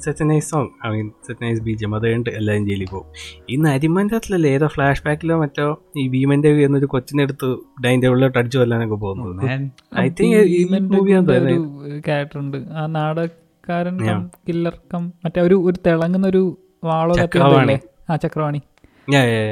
such 0.05 0.25
nice 0.31 0.51
song 0.51 0.69
I 0.87 0.91
mean 0.91 1.11
such nice 1.27 1.53
nice 1.53 1.63
ബീജം 1.63 1.95
അത് 1.97 2.05
കഴിഞ്ഞിട്ട് 2.07 2.31
എല്ലാവരും 2.31 2.67
ജയിലിൽ 2.69 2.89
പോകും. 2.93 3.09
ഈ 3.51 3.57
നരിമന്റെ 3.57 4.15
അകത്തിലല്ലേ 4.17 4.51
ഏതോ 4.51 4.67
ഫ്ലാഷ് 4.67 5.03
ബാക്കിലോ 5.07 5.37
മറ്റോ 5.41 5.67
ഈ 5.99 6.09
ഭീമന്റെ 6.09 6.51
എന്നൊരു 6.67 6.87
കൊച്ചിനെടുത്ത് 6.87 7.49
ഡൈനിങ് 7.85 8.03
ടേബിളിലോട്ട് 8.03 8.39
അടിച്ചു 8.39 8.59
കൊല്ലാനൊക്കെ 8.59 8.95
പോകുന്നത് 8.95 9.43
ഐ 10.01 10.09
തിങ്ക് 10.09 10.37
ക്യാരക്ടർ 12.09 12.39
ഉണ്ട്. 12.41 12.59
ആ 12.73 12.87
നാടകക്കാരൻ 12.87 13.99
കില്ലർ 14.49 14.77
കം 14.95 15.13
മറ്റേ 15.25 15.41
ഒരു 15.41 15.55
ഒരു 15.55 15.77
തിളങ്ങുന്ന 15.87 16.27
ഒരു 16.27 16.43
വാളോ 16.85 17.15
കത്തി 17.15 17.27
ചക്രവാണി. 17.27 17.61
ഉണ്ടല്ലേ? 17.61 17.79
ആ 18.11 18.17
ചക്രവാണി. 18.17 18.61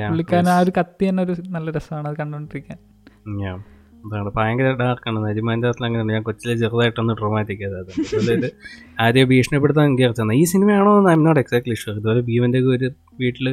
പുള്ളിക്കാരൻ 0.08 0.48
ആ 0.48 0.58
ഒരു 0.58 0.72
കത്തി 0.78 1.08
തന്നെ 1.08 1.22
ഒരു 1.22 1.34
നല്ല 1.48 1.70
രസമാണ് 1.70 2.08
അത് 2.08 2.16
കണ്ടോണ്ടിരിക്കാൻ. 2.16 2.78
ഞാൻ 3.42 3.58
അതാണ്. 4.04 4.30
ഭയങ്കര 4.36 4.68
ഡാർക്കാണ് 4.80 5.18
നരിമാന്റെ 5.24 5.68
അകത്തിൽ 5.68 5.84
അങ്ങനെ 5.84 6.04
ഞാൻ 6.06 6.22
കൊച്ചിലെ 6.22 6.54
ചെറുതായിട്ടൊന്ന് 6.56 7.14
ട്രോമാറ്റിക് 7.16 7.58
ചെയ്തത് 7.58 7.92
അതായത് 8.18 8.48
ആരെയോ 9.00 9.26
ഭീഷണിപ്പെടുത്താൻ 9.26 9.98
കയറി 9.98 10.14
ഈ 10.34 10.44
സിനിമയാണോ 10.44 10.98
എന്ന് 10.98 11.10
ഐം 11.10 11.24
നോട്ട് 11.24 11.40
എക്സാക്ട്ലി 11.40 11.74
ഷുവർ 11.74 11.96
ഇതുപോലെ 11.96 12.20
ഭീമന്റെ 12.20 12.58
ഒരു 12.72 12.88
വീട്ടിൽ 13.20 13.48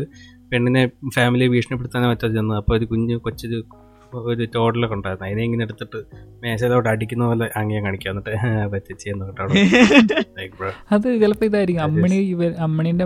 പെണ്ണിനെ 0.52 0.84
ഫാമിലിയെ 1.16 1.50
ഭീഷണിപ്പെടുത്താനോ 1.50 2.10
മറ്റോ 2.10 2.28
ചെന്ന് 2.28 2.56
അപ്പോൾ 2.56 2.78
ഒരു 2.78 2.86
കുഞ്ഞ് 2.86 3.18
കൊച്ചൊരു 3.18 3.60
ഒരു 4.26 4.46
ടോഡലൊക്കെ 4.46 4.96
ഉണ്ടായിരുന്നു. 4.96 5.28
അതിനെ 5.28 5.44
ഇങ്ങനെ 5.44 5.64
എടുത്തിട്ട് 5.64 6.00
മേശയിലോട്ട് 6.44 6.90
അടിക്കുന്ന 6.90 7.26
പോലെ 7.26 7.50
അങ്ങനെ 7.56 7.82
കാണിക്കുക 7.82 8.10
എന്നിട്ട് 8.10 8.32
പറ്റിച്ചെന്ന് 8.72 9.26
കേട്ടോ 9.26 9.44
അത് 10.92 11.20
ചിലപ്പോ 11.20 11.46
ഇതായിരിക്കും. 11.46 11.84
അമ്മിണി 11.84 12.16
ഇവ- 12.16 12.56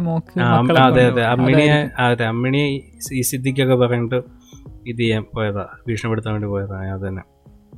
മോക്ക് 0.01 0.77
അതെ 0.83 1.05
അതെ. 1.05 1.23
അമ്മിണിയെ 1.23 1.75
അതെ. 1.99 2.25
അമ്മിണിയെ 2.25 2.67
ഈ 3.11 3.22
സിദ്ധിക്കൊക്കെ 3.22 3.75
പറഞ്ഞിട്ട് 3.75 4.19
ഇത് 4.88 4.97
ചെയ്യാൻ 4.97 5.25
പോയതാ. 5.35 5.65
ഭീഷണിപ്പെടുത്താൻ 5.88 6.33
വേണ്ടി 6.33 6.47
പോയതാ. 6.47 6.77
അത് 6.93 7.07
തന്നെ. 7.07 7.23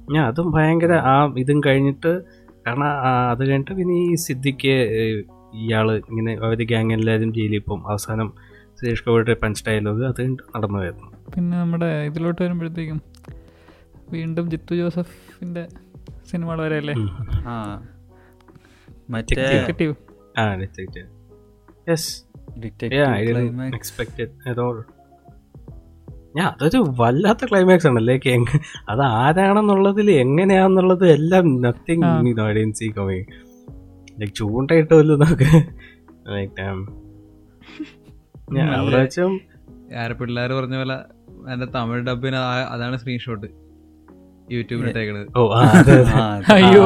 ഞാൻ 0.09 0.23
അതും 0.25 0.47
ഭയങ്കര 0.51 0.93
ആ 1.07 1.13
ഇതും 1.37 1.59
കഴിഞ്ഞിട്ട് 1.65 2.11
കാരണം 2.65 2.89
അത് 3.31 3.41
കഴിഞ്ഞിട്ട് 3.41 3.73
പിന്നെ 3.79 3.95
ഈ 4.03 4.15
സിദ്ധിക്ക് 4.23 4.75
ഇയാൾ 5.59 5.87
ഇയാൾ 5.87 5.87
ഇങ്ങനെ 6.09 6.31
അവർ 6.41 6.61
ഗ്യാങ് 6.63 6.93
എല്ലാവരും 6.93 7.29
ജയിലിൽ 7.33 7.61
പോകും 7.61 7.83
അവസാനം 7.87 8.29
സുരേഷ് 8.77 9.03
ഗോപിയുടെ 9.05 9.33
പഞ്ച് 9.43 9.63
ഡയലോഗ് 9.67 10.03
അത് 10.03 10.19
കഴിഞ്ഞിട്ട് 10.19 10.45
നടന്നു 10.55 10.79
വരുന്നു. 10.79 11.07
പിന്നെ 11.33 11.55
നമ്മുടെ 11.57 11.89
ഇതിലോട്ട് 12.07 12.39
വരുമ്പോഴത്തേക്കും 12.43 12.99
വീണ്ടും 14.11 14.45
ജിത്തു 14.51 14.73
ജോസഫിന്റെ 14.75 15.63
സിനിമകൾ 16.31 16.59
വരെയല്ലേ 16.65 16.95
ആ. 17.47 17.55
ഡിറ്റക്റ്റീവ് 19.29 19.93
ആ 20.37 20.45
detective 20.55 21.07
yes 21.87 22.09
detective 22.59 23.63
expected 23.73 24.31
at 24.43 24.57
didn't 24.59 24.94
ഞാൻ 26.35 26.47
അതൊരു 26.51 26.79
വല്ലാത്ത 26.99 27.45
ക്ലൈമാക്സ് 27.45 27.87
ആണ്. 27.87 28.07
ലൈക്ക് 28.07 28.29
എങ് 28.29 28.57
അത് 28.89 29.01
ആരാണെന്നുള്ളതിൽ 29.17 30.11
എങ്ങനെയാന്നുള്ളത് 30.11 31.11
എല്ലാം 31.11 31.61
നത്തിങ് 31.61 32.05
ആ. 32.05 32.11
കോമി 32.13 32.31
കവേ 32.91 33.19
ലൈക്ക് 34.17 34.33
ചൂണ്ടയിട്ട് 34.33 34.93
വല്ലതും 34.93 35.19
നമുക്ക് 35.19 35.49
ഞാൻ 38.53 38.69
അവിടെ 38.73 38.97
വെച്ചും 38.97 39.33
പിള്ളേർ 40.13 40.53
പറഞ്ഞ 40.53 40.77
പോലെ 40.77 40.97
എന്റെ 41.53 41.65
തമിഴ് 41.75 42.01
ഡബിന് 42.01 42.39
അതാണ് 42.69 42.97
സ്ക്രീൻഷോട്ട് 42.97 43.47
യൂട്യൂബിൽ 44.47 44.87
ഇട്ടേക്കണത് 44.89 45.27
ഓ 45.35 45.43
അയ്യോ. 46.55 46.83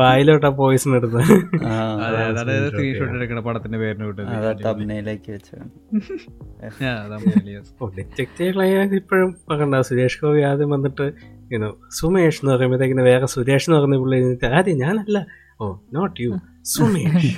വായിലോട്ടാ 0.00 0.50
പോയിസൺ 0.58 0.90
എടുത്ത് 0.98 1.20
ആ, 1.66 1.72
അതെ 2.06 2.18
ആ, 2.22 2.44
സ്ക്രീൻഷോട്ട്. 2.68 3.14
എടുക്കണ 3.18 3.40
പടത്തിന്റെ 3.46 3.78
പേരിന് 3.80 4.04
ക്ലൈമാക്സ് 8.52 8.98
ഇപ്പോഴും 9.00 9.30
പറയണ്ട. 9.48 9.80
സുരേഷ് 9.88 10.20
ഗോപി 10.22 10.42
ആദ്യം 10.48 10.70
വന്നിട്ട് 10.74 11.06
യുനോ 11.52 11.70
സുമേഷ് 11.98 12.40
എന്ന് 12.40 12.52
പറയുമ്പോഴത്തേക്കിന് 12.54 13.04
വേറെ 13.08 13.28
സുരേഷ് 13.34 13.66
എന്ന് 13.68 13.78
പറയുന്ന 13.78 13.98
പുള്ളി 14.04 14.18
ആദ്യം 14.52 14.78
ഞാനല്ല. 14.84 15.18
Oh 15.60 15.66
not 15.94 16.16
you 16.24 16.32
Sumesh. 16.72 17.30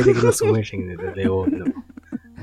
ഇരിക്കുന്ന 0.00 0.32
സുമേഷ് 0.40 0.72
ഇങ്ങനെ 0.76 1.26
ഓ 1.30 1.38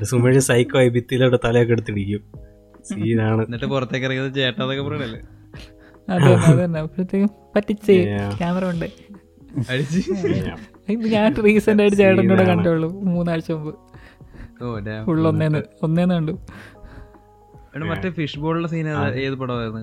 സുമേഷ് 0.05 0.43
സൈക്കോ 0.47 0.77
ആയി 0.79 0.89
ഭിത്തിയിലോട്ട് 0.95 1.39
തലയൊക്കെ 1.45 1.75
എടുത്തിടിക്കും. 1.77 2.23
സീനാണ് 2.89 3.41
എന്നിട്ട് 3.43 3.67
പുറത്തേക്ക് 3.71 4.05
ഇറങ്ങിയത് 4.07 4.37
ചേട്ടാന്നൊക്കെ 4.37 4.83
പറയണല്ലേ? 4.85 5.19
അപ്പോഴത്തേക്കും 6.07 7.29
പറ്റിച്ച് 7.55 7.95
ക്യാമറ 8.39 8.65
ഉണ്ട് 8.69 8.87
ഇത് 10.89 11.05
ഞാൻ 11.13 11.35
റീസെന്റ് 11.45 11.81
ആയിട്ട് 11.83 11.97
ചേട്ടനോട് 11.97 12.29
കൂടെ 12.29 12.43
കണ്ടുള്ളൂ. 12.43 12.89
മൂന്നാഴ്ച 12.89 13.51
മുമ്പ്. 13.51 13.71
ഓ 14.63 14.79
damn. 14.79 15.03
ഫുൾ 15.05 15.27
ഒന്നേന്ന് 15.27 15.61
ഒന്നേന്ന് 15.83 16.15
കണ്ടു. 16.15 16.33
എടാ, 17.75 17.85
മറ്റേ 17.85 18.09
ഫിഷ് 18.09 18.39
ബോളിന്റെ 18.39 18.69
സീൻ 18.69 18.87
ഏത്? 18.89 19.35
പടമായിരുന്നു? 19.35 19.81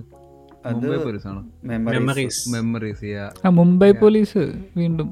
Mumbai 0.74 0.96
police 0.96 1.28
memories 1.64 1.98
memories 1.98 2.48
memories 2.54 3.10
ആ 3.46 3.50
മുംബൈ 3.50 3.90
പോലീസ് 3.92 4.42
വീണ്ടും. 4.76 5.08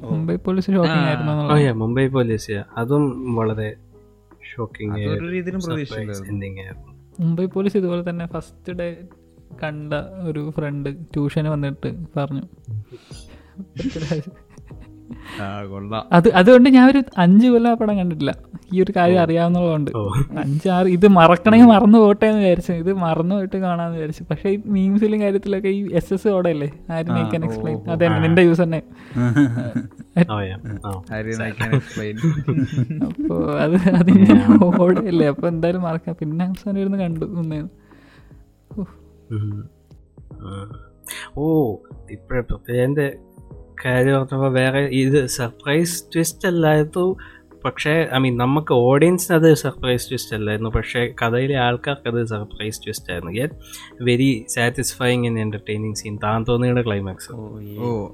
മുംബൈ 0.00 0.36
പോലീസ് 0.36 0.66
ഷോക്കിംഗ് 0.66 1.06
ആയിരുന്നു 1.10 1.32
ഓ 1.52 1.56
യാ 1.56 1.72
മുംബൈ 1.72 2.08
പോലീസ് 2.08 2.56
അതും 2.76 3.34
വളരെ 3.34 3.68
ഷോക്കിംഗ് 4.52 5.06
മുംബൈ 7.20 7.46
പോലീസ് 7.46 7.76
ഇതുപോലെ 7.76 8.10
തന്നെ 8.10 8.26
ഫസ്റ്റ് 8.26 8.72
ഡേ 8.72 8.88
കണ്ട 9.62 9.94
ഒരു 10.30 10.52
ഫ്രണ്ട് 10.56 10.96
ട്യൂഷന് 11.14 11.48
വന്നിട്ട് 11.48 11.94
പറഞ്ഞു. 12.16 12.42
ആ 15.42 15.64
കൊള്ളാം. 15.64 16.08
അത് 16.12 16.34
അതുകൊണ്ട് 16.34 16.70
ഞാൻ 16.70 16.90
ഒരു 16.90 17.04
അഞ്ച് 17.18 17.46
കൊല്ലം 17.46 17.70
ആ 17.70 17.74
പടം 17.74 17.98
കണ്ടിട്ടില്ല. 17.98 18.34
ഈ 18.74 18.82
ഒരു 18.82 18.92
കാര്യം 18.96 19.22
അറിയാവുന്നതുകൊണ്ട്. 19.22 19.90
അഞ്ചാറ് 20.38 20.86
ഇത് 20.86 21.08
മറക്കണമെങ്കിൽ 21.08 21.66
മറന്നു 21.66 21.98
പോട്ടെ 21.98 22.26
എന്ന് 22.26 22.40
വിചാരിച്ചു. 22.40 22.72
ഇത് 22.72 22.92
മറന്നു 22.92 23.34
പോയിട്ട് 23.34 23.56
കാണാന്ന് 23.56 23.96
വിചാരിച്ചു. 23.96 24.24
പക്ഷേ 24.30 24.50
ഈ 24.50 24.62
മീംസിലും 24.66 25.20
കാര്യത്തിലൊക്കെ 25.20 25.68
ഈ 25.68 25.88
എസ് 25.92 26.14
എസ് 26.14 26.28
ഓടെ 26.28 26.48
അല്ലേ 26.48 26.70
ആരും 26.90 27.12
ആൻ 27.12 27.44
എക്സ്പ്ലെയിൻ 27.44 27.90
അതെ 27.90 28.08
നിന്റെ 28.08 28.42
യൂസ് 28.42 28.62
തന്നെ. 28.62 28.82
ഓ 30.30 30.40
യാ 30.40 30.56
അതിന്റെ 34.00 34.64
ഓടെ 34.64 35.08
അല്ലേ 35.08 35.26
അപ്പൊ 35.26 35.46
അത് 35.46 35.54
എന്തായാലും 35.54 35.82
മറക്കാം. 35.82 36.16
പിന്നെ 36.20 36.44
അവസാനം 36.44 36.80
ഇരുന്ന് 36.80 36.98
കണ്ടു. 36.98 37.24
ഒന്നേന്ന്. 37.24 37.68
ഓ 41.36 41.76
ഇപ്പോഴത്തെ 42.10 42.84
എന്റെ 42.84 43.16
കാര്യം 43.84 44.14
പറഞ്ഞപ്പോൾ 44.14 44.52
വേറെ 44.52 44.80
ഇത് 44.80 45.26
സർപ്രൈസ് 45.26 46.04
ട്വിസ്റ്റ് 46.14 46.48
അല്ലായിരുന്നു. 46.48 47.16
പക്ഷേ 47.64 48.08
ഐ 48.14 48.18
മീൻ 48.18 48.36
നമുക്ക് 48.36 48.72
ഓഡിയൻസിന് 48.72 49.36
അത് 49.36 49.54
സർപ്രൈസ് 49.54 50.08
ട്വിസ്റ്റ് 50.08 50.36
അല്ലായിരുന്നു. 50.36 50.70
പക്ഷേ 50.70 51.14
കഥയിലെ 51.22 51.54
ആൾക്കാർക്ക് 51.54 52.08
അത് 52.08 52.24
സർപ്രൈസ് 52.24 52.82
ട്വിസ്റ്റ് 52.84 53.12
ആയിരുന്നു. 53.12 53.32
Yet 53.32 53.54
very 54.02 54.46
satisfying 54.48 55.26
and 55.26 55.40
entertaining 55.40 55.94
scene 55.94 56.18
താൻ 56.22 56.44
തോന്നിയുടെ 56.48 56.82
ക്ലൈമാക്സ് 56.82 57.32
ഓ 57.32 57.58
ഓ. 57.78 58.08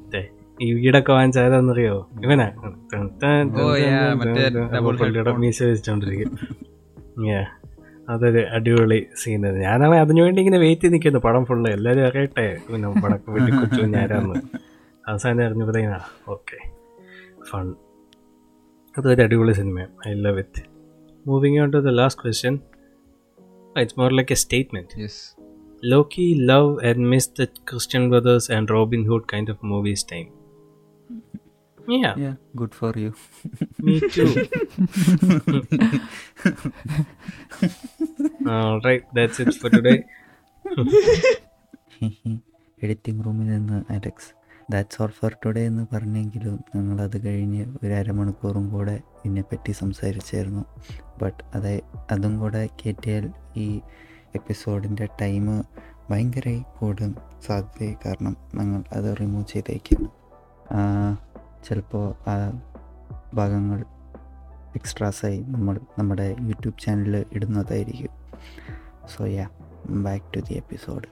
ഈ 0.62 0.73
വീടൊക്കെ 0.73 1.12
വാങ്ങിച്ചാലെന്നറിയോ 1.12 2.10
ഇവനാ. 2.25 2.51
മീശ 5.39 5.62
വെച്ചിട്ടോണ്ടിരിക്കും 5.62 6.39
Yeah. 7.25 7.64
അതൊരു 8.08 8.42
അടിപൊളി 8.57 8.99
സീൻ 9.15 9.44
ഞാനാണ് 9.60 9.97
അതിനുവേണ്ടി 9.97 10.41
ഇങ്ങനെ 10.41 10.58
വെയിറ്റ് 10.58 10.83
ചെയ്ത് 10.83 10.94
നിൽക്കുന്നു 10.94 11.20
പടം 11.20 11.44
ഫുള്ള് 11.44 11.70
എല്ലാവരും 11.70 12.05
അറിയട്ടെ? 12.08 12.47
പിന്നെ 12.66 12.89
പടക്കം 13.05 13.33
വെട്ടി 13.36 13.52
കൊച്ചു 13.52 13.81
ഞാനാന്ന് 13.94 14.41
അവസാനം 15.05 15.42
അറിഞ്ഞപ്പോഴത്തേനാ 15.47 16.00
ഓക്കെ 16.28 16.58
ഫൺ 17.50 17.66
അതൊരു 18.94 19.23
അടിപൊളി 19.23 19.55
സിനിമയാണ് 19.55 19.94
I 20.08 20.15
love 20.26 20.39
it 20.39 20.62
moving 21.26 21.60
on 21.60 21.70
to 21.70 21.81
the 21.81 21.92
last 22.00 22.23
question 22.23 22.57
it's 23.76 23.99
more 24.00 24.12
like 24.12 24.34
a 24.36 24.41
statement 24.44 25.00
yes 25.02 25.23
Loki 25.83 26.34
love 26.41 26.78
and 26.81 27.10
miss 27.10 27.26
the 27.28 27.47
Christian 27.62 28.08
Brothers 28.08 28.49
and 28.49 28.70
Robin 28.70 29.05
Hood 29.05 29.28
kind 29.28 29.49
of 29.49 29.62
movies 29.62 30.02
time. 31.86 32.14
Yeah, 32.16 32.34
Good 32.56 32.74
for 32.74 32.98
you. 32.98 33.14
me 33.78 34.00
too. 34.00 34.24
All 38.48 38.80
right, 38.80 39.02
that's 39.12 39.40
it 39.40 39.54
for 39.54 39.70
today. 39.70 40.04
Editing 42.78 43.24
റൂമിൽ 43.24 43.46
നിന്ന് 43.46 43.84
Alex 43.90 44.34
that's 44.70 45.02
all 45.02 45.08
for 45.08 45.36
today 45.44 45.66
എന്ന് 45.66 45.86
പറഞ്ഞെങ്കിലും 45.92 46.64
ഞങ്ങൾ 46.74 47.02
അത് 47.02 47.26
കഴിഞ്ഞ് 47.26 47.66
ഒരു 47.82 47.92
അരമണിക്കൂറും 47.92 48.70
കൂടെ 48.70 49.02
ഇതിനെപ്പറ്റി 49.24 49.72
സംസാരിച്ചായിരുന്നു 49.72 50.64
ബട്ട് 51.18 51.44
അത് 51.54 51.82
അതും 52.10 52.38
കൂടെ 52.38 52.68
കയറ്റിയാൽ 52.82 53.30
ഈ 53.56 53.80
എപ്പിസോഡിന്റെ 54.34 55.08
ടൈം 55.20 55.64
ഭയങ്കരമായി 56.10 56.64
കൂടും 56.78 57.16
സാധ്യത 57.46 57.94
കാരണം 58.04 58.36
ഞങ്ങൾ 58.54 58.84
അത് 58.92 59.20
റിമൂവ് 59.20 59.44
ചെയ്തേക്കും 59.44 60.10
ചിലപ്പോൾ 61.65 62.31
ആ 62.31 62.34
ഭാഗങ്ങൾ 63.34 63.84
എക്സ്ട്രാസായി 64.75 65.41
നമ്മൾ 65.49 65.81
നമ്മുടെ 65.99 66.36
യൂട്യൂബ് 66.41 66.78
ചാനലിൽ 66.78 67.26
ഇടുന്നതായിരിക്കും. 67.33 68.12
So 69.17 69.26
yeah 69.26 69.47
back 69.89 70.25
to 70.36 70.41
the 70.41 70.55
episode 70.55 71.09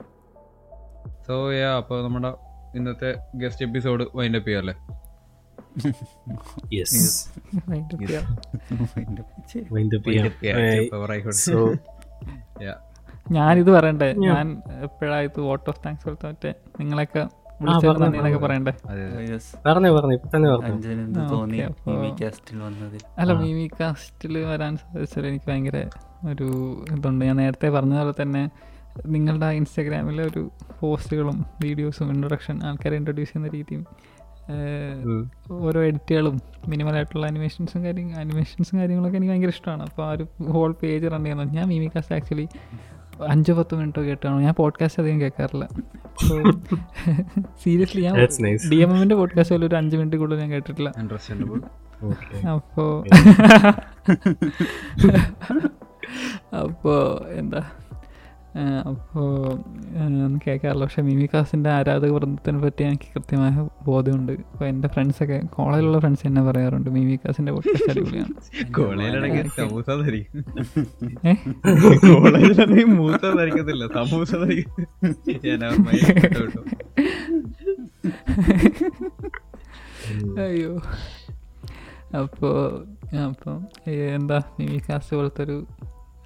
so 1.26 1.52
yeah 1.52 1.76
അപ്പോൾ 1.76 2.04
നമ്മുടെ 2.04 2.30
ഇന്നത്തെ 2.76 3.10
ഗസ്റ്റ് 3.34 3.66
എപ്പിസോഡ് 3.66 4.06
വൈൻഡ് 4.14 4.36
അപ്പ് 4.36 4.48
ചെയ്യാല്ലേ? 4.48 4.74
ഞാനിത് 13.30 13.70
പറയണ്ടേ. 13.70 14.12
ഞാൻ 14.12 14.62
എപ്പോഴായിട്ട് 14.82 15.40
വോട്ട് 15.40 15.70
ഓഫ് 15.70 15.80
താങ്ക്സ് 15.86 16.04
കൊടുത്ത 16.04 16.26
മറ്റേ 16.26 16.54
നിങ്ങളൊക്കെ 16.80 17.28
അല്ല 23.18 23.32
മീമി 23.42 23.66
കാസ്റ്റിൽ 23.80 24.36
വരാൻ 24.52 24.76
സാധിച്ചത് 24.76 25.26
എനിക്ക് 25.30 25.48
ഭയങ്കര 25.50 25.78
ഒരു 26.32 26.48
ഇതുണ്ട്. 26.96 27.22
ഞാൻ 27.24 27.36
നേരത്തെ 27.36 27.70
പറഞ്ഞ 27.76 27.94
പോലെ 28.00 28.14
തന്നെ 28.22 28.44
നിങ്ങളുടെ 29.14 29.46
ഇൻസ്റ്റാഗ്രാമിലെ 29.58 30.22
ഒരു 30.30 30.42
പോസ്റ്റുകളും 30.80 31.38
വീഡിയോസും 31.62 32.08
ഇൻട്രൊഡക്ഷൻ 32.14 32.56
ആൾക്കാരെ 32.68 32.96
ഇൻട്രൊഡ്യൂസ് 33.00 33.32
ചെയ്യുന്ന 33.32 33.54
രീതിയും. 33.58 33.84
ഓരോ 35.66 35.80
എഡിറ്റുകളും 35.88 36.36
മിനിമലായിട്ടുള്ള 36.68 37.24
അനിമേഷൻസും 37.26 37.80
കാര്യം 37.84 38.08
അനിമേഷൻസും 38.22 38.76
കാര്യങ്ങളൊക്കെ 38.80 39.16
എനിക്ക് 39.18 39.32
ഭയങ്കര 39.32 39.52
ഇഷ്ടമാണ്. 39.56 39.82
അപ്പോൾ 39.88 40.04
ആ 40.06 40.10
ഒരു 40.16 40.24
ഹോൾ 40.54 40.72
പേജ് 40.80 41.12
റൺ 41.14 41.22
ചെയ്യുന്നത്. 41.22 41.52
ഞാൻ 41.58 41.66
മീമി 41.72 41.88
കാസ്റ്റ് 41.94 42.14
ആക്ച്വലി 42.16 42.46
അഞ്ചോ 43.28 43.54
പത്തോ 43.54 43.76
മിനിറ്റോ 43.76 44.02
കേട്ടാണ്? 44.02 44.42
ഞാൻ 44.42 44.54
പോഡ്കാസ്റ്റ് 44.54 45.02
അധികം 45.02 45.20
കേൾക്കാറില്ല. 45.20 45.66
സീരിയസ്ലി 47.62 48.02
ഞാൻ. 48.02 48.14
ഡി 48.72 48.76
എം 48.76 48.90
എമ്മിന്റെ 48.90 49.14
പോഡ്കാസ്റ്റ് 49.14 49.54
പോലും 49.54 49.68
ഒരു 49.68 49.76
അഞ്ച് 49.76 49.96
മിനിറ്റ് 49.96 50.16
കൂടുതൽ 50.16 50.38
ഞാൻ 50.38 50.50
കേട്ടിട്ടില്ല. 50.52 50.92
അപ്പോ 52.54 53.04
അപ്പോ 56.62 57.26
എന്താ? 57.30 57.62
ആ, 58.56 58.88
അപ്പോ 58.88 59.48
ആ, 59.96 60.06
ഒന്നും 60.06 60.40
കേൾക്കാറില്ല 60.46 60.84
പക്ഷേ 60.84 61.02
മിമികാസിന്റെ 61.02 61.70
ആരാധക 61.70 62.10
വൃന്ദത്തിനെ 62.10 62.58
പറ്റി 62.58 62.82
എനിക്ക് 62.82 63.02
കൃത്യമായ 63.14 63.68
ബോധ്യമുണ്ട്. 63.84 64.32
അപ്പോൾ 64.32 64.64
എന്റെ 64.64 64.88
ഫ്രണ്ട്സൊക്കെ 64.88 65.42
കോളേജിലുള്ള 65.46 65.98
ഫ്രണ്ട്സ് 65.98 66.26
എന്നെ 66.26 66.42
പറയാറുണ്ട്. 66.42 66.90
മിമികാസിന്റെ 66.90 67.52
പോഡ്കാസ്റ്റ് 67.52 67.90
അടിപൊളിയാണ്. 67.90 68.34
അയ്യോ. 80.40 80.82
അപ്പോൾ 82.18 82.84
അപ്പം 83.26 83.66
എന്താ? 83.90 84.42
മിമികാസ്റ്റ് 84.60 85.16
പോലത്തെ 85.16 85.42
ഒരു 85.42 85.66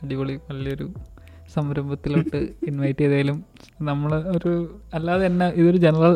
അടിപൊളി 0.03 0.37
വലിയൊരു 0.37 0.95
സംരംഭത്തിലോട്ട് 1.57 2.39
ഇൻവൈറ്റ് 2.67 2.99
ചെയ്തേലും 2.99 3.39
നമ്മൾ 3.83 4.11
ഒരു 4.33 4.53
അല്ലാതെ 4.95 5.25
തന്നെ 5.27 5.49
ഇതൊരു 5.57 5.79
ജനറൽ 5.79 6.15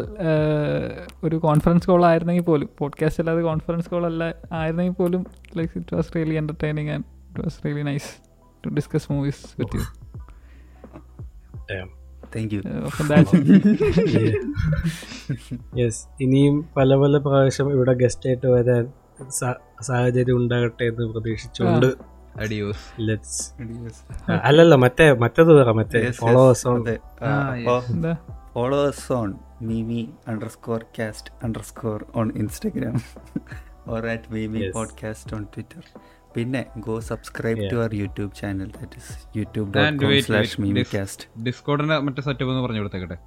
ഒരു 1.25 1.39
കോൺഫറൻസ് 1.47 1.87
കോൾ 1.87 2.05
ആയിരുന്നെങ്കിൽ 2.07 2.45
പോലും 2.45 2.71
പോഡ്കാസ്റ്റ് 2.79 3.23
അല്ലാതെ 3.25 3.43
കോൺഫറൻസ് 3.43 3.91
കോൾ 3.91 4.05
അല്ല 4.07 4.25
ആയിരുന്നെങ്കിൽ 4.55 4.97
പോലും 4.97 5.23
like 5.57 5.73
it 5.79 5.97
was 5.97 6.11
really 6.17 6.37
entertaining 6.37 6.93
and 6.97 7.07
it 7.29 7.43
was 7.45 7.59
really 7.67 7.87
nice 7.91 8.11
to 8.65 8.75
discuss 8.75 9.09
movies 9.13 9.43
with 9.61 9.79
you 9.79 9.87
Damn. 11.69 11.91
Thank 12.33 12.53
you 12.55 12.61
yes 15.79 16.01
ഇനിയും 16.21 16.57
പല 16.77 16.97
പല 16.97 17.19
പ്രാവശ്യം 17.19 17.69
ഇവിടെ 17.73 17.93
ഗസ്റ്റ് 18.01 18.29
ആയിട്ട് 18.29 18.49
വരാൻ 18.55 18.85
സാഹചര്യം 19.81 20.37
ഉണ്ടാകട്ടെ 20.37 20.85
എന്ന് 20.85 21.07
പ്രതീക്ഷിച്ചുകൊണ്ട് 21.13 21.89
അഡിയോസ് 22.37 22.85
ലെറ്റ്സ് 23.01 23.41
അല്ലല്ല 24.43 24.75
മറ്റേ 24.75 25.13
മറ്റേത് 25.13 25.53
വേറെ 25.53 25.73
മറ്റേ 25.73 26.11
followers 26.11 26.69
on 26.69 26.81
followers 28.53 29.13
on 29.13 29.31
Meemi 29.63 30.09
underscore 30.29 30.85
cast 30.99 31.33
underscore 31.45 32.07
on 32.15 32.33
Instagram 32.37 32.97
or 33.87 34.07
at 34.07 34.33
Meemi. 34.33 34.71
Podcast 34.71 35.35
on 35.37 35.47
Twitter 35.55 35.85
പിന്നെ 36.37 36.67
go 36.77 37.01
subscribe 37.01 37.71
to 37.73 37.77
our 37.77 37.95
YouTube 37.95 38.35
channel 38.35 38.71
that 38.71 38.97
is 38.97 39.15
YouTube 39.37 39.71
ഡിസ്കോഡിന്റെ 41.43 41.99
മറ്റേ 41.99 42.23
സെറ്റപ്പ് 42.23 42.51
ഒന്ന് 42.51 42.63
പറഞ്ഞു 42.63 42.79
കൊടുത്തേക്കട്ടെ? 42.79 43.19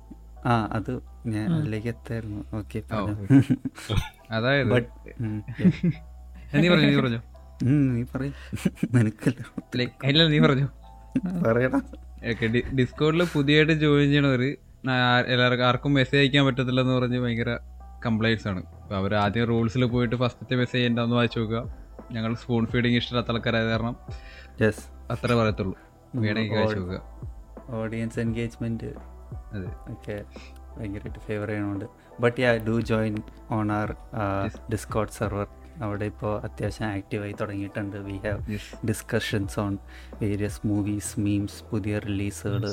ആ 0.46 0.70
അത് 0.72 1.02
ഞാൻ 1.26 1.54
അതിലേക്ക് 1.54 1.88
എത്തായിരുന്നു. 1.88 2.42
ഓക്കെ 2.54 2.80
അതായത് 4.32 4.72
നീ 6.54 6.70
പറഞ്ഞു 6.70 6.88
നീ 6.88 6.96
പറഞ്ഞു. 7.02 7.20
നീ 7.64 8.02
പറയും. 8.14 8.34
നിനക്കല്ലോ 8.96 9.46
Like, 9.80 9.94
ഇല്ല 10.10 10.28
നീ 10.34 10.40
പറഞ്ഞു. 10.46 10.68
പറയടാ. 11.48 11.80
ഡിസ്കോഡിൽ 12.80 13.22
പുതിയതായിട്ട് 13.34 13.74
ജോയിൻ 13.84 14.10
ചെയ്യണവർ 14.10 14.44
എല്ലാവർക്കും 15.34 15.66
ആർക്കും 15.68 15.94
മെസ്സേജ് 15.94 16.22
അയക്കാൻ 16.22 16.44
പറ്റത്തില്ലെന്ന് 16.46 16.94
പറഞ്ഞ് 16.94 17.20
ഭയങ്കര 17.26 17.52
കംപ്ലൈന്റ്സ് 18.06 18.48
ആണ്. 18.48 18.62
അപ്പോൾ 18.82 18.96
അവർ 18.96 19.12
ആദ്യം 19.16 19.46
റൂൾസിൽ 19.52 19.86
പോയിട്ട് 19.94 20.16
ഫസ്റ്റത്തെ 20.16 20.56
മെസ്സേജ് 20.56 20.86
എന്താന്ന് 20.86 21.16
വായിച്ചു 21.16 21.40
നോക്കുക. 21.40 21.62
ഞങ്ങൾ 22.12 22.32
സ്പൂൺ 22.36 22.66
ഫീഡിങ് 22.66 22.98
ഇഷ്ടമില്ലാത്ത 22.98 23.32
ആൾക്കാരായത് 23.32 23.70
കാരണം 23.70 23.96
അത്ര 25.12 25.30
പറയത്തുള്ളൂ. 25.34 25.76
വേണമെങ്കിൽ 26.16 26.56
വായിച്ചു 26.56 26.80
നോക്കുക. 26.80 27.00
ഓഡിയൻസ് 27.82 28.20
എൻഗേജ്മെന്റ് 28.20 28.90
അതെ. 29.56 29.70
ഓക്കെ 29.92 30.16
ഭയങ്കരമായിട്ട് 30.78 31.20
favour 31.20 31.48
ചെയ്യണുണ്ട്. 31.48 31.86
But 32.20 32.42
ya 32.42 32.52
do 32.68 32.76
join 32.92 33.16
on 33.52 33.72
our 33.72 33.90
Discord 34.72 35.14
server 35.20 35.48
അവിടെ 35.82 36.06
ഇപ്പോൾ 36.06 36.42
അത്യാവശ്യം 36.48 36.88
ആക്റ്റീവായി 36.88 37.36
തുടങ്ങിയിട്ടുണ്ട്. 37.42 37.98
We 37.98 38.18
have 38.26 38.58
discussions 38.88 39.60
on 39.60 39.74
various 40.22 40.68
movies 40.68 41.20
memes 41.20 41.64
പുതിയ 41.64 42.00
റിലീസുകൾ 42.00 42.64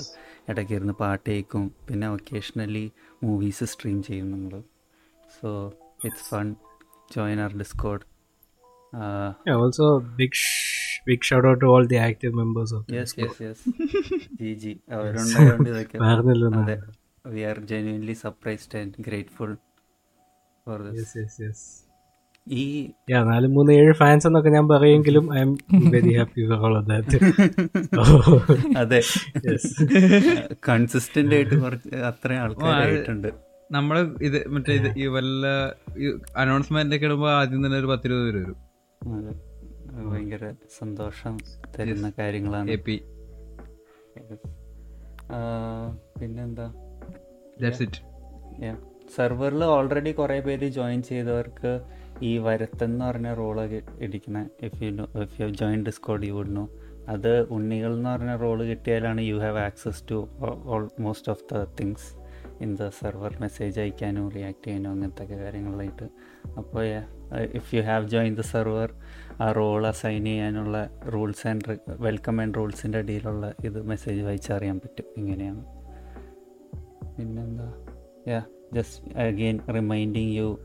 ഇടയ്ക്ക് 0.48 0.72
ഇരുന്ന് 0.72 0.92
പാട്ട് 0.92 1.30
കേൾക്കും. 1.30 1.74
പിന്നെ 1.88 2.08
ഒക്കേഷണലി 2.08 2.86
മൂവീസ് 3.24 3.64
സ്ട്രീം 3.64 4.02
ചെയ്യും 4.02 4.30
നമ്മൾ 4.30 4.62
so 5.40 5.50
it's 6.04 6.24
fun 6.30 6.54
join 7.16 7.40
our 7.40 7.52
Discord 7.58 8.04
also 9.56 9.98
big 10.20 10.38
big 11.06 11.22
shout 11.22 11.48
out 11.48 11.64
all 11.64 11.86
the 11.86 11.96
active 11.96 12.34
members 12.34 12.74
of 12.74 12.94
yes 12.94 13.14
yes 13.20 13.42
yes 13.42 13.62
G 14.40 14.52
G 14.62 14.72
അവരുണ്ടായതുകൊണ്ട് 14.92 15.70
ഇതൊക്കെ. 15.70 15.98
അതെ. 16.62 16.76
We 17.34 17.42
are 17.50 17.58
genuinely 17.72 18.12
surprised 18.12 18.78
and 18.78 18.94
grateful 19.08 19.52
for 20.66 20.82
this 20.88 20.98
yes 21.00 21.16
yes 21.22 21.42
yes 21.42 21.64
ഈ 22.46 22.62
നാല് 23.28 23.46
മൂന്ന് 23.46 23.72
ഏഴ് 23.72 23.92
fans 23.92 24.26
എന്നൊക്കെ 24.26 24.50
ഞാൻ 24.50 24.66
പറയുമെങ്കിലും 24.68 25.24
I'm 25.40 25.50
very 25.94 26.12
happy 26.18 26.42
for 26.50 26.62
all 26.68 26.74
of 26.78 26.88
that 26.90 27.18
അതെ. 28.78 29.00
Yes. 29.46 29.64
കൺസിസ്റ്റന്റ് 30.68 31.34
ആയിട്ട് 31.34 31.54
കുറച്ച് 31.64 31.90
അത്രയും 32.10 32.40
ആൾക്കാരായിട്ടുണ്ട് 32.44 33.28
നമ്മൾ 33.70 33.96
ഇത് 34.20 34.38
മറ്റേ 34.48 34.74
ഇത് 34.80 34.88
ഈ 34.98 35.06
വല്ല 35.06 35.46
അനൗൺസ്മെന്റ് 36.36 36.96
ഒക്കെ 36.96 37.06
ഇടുമ്പോ 37.06 37.28
ആദ്യം 37.30 37.60
തന്നെ 37.66 37.78
ഒരു 37.78 37.86
പത്തിരുപത് 37.86 38.24
പേര് 38.26 38.40
വരും. 38.42 38.56
ഭയങ്കര 40.10 40.44
സന്തോഷം 40.78 41.34
തരുന്ന 41.78 42.08
കാര്യങ്ങളാണ്. 42.18 42.68
പിന്നെന്താ? 46.20 46.66
ദാറ്റ്സ് 47.62 47.84
ഇറ്റ് 47.86 48.00
സെർവറിൽ 49.16 49.62
ഓൾറെഡി 49.74 50.12
കുറെ 50.12 50.40
പേര് 50.40 50.66
ജോയിൻ 50.76 51.00
ചെയ്തവർക്ക് 51.02 51.70
ഈ 52.22 52.38
വരത്തെന്ന് 52.38 53.04
പറഞ്ഞ 53.04 53.34
role 53.34 53.60
ഇടിക്കണ 54.00 54.48
if 54.62 54.82
you 54.82 54.90
know 54.90 55.06
if 55.22 55.40
you 55.40 55.46
join 55.46 55.84
Discord 55.84 56.26
you 56.26 56.32
would 56.32 56.56
know 56.56 56.68
അത് 57.08 57.40
ഉണ്ണികൾ 57.48 57.94
എന്ന് 57.94 58.10
പറഞ്ഞ 58.10 58.36
role 58.36 58.62
കിട്ടിയാലാണ് 58.64 59.20
you 59.20 59.34
have 59.34 59.58
access 59.58 60.02
to 60.10 60.28
almost 60.64 61.32
of 61.32 61.54
the 61.54 61.64
things 61.80 62.20
in 62.62 62.76
the 62.76 62.88
server 62.88 63.38
message 63.40 63.80
അയക്കാനോ 63.80 64.28
react 64.28 64.66
ചെയ്യാനോ 64.66 64.90
അങ്ങനത്തെ 64.90 65.24
ഒക്കെ 65.24 65.34
കാര്യങ്ങളായിട്ട് 65.34 66.08
അപ്പോൾ 66.58 66.84
if 67.54 67.74
you 67.74 67.82
have 67.82 68.08
join 68.08 68.34
the 68.34 68.40
server 68.40 68.94
ആ 69.40 69.52
റോൾ 69.52 69.86
അസൈൻ 69.86 70.24
ചെയ്യാനുള്ള 70.24 71.00
റൂൾസ് 71.14 71.46
ആൻഡ് 71.46 71.78
വെൽക്കം 71.88 72.40
ആൻഡ് 72.40 72.54
റൂൾസിന്റെ 72.54 72.98
അടിയിലുള്ള 72.98 73.54
ഇത് 73.64 73.82
മെസ്സേജ് 73.82 74.22
വായിച്ചറിയാൻ 74.22 74.78
പറ്റും. 74.78 75.04
ഇങ്ങനെയാണ്. 75.16 75.64
പിന്നെന്താ? 77.16 77.72
Yeah 78.28 78.42
just 78.74 79.18
again 79.18 79.58
reminding 79.74 80.34
you 80.36 80.60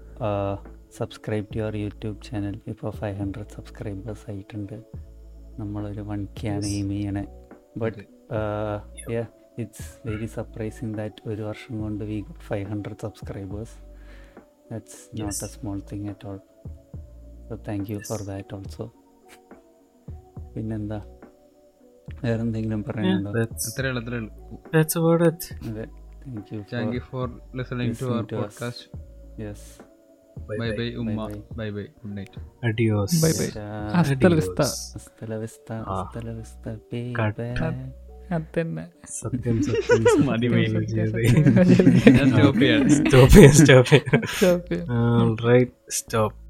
subscribe 0.98 1.46
to 1.46 1.58
your 1.58 1.76
YouTube 1.76 2.22
channel. 2.24 2.56
ഇപ്പോൾ 2.68 2.92
ഫൈവ് 2.92 3.18
ഹൺഡ്രഡ് 3.18 3.52
സബ്സ്ക്രൈബേഴ്സ് 3.56 4.32
ആയിട്ടുണ്ട്. 4.32 4.78
നമ്മളൊരു 5.60 6.02
വൺ 6.02 6.28
കെ 6.38 6.48
ആണ് 6.48 6.66
എയിം 6.66 6.90
ചെയ്യണേ 6.90 7.26
but 7.78 8.04
it's 9.60 10.08
very 10.08 10.26
surprising 10.26 10.94
that 10.94 11.30
ഒരു 11.30 11.42
വർഷം 11.42 11.82
കൊണ്ട് 11.82 12.04
we 12.04 12.18
five 12.48 12.68
hundred 12.68 13.02
subscribers. 13.02 13.78
That's 14.72 15.22
not 15.22 15.46
a 15.46 15.48
small 15.48 15.82
thing 15.92 16.10
at 16.10 16.28
all 16.28 16.40
so 17.50 17.56
thank 17.68 17.92
you 17.92 18.00
for 18.00 18.22
that 18.22 18.56
also 18.56 18.86
പിന്നെന്താ? 20.56 21.00
വേറെ 22.24 22.42
എന്തെങ്കിലും 22.42 22.84
പറയാനുണ്ടോ 22.84 23.32
അത്രേ 23.32 23.90
ഉള്ളൂ 23.90 24.04
അത്രേ 24.04 24.18
ഉള്ളൂ. 24.18 24.34
അതെ. 25.70 25.86
Thank 26.26 26.56
you 26.56 26.62
thank 26.74 26.96
you 26.96 27.00
for 27.00 27.28
listening 27.56 27.96
to 28.02 28.06
our. 28.06 28.26
Podcast 28.34 28.88
yes 29.42 29.68
bye 30.62 30.70
bye 30.72 30.88
ഉമ്മ 31.02 31.28
bye 31.58 31.68
bye 31.70 31.86
good 32.00 32.16
night 32.18 32.42
adios 32.68 33.20
bye 33.26 33.32
bye 33.40 33.48
ഹസ്ത 33.98 34.34
Vista 34.40 34.62
Hasta 34.96 35.26
la 35.28 35.38
vista, 35.38 35.76
Ah. 35.78 35.96
hasta 36.00 36.20
la 36.28 36.34
vista, 36.40 36.72
Cut. 37.20 37.38
baby. 37.38 37.72
അത് 38.32 38.46
തന്നെ 38.54 38.84
സത്യം 39.16 39.58
സത്യം 39.64 39.98
മതി, 40.28 40.48
സ്റ്റോപ്പ് 42.24 42.64
മതി. 42.70 42.96
സ്റ്റോപ്പ് 42.96 43.36
ഞാൻ 43.40 43.52
stop 44.34 44.70
ചെയ്യാണ് 44.70 45.36
റൈറ്റ് 45.48 45.74
it, 45.92 46.45